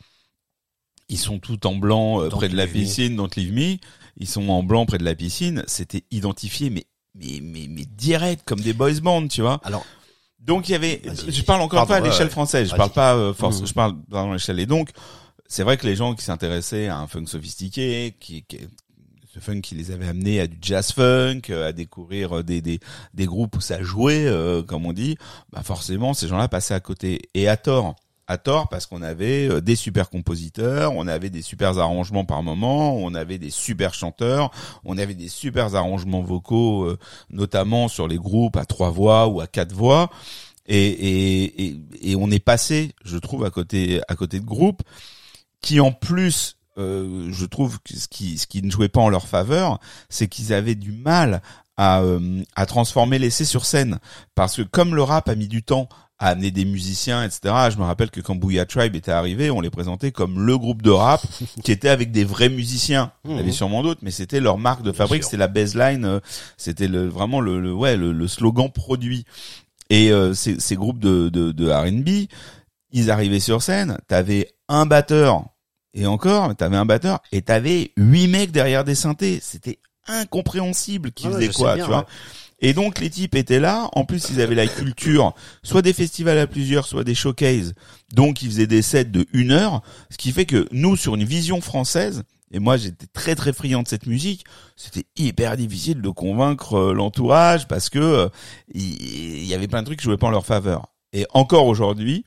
ils 1.09 1.19
sont 1.19 1.39
tout 1.39 1.67
en 1.67 1.75
blanc 1.77 2.21
euh, 2.21 2.29
près 2.29 2.49
de 2.49 2.57
la 2.57 2.67
Leave 2.67 2.75
Me. 2.75 2.81
piscine, 2.81 3.17
Don't 3.17 3.31
Leave 3.37 3.53
Me. 3.53 3.77
Ils 4.19 4.29
sont 4.29 4.49
en 4.49 4.63
blanc 4.63 4.85
près 4.87 4.99
de 4.99 5.05
la 5.05 5.15
piscine. 5.15 5.63
C'était 5.67 6.05
identifié, 6.11 6.69
mais 6.69 6.85
mais 7.15 7.41
mais 7.43 7.67
mais 7.69 7.87
direct 7.87 8.43
comme 8.45 8.61
des 8.61 8.75
boys 8.75 9.01
bands, 9.01 9.27
tu 9.27 9.41
vois. 9.41 9.61
Alors 9.65 9.87
Donc 10.39 10.69
il 10.69 10.73
y 10.73 10.75
avait, 10.75 11.01
je 11.29 11.43
parle 11.43 11.63
encore 11.63 11.87
Pardon, 11.87 11.95
fois 11.95 11.97
à 11.97 12.01
l'échelle 12.01 12.31
française, 12.31 12.71
je 12.71 12.77
parle 12.77 12.91
pas 12.91 13.15
euh, 13.15 13.33
force, 13.33 13.65
je 13.65 13.73
parle 13.73 13.95
dans 14.09 14.33
l'échelle. 14.33 14.61
Et 14.61 14.67
donc 14.67 14.91
c'est 15.49 15.63
vrai 15.63 15.77
que 15.77 15.87
les 15.87 15.97
gens 15.97 16.15
qui 16.15 16.25
s'intéressaient 16.25 16.89
à 16.89 16.99
un 16.99 17.07
funk 17.07 17.27
sophistiqué, 17.27 18.15
qui, 18.21 18.43
qui 18.43 18.59
ce 19.33 19.41
funk 19.41 19.61
qui 19.61 19.75
les 19.75 19.91
avait 19.91 20.09
amenés 20.09 20.41
à 20.41 20.47
du 20.47 20.57
jazz 20.63 20.93
funk, 20.93 21.43
euh, 21.51 21.69
à 21.69 21.73
découvrir 21.73 22.39
euh, 22.39 22.43
des 22.43 22.63
des 22.63 22.81
des 23.13 23.27
groupes 23.27 23.57
où 23.57 23.61
ça 23.61 23.83
jouait, 23.83 24.27
euh, 24.27 24.63
comme 24.63 24.87
on 24.87 24.95
dit, 24.95 25.19
bah 25.53 25.63
forcément 25.63 26.15
ces 26.15 26.27
gens-là 26.27 26.49
passaient 26.49 26.75
à 26.75 26.81
côté 26.81 27.29
et 27.35 27.47
à 27.47 27.57
tort. 27.59 27.97
À 28.29 28.39
tort 28.39 28.69
parce 28.69 28.87
qu'on 28.87 29.03
avait 29.03 29.49
euh, 29.49 29.61
des 29.61 29.77
super 29.77 30.09
compositeurs, 30.09 30.95
on 30.95 31.07
avait 31.07 31.31
des 31.31 31.43
super 31.43 31.79
arrangements 31.79 32.25
par 32.25 32.43
moment, 32.43 32.97
on 32.97 33.15
avait 33.15 33.39
des 33.39 33.51
super 33.51 33.93
chanteurs, 33.95 34.51
on 34.85 34.97
avait 34.97 35.15
des 35.15 35.29
super 35.29 35.75
arrangements 35.75 36.23
vocaux, 36.23 36.97
notamment 37.31 37.89
sur 37.89 38.09
les 38.09 38.17
groupes 38.17 38.57
à 38.57 38.65
trois 38.65 38.91
voix 38.91 39.29
ou 39.29 39.41
à 39.43 39.47
quatre 39.47 39.75
voix. 39.75 40.11
Et, 40.67 40.89
et, 40.89 41.67
et, 41.67 41.77
et 42.03 42.17
on 42.17 42.31
est 42.31 42.41
passé, 42.43 42.93
je 43.05 43.19
trouve, 43.19 43.45
à 43.45 43.51
côté, 43.51 44.01
à 44.09 44.17
côté 44.17 44.41
de 44.41 44.45
groupes 44.45 44.83
qui, 45.67 45.81
en 45.81 45.91
plus, 45.91 46.59
euh, 46.79 47.29
je 47.33 47.45
trouve 47.45 47.81
que 47.81 47.97
ce 47.97 48.07
qui, 48.07 48.39
ce 48.39 48.47
qui 48.47 48.63
ne 48.63 48.71
jouait 48.71 48.89
pas 48.89 49.01
en 49.01 49.09
leur 49.09 49.27
faveur, 49.27 49.81
c'est 50.09 50.29
qu'ils 50.29 50.53
avaient 50.53 50.77
du 50.77 50.93
mal 50.93 51.43
à, 51.77 52.03
euh, 52.03 52.43
à 52.55 52.67
transformer 52.67 53.19
l'essai 53.19 53.45
sur 53.45 53.65
scène. 53.65 53.99
Parce 54.37 54.57
que 54.57 54.63
comme 54.63 54.95
le 54.95 55.03
rap 55.03 55.29
a 55.29 55.35
mis 55.35 55.49
du 55.49 55.65
temps 55.65 55.89
à 56.21 56.29
amener 56.29 56.53
des 56.53 56.65
musiciens, 56.65 57.25
etc. 57.25 57.53
Je 57.71 57.79
me 57.79 57.83
rappelle 57.83 58.11
que 58.11 58.21
quand 58.21 58.37
Booyah 58.37 58.65
Tribe 58.65 58.95
était 58.95 59.11
arrivé, 59.11 59.51
on 59.51 59.61
les 59.61 59.69
présentait 59.71 60.13
comme 60.13 60.47
le 60.47 60.57
groupe 60.57 60.83
de 60.83 60.91
rap 60.91 61.21
qui 61.65 61.73
était 61.73 61.89
avec 61.89 62.13
des 62.13 62.25
vrais 62.25 62.49
musiciens. 62.49 63.11
Il 63.25 63.35
y 63.37 63.39
avait 63.41 63.51
sûrement 63.51 63.83
d'autres, 63.83 64.01
mais 64.03 64.13
c'était 64.13 64.41
leur 64.41 64.57
marque 64.57 64.83
de 64.83 64.93
fabrique, 64.93 65.25
c'était 65.25 65.37
la 65.37 65.49
baseline, 65.49 66.05
euh, 66.05 66.21
c'était 66.57 66.89
le, 66.89 67.09
vraiment 67.09 67.41
le, 67.41 67.61
le 67.61 67.75
ouais 67.75 67.97
le, 67.97 68.13
le 68.13 68.29
slogan 68.29 68.71
produit. 68.71 69.25
Et 69.91 70.13
euh, 70.13 70.33
ces, 70.33 70.61
ces 70.61 70.77
groupes 70.77 71.01
de, 71.01 71.29
de, 71.29 71.51
de 71.51 71.71
R&B, 71.71 72.29
ils 72.93 73.11
arrivaient 73.11 73.41
sur 73.41 73.63
scène, 73.63 73.99
t'avais 74.07 74.49
un 74.69 74.87
batteur 74.87 75.45
et 75.97 76.07
encore, 76.07 76.55
t'avais 76.55 76.77
un 76.77 76.85
batteur 76.85 77.21
et 77.33 77.41
t'avais 77.41 77.93
huit 77.97 78.29
mecs 78.29 78.53
derrière 78.53 78.85
des 78.85 78.95
synthés. 78.95 79.41
C'était 79.43 79.79
incompréhensible 80.07 81.11
qui 81.11 81.27
ouais, 81.27 81.33
faisait 81.33 81.47
je 81.47 81.53
sais 81.53 81.59
quoi, 81.59 81.75
bien, 81.75 81.85
tu 81.85 81.91
vois. 81.91 82.01
ouais. 82.01 82.05
Et 82.61 82.75
donc 82.75 83.01
les 83.01 83.09
types 83.09 83.35
étaient 83.35 83.61
là. 83.61 83.89
En 83.93 84.05
plus, 84.05 84.29
ils 84.31 84.43
avaient 84.43 84.55
la 84.55 84.67
culture, 84.67 85.35
soit 85.63 85.81
des 85.81 85.95
festivals 85.95 86.39
à 86.39 86.47
plusieurs, 86.47 86.87
soit 86.87 87.03
des 87.03 87.15
showcases. 87.15 87.75
Donc 88.13 88.43
ils 88.43 88.51
faisaient 88.51 88.67
des 88.67 88.83
sets 88.83 89.07
de 89.07 89.27
une 89.33 89.53
heure, 89.53 89.83
ce 90.11 90.19
qui 90.19 90.33
fait 90.33 90.45
que 90.45 90.69
nous, 90.71 90.97
sur 90.97 91.15
une 91.15 91.25
vision 91.25 91.63
française, 91.63 92.25
et 92.53 92.59
moi 92.59 92.77
j'étais 92.77 93.07
très 93.07 93.35
très 93.35 93.53
friand 93.55 93.83
de 93.83 93.89
cette 93.89 94.07
musique, 94.07 94.45
c'était 94.77 95.07
hyper 95.17 95.57
difficile 95.57 96.03
de 96.03 96.09
convaincre 96.11 96.75
euh, 96.75 96.95
l'entourage 96.95 97.67
parce 97.67 97.89
que 97.89 97.99
euh, 97.99 98.29
il 98.73 99.03
il 99.03 99.45
y, 99.45 99.55
avait 99.55 99.67
plein 99.67 99.81
de 99.81 99.87
trucs 99.87 99.99
qui 99.99 100.05
jouaient 100.05 100.17
pas 100.17 100.29
en 100.29 100.31
leur 100.31 100.47
faveur. 100.47 100.87
Et 101.13 101.27
encore 101.33 101.67
aujourd'hui, 101.67 102.25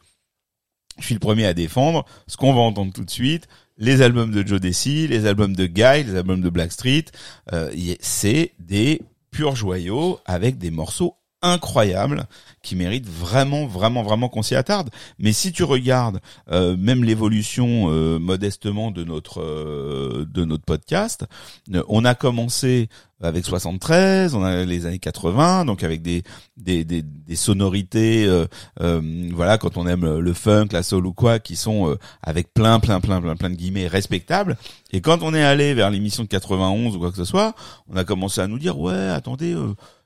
je 0.99 1.05
suis 1.05 1.15
le 1.15 1.19
premier 1.19 1.45
à 1.45 1.53
défendre 1.53 2.05
ce 2.27 2.37
qu'on 2.37 2.53
va 2.53 2.61
entendre 2.61 2.93
tout 2.93 3.03
de 3.03 3.09
suite. 3.09 3.47
Les 3.77 4.01
albums 4.01 4.31
de 4.31 4.45
Joe 4.45 4.59
Desi, 4.59 5.07
les 5.07 5.25
albums 5.25 5.55
de 5.55 5.65
Guy, 5.65 6.03
les 6.03 6.15
albums 6.15 6.41
de 6.41 6.49
Blackstreet, 6.49 7.05
euh, 7.53 7.71
c'est 8.01 8.51
des 8.59 9.01
purs 9.31 9.55
joyaux 9.55 10.19
avec 10.25 10.57
des 10.57 10.71
morceaux 10.71 11.15
incroyables 11.41 12.25
qui 12.61 12.75
méritent 12.75 13.07
vraiment, 13.07 13.65
vraiment, 13.65 14.03
vraiment 14.03 14.29
qu'on 14.29 14.41
s'y 14.41 14.55
attarde. 14.55 14.89
Mais 15.17 15.31
si 15.31 15.51
tu 15.51 15.63
regardes 15.63 16.19
euh, 16.51 16.75
même 16.77 17.03
l'évolution 17.03 17.89
euh, 17.89 18.19
modestement 18.19 18.91
de 18.91 19.03
notre 19.03 19.41
euh, 19.41 20.25
de 20.29 20.43
notre 20.43 20.65
podcast, 20.65 21.25
euh, 21.73 21.83
on 21.87 22.03
a 22.05 22.15
commencé 22.15 22.89
avec 23.21 23.45
73, 23.45 24.33
on 24.35 24.43
a 24.43 24.63
les 24.63 24.85
années 24.85 24.99
80, 24.99 25.65
donc 25.65 25.83
avec 25.83 26.01
des 26.01 26.23
des 26.57 26.83
des, 26.85 27.01
des 27.01 27.35
sonorités, 27.35 28.25
euh, 28.25 28.45
euh, 28.81 29.29
voilà, 29.33 29.57
quand 29.57 29.77
on 29.77 29.87
aime 29.87 30.19
le 30.19 30.33
funk, 30.33 30.67
la 30.71 30.83
soul 30.83 31.05
ou 31.05 31.13
quoi, 31.13 31.39
qui 31.39 31.55
sont 31.55 31.97
avec 32.21 32.53
plein 32.53 32.79
plein 32.79 32.99
plein 32.99 33.21
plein 33.21 33.35
plein 33.35 33.49
de 33.49 33.55
guillemets 33.55 33.87
respectables. 33.87 34.57
Et 34.91 35.01
quand 35.01 35.21
on 35.21 35.33
est 35.33 35.43
allé 35.43 35.73
vers 35.73 35.89
l'émission 35.89 36.23
de 36.23 36.29
91 36.29 36.95
ou 36.95 36.99
quoi 36.99 37.11
que 37.11 37.17
ce 37.17 37.25
soit, 37.25 37.55
on 37.89 37.95
a 37.95 38.03
commencé 38.03 38.41
à 38.41 38.47
nous 38.47 38.59
dire 38.59 38.79
ouais, 38.79 39.09
attendez, 39.09 39.55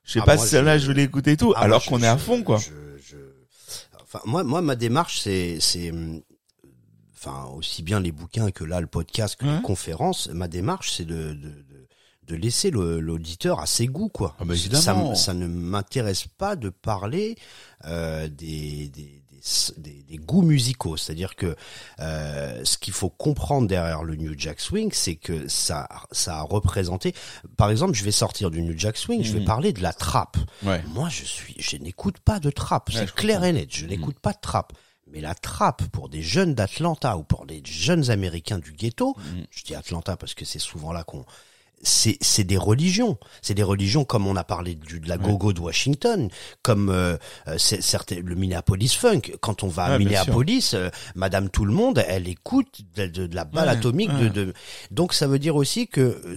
je 0.04 0.14
sais 0.14 0.20
Ah, 0.22 0.26
pas 0.26 0.38
si 0.38 0.48
celle-là 0.48 0.78
je- 0.78 0.88
vais 0.88 0.94
l'écouter 0.94 1.32
et 1.34 1.38
tout, 1.38 1.54
Ah, 1.56 1.62
alors 1.62 1.84
qu'on 1.86 2.02
est 2.02 2.08
à 2.08 2.18
fond 2.18 2.44
quoi. 2.44 2.58
je- 2.60 2.72
je- 3.02 3.18
Enfin, 4.02 4.20
moi, 4.26 4.44
moi, 4.44 4.62
ma 4.62 4.76
démarche, 4.76 5.20
c'est, 5.22 5.58
c'est, 5.60 5.90
hum, 5.92 6.22
enfin, 7.16 7.46
aussi 7.56 7.82
bien 7.84 8.00
les 8.00 8.12
bouquins 8.12 8.52
que 8.52 8.64
là 8.64 8.80
le 8.82 8.88
podcast, 8.88 9.36
que 9.38 9.46
Ouais. 9.46 9.56
les 9.56 9.62
conférences. 9.64 10.30
Ma 10.30 10.48
démarche, 10.48 10.92
c'est 10.94 11.06
de, 11.06 11.34
de, 11.34 11.50
de, 11.50 11.88
de 12.28 12.36
laisser 12.36 12.70
le- 12.70 13.00
l'auditeur 13.00 13.60
à 13.60 13.66
ses 13.66 13.88
goûts, 13.88 14.10
quoi. 14.10 14.36
Ah 14.40 14.46
bah, 14.46 14.56
ça, 14.56 15.16
ça 15.16 15.34
ne 15.34 15.48
m'intéresse 15.48 16.26
pas 16.38 16.56
de 16.56 16.70
parler 16.70 17.36
euh, 17.86 18.28
des, 18.28 18.90
des 18.90 19.24
des, 19.78 20.04
des- 20.04 20.18
goûts 20.18 20.42
musicaux, 20.42 20.96
c'est-à-dire 20.96 21.36
que 21.36 21.56
euh, 22.00 22.62
ce 22.64 22.78
qu'il 22.78 22.94
faut 22.94 23.10
comprendre 23.10 23.68
derrière 23.68 24.04
le 24.04 24.16
New 24.16 24.34
Jack 24.38 24.60
Swing, 24.62 24.92
c'est 24.94 25.16
que 25.16 25.48
ça, 25.50 25.88
ça 26.12 26.38
a 26.38 26.42
représenté. 26.44 27.14
Par 27.58 27.70
exemple, 27.70 27.94
je 27.94 28.04
vais 28.06 28.12
sortir 28.12 28.52
du 28.52 28.62
New 28.62 28.78
Jack 28.78 28.96
Swing, 28.98 29.24
je 29.24 29.34
vais 29.34 29.40
Mhm. 29.42 29.46
parler 29.46 29.74
de 29.74 29.82
la 29.82 29.92
trappe. 29.94 30.38
Ouais. 30.64 30.82
Moi, 30.94 31.10
je 31.10 31.26
suis, 31.26 31.56
je 31.60 31.76
n'écoute 31.78 32.20
pas 32.20 32.40
de 32.40 32.50
trap. 32.52 32.90
Ouais, 32.90 32.96
c'est 33.00 33.14
clair 33.14 33.38
comprends. 33.40 33.50
et 33.50 33.54
net. 33.54 33.70
Je 33.76 33.86
n'écoute 33.86 34.20
pas 34.20 34.32
de 34.34 34.40
trap. 34.42 34.74
Mais 35.12 35.20
la 35.20 35.36
trappe 35.36 35.84
pour 35.92 36.08
des 36.10 36.22
jeunes 36.24 36.56
d'Atlanta 36.56 37.18
ou 37.18 37.24
pour 37.24 37.46
des 37.46 37.62
jeunes 37.66 38.10
Américains 38.10 38.60
du 38.60 38.72
ghetto, 38.72 39.16
Mhm. 39.18 39.46
je 39.52 39.64
dis 39.64 39.76
Atlanta 39.76 40.16
parce 40.16 40.34
que 40.34 40.46
c'est 40.46 40.58
souvent 40.60 40.94
là 40.94 41.04
qu'on, 41.04 41.26
c'est 41.84 42.18
c'est 42.22 42.44
des 42.44 42.58
religions, 42.58 43.18
c'est 43.42 43.54
des 43.54 43.64
religions 43.64 44.06
comme 44.06 44.26
on 44.28 44.36
a 44.36 44.44
parlé 44.44 44.76
du, 44.76 45.00
de 45.00 45.08
la 45.10 45.18
go-go 45.18 45.54
de 45.54 45.60
Washington, 45.62 46.30
comme 46.62 46.90
euh, 46.90 47.18
euh, 47.48 47.56
c'est 47.58 47.82
certain 47.82 48.18
le 48.24 48.36
Minneapolis 48.36 48.96
funk. 48.96 49.22
Quand 49.42 49.64
on 49.64 49.68
va 49.68 49.84
à 49.86 49.90
Ouais, 49.92 50.00
Minneapolis, 50.00 50.74
euh, 50.74 50.90
Madame 51.16 51.50
tout 51.50 51.66
le 51.66 51.74
monde, 51.74 52.04
elle 52.08 52.28
écoute 52.28 52.82
de, 52.96 53.06
de- 53.08 53.28
de 53.28 53.36
la 53.36 53.46
balle 53.46 53.68
Ouais, 53.68 53.74
atomique 53.74 54.12
de, 54.18 54.28
de. 54.30 54.54
Donc 54.92 55.14
ça 55.14 55.28
veut 55.28 55.40
dire 55.40 55.56
aussi 55.56 55.88
que 55.88 56.02
euh, 56.02 56.36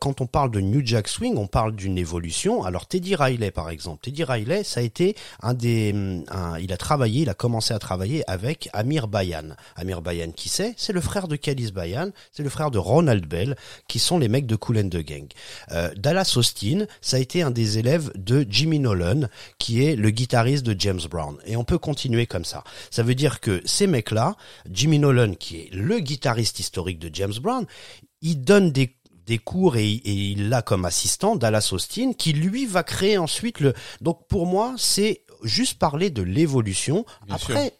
quand 0.00 0.20
on 0.20 0.26
parle 0.26 0.50
de 0.50 0.60
New 0.60 0.80
Jack 0.84 1.08
Swing, 1.08 1.36
on 1.36 1.46
parle 1.46 1.74
d'une 1.74 1.98
évolution. 1.98 2.64
Alors 2.64 2.86
Teddy 2.86 3.14
Riley 3.14 3.50
par 3.50 3.70
exemple, 3.70 4.02
Teddy 4.04 4.24
Riley, 4.24 4.64
ça 4.64 4.80
a 4.80 4.82
été 4.82 5.14
un 5.42 5.54
des, 5.54 5.94
un- 6.28 6.58
il 6.58 6.72
a 6.72 6.76
travaillé, 6.76 7.22
il 7.22 7.28
a 7.28 7.34
commencé 7.34 7.74
à 7.74 7.78
travailler 7.78 8.22
avec 8.30 8.68
Amir 8.72 9.08
Bayan. 9.08 9.56
Amir 9.76 10.02
Bayan, 10.02 10.30
qui 10.30 10.48
c'est? 10.48 10.74
C'est 10.76 10.92
le 10.92 11.00
frère 11.00 11.28
de 11.28 11.36
Kalis 11.36 11.72
Bayan, 11.72 12.10
c'est 12.32 12.42
le 12.42 12.48
frère 12.48 12.70
de 12.70 12.78
Ronald 12.78 13.26
Bell, 13.26 13.56
qui 13.88 13.98
sont 13.98 14.18
les 14.18 14.28
mecs 14.28 14.46
de 14.46 14.56
Cool 14.56 14.78
and 14.78 14.88
the 14.88 14.98
Gang. 14.98 15.26
Euh, 15.72 15.90
Dallas 15.96 16.34
Austin, 16.36 16.86
ça 17.00 17.16
a 17.16 17.20
été 17.20 17.42
un 17.42 17.50
des 17.50 17.78
élèves 17.78 18.10
de 18.16 18.46
Jimmy 18.48 18.78
Nolan, 18.78 19.22
qui 19.58 19.84
est 19.84 19.96
le 19.96 20.10
guitariste 20.10 20.64
de 20.64 20.74
James 20.78 21.00
Brown. 21.10 21.36
Et 21.46 21.56
on 21.56 21.64
peut 21.64 21.78
continuer 21.78 22.26
comme 22.26 22.44
ça. 22.44 22.64
Ça 22.90 23.02
veut 23.02 23.14
dire 23.14 23.40
que 23.40 23.60
ces 23.64 23.86
mecs-là, 23.86 24.36
Jimmy 24.70 24.98
Nolan, 24.98 25.34
qui 25.34 25.58
est 25.60 25.74
le 25.74 25.98
guitariste 25.98 26.60
historique 26.60 26.98
de 26.98 27.10
James 27.12 27.34
Brown, 27.40 27.66
il 28.22 28.40
donne 28.42 28.72
des 28.72 28.95
des 29.26 29.38
cours 29.38 29.76
et, 29.76 29.88
et 29.90 30.12
il 30.12 30.48
l'a 30.48 30.62
comme 30.62 30.84
assistant 30.84 31.36
Dallas 31.36 31.70
Austin 31.72 32.12
qui 32.12 32.32
lui 32.32 32.66
va 32.66 32.82
créer 32.82 33.18
ensuite 33.18 33.60
le 33.60 33.74
donc 34.00 34.26
pour 34.28 34.46
moi 34.46 34.74
c'est 34.78 35.22
juste 35.42 35.78
parler 35.78 36.10
de 36.10 36.22
l'évolution 36.22 37.04
après 37.28 37.72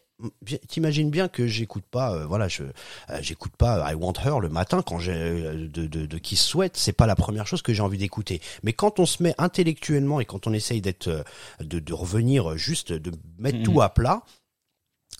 T'imagines 0.68 1.10
bien 1.10 1.28
que 1.28 1.46
j'écoute 1.46 1.84
pas, 1.90 2.14
euh, 2.14 2.24
voilà, 2.24 2.48
je 2.48 2.62
euh, 2.62 3.18
j'écoute 3.20 3.52
pas 3.58 3.92
I 3.92 3.94
Want 3.94 4.14
Her 4.24 4.40
le 4.40 4.48
matin 4.48 4.80
quand 4.80 4.98
j'ai 4.98 5.12
euh, 5.12 5.68
de, 5.68 5.86
de, 5.86 6.06
de 6.06 6.18
Kiss 6.18 6.42
Sweat, 6.42 6.74
c'est 6.74 6.94
pas 6.94 7.06
la 7.06 7.14
première 7.14 7.46
chose 7.46 7.60
que 7.60 7.74
j'ai 7.74 7.82
envie 7.82 7.98
d'écouter. 7.98 8.40
Mais 8.62 8.72
quand 8.72 8.98
on 8.98 9.04
se 9.04 9.22
met 9.22 9.34
intellectuellement 9.36 10.18
et 10.18 10.24
quand 10.24 10.46
on 10.46 10.54
essaye 10.54 10.80
d'être 10.80 11.08
euh, 11.08 11.22
de, 11.60 11.80
de 11.80 11.92
revenir 11.92 12.56
juste 12.56 12.94
de 12.94 13.12
mettre 13.38 13.58
Mhm. 13.58 13.64
tout 13.64 13.82
à 13.82 13.90
plat, 13.92 14.22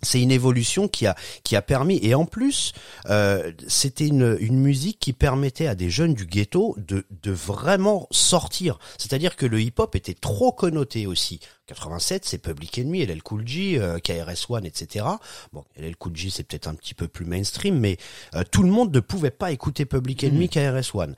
c'est 0.03 0.21
une 0.21 0.31
évolution 0.31 0.89
qui 0.89 1.07
a 1.07 1.15
qui 1.43 1.57
a 1.57 1.63
permis 1.63 1.99
et 2.03 2.15
en 2.15 2.27
plus 2.27 2.73
euh, 3.09 3.51
c'était 3.67 4.07
une 4.07 4.37
une 4.41 4.59
musique 4.59 4.99
qui 5.01 5.13
permettait 5.15 5.67
à 5.67 5.75
des 5.75 5.89
jeunes 5.91 6.13
du 6.15 6.27
ghetto 6.27 6.77
de 6.79 7.05
de 7.23 7.33
vraiment 7.33 8.07
sortir. 8.11 8.79
C'est-à-dire 8.99 9.37
que 9.37 9.47
le 9.47 9.61
hip-hop 9.61 9.95
était 9.97 10.15
trop 10.15 10.53
connoté 10.53 11.07
aussi. 11.07 11.41
87 11.67 12.25
c'est 12.25 12.39
Public 12.39 12.79
Enemy 12.79 13.07
LL 13.07 13.23
Cool 13.25 13.43
J 13.49 13.77
euh, 13.79 13.99
KRS-One 13.99 14.65
etc 14.67 15.05
bon 15.53 15.65
LL 15.77 15.97
Cool 15.97 16.15
J 16.15 16.31
c'est 16.31 16.45
peut-être 16.45 16.69
un 16.69 16.75
petit 16.75 16.95
peu 16.95 17.09
plus 17.09 17.25
mainstream 17.25 17.81
mais 17.81 17.97
euh, 18.37 18.45
tout 18.53 18.63
le 18.63 18.69
monde 18.71 18.95
ne 18.95 19.01
pouvait 19.01 19.33
pas 19.33 19.51
écouter 19.51 19.85
Public 19.85 20.23
Enemy 20.23 20.49
KRS-One 20.49 21.17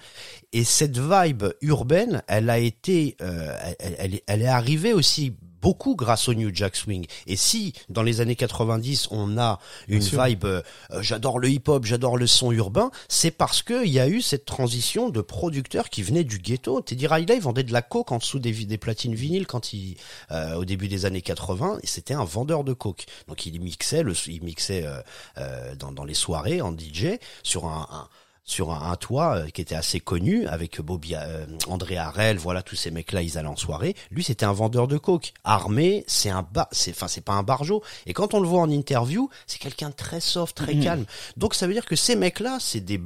et 0.55 0.65
cette 0.65 0.97
vibe 0.99 1.45
urbaine 1.61 2.23
elle 2.29 2.49
a 2.49 2.59
été 2.59 3.17
euh, 3.21 3.55
elle, 3.79 3.97
elle 3.99 4.15
est- 4.15 4.25
elle 4.27 4.41
est 4.41 4.47
arrivée 4.47 4.95
aussi 4.95 5.35
beaucoup 5.61 5.95
grâce 5.97 6.29
au 6.29 6.35
New 6.35 6.51
Jack 6.55 6.77
Swing. 6.77 7.07
Et 7.27 7.37
si 7.37 7.73
dans 7.89 8.03
les 8.03 8.21
années 8.21 8.37
90 8.37 9.09
on 9.11 9.39
a 9.39 9.59
une 9.89 10.01
vibe, 10.01 10.45
euh, 10.45 10.63
euh, 10.91 11.03
j'adore 11.03 11.39
le 11.39 11.49
hip-hop, 11.49 11.85
j'adore 11.85 12.17
le 12.17 12.27
son 12.27 12.53
urbain, 12.53 12.91
c'est 13.09 13.31
parce 13.31 13.63
que 13.63 13.85
il 13.85 13.93
y 13.93 14.01
a 14.01 14.09
eu 14.09 14.21
cette 14.21 14.45
transition 14.45 15.09
de 15.09 15.21
producteurs 15.21 15.91
qui 15.91 16.03
venaient 16.03 16.25
du 16.25 16.39
ghetto. 16.39 16.81
Teddy 16.81 17.07
Riley 17.07 17.39
vendait 17.39 17.63
de 17.63 17.73
la 17.73 17.83
coke 17.83 18.13
en 18.13 18.19
dessous 18.19 18.39
des, 18.39 18.53
des 18.53 18.79
platines 18.79 19.15
vinyles 19.15 19.47
quand 19.47 19.73
il, 19.73 19.97
euh, 20.31 20.55
au 20.55 20.65
début 20.65 20.89
des 20.89 21.05
années 21.05 21.23
80, 21.23 21.79
et 21.83 21.87
c'était 21.87 22.15
un 22.15 22.25
vendeur 22.25 22.65
de 22.65 22.73
coke. 22.73 23.07
Donc 23.29 23.47
il 23.47 23.61
mixait, 23.61 24.03
le, 24.03 24.15
il 24.27 24.43
mixait 24.43 24.85
euh, 24.87 25.01
euh, 25.39 25.75
dans, 25.75 25.93
dans 25.93 26.05
les 26.05 26.15
soirées 26.15 26.61
en 26.61 26.73
DJ 26.73 27.19
sur 27.43 27.67
un, 27.67 27.87
un 27.91 28.09
sur 28.49 28.73
un, 28.73 28.91
un 28.91 28.97
toit 28.97 29.37
euh, 29.37 29.47
qui 29.51 29.61
était 29.61 29.75
assez 29.75 30.01
connu 30.01 30.47
avec 30.47 30.81
Bobby 30.81 31.15
euh, 31.15 31.47
André 31.69 31.97
Harel, 31.99 32.39
voilà 32.39 32.63
tous 32.63 32.77
ces 32.77 32.91
mecs 32.91 33.13
là 33.13 33.23
ils 33.23 33.37
allaient 33.39 33.47
en 33.47 33.57
soirée. 33.57 33.95
Lui 34.11 34.25
c'était 34.25 34.47
un 34.47 34.53
vendeur 34.53 34.89
de 34.89 34.97
coke, 34.99 35.33
armé, 35.45 36.03
c'est 36.07 36.31
un 36.31 36.43
bas 36.43 36.69
c'est 36.73 36.91
enfin 36.93 37.09
c'est 37.09 37.21
pas 37.21 37.35
un 37.35 37.43
barjo 37.43 37.83
et 38.07 38.13
quand 38.15 38.35
on 38.35 38.41
le 38.41 38.49
voit 38.49 38.61
en 38.63 38.71
interview, 38.71 39.29
c'est 39.47 39.59
quelqu'un 39.59 39.91
de 39.91 39.95
très 39.95 40.21
soft, 40.21 40.57
très 40.57 40.75
Mhm. 40.75 40.83
calme. 40.85 41.05
Donc 41.37 41.55
ça 41.55 41.67
veut 41.67 41.73
dire 41.75 41.85
que 41.87 41.97
ces 41.97 42.17
mecs 42.17 42.41
là, 42.41 42.57
c'est 42.61 42.81
des 42.81 43.01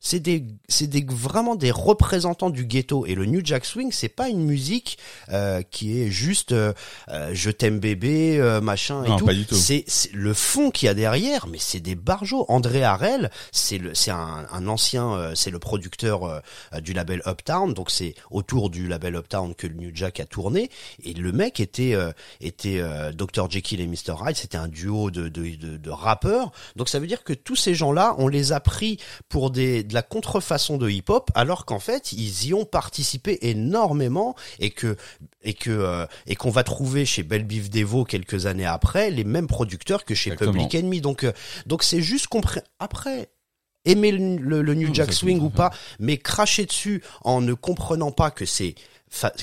c'est 0.00 0.20
des 0.20 0.44
c'est 0.68 0.86
des 0.86 1.04
vraiment 1.08 1.54
des 1.56 1.70
représentants 1.70 2.50
du 2.50 2.64
ghetto. 2.66 3.06
Et 3.06 3.14
le 3.14 3.24
New 3.26 3.40
Jack 3.44 3.64
Swing 3.64 3.90
c'est 3.92 4.08
pas 4.08 4.28
une 4.28 4.44
musique 4.44 4.98
euh, 5.30 5.62
qui 5.62 6.00
est 6.00 6.10
juste 6.10 6.52
euh, 6.52 6.72
euh, 7.08 7.30
je 7.32 7.50
t'aime 7.50 7.78
bébé 7.80 8.38
euh, 8.38 8.60
machin 8.60 9.04
et 9.04 9.08
Non, 9.08 9.16
tout. 9.16 9.26
pas 9.26 9.34
du 9.34 9.46
tout. 9.46 9.54
c'est 9.54 9.84
c'est 9.86 10.12
le 10.12 10.34
fond 10.34 10.70
qu'il 10.70 10.86
y 10.86 10.88
a 10.88 10.94
derrière 10.94 11.46
mais 11.46 11.58
c'est 11.58 11.80
des 11.80 11.94
barjots. 11.94 12.44
André 12.48 12.82
Harel 12.84 13.30
c'est 13.52 13.78
le 13.78 13.94
c'est 13.94 14.10
un, 14.10 14.46
un 14.50 14.68
ancien 14.68 15.12
euh, 15.14 15.32
c'est 15.34 15.50
le 15.50 15.58
producteur 15.58 16.24
euh, 16.24 16.40
du 16.80 16.92
label 16.92 17.22
Uptown. 17.26 17.74
Donc 17.74 17.90
c'est 17.90 18.14
autour 18.30 18.70
du 18.70 18.86
label 18.88 19.14
Uptown 19.16 19.54
que 19.54 19.66
le 19.66 19.74
New 19.74 19.90
Jack 19.94 20.20
a 20.20 20.26
tourné. 20.26 20.70
Et 21.02 21.14
le 21.14 21.32
mec 21.32 21.58
était 21.60 21.94
euh, 21.94 22.12
était 22.40 22.78
euh, 22.80 23.12
Dr 23.12 23.50
Jekyll 23.50 23.80
et 23.80 23.86
Mr 23.86 24.14
Hyde. 24.24 24.36
C'était 24.36 24.58
un 24.58 24.68
duo 24.68 25.10
de, 25.10 25.28
de, 25.28 25.56
de, 25.56 25.76
de 25.76 25.90
rappeurs. 25.90 26.52
Donc 26.76 26.88
ça 26.88 26.98
veut 26.98 27.06
dire 27.06 27.24
que 27.24 27.32
tous 27.32 27.56
ces 27.56 27.74
gens 27.74 27.92
là 27.92 28.14
on 28.18 28.28
les 28.28 28.52
a 28.52 28.60
pris 28.60 28.98
pour 29.28 29.50
des 29.50 29.82
de 29.86 29.94
la 29.94 30.02
contrefaçon 30.02 30.76
de 30.76 30.88
hip 30.90 31.04
hop 31.08 31.30
alors 31.34 31.64
qu'en 31.64 31.78
fait 31.78 32.12
ils 32.12 32.46
y 32.46 32.54
ont 32.54 32.64
participé 32.64 33.38
énormément 33.48 34.34
et 34.58 34.70
que 34.70 34.96
et 35.42 35.54
que 35.54 35.70
euh, 35.70 36.06
et 36.26 36.34
qu'on 36.36 36.50
va 36.50 36.64
trouver 36.64 37.04
chez 37.06 37.22
Belle 37.22 37.44
Biv 37.44 37.70
Devo 37.70 38.04
quelques 38.04 38.46
années 38.46 38.66
après 38.66 39.10
les 39.10 39.24
mêmes 39.24 39.46
producteurs 39.46 40.04
que 40.04 40.14
chez 40.14 40.30
Exactement. 40.30 40.52
Public 40.52 40.74
Enemy. 40.74 41.00
Donc 41.00 41.24
euh, 41.24 41.32
donc 41.66 41.82
c'est 41.82 42.02
juste 42.02 42.26
compré 42.26 42.60
après 42.78 43.30
aimer 43.84 44.10
le, 44.12 44.36
le- 44.36 44.62
le 44.62 44.74
New 44.74 44.92
Jack 44.92 45.12
Swing 45.12 45.40
ou 45.40 45.50
pas 45.50 45.70
mais 46.00 46.18
cracher 46.18 46.66
dessus 46.66 47.02
en 47.22 47.40
ne 47.40 47.54
comprenant 47.54 48.10
pas 48.10 48.30
que 48.30 48.44
c'est 48.44 48.74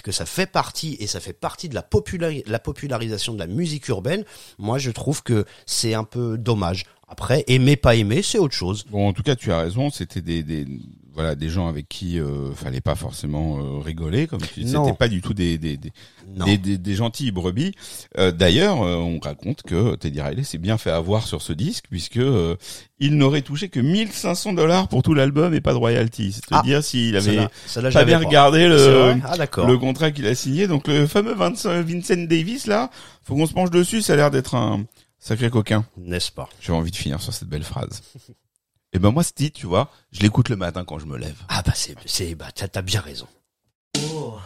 que 0.04 0.12
ça 0.12 0.26
fait 0.26 0.46
partie 0.46 0.98
et 1.00 1.08
ça 1.08 1.22
fait 1.22 1.32
partie 1.32 1.70
de 1.70 1.74
la, 1.76 1.82
populari- 1.82 2.44
la 2.48 2.60
popularisation 2.60 3.34
de 3.34 3.40
la 3.40 3.48
musique 3.48 3.88
urbaine 3.88 4.26
moi 4.58 4.78
je 4.78 4.92
trouve 4.92 5.24
que 5.24 5.46
c'est 5.66 5.94
un 5.94 6.04
peu 6.04 6.38
dommage 6.38 6.84
après 7.14 7.44
aimer 7.48 7.76
pas 7.76 7.94
aimer 7.96 8.22
c'est 8.24 8.40
autre 8.40 8.56
chose 8.56 8.86
Bon, 8.90 9.08
en 9.08 9.14
tout 9.14 9.24
cas, 9.24 9.36
tu 9.36 9.52
as 9.52 9.60
raison. 9.60 9.90
C'était 9.92 10.22
des, 10.22 10.42
des 10.44 10.66
voilà 11.16 11.36
des 11.36 11.48
gens 11.48 11.68
avec 11.68 11.88
qui 11.88 12.20
euh, 12.20 12.52
fallait 12.56 12.82
pas 12.82 12.96
forcément 12.96 13.60
euh, 13.60 13.80
rigoler, 13.80 14.26
comme 14.26 14.42
tu. 14.42 14.64
C'était 14.68 14.94
pas 14.98 15.08
du 15.08 15.22
tout 15.22 15.36
des 15.36 15.60
des 15.60 15.78
des, 15.78 15.92
des, 16.46 16.58
des, 16.58 16.78
des 16.80 16.96
gentilles 16.96 17.30
brebis. 17.32 17.74
Euh, 18.18 18.32
D'ailleurs, 18.32 18.82
euh, 18.82 18.96
on 18.96 19.20
raconte 19.20 19.62
que 19.62 19.96
Teddy 19.96 20.22
Riley 20.22 20.44
s'est 20.44 20.58
bien 20.58 20.80
fait 20.80 20.90
avoir 20.90 21.28
sur 21.28 21.44
ce 21.44 21.54
disque 21.54 21.86
puisque 21.92 22.18
euh, 22.18 22.56
il 23.00 23.16
n'aurait 23.16 23.44
touché 23.44 23.70
que 23.70 23.80
1500 23.80 24.54
dollars 24.54 24.88
pour 24.88 25.04
tout 25.04 25.14
l'album 25.14 25.54
et 25.54 25.62
pas 25.62 25.74
de 25.74 25.78
royalties. 25.78 26.32
C'est 26.34 26.42
te 26.42 26.48
Ah, 26.52 26.64
dire 26.64 26.84
s'il 26.84 27.16
avait 27.16 27.48
pas 27.94 28.06
bien 28.06 28.18
regardé 28.18 28.68
le 28.68 29.16
ah 29.24 29.36
le 29.68 29.78
contrat 29.78 30.10
qu'il 30.10 30.26
a 30.26 30.34
signé. 30.34 30.66
Donc 30.68 30.88
le 30.88 31.06
fameux 31.06 31.36
Vincent, 31.36 31.80
Vincent 31.84 32.26
Davis 32.28 32.66
là, 32.66 32.90
faut 33.24 33.36
qu'on 33.36 33.46
se 33.46 33.54
penche 33.54 33.70
dessus. 33.70 34.02
Ça 34.02 34.14
a 34.14 34.16
l'air 34.16 34.32
d'être 34.32 34.56
un 34.56 34.84
Sacré 35.24 35.50
coquin. 35.50 35.86
N'est-ce 35.96 36.34
pas? 36.34 36.50
J'ai 36.60 36.74
envie 36.74 36.92
de 36.92 36.98
finir 36.98 37.22
sur 37.22 37.34
cette 37.34 37.48
belle 37.48 37.64
phrase. 37.64 38.02
Et 38.92 39.00
ben 39.00 39.10
moi, 39.10 39.24
ce 39.24 39.32
titre, 39.32 39.58
tu 39.58 39.68
vois, 39.68 39.90
je 40.12 40.20
l'écoute 40.20 40.50
le 40.50 40.58
matin 40.58 40.84
quand 40.84 41.00
je 41.00 41.06
me 41.06 41.18
lève. 41.18 41.38
Ah 41.48 41.64
bah 41.66 41.72
c'est, 41.74 41.96
c'est, 42.06 42.36
bah 42.36 42.50
t'as, 42.54 42.68
t'as 42.68 42.82
bien 42.82 43.00
raison. 43.00 43.30
Oh. 44.12 44.38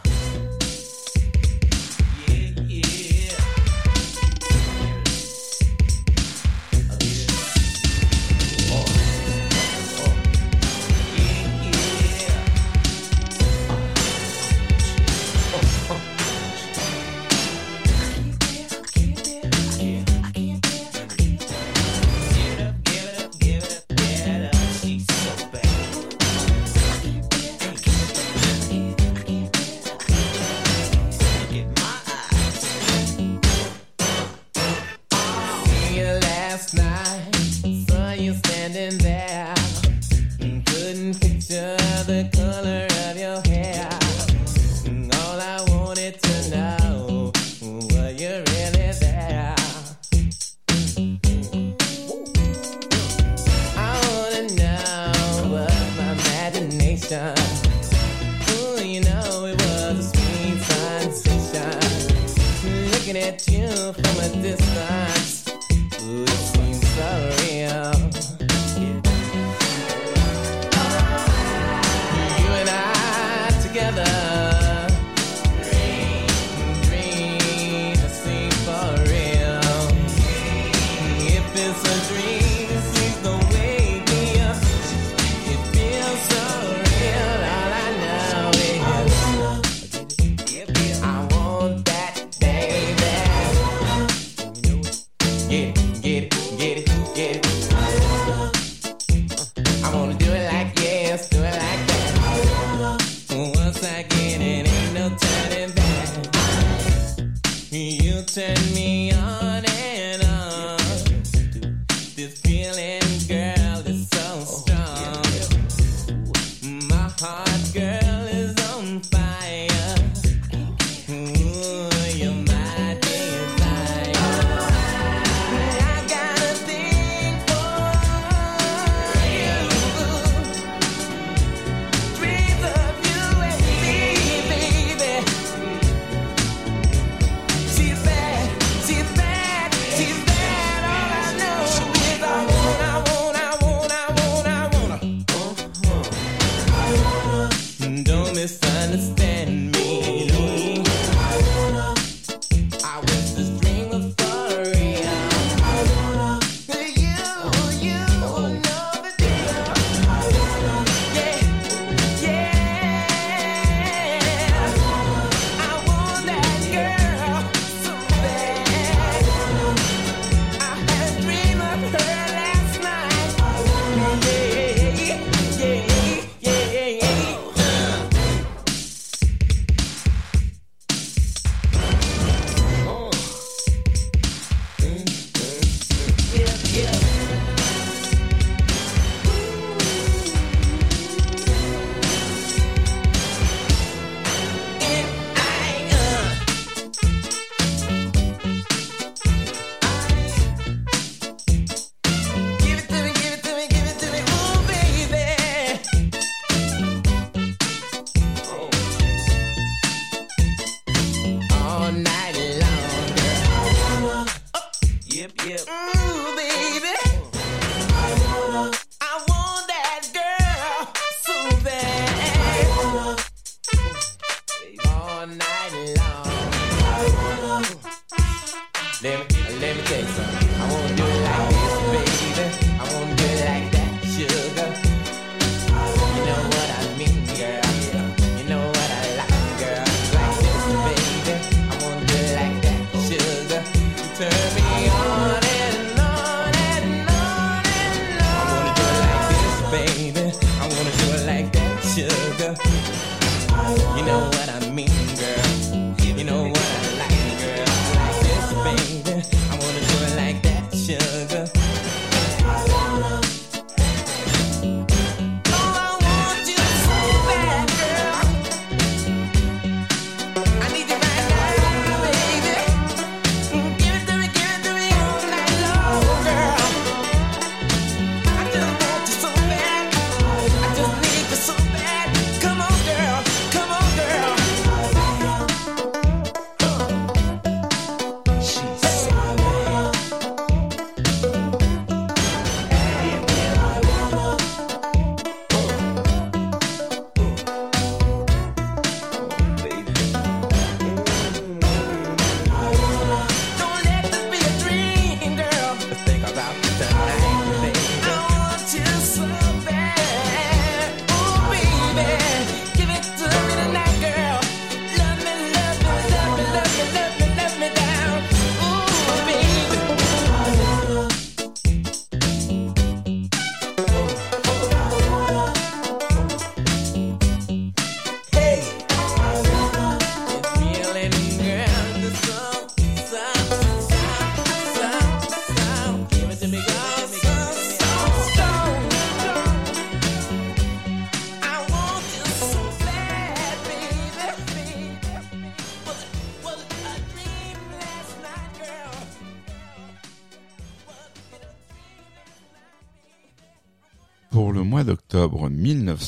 this 64.36 64.57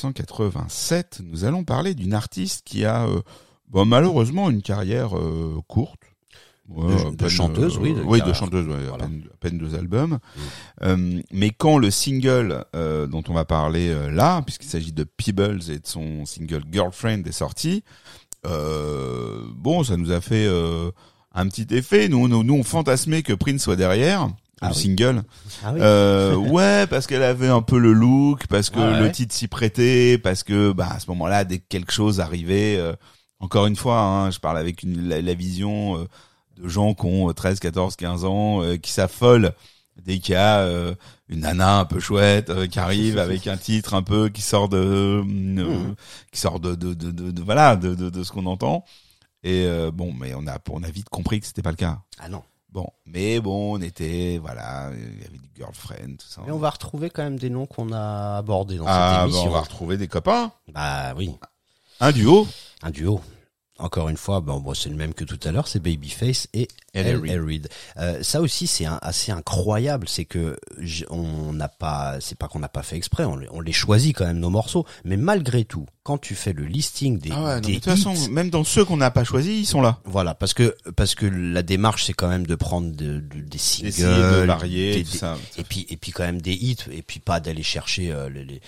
1987, 0.05 1.21
nous 1.25 1.45
allons 1.45 1.65
parler 1.65 1.95
d'une 1.95 2.15
artiste 2.15 2.63
qui 2.65 2.85
a 2.85 3.05
euh, 3.07 3.21
bon, 3.69 3.85
malheureusement 3.85 4.51
une 4.51 4.63
carrière 4.63 5.17
euh, 5.17 5.61
courte. 5.69 6.01
Ouais, 6.69 6.95
De- 7.17 7.29
chanteuse, 7.29 7.79
oui, 7.79 7.93
de 7.95 8.01
oui, 8.03 8.23
de 8.23 8.33
chanteuse, 8.33 8.69
ouais, 8.69 8.87
Voilà. 8.89 9.05
à, 9.05 9.09
peine, 9.09 9.25
à 9.33 9.37
peine 9.39 9.59
deux 9.59 9.75
albums. 9.75 10.19
Euh, 10.83 11.21
mais 11.33 11.51
quand 11.51 11.79
le 11.79 11.91
single 11.91 12.65
euh, 12.77 13.09
dont 13.09 13.25
on 13.29 13.33
va 13.35 13.45
parler 13.45 13.89
euh, 13.89 14.09
là, 14.09 14.41
puisqu'il 14.43 14.69
s'agit 14.69 14.93
de 14.93 15.03
Peebles 15.03 15.61
et 15.69 15.81
de 15.81 15.87
son 15.87 16.25
single 16.27 16.63
Girlfriend 16.71 17.23
est 17.27 17.33
sorti, 17.33 17.83
euh, 18.47 19.43
bon, 19.57 19.83
ça 19.83 19.97
nous 19.97 20.13
a 20.13 20.21
fait 20.21 20.47
euh, 20.47 20.93
un 21.35 21.49
petit 21.49 21.67
effet. 21.75 22.09
Nous, 22.09 22.29
nous, 22.29 22.45
nous, 22.45 22.55
on 22.55 22.63
fantasmait 22.63 23.23
que 23.25 23.33
Prince 23.33 23.63
soit 23.63 23.75
derrière. 23.77 24.29
Ah 24.61 24.69
le 24.69 24.75
oui. 24.75 24.81
single. 24.83 25.23
Ah 25.65 25.73
oui. 25.73 25.81
Euh, 25.83 26.35
ouais, 26.37 26.87
parce 26.87 27.07
qu'elle 27.07 27.23
avait 27.23 27.49
un 27.49 27.63
peu 27.63 27.79
le 27.79 27.93
look, 27.93 28.47
parce 28.49 28.71
que 28.71 28.79
Ah 28.81 28.93
ouais. 28.93 29.01
le 29.01 29.13
titre 29.13 29.35
s'y 29.35 29.49
prêtait, 29.49 30.19
parce 30.19 30.43
que 30.43 30.73
bah 30.73 30.89
à 30.93 31.01
ce 31.01 31.07
moment-là, 31.11 31.45
dès 31.45 31.59
que 31.59 31.65
quelque 31.69 31.93
chose 31.93 32.21
arrivait, 32.21 32.77
euh, 32.79 32.93
encore 33.41 33.67
une 33.67 33.77
fois, 33.77 34.01
hein, 34.01 34.31
je 34.31 34.39
parle 34.39 34.59
avec 34.59 34.83
une, 34.83 35.09
la, 35.09 35.21
la 35.23 35.35
vision 35.35 35.97
euh, 35.99 36.05
de 36.63 36.69
gens 36.69 36.93
qui 36.95 37.07
ont 37.07 37.31
euh, 37.31 37.33
13, 37.33 37.59
14, 37.61 37.97
15 37.97 38.25
ans, 38.27 38.63
euh, 38.63 38.77
qui 38.77 38.91
s'affolent 38.93 39.53
dès 40.05 40.19
qu'il 40.19 40.33
y 40.33 40.37
a 40.37 40.61
euh, 40.61 40.95
une 41.29 41.41
nana 41.41 41.79
un 41.81 41.85
peu 41.85 42.01
chouette 42.01 42.51
euh, 42.51 42.67
qui 42.67 42.79
arrive 42.79 43.19
avec 43.19 43.47
un 43.47 43.57
titre 43.57 43.95
un 43.95 44.03
peu 44.03 44.29
qui 44.29 44.43
sort 44.43 44.69
de, 44.69 44.77
euh, 44.79 45.23
Mhm. 45.25 45.95
qui 46.33 46.41
sort 46.41 46.61
de, 46.61 46.75
de, 46.75 46.95
de, 46.95 47.11
de- 47.11 47.31
de- 47.31 47.43
voilà 47.43 47.77
de, 47.77 47.95
de, 47.95 48.11
de 48.11 48.25
ce 48.25 48.31
qu'on 48.33 48.47
entend. 48.47 48.85
Et 49.43 49.65
euh, 49.65 49.91
bon, 49.91 50.13
mais 50.13 50.35
on 50.35 50.47
a 50.47 50.59
on 50.71 50.83
a 50.83 50.91
vite 50.91 51.09
compris 51.09 51.41
que 51.41 51.47
c'était 51.47 51.63
pas 51.63 51.71
le 51.71 51.77
cas. 51.77 51.99
Ah 52.19 52.29
non. 52.29 52.43
Bon, 52.73 52.87
mais 53.05 53.41
bon, 53.41 53.75
on 53.75 53.81
était, 53.81 54.39
voilà, 54.41 54.91
il 54.93 55.23
y 55.23 55.27
avait 55.27 55.39
du 55.39 55.51
girlfriend, 55.57 56.17
tout 56.19 56.27
ça. 56.29 56.43
Et 56.47 56.53
on 56.53 56.59
va 56.59 56.71
retrouver 56.71 57.11
quand 57.11 57.25
même 57.25 57.39
des 57.39 57.51
noms 57.51 57.67
qu'on 57.67 57.93
a 57.93 58.37
abordés 58.39 58.77
dans 58.77 58.85
ah, 58.87 58.93
cette 58.93 59.19
bah, 59.19 59.25
émission. 59.25 59.51
on 59.51 59.53
va 59.53 59.61
retrouver 59.61 59.97
des 59.97 60.07
copains. 60.07 60.53
Bah 60.73 61.13
oui, 61.17 61.35
Un 61.99 62.13
duo. 62.13 62.47
un 62.83 62.91
duo. 62.91 63.21
Encore 63.81 64.09
une 64.09 64.17
fois, 64.17 64.41
bon, 64.41 64.61
bon, 64.61 64.75
c'est 64.75 64.89
le 64.91 64.97
même 64.97 65.15
que 65.15 65.25
tout 65.25 65.39
à 65.45 65.53
l'heure, 65.53 65.67
c'est 65.69 65.81
Babyface 65.81 66.49
et. 66.55 66.69
Reid. 67.39 67.69
Euh, 67.99 68.23
ça 68.23 68.41
aussi, 68.41 68.67
c'est 68.67 68.87
assez 69.03 69.31
incroyable, 69.33 70.09
c'est 70.09 70.25
que 70.25 70.57
on 71.09 71.53
n'a 71.53 71.69
pas, 71.69 72.17
c'est 72.21 72.37
pas 72.37 72.49
qu'on 72.49 72.59
n'a 72.59 72.69
pas 72.69 72.83
fait 72.83 72.97
exprès, 72.97 73.25
on, 73.25 73.37
les- 73.37 73.49
on 73.53 73.61
les 73.61 73.73
choisit 73.73 74.15
quand 74.17 74.27
même 74.27 74.39
nos 74.41 74.51
morceaux, 74.51 74.85
mais 75.05 75.17
malgré 75.17 75.65
tout, 75.65 75.87
quand 76.03 76.19
tu 76.19 76.35
fais 76.35 76.53
le 76.53 76.65
listing 76.65 77.19
des, 77.19 77.31
Ah 77.33 77.45
ouais, 77.45 77.55
non, 77.57 77.61
des 77.61 77.69
mais 77.69 77.75
de 77.79 77.81
toute 77.85 77.93
façon, 77.93 78.15
même 78.31 78.51
dans 78.51 78.65
ceux 78.65 78.85
qu'on 78.85 78.97
n'a 78.97 79.11
pas 79.13 79.23
choisis, 79.25 79.57
ils 79.61 79.67
sont 79.67 79.81
là. 79.83 79.99
voilà, 80.05 80.35
parce 80.35 80.53
que 80.55 80.75
parce 80.97 81.15
que 81.15 81.27
la 81.27 81.63
démarche, 81.63 82.05
c'est 82.07 82.13
quand 82.13 82.29
même 82.29 82.47
de 82.47 82.55
prendre 82.57 82.91
de- 82.91 83.21
de- 83.21 83.41
des 83.41 83.59
singles, 83.59 83.93
de 84.41 84.47
varier, 84.47 84.95
des- 84.97 85.05
tout 85.05 85.17
ça. 85.17 85.39
et 85.59 85.63
puis 85.65 85.87
et 85.91 85.97
puis 85.97 86.11
quand 86.13 86.25
même 86.25 86.43
des 86.43 86.55
hits 86.55 86.77
et 86.91 87.03
puis 87.03 87.21
pas 87.21 87.39
d'aller 87.41 87.63
chercher 87.63 88.11
euh, 88.13 88.29
les, 88.29 88.45
les- 88.45 88.61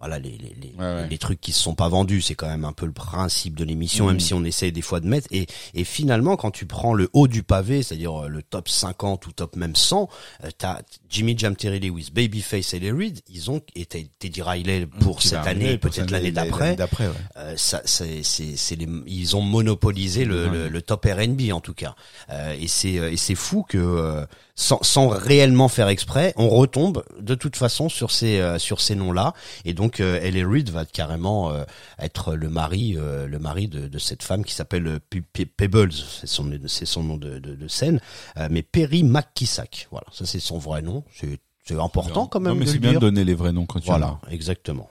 voilà 0.00 0.18
les 0.18 0.30
les, 0.30 0.56
les, 0.60 0.72
Ouais, 0.78 0.84
ouais. 0.84 1.08
les 1.08 1.18
trucs 1.18 1.40
qui 1.40 1.52
se 1.52 1.62
sont 1.62 1.74
pas 1.74 1.88
vendus 1.88 2.22
c'est 2.22 2.34
quand 2.34 2.48
même 2.48 2.64
un 2.64 2.72
peu 2.72 2.86
le 2.86 2.92
principe 2.92 3.54
de 3.56 3.64
l'émission 3.64 4.06
même 4.06 4.18
si 4.20 4.34
on 4.34 4.42
essaie 4.44 4.70
des 4.72 4.82
fois 4.82 5.00
de 5.00 5.06
mettre 5.06 5.28
et 5.30 5.46
et 5.74 5.84
finalement 5.84 6.36
quand 6.36 6.50
tu 6.50 6.66
prends 6.66 6.94
le 6.94 7.08
haut 7.12 7.28
du 7.28 7.42
pavé 7.42 7.82
c'est-à-dire 7.82 8.24
euh, 8.24 8.28
le 8.28 8.42
top 8.42 8.68
50 8.68 9.26
ou 9.26 9.32
top 9.32 9.56
même 9.56 9.76
100 9.76 10.08
euh, 10.44 10.48
t'as 10.56 10.80
Jimmy 11.08 11.36
Jam 11.36 11.54
Terry 11.54 11.80
Lewis 11.80 12.10
Babyface 12.14 12.72
et 12.74 12.78
les 12.78 12.90
Reid 12.92 13.20
ils 13.28 13.50
ont 13.50 13.60
été 13.74 14.08
Teddy 14.18 14.42
Riley 14.42 14.86
pour 15.00 15.18
Qui 15.18 15.28
va 15.28 15.38
cette 15.42 15.46
année 15.48 15.76
pour 15.78 15.90
peut-être 15.90 16.10
l'année 16.10 16.26
année- 16.28 16.32
d'après 16.32 16.76
D'après, 16.76 17.06
ouais. 17.06 17.12
euh, 17.36 17.54
ça, 17.56 17.82
c'est, 17.84 18.22
c'est, 18.22 18.78
ils 19.06 19.36
ont 19.36 19.42
monopolisé 19.42 20.24
le, 20.24 20.48
le, 20.48 20.68
le 20.68 20.82
top 20.82 21.04
R&B 21.06 21.50
en 21.52 21.60
tout 21.60 21.74
cas. 21.74 21.94
Euh, 22.30 22.54
et 22.58 22.68
c'est, 22.68 22.92
et 22.94 23.16
c'est 23.16 23.34
fou 23.34 23.64
que 23.68 23.76
euh, 23.78 24.24
sans, 24.60 24.78
sans 24.82 25.08
réellement 25.08 25.68
faire 25.68 25.88
exprès, 25.88 26.34
on 26.36 26.50
retombe 26.50 27.02
de 27.18 27.34
toute 27.34 27.56
façon 27.56 27.88
sur 27.88 28.10
ces, 28.10 28.40
euh, 28.40 28.58
sur 28.58 28.80
ces 28.82 28.94
noms-là. 28.94 29.32
Et 29.64 29.72
donc, 29.72 30.00
euh, 30.00 30.20
L.A. 30.20 30.46
Reid 30.46 30.68
va 30.68 30.84
carrément 30.84 31.50
euh, 31.50 31.64
être 31.98 32.34
le 32.34 32.50
mari, 32.50 32.94
euh, 32.98 33.26
le 33.26 33.38
mari 33.38 33.68
de, 33.68 33.88
de 33.88 33.98
cette 33.98 34.22
femme 34.22 34.44
qui 34.44 34.52
s'appelle 34.54 34.86
euh, 34.86 34.98
Pe- 35.08 35.22
Pe- 35.32 35.46
Pebbles, 35.46 35.92
c'est 35.92 36.26
son, 36.26 36.50
c'est 36.66 36.84
son 36.84 37.02
nom 37.02 37.16
de, 37.16 37.38
de, 37.38 37.54
de 37.54 37.68
scène. 37.68 38.00
Euh, 38.36 38.48
mais 38.50 38.62
Perry 38.62 39.02
McKissack, 39.02 39.88
voilà, 39.90 40.06
ça 40.12 40.26
c'est 40.26 40.40
son 40.40 40.58
vrai 40.58 40.82
nom. 40.82 41.04
C'est, 41.18 41.38
c'est 41.64 41.80
important 41.80 42.26
quand 42.26 42.40
même 42.40 42.52
Non, 42.52 42.58
mais 42.60 42.66
c'est 42.66 42.78
bien 42.78 42.92
de 42.92 42.98
donner 42.98 43.24
les 43.24 43.34
vrais 43.34 43.52
noms 43.52 43.64
quand 43.64 43.80
tu 43.80 43.86
Voilà, 43.86 44.18
exactement. 44.30 44.90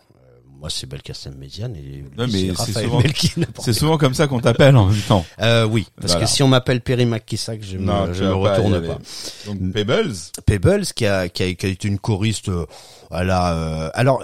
Euh, 0.59 0.61
Moi, 0.61 0.69
c'est 0.69 0.88
Belkacem 0.88 1.35
Méziane 1.35 1.75
et 1.77 2.03
c'est 2.57 2.73
souvent- 2.83 3.01
souvent 3.73 3.97
comme 3.97 4.13
ça 4.13 4.27
qu'on 4.27 4.39
t'appelle 4.41 4.75
en 4.75 4.88
même 4.88 5.01
temps. 5.07 5.25
euh, 5.41 5.65
oui, 5.65 5.88
parce 5.95 6.11
Voilà. 6.13 6.25
que 6.25 6.31
si 6.31 6.43
on 6.43 6.47
m'appelle 6.49 6.81
Perry 6.81 7.05
McKissack, 7.05 7.63
je 7.63 7.77
Non, 7.77 8.07
me, 8.07 8.13
je 8.13 8.23
me 8.25 8.31
pas 8.31 8.35
retourne 8.55 8.73
aller. 8.73 8.88
pas. 8.88 8.97
Donc 9.45 9.71
Pebbles. 9.71 10.13
Pebbles, 10.45 10.85
qui 10.88 11.05
a, 11.05 11.29
qui 11.29 11.43
a, 11.43 11.53
qui 11.53 11.65
a 11.65 11.69
été 11.69 11.88
une 11.88 11.99
choriste, 11.99 12.49
euh, 12.49 12.65
elle 13.11 13.29
a, 13.29 13.53
euh, 13.53 13.89
alors, 13.93 14.23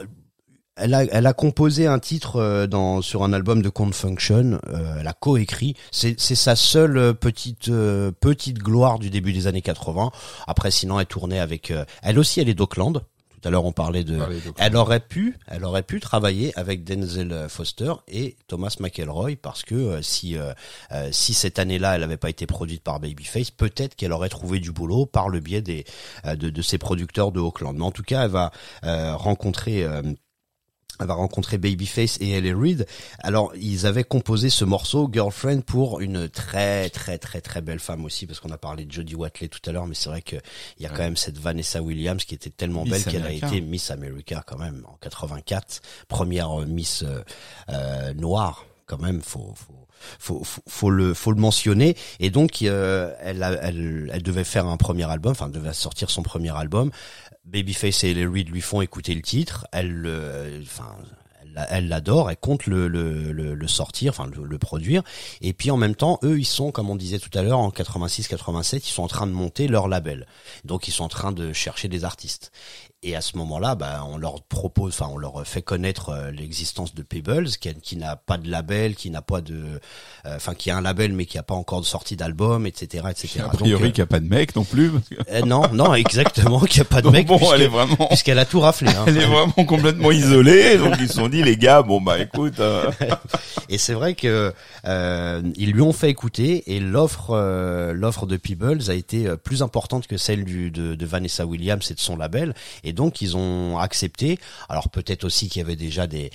elle 0.78 0.94
a, 0.94 1.06
elle 1.06 1.26
a 1.26 1.32
composé 1.32 1.88
un 1.88 2.00
titre 2.00 2.36
euh, 2.36 2.68
dans 2.68 3.02
sur 3.02 3.24
un 3.24 3.32
album 3.32 3.62
de 3.62 3.70
Count 3.70 3.94
Function. 3.94 4.60
euh, 4.68 4.98
elle 5.00 5.08
a 5.08 5.14
coécrit. 5.14 5.74
C'est, 5.92 6.20
c'est 6.20 6.36
sa 6.36 6.58
seule 6.58 6.98
euh, 6.98 7.14
petite 7.14 7.70
euh, 7.70 8.12
petite 8.20 8.58
gloire 8.60 9.00
du 9.00 9.10
début 9.10 9.32
des 9.32 9.48
années 9.48 9.62
80. 9.62 10.12
Après, 10.48 10.72
sinon, 10.72 11.00
elle 11.00 11.06
tournait 11.06 11.40
avec. 11.40 11.72
euh, 11.72 11.86
elle 12.04 12.20
aussi, 12.20 12.42
elle 12.42 12.50
est 12.50 12.54
d'Auckland. 12.56 13.04
Tout 13.46 13.50
à 13.50 13.52
l'heure, 13.52 13.66
on 13.66 13.72
parlait 13.72 14.04
de. 14.04 14.18
Elle 14.58 14.76
aurait 14.76 15.00
pu, 15.00 15.38
elle 15.46 15.66
aurait 15.66 15.84
pu 15.84 16.00
travailler 16.00 16.52
avec 16.58 16.84
Denzel 16.84 17.46
Foster 17.48 17.94
et 18.08 18.38
Thomas 18.48 18.76
McElroy 18.80 19.36
parce 19.40 19.62
que 19.62 19.76
euh, 19.76 20.02
si 20.02 20.36
euh, 20.36 20.52
euh, 20.92 21.10
si 21.12 21.36
cette 21.36 21.60
année-là 21.60 21.94
elle 21.94 22.02
n'avait 22.02 22.18
pas 22.18 22.32
été 22.32 22.48
produite 22.48 22.82
par 22.82 23.00
Babyface, 23.00 23.52
peut-être 23.52 23.94
qu'elle 23.94 24.14
aurait 24.14 24.30
trouvé 24.30 24.58
du 24.60 24.72
boulot 24.72 25.06
par 25.06 25.30
le 25.30 25.42
biais 25.42 25.62
des 25.62 25.86
de, 26.26 26.50
de 26.50 26.62
ses 26.64 26.80
producteurs 26.80 27.32
de 27.32 27.40
Auckland. 27.40 27.78
Mais 27.78 27.86
en 27.86 27.92
tout 27.92 28.02
cas, 28.02 28.24
elle 28.26 28.32
va 28.32 28.52
rencontrer 29.16 29.86
elle 31.00 31.08
va 31.08 31.14
rencontrer 31.16 31.58
Babyface 31.58 32.18
et 32.22 32.32
L.A. 32.32 32.58
Reid. 32.58 32.86
Alors, 33.20 33.52
ils 33.56 33.86
avaient 33.86 34.04
composé 34.04 34.50
ce 34.50 34.64
morceau 34.66 35.10
Girlfriend 35.12 35.62
pour 35.62 36.00
une 36.00 36.30
très 36.30 36.90
très 36.90 37.18
très 37.18 37.42
très 37.42 37.62
belle 37.62 37.80
femme 37.80 38.06
aussi, 38.06 38.26
parce 38.28 38.40
qu'on 38.40 38.52
a 38.52 38.58
parlé 38.58 38.86
de 38.86 38.92
Jodie 38.92 39.16
Watley 39.16 39.48
tout 39.50 39.60
à 39.70 39.72
l'heure, 39.74 39.88
mais 39.88 39.96
c'est 39.96 40.10
vrai 40.10 40.22
que 40.22 40.38
il 40.78 40.84
y 40.84 40.86
a 40.86 40.90
quand 40.90 41.04
même 41.04 41.18
cette 41.18 41.38
Vanessa 41.38 41.82
Williams 41.82 42.24
qui 42.24 42.36
était 42.36 42.50
tellement 42.50 42.84
Miss 42.84 42.92
belle 42.94 43.04
qu'elle 43.12 43.24
a 43.24 43.32
été 43.50 43.62
Miss 43.62 43.92
America 43.92 44.44
quand 44.48 44.58
même 44.58 44.86
en 44.88 44.98
84, 45.02 45.82
première 46.08 46.62
euh, 46.62 46.66
Miss 46.66 47.04
euh, 47.04 47.24
euh, 47.70 48.14
noire 48.14 48.66
quand 48.86 49.00
même. 49.02 49.22
Faut 49.22 49.54
faut 49.56 49.74
faut, 50.20 50.44
faut, 50.44 50.62
faut 50.68 50.90
le 50.92 51.14
faut 51.16 51.32
le 51.32 51.40
mentionner 51.42 51.96
et 52.20 52.30
donc 52.30 52.62
euh, 52.62 53.12
elle, 53.22 53.42
a- 53.42 53.54
elle 53.64 54.10
elle 54.14 54.22
devait 54.22 54.44
faire 54.44 54.68
un 54.68 54.78
premier 54.78 55.10
album 55.10 55.32
enfin 55.32 55.50
devait 55.50 55.74
sortir 55.74 56.12
son 56.12 56.22
premier 56.22 56.56
album 56.56 56.92
Babyface 57.46 58.04
et 58.04 58.26
Reid 58.26 58.50
lui 58.50 58.62
font 58.62 58.82
écouter 58.82 59.14
le 59.14 59.22
titre 59.22 59.68
elle 59.72 59.92
le- 59.92 60.60
enfin 60.64 60.96
elle 61.70 61.88
l'adore, 61.88 62.30
elle 62.30 62.38
compte 62.38 62.66
le, 62.68 62.88
le, 62.88 63.32
le, 63.32 63.56
le 63.56 63.68
sortir, 63.68 64.12
enfin 64.12 64.28
le, 64.36 64.44
le 64.44 64.58
produire. 64.58 65.04
Et 65.42 65.54
puis 65.54 65.72
en 65.72 65.78
même 65.78 65.96
temps, 65.96 66.20
eux, 66.24 66.38
ils 66.40 66.46
sont, 66.46 66.72
comme 66.72 66.90
on 66.90 66.96
disait 66.96 67.20
tout 67.20 67.30
à 67.38 67.44
l'heure, 67.44 67.60
en 67.60 67.70
86-87, 67.70 68.82
ils 68.86 68.90
sont 68.92 69.04
en 69.04 69.08
train 69.08 69.28
de 69.28 69.32
monter 69.32 69.68
leur 69.68 69.88
label. 69.88 70.28
Donc 70.66 70.88
ils 70.88 70.92
sont 70.92 71.04
en 71.06 71.10
train 71.10 71.32
de 71.32 71.54
chercher 71.54 71.88
des 71.88 72.04
artistes. 72.04 72.52
Et 73.08 73.16
à 73.16 73.22
ce 73.22 73.38
moment-là, 73.38 73.76
bah, 73.76 74.04
on 74.12 74.18
leur 74.18 74.42
propose, 74.42 74.94
enfin, 75.00 75.12
on 75.14 75.18
leur 75.20 75.46
fait 75.46 75.62
connaître 75.62 76.10
euh, 76.10 76.32
l'existence 76.32 76.96
de 76.96 77.04
Pebbles, 77.04 77.50
qui, 77.50 77.72
qui 77.76 77.98
n'a 77.98 78.16
pas 78.16 78.40
de 78.40 78.50
label, 78.50 78.96
qui 78.96 79.12
n'a 79.12 79.22
pas 79.22 79.42
de, 79.42 79.54
euh, 80.26 80.36
enfin, 80.36 80.56
qui 80.56 80.72
a 80.72 80.78
un 80.78 80.82
label 80.82 81.14
mais 81.14 81.28
qui 81.28 81.38
n'a 81.38 81.44
pas 81.44 81.54
encore 81.54 81.82
de 81.82 81.86
sortie 81.86 82.16
d'album, 82.16 82.66
etc., 82.66 83.06
etc. 83.12 83.42
A 83.46 83.50
priori, 83.50 83.94
n'y 83.96 84.02
a 84.02 84.08
pas 84.08 84.20
de 84.20 84.28
mec 84.28 84.56
non 84.56 84.64
plus. 84.64 84.90
parce 84.90 85.08
que- 85.08 85.32
euh, 85.32 85.42
non, 85.42 85.68
non, 85.72 85.94
exactement, 85.94 86.62
qu'il 86.62 86.82
n'y 86.82 86.88
a 86.88 86.90
pas 86.90 87.02
de 87.02 87.04
Donc 87.04 87.14
mec, 87.14 87.28
bon, 87.28 87.38
puisque- 87.38 87.54
elle 87.54 87.62
est 87.62 87.68
vraiment, 87.68 88.08
puisqu'elle 88.08 88.40
a 88.40 88.46
tout 88.46 88.60
raflé. 88.60 88.90
Hein. 88.90 89.04
elle 89.06 89.18
est 89.18 89.26
vraiment 89.28 89.66
complètement 89.68 90.12
isolée. 90.12 90.80
Donc 90.80 90.96
ils 91.00 91.08
se 91.08 91.14
sont 91.14 91.30
dit, 91.30 91.44
les 91.44 91.58
gars, 91.58 91.84
bon 91.84 92.02
bah 92.02 92.18
écoute, 92.18 92.60
euh, 92.60 92.90
Et 93.70 93.78
c'est 93.78 93.94
vrai 93.94 94.16
que 94.16 94.52
euh, 94.88 95.42
ils 95.58 95.72
lui 95.72 95.82
ont 95.82 95.94
fait 95.94 96.10
écouter 96.10 96.76
et 96.76 96.80
l'offre 96.80 97.36
l'offre 97.94 98.26
de 98.26 98.38
Peebles 98.38 98.90
a 98.90 98.94
été 98.94 99.28
plus 99.44 99.62
importante 99.64 100.08
que 100.08 100.18
celle 100.18 100.44
du, 100.46 100.70
de, 100.72 100.96
de 100.96 101.06
Vanessa 101.06 101.46
Williams 101.46 101.90
et 101.92 101.94
de 101.94 102.00
son 102.00 102.16
label 102.16 102.54
et 102.84 102.94
donc 102.96 103.22
ils 103.22 103.38
ont 103.38 103.78
accepté. 103.78 104.40
Alors 104.70 104.90
peut-être 104.90 105.24
aussi 105.24 105.50
qu'il 105.50 105.60
y 105.60 105.66
avait 105.66 105.76
déjà 105.76 106.08
des 106.08 106.32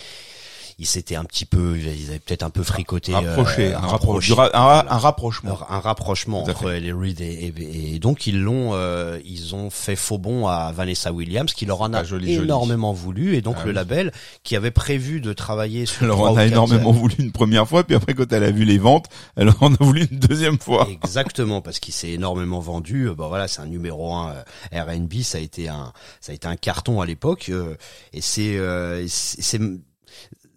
ils 0.81 0.87
s'étaient 0.87 1.15
un 1.15 1.25
petit 1.25 1.45
peu 1.45 1.79
ils 1.79 2.09
avaient 2.09 2.19
peut-être 2.19 2.43
un 2.43 2.51
peu 2.51 2.65
fricoté 2.65 3.13
euh, 3.13 3.19
rapproché, 3.21 3.73
un, 3.73 3.79
rapproché. 3.79 4.35
rapprochement. 4.35 5.51
Alors, 5.51 5.67
un 5.71 5.79
rapprochement 5.81 6.43
entre 6.43 6.71
les 6.73 6.93
Reid 6.93 7.21
et, 7.21 7.53
et, 7.57 7.95
et 7.95 7.99
donc 8.01 8.27
ils 8.27 8.41
l'ont 8.41 8.71
euh, 8.75 9.21
ils 9.25 9.55
ont 9.55 9.71
fait 9.71 9.95
faux 9.97 10.19
bon 10.19 10.47
à 10.49 10.73
Vanessa 10.73 11.13
Williams 11.13 11.53
qui 11.53 11.67
leur 11.67 11.81
en 11.83 11.93
a 11.93 12.03
joli, 12.03 12.35
joli. 12.35 12.45
énormément 12.47 12.93
voulu 12.93 13.37
et 13.37 13.43
donc 13.43 13.57
Ah 13.61 13.65
le 13.65 13.71
oui. 13.71 13.75
label 13.77 14.13
qui 14.43 14.57
avait 14.57 14.71
prévu 14.73 15.21
de 15.21 15.33
travailler 15.33 15.87
sur 15.87 16.19
en 16.21 16.33
ou 16.35 16.37
a 16.39 16.47
énormément 16.47 16.93
voulu 16.93 17.15
une 17.19 17.31
première 17.33 17.69
fois, 17.69 17.85
puis 17.85 17.95
après 17.95 18.15
quand 18.15 18.33
elle 18.33 18.45
a 18.45 18.51
vu 18.51 18.65
les 18.65 18.79
ventes, 18.79 19.07
elle 19.37 19.51
en 19.61 19.75
a 19.75 19.77
voulu 19.85 20.09
une 20.11 20.19
deuxième 20.19 20.59
fois. 20.59 20.89
Exactement, 20.91 21.61
parce 21.61 21.79
qu'il 21.79 21.93
s'est 21.95 22.11
énormément 22.11 22.61
vendu. 22.61 23.09
Euh, 23.09 23.15
Bah 23.15 23.27
voilà, 23.29 23.49
c'est 23.49 23.61
un 23.61 23.67
numéro 23.67 24.15
un 24.15 24.35
euh, 24.75 24.83
R&B. 24.83 25.21
Ça 25.23 25.39
a 25.39 25.41
été 25.41 25.69
un, 25.69 25.93
ça 26.21 26.33
a 26.33 26.35
été 26.35 26.47
un 26.49 26.57
carton 26.57 27.01
à 27.01 27.07
l'époque. 27.07 27.47
euh, 27.51 27.75
et 28.13 28.21
c'est, 28.21 28.57
euh, 28.57 29.05
c'est, 29.09 29.61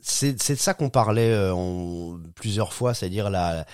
c'est- 0.04 0.54
de 0.54 0.60
ça 0.60 0.74
qu'on 0.74 0.90
parlait 0.90 1.32
euh, 1.32 1.54
plusieurs 2.36 2.74
fois, 2.74 2.94
c'est-à-dire 2.94 3.30
la 3.30 3.66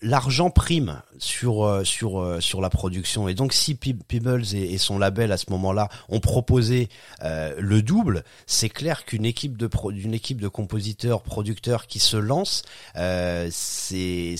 l'argent 0.00 0.50
prime 0.50 1.02
sur 1.18 1.64
euh, 1.64 1.82
sur 1.84 2.20
euh, 2.20 2.40
sur 2.40 2.60
la 2.60 2.70
production. 2.70 3.28
Et 3.28 3.34
donc 3.34 3.52
si 3.52 3.74
Pe- 3.74 3.94
Peebles 4.06 4.44
et, 4.54 4.74
et 4.74 4.78
son 4.78 4.98
label 4.98 5.32
à 5.32 5.36
ce 5.36 5.46
moment-là 5.50 5.88
ont 6.08 6.20
proposé 6.20 6.88
euh, 7.22 7.54
le 7.58 7.82
double, 7.82 8.22
c'est 8.46 8.68
clair 8.68 9.04
qu'une 9.04 9.24
équipe 9.24 9.56
de 9.56 9.66
pro, 9.66 9.90
d'une 9.92 10.14
équipe 10.14 10.40
de 10.40 10.48
compositeurs, 10.48 11.22
producteurs 11.22 11.86
qui 11.86 11.98
se 11.98 12.16
lance, 12.16 12.62
euh, 12.96 13.48
c'est 13.50 14.36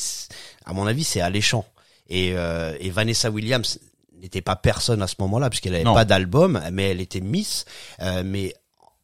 à 0.66 0.72
mon 0.72 0.86
avis 0.86 1.04
c'est 1.04 1.20
alléchant. 1.20 1.64
Et, 2.08 2.32
euh, 2.34 2.76
et 2.80 2.90
Vanessa 2.90 3.30
Williams 3.30 3.78
n'était 4.20 4.42
pas 4.42 4.54
personne 4.56 5.02
à 5.02 5.06
ce 5.06 5.14
moment-là 5.20 5.48
puisqu'elle 5.50 5.74
avait 5.74 5.84
Non. 5.84 5.94
pas 5.94 6.04
d'album, 6.04 6.60
mais 6.72 6.90
elle 6.90 7.00
était 7.00 7.20
Miss. 7.20 7.64
Euh, 8.00 8.22
mais 8.24 8.54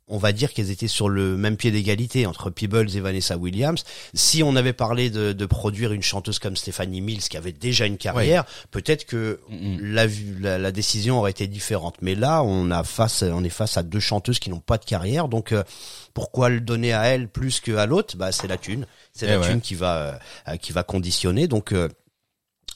on 0.09 0.19
va 0.19 0.33
dire 0.33 0.53
qu'elles 0.53 0.70
étaient 0.70 0.89
sur 0.89 1.09
le 1.09 1.37
même 1.37 1.57
pied 1.57 1.70
d'égalité 1.70 2.27
entre 2.27 2.51
Peebles 2.51 2.97
et 2.97 3.01
Vanessa 3.01 3.37
Williams. 3.37 3.85
Si 4.15 4.43
on 4.43 4.57
avait 4.57 4.73
parlé 4.73 5.11
de, 5.11 5.33
de 5.33 5.47
produire 5.47 5.93
une 5.93 6.03
chanteuse 6.03 6.39
comme 6.39 6.57
Stephanie 6.57 7.01
Mills 7.01 7.23
qui 7.28 7.37
avait 7.37 7.53
déjà 7.53 7.87
une 7.87 7.99
carrière, 7.99 8.45
peut-être 8.70 9.05
que 9.05 9.41
la, 9.81 10.07
la, 10.41 10.59
la 10.59 10.73
décision 10.73 11.19
aurait 11.19 11.31
été 11.31 11.47
différente. 11.47 11.97
Mais 12.01 12.15
là, 12.15 12.43
on 12.43 12.70
a 12.70 12.85
face, 12.85 13.23
on 13.23 13.45
est 13.45 13.49
face 13.51 13.77
à 13.77 13.83
deux 13.83 14.01
chanteuses 14.01 14.39
qui 14.39 14.51
n'ont 14.51 14.61
pas 14.61 14.78
de 14.78 14.85
carrière, 14.85 15.28
donc 15.28 15.53
euh, 15.53 15.62
pourquoi 16.15 16.49
le 16.49 16.61
donner 16.61 16.93
à 16.93 17.05
elle 17.05 17.28
plus 17.28 17.61
qu'à 17.61 17.87
l'autre? 17.87 18.17
Bah, 18.17 18.33
c'est 18.33 18.49
la 18.49 18.57
thune, 18.57 18.87
c'est 19.12 19.27
Eh 19.27 19.31
la 19.31 19.41
ouais. 19.41 19.49
thune 19.49 19.61
qui 19.61 19.75
va, 19.75 20.20
euh, 20.49 20.57
qui 20.57 20.73
va 20.73 20.83
conditionner. 20.83 21.47
Donc 21.49 21.73
euh, 21.73 21.89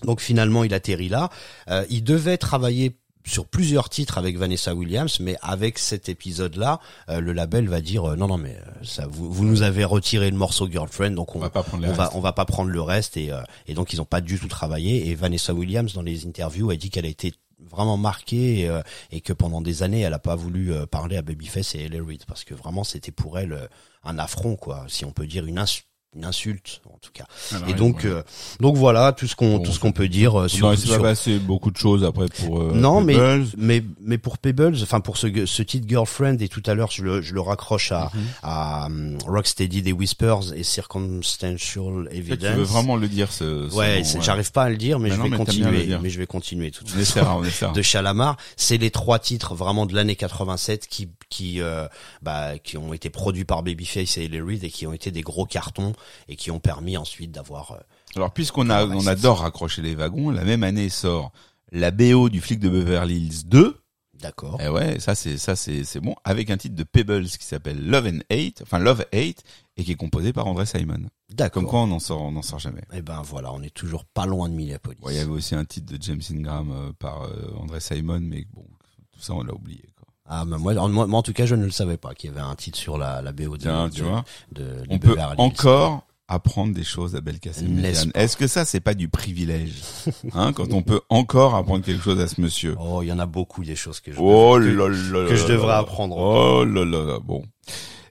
donc 0.05 0.20
finalement, 0.20 0.65
il 0.65 0.75
atterrit 0.75 1.09
là. 1.09 1.31
Euh, 1.69 1.85
il 1.89 2.02
devait 2.02 2.36
travailler 2.36 2.97
sur 3.25 3.47
plusieurs 3.47 3.89
titres 3.89 4.18
avec 4.18 4.36
Vanessa 4.36 4.75
Williams, 4.75 5.20
mais 5.20 5.36
avec 5.42 5.78
cet 5.78 6.09
épisode-là, 6.09 6.81
euh, 7.09 7.20
le 7.20 7.33
label 7.33 7.68
va 7.68 7.81
dire 7.81 8.10
euh, 8.10 8.17
non, 8.17 8.26
non, 8.28 8.39
mais 8.39 8.57
euh, 8.57 8.84
ça, 8.84 9.07
vous, 9.09 9.33
vous 9.33 9.44
nous 9.44 9.62
avez 9.62 9.84
retiré 9.84 10.31
le 10.31 10.36
morceau 10.36 10.68
Girlfriend, 10.70 11.12
donc 11.12 11.34
on, 11.36 11.39
On 11.39 11.42
va 11.42 11.51
pas 11.51 11.62
prendre 11.62 11.83
les 11.83 11.89
on 11.91 11.92
va, 11.92 12.05
restes. 12.05 12.17
on 12.17 12.20
va 12.20 12.33
pas 12.33 12.44
prendre 12.44 12.70
le 12.70 12.81
reste, 12.81 13.17
et, 13.17 13.31
euh, 13.31 13.41
et 13.67 13.75
donc 13.75 13.92
ils 13.92 14.01
ont 14.01 14.05
pas 14.07 14.20
du 14.20 14.39
tout 14.39 14.49
travaillé. 14.49 15.09
Et 15.09 15.15
Vanessa 15.15 15.55
Williams, 15.55 15.92
dans 15.92 16.02
les 16.02 16.26
interviews, 16.26 16.70
a 16.70 16.76
dit 16.76 16.91
qu'elle 16.91 17.07
a 17.07 17.09
été 17.09 17.33
vraiment 17.70 17.97
marquée 17.97 18.60
et, 18.60 18.68
euh, 18.68 18.83
et 19.10 19.20
que 19.20 19.33
pendant 19.33 19.60
des 19.60 19.83
années, 19.83 20.01
elle 20.01 20.15
a 20.15 20.18
pas 20.18 20.34
voulu 20.34 20.73
euh, 20.73 20.86
parler 20.86 21.17
à 21.17 21.23
Babyface 21.23 21.75
et 21.75 21.81
Ellie 21.84 22.01
Reid 22.01 22.25
parce 22.26 22.44
que 22.44 22.55
vraiment 22.55 22.84
c'était 22.84 23.12
pour 23.12 23.39
elle 23.39 23.52
euh, 23.52 23.67
un 24.05 24.18
affront, 24.18 24.57
quoi, 24.57 24.84
si 24.89 25.05
on 25.05 25.12
peut 25.12 25.26
dire 25.26 25.47
une 25.47 25.59
insulte. 25.59 25.86
Une 26.15 26.26
insulte 26.26 26.82
en 26.92 26.99
tout 27.00 27.10
cas. 27.15 27.24
Alors, 27.55 27.68
et 27.70 27.73
donc, 27.73 27.99
ouais. 28.05 28.10
euh, 28.10 28.23
donc 28.60 28.76
voilà 28.76 29.12
tout 29.12 29.26
ce 29.26 29.34
qu'on 29.34 29.57
Bon, 29.57 29.62
tout 29.62 29.73
ce 29.73 29.81
qu'on 29.81 29.92
peut 29.92 30.08
dire 30.08 30.39
euh, 30.42 30.49
sur, 30.49 30.66
Non, 30.66 30.74
il 30.74 30.78
s'est 30.78 30.89
pas 30.89 30.92
sur- 30.94 31.02
passé 31.02 31.39
beaucoup 31.39 31.70
de 31.70 31.76
choses 31.78 32.05
après 32.05 32.26
pour 32.26 32.60
euh, 32.60 32.73
non, 32.74 33.00
mais, 33.00 33.16
mais 33.57 33.82
mais 34.00 34.18
pour 34.18 34.36
Pebbles, 34.36 34.76
enfin 34.82 35.00
pour 35.00 35.16
ce 35.16 35.47
ce 35.47 35.62
titre 35.62 35.86
Girlfriend 35.89 36.36
et 36.41 36.49
tout 36.49 36.62
à 36.66 36.74
l'heure 36.74 36.91
je 36.91 37.02
le 37.02 37.23
je 37.23 37.32
le 37.32 37.41
raccroche 37.41 37.92
à 37.92 38.10
Mhm. 38.15 38.20
à 38.42 38.86
um, 38.86 39.18
Rocksteady 39.26 39.81
des 39.81 39.92
Whispers 39.92 40.52
et 40.55 40.62
Circumstantial 40.65 42.08
Evidence. 42.10 42.50
tu 42.50 42.57
veux 42.57 42.62
vraiment 42.62 42.97
le 42.97 43.08
dire 43.08 43.32
ce, 43.32 43.68
ce 43.70 43.74
ouais, 43.74 44.02
c'est- 44.05 44.20
j'arrive 44.20 44.52
pas 44.52 44.65
à 44.65 44.70
le 44.70 44.76
dire, 44.76 44.99
mais 44.99 45.10
je 45.10 45.16
non, 45.16 45.24
vais 45.24 45.28
mais 45.31 45.36
continuer. 45.39 45.97
Mais 46.02 46.10
je 46.10 46.18
vais 46.18 46.26
continuer 46.26 46.70
tout 46.70 46.84
de 46.84 46.89
On 46.91 46.92
suite. 46.92 47.02
essaiera, 47.02 47.36
on 47.36 47.44
essaiera. 47.44 47.73
De 47.73 47.82
Chalamar, 47.82 48.36
c'est 48.57 48.76
les 48.76 48.91
trois 48.91 49.18
titres 49.18 49.55
vraiment 49.55 49.86
de 49.86 49.94
l'année 49.94 50.16
87 50.16 50.86
qui 50.89 51.08
qui 51.33 51.62
euh, 51.62 51.89
bah 52.20 52.59
qui 52.59 52.77
ont 52.77 52.93
été 52.93 53.09
produits 53.09 53.47
par 53.47 53.62
Babyface 53.62 54.19
et 54.19 54.28
Reid 54.28 54.62
et 54.62 54.70
qui 54.70 54.86
ont 54.86 54.93
été 54.93 55.11
des 55.11 55.23
gros 55.23 55.47
cartons 55.47 55.94
et 56.28 56.36
qui 56.36 56.51
ont 56.51 56.61
permis 56.61 56.99
ensuite 56.99 57.33
d'avoir 57.33 57.73
euh, 57.73 57.78
Alors, 58.17 58.33
puisqu'on 58.33 58.69
a, 58.69 58.85
on 58.86 59.07
adore 59.07 59.39
raccrocher 59.41 59.81
les 59.81 59.94
wagons, 59.94 60.31
la 60.31 60.44
même 60.44 60.62
année 60.62 60.91
sort 60.91 61.33
la 61.73 61.91
BO 61.91 62.28
du 62.28 62.43
flic 62.43 62.61
de 62.61 62.69
Beverly 62.69 63.17
Hills 63.17 63.47
2. 63.47 63.78
d'accord. 64.20 64.61
Et 64.61 64.69
ouais, 64.69 65.01
ça 65.01 65.15
c'est, 65.15 65.39
ça 65.39 65.57
c'est, 65.57 65.85
c'est 65.85 66.01
bon. 66.01 66.15
Avec 66.25 66.51
un 66.51 66.59
titre 66.59 66.77
de 66.77 66.85
Pebbles 66.85 67.25
qui 67.25 67.47
s'appelle 67.47 67.83
Love 67.83 68.09
and 68.09 68.20
Hate, 68.31 68.61
enfin 68.61 68.78
Love 68.78 69.07
Hate, 69.15 69.43
et 69.78 69.85
qui 69.85 69.93
est 69.93 69.97
composé 69.97 70.35
par 70.35 70.47
André 70.47 70.67
Simon. 70.67 71.07
D'accord. 71.31 71.62
Comme 71.62 71.70
quoi 71.70 71.81
on 71.81 71.86
n'en 71.86 71.99
sort, 71.99 72.20
on 72.20 72.33
n'en 72.33 72.43
sort 72.43 72.59
jamais. 72.59 72.83
Et 72.93 73.01
ben 73.01 73.23
voilà, 73.23 73.55
on 73.55 73.62
est 73.62 73.73
toujours 73.73 74.05
pas 74.05 74.27
loin 74.27 74.51
de 74.51 74.55
Minneapolis. 74.55 75.01
Ouais, 75.01 75.15
il 75.15 75.17
y 75.17 75.20
avait 75.20 75.31
aussi 75.31 75.55
un 75.55 75.65
titre 75.65 75.91
de 75.91 76.02
James 76.02 76.20
Ingram 76.31 76.70
euh, 76.70 76.93
par 76.99 77.27
André 77.59 77.81
Simon, 77.81 78.20
mais 78.20 78.44
bon, 78.52 78.67
tout 79.12 79.20
ça 79.20 79.33
on 79.33 79.43
l'a 79.43 79.55
oublié. 79.55 79.91
Ah, 80.35 80.44
mais 80.47 80.57
moi, 80.57 80.75
en- 80.78 80.89
moi, 80.89 81.07
moi, 81.07 81.19
en 81.19 81.23
tout 81.23 81.35
cas, 81.35 81.44
je 81.44 81.55
ne 81.55 81.65
le 81.67 81.70
savais 81.70 81.99
pas 81.99 82.15
qu'il 82.15 82.31
y 82.31 82.33
avait 82.33 82.41
un 82.41 82.55
titre 82.55 82.78
sur 82.78 82.97
la, 82.97 83.20
la 83.20 83.33
BO 83.33 83.59
Tiens, 83.59 83.89
de- 83.89 83.94
tu 83.94 84.02
vois, 84.02 84.25
de, 84.52 84.62
de 84.62 84.86
on 84.89 84.99
peut 84.99 85.15
encore 85.36 86.07
apprendre 86.27 86.73
des 86.75 86.85
choses 86.85 87.15
à 87.15 87.20
Belkacem. 87.20 87.83
Est-ce 88.15 88.39
que 88.39 88.47
ça 88.47 88.65
c'est 88.65 88.81
pas 88.81 88.94
du 88.94 89.11
privilège, 89.11 89.75
hein, 90.33 90.55
quand 90.55 90.73
on 90.73 90.81
peut 90.83 91.02
encore 91.11 91.55
apprendre 91.55 91.85
quelque 91.85 92.02
chose 92.02 92.19
à 92.19 92.28
ce 92.28 92.41
monsieur? 92.41 92.75
Oh, 92.81 93.02
il 93.02 93.09
y 93.09 93.12
en 93.12 93.19
a 93.19 93.27
beaucoup 93.27 93.62
des 93.62 93.77
choses 93.77 94.01
que 94.01 94.11
je. 94.11 94.17
Oh 94.19 94.55
que- 94.59 94.65
là 94.65 95.28
que 95.28 95.36
je 95.36 95.47
devrais 95.47 95.75
apprendre. 95.75 96.17
Oh 96.17 96.65
là. 96.65 97.19
Bon. 97.23 97.44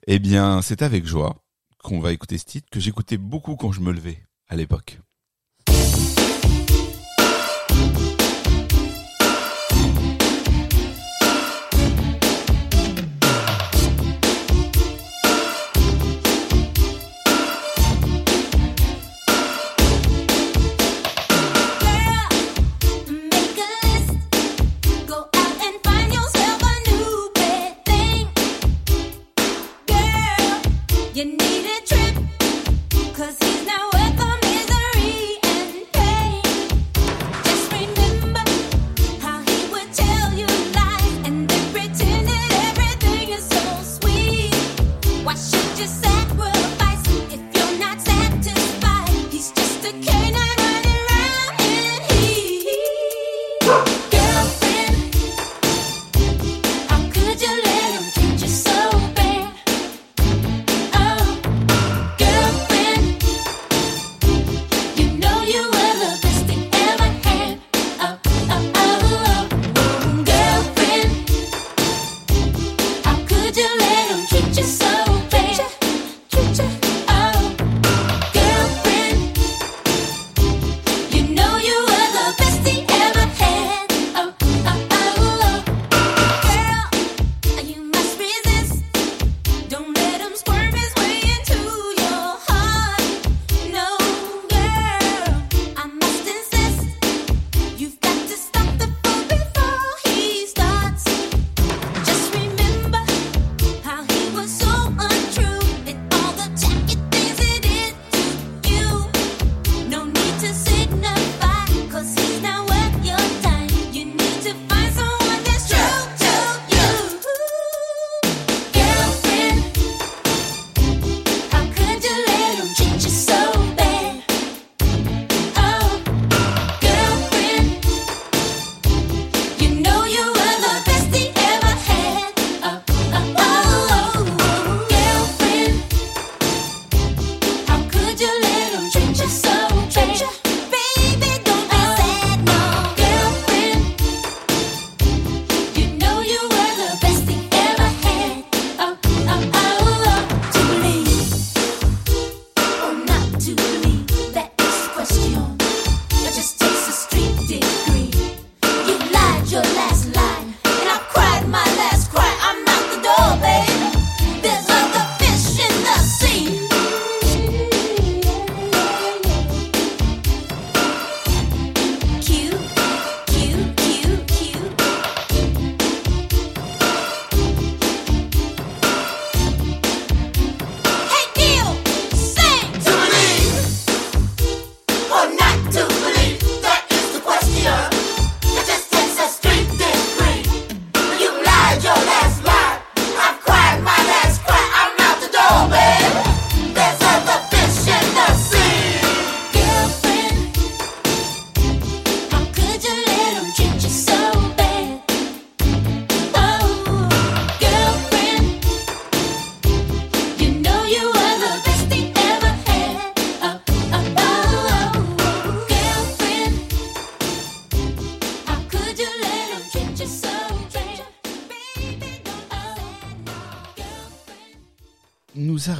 Eh 0.06 0.20
bien, 0.20 0.62
c'est 0.62 0.84
avec 0.84 1.08
joie 1.08 1.38
qu'on 1.84 2.00
va 2.00 2.12
écouter 2.12 2.38
ce 2.38 2.46
titre 2.46 2.68
que 2.72 2.80
j'écoutais 2.80 3.18
beaucoup 3.18 3.56
quand 3.56 3.72
je 3.72 3.82
me 3.82 3.92
levais 3.92 4.20
à 4.48 4.56
l'époque. 4.56 5.00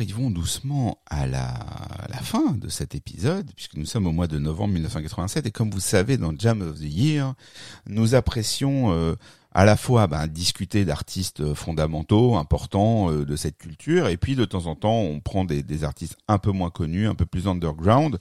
Arrivons 0.02 0.32
doucement 0.32 0.98
à 1.06 1.28
la, 1.28 1.48
à 1.48 2.08
la 2.10 2.18
fin 2.18 2.54
de 2.54 2.70
cet 2.70 2.96
épisode, 2.96 3.52
puisque 3.56 3.76
nous 3.76 3.86
sommes 3.86 4.08
au 4.08 4.12
mois 4.12 4.26
de 4.26 4.40
novembre 4.40 4.74
1987, 4.74 5.46
et 5.46 5.52
comme 5.52 5.70
vous 5.70 5.80
savez, 5.80 6.18
dans 6.18 6.34
Jam 6.36 6.64
of 6.64 6.80
the 6.80 6.92
Year, 6.92 7.36
nous 7.86 8.16
apprécions 8.16 8.92
euh, 8.94 9.14
à 9.54 9.64
la 9.64 9.78
fois 9.78 10.08
ben, 10.08 10.26
discuter 10.26 10.86
d'artistes 10.86 11.54
fondamentaux, 11.54 12.36
importants 12.36 13.12
euh, 13.12 13.26
de 13.26 13.36
cette 13.36 13.60
culture, 13.60 14.08
et 14.08 14.18
puis 14.18 14.36
de 14.36 14.44
temps 14.44 14.66
en 14.66 14.76
temps, 14.76 15.02
on 15.02 15.20
prend 15.20 15.46
des, 15.46 15.62
des 15.62 15.84
artistes 15.84 16.18
un 16.28 16.40
peu 16.40 16.50
moins 16.50 16.72
connus, 16.72 17.08
un 17.08 17.14
peu 17.14 17.28
plus 17.28 17.48
underground, 17.48 18.18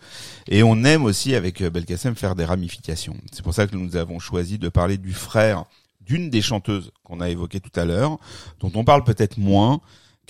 et 0.49 0.63
on 0.63 0.85
aime 0.85 1.05
aussi, 1.05 1.35
avec 1.35 1.63
euh, 1.63 1.71
Belkacem, 1.71 2.15
faire 2.15 2.35
des 2.35 2.45
ramifications. 2.45 3.17
C'est 3.33 3.43
pour 3.43 3.55
ça 3.55 3.67
que 3.67 3.75
nous 3.75 3.97
avons 3.97 4.19
choisi 4.19 4.59
de 4.59 4.69
parler 4.69 4.99
du 4.99 5.15
frère 5.15 5.65
d'une 6.03 6.29
des 6.29 6.43
chanteuses 6.43 6.93
qu'on 7.05 7.21
a 7.21 7.31
évoquées 7.31 7.61
tout 7.61 7.81
à 7.81 7.87
l'heure, 7.87 8.19
dont 8.59 8.73
on 8.75 8.85
parle 8.85 9.03
peut-être 9.03 9.39
moins, 9.39 9.81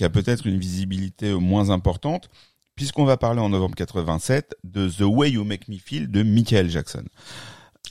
qui 0.00 0.04
a 0.04 0.08
peut-être 0.08 0.46
une 0.46 0.58
visibilité 0.58 1.26
euh, 1.26 1.36
moins 1.36 1.68
importante, 1.68 2.30
puisqu'on 2.74 3.04
va 3.04 3.18
parler 3.18 3.38
en 3.42 3.50
novembre 3.50 3.74
87 3.74 4.56
de 4.64 4.88
The 4.88 5.02
Way 5.02 5.32
You 5.32 5.44
Make 5.44 5.68
Me 5.68 5.76
Feel 5.76 6.10
de 6.10 6.22
Michael 6.22 6.70
Jackson. 6.70 7.04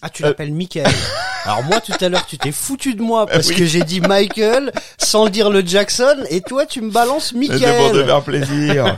Ah, 0.01 0.09
tu 0.09 0.23
l'appelles 0.23 0.51
Michael. 0.51 0.88
Alors 1.45 1.61
moi, 1.65 1.79
tout 1.81 1.93
à 2.01 2.09
l'heure, 2.09 2.25
tu 2.25 2.39
t'es 2.39 2.51
foutu 2.51 2.95
de 2.95 3.03
moi 3.03 3.27
parce 3.27 3.49
oui. 3.49 3.57
que 3.57 3.65
j'ai 3.65 3.83
dit 3.83 4.01
Michael 4.01 4.71
sans 4.97 5.29
dire 5.29 5.51
le 5.51 5.61
Jackson, 5.63 6.15
et 6.31 6.41
toi, 6.41 6.65
tu 6.65 6.81
me 6.81 6.89
balances 6.89 7.27
C'est 7.27 7.35
pour 7.35 7.47
te 7.47 7.53
Michael. 7.53 8.05
faire 8.07 8.23
plaisir. 8.23 8.97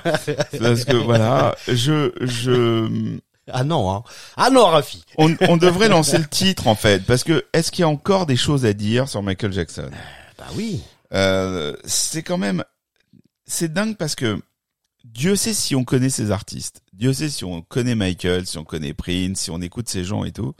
Parce 0.61 0.85
que 0.85 0.95
voilà, 0.95 1.53
je, 1.67 2.13
je, 2.21 3.17
Ah 3.51 3.65
non, 3.65 3.91
hein. 3.93 4.03
Ah 4.37 4.49
non, 4.51 4.67
Rafi. 4.67 5.03
on, 5.17 5.35
on 5.49 5.57
devrait 5.57 5.89
lancer 5.89 6.17
le 6.17 6.27
titre 6.27 6.67
en 6.67 6.75
fait, 6.75 7.05
parce 7.05 7.25
que 7.25 7.43
est-ce 7.51 7.71
qu'il 7.73 7.81
y 7.81 7.85
a 7.85 7.89
encore 7.89 8.25
des 8.25 8.37
choses 8.37 8.65
à 8.65 8.71
dire 8.71 9.09
sur 9.09 9.21
Michael 9.21 9.51
Jackson? 9.51 9.89
Bah 10.39 10.45
oui. 10.55 10.79
Euh, 11.13 11.75
C'est 11.83 12.23
quand 12.23 12.37
même, 12.37 12.63
c'est 13.51 13.73
dingue 13.73 13.97
parce 13.97 14.15
que 14.15 14.41
Dieu 15.03 15.35
sait 15.35 15.53
si 15.53 15.75
on 15.75 15.83
connaît 15.83 16.09
ces 16.09 16.31
artistes. 16.31 16.81
Dieu 16.93 17.11
sait 17.11 17.29
si 17.29 17.43
on 17.43 17.61
connaît 17.61 17.95
Michael, 17.95 18.47
si 18.47 18.57
on 18.57 18.63
connaît 18.63 18.93
Prince, 18.93 19.41
si 19.41 19.51
on 19.51 19.61
écoute 19.61 19.89
ces 19.89 20.05
gens 20.05 20.23
et 20.23 20.31
tout. 20.31 20.53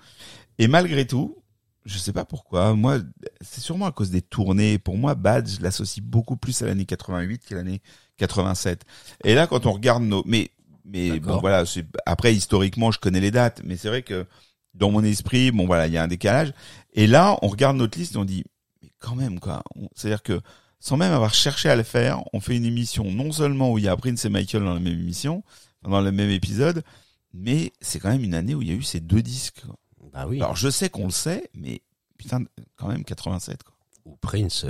Et 0.58 0.68
malgré 0.68 1.08
tout, 1.08 1.38
je 1.86 1.98
sais 1.98 2.12
pas 2.12 2.26
pourquoi, 2.26 2.74
moi, 2.74 3.00
c'est 3.40 3.62
sûrement 3.62 3.86
à 3.86 3.92
cause 3.92 4.12
des 4.12 4.22
tournées. 4.22 4.78
Pour 4.78 4.98
moi, 4.98 5.16
Bad, 5.16 5.48
je 5.48 5.62
l'associe 5.62 6.04
beaucoup 6.04 6.36
plus 6.36 6.62
à 6.62 6.66
l'année 6.66 6.86
88 6.86 7.46
qu'à 7.46 7.56
l'année 7.56 7.82
87. 8.18 8.84
Et 9.24 9.36
là, 9.36 9.48
quand 9.48 9.66
on 9.66 9.72
regarde 9.72 10.04
nos, 10.04 10.24
mais, 10.26 10.52
mais 10.84 11.20
bon, 11.20 11.40
voilà, 11.40 11.66
c'est, 11.66 11.86
après, 12.06 12.36
historiquement, 12.36 12.92
je 12.92 13.00
connais 13.00 13.22
les 13.22 13.32
dates, 13.32 13.62
mais 13.64 13.78
c'est 13.78 13.88
vrai 13.88 14.04
que 14.04 14.26
dans 14.74 14.92
mon 14.92 15.04
esprit, 15.04 15.52
bon, 15.52 15.66
voilà, 15.66 15.88
il 15.88 15.94
y 15.94 15.98
a 15.98 16.04
un 16.04 16.08
décalage. 16.10 16.54
Et 16.94 17.08
là, 17.08 17.38
on 17.42 17.48
regarde 17.48 17.78
notre 17.78 17.98
liste 17.98 18.16
et 18.16 18.18
on 18.18 18.26
dit, 18.26 18.44
mais 18.82 18.92
quand 19.00 19.16
même, 19.16 19.40
quoi. 19.40 19.64
C'est-à-dire 19.96 20.24
que, 20.24 20.42
sans 20.82 20.98
même 20.98 21.14
avoir 21.14 21.34
cherché 21.34 21.70
à 21.70 21.78
le 21.78 21.84
faire, 21.84 22.22
on 22.34 22.42
fait 22.42 22.58
une 22.58 22.66
émission 22.66 23.10
non 23.12 23.32
seulement 23.32 23.72
où 23.72 23.78
il 23.78 23.86
y 23.86 23.88
a 23.88 23.96
Prince 23.96 24.26
et 24.26 24.30
Michael 24.30 24.64
dans 24.66 24.74
la 24.74 24.80
même 24.82 25.00
émission, 25.00 25.44
dans 25.84 26.02
le 26.02 26.12
même 26.12 26.30
épisode, 26.32 26.84
mais 27.34 27.72
c'est 27.80 28.00
quand 28.00 28.10
même 28.10 28.24
une 28.26 28.34
année 28.34 28.54
où 28.56 28.62
il 28.62 28.68
y 28.68 28.72
a 28.72 28.76
eu 28.76 28.84
ces 28.84 29.00
deux 29.00 29.22
disques. 29.22 29.62
quoi. 29.66 29.76
Bah 30.12 30.26
oui. 30.28 30.38
Alors 30.42 30.58
je 30.58 30.70
sais 30.70 30.90
qu'on 30.90 31.06
le 31.06 31.12
sait, 31.12 31.50
mais 31.54 31.82
putain, 32.18 32.44
quand 32.76 32.88
même 32.90 33.06
87. 33.06 33.64
Quoi. 33.64 33.74
Ou 34.06 34.18
Prince, 34.20 34.66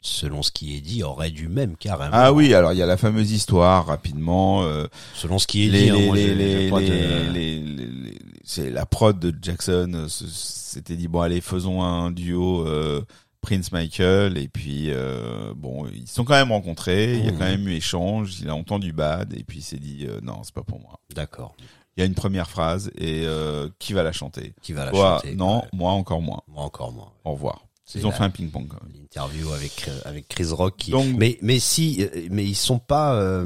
selon 0.00 0.42
ce 0.42 0.52
qui 0.52 0.76
est 0.76 0.80
dit, 0.80 1.02
aurait 1.02 1.30
dû 1.32 1.48
même 1.48 1.76
carrément. 1.76 2.12
Ah 2.14 2.32
oui, 2.32 2.54
alors 2.54 2.72
il 2.72 2.78
y 2.78 2.82
a 2.82 2.86
la 2.86 2.96
fameuse 2.96 3.32
histoire 3.32 3.86
rapidement. 3.86 4.62
euh, 4.62 4.86
Selon 5.14 5.38
ce 5.38 5.46
qui 5.48 5.64
est 5.64 5.70
dit, 5.70 5.90
les, 5.90 6.06
moi, 6.06 6.14
les, 6.16 6.22
j'ai- 6.22 6.28
j'ai 6.28 6.34
les, 6.64 6.70
pas 6.70 6.80
les- 6.80 6.88
de- 6.88 7.32
les- 7.32 7.60
les- 7.60 7.86
les- 7.86 8.18
c'est 8.44 8.70
la 8.70 8.86
prod 8.86 9.18
de 9.18 9.34
Jackson 9.42 9.90
euh, 9.94 10.08
s'était 10.08 10.96
dit 10.96 11.08
bon 11.08 11.20
allez 11.20 11.40
faisons 11.40 11.82
un 11.82 12.10
duo 12.12 12.66
euh, 12.66 13.02
Prince 13.40 13.70
Michael 13.72 14.36
et 14.36 14.48
puis 14.48 14.90
euh, 14.90 15.52
bon 15.56 15.86
ils 15.88 16.06
se 16.08 16.14
sont 16.16 16.24
quand 16.24 16.34
même 16.34 16.50
rencontrés, 16.52 17.16
il 17.18 17.24
y 17.24 17.28
a 17.28 17.32
Mhm. 17.32 17.38
quand 17.38 17.44
même 17.44 17.68
eu 17.68 17.72
échange, 17.74 18.40
il 18.40 18.48
a 18.48 18.54
entendu 18.54 18.92
Bad 18.92 19.32
et 19.34 19.44
puis 19.44 19.58
il 19.58 19.62
s'est 19.62 19.78
dit 19.78 20.06
euh, 20.08 20.20
non 20.22 20.42
c'est 20.42 20.54
pas 20.54 20.64
pour 20.64 20.80
moi. 20.80 21.00
D'accord. 21.14 21.54
Il 21.96 22.00
y 22.00 22.02
a 22.02 22.06
une 22.06 22.14
première 22.14 22.48
phrase 22.50 22.90
et 22.96 23.22
euh, 23.26 23.68
qui 23.78 23.92
va 23.92 24.02
la 24.02 24.12
chanter? 24.12 24.54
Qui 24.62 24.72
va 24.72 24.84
la 24.84 24.90
Toi, 24.92 25.16
chanter 25.22 25.34
non, 25.34 25.58
Ouais. 25.62 25.68
moi 25.72 25.92
encore 25.92 26.20
moins. 26.22 26.42
Moi 26.48 26.62
encore 26.62 26.92
moins. 26.92 27.12
Au 27.24 27.32
revoir. 27.32 27.64
Ils 27.94 28.06
ont 28.06 28.10
la- 28.10 28.16
fait 28.16 28.24
un 28.24 28.30
ping 28.30 28.50
pong 28.50 28.68
quand 28.68 28.82
même. 28.82 28.92
L'interview 29.00 29.50
avec 29.52 29.88
euh, 29.88 30.00
avec 30.04 30.28
Chris 30.28 30.46
Rock. 30.52 30.76
Qui... 30.76 30.90
Donc- 30.90 31.06
mais 31.16 31.38
mais 31.42 31.58
si 31.58 32.06
mais 32.30 32.44
ils 32.44 32.54
sont 32.56 32.78
pas. 32.78 33.42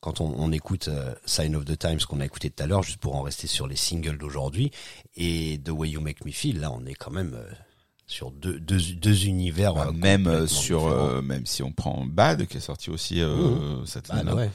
quand 0.00 0.20
on, 0.20 0.34
on 0.36 0.50
écoute 0.52 0.88
euh, 0.88 1.14
Sign 1.26 1.54
of 1.54 1.64
the 1.64 1.78
Times 1.78 2.00
qu'on 2.08 2.20
a 2.20 2.24
écouté 2.24 2.50
tout 2.50 2.62
à 2.62 2.66
l'heure, 2.66 2.82
juste 2.82 2.98
pour 2.98 3.14
en 3.14 3.22
rester 3.22 3.46
sur 3.46 3.66
les 3.68 3.76
singles 3.76 4.18
d'aujourd'hui, 4.18 4.70
et 5.16 5.60
The 5.64 5.70
Way 5.70 5.90
You 5.90 6.00
Make 6.00 6.24
Me 6.24 6.32
Feel, 6.32 6.58
là 6.60 6.72
on 6.72 6.84
est 6.86 6.94
quand 6.94 7.12
même 7.12 7.34
euh, 7.34 7.46
sur 8.12 8.30
deux, 8.30 8.60
deux, 8.60 8.78
deux 9.00 9.26
univers. 9.26 9.74
Bah, 9.74 9.86
euh, 9.88 9.92
même 9.92 10.26
euh, 10.26 10.46
sur 10.46 10.86
euh, 10.86 11.22
même 11.22 11.46
si 11.46 11.62
on 11.62 11.72
prend 11.72 12.04
Bad 12.06 12.46
qui 12.46 12.58
est 12.58 12.60
sorti 12.60 12.90
aussi 12.90 13.20
euh, 13.20 13.84
cette 13.86 14.08
Bah, 14.08 14.16
année. 14.16 14.32
ouais. 14.32 14.50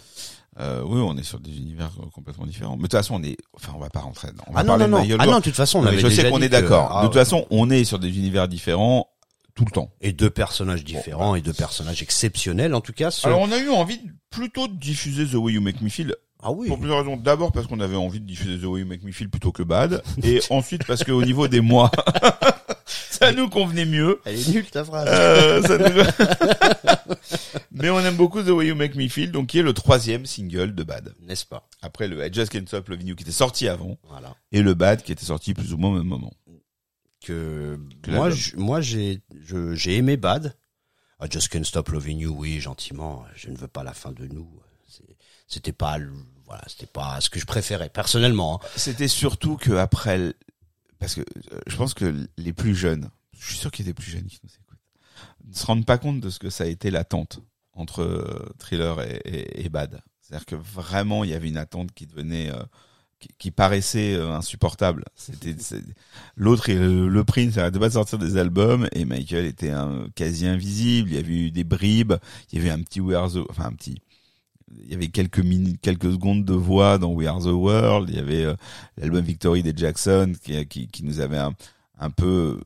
Euh, 0.59 0.81
oui, 0.85 0.99
on 1.03 1.15
est 1.17 1.23
sur 1.23 1.39
des 1.39 1.55
univers 1.55 1.91
euh, 1.99 2.05
complètement 2.13 2.45
différents. 2.47 2.71
Mais 2.77 2.83
de 2.83 2.87
toute 2.87 2.93
façon, 2.93 3.15
on 3.15 3.23
est, 3.23 3.37
enfin, 3.53 3.73
on 3.75 3.79
va 3.79 3.89
pas 3.89 3.99
rentrer. 3.99 4.29
On 4.47 4.53
va 4.53 4.61
Ah 4.61 4.63
non 4.63 4.69
parler 4.69 4.83
non 4.85 4.89
non. 4.89 4.97
de 4.97 5.01
Michael 5.03 5.17
Ah 5.21 5.25
non, 5.31 5.37
de 5.39 5.43
toute 5.43 5.55
façon 5.55 5.79
on 5.79 5.85
avait 5.85 5.99
je 5.99 6.07
sais 6.09 6.29
qu'on 6.31 6.41
est 6.41 6.49
d'accord. 6.49 6.89
ah, 6.91 7.01
de 7.01 7.07
toute 7.07 7.15
ouais. 7.15 7.21
façon, 7.21 7.45
on 7.51 7.69
est 7.69 7.83
sur 7.83 7.99
des 7.99 8.09
univers 8.17 8.47
différents 8.47 9.07
tout 9.53 9.65
le 9.65 9.71
temps. 9.71 9.91
et 10.01 10.13
deux 10.13 10.29
personnages 10.29 10.83
différents 10.83 11.33
et 11.35 11.41
deux 11.41 11.53
personnages 11.53 12.01
exceptionnels 12.03 12.73
en 12.75 12.81
tout 12.81 12.93
cas. 12.93 13.09
ce- 13.11 13.25
Alors, 13.27 13.39
on 13.41 13.51
a 13.51 13.57
eu 13.57 13.69
envie 13.69 13.97
de- 13.97 14.09
plutôt 14.29 14.67
de 14.67 14.73
diffuser 14.77 15.25
The 15.27 15.33
Way 15.35 15.53
You 15.53 15.61
Make 15.61 15.81
Me 15.81 15.89
Feel 15.89 16.13
ah 16.43 16.51
oui. 16.51 16.67
pour 16.67 16.77
plusieurs 16.79 16.99
raisons. 16.99 17.17
D'abord 17.17 17.51
parce 17.51 17.65
qu'on 17.67 17.79
avait 17.79 17.95
envie 17.95 18.19
de 18.19 18.25
diffuser 18.27 18.59
The 18.59 18.65
Way 18.65 18.81
You 18.81 18.85
Make 18.87 19.03
Me 19.03 19.11
Feel 19.11 19.29
plutôt 19.29 19.51
que 19.51 19.63
Bad, 19.63 20.01
et 20.23 20.41
ensuite 20.51 20.85
parce 20.85 21.03
qu'au 21.03 21.23
niveau 21.23 21.47
des 21.47 21.61
mois, 21.61 21.91
ça 23.19 23.31
nous 23.31 23.49
convenait 23.49 23.85
mieux. 23.85 24.19
Elle 24.25 24.39
est 24.39 24.47
nulle 24.49 24.65
ta 24.69 24.83
phrase. 24.85 25.07
Euh, 25.09 25.61
ça 25.63 25.77
nous- 25.77 27.07
Mais 27.71 27.89
on 27.89 27.99
aime 27.99 28.15
beaucoup 28.15 28.41
The 28.41 28.47
Way 28.49 28.67
You 28.67 28.75
Make 28.75 28.95
Me 28.95 29.07
Feel, 29.07 29.31
donc 29.31 29.47
qui 29.47 29.59
est 29.59 29.63
le 29.63 29.73
troisième 29.73 30.25
single 30.25 30.73
de 30.75 30.83
Bad. 30.83 31.13
N'est-ce 31.21 31.45
pas? 31.45 31.67
Après 31.81 32.07
le 32.07 32.25
I 32.25 32.33
Just 32.33 32.51
Can't 32.51 32.65
Stop 32.67 32.89
Loving 32.89 33.07
You 33.07 33.15
qui 33.15 33.23
était 33.23 33.31
sorti 33.31 33.67
avant, 33.67 33.97
Voilà. 34.09 34.35
et 34.51 34.61
le 34.61 34.73
Bad 34.73 35.03
qui 35.03 35.11
était 35.11 35.25
sorti 35.25 35.53
plus 35.53 35.73
ou 35.73 35.77
moins 35.77 35.91
au 35.91 35.97
même 35.97 36.07
moment. 36.07 36.33
que, 37.25 37.77
Que 38.03 38.11
moi, 38.11 38.29
je- 38.29 38.55
moi 38.55 38.79
j'ai 38.81 39.21
j'ai 39.73 39.95
aimé 39.97 40.17
Bad. 40.17 40.55
I 41.21 41.25
Just 41.31 41.49
Can't 41.49 41.63
Stop 41.63 41.89
Loving 41.89 42.19
You, 42.19 42.35
oui, 42.37 42.59
gentiment. 42.61 43.25
Je 43.35 43.49
ne 43.49 43.57
veux 43.57 43.67
pas 43.67 43.83
la 43.83 43.93
fin 43.93 44.11
de 44.11 44.27
nous. 44.27 44.47
C'était 45.47 45.71
pas 45.71 45.97
voilà, 46.45 46.63
c'était 46.67 46.85
pas 46.87 47.19
ce 47.19 47.29
que 47.29 47.39
je 47.39 47.45
préférais 47.45 47.89
personnellement. 47.89 48.61
hein. 48.63 48.67
C'était 48.77 49.07
surtout 49.09 49.57
que 49.57 49.71
après, 49.73 50.33
parce 50.99 51.15
que 51.15 51.21
euh, 51.21 51.59
je 51.67 51.75
pense 51.75 51.93
que 51.93 52.27
les 52.37 52.53
plus 52.53 52.75
jeunes, 52.75 53.09
je 53.37 53.45
suis 53.47 53.57
sûr 53.57 53.71
qu'il 53.71 53.85
y 53.85 53.89
a 53.89 53.91
des 53.91 53.93
plus 53.93 54.11
jeunes 54.11 54.25
qui 54.25 54.39
nous 54.43 54.49
écoutent, 54.49 54.79
ne 55.49 55.53
se 55.53 55.65
rendent 55.65 55.85
pas 55.85 55.97
compte 55.97 56.19
de 56.21 56.29
ce 56.29 56.39
que 56.39 56.49
ça 56.49 56.63
a 56.65 56.67
été 56.67 56.91
l'attente 56.91 57.39
entre 57.73 58.01
euh, 58.01 58.45
Thriller 58.59 59.01
et, 59.01 59.21
et- 59.25 59.65
et 59.65 59.69
Bad. 59.69 60.01
C'est-à-dire 60.21 60.45
que 60.45 60.55
vraiment, 60.55 61.23
il 61.23 61.29
y 61.29 61.33
avait 61.33 61.47
une 61.47 61.57
attente 61.57 61.91
qui 61.93 62.05
devenait, 62.05 62.51
euh, 62.51 62.61
qui, 63.19 63.29
qui 63.37 63.51
paraissait 63.51 64.13
euh, 64.15 64.33
insupportable. 64.35 65.05
C'était 65.15 65.55
l'autre, 66.35 66.71
le, 66.71 67.07
le 67.07 67.23
Prince 67.23 67.55
n'arrêtait 67.55 67.79
pas 67.79 67.87
de 67.89 67.93
sortir 67.93 68.17
des 68.19 68.37
albums 68.37 68.87
et 68.91 69.05
Michael 69.05 69.45
était 69.45 69.69
un, 69.71 70.07
quasi 70.15 70.47
invisible. 70.47 71.09
Il 71.09 71.15
y 71.15 71.19
avait 71.19 71.33
eu 71.33 71.51
des 71.51 71.63
bribes, 71.63 72.13
il 72.51 72.57
y 72.57 72.61
avait 72.61 72.71
un 72.71 72.81
petit 72.81 72.99
We 72.99 73.15
Are 73.15 73.31
the, 73.31 73.37
enfin 73.49 73.65
un 73.65 73.73
petit. 73.73 74.01
Il 74.83 74.91
y 74.91 74.95
avait 74.95 75.07
quelques 75.07 75.39
minutes, 75.39 75.79
quelques 75.81 76.11
secondes 76.11 76.43
de 76.45 76.53
voix 76.53 76.97
dans 76.97 77.11
We 77.13 77.27
Are 77.27 77.39
the 77.41 77.45
World. 77.47 78.09
Il 78.09 78.15
y 78.15 78.19
avait 78.19 78.43
euh, 78.45 78.55
l'album 78.97 79.23
Victory 79.23 79.63
des 79.63 79.73
Jackson 79.75 80.33
qui, 80.43 80.65
qui, 80.67 80.87
qui 80.87 81.03
nous 81.05 81.19
avait 81.21 81.37
un, 81.37 81.53
un 81.99 82.09
peu 82.09 82.59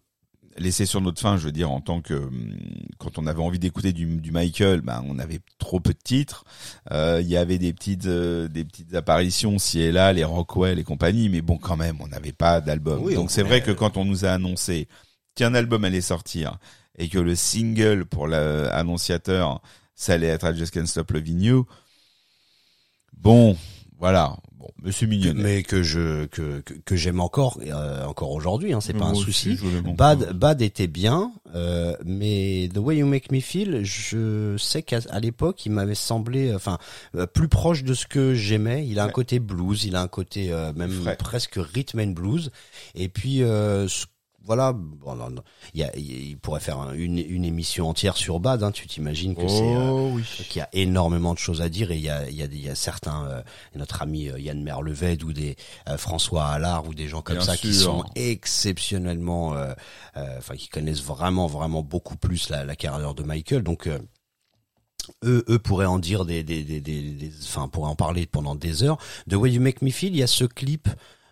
laissé 0.57 0.85
sur 0.85 0.99
notre 0.99 1.21
fin, 1.21 1.37
je 1.37 1.45
veux 1.45 1.51
dire, 1.51 1.71
en 1.71 1.79
tant 1.79 2.01
que 2.01 2.13
hum, 2.15 2.53
quand 2.97 3.17
on 3.17 3.25
avait 3.27 3.41
envie 3.41 3.59
d'écouter 3.59 3.93
du, 3.93 4.05
du 4.17 4.31
Michael, 4.31 4.81
ben 4.81 5.03
on 5.07 5.17
avait 5.19 5.39
trop 5.59 5.79
peu 5.79 5.93
de 5.93 5.99
titres. 6.03 6.43
Euh, 6.91 7.19
il 7.21 7.27
y 7.29 7.37
avait 7.37 7.57
des 7.59 7.71
petites 7.71 8.07
euh, 8.07 8.47
des 8.47 8.65
petites 8.65 8.93
apparitions 8.95 9.59
ci 9.59 9.79
et 9.81 9.91
là, 9.91 10.11
les 10.11 10.23
Rockwell 10.23 10.79
et 10.79 10.83
compagnie, 10.83 11.29
mais 11.29 11.41
bon 11.41 11.57
quand 11.57 11.77
même, 11.77 11.97
on 12.01 12.07
n'avait 12.07 12.33
pas 12.33 12.61
d'album. 12.61 13.01
Oui, 13.03 13.13
Donc 13.15 13.25
on- 13.25 13.29
c'est 13.29 13.43
vrai 13.43 13.61
que 13.61 13.71
quand 13.71 13.95
on 13.97 14.05
nous 14.05 14.25
a 14.25 14.29
annoncé 14.31 14.87
qu'un 15.35 15.53
album 15.53 15.85
allait 15.85 16.01
sortir 16.01 16.57
et 16.97 17.07
que 17.07 17.19
le 17.19 17.35
single 17.35 18.05
pour 18.05 18.27
l'annonciateur 18.27 19.61
ça 19.95 20.13
allait 20.13 20.27
être 20.27 20.49
I 20.51 20.57
Just 20.57 20.73
Can't 20.73 20.85
Stop 20.87 21.11
Loving 21.11 21.39
You. 21.41 21.65
Bon, 23.21 23.55
voilà. 23.99 24.35
Bon, 24.57 24.67
Monsieur 24.83 25.07
Mignon. 25.07 25.33
Mais 25.35 25.63
que 25.63 25.81
je 25.83 26.25
que 26.25 26.59
que, 26.61 26.73
que 26.73 26.95
j'aime 26.95 27.19
encore 27.19 27.59
euh, 27.65 28.05
encore 28.05 28.31
aujourd'hui. 28.31 28.73
Hein, 28.73 28.81
c'est 28.81 28.93
pas 28.93 29.05
un 29.05 29.13
souci. 29.25 29.49
Bad, 29.93 30.33
Bad 30.33 30.61
était 30.61 30.87
bien, 30.87 31.31
euh, 31.55 31.95
mais 32.05 32.69
The 32.73 32.77
Way 32.77 32.97
You 32.97 33.07
Make 33.07 33.31
Me 33.31 33.39
Feel, 33.39 33.83
je 33.83 34.55
sais 34.57 34.83
qu'à 34.83 34.99
à 35.09 35.19
l'époque, 35.19 35.65
il 35.65 35.71
m'avait 35.71 35.95
semblé, 35.95 36.53
enfin, 36.53 36.77
euh, 37.15 37.25
plus 37.27 37.47
proche 37.47 37.83
de 37.83 37.93
ce 37.93 38.05
que 38.05 38.33
j'aimais. 38.35 38.87
Il 38.87 38.99
a 38.99 39.03
un 39.05 39.09
côté 39.09 39.39
blues, 39.39 39.83
il 39.85 39.95
a 39.95 40.01
un 40.01 40.07
côté 40.07 40.51
euh, 40.51 40.73
même 40.73 40.91
Frais. 40.91 41.15
presque 41.17 41.55
rhythm 41.57 41.99
and 41.99 42.07
blues. 42.11 42.51
Et 42.95 43.07
puis, 43.09 43.41
euh, 43.43 43.87
ce- 43.87 44.05
voilà, 44.43 44.73
bon, 44.73 45.15
non, 45.15 45.29
non, 45.29 45.43
il, 45.73 45.81
y 45.81 45.83
a, 45.83 45.95
il 45.95 46.37
pourrait 46.39 46.59
faire 46.59 46.79
un- 46.79 46.93
une, 46.93 47.17
une 47.19 47.45
émission 47.45 47.87
entière 47.89 48.17
sur 48.17 48.39
Bad. 48.39 48.63
Hein, 48.63 48.71
tu 48.71 48.87
t'imagines 48.87 49.35
que 49.35 49.47
c'est 49.47 49.75
euh, 49.75 49.89
Oh 49.91 50.11
oui. 50.15 50.23
qu'il 50.49 50.59
y 50.59 50.63
a 50.63 50.69
énormément 50.73 51.33
de 51.33 51.39
choses 51.39 51.61
à 51.61 51.69
dire 51.69 51.91
et 51.91 51.95
il 51.97 52.01
y 52.01 52.09
a, 52.09 52.27
il 52.29 52.35
y 52.35 52.41
a, 52.41 52.45
il 52.45 52.61
y 52.61 52.69
a 52.69 52.75
certains, 52.75 53.25
euh, 53.27 53.41
notre 53.75 54.01
ami 54.01 54.29
euh, 54.29 54.39
Yann 54.39 54.61
Merleved 54.63 55.23
ou 55.23 55.31
des 55.33 55.55
euh, 55.87 55.97
François 55.97 56.47
Allard 56.47 56.87
ou 56.87 56.93
des 56.93 57.07
gens 57.07 57.21
comme 57.21 57.37
Bien 57.37 57.45
ça 57.45 57.55
qui 57.57 57.73
sont 57.73 58.03
exceptionnellement, 58.15 59.53
euh, 59.55 59.73
euh, 60.17 60.35
enfin 60.37 60.55
qui 60.55 60.67
connaissent 60.69 61.03
vraiment 61.03 61.47
vraiment 61.47 61.83
beaucoup 61.83 62.15
plus 62.17 62.49
la, 62.49 62.65
la 62.65 62.75
carrière 62.75 63.13
de 63.13 63.23
Michael. 63.23 63.63
Donc 63.63 63.87
euh, 63.87 63.99
eux, 65.23 65.43
eux 65.49 65.59
pourraient 65.59 65.85
en 65.85 65.99
dire 65.99 66.25
des, 66.25 66.43
des, 66.43 66.63
des, 66.63 66.79
des, 66.79 67.01
des- 67.01 67.31
enfin, 67.43 67.67
pourraient 67.67 67.89
en 67.89 67.95
parler 67.95 68.25
pendant 68.25 68.55
des 68.55 68.83
heures. 68.83 68.97
The 69.29 69.33
Way 69.35 69.51
You 69.53 69.61
Make 69.61 69.81
Me 69.81 69.89
Feel, 69.91 70.13
il 70.13 70.19
y 70.19 70.23
a 70.23 70.27
ce 70.27 70.45
clip, 70.45 70.87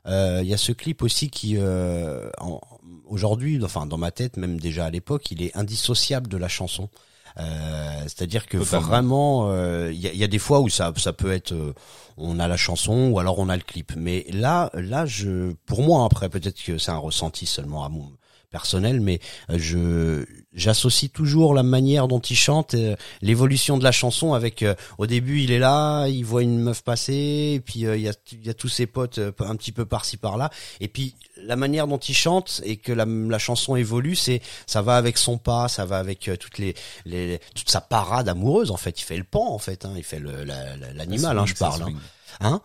euh, 0.07 0.39
il 0.43 0.49
y 0.49 0.53
a 0.53 0.57
ce 0.57 0.71
clip 0.71 1.01
aussi 1.03 1.29
qui, 1.29 1.55
euh, 1.57 2.29
en- 2.39 2.61
aujourd'hui, 3.09 3.59
enfin, 3.63 3.85
dans 3.85 3.97
ma 3.97 4.11
tête, 4.11 4.37
même 4.37 4.59
déjà 4.59 4.85
à 4.85 4.89
l'époque, 4.89 5.31
il 5.31 5.41
est 5.41 5.55
indissociable 5.57 6.27
de 6.27 6.37
la 6.37 6.47
chanson. 6.47 6.89
Euh, 7.37 8.01
C'est-à-dire 8.03 8.47
que 8.47 8.57
Totalement. 8.57 8.87
vraiment, 8.87 9.49
euh, 9.51 9.91
il 9.93 9.99
y, 9.99 10.07
a, 10.07 10.13
y 10.13 10.23
a 10.23 10.27
des 10.27 10.39
fois 10.39 10.59
où 10.61 10.69
ça, 10.69 10.91
ça 10.97 11.13
peut 11.13 11.31
être, 11.31 11.51
euh, 11.53 11.73
on 12.17 12.39
a 12.39 12.47
la 12.47 12.57
chanson 12.57 13.09
ou 13.11 13.19
alors 13.19 13.37
on 13.39 13.49
a 13.49 13.55
le 13.55 13.61
clip. 13.63 13.93
Mais 13.95 14.25
là, 14.31 14.69
là, 14.73 15.05
je, 15.05 15.53
pour 15.65 15.83
moi, 15.83 16.05
après, 16.05 16.29
peut-être 16.29 16.61
que 16.61 16.77
c'est 16.77 16.91
un 16.91 16.97
ressenti 16.97 17.45
seulement 17.45 17.83
à 17.85 17.89
mon 17.89 18.11
personnel, 18.49 18.99
mais 18.99 19.19
euh, 19.51 19.57
je 19.59 20.25
j'associe 20.59 21.11
toujours 21.11 21.53
la 21.53 21.63
manière 21.63 22.07
dont 22.07 22.19
il 22.19 22.35
chante, 22.35 22.73
euh, 22.75 22.95
l'évolution 23.21 23.77
de 23.77 23.83
la 23.83 23.91
chanson 23.91 24.33
avec 24.33 24.61
euh, 24.61 24.75
au 24.97 25.07
début 25.07 25.41
il 25.41 25.51
est 25.51 25.59
là, 25.59 26.07
il 26.07 26.23
voit 26.23 26.43
une 26.43 26.59
meuf 26.59 26.83
passer, 26.83 27.53
et 27.55 27.59
puis 27.59 27.85
euh, 27.85 27.97
il 27.97 28.03
y 28.03 28.09
a 28.09 28.13
y 28.43 28.49
a 28.49 28.53
tous 28.53 28.67
ses 28.69 28.85
potes 28.85 29.17
euh, 29.17 29.31
un 29.39 29.55
petit 29.55 29.71
peu 29.71 29.85
par-ci 29.85 30.17
par-là, 30.17 30.49
et 30.79 30.87
puis 30.87 31.15
la 31.37 31.55
manière 31.55 31.87
dont 31.87 31.97
il 31.97 32.13
chante 32.15 32.61
et 32.65 32.77
que 32.77 32.91
la, 32.91 33.05
la 33.05 33.39
chanson 33.39 33.75
évolue, 33.75 34.15
c'est 34.15 34.41
ça 34.67 34.81
va 34.81 34.97
avec 34.97 35.17
son 35.17 35.37
pas, 35.37 35.67
ça 35.69 35.85
va 35.85 35.97
avec 35.97 36.29
toutes 36.39 36.57
les, 36.57 36.75
les 37.05 37.39
toute 37.55 37.69
sa 37.69 37.81
parade 37.81 38.27
amoureuse 38.29 38.71
en 38.71 38.77
fait, 38.77 38.99
il 38.99 39.03
fait 39.03 39.17
le 39.17 39.23
pan 39.23 39.53
en 39.53 39.59
fait, 39.59 39.85
hein, 39.85 39.93
il 39.95 40.03
fait 40.03 40.19
le 40.19 40.43
la- 40.43 40.75
la- 40.75 40.93
l'animal, 40.93 41.37
hein, 41.39 41.45
je 41.45 41.53
parle, 41.55 41.83
hein. 41.83 41.93
hein? 42.41 42.61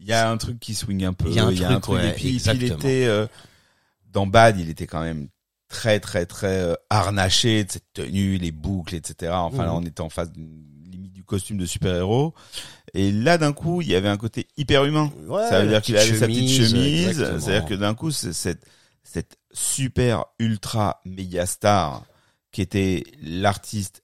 Il 0.00 0.06
y 0.08 0.12
a 0.12 0.28
un 0.30 0.36
truc 0.36 0.60
qui 0.60 0.74
swing 0.74 1.04
un 1.04 1.12
peu. 1.12 1.28
Il 1.28 1.34
y 1.34 1.64
a 1.64 1.70
un 1.70 1.80
truc, 1.80 1.94
ouais, 1.94 2.08
et 2.10 2.12
puis, 2.12 2.36
il 2.36 2.64
était 2.64 3.04
euh, 3.06 3.26
dans 4.12 4.26
Bad, 4.26 4.58
il 4.58 4.68
était 4.68 4.86
quand 4.86 5.00
même 5.02 5.28
très 5.74 5.98
très 5.98 6.24
très 6.24 6.60
euh, 6.60 6.74
harnaché 6.88 7.64
de 7.64 7.72
cette 7.72 7.92
tenue, 7.92 8.38
les 8.38 8.52
boucles, 8.52 8.94
etc. 8.94 9.32
Enfin 9.34 9.64
là, 9.64 9.72
Mhm. 9.72 9.76
on 9.78 9.82
était 9.82 10.00
en 10.02 10.08
face 10.08 10.28
limite 10.36 11.12
du 11.12 11.24
costume 11.24 11.58
de 11.58 11.66
super-héros. 11.66 12.32
Et 12.94 13.10
là, 13.10 13.38
d'un 13.38 13.52
coup, 13.52 13.82
il 13.82 13.88
y 13.88 13.96
avait 13.96 14.08
un 14.08 14.16
côté 14.16 14.46
hyper 14.56 14.84
humain. 14.84 15.12
Ouais, 15.26 15.48
ça 15.48 15.62
veut 15.62 15.68
dire 15.68 15.82
qu'il 15.82 15.96
avait 15.96 16.14
sa 16.16 16.26
petite 16.26 16.48
chemise. 16.48 17.18
C'est-à-dire 17.40 17.66
que 17.66 17.74
d'un 17.74 17.94
coup, 17.94 18.10
c'est 18.12 18.32
cette 18.32 18.64
cette 19.02 19.36
super 19.52 20.24
ultra 20.38 21.00
méga 21.04 21.44
star 21.46 22.04
qui 22.52 22.62
était 22.62 23.02
l'artiste 23.22 24.02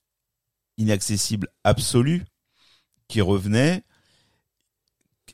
inaccessible 0.76 1.49
absolu 1.65 2.24
qui 3.08 3.20
revenait 3.20 3.82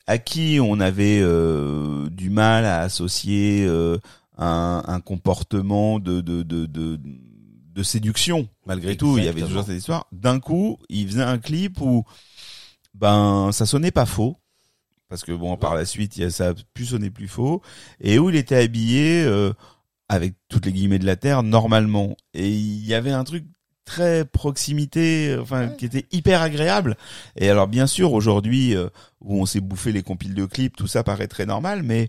à 0.06 0.18
qui 0.18 0.58
on 0.62 0.78
avait 0.80 1.18
euh, 1.20 2.08
du 2.10 2.30
mal 2.30 2.64
à 2.64 2.80
associer 2.80 3.64
euh, 3.66 3.98
un, 4.36 4.82
un 4.86 5.00
comportement 5.00 5.98
de, 5.98 6.20
de, 6.20 6.42
de, 6.42 6.66
de, 6.66 6.98
de 7.00 7.82
séduction. 7.82 8.48
Malgré 8.66 8.96
tout, 8.96 9.18
il 9.18 9.24
y 9.24 9.28
avait 9.28 9.42
toujours 9.42 9.64
cette 9.64 9.78
histoire. 9.78 10.06
D'un 10.12 10.40
coup, 10.40 10.78
il 10.88 11.06
faisait 11.08 11.22
un 11.22 11.38
clip 11.38 11.80
où 11.80 12.04
ben 12.94 13.50
ça 13.52 13.66
sonnait 13.66 13.90
pas 13.90 14.06
faux. 14.06 14.36
Parce 15.08 15.22
que 15.22 15.32
bon, 15.32 15.56
par 15.56 15.74
la 15.74 15.84
suite, 15.84 16.16
il 16.16 16.22
y 16.22 16.24
a- 16.24 16.30
ça 16.30 16.48
a 16.48 16.54
pu 16.74 16.84
sonner 16.84 17.10
plus 17.10 17.28
faux. 17.28 17.62
Et 18.00 18.18
où 18.18 18.28
il 18.28 18.36
était 18.36 18.56
habillé 18.56 19.22
euh, 19.22 19.52
avec 20.08 20.34
toutes 20.48 20.66
les 20.66 20.72
guillemets 20.72 20.98
de 20.98 21.06
la 21.06 21.16
terre, 21.16 21.42
normalement. 21.44 22.16
Et 22.34 22.50
il 22.50 22.84
y 22.84 22.92
avait 22.94 23.12
un 23.12 23.22
truc 23.22 23.44
très 23.84 24.24
proximité, 24.24 25.36
enfin, 25.40 25.68
qui 25.68 25.84
était 25.84 26.06
hyper 26.10 26.42
agréable. 26.42 26.96
Et 27.36 27.48
alors, 27.48 27.68
bien 27.68 27.86
sûr, 27.86 28.12
aujourd'hui, 28.14 28.74
euh, 28.74 28.88
où 29.20 29.40
on 29.40 29.46
s'est 29.46 29.60
bouffé 29.60 29.92
les 29.92 30.02
compiles 30.02 30.34
de 30.34 30.44
clips, 30.44 30.74
tout 30.74 30.88
ça 30.88 31.04
paraît 31.04 31.28
très 31.28 31.46
normal, 31.46 31.84
mais 31.84 32.08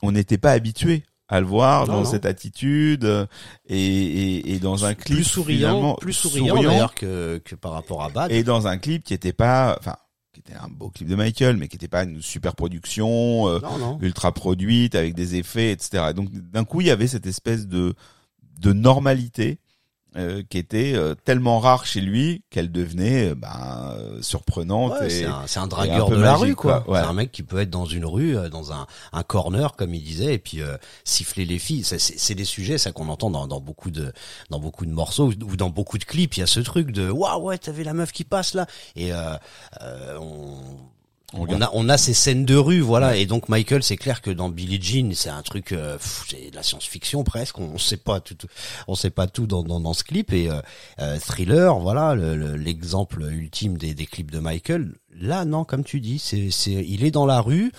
on 0.00 0.12
n'était 0.12 0.38
pas 0.38 0.52
habitué 0.52 1.04
à 1.30 1.40
le 1.40 1.46
voir 1.46 1.86
Non, 1.86 1.92
dans 1.94 1.98
non. 2.00 2.04
cette 2.04 2.26
attitude 2.26 3.04
euh, 3.04 3.24
et, 3.66 3.78
et, 3.78 4.54
et 4.54 4.58
dans 4.58 4.84
un 4.84 4.94
clip 4.94 5.16
plus 5.16 5.24
souriant, 5.24 5.94
plus 5.94 6.12
souriant, 6.12 6.60
d'ailleurs 6.60 6.94
que 6.94 7.40
que 7.44 7.54
par 7.54 7.72
rapport 7.72 8.02
à 8.02 8.10
Bad. 8.10 8.30
et 8.32 8.42
dans 8.42 8.66
un 8.66 8.76
clip 8.76 9.04
qui 9.04 9.14
était 9.14 9.32
pas, 9.32 9.76
enfin, 9.78 9.96
qui 10.34 10.40
était 10.40 10.54
un 10.54 10.68
beau 10.68 10.90
clip 10.90 11.08
de 11.08 11.14
Michael, 11.14 11.56
mais 11.56 11.68
qui 11.68 11.76
était 11.76 11.88
pas 11.88 12.02
une 12.02 12.20
super 12.20 12.54
production, 12.56 13.48
euh, 13.48 13.60
non. 13.78 13.98
ultra 14.02 14.32
produite 14.32 14.94
avec 14.96 15.14
des 15.14 15.36
effets, 15.36 15.70
etc. 15.72 16.06
Et 16.10 16.14
donc 16.14 16.28
d'un 16.32 16.64
coup, 16.64 16.80
il 16.80 16.88
y 16.88 16.90
avait 16.90 17.06
cette 17.08 17.26
espèce 17.26 17.66
de 17.66 17.94
de 18.60 18.72
normalité 18.74 19.58
euh, 20.16 20.42
qui 20.48 20.58
était 20.58 20.92
euh, 20.94 21.14
tellement 21.24 21.60
rare 21.60 21.86
chez 21.86 22.00
lui 22.00 22.42
qu'elle 22.50 22.72
devenait 22.72 23.30
euh, 23.30 23.34
euh, 23.44 24.22
surprenante 24.22 24.92
Ouais, 25.00 25.08
c'est 25.10 25.24
un, 25.24 25.44
un 25.62 25.66
dragueur 25.66 26.08
un 26.08 26.10
de 26.10 26.16
la 26.16 26.32
magique, 26.32 26.44
rue, 26.46 26.54
quoi. 26.56 26.80
quoi. 26.80 26.94
Ouais. 26.94 27.00
C'est 27.00 27.06
un 27.08 27.12
mec 27.12 27.32
qui 27.32 27.42
peut 27.42 27.58
être 27.60 27.70
dans 27.70 27.84
une 27.84 28.04
rue, 28.04 28.36
euh, 28.36 28.48
dans 28.48 28.72
un, 28.72 28.86
un 29.12 29.22
corner, 29.22 29.76
comme 29.76 29.94
il 29.94 30.02
disait, 30.02 30.34
et 30.34 30.38
puis 30.38 30.62
euh, 30.62 30.76
siffler 31.04 31.44
les 31.44 31.58
filles. 31.58 31.84
C'est 31.84 32.34
des 32.34 32.44
sujets, 32.44 32.78
ça 32.78 32.92
qu'on 32.92 33.08
entend 33.08 33.30
dans, 33.30 33.46
dans 33.46 33.60
beaucoup 33.60 33.90
de 33.90 34.12
dans 34.50 34.58
beaucoup 34.58 34.84
de 34.86 34.90
morceaux 34.92 35.28
ou 35.28 35.56
dans 35.56 35.70
beaucoup 35.70 35.98
de 35.98 36.04
clips. 36.04 36.36
Il 36.36 36.40
y 36.40 36.42
a 36.42 36.46
ce 36.46 36.60
truc 36.60 36.90
de 36.90 37.10
waouh 37.10 37.42
ouais, 37.42 37.58
t'avais 37.58 37.84
la 37.84 37.94
meuf 37.94 38.12
qui 38.12 38.24
passe 38.24 38.54
là, 38.54 38.66
et 38.96 39.12
euh, 39.12 39.34
euh, 39.82 40.18
on 40.20 40.58
On 41.32 41.46
on 41.48 41.60
a, 41.62 41.70
on 41.74 41.88
a 41.88 41.96
ces 41.96 42.12
scènes 42.14 42.44
de 42.44 42.56
rue, 42.56 42.80
voilà. 42.80 43.16
Et 43.16 43.24
donc 43.26 43.48
Michael, 43.48 43.82
c'est 43.84 43.96
clair 43.96 44.20
que 44.20 44.30
dans 44.30 44.48
Billie 44.48 44.80
Jean, 44.82 45.12
c'est 45.14 45.28
un 45.30 45.42
truc, 45.42 45.70
euh, 45.72 45.96
c'est 46.28 46.50
de 46.50 46.56
la 46.56 46.62
science-fiction 46.62 47.22
presque. 47.22 47.58
On 47.58 47.78
sait 47.78 47.96
pas 47.96 48.18
tout, 48.20 48.36
on 48.88 48.94
sait 48.96 49.10
pas 49.10 49.26
tout 49.28 49.46
dans, 49.46 49.62
dans, 49.62 49.78
dans 49.80 49.92
ce 49.94 50.02
clip. 50.02 50.32
Et 50.32 50.50
euh, 50.50 50.60
euh, 51.00 51.18
Thriller, 51.20 51.78
voilà, 51.78 52.14
le- 52.14 52.34
le- 52.36 52.56
l'exemple 52.56 53.22
ultime 53.30 53.78
des, 53.78 53.94
des 53.94 54.06
clips 54.06 54.30
de 54.32 54.40
Michael. 54.40 54.94
Là, 55.20 55.44
non, 55.44 55.64
comme 55.64 55.84
tu 55.84 56.00
dis, 56.00 56.18
c'est, 56.18 56.50
c'est, 56.50 56.72
il 56.72 57.04
est 57.04 57.10
dans 57.12 57.26
la 57.26 57.40
rue. 57.40 57.72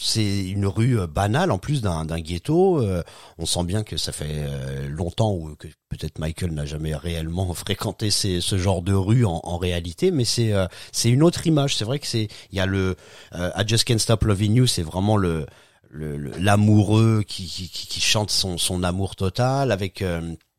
C'est 0.00 0.44
une 0.44 0.66
rue 0.66 1.00
euh, 1.00 1.08
banale 1.08 1.50
en 1.50 1.58
plus 1.58 1.82
d'un, 1.82 2.04
ghetto. 2.20 2.80
Euh, 2.80 3.02
on 3.36 3.46
sent 3.46 3.64
bien 3.64 3.82
que 3.82 3.96
ça 3.96 4.12
fait 4.12 4.26
euh, 4.30 4.88
longtemps 4.88 5.32
ou 5.32 5.56
que 5.56 5.66
peut-être 5.88 6.20
Michael 6.20 6.52
n'a 6.52 6.64
jamais 6.64 6.94
réellement 6.94 7.52
fréquenté 7.54 8.12
ces, 8.12 8.40
ce 8.40 8.58
genre 8.58 8.82
de 8.82 8.92
rue 8.92 9.24
en, 9.24 9.40
en 9.42 9.58
réalité, 9.58 10.12
mais 10.12 10.24
c'est 10.24 10.52
c'est 10.92 11.10
une 11.10 11.22
autre 11.24 11.46
image. 11.46 11.76
C'est 11.76 11.84
vrai 11.84 11.98
que 11.98 12.06
c'est 12.06 12.28
il 12.52 12.56
y 12.56 12.60
a 12.60 12.66
le 12.66 12.96
I 13.34 13.64
Just 13.66 13.84
Can't 13.84 13.98
Stop 13.98 14.24
Loving 14.24 14.54
You, 14.54 14.66
c'est 14.66 14.82
vraiment 14.82 15.16
le 15.16 15.46
l'amoureux 15.90 17.24
qui, 17.26 17.46
qui, 17.46 17.68
qui, 17.70 17.86
qui 17.86 18.00
chante 18.00 18.30
son, 18.30 18.58
son 18.58 18.82
amour 18.82 19.16
total 19.16 19.72
avec 19.72 20.04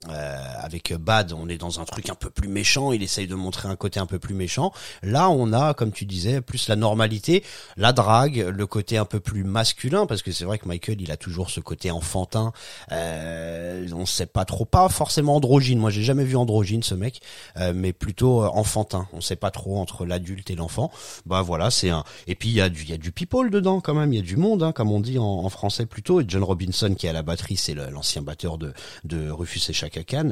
euh, 0.08 0.38
avec 0.62 0.94
Bad, 0.94 1.34
on 1.34 1.50
est 1.50 1.58
dans 1.58 1.82
un 1.82 1.84
truc 1.84 2.10
un 2.10 2.16
peu 2.16 2.30
plus 2.30 2.48
méchant. 2.48 2.94
Il 2.94 3.04
essaye 3.04 3.28
de 3.28 3.36
montrer 3.36 3.68
un 3.68 3.76
côté 3.76 4.00
un 4.00 4.06
peu 4.06 4.18
plus 4.18 4.34
méchant. 4.34 4.72
Là, 5.04 5.30
on 5.30 5.52
a, 5.52 5.74
comme 5.74 5.92
tu 5.92 6.06
disais, 6.06 6.40
plus 6.40 6.70
la 6.70 6.78
normalité, 6.78 7.44
la 7.76 7.92
drague, 7.92 8.38
le 8.38 8.66
côté 8.66 8.98
un 8.98 9.04
peu 9.04 9.20
plus 9.20 9.44
masculin, 9.44 10.06
parce 10.06 10.22
que 10.22 10.32
c'est 10.32 10.46
vrai 10.46 10.58
que 10.58 10.70
Michael, 10.70 11.02
il 11.02 11.12
a 11.12 11.18
toujours 11.18 11.50
ce 11.50 11.60
côté 11.60 11.92
enfantin. 11.92 12.54
Euh, 12.94 13.90
on 13.94 14.06
sait 14.06 14.26
pas 14.26 14.46
trop, 14.46 14.64
pas 14.64 14.88
forcément 14.88 15.36
androgyne. 15.36 15.80
Moi, 15.80 15.90
j'ai 15.90 16.04
jamais 16.04 16.24
vu 16.24 16.38
androgyne 16.38 16.82
ce 16.82 16.96
mec, 16.96 17.22
euh, 17.58 17.74
mais 17.76 17.92
plutôt 17.92 18.44
euh, 18.44 18.48
enfantin. 18.54 19.10
On 19.12 19.20
sait 19.20 19.36
pas 19.36 19.52
trop 19.52 19.80
entre 19.80 20.06
l'adulte 20.06 20.50
et 20.50 20.56
l'enfant. 20.56 20.92
Bah 21.26 21.42
voilà, 21.42 21.72
c'est 21.72 21.90
un. 21.90 22.06
Et 22.28 22.36
puis 22.36 22.48
il 22.48 22.56
y 22.56 22.62
a 22.62 22.70
du, 22.70 22.84
il 22.84 22.90
y 22.90 22.94
a 22.94 22.98
du 22.98 23.12
people 23.12 23.50
dedans 23.50 23.82
quand 23.82 23.96
même. 23.96 24.14
Il 24.14 24.16
y 24.16 24.20
a 24.20 24.26
du 24.26 24.38
monde, 24.38 24.64
hein, 24.64 24.72
comme 24.72 24.94
on 24.94 25.02
dit 25.02 25.20
en, 25.20 25.26
en 25.26 25.50
français 25.50 25.86
plutôt. 25.86 26.22
Et 26.22 26.26
John 26.26 26.44
Robinson 26.44 26.96
qui 26.98 27.06
est 27.06 27.10
à 27.10 27.14
la 27.14 27.22
batterie, 27.22 27.58
c'est 27.58 27.74
l'ancien 27.74 28.22
batteur 28.22 28.58
de 28.58 28.74
de 29.04 29.30
Rufus 29.30 29.70
et 29.70 29.74
Chaka 29.74 29.89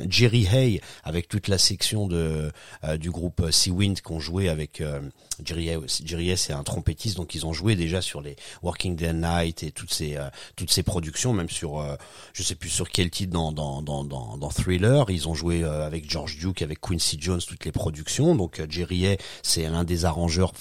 Jerry 0.09 0.47
Hay 0.47 0.81
avec 1.03 1.27
toute 1.27 1.47
la 1.47 1.57
section 1.57 2.07
de 2.07 2.51
euh, 2.83 2.97
du 2.97 3.11
groupe 3.11 3.51
Sea 3.51 3.71
Wind 3.71 4.01
qu'on 4.01 4.19
jouait 4.19 4.49
avec 4.49 4.81
euh, 4.81 5.01
Jerry 5.43 5.69
Hay. 5.69 5.79
Jerry 6.05 6.31
Hay, 6.31 6.37
c'est 6.37 6.53
un 6.53 6.63
trompettiste, 6.63 7.17
donc 7.17 7.35
ils 7.35 7.45
ont 7.45 7.53
joué 7.53 7.75
déjà 7.75 8.01
sur 8.01 8.21
les 8.21 8.35
Working 8.63 8.95
Day 8.95 9.13
Night 9.13 9.63
et 9.63 9.71
toutes 9.71 9.93
ces 9.93 10.17
euh, 10.17 10.29
toutes 10.55 10.71
ces 10.71 10.83
productions, 10.83 11.33
même 11.33 11.49
sur 11.49 11.85
je 12.33 12.43
sais 12.43 12.55
plus 12.55 12.69
sur 12.69 12.89
quel 12.89 13.09
titre 13.09 13.33
dans 13.33 13.51
dans 13.51 13.81
dans 13.81 14.03
dans, 14.03 14.37
dans 14.37 14.49
Thriller. 14.49 15.09
Ils 15.09 15.27
ont 15.27 15.33
joué 15.33 15.63
avec 15.63 16.09
George 16.09 16.37
Duke, 16.37 16.61
avec 16.61 16.79
Quincy 16.81 17.17
Jones, 17.19 17.41
toutes 17.45 17.65
les 17.65 17.71
productions. 17.71 18.35
Donc 18.35 18.61
Jerry 18.69 19.05
Hay, 19.05 19.17
c'est 19.43 19.67
l'un 19.69 19.83
des 19.83 20.05
arrangeurs 20.05 20.53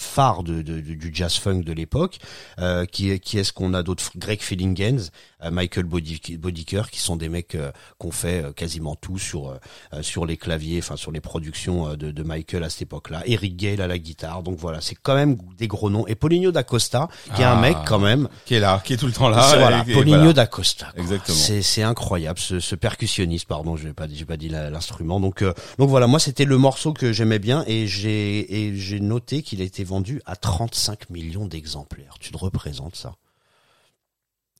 phare 0.00 0.42
de, 0.42 0.62
de- 0.62 0.80
du 0.80 1.10
jazz 1.12 1.34
funk 1.36 1.60
de 1.60 1.72
l'époque. 1.72 2.18
Euh, 2.58 2.84
qui 2.86 3.10
est 3.10 3.18
qui 3.18 3.38
est-ce 3.38 3.52
qu'on 3.52 3.74
a 3.74 3.82
d'autres 3.82 4.10
Greg 4.16 4.40
Fillingens, 4.40 5.10
euh, 5.44 5.50
Michael 5.50 5.84
Bodiker, 5.84 6.82
qui 6.90 6.98
sont 7.00 7.16
des 7.16 7.28
mecs 7.28 7.54
euh, 7.54 7.70
qu'on 7.98 8.10
fait 8.10 8.44
euh, 8.44 8.52
quasiment 8.52 8.94
tout 8.96 9.18
sur 9.18 9.58
sur 10.02 10.26
les 10.26 10.36
claviers, 10.36 10.78
enfin 10.78 10.96
sur 10.96 11.10
les 11.12 11.20
productions 11.20 11.94
de, 11.96 12.10
de 12.10 12.22
Michael 12.22 12.64
à 12.64 12.70
cette 12.70 12.82
époque-là. 12.82 13.22
Eric 13.26 13.56
Gale 13.56 13.80
à 13.80 13.86
la 13.86 13.98
guitare. 13.98 14.42
Donc 14.42 14.58
voilà, 14.58 14.80
c'est 14.80 14.94
quand 14.94 15.14
même 15.14 15.36
des 15.58 15.68
gros 15.68 15.90
noms. 15.90 16.06
Et 16.06 16.14
Paulinho 16.14 16.50
da 16.52 16.62
Costa, 16.62 17.08
qui 17.34 17.42
est 17.42 17.44
un 17.44 17.56
Ah. 17.58 17.60
mec 17.60 17.76
quand 17.86 17.98
même. 17.98 18.28
qui 18.44 18.54
est 18.54 18.60
là, 18.60 18.80
qui 18.84 18.92
est 18.94 18.96
tout 18.96 19.06
le 19.06 19.12
temps 19.12 19.28
là. 19.28 19.44
Voilà, 19.58 19.84
et- 19.86 19.90
et 19.90 19.94
Paulinho 19.94 20.18
voilà. 20.18 20.32
da 20.32 20.46
Costa. 20.46 20.86
quoi. 20.92 21.02
Exactement. 21.02 21.36
C'est 21.36 21.62
c'est 21.62 21.82
incroyable 21.82 22.38
ce, 22.38 22.60
ce 22.60 22.74
percussionniste. 22.74 23.46
Pardon, 23.46 23.76
je 23.76 23.86
n'ai 23.88 23.92
pas 23.92 24.06
j'ai 24.12 24.24
pas 24.24 24.36
dit 24.36 24.48
l'instrument. 24.48 25.20
Donc 25.20 25.42
euh, 25.42 25.52
donc 25.78 25.88
voilà, 25.88 26.06
moi 26.06 26.18
c'était 26.18 26.44
le 26.44 26.58
morceau 26.58 26.92
que 26.92 27.12
j'aimais 27.12 27.38
bien 27.38 27.64
et 27.66 27.86
j'ai 27.86 28.66
et 28.66 28.76
j'ai 28.76 29.00
noté 29.00 29.42
qu'il 29.42 29.60
été 29.60 29.84
vendu 29.90 30.22
à 30.24 30.36
35 30.36 31.10
millions 31.10 31.46
d'exemplaires. 31.46 32.14
Tu 32.20 32.30
te 32.30 32.38
représentes 32.38 32.94
ça 32.94 33.16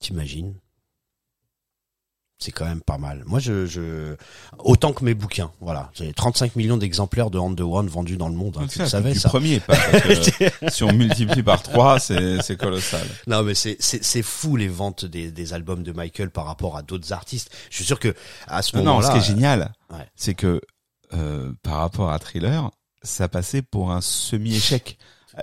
T'imagines? 0.01 0.55
C'est 2.43 2.53
quand 2.53 2.65
même 2.65 2.81
pas 2.81 2.97
mal. 2.97 3.23
Moi, 3.27 3.39
je, 3.39 3.67
je, 3.67 4.17
autant 4.59 4.95
que 4.95 5.05
mes 5.05 5.13
bouquins, 5.13 5.53
voilà. 5.61 5.91
J'ai 5.93 6.11
35 6.15 6.57
millions 6.57 6.79
d'exemplaires 6.79 7.31
de 7.31 7.39
On 7.39 7.55
the 7.55 7.61
One 7.61 7.87
vendus 7.87 8.17
dans 8.17 8.31
le 8.31 8.35
monde. 8.35 8.57
hein. 8.59 8.67
Tu 8.67 8.79
ça, 8.79 8.85
le 8.85 8.89
savais, 8.89 9.15
ça 9.15 9.29
premier, 9.29 9.61
pas, 9.61 9.77
parce 9.77 10.31
que 10.31 10.45
si 10.71 10.83
on 10.83 10.93
multiplie 10.93 11.43
par 11.43 11.63
trois, 11.63 12.01
c'est 12.01 12.41
c'est 12.43 12.57
colossal. 12.57 13.07
Non, 13.27 13.43
mais 13.43 13.55
c'est 13.55 14.23
fou 14.23 14.57
les 14.57 14.69
ventes 14.69 15.05
des, 15.05 15.31
des 15.31 15.53
albums 15.53 15.83
de 15.83 15.93
Michael 15.93 16.31
par 16.31 16.47
rapport 16.47 16.79
à 16.79 16.83
d'autres 16.83 17.13
artistes. 17.13 17.51
Je 17.69 17.77
suis 17.77 17.85
sûr 17.85 17.99
que 18.01 18.15
à 18.49 18.63
ce 18.63 18.75
Non, 18.79 18.85
non, 18.85 18.91
moment-là, 18.93 19.09
ce 19.09 19.13
qui 19.13 19.19
est 19.19 19.35
génial, 19.35 19.73
ouais. 19.91 20.09
c'est 20.17 20.35
que 20.35 20.63
euh, 21.13 21.53
par 21.63 21.77
rapport 21.77 22.11
à 22.11 22.19
Thriller, 22.19 22.71
ça 23.03 23.29
passait 23.29 23.61
pour 23.61 23.93
un 23.93 24.01
semi-échec. 24.01 24.97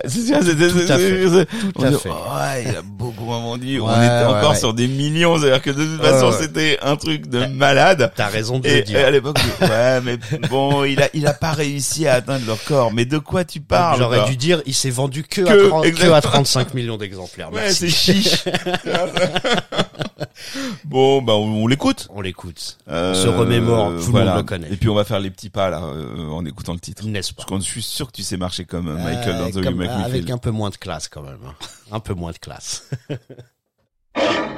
C'est 0.06 0.20
ça, 0.20 0.40
c'était- 0.42 0.68
Tout 0.68 0.92
à 0.92 0.98
fait. 0.98 1.46
Tout 1.74 1.82
à 1.82 1.92
fait. 1.92 2.08
Ouais, 2.10 2.64
il 2.68 2.76
a 2.76 2.82
beaucoup 2.82 3.24
vendu. 3.24 3.80
on 3.80 3.88
était 3.90 4.24
encore 4.26 4.54
sur 4.56 4.74
des 4.74 4.86
millions. 4.86 5.38
C'est-à-dire 5.38 5.62
que 5.62 5.70
de 5.70 5.84
toute 5.84 6.02
façon, 6.02 6.30
c'était 6.32 6.78
un 6.82 6.96
truc 6.96 7.26
de 7.28 7.46
malade. 7.46 8.12
T'as 8.14 8.26
raison 8.28 8.58
de 8.58 8.68
Et, 8.68 8.76
le 8.76 8.82
dire. 8.82 9.06
à 9.06 9.10
l'époque, 9.10 9.38
ouais, 9.62 10.00
mais 10.02 10.18
bon, 10.50 10.84
il 10.84 11.00
a, 11.02 11.08
il 11.14 11.26
a 11.26 11.32
pas 11.32 11.52
réussi 11.52 12.06
à 12.06 12.14
atteindre 12.14 12.46
leur 12.46 12.62
corps. 12.64 12.92
Mais 12.92 13.06
de 13.06 13.18
quoi 13.18 13.44
tu 13.44 13.60
parles 13.60 13.98
J'aurais 13.98 14.24
dû 14.26 14.36
dire, 14.36 14.62
il 14.66 14.74
s'est 14.74 14.90
vendu 14.90 15.22
que, 15.24 15.40
à, 15.42 15.68
30 15.68 15.82
que 15.82 15.88
exactement. 15.88 16.14
à 16.16 16.20
35 16.20 16.74
millions 16.74 16.96
d'exemplaires. 16.98 17.52
Ouais, 17.52 17.72
c'est 17.72 17.88
chiche. 17.88 18.44
bon, 20.84 21.22
bah, 21.22 21.34
on, 21.34 21.62
on 21.64 21.66
l'écoute. 21.66 22.08
On 22.10 22.20
l'écoute. 22.20 22.78
Euh, 22.88 23.14
se 23.14 23.28
remémore, 23.28 23.90
tout 24.04 24.12
le 24.12 24.24
monde 24.24 24.36
le 24.36 24.42
connaît. 24.42 24.72
Et 24.72 24.76
puis 24.76 24.88
on 24.88 24.94
va 24.94 25.04
faire 25.04 25.20
les 25.20 25.30
petits 25.30 25.50
pas 25.50 25.70
là 25.70 25.82
euh, 25.82 26.28
en 26.28 26.44
écoutant 26.44 26.72
le 26.74 26.80
titre. 26.80 27.04
N'est-ce 27.06 27.32
pas 27.34 27.44
Parce 27.48 27.60
que 27.60 27.66
je 27.66 27.70
suis 27.70 27.82
sûr 27.82 28.06
que 28.06 28.12
tu 28.12 28.22
sais 28.22 28.36
marcher 28.36 28.64
comme 28.64 28.88
euh, 28.88 28.94
Michael 28.96 29.36
Euh, 29.36 29.44
dans 29.52 29.60
The 29.60 29.64
comme- 29.64 29.80
Avec 29.82 30.30
un 30.30 30.38
peu 30.38 30.50
moins 30.50 30.70
de 30.70 30.76
classe 30.76 31.08
quand 31.08 31.22
même. 31.22 31.38
hein. 31.46 31.54
Un 31.92 32.00
peu 32.00 32.14
moins 32.14 32.32
de 32.32 32.38
classe. 32.38 32.88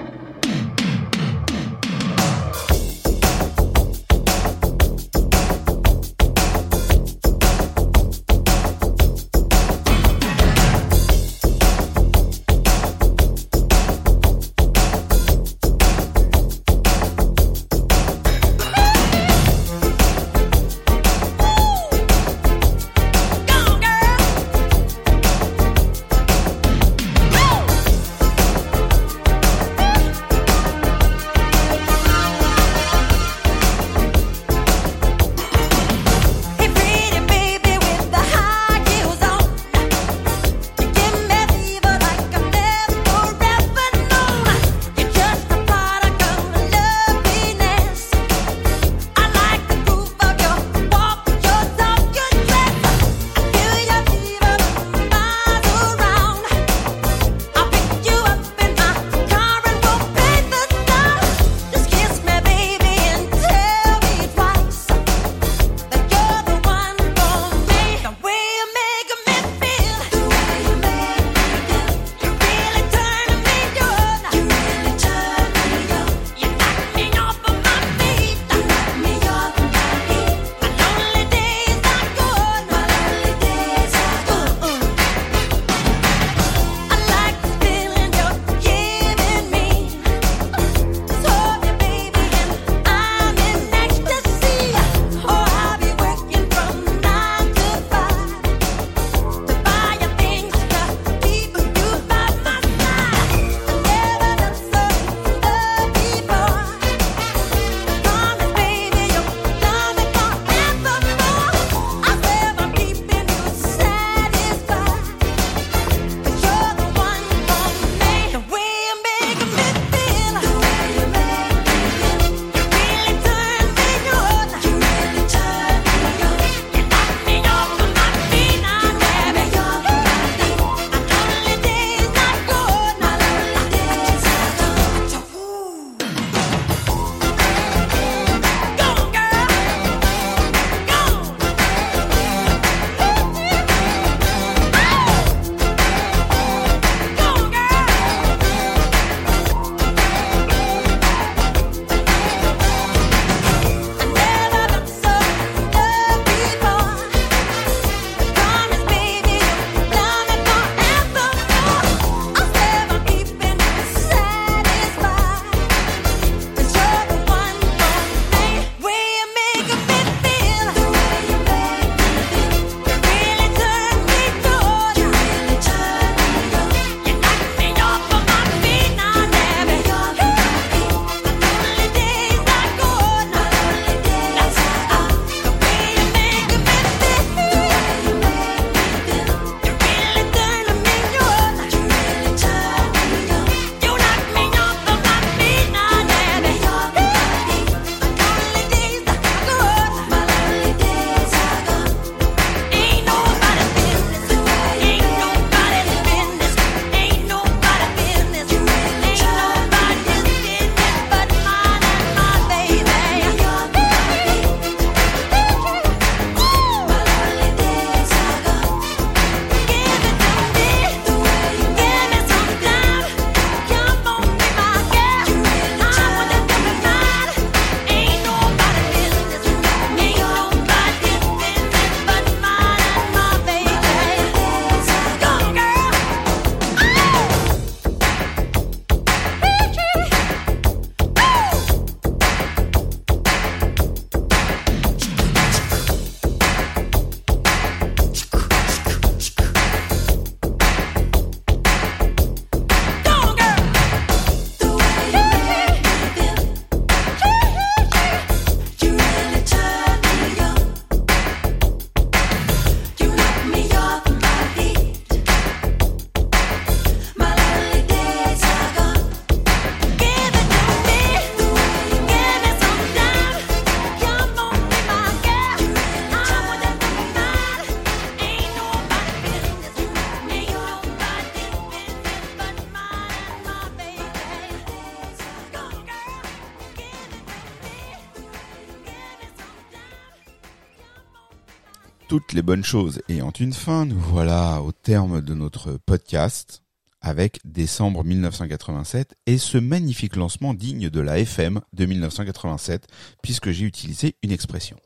bonnes 292.50 292.64
choses 292.64 293.00
ayant 293.08 293.30
une 293.38 293.52
fin, 293.52 293.86
nous 293.86 294.00
voilà 294.00 294.60
au 294.60 294.72
terme 294.72 295.20
de 295.20 295.34
notre 295.34 295.78
podcast 295.86 296.64
avec 297.00 297.38
décembre 297.44 298.02
1987 298.02 299.14
et 299.26 299.38
ce 299.38 299.56
magnifique 299.56 300.16
lancement 300.16 300.52
digne 300.52 300.90
de 300.90 300.98
la 300.98 301.20
FM 301.20 301.60
de 301.72 301.86
1987 301.86 302.88
puisque 303.22 303.52
j'ai 303.52 303.64
utilisé 303.66 304.16
une 304.24 304.32
expression. 304.32 304.76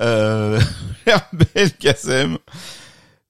Euh, 0.00 0.58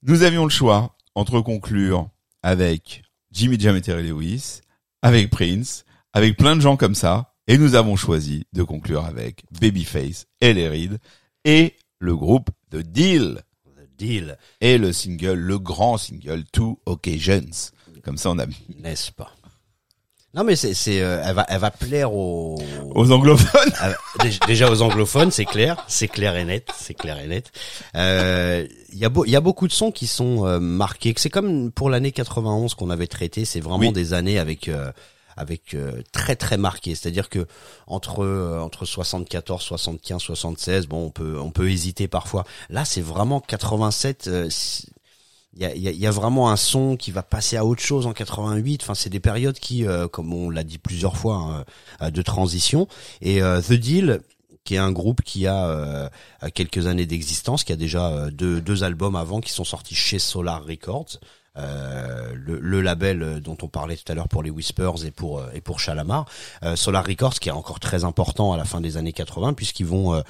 nous 0.05 0.23
avions 0.23 0.45
le 0.45 0.51
choix 0.51 0.95
entre 1.17 1.41
conclure 1.41 2.09
avec 2.45 3.03
Jimmy 3.33 3.59
Jam 3.59 3.75
et 3.75 4.03
Lewis, 4.03 4.61
avec 5.03 5.29
Prince, 5.29 5.85
avec 6.13 6.37
plein 6.37 6.55
de 6.55 6.61
gens 6.61 6.77
comme 6.77 6.95
ça, 6.95 7.35
et 7.49 7.59
nous 7.59 7.75
avons 7.75 7.97
choisi 7.97 8.47
de 8.53 8.63
conclure 8.63 9.05
avec 9.07 9.43
Babyface 9.61 10.27
et 10.41 10.55
les 10.55 10.69
Reed 10.69 10.99
et 11.45 11.75
le 11.99 12.15
groupe 12.15 12.49
The 12.71 12.77
Deal 12.77 13.43
Deal, 14.03 14.37
et 14.61 14.79
le 14.79 14.93
single, 14.93 15.35
le 15.39 15.59
grand 15.59 15.97
single 15.97 16.43
Two 16.53 16.81
Occasions. 16.87 17.71
Comme 18.05 18.17
ça, 18.17 18.31
on 18.31 18.39
a 18.41 18.47
n'est-ce 18.83 19.13
pas? 19.13 19.31
Non, 20.35 20.45
mais 20.45 20.57
c'est, 20.57 20.73
c'est, 20.73 21.03
euh, 21.03 21.23
elle 21.25 21.35
va, 21.35 21.45
elle 21.49 21.61
va 21.61 21.71
plaire 21.71 22.13
aux, 22.15 22.59
aux 22.95 23.11
anglophones. 23.13 23.71
dé- 24.23 24.31
déjà 24.47 24.71
aux 24.71 24.81
anglophones, 24.81 25.31
c'est 25.31 25.45
clair, 25.45 25.85
c'est 25.89 26.09
clair 26.09 26.35
et 26.37 26.45
net, 26.45 26.69
c'est 26.75 26.95
clair 26.95 27.19
et 27.21 27.27
net. 27.29 27.53
Euh, 27.97 28.67
Il 28.93 28.99
y 28.99 29.05
a 29.05 29.09
beau- 29.11 29.25
il 29.27 29.31
y 29.31 29.37
a 29.37 29.41
beaucoup 29.43 29.69
de 29.69 29.73
sons 29.73 29.93
qui 29.93 30.07
sont 30.07 30.47
euh, 30.47 30.59
marqués. 30.59 31.13
C'est 31.19 31.29
comme 31.31 31.71
pour 31.71 31.91
l'année 31.91 32.13
91 32.13 32.75
qu'on 32.75 32.89
avait 32.91 33.07
traité. 33.09 33.45
C'est 33.45 33.61
vraiment 33.61 33.79
Oui. 33.89 33.93
des 33.93 34.15
années 34.15 34.39
avec 34.39 34.69
euh, 34.69 34.91
avec 35.37 35.75
euh, 35.75 36.03
très 36.13 36.37
très 36.37 36.57
marquées. 36.57 36.95
C'est-à-dire 36.95 37.29
que 37.29 37.47
entre 37.87 38.25
euh, 38.25 38.61
entre 38.61 38.85
74, 38.85 39.63
75, 39.63 40.21
76, 40.21 40.87
bon, 40.87 41.07
on 41.07 41.11
peut 41.11 41.39
on 41.41 41.51
peut 41.51 41.71
hésiter 41.71 42.09
parfois. 42.09 42.45
Là, 42.71 42.85
c'est 42.85 43.01
vraiment 43.01 43.41
87. 43.41 44.29
euh, 44.29 44.49
il 45.55 45.61
y 45.61 45.67
a, 45.67 45.75
y, 45.77 45.89
a, 45.89 45.91
y 45.91 46.07
a 46.07 46.11
vraiment 46.11 46.51
un 46.51 46.57
son 46.57 46.97
qui 46.97 47.11
va 47.11 47.23
passer 47.23 47.57
à 47.59 47.65
autre 47.67 47.83
chose 47.83 48.07
en 48.07 48.15
88. 48.15 48.83
Enfin, 48.83 48.95
c'est 48.95 49.11
des 49.11 49.21
périodes 49.21 49.59
qui, 49.59 49.87
euh, 49.87 50.09
comme 50.09 50.33
on 50.33 50.49
l'a 50.49 50.65
dit 50.65 50.79
plusieurs 50.79 51.17
fois, 51.17 51.37
hein, 51.37 51.65
euh, 52.01 52.11
de 52.11 52.23
transition. 52.23 52.89
Et 53.21 53.43
euh, 53.43 53.61
The 53.61 53.75
Deal, 53.75 54.23
qui 54.65 54.77
est 54.77 54.79
un 54.79 54.93
groupe 54.93 55.23
qui 55.23 55.47
a 55.47 55.67
euh, 55.67 56.09
quelques 56.55 56.87
années 56.87 57.07
d'existence, 57.07 57.65
qui 57.65 57.73
a 57.73 57.77
déjà 57.77 58.09
euh, 58.09 58.31
deux, 58.31 58.61
deux 58.61 58.83
albums 58.83 59.17
avant 59.17 59.41
qui 59.41 59.53
sont 59.53 59.65
sortis 59.65 59.95
chez 59.95 60.19
Solar 60.19 60.65
Records. 60.65 61.19
Euh, 61.59 62.33
le, 62.35 62.59
le 62.59 62.81
label 62.81 63.23
euh, 63.23 63.41
dont 63.41 63.59
on 63.61 63.69
parlait 63.69 63.97
tout 63.97 64.11
à 64.11 64.15
l'heure 64.15 64.29
pour 64.29 64.43
les 64.43 64.49
Whispers 64.49 65.05
et 65.05 65.11
pour 65.11 65.39
euh, 65.39 65.51
et 65.53 65.61
pour 65.61 65.81
Chalamar, 65.81 66.25
Solar 66.77 67.05
Records 67.05 67.35
qui 67.35 67.51
est 67.51 67.53
encore 67.53 67.79
très 67.79 68.05
important 68.05 68.55
à 68.55 68.57
la 68.57 68.65
fin 68.65 68.81
des 68.81 68.97
années 68.97 69.13
80 69.13 69.53
puisqu'ils 69.53 69.87
vont 69.87 70.23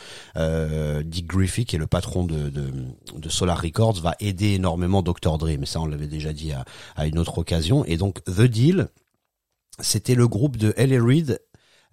Dick 1.04 1.26
Griffey 1.26 1.64
qui 1.64 1.76
est 1.76 1.78
le 1.78 1.86
patron 1.86 2.24
de, 2.24 2.48
de, 2.48 2.72
de 3.16 3.28
Solar 3.28 3.60
Records 3.60 4.00
va 4.00 4.16
aider 4.18 4.54
énormément 4.54 5.02
Dr 5.02 5.38
Dre 5.38 5.56
mais 5.58 5.66
ça 5.66 5.80
on 5.80 5.86
l'avait 5.86 6.08
déjà 6.08 6.32
dit 6.32 6.52
à, 6.52 6.64
à 6.96 7.06
une 7.06 7.18
autre 7.18 7.38
occasion 7.38 7.84
et 7.84 7.96
donc 7.96 8.24
The 8.24 8.42
Deal 8.42 8.88
c'était 9.78 10.14
le 10.14 10.28
groupe 10.28 10.56
de 10.56 10.74
L.A. 10.76 11.02
Reid 11.02 11.40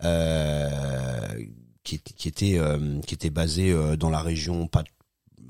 euh, 0.03 1.43
qui, 1.83 1.99
qui 1.99 2.27
était 2.27 2.58
euh, 2.58 2.99
qui 3.06 3.16
était 3.16 3.30
basé 3.30 3.72
euh, 3.72 3.95
dans 3.98 4.09
la 4.09 4.22
région 4.22 4.67
pas 4.67 4.83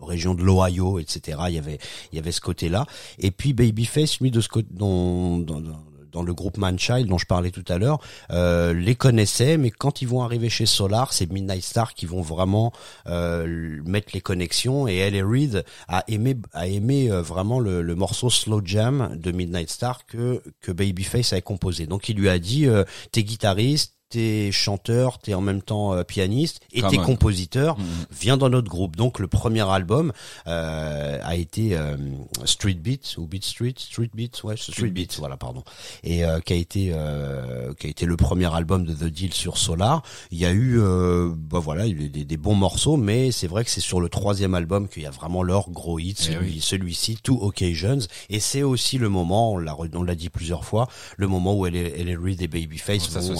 région 0.02 0.34
de 0.34 0.44
l'Ohio, 0.44 1.00
etc. 1.00 1.38
Il 1.50 1.56
y 1.56 1.60
avait 1.60 1.80
il 2.12 2.16
y 2.16 2.20
avait 2.20 2.32
ce 2.32 2.42
côté-là. 2.42 2.86
Et 3.20 3.32
puis 3.32 3.54
Babyface, 3.54 4.20
lui 4.20 4.32
de 4.32 4.42
ce 4.42 4.50
côté, 4.50 4.68
dans, 4.72 5.38
dans, 5.40 5.60
dans- 5.62 5.80
le 6.26 6.34
groupe 6.34 6.58
Manchild 6.58 7.08
dont 7.08 7.18
je 7.20 7.26
parlais 7.28 7.52
tout 7.52 7.64
à 7.70 7.78
l'heure, 7.78 8.00
euh, 8.32 8.74
les 8.74 8.96
connaissait, 8.96 9.58
mais 9.58 9.70
quand 9.72 10.02
ils 10.02 10.08
vont 10.08 10.22
arriver 10.22 10.50
chez 10.50 10.66
Solar, 10.66 11.14
c'est 11.14 11.32
Midnight 11.32 11.64
Star 11.64 11.94
qui 11.94 12.06
vont 12.08 12.22
vraiment 12.22 12.74
euh, 13.08 13.80
mettre 13.86 14.10
les 14.14 14.20
connexions. 14.20 14.88
Et 14.88 14.98
L.A. 14.98 15.26
Reid 15.26 15.64
a 15.88 16.04
aimé 16.10 16.36
a 16.52 16.68
aimé 16.68 17.10
euh, 17.12 17.22
vraiment 17.22 17.60
le, 17.60 17.82
le 17.82 17.96
morceau 17.96 18.30
Slow 18.30 18.62
Jam 18.66 19.16
de 19.18 19.32
Midnight 19.32 19.70
Star 19.70 20.06
que 20.08 20.42
que 20.62 20.72
Babyface 20.74 21.32
avait 21.32 21.42
composé. 21.42 21.86
Donc 21.86 22.10
il 22.10 22.18
lui 22.18 22.28
a 22.30 22.40
dit, 22.40 22.66
euh, 22.68 22.84
t'es 23.12 23.24
guitariste. 23.24 23.94
T'es 24.14 24.50
chanteur, 24.52 25.20
t'es 25.20 25.36
en 25.36 25.42
même 25.42 25.62
temps 25.62 25.94
euh, 25.94 26.04
pianiste 26.04 26.62
et 26.74 26.82
t'es 26.82 26.98
compositeur. 26.98 27.78
Mhm. 27.78 27.86
Viens 28.20 28.38
dans 28.38 28.50
notre 28.50 28.68
groupe. 28.68 28.96
Donc 28.96 29.20
le 29.20 29.28
premier 29.28 29.62
album 29.70 30.14
euh, 30.48 31.20
a 31.24 31.36
été 31.36 31.78
euh, 31.78 31.96
Street 32.44 32.74
Beat 32.74 33.18
ou 33.20 33.28
Beat 33.28 33.44
Street, 33.46 33.76
Street 33.78 34.10
Beat, 34.12 34.44
ouais, 34.44 34.58
Street, 34.58 34.88
Beat, 34.90 35.16
voilà, 35.20 35.38
pardon, 35.38 35.64
et 36.04 36.26
euh, 36.26 36.40
qui 36.40 36.54
a 36.54 36.56
été 36.56 36.90
euh, 36.92 37.72
qui 37.76 37.86
a 37.86 37.90
été 37.92 38.08
le 38.08 38.18
premier 38.18 38.52
album 38.52 38.84
de 38.84 38.94
The 38.96 39.04
Deal 39.14 39.32
sur 39.32 39.60
Solar. 39.60 40.02
Il 40.32 40.40
y 40.40 40.46
a 40.48 40.52
eu, 40.52 40.80
euh, 40.82 41.30
bah 41.36 41.60
voilà, 41.60 41.84
des, 41.88 42.10
des 42.10 42.38
bons 42.38 42.56
morceaux, 42.56 42.98
mais 42.98 43.32
c'est 43.32 43.46
vrai 43.46 43.64
que 43.64 43.70
c'est 43.70 43.80
sur 43.80 44.02
le 44.02 44.10
troisième 44.10 44.56
album 44.56 44.88
qu'il 44.88 45.04
y 45.04 45.06
a 45.06 45.12
vraiment 45.12 45.44
leur 45.44 45.70
gros 45.70 46.00
hit, 46.00 46.18
Eh 46.22 46.34
celui, 46.34 46.48
oui. 46.54 46.62
celui-ci, 46.62 47.18
Two 47.22 47.38
Occasions, 47.44 48.00
et 48.32 48.40
c'est 48.40 48.64
aussi 48.64 48.98
le 48.98 49.10
moment, 49.10 49.52
on 49.54 49.58
l'a 49.60 49.74
re- 49.74 49.96
on 49.96 50.02
l'a 50.02 50.16
dit 50.16 50.30
plusieurs 50.30 50.66
fois, 50.66 50.88
le 51.18 51.28
moment 51.28 51.56
où 51.56 51.68
elle 51.68 51.76
est 51.76 52.16
Reid 52.16 52.42
et 52.42 52.48
Babyface 52.48 53.08
Vont 53.12 53.36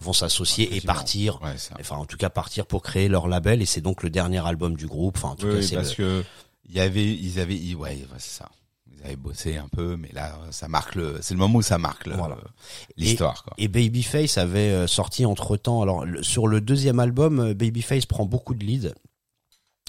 vont 0.00 0.09
vont 0.10 0.14
s'associer 0.14 0.76
et 0.76 0.80
partir. 0.80 1.40
Ouais. 1.42 1.54
Enfin, 1.80 1.96
en 1.96 2.04
tout 2.04 2.16
cas, 2.16 2.30
partir 2.30 2.66
pour 2.66 2.82
créer 2.82 3.08
leur 3.08 3.28
label, 3.28 3.62
et 3.62 3.66
c'est 3.66 3.80
donc 3.80 4.02
le 4.02 4.10
dernier 4.10 4.44
album 4.46 4.76
du 4.76 4.86
groupe. 4.86 5.16
Enfin, 5.18 5.30
en 5.30 5.36
tout 5.36 5.46
Oui, 5.46 5.68
cas, 5.68 5.76
parce 5.76 5.96
le- 5.96 6.22
que 6.22 6.24
il 6.68 6.74
y 6.74 6.80
avait, 6.80 7.06
ils 7.06 7.38
avaient, 7.40 7.56
ils- 7.56 7.76
ouais, 7.76 7.98
c'est 8.18 8.38
ça. 8.38 8.48
Ils 8.92 9.04
avaient 9.06 9.16
bossé 9.16 9.56
un 9.56 9.68
peu, 9.68 9.96
mais 9.96 10.10
là, 10.12 10.38
ça 10.50 10.68
marque 10.68 10.94
le, 10.94 11.18
c'est 11.22 11.32
le 11.34 11.38
moment 11.38 11.58
où 11.60 11.62
ça 11.62 11.78
marque 11.78 12.06
le- 12.06 12.16
Voilà. 12.16 12.36
l'histoire, 12.96 13.44
quoi. 13.44 13.54
Et 13.56 13.68
Babyface 13.68 14.36
avait 14.36 14.70
euh, 14.72 14.86
sorti 14.86 15.24
entre 15.24 15.56
temps. 15.56 15.80
Alors 15.82 16.04
sur 16.22 16.46
le 16.48 16.60
deuxième 16.60 17.00
album, 17.00 17.38
euh, 17.40 17.54
Babyface 17.54 18.04
prend 18.06 18.26
beaucoup 18.26 18.54
de 18.54 18.64
leads, 18.64 18.92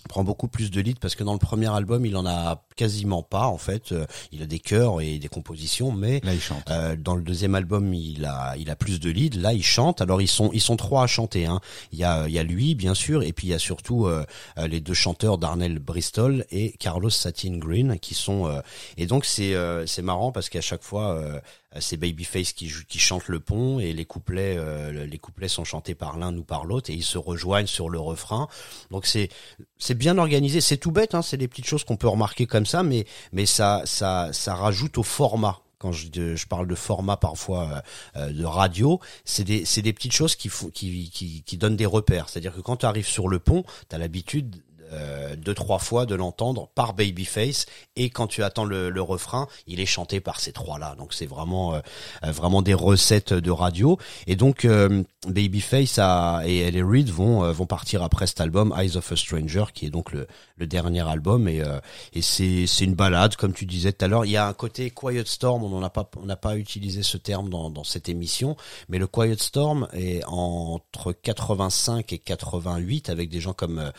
prend 0.10 0.24
beaucoup 0.24 0.48
plus 0.48 0.72
de 0.72 0.82
leads 0.82 1.00
parce 1.00 1.16
que 1.16 1.24
dans 1.24 1.34
le 1.34 1.40
premier 1.40 1.68
album, 1.74 2.06
il 2.06 2.16
en 2.18 2.26
a 2.26 2.64
quasiment 2.76 3.24
pas 3.24 3.48
en 3.48 3.58
fait. 3.58 3.92
Euh, 3.92 4.06
il 4.32 4.42
a 4.42 4.46
des 4.46 4.60
chœurs 4.60 5.02
et 5.02 5.20
des 5.20 5.28
compositions, 5.28 5.92
mais 5.92 6.20
Là, 6.24 6.34
ils 6.34 6.42
chantent. 6.42 6.70
euh, 6.70 6.96
dans 6.96 7.16
le 7.16 7.22
deuxième 7.22 7.56
album, 7.56 7.94
il 7.94 8.26
a, 8.26 8.56
il 8.58 8.70
a 8.70 8.76
plus 8.76 9.00
de 9.00 9.10
leads. 9.10 9.40
Là, 9.40 9.54
il 9.54 9.64
chante. 9.64 10.02
Alors 10.02 10.22
ils 10.22 10.28
sont, 10.28 10.50
ils 10.54 10.62
sont 10.62 10.78
trois 10.78 11.04
à 11.04 11.08
chanter. 11.08 11.46
Hein. 11.46 11.60
Il 11.92 12.00
y 12.00 12.04
a, 12.04 12.28
il 12.28 12.34
y 12.34 12.40
a 12.40 12.44
lui, 12.44 12.76
bien 12.76 12.94
sûr, 12.94 13.24
et 13.24 13.34
puis 13.34 13.48
il 13.48 13.50
y 13.52 13.54
a 13.54 13.60
surtout 13.60 14.06
euh, 14.08 14.26
euh, 14.58 14.68
les 14.68 14.80
deux 14.82 14.94
chanteurs 14.94 15.38
Darnell 15.38 15.80
Bristol 15.80 16.46
et 16.52 16.72
Carlos 16.80 17.10
Satin 17.10 17.58
Green 17.58 18.00
qui 18.00 18.14
sont. 18.14 18.48
euh, 18.48 18.62
et 18.98 19.06
donc 19.06 19.26
c'est, 19.26 19.54
euh, 19.56 19.86
c'est 19.86 20.02
marrant 20.02 20.32
parce 20.32 20.50
qu'à 20.50 20.62
chaque 20.62 20.84
fois, 20.84 21.12
euh, 21.16 21.40
c'est 21.80 21.98
Babyface 21.98 22.54
qui, 22.54 22.72
qui 22.88 23.00
chante 23.00 23.28
le 23.28 23.40
pont 23.40 23.80
et 23.80 23.94
les 23.94 24.06
couplets, 24.06 24.56
euh, 24.58 25.06
les 25.06 25.18
couplets 25.18 25.48
sont 25.48 25.64
chantés 25.64 25.96
par 25.96 26.18
l'un 26.18 26.36
ou 26.36 26.44
par 26.44 26.66
l'autre 26.66 26.90
et 26.90 26.94
ils 26.94 27.04
se 27.04 27.18
rejoignent 27.18 27.68
sur 27.68 27.90
le 27.90 28.00
refrain. 28.00 28.48
Donc 28.90 29.06
c'est, 29.06 29.30
c'est 29.78 29.96
bien 29.96 30.18
organisé. 30.18 30.60
C'est 30.60 30.78
tout 30.78 30.92
bête. 30.92 31.16
Hein. 31.16 31.22
C'est 31.22 31.38
des 31.38 31.48
petites 31.48 31.68
choses 31.68 31.84
qu'on 31.84 31.98
peut 31.98 32.10
remarquer 32.10 32.46
comme 32.46 32.66
ça, 32.66 32.84
mais, 32.84 33.06
mais 33.32 33.46
ça, 33.46 33.84
ça, 33.86 34.30
ça 34.34 34.56
rajoute 34.56 34.98
au 34.98 35.04
format 35.04 35.62
quand 35.82 35.92
je, 35.92 36.36
je 36.36 36.46
parle 36.46 36.68
de 36.68 36.76
format 36.76 37.18
parfois 37.18 37.84
euh, 38.16 38.28
euh, 38.28 38.32
de 38.32 38.46
radio, 38.46 39.00
c'est 39.26 39.44
des, 39.44 39.66
c'est 39.66 39.82
des 39.82 39.94
petites 39.94 40.12
choses 40.12 40.36
qui, 40.36 40.48
qui, 40.74 41.10
qui, 41.10 41.42
qui 41.42 41.58
donnent 41.58 41.76
des 41.76 41.88
repères. 41.88 42.30
C'est-à-dire 42.30 42.54
que 42.54 42.62
quand 42.62 42.78
tu 42.78 42.86
arrives 42.86 43.08
sur 43.08 43.28
le 43.28 43.40
pont, 43.40 43.64
tu 43.90 43.96
as 43.96 43.98
l'habitude 43.98 44.62
euh, 44.92 45.36
deux 45.36 45.54
trois 45.54 45.80
fois 45.80 46.06
de 46.06 46.16
l'entendre 46.16 46.70
par 46.76 46.94
Babyface. 46.94 47.66
Et 47.96 48.10
quand 48.10 48.28
tu 48.28 48.44
attends 48.44 48.66
le, 48.66 48.90
le 48.90 49.02
refrain, 49.02 49.48
il 49.68 49.80
est 49.80 49.86
chanté 49.86 50.20
par 50.20 50.40
ces 50.40 50.52
trois 50.52 50.80
là. 50.80 50.96
Donc 50.98 51.14
c'est 51.14 51.26
vraiment 51.26 51.76
euh, 51.76 51.80
euh, 52.24 52.32
vraiment 52.32 52.62
des 52.62 52.74
recettes 52.74 53.34
de 53.34 53.52
radio. 53.52 53.98
Et 54.28 54.36
donc 54.36 54.66
euh, 54.66 55.04
Babyface 55.28 56.00
et 56.46 56.60
Ellie 56.60 56.82
Reid 56.82 57.10
vont 57.10 57.44
euh, 57.44 57.52
vont 57.52 57.66
partir 57.66 58.04
après 58.04 58.28
cet 58.28 58.42
album 58.42 58.74
Eyes 58.78 58.98
of 58.98 59.12
a 59.12 59.16
Stranger 59.16 59.66
qui 59.74 59.86
est 59.86 59.90
donc 59.90 60.12
le, 60.12 60.28
le 60.58 60.68
dernier 60.68 61.08
album. 61.08 61.48
Et 61.48 61.62
euh, 61.62 61.80
et 62.14 62.22
c'est 62.22 62.66
c'est 62.68 62.86
une 62.86 62.96
balade 62.96 63.36
comme 63.36 63.54
tu 63.54 63.66
disais 63.66 63.94
tout 63.94 64.06
à 64.06 64.08
l'heure. 64.08 64.26
Il 64.26 64.32
y 64.32 64.38
a 64.38 64.48
un 64.48 64.54
côté 64.54 64.90
Quiet 64.90 65.26
Storm, 65.26 65.64
on 65.64 65.70
n'en 65.70 65.84
a 65.84 65.90
pas 65.90 66.10
on 66.18 66.26
n'a 66.26 66.36
pas 66.36 66.58
utilisé 66.58 67.04
ce 67.04 67.18
terme 67.18 67.50
dans 67.50 67.70
dans 67.70 67.84
cette 67.84 68.10
émission, 68.10 68.56
mais 68.90 68.98
le 68.98 69.08
Quiet 69.08 69.38
Storm 69.38 69.88
est 69.94 70.24
entre 70.26 71.14
85 71.14 72.14
et 72.14 72.18
88 72.18 73.10
avec 73.10 73.30
des 73.30 73.40
gens 73.40 73.54
comme 73.54 73.92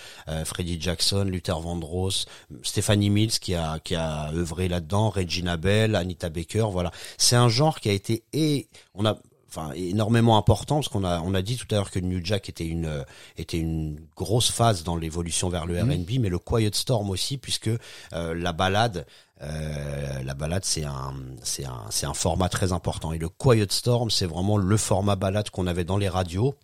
Freddie 0.44 0.78
Jackson, 0.82 1.24
Luther 1.24 1.58
Vandross, 1.60 2.26
Stephanie 2.62 3.10
Mills 3.10 3.38
qui 3.38 3.54
a 3.54 3.78
qui 3.78 3.94
a 3.94 4.30
œuvré 4.32 4.68
là-dedans, 4.68 5.10
Regina 5.10 5.56
Bell, 5.56 5.94
Anita 5.94 6.28
Baker, 6.28 6.66
voilà. 6.70 6.90
C'est 7.16 7.36
un 7.36 7.48
genre 7.48 7.80
qui 7.80 7.88
a 7.88 7.92
été 7.92 8.24
et 8.32 8.68
on 8.94 9.06
a 9.06 9.16
enfin 9.52 9.72
énormément 9.74 10.38
important 10.38 10.76
parce 10.76 10.88
qu'on 10.88 11.04
a 11.04 11.20
on 11.20 11.34
a 11.34 11.42
dit 11.42 11.56
tout 11.56 11.66
à 11.70 11.74
l'heure 11.74 11.90
que 11.90 11.98
le 11.98 12.06
New 12.06 12.20
Jack 12.24 12.48
était 12.48 12.66
une 12.66 12.86
euh, 12.86 13.04
était 13.36 13.58
une 13.58 14.00
grosse 14.16 14.50
phase 14.50 14.82
dans 14.82 14.96
l'évolution 14.96 15.48
vers 15.50 15.66
le 15.66 15.80
R&B 15.80 16.18
mais 16.20 16.28
le 16.30 16.38
Quiet 16.38 16.70
Storm 16.72 17.10
aussi 17.10 17.36
puisque 17.36 17.68
euh, 18.12 18.34
la 18.34 18.52
balade 18.52 19.06
euh, 19.42 20.22
la 20.22 20.34
balade 20.34 20.64
c'est 20.64 20.84
un 20.84 21.14
c'est 21.42 21.66
un 21.66 21.84
c'est 21.90 22.06
un 22.06 22.14
format 22.14 22.48
très 22.48 22.72
important. 22.72 23.12
Et 23.12 23.18
le 23.18 23.28
Quiet 23.28 23.70
Storm 23.70 24.10
c'est 24.10 24.26
vraiment 24.26 24.56
le 24.56 24.76
format 24.76 25.16
balade 25.16 25.50
qu'on 25.50 25.66
avait 25.66 25.84
dans 25.84 25.98
les 25.98 26.08
radios 26.08 26.54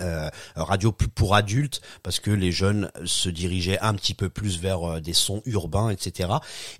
euh, 0.00 0.28
radio 0.56 0.92
pour 0.92 1.34
adultes 1.34 1.80
parce 2.02 2.20
que 2.20 2.30
les 2.30 2.52
jeunes 2.52 2.90
se 3.04 3.28
dirigeaient 3.28 3.78
un 3.80 3.94
petit 3.94 4.14
peu 4.14 4.28
plus 4.28 4.60
vers 4.60 4.82
euh, 4.82 5.00
des 5.00 5.12
sons 5.12 5.42
urbains 5.46 5.90
etc 5.90 6.30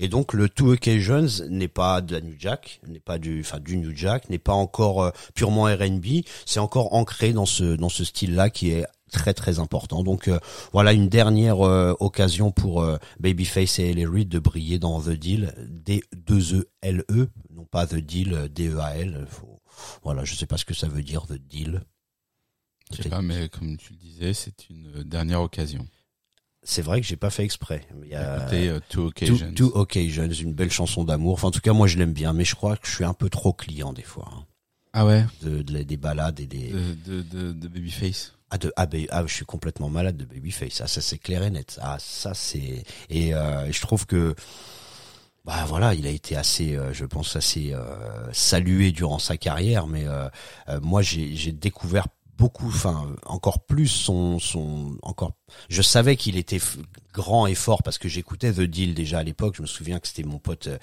et 0.01 0.09
donc 0.09 0.33
le 0.33 0.49
Two 0.49 0.73
Occasions 0.73 1.27
n'est 1.49 1.69
pas 1.69 2.01
de 2.01 2.15
la 2.15 2.21
New 2.21 2.35
Jack 2.39 2.81
n'est 2.87 3.01
pas 3.01 3.19
du 3.19 3.41
enfin 3.41 3.61
du 3.61 3.77
New 3.77 3.95
Jack 3.95 4.31
n'est 4.31 4.39
pas 4.39 4.53
encore 4.53 5.03
euh, 5.03 5.11
purement 5.35 5.65
R&B 5.65 6.23
c'est 6.47 6.61
encore 6.61 6.95
ancré 6.95 7.33
dans 7.33 7.47
ce 7.47 7.77
dans 7.77 7.89
ce 7.89 8.05
style 8.05 8.35
là 8.35 8.51
qui 8.51 8.71
est 8.71 8.87
très 9.09 9.35
très 9.35 9.59
important. 9.59 10.03
Donc 10.03 10.29
euh, 10.29 10.39
voilà 10.73 10.93
une 10.93 11.09
dernière 11.09 11.67
euh, 11.67 11.95
occasion 12.01 12.51
pour 12.51 12.83
euh, 12.83 12.99
Babyface 13.21 13.79
et 13.79 13.91
Ellie 13.91 14.07
Reid 14.07 14.29
de 14.29 14.39
briller 14.39 14.79
dans 14.79 15.01
The 15.01 15.11
Deal, 15.11 15.55
D 15.69 16.03
2 16.17 16.55
E 16.55 16.69
L 16.83 17.05
E, 17.11 17.29
non 17.55 17.65
pas 17.65 17.87
The 17.87 17.97
Deal 17.97 18.49
D 18.53 18.69
E 18.69 18.79
A 18.79 18.97
L. 18.97 19.27
Voilà, 20.03 20.25
je 20.25 20.35
sais 20.35 20.47
pas 20.47 20.57
ce 20.57 20.65
que 20.65 20.75
ça 20.75 20.89
veut 20.89 21.03
dire 21.03 21.27
The 21.27 21.39
Deal. 21.39 21.83
Je 22.97 23.03
sais 23.03 23.09
pas, 23.09 23.23
mais 23.23 23.49
comme 23.49 23.77
tu 23.77 23.93
le 23.93 23.99
disais, 23.99 24.35
c'est 24.35 24.69
une 24.71 24.91
euh, 24.97 25.05
dernière 25.05 25.43
occasion. 25.43 25.87
C'est 26.63 26.83
vrai 26.83 27.01
que 27.01 27.07
j'ai 27.07 27.17
pas 27.17 27.31
fait 27.31 27.45
exprès. 27.45 27.87
Il 28.03 28.09
y 28.11 28.15
a 28.15 28.39
Écoutez, 28.43 28.69
euh, 28.69 28.81
Two 28.89 29.05
Two, 29.05 29.07
Occasions. 29.09 29.53
Two 29.55 29.71
Occasions, 29.75 30.31
une 30.31 30.53
belle 30.55 30.71
chanson 30.71 31.05
d'amour. 31.05 31.35
Enfin, 31.35 31.49
en 31.49 31.51
tout 31.51 31.61
cas, 31.61 31.73
moi, 31.73 31.87
je 31.87 31.97
l'aime 31.99 32.13
bien, 32.13 32.33
mais 32.33 32.45
je 32.45 32.55
crois 32.57 32.77
que 32.77 32.87
je 32.87 32.95
suis 32.95 33.05
un 33.05 33.15
peu 33.15 33.31
trop 33.31 33.53
client 33.53 33.93
des 33.93 34.03
fois. 34.03 34.29
hein, 34.35 34.45
Ah 34.93 35.07
ouais? 35.07 35.25
De, 35.43 35.63
de- 35.63 35.83
des 35.83 35.97
balades 35.97 36.41
et 36.41 36.47
des 36.47 36.71
de, 36.71 36.95
de, 37.07 37.23
de, 37.23 37.53
de 37.53 37.69
Babyface. 37.69 38.35
ah 38.51 38.59
de 38.59 38.73
ah, 38.77 38.87
ben, 38.87 39.07
ah, 39.11 39.25
je 39.27 39.33
suis 39.35 39.45
complètement 39.47 39.89
malade 39.89 40.17
de 40.17 40.25
Babyface. 40.25 40.81
Ah 40.83 40.87
ça 40.89 41.01
c'est 41.01 41.19
clair 41.19 41.43
et 41.43 41.51
net. 41.51 41.79
Ah 41.81 41.97
ça 42.01 42.35
c'est 42.35 42.83
et 43.09 43.35
euh, 43.35 43.71
je 43.73 43.81
trouve 43.81 44.05
que 44.07 44.35
bah 45.45 45.65
voilà, 45.67 45.95
il 45.95 46.07
a 46.07 46.11
été 46.11 46.37
assez, 46.37 46.77
euh, 46.77 46.93
je 46.93 47.07
pense 47.07 47.35
assez 47.37 47.73
euh, 47.73 48.31
salué 48.33 48.93
durant 48.93 49.19
sa 49.19 49.39
carrière, 49.39 49.87
mais 49.87 50.07
euh, 50.07 50.29
euh, 50.69 50.79
moi 50.83 51.01
j'ai 51.01 51.35
j'ai 51.37 51.53
découvert 51.53 52.07
beaucoup, 52.39 52.69
enfin 52.69 53.07
encore 53.27 53.65
plus 53.67 53.89
son 53.89 54.39
son 54.39 54.97
encore. 55.03 55.33
Je 55.69 55.83
savais 55.83 56.17
qu'il 56.17 56.37
était 56.37 56.61
grand 57.13 57.47
et 57.47 57.55
fort 57.55 57.83
parce 57.83 57.99
que 57.99 58.09
j'écoutais 58.09 58.53
The 58.53 58.61
Deal 58.63 58.95
déjà 58.95 59.19
à 59.19 59.23
l'époque. 59.25 59.57
Je 59.57 59.63
me 59.63 59.67
souviens 59.67 59.99
que 60.01 60.09
c'était 60.09 60.23
mon 60.23 60.39
pote. 60.39 60.69
euh, 60.69 60.79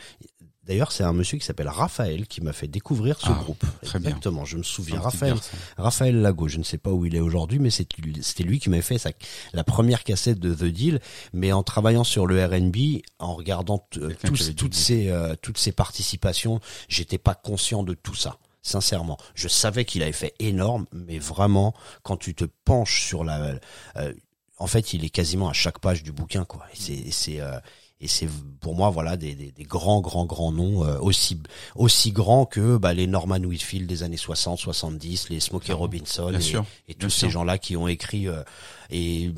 D'ailleurs, 0.67 0.91
c'est 0.91 1.03
un 1.03 1.13
monsieur 1.13 1.37
qui 1.37 1.45
s'appelle 1.45 1.67
Raphaël 1.67 2.25
qui 2.25 2.41
m'a 2.41 2.51
fait 2.51 2.67
découvrir 2.67 3.19
ce 3.21 3.27
Ah, 3.29 3.39
groupe. 3.39 3.63
très 3.83 3.99
bien. 3.99 4.09
Exactement, 4.09 4.45
je 4.45 4.57
me 4.57 4.63
souviens. 4.63 4.99
Raphaël. 4.99 5.35
Raphaël 5.77 6.19
Lago, 6.19 6.47
je 6.47 6.57
ne 6.57 6.63
sais 6.63 6.79
pas 6.79 6.89
où 6.91 7.05
il 7.05 7.15
est 7.15 7.19
aujourd'hui, 7.19 7.59
mais 7.59 7.69
c'était 7.69 8.43
lui 8.43 8.59
qui 8.59 8.71
m'avait 8.71 8.81
fait 8.81 8.97
sa, 8.97 9.11
la 9.53 9.63
première 9.63 10.03
cassette 10.03 10.39
de 10.39 10.55
The 10.55 10.63
Deal. 10.65 11.01
Mais 11.33 11.51
en 11.51 11.61
travaillant 11.61 12.03
sur 12.03 12.25
le 12.25 12.43
R&B, 12.43 13.03
en 13.19 13.35
regardant 13.35 13.77
tous- 13.91 14.55
toutes 14.55 14.73
ces 14.73 15.09
euh, 15.09 15.35
toutes 15.39 15.59
ces 15.59 15.71
participations, 15.71 16.59
j'étais 16.89 17.19
pas 17.19 17.35
conscient 17.35 17.83
de 17.83 17.93
tout 17.93 18.15
ça. 18.15 18.39
Sincèrement, 18.65 19.17
je 19.35 19.47
savais 19.47 19.85
qu'il 19.85 20.01
avait 20.01 20.11
fait 20.11 20.33
énorme, 20.39 20.87
mais 20.91 21.19
vraiment, 21.19 21.75
quand 22.01 22.17
tu 22.17 22.33
te 22.33 22.45
penches 22.45 22.99
sur 23.03 23.23
la, 23.23 23.59
euh, 23.97 24.13
en 24.57 24.65
fait, 24.65 24.93
il 24.93 25.05
est 25.05 25.11
quasiment 25.11 25.49
à 25.49 25.53
chaque 25.53 25.77
page 25.77 26.01
du 26.01 26.11
bouquin, 26.11 26.45
quoi. 26.45 26.65
C'est, 26.73 27.39
euh, 27.39 27.59
et 28.01 28.07
c'est 28.07 28.27
pour 28.59 28.75
moi, 28.75 28.89
voilà, 28.89 29.15
des, 29.15 29.35
des, 29.35 29.51
des 29.51 29.63
grands, 29.63 30.01
grands, 30.01 30.25
grands 30.25 30.51
noms 30.51 30.83
euh, 30.83 30.97
aussi 30.99 31.39
aussi 31.75 32.11
grands 32.11 32.45
que 32.45 32.77
bah, 32.77 32.93
les 32.93 33.07
Norman 33.07 33.37
Whitfield 33.39 33.87
des 33.87 34.03
années 34.03 34.17
60, 34.17 34.59
70, 34.59 35.29
les 35.29 35.39
Smokey 35.39 35.71
Robinson 35.71 36.29
Bien 36.29 36.39
et, 36.39 36.41
sûr, 36.41 36.65
et 36.87 36.93
tous 36.93 37.09
ces 37.09 37.19
sûr. 37.21 37.29
gens-là 37.29 37.57
qui 37.57 37.77
ont 37.77 37.87
écrit. 37.87 38.27
euh, 38.27 38.43
et 38.89 39.31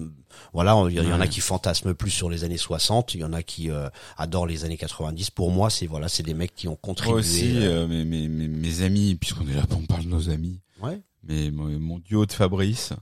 voilà, 0.54 0.76
il 0.90 0.96
y, 0.96 1.14
en 1.14 1.20
a 1.22 1.28
qui 1.28 1.40
fantasment 1.42 1.94
plus 1.94 2.12
sur 2.12 2.30
les 2.30 2.44
années 2.44 2.58
60, 2.58 3.14
il 3.16 3.22
y 3.22 3.24
en 3.24 3.34
a 3.34 3.44
qui 3.44 3.70
euh, 3.70 3.90
adorent 4.18 4.48
les 4.48 4.66
années 4.66 4.78
90. 4.78 5.30
Pour 5.32 5.52
moi, 5.52 5.70
c'est 5.70 5.88
voilà, 5.88 6.10
c'est 6.10 6.24
des 6.24 6.34
mecs 6.34 6.56
qui 6.56 6.68
ont 6.68 6.76
contribué. 6.76 7.12
Moi 7.12 7.20
aussi, 7.20 7.58
euh, 7.58 7.84
euh, 7.84 7.88
mes, 7.88 8.06
mes, 8.06 8.28
mes, 8.48 8.82
amis, 8.82 9.16
puisqu'on 9.16 9.48
est 9.48 9.54
là, 9.54 9.64
on 9.72 9.82
parle 9.86 10.04
de 10.04 10.10
nos 10.10 10.30
amis, 10.30 10.60
ouais. 10.82 11.02
mais 11.24 11.52
mon, 11.52 11.66
mon 11.80 12.00
duo 12.00 12.26
de 12.26 12.32
Fabrice, 12.32 12.94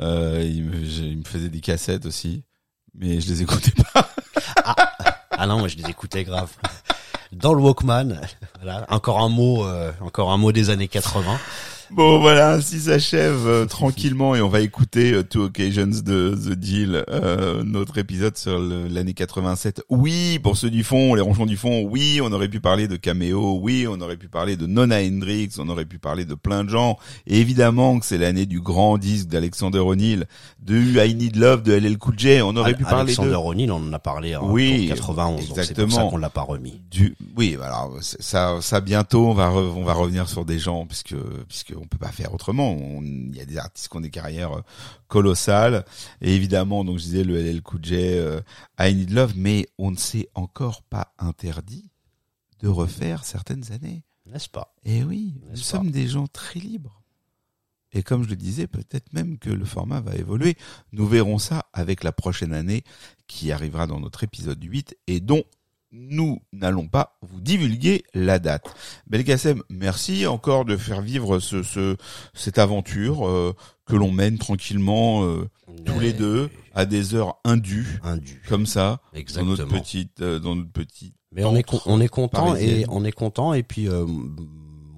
euh, 0.00 0.42
il, 0.44 0.64
me, 0.64 0.82
il 0.84 1.18
me 1.18 1.24
faisait 1.24 1.48
des 1.48 1.60
cassettes 1.60 2.06
aussi, 2.06 2.44
mais 2.94 3.20
je 3.20 3.28
les 3.28 3.42
écoutais 3.42 3.72
pas. 3.92 4.10
Ah 4.64 4.85
non, 5.46 5.58
moi 5.58 5.68
je 5.68 5.76
les 5.76 5.88
écoutais 5.88 6.24
grave. 6.24 6.50
Dans 7.32 7.54
le 7.54 7.60
Walkman, 7.60 8.20
voilà, 8.62 8.86
encore 8.88 9.20
un 9.20 9.28
mot, 9.28 9.64
euh, 9.64 9.92
encore 10.00 10.32
un 10.32 10.36
mot 10.36 10.52
des 10.52 10.70
années 10.70 10.88
80. 10.88 11.38
Bon 11.92 12.18
voilà, 12.20 12.54
ainsi 12.54 12.80
s'achève 12.80 13.46
euh, 13.46 13.64
tranquillement 13.64 14.34
et 14.34 14.40
on 14.40 14.48
va 14.48 14.60
écouter 14.60 15.12
euh, 15.12 15.22
Two 15.22 15.44
Occasions 15.44 15.86
de 15.86 16.34
The 16.34 16.52
Deal, 16.58 17.04
euh, 17.08 17.62
notre 17.64 17.98
épisode 17.98 18.36
sur 18.36 18.58
l'année 18.58 19.14
87. 19.14 19.84
Oui, 19.88 20.40
pour 20.42 20.56
ceux 20.56 20.68
du 20.70 20.82
fond, 20.82 21.14
les 21.14 21.20
ronchons 21.20 21.46
du 21.46 21.56
fond, 21.56 21.82
oui, 21.88 22.20
on 22.22 22.32
aurait 22.32 22.48
pu 22.48 22.58
parler 22.58 22.88
de 22.88 22.96
Cameo, 22.96 23.60
oui, 23.62 23.86
on 23.88 24.00
aurait 24.00 24.16
pu 24.16 24.26
parler 24.28 24.56
de 24.56 24.66
Nona 24.66 24.98
Hendrix, 25.00 25.50
on 25.58 25.68
aurait 25.68 25.84
pu 25.84 25.98
parler 25.98 26.24
de 26.24 26.34
plein 26.34 26.64
de 26.64 26.70
gens. 26.70 26.98
Et 27.28 27.38
évidemment 27.40 28.00
que 28.00 28.04
c'est 28.06 28.18
l'année 28.18 28.46
du 28.46 28.60
grand 28.60 28.98
disque 28.98 29.28
d'Alexander 29.28 29.78
O'Neill, 29.78 30.24
de 30.60 30.76
I 31.06 31.14
Need 31.14 31.36
Love 31.36 31.62
de 31.62 31.72
LL 31.72 31.98
Cool 31.98 32.18
J, 32.18 32.40
on 32.42 32.56
aurait 32.56 32.74
pu 32.74 32.82
parler 32.82 33.02
Alexander 33.02 33.30
de... 33.30 33.36
O'Neill, 33.36 33.70
on 33.70 33.76
en 33.88 33.92
a 33.92 34.00
parlé 34.00 34.34
en 34.34 34.50
Oui, 34.50 34.88
91, 34.88 35.34
donc 35.36 35.40
c'est 35.40 35.46
pour 35.48 35.56
ça 35.56 35.62
exactement. 35.70 36.10
qu'on 36.10 36.18
l'a 36.18 36.30
pas 36.30 36.42
remis. 36.42 36.80
du 36.90 37.14
oui 37.36 37.56
alors 37.62 37.92
ça 38.00 38.58
ça 38.60 38.80
bientôt 38.80 39.28
on 39.28 39.34
va 39.34 39.48
re- 39.50 39.72
on 39.76 39.84
va 39.84 39.92
revenir 39.92 40.28
sur 40.28 40.44
des 40.44 40.58
gens 40.58 40.86
puisque 40.86 41.14
puisque 41.48 41.74
on 41.76 41.86
peut 41.86 41.98
pas 41.98 42.12
faire 42.12 42.34
autrement. 42.34 42.76
Il 43.02 43.36
y 43.36 43.40
a 43.40 43.46
des 43.46 43.58
artistes 43.58 43.88
qui 43.88 43.96
ont 43.96 44.00
des 44.00 44.10
carrières 44.10 44.52
euh, 44.52 44.62
colossales. 45.08 45.84
Et 46.20 46.34
évidemment 46.34 46.84
donc 46.84 46.98
je 46.98 47.04
disais 47.04 47.24
le 47.24 47.36
LL 47.40 47.62
Cool 47.62 47.84
J 47.84 47.94
euh, 47.96 48.40
I 48.78 48.94
Need 48.94 49.10
Love 49.10 49.34
mais 49.36 49.68
on 49.78 49.90
ne 49.90 49.96
s'est 49.96 50.28
encore 50.34 50.82
pas 50.82 51.14
interdit 51.18 51.90
de 52.60 52.68
refaire 52.68 53.24
certaines 53.24 53.72
années. 53.72 54.02
N'est-ce 54.26 54.48
pas? 54.48 54.74
Et 54.84 55.04
oui 55.04 55.34
nous 55.50 55.56
sommes 55.56 55.90
des 55.90 56.08
gens 56.08 56.26
très 56.26 56.60
libres. 56.60 57.02
Et 57.92 58.02
comme 58.02 58.24
je 58.24 58.28
le 58.28 58.36
disais 58.36 58.66
peut-être 58.66 59.12
même 59.12 59.38
que 59.38 59.50
le 59.50 59.64
format 59.64 60.00
va 60.00 60.14
évoluer. 60.16 60.56
Nous 60.92 61.06
verrons 61.06 61.38
ça 61.38 61.66
avec 61.72 62.04
la 62.04 62.12
prochaine 62.12 62.52
année 62.52 62.82
qui 63.26 63.52
arrivera 63.52 63.86
dans 63.86 64.00
notre 64.00 64.24
épisode 64.24 64.62
8 64.62 64.96
et 65.06 65.20
dont 65.20 65.44
nous 65.92 66.40
n'allons 66.52 66.88
pas 66.88 67.16
vous 67.22 67.40
divulguer 67.40 68.04
la 68.14 68.38
date. 68.38 68.64
Belkacem, 69.06 69.62
merci 69.70 70.26
encore 70.26 70.64
de 70.64 70.76
faire 70.76 71.00
vivre 71.00 71.38
ce, 71.38 71.62
ce 71.62 71.96
cette 72.34 72.58
aventure 72.58 73.26
euh, 73.26 73.54
que 73.86 73.94
l'on 73.96 74.10
mène 74.10 74.36
tranquillement 74.38 75.24
euh, 75.24 75.48
tous 75.84 76.00
les 76.00 76.12
deux 76.12 76.50
à 76.74 76.84
des 76.86 77.14
heures 77.14 77.36
indues 77.44 78.00
Indu. 78.02 78.42
comme 78.48 78.66
ça 78.66 79.00
dans 79.12 79.18
Exactement. 79.18 79.50
notre 79.56 79.66
petite 79.68 80.20
euh, 80.20 80.38
dans 80.38 80.56
notre 80.56 80.72
petite 80.72 81.14
Mais 81.32 81.44
on 81.44 81.54
est 81.56 81.64
on 81.86 82.00
est 82.00 82.08
content 82.08 82.46
parisienne. 82.46 82.80
et 82.80 82.84
on 82.88 83.04
est 83.04 83.12
content 83.12 83.54
et 83.54 83.62
puis 83.62 83.88
euh, 83.88 84.04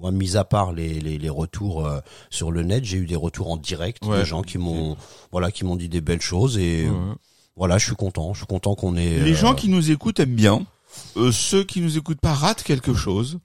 moi 0.01 0.11
mis 0.11 0.35
à 0.37 0.43
part 0.43 0.73
les 0.73 0.99
les, 0.99 1.17
les 1.17 1.29
retours 1.29 1.85
euh, 1.85 1.99
sur 2.29 2.51
le 2.51 2.63
net, 2.63 2.83
j'ai 2.83 2.97
eu 2.97 3.05
des 3.05 3.15
retours 3.15 3.51
en 3.51 3.57
direct 3.57 4.03
Ouais. 4.05 4.19
de 4.19 4.23
gens 4.25 4.41
qui 4.41 4.57
m'ont 4.57 4.97
voilà 5.31 5.51
qui 5.51 5.63
m'ont 5.65 5.75
dit 5.75 5.89
des 5.89 6.01
belles 6.01 6.21
choses 6.21 6.57
et 6.57 6.87
Ouais. 6.89 6.95
voilà, 7.55 7.77
je 7.77 7.85
suis 7.85 7.95
content, 7.95 8.33
je 8.33 8.39
suis 8.39 8.47
content 8.47 8.75
qu'on 8.75 8.95
ait 8.97 9.19
Les 9.19 9.31
euh, 9.33 9.35
gens 9.35 9.53
qui 9.53 9.69
nous 9.69 9.91
écoutent 9.91 10.19
aiment 10.19 10.35
bien. 10.35 10.65
Euh, 11.17 11.31
ceux 11.31 11.63
qui 11.63 11.81
nous 11.81 11.97
écoutent 11.97 12.21
pas 12.21 12.33
ratent 12.33 12.63
quelque 12.63 12.93
chose. 12.93 13.39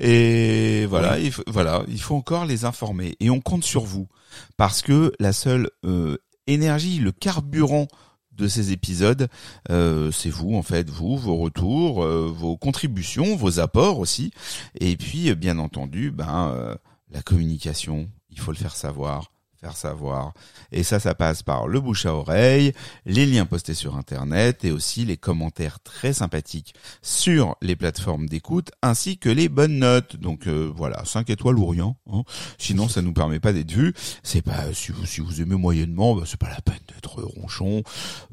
Et 0.00 0.86
voilà, 0.86 1.18
il 1.18 1.32
faut, 1.32 1.42
voilà, 1.46 1.82
il 1.88 2.00
faut 2.00 2.14
encore 2.14 2.44
les 2.44 2.64
informer. 2.64 3.16
Et 3.20 3.30
on 3.30 3.40
compte 3.40 3.64
sur 3.64 3.84
vous 3.84 4.08
parce 4.56 4.82
que 4.82 5.12
la 5.18 5.32
seule 5.32 5.70
euh, 5.84 6.16
énergie, 6.46 6.98
le 6.98 7.12
carburant 7.12 7.88
de 8.32 8.48
ces 8.48 8.72
épisodes, 8.72 9.28
euh, 9.70 10.10
c'est 10.10 10.30
vous 10.30 10.54
en 10.56 10.62
fait, 10.62 10.90
vous, 10.90 11.16
vos 11.16 11.36
retours, 11.36 12.02
euh, 12.02 12.26
vos 12.26 12.56
contributions, 12.56 13.36
vos 13.36 13.60
apports 13.60 13.98
aussi. 13.98 14.32
Et 14.80 14.96
puis, 14.96 15.32
bien 15.34 15.58
entendu, 15.58 16.10
ben 16.10 16.76
la 17.10 17.22
communication, 17.22 18.10
il 18.30 18.40
faut 18.40 18.50
le 18.50 18.56
faire 18.56 18.74
savoir 18.74 19.30
savoir. 19.72 20.32
Et 20.72 20.82
ça, 20.82 21.00
ça 21.00 21.14
passe 21.14 21.42
par 21.42 21.66
le 21.66 21.80
bouche 21.80 22.04
à 22.06 22.14
oreille, 22.14 22.72
les 23.06 23.24
liens 23.26 23.46
postés 23.46 23.74
sur 23.74 23.96
Internet 23.96 24.64
et 24.64 24.70
aussi 24.70 25.04
les 25.04 25.16
commentaires 25.16 25.80
très 25.80 26.12
sympathiques 26.12 26.74
sur 27.00 27.56
les 27.62 27.76
plateformes 27.76 28.28
d'écoute 28.28 28.70
ainsi 28.82 29.16
que 29.18 29.28
les 29.30 29.48
bonnes 29.48 29.78
notes. 29.78 30.16
Donc 30.16 30.46
euh, 30.46 30.70
voilà, 30.74 31.04
5 31.04 31.30
étoiles 31.30 31.58
ou 31.58 31.66
rien. 31.66 31.96
hein. 32.12 32.22
Sinon, 32.58 32.88
ça 32.88 33.00
nous 33.02 33.12
permet 33.12 33.40
pas 33.40 33.52
d'être 33.52 33.72
vus. 33.72 33.94
C'est 34.22 34.42
pas 34.42 34.72
si 34.74 34.92
vous 34.92 35.06
si 35.06 35.20
vous 35.20 35.40
aimez 35.40 35.56
moyennement, 35.56 36.14
bah, 36.14 36.24
c'est 36.26 36.38
pas 36.40 36.50
la 36.50 36.60
peine 36.60 36.78
d'être 36.92 37.22
ronchon. 37.22 37.82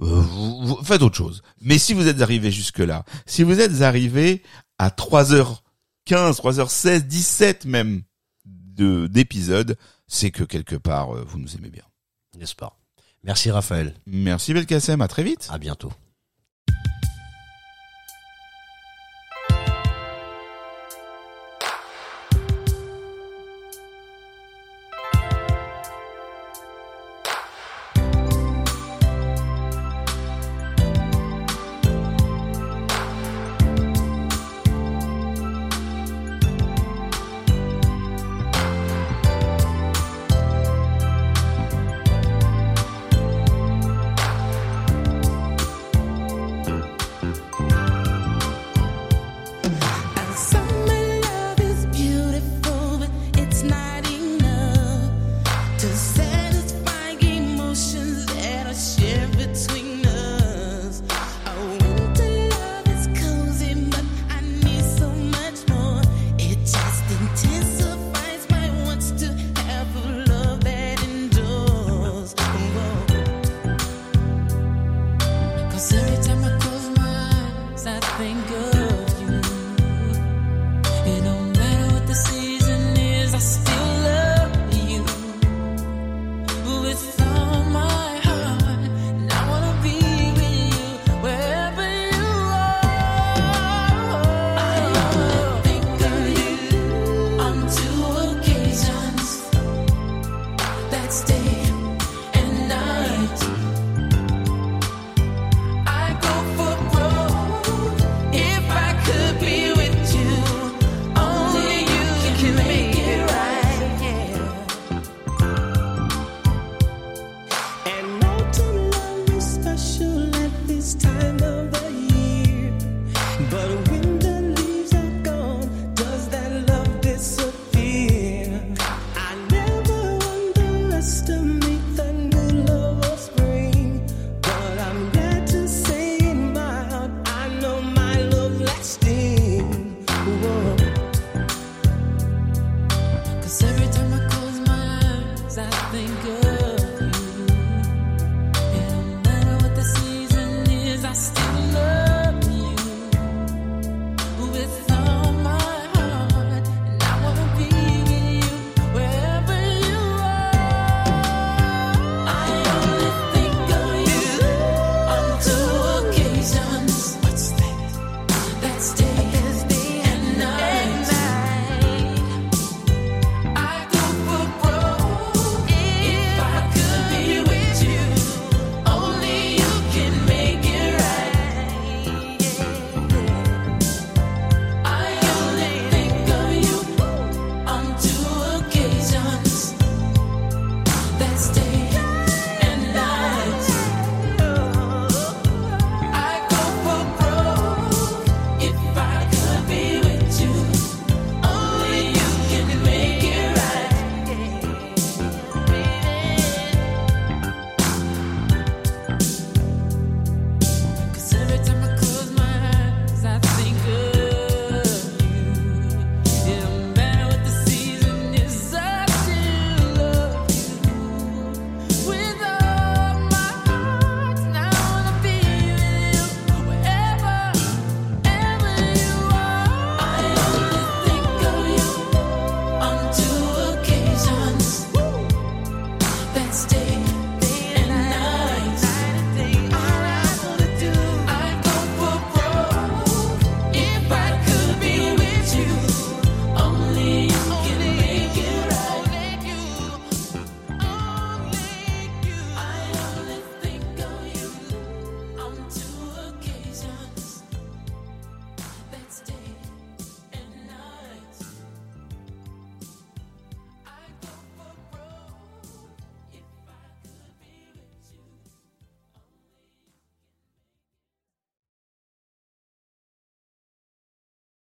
Euh, 0.02 0.06
vous, 0.22 0.66
vous- 0.68 0.84
faites 0.84 1.02
autre 1.02 1.16
chose. 1.16 1.42
Mais 1.62 1.78
si 1.78 1.94
vous 1.94 2.08
êtes 2.08 2.22
arrivé 2.22 2.52
jusque 2.52 2.80
là, 2.80 3.06
si 3.26 3.44
vous 3.44 3.60
êtes 3.60 3.82
arrivé 3.82 4.42
à 4.78 4.90
3h15, 4.90 5.56
3h16, 6.08 7.02
17 7.08 7.66
même 7.66 8.02
de 8.46 9.08
c'est 10.14 10.30
que 10.30 10.44
quelque 10.44 10.76
part 10.76 11.16
euh, 11.16 11.24
vous 11.26 11.40
nous 11.40 11.56
aimez 11.56 11.70
bien. 11.70 11.84
n'est-ce 12.38 12.54
pas? 12.56 12.78
Merci 13.24 13.50
Raphaël, 13.50 13.96
Merci 14.06 14.54
Belkacem, 14.54 15.00
à 15.02 15.08
très 15.08 15.24
vite. 15.24 15.48
à 15.50 15.58
bientôt. 15.58 15.92